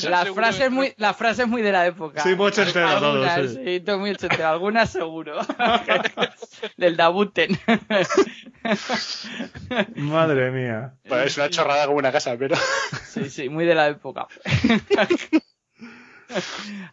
La 0.09 0.25
frase, 0.25 0.65
es 0.65 0.71
muy, 0.71 0.93
la 0.97 1.13
frase 1.13 1.43
es 1.43 1.47
muy 1.47 1.61
de 1.61 1.71
la 1.71 1.87
época. 1.87 2.21
Sí, 2.21 2.35
muy 2.35 2.47
ochentera 2.47 2.99
todo, 2.99 3.11
Algunas, 3.11 3.51
sí. 3.51 3.61
sí, 3.65 3.79
todo 3.79 3.99
muy 3.99 4.11
ochentera. 4.11 4.51
Algunas 4.51 4.89
seguro. 4.89 5.39
Del 6.77 6.95
Dabuten. 6.95 7.57
Madre 9.95 10.51
mía. 10.51 10.93
Bueno, 11.07 11.23
es 11.23 11.37
una 11.37 11.49
chorrada 11.49 11.85
como 11.85 11.97
una 11.97 12.11
casa, 12.11 12.35
pero. 12.37 12.55
Sí, 13.09 13.29
sí, 13.29 13.49
muy 13.49 13.65
de 13.65 13.73
la 13.73 13.87
época. 13.87 14.27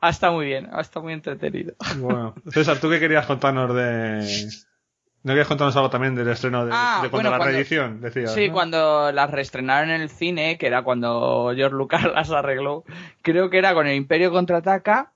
ha 0.01 0.09
estado 0.09 0.33
muy 0.33 0.47
bien, 0.47 0.69
ha 0.73 0.81
estado 0.81 1.05
muy 1.05 1.13
entretenido. 1.13 1.75
Bueno, 1.99 2.35
César, 2.51 2.79
¿tú 2.79 2.89
qué 2.89 2.99
querías 2.99 3.27
contarnos 3.27 3.75
de... 3.75 4.49
¿No 5.27 5.33
querías 5.33 5.49
contarnos 5.49 5.75
algo 5.77 5.91
también 5.91 6.15
del 6.15 6.29
estreno 6.29 6.65
de, 6.65 6.71
Ah, 6.73 7.01
de 7.03 7.11
cuando 7.11 7.11
bueno, 7.11 7.31
la 7.31 7.37
cuando- 7.39 7.53
reedición? 7.53 8.01
Decías, 8.01 8.33
Sí, 8.33 8.47
¿no? 8.47 8.53
cuando 8.55 9.11
las 9.11 9.29
reestrenaron 9.29 9.91
en 9.91 10.01
el 10.01 10.09
cine, 10.09 10.57
que 10.57 10.69
era 10.69 10.83
cuando 10.83 11.53
George 11.57 11.75
Lucas 11.77 12.05
las 12.05 12.31
arregló, 12.31 12.85
creo 13.23 13.51
que 13.51 13.59
era 13.59 13.75
con 13.75 13.89
el 13.89 13.97
Imperio 13.97 14.31
Contraataca, 14.31 15.13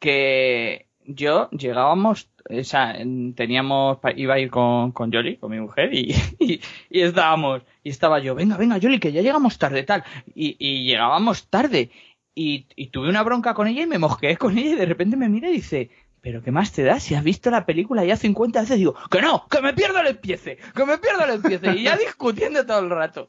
que 0.00 0.86
yo 1.06 1.50
llegábamos, 1.50 2.30
o 2.48 2.64
sea, 2.64 2.92
en- 2.92 3.34
teníamos, 3.34 3.98
iba 4.16 4.34
a 4.34 4.38
ir 4.38 4.50
con, 4.50 4.92
con 4.92 5.10
Yoli, 5.12 5.36
con 5.36 5.50
mi 5.50 5.60
mujer, 5.60 5.92
y, 5.92 6.14
y, 6.38 6.60
y 6.90 7.00
estábamos, 7.02 7.62
y 7.82 7.90
estaba 7.90 8.18
yo, 8.20 8.34
venga, 8.34 8.56
venga, 8.56 8.78
Yoli, 8.78 8.98
que 8.98 9.12
ya 9.12 9.22
llegamos 9.22 9.58
tarde, 9.58 9.82
tal, 9.82 10.04
y, 10.34 10.56
y 10.58 10.84
llegábamos 10.84 11.48
tarde, 11.48 11.90
y, 12.34 12.66
y 12.74 12.86
tuve 12.88 13.08
una 13.10 13.22
bronca 13.22 13.54
con 13.54 13.66
ella 13.68 13.82
y 13.82 13.86
me 13.86 13.98
mosqueé 13.98 14.36
con 14.36 14.58
ella 14.58 14.70
y 14.70 14.74
de 14.76 14.86
repente 14.86 15.16
me 15.16 15.28
mira 15.28 15.48
y 15.50 15.52
dice, 15.52 15.90
pero 16.24 16.42
¿qué 16.42 16.50
más 16.50 16.72
te 16.72 16.82
da? 16.82 16.98
Si 16.98 17.14
has 17.14 17.22
visto 17.22 17.50
la 17.50 17.66
película 17.66 18.02
ya 18.04 18.16
50 18.16 18.62
veces, 18.62 18.78
digo, 18.78 18.96
que 19.10 19.20
no, 19.20 19.46
que 19.48 19.60
me 19.60 19.74
pierdo 19.74 20.00
el 20.00 20.06
empiece, 20.08 20.56
que 20.74 20.84
me 20.86 20.96
pierdo 20.98 21.22
el 21.24 21.32
empiece, 21.32 21.70
y 21.76 21.82
ya 21.84 21.96
discutiendo 21.98 22.64
todo 22.66 22.78
el 22.80 22.88
rato. 22.90 23.28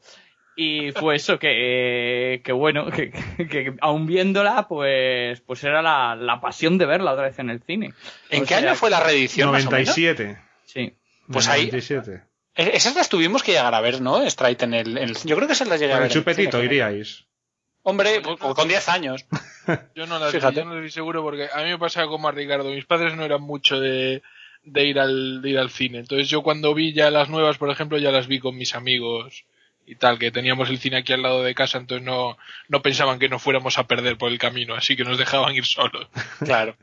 Y 0.55 0.93
fue 0.93 1.17
eso, 1.17 1.38
que, 1.38 2.41
que 2.45 2.51
bueno, 2.53 2.89
que, 2.89 3.11
que, 3.11 3.47
que 3.49 3.73
aún 3.81 4.05
viéndola, 4.07 4.69
pues, 4.69 5.41
pues 5.41 5.61
era 5.65 5.81
la, 5.81 6.15
la 6.15 6.39
pasión 6.39 6.77
de 6.77 6.85
verla 6.85 7.11
otra 7.11 7.26
vez 7.26 7.38
en 7.39 7.49
el 7.49 7.61
cine. 7.61 7.91
¿En 8.30 8.43
O 8.43 8.45
qué 8.45 8.55
sea, 8.55 8.57
año 8.59 8.76
fue 8.76 8.89
la 8.89 9.01
reedición? 9.01 9.51
más 9.51 9.65
o 9.65 9.72
menos? 9.72 9.89
97. 9.97 10.38
Sí. 10.63 10.93
Pues 11.30 11.49
ahí- 11.49 11.65
97. 11.65 12.23
Eh, 12.55 12.72
Esas 12.76 12.95
las 12.95 13.09
tuvimos 13.09 13.43
que 13.43 13.51
llegar 13.51 13.76
a 13.76 13.81
ver, 13.81 13.99
¿no? 13.99 14.23
Straight 14.23 14.63
en 14.63 14.73
el, 14.73 14.97
en 14.97 15.09
el- 15.09 15.17
Yo 15.26 15.35
creo 15.35 15.45
que 15.47 15.53
esas 15.53 15.67
las 15.67 15.81
llegué 15.81 15.91
a 15.91 15.97
ver. 15.97 16.05
el 16.07 16.13
chupetito 16.13 16.63
iríais. 16.63 17.26
Hombre, 17.88 18.20
pues, 18.22 18.38
con 18.40 18.68
10 18.68 18.90
años. 18.90 19.26
Yo 19.95 20.07
no 20.07 20.18
las 20.18 20.32
vi, 20.34 20.40
Fíjate. 20.40 20.56
yo 20.56 20.66
no 20.66 20.90
seguro 20.90 21.22
porque 21.22 21.48
a 21.53 21.64
mí 21.64 21.70
me 21.70 21.78
pasaba 21.78 22.07
como 22.07 22.28
a 22.28 22.32
Ricardo. 22.32 22.72
Mis 22.72 22.86
padres 22.86 23.16
no 23.16 23.24
eran 23.24 23.41
mucho 23.41 23.80
de, 23.80 24.24
de 24.64 24.86
ir 24.86 24.99
al, 24.99 25.44
de 25.44 25.49
ir 25.52 25.60
al 25.60 25.70
cine. 25.70 25.99
Entonces 25.99 26.28
yo 26.28 26.41
cuando 26.41 26.74
vi 26.74 26.94
ya 26.94 27.12
las 27.12 27.30
nuevas, 27.30 27.60
por 27.60 27.70
ejemplo, 27.70 27.99
ya 27.99 28.12
las 28.12 28.26
vi 28.28 28.40
con 28.40 28.57
mis 28.57 28.74
amigos 28.74 29.45
y 29.86 29.98
tal, 29.98 30.18
que 30.18 30.32
teníamos 30.32 30.72
el 30.72 30.80
cine 30.80 30.98
aquí 30.98 31.14
al 31.14 31.22
lado 31.22 31.44
de 31.44 31.53
casa, 31.53 31.78
entonces 31.78 32.03
no, 32.03 32.38
no 32.70 32.82
pensaban 32.82 33.20
que 33.20 33.30
nos 33.30 33.44
fuéramos 33.44 33.78
a 33.78 33.86
perder 33.86 34.18
por 34.18 34.32
el 34.32 34.40
camino, 34.40 34.74
así 34.74 34.95
que 34.95 35.03
nos 35.03 35.20
dejaban 35.20 35.53
ir 35.53 35.66
solos. 35.66 36.07
Claro. 36.44 36.76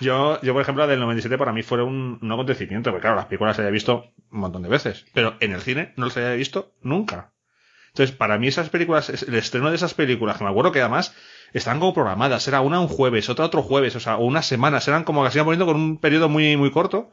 Yo, 0.00 0.40
yo, 0.40 0.54
por 0.54 0.62
ejemplo, 0.62 0.84
la 0.84 0.90
del 0.90 1.00
97 1.00 1.36
para 1.36 1.52
mí 1.52 1.62
fue 1.62 1.82
un, 1.82 2.18
un 2.22 2.32
acontecimiento, 2.32 2.90
porque 2.90 3.02
claro, 3.02 3.16
las 3.16 3.26
películas 3.26 3.50
las 3.52 3.58
había 3.58 3.72
visto 3.72 4.10
un 4.30 4.40
montón 4.40 4.62
de 4.62 4.70
veces, 4.70 5.04
pero 5.12 5.36
en 5.40 5.52
el 5.52 5.60
cine 5.60 5.92
no 5.96 6.06
las 6.06 6.16
había 6.16 6.32
visto 6.32 6.72
nunca. 6.80 7.30
Entonces, 7.96 8.14
para 8.14 8.36
mí 8.36 8.46
esas 8.46 8.68
películas, 8.68 9.08
el 9.08 9.34
estreno 9.36 9.70
de 9.70 9.76
esas 9.76 9.94
películas, 9.94 10.36
que 10.36 10.44
me 10.44 10.50
acuerdo 10.50 10.70
que 10.70 10.82
además 10.82 11.14
estaban 11.54 11.80
como 11.80 11.94
programadas, 11.94 12.46
era 12.46 12.60
una 12.60 12.78
un 12.78 12.88
jueves, 12.88 13.30
otra 13.30 13.46
otro 13.46 13.62
jueves, 13.62 13.96
o 13.96 14.00
sea, 14.00 14.18
unas 14.18 14.44
semanas, 14.44 14.86
eran 14.86 15.02
como 15.02 15.24
que 15.24 15.30
se 15.30 15.38
iban 15.38 15.46
poniendo 15.46 15.64
con 15.64 15.76
un 15.76 15.96
periodo 15.96 16.28
muy, 16.28 16.58
muy 16.58 16.70
corto, 16.70 17.10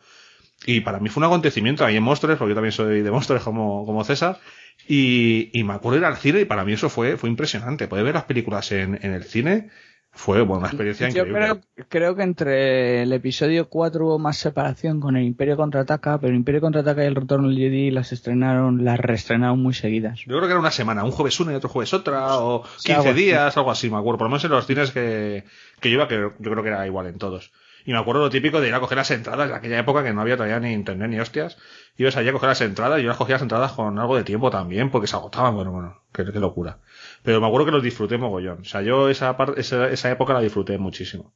y 0.65 0.81
para 0.81 0.99
mí 0.99 1.07
fue 1.07 1.21
un 1.21 1.27
acontecimiento 1.27 1.85
ahí 1.85 1.95
en 1.95 2.03
Monsters, 2.03 2.37
porque 2.37 2.49
yo 2.51 2.55
también 2.55 2.73
soy 2.73 3.01
de 3.01 3.11
Monsters 3.11 3.43
como, 3.45 3.85
como 3.85 4.03
César, 4.03 4.41
y, 4.85 5.57
y 5.57 5.63
me 5.63 5.71
acuerdo 5.71 5.99
ir 5.99 6.05
al 6.05 6.17
cine 6.17 6.41
y 6.41 6.45
para 6.45 6.65
mí 6.65 6.73
eso 6.73 6.89
fue, 6.89 7.15
fue 7.15 7.29
impresionante. 7.29 7.87
Poder 7.87 8.03
ver 8.03 8.15
las 8.15 8.25
películas 8.25 8.69
en, 8.73 8.99
en 9.01 9.13
el 9.13 9.23
cine 9.23 9.69
fue, 10.15 10.41
bueno, 10.43 10.59
una 10.59 10.67
experiencia 10.67 11.09
Yo 11.09 11.23
increíble. 11.25 11.61
creo, 11.75 11.85
creo 11.89 12.15
que 12.15 12.21
entre 12.23 13.01
el 13.01 13.11
episodio 13.13 13.67
4 13.67 14.05
hubo 14.05 14.19
más 14.19 14.37
separación 14.37 14.99
con 14.99 15.17
el 15.17 15.23
Imperio 15.23 15.57
Contraataca, 15.57 16.19
pero 16.19 16.29
el 16.31 16.37
Imperio 16.37 16.61
Contraataca 16.61 17.03
y 17.03 17.07
el 17.07 17.15
Retorno 17.15 17.47
del 17.49 17.57
Jedi 17.57 17.89
las 17.91 18.11
estrenaron, 18.11 18.85
las 18.85 18.99
reestrenaron 18.99 19.59
muy 19.61 19.73
seguidas. 19.73 20.19
Yo 20.19 20.27
creo 20.37 20.41
que 20.41 20.51
era 20.51 20.59
una 20.59 20.71
semana, 20.71 21.03
un 21.03 21.11
jueves 21.11 21.39
una 21.39 21.51
y 21.53 21.55
otro 21.55 21.69
jueves 21.69 21.93
otra, 21.93 22.37
o 22.37 22.63
Sí, 22.77 22.91
algo 22.91 23.03
15 23.05 23.09
así. 23.09 23.23
días, 23.23 23.57
algo 23.57 23.71
así, 23.71 23.89
me 23.89 23.97
acuerdo. 23.97 24.19
Por 24.19 24.25
lo 24.27 24.29
menos 24.29 24.43
en 24.45 24.51
los 24.51 24.67
cines 24.67 24.91
que, 24.91 25.45
que 25.79 25.89
yo 25.89 25.95
iba, 25.95 26.07
que 26.07 26.15
yo 26.15 26.31
creo 26.51 26.61
que 26.63 26.69
era 26.69 26.85
igual 26.85 27.07
en 27.07 27.17
todos. 27.17 27.51
Y 27.85 27.91
me 27.91 27.97
acuerdo 27.97 28.21
lo 28.21 28.29
típico 28.29 28.61
de 28.61 28.69
ir 28.69 28.73
a 28.75 28.79
coger 28.79 28.97
las 28.97 29.11
entradas 29.11 29.49
en 29.49 29.55
aquella 29.55 29.79
época 29.79 30.03
que 30.03 30.13
no 30.13 30.21
había 30.21 30.37
todavía 30.37 30.59
ni 30.59 30.71
internet 30.71 31.09
ni 31.09 31.19
hostias. 31.19 31.57
Ibas 31.97 32.15
allí 32.15 32.29
a 32.29 32.31
coger 32.31 32.47
las 32.49 32.61
entradas 32.61 32.99
y 32.99 33.03
yo 33.03 33.09
las 33.09 33.17
cogía 33.17 33.35
las 33.35 33.41
entradas 33.41 33.73
con 33.73 33.99
algo 33.99 34.15
de 34.15 34.23
tiempo 34.23 34.49
también, 34.49 34.89
porque 34.89 35.07
se 35.07 35.17
agotaban, 35.17 35.53
bueno, 35.55 35.71
bueno, 35.73 36.01
qué, 36.13 36.23
qué 36.31 36.39
locura. 36.39 36.77
Pero 37.23 37.41
me 37.41 37.47
acuerdo 37.47 37.65
que 37.65 37.71
los 37.71 37.83
disfruté 37.83 38.17
mogollón. 38.17 38.61
O 38.61 38.65
sea, 38.65 38.81
yo 38.81 39.09
esa, 39.09 39.35
esa, 39.57 39.89
esa 39.89 40.11
época 40.11 40.33
la 40.33 40.41
disfruté 40.41 40.77
muchísimo. 40.77 41.33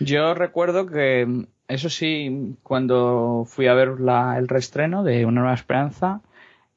Yo 0.00 0.34
recuerdo 0.34 0.86
que, 0.86 1.46
eso 1.68 1.88
sí, 1.90 2.56
cuando 2.62 3.44
fui 3.46 3.66
a 3.66 3.74
ver 3.74 4.00
la, 4.00 4.38
el 4.38 4.46
reestreno 4.48 5.02
de 5.02 5.26
Una 5.26 5.40
Nueva 5.40 5.54
Esperanza, 5.54 6.20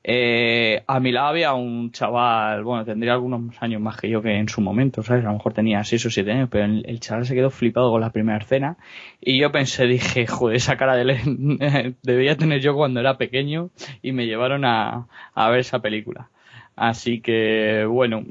eh, 0.04 0.84
a 0.88 1.00
mi 1.02 1.12
lado 1.12 1.28
había 1.28 1.54
un 1.54 1.92
chaval, 1.92 2.64
bueno, 2.64 2.86
tendría 2.86 3.14
algunos 3.14 3.62
años 3.62 3.82
más 3.82 3.98
que 3.98 4.10
yo 4.10 4.22
que 4.22 4.36
en 4.38 4.48
su 4.48 4.62
momento, 4.62 5.04
¿sabes? 5.04 5.26
A 5.26 5.28
lo 5.28 5.34
mejor 5.34 5.54
tenía 5.54 5.84
6 5.84 6.06
o 6.06 6.10
7 6.10 6.32
años, 6.32 6.48
pero 6.50 6.66
el, 6.66 6.86
el 6.88 7.00
chaval 7.02 7.26
se 7.26 7.36
quedó 7.36 7.50
flipado 7.50 7.92
con 7.92 8.00
la 8.02 8.12
primera 8.12 8.38
escena 8.38 8.78
y 9.20 9.38
yo 9.38 9.52
pensé, 9.52 9.86
dije, 9.86 10.26
joder, 10.26 10.56
esa 10.58 10.78
cara 10.78 10.96
de 10.96 11.06
le- 11.06 11.96
debía 12.04 12.38
tener 12.38 12.62
yo 12.62 12.74
cuando 12.76 13.00
era 13.02 13.18
pequeño 13.18 13.70
y 14.02 14.14
me 14.14 14.26
llevaron 14.28 14.64
a, 14.66 15.08
a 15.34 15.50
ver 15.50 15.60
esa 15.60 15.80
película. 15.82 16.30
Así 16.78 17.22
que, 17.22 17.84
bueno, 17.90 18.24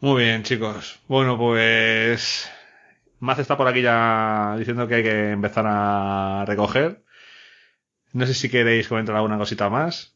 Muy 0.00 0.24
bien, 0.24 0.42
chicos. 0.42 0.98
Bueno, 1.06 1.36
pues. 1.38 2.50
Maz 3.20 3.38
está 3.40 3.56
por 3.56 3.66
aquí 3.68 3.82
ya 3.82 4.54
diciendo 4.58 4.86
que 4.88 4.94
hay 4.96 5.02
que 5.02 5.30
empezar 5.32 5.64
a 5.68 6.44
recoger. 6.46 7.02
No 8.12 8.24
sé 8.26 8.32
si 8.34 8.48
queréis 8.48 8.88
comentar 8.88 9.14
alguna 9.14 9.36
cosita 9.38 9.68
más. 9.68 10.14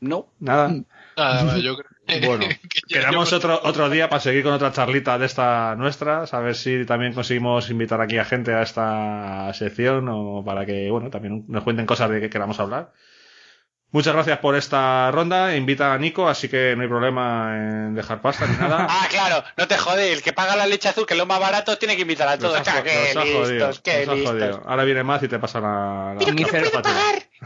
No. 0.00 0.32
Nada. 0.40 0.68
Nada, 0.68 0.84
nada, 1.44 1.58
yo 1.58 1.76
creo 1.76 1.88
que- 2.20 2.26
Bueno, 2.26 2.46
que 2.68 2.80
quedamos 2.88 3.32
otro, 3.32 3.60
otro 3.62 3.88
día 3.88 4.08
para 4.08 4.20
seguir 4.20 4.42
con 4.42 4.52
otra 4.54 4.72
charlita 4.72 5.18
de 5.18 5.26
esta 5.26 5.76
nuestras, 5.76 6.34
a 6.34 6.40
ver 6.40 6.56
si 6.56 6.84
también 6.86 7.12
conseguimos 7.12 7.70
invitar 7.70 8.00
aquí 8.00 8.18
a 8.18 8.24
gente 8.24 8.52
a 8.52 8.62
esta 8.62 9.52
sección 9.54 10.08
o 10.08 10.42
para 10.44 10.66
que, 10.66 10.90
bueno, 10.90 11.08
también 11.10 11.44
nos 11.46 11.62
cuenten 11.62 11.86
cosas 11.86 12.10
de 12.10 12.20
que 12.20 12.30
queramos 12.30 12.58
hablar. 12.58 12.92
Muchas 13.92 14.14
gracias 14.14 14.38
por 14.38 14.56
esta 14.56 15.10
ronda. 15.10 15.54
Invita 15.54 15.92
a 15.92 15.98
Nico, 15.98 16.26
así 16.26 16.48
que 16.48 16.74
no 16.74 16.82
hay 16.82 16.88
problema 16.88 17.54
en 17.56 17.94
dejar 17.94 18.22
pasta 18.22 18.46
ni 18.46 18.56
nada. 18.56 18.86
Ah, 18.90 19.06
claro, 19.10 19.44
no 19.58 19.68
te 19.68 19.76
jode. 19.76 20.12
El 20.14 20.22
que 20.22 20.32
paga 20.32 20.56
la 20.56 20.64
leche 20.66 20.88
azul, 20.88 21.04
que 21.06 21.12
es 21.12 21.18
lo 21.18 21.26
más 21.26 21.38
barato, 21.38 21.76
tiene 21.76 21.94
que 21.94 22.02
invitar 22.02 22.26
a 22.26 22.38
todos. 22.38 22.58
Nos 22.58 22.68
ha, 22.68 22.82
qué 22.82 23.12
nos 23.14 23.16
ha 23.16 23.20
jodido, 23.20 23.40
listos, 23.68 23.80
qué 23.80 24.00
nos 24.06 24.08
ha 24.08 24.14
listos. 24.14 24.30
jodido. 24.32 24.62
Ahora 24.66 24.84
viene 24.84 25.02
más 25.02 25.22
y 25.22 25.28
te 25.28 25.38
pasa 25.38 25.60
la. 25.60 26.14
la- 26.14 26.18
Pero 26.18 26.34
que 26.34 26.42
no 26.42 26.48
puedo 26.48 26.70
factura. 26.70 26.94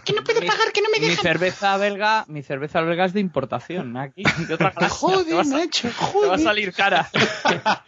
Que 0.04 0.12
no 0.12 0.22
puedo 0.22 0.40
pagar, 0.40 0.72
que 0.72 0.82
no 0.82 0.88
me 0.90 1.00
mi 1.00 1.08
dejan. 1.08 1.22
cerveza 1.24 1.76
belga, 1.78 2.24
mi 2.28 2.42
cerveza 2.44 2.80
belga 2.80 3.04
es 3.06 3.12
de 3.12 3.20
importación, 3.20 3.96
aquí, 3.96 4.22
de 4.46 4.54
otra 4.54 4.70
clase. 4.70 4.94
Joder, 5.00 5.44
macho, 5.46 5.88
te 6.20 6.26
va 6.28 6.34
a 6.36 6.38
salir 6.38 6.72
cara. 6.72 7.08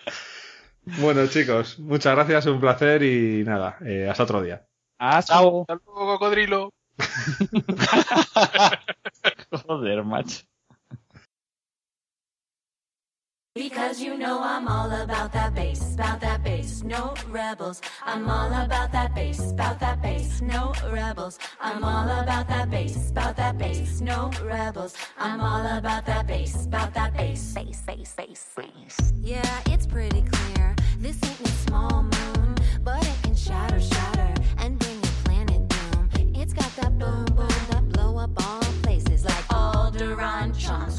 Bueno, 0.99 1.27
chicos, 1.27 1.79
muchas 1.79 2.15
gracias, 2.15 2.47
un 2.47 2.61
placer 2.61 3.03
y 3.03 3.45
nada, 3.45 3.77
eh, 3.85 4.09
hasta 4.11 4.23
otro 4.23 4.41
día. 4.43 4.65
Hasta 4.99 5.39
luego, 5.43 5.67
cocodrilo. 5.85 6.71
Joder, 9.69 10.05
macho. 10.05 10.43
Because 13.55 14.01
you 14.01 14.17
know 14.17 14.41
I'm 14.41 14.69
all 14.69 14.89
about 15.03 15.33
that 15.33 15.53
bass, 15.53 15.95
about 15.95 16.21
that 16.21 16.45
bass, 16.45 16.85
no 16.85 17.15
rebels. 17.29 17.81
I'm 18.07 18.31
all 18.31 18.53
about 18.53 18.93
that 18.93 19.13
bass, 19.17 19.51
about 19.51 19.81
that 19.81 20.01
bass, 20.01 20.41
no 20.41 20.73
rebels. 20.93 21.41
I'm 21.61 21.83
all 21.83 22.09
about 22.09 22.47
that 22.47 22.71
bass, 22.71 23.11
about 23.11 23.35
that 23.37 23.59
bass, 23.59 24.01
no 24.01 24.31
rebels. 24.45 24.95
I'm 25.19 25.41
all 25.41 25.67
about 25.77 26.07
that 26.07 26.29
bass, 26.29 26.67
about 26.67 26.95
that 26.95 27.17
bass, 27.17 27.53
bass, 27.53 27.83
bass, 27.85 28.15
bass, 28.17 28.47
bass. 28.57 29.13
Yeah, 29.21 29.61
it's 29.67 29.89
pretty 29.89 30.23
clear. 30.23 30.77
This 30.99 31.19
ain't 31.25 31.41
no 31.41 31.51
small 31.67 32.03
moon, 32.05 32.55
but 32.85 33.03
it 33.05 33.23
can 33.25 33.35
shatter, 33.35 33.81
shatter, 33.81 34.38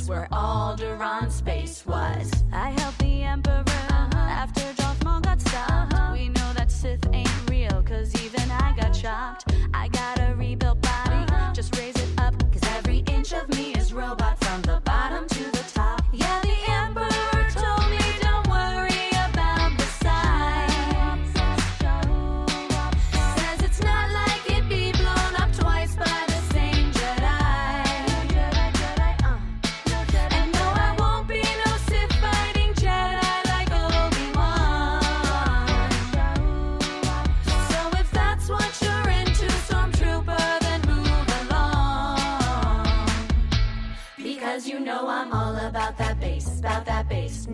where 0.09 0.27
Alderaan 0.31 1.31
space 1.31 1.85
was. 1.85 2.31
I 2.51 2.71
helped 2.71 2.97
the 2.97 3.21
Emperor 3.23 3.68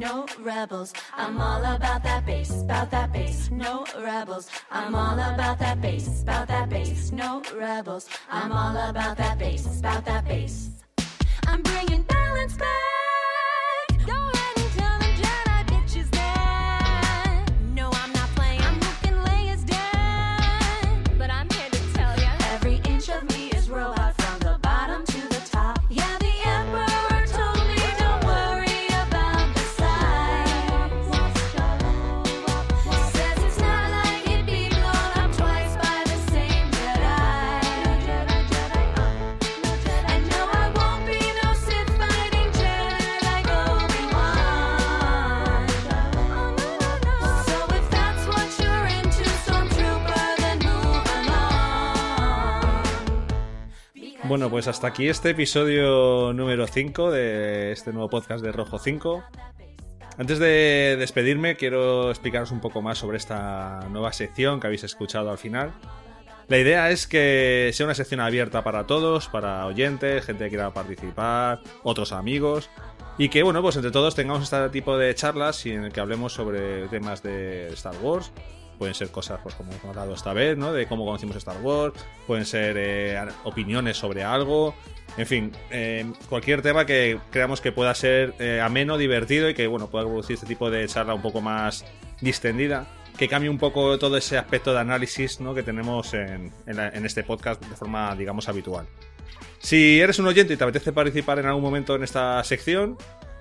no 0.06 0.27
rebels. 0.40 0.94
I'm 1.15 1.41
all 1.41 1.64
about 1.76 2.03
that 2.03 2.26
bass, 2.27 2.61
about 2.61 2.91
that 2.91 3.11
bass, 3.11 3.49
no 3.49 3.86
rebels. 3.98 4.49
I'm 4.69 4.94
all 4.94 5.18
about 5.18 5.57
that 5.57 5.82
bass, 5.82 6.22
about 6.22 6.48
that 6.48 6.69
bass, 6.69 7.11
no 7.11 7.41
rebels. 7.57 8.07
I'm 8.30 8.52
all 8.52 8.77
about 8.90 9.18
that 9.18 9.40
bass, 9.40 9.80
about 9.80 10.06
that 10.06 10.27
bass. 10.27 10.69
I'm 11.48 11.64
bringing 11.64 12.03
balance 12.03 12.56
back. 12.56 13.05
Bueno, 54.27 54.49
pues 54.49 54.68
hasta 54.68 54.88
aquí 54.88 55.07
este 55.07 55.30
episodio 55.30 56.34
número 56.34 56.65
5 56.65 57.11
de 57.11 57.72
este 57.72 57.93
nuevo 57.93 58.10
podcast 58.10 58.43
de 58.43 58.52
Rojo 58.52 58.80
5. 58.80 59.23
Antes 60.18 60.39
de 60.39 60.95
despedirme, 60.97 61.56
quiero 61.56 62.10
explicaros 62.10 62.49
un 62.49 62.60
poco 62.60 62.81
más 62.81 62.97
sobre 62.97 63.18
esta 63.18 63.81
nueva 63.91 64.11
sección 64.14 64.60
que 64.60 64.65
habéis 64.65 64.84
escuchado 64.84 65.30
al 65.30 65.38
final. 65.38 65.73
La 66.47 66.57
idea 66.57 66.89
es 66.89 67.06
que 67.06 67.69
sea 67.72 67.85
una 67.85 67.93
sección 67.93 68.19
abierta 68.19 68.64
para 68.64 68.88
todos, 68.88 69.27
para 69.27 69.68
oyentes, 69.68 70.26
gente 70.26 70.45
que 70.45 70.49
quiera 70.49 70.73
participar, 70.73 71.61
otros 71.84 72.11
amigos, 72.11 72.72
y 73.19 73.30
que, 73.30 73.43
bueno, 73.43 73.61
pues 73.61 73.76
entre 73.76 73.91
todos 73.91 74.15
tengamos 74.15 74.41
este 74.41 74.69
tipo 74.69 74.97
de 74.97 75.14
charlas 75.14 75.64
y 75.68 75.72
en 75.72 75.84
el 75.84 75.93
que 75.93 75.99
hablemos 75.99 76.34
sobre 76.34 76.88
temas 76.88 77.22
de 77.22 77.68
Star 77.73 77.95
Wars. 78.02 78.31
Pueden 78.77 78.93
ser 78.93 79.10
cosas, 79.10 79.39
pues 79.41 79.56
como 79.56 79.72
hemos 79.72 79.85
hablado 79.85 80.14
esta 80.14 80.34
vez, 80.34 80.57
¿no? 80.57 80.73
De 80.73 80.88
cómo 80.88 81.06
conocimos 81.06 81.35
Star 81.38 81.57
Wars, 81.61 81.93
pueden 82.27 82.45
ser 82.45 82.76
eh, 82.77 83.18
opiniones 83.43 83.97
sobre 83.97 84.23
algo, 84.23 84.76
en 85.18 85.26
fin, 85.26 85.52
eh, 85.72 86.06
cualquier 86.30 86.61
tema 86.61 86.85
que 86.85 87.19
creamos 87.31 87.61
que 87.61 87.72
pueda 87.72 87.93
ser 87.95 88.34
eh, 88.39 88.60
ameno, 88.61 88.97
divertido 88.97 89.49
y 89.49 89.53
que, 89.53 89.68
bueno, 89.68 89.89
pueda 89.89 90.06
producir 90.06 90.34
este 90.34 90.45
tipo 90.45 90.69
de 90.69 90.88
charla 90.88 91.14
un 91.14 91.22
poco 91.22 91.41
más 91.41 91.85
distendida 92.22 92.85
que 93.18 93.30
cambie 93.30 93.49
un 93.49 93.57
poco 93.57 93.97
todo 93.97 94.18
ese 94.18 94.38
aspecto 94.38 94.73
de 94.73 94.80
análisis 94.80 95.39
¿no? 95.39 95.56
que 95.56 95.64
tenemos 95.64 96.14
en, 96.14 96.52
en 96.68 97.06
este 97.06 97.23
podcast 97.23 97.64
de 97.64 97.76
forma, 97.76 98.14
digamos, 98.14 98.49
habitual. 98.49 98.88
Si 99.60 99.99
eres 99.99 100.19
un 100.19 100.27
oyente 100.27 100.53
y 100.53 100.57
te 100.57 100.64
apetece 100.64 100.91
participar 100.91 101.39
en 101.39 101.45
algún 101.45 101.64
momento 101.64 101.95
en 101.95 102.03
esta 102.03 102.43
sección, 102.43 102.97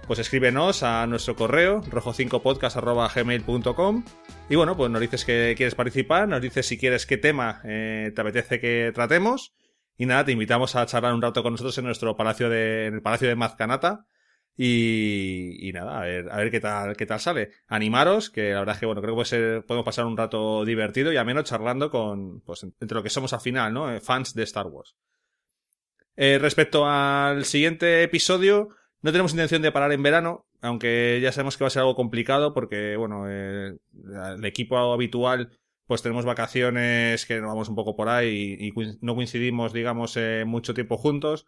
pues 0.06 0.18
escríbenos 0.18 0.82
a 0.82 1.06
nuestro 1.06 1.36
correo 1.36 1.80
rojo5podcast.gmail.com 1.82 4.04
y 4.48 4.56
bueno, 4.56 4.74
pues 4.76 4.90
nos 4.90 5.00
dices 5.00 5.24
que 5.24 5.54
quieres 5.56 5.74
participar, 5.74 6.28
nos 6.28 6.42
dices 6.42 6.66
si 6.66 6.76
quieres 6.78 7.06
qué 7.06 7.16
tema 7.16 7.62
eh, 7.64 8.12
te 8.14 8.20
apetece 8.20 8.60
que 8.60 8.92
tratemos 8.94 9.54
y 9.96 10.06
nada, 10.06 10.24
te 10.24 10.32
invitamos 10.32 10.74
a 10.76 10.86
charlar 10.86 11.14
un 11.14 11.22
rato 11.22 11.42
con 11.42 11.52
nosotros 11.52 11.76
en 11.78 11.84
nuestro 11.84 12.16
palacio 12.16 12.50
de, 12.50 12.86
en 12.86 12.94
el 12.94 13.02
palacio 13.02 13.28
de 13.28 13.36
Mazcanata 13.36 14.06
y, 14.56 15.68
y 15.68 15.72
nada, 15.72 16.00
a 16.00 16.04
ver, 16.04 16.30
a 16.30 16.36
ver 16.36 16.50
qué 16.50 16.60
tal, 16.60 16.96
qué 16.96 17.06
tal 17.06 17.20
sale. 17.20 17.50
Animaros, 17.66 18.30
que 18.30 18.52
la 18.52 18.60
verdad 18.60 18.74
es 18.74 18.80
que 18.80 18.86
bueno, 18.86 19.00
creo 19.00 19.14
que 19.14 19.16
puede 19.16 19.26
ser, 19.26 19.64
podemos 19.64 19.84
pasar 19.84 20.06
un 20.06 20.16
rato 20.16 20.64
divertido 20.64 21.12
y 21.12 21.16
ameno 21.16 21.42
charlando 21.42 21.90
con, 21.90 22.40
pues, 22.42 22.62
entre 22.62 22.94
lo 22.94 23.02
que 23.02 23.10
somos 23.10 23.32
al 23.32 23.40
final, 23.40 23.72
¿no? 23.72 23.92
Eh, 23.92 24.00
Fans 24.00 24.34
de 24.34 24.44
Star 24.44 24.66
Wars. 24.66 24.94
Eh, 26.16 26.38
respecto 26.40 26.86
al 26.86 27.44
siguiente 27.44 28.04
episodio, 28.04 28.68
no 29.04 29.12
tenemos 29.12 29.32
intención 29.32 29.60
de 29.60 29.70
parar 29.70 29.92
en 29.92 30.02
verano, 30.02 30.46
aunque 30.62 31.20
ya 31.22 31.30
sabemos 31.30 31.58
que 31.58 31.64
va 31.64 31.68
a 31.68 31.70
ser 31.70 31.80
algo 31.80 31.94
complicado 31.94 32.54
porque, 32.54 32.96
bueno, 32.96 33.26
eh, 33.28 33.76
el 34.34 34.44
equipo 34.46 34.78
habitual, 34.78 35.58
pues 35.86 36.00
tenemos 36.00 36.24
vacaciones 36.24 37.26
que 37.26 37.38
nos 37.38 37.48
vamos 37.48 37.68
un 37.68 37.74
poco 37.74 37.96
por 37.96 38.08
ahí 38.08 38.56
y, 38.58 38.72
no 39.02 39.14
coincidimos, 39.14 39.74
digamos, 39.74 40.16
eh, 40.16 40.44
mucho 40.46 40.72
tiempo 40.72 40.96
juntos. 40.96 41.44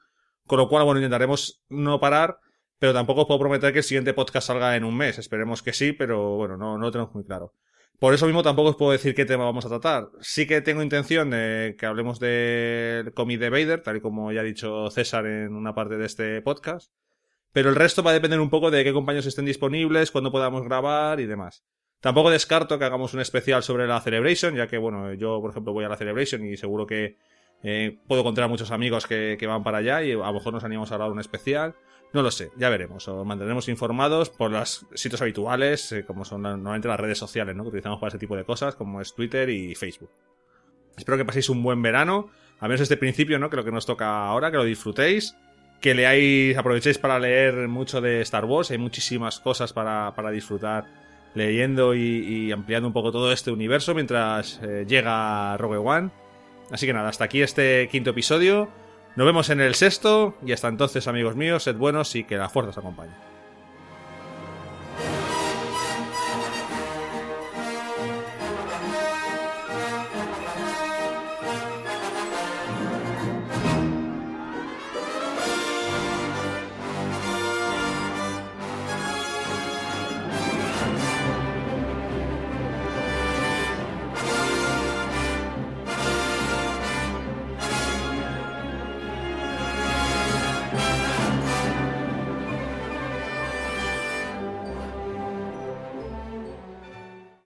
Con 0.47 0.59
lo 0.59 0.69
cual, 0.69 0.85
bueno, 0.85 1.01
intentaremos 1.01 1.65
no 1.71 1.99
parar, 1.99 2.41
pero 2.79 2.93
tampoco 2.93 3.23
os 3.23 3.27
puedo 3.27 3.41
prometer 3.41 3.73
que 3.73 3.79
el 3.79 3.85
siguiente 3.85 4.13
podcast 4.13 4.49
salga 4.49 4.77
en 4.77 4.85
un 4.85 4.95
mes. 4.95 5.19
Esperemos 5.19 5.63
que 5.63 5.73
sí, 5.73 5.95
pero 5.95 6.37
bueno, 6.37 6.59
no, 6.59 6.77
no 6.77 6.85
lo 6.85 6.93
tenemos 6.93 7.15
muy 7.15 7.25
claro. 7.25 7.55
Por 7.99 8.13
eso 8.13 8.27
mismo 8.27 8.43
tampoco 8.43 8.69
os 8.69 8.77
puedo 8.77 8.93
decir 8.93 9.15
qué 9.15 9.25
tema 9.25 9.45
vamos 9.45 9.65
a 9.65 9.71
tratar. 9.71 10.11
Sí 10.21 10.47
que 10.47 10.61
tengo 10.61 10.83
intención 10.83 11.31
de 11.31 11.75
que 11.79 11.87
hablemos 11.87 12.21
del 12.21 13.15
cómic 13.15 13.41
de 13.41 13.49
Vader, 13.49 13.83
tal 13.83 13.97
y 13.97 14.01
como 14.03 14.31
ya 14.31 14.43
ha 14.43 14.45
dicho 14.45 14.91
César 14.91 15.25
en 15.25 15.55
una 15.55 15.75
parte 15.75 15.97
de 15.97 16.05
este 16.05 16.43
podcast. 16.43 16.93
Pero 17.57 17.71
el 17.71 17.75
resto 17.75 18.03
va 18.03 18.11
a 18.11 18.13
depender 18.13 18.39
un 18.39 18.51
poco 18.51 18.71
de 18.71 18.85
qué 18.85 18.93
compañeros 18.93 19.25
estén 19.25 19.47
disponibles, 19.47 20.11
cuándo 20.11 20.31
podamos 20.31 20.63
grabar 20.63 21.21
y 21.21 21.25
demás. 21.25 21.65
Tampoco 22.03 22.29
descarto 22.29 22.79
que 22.79 22.85
hagamos 22.85 23.15
un 23.15 23.21
especial 23.21 23.63
sobre 23.63 23.87
la 23.87 23.99
Celebration, 24.03 24.55
ya 24.55 24.67
que, 24.67 24.77
bueno, 24.77 25.15
yo, 25.15 25.41
por 25.41 25.53
ejemplo, 25.53 25.73
voy 25.73 25.87
a 25.87 25.89
la 25.89 25.97
Celebration 25.97 26.45
y 26.45 26.59
seguro 26.59 26.87
que 26.87 27.17
eh, 27.63 27.99
puedo 28.07 28.21
encontrar 28.21 28.51
muchos 28.51 28.73
amigos 28.73 29.07
que, 29.07 29.39
van 29.47 29.65
para 29.65 29.79
allá 29.79 30.03
y 30.03 30.13
a 30.13 30.17
lo 30.17 30.33
mejor 30.35 30.53
nos 30.53 30.65
animamos 30.65 30.93
a 30.93 30.97
grabar 30.97 31.13
un 31.15 31.19
especial. 31.19 31.75
No 32.13 32.21
lo 32.21 32.31
sé, 32.31 32.51
ya 32.59 32.69
veremos. 32.69 33.09
Os 33.09 33.25
mantendremos 33.25 33.71
informados 33.71 34.29
por 34.29 34.51
los 34.51 34.85
sitios 34.93 35.23
habituales, 35.23 35.93
eh, 35.93 36.05
como 36.05 36.27
son 36.27 36.43
normalmente 36.43 36.89
las 36.89 37.01
redes 37.01 37.17
sociales, 37.17 37.57
¿no? 37.57 37.63
Que 37.63 37.69
utilizamos 37.69 37.99
para 38.01 38.09
ese 38.09 38.19
tipo 38.19 38.37
de 38.37 38.45
cosas, 38.45 38.75
como 38.75 39.01
es 39.01 39.15
Twitter 39.15 39.49
y 39.49 39.75
Facebook. 39.75 40.11
Espero 40.95 41.17
que 41.17 41.25
paséis 41.25 41.49
un 41.49 41.63
buen 41.63 41.81
verano, 41.81 42.29
al 42.61 42.69
menos 42.69 42.83
este 42.83 42.99
principio, 42.99 43.39
¿no? 43.39 43.49
Que 43.49 43.57
lo 43.57 43.65
que 43.65 43.73
nos 43.73 43.87
toca 43.87 44.27
ahora, 44.27 44.51
que 44.51 44.59
lo 44.59 44.65
disfrutéis, 44.65 45.35
que 45.81 45.95
leáis, 45.95 46.57
aprovechéis 46.57 46.99
para 46.99 47.19
leer 47.19 47.69
mucho 47.69 48.01
de 48.01 48.21
Star 48.23 48.45
Wars, 48.45 48.71
hay 48.71 48.79
muchísimas 48.79 49.41
cosas 49.41 49.73
para, 49.73 50.15
para 50.15 50.31
disfrutar 50.31 50.87
leyendo 51.37 51.95
y, 51.95 52.51
ampliando 52.51 52.89
un 52.89 52.95
poco 52.95 53.13
todo 53.13 53.31
este 53.31 53.51
universo 53.51 53.95
mientras 53.95 54.59
eh, 54.63 54.85
llega 54.89 55.57
Rogue 55.59 55.77
One. 55.77 56.11
Así 56.71 56.87
que 56.87 56.93
nada, 56.93 57.11
hasta 57.11 57.25
aquí 57.25 57.43
este 57.43 57.89
quinto 57.93 58.11
episodio. 58.11 58.69
Nos 59.15 59.27
vemos 59.27 59.51
en 59.51 59.61
el 59.61 59.75
sexto 59.75 60.35
y 60.45 60.53
hasta 60.53 60.69
entonces, 60.69 61.07
amigos 61.07 61.37
míos, 61.37 61.63
sed 61.63 61.77
buenos 61.77 62.15
y 62.17 62.25
que 62.25 62.37
la 62.37 62.49
fuerza 62.49 62.71
os 62.71 62.79
acompañe. 62.79 63.36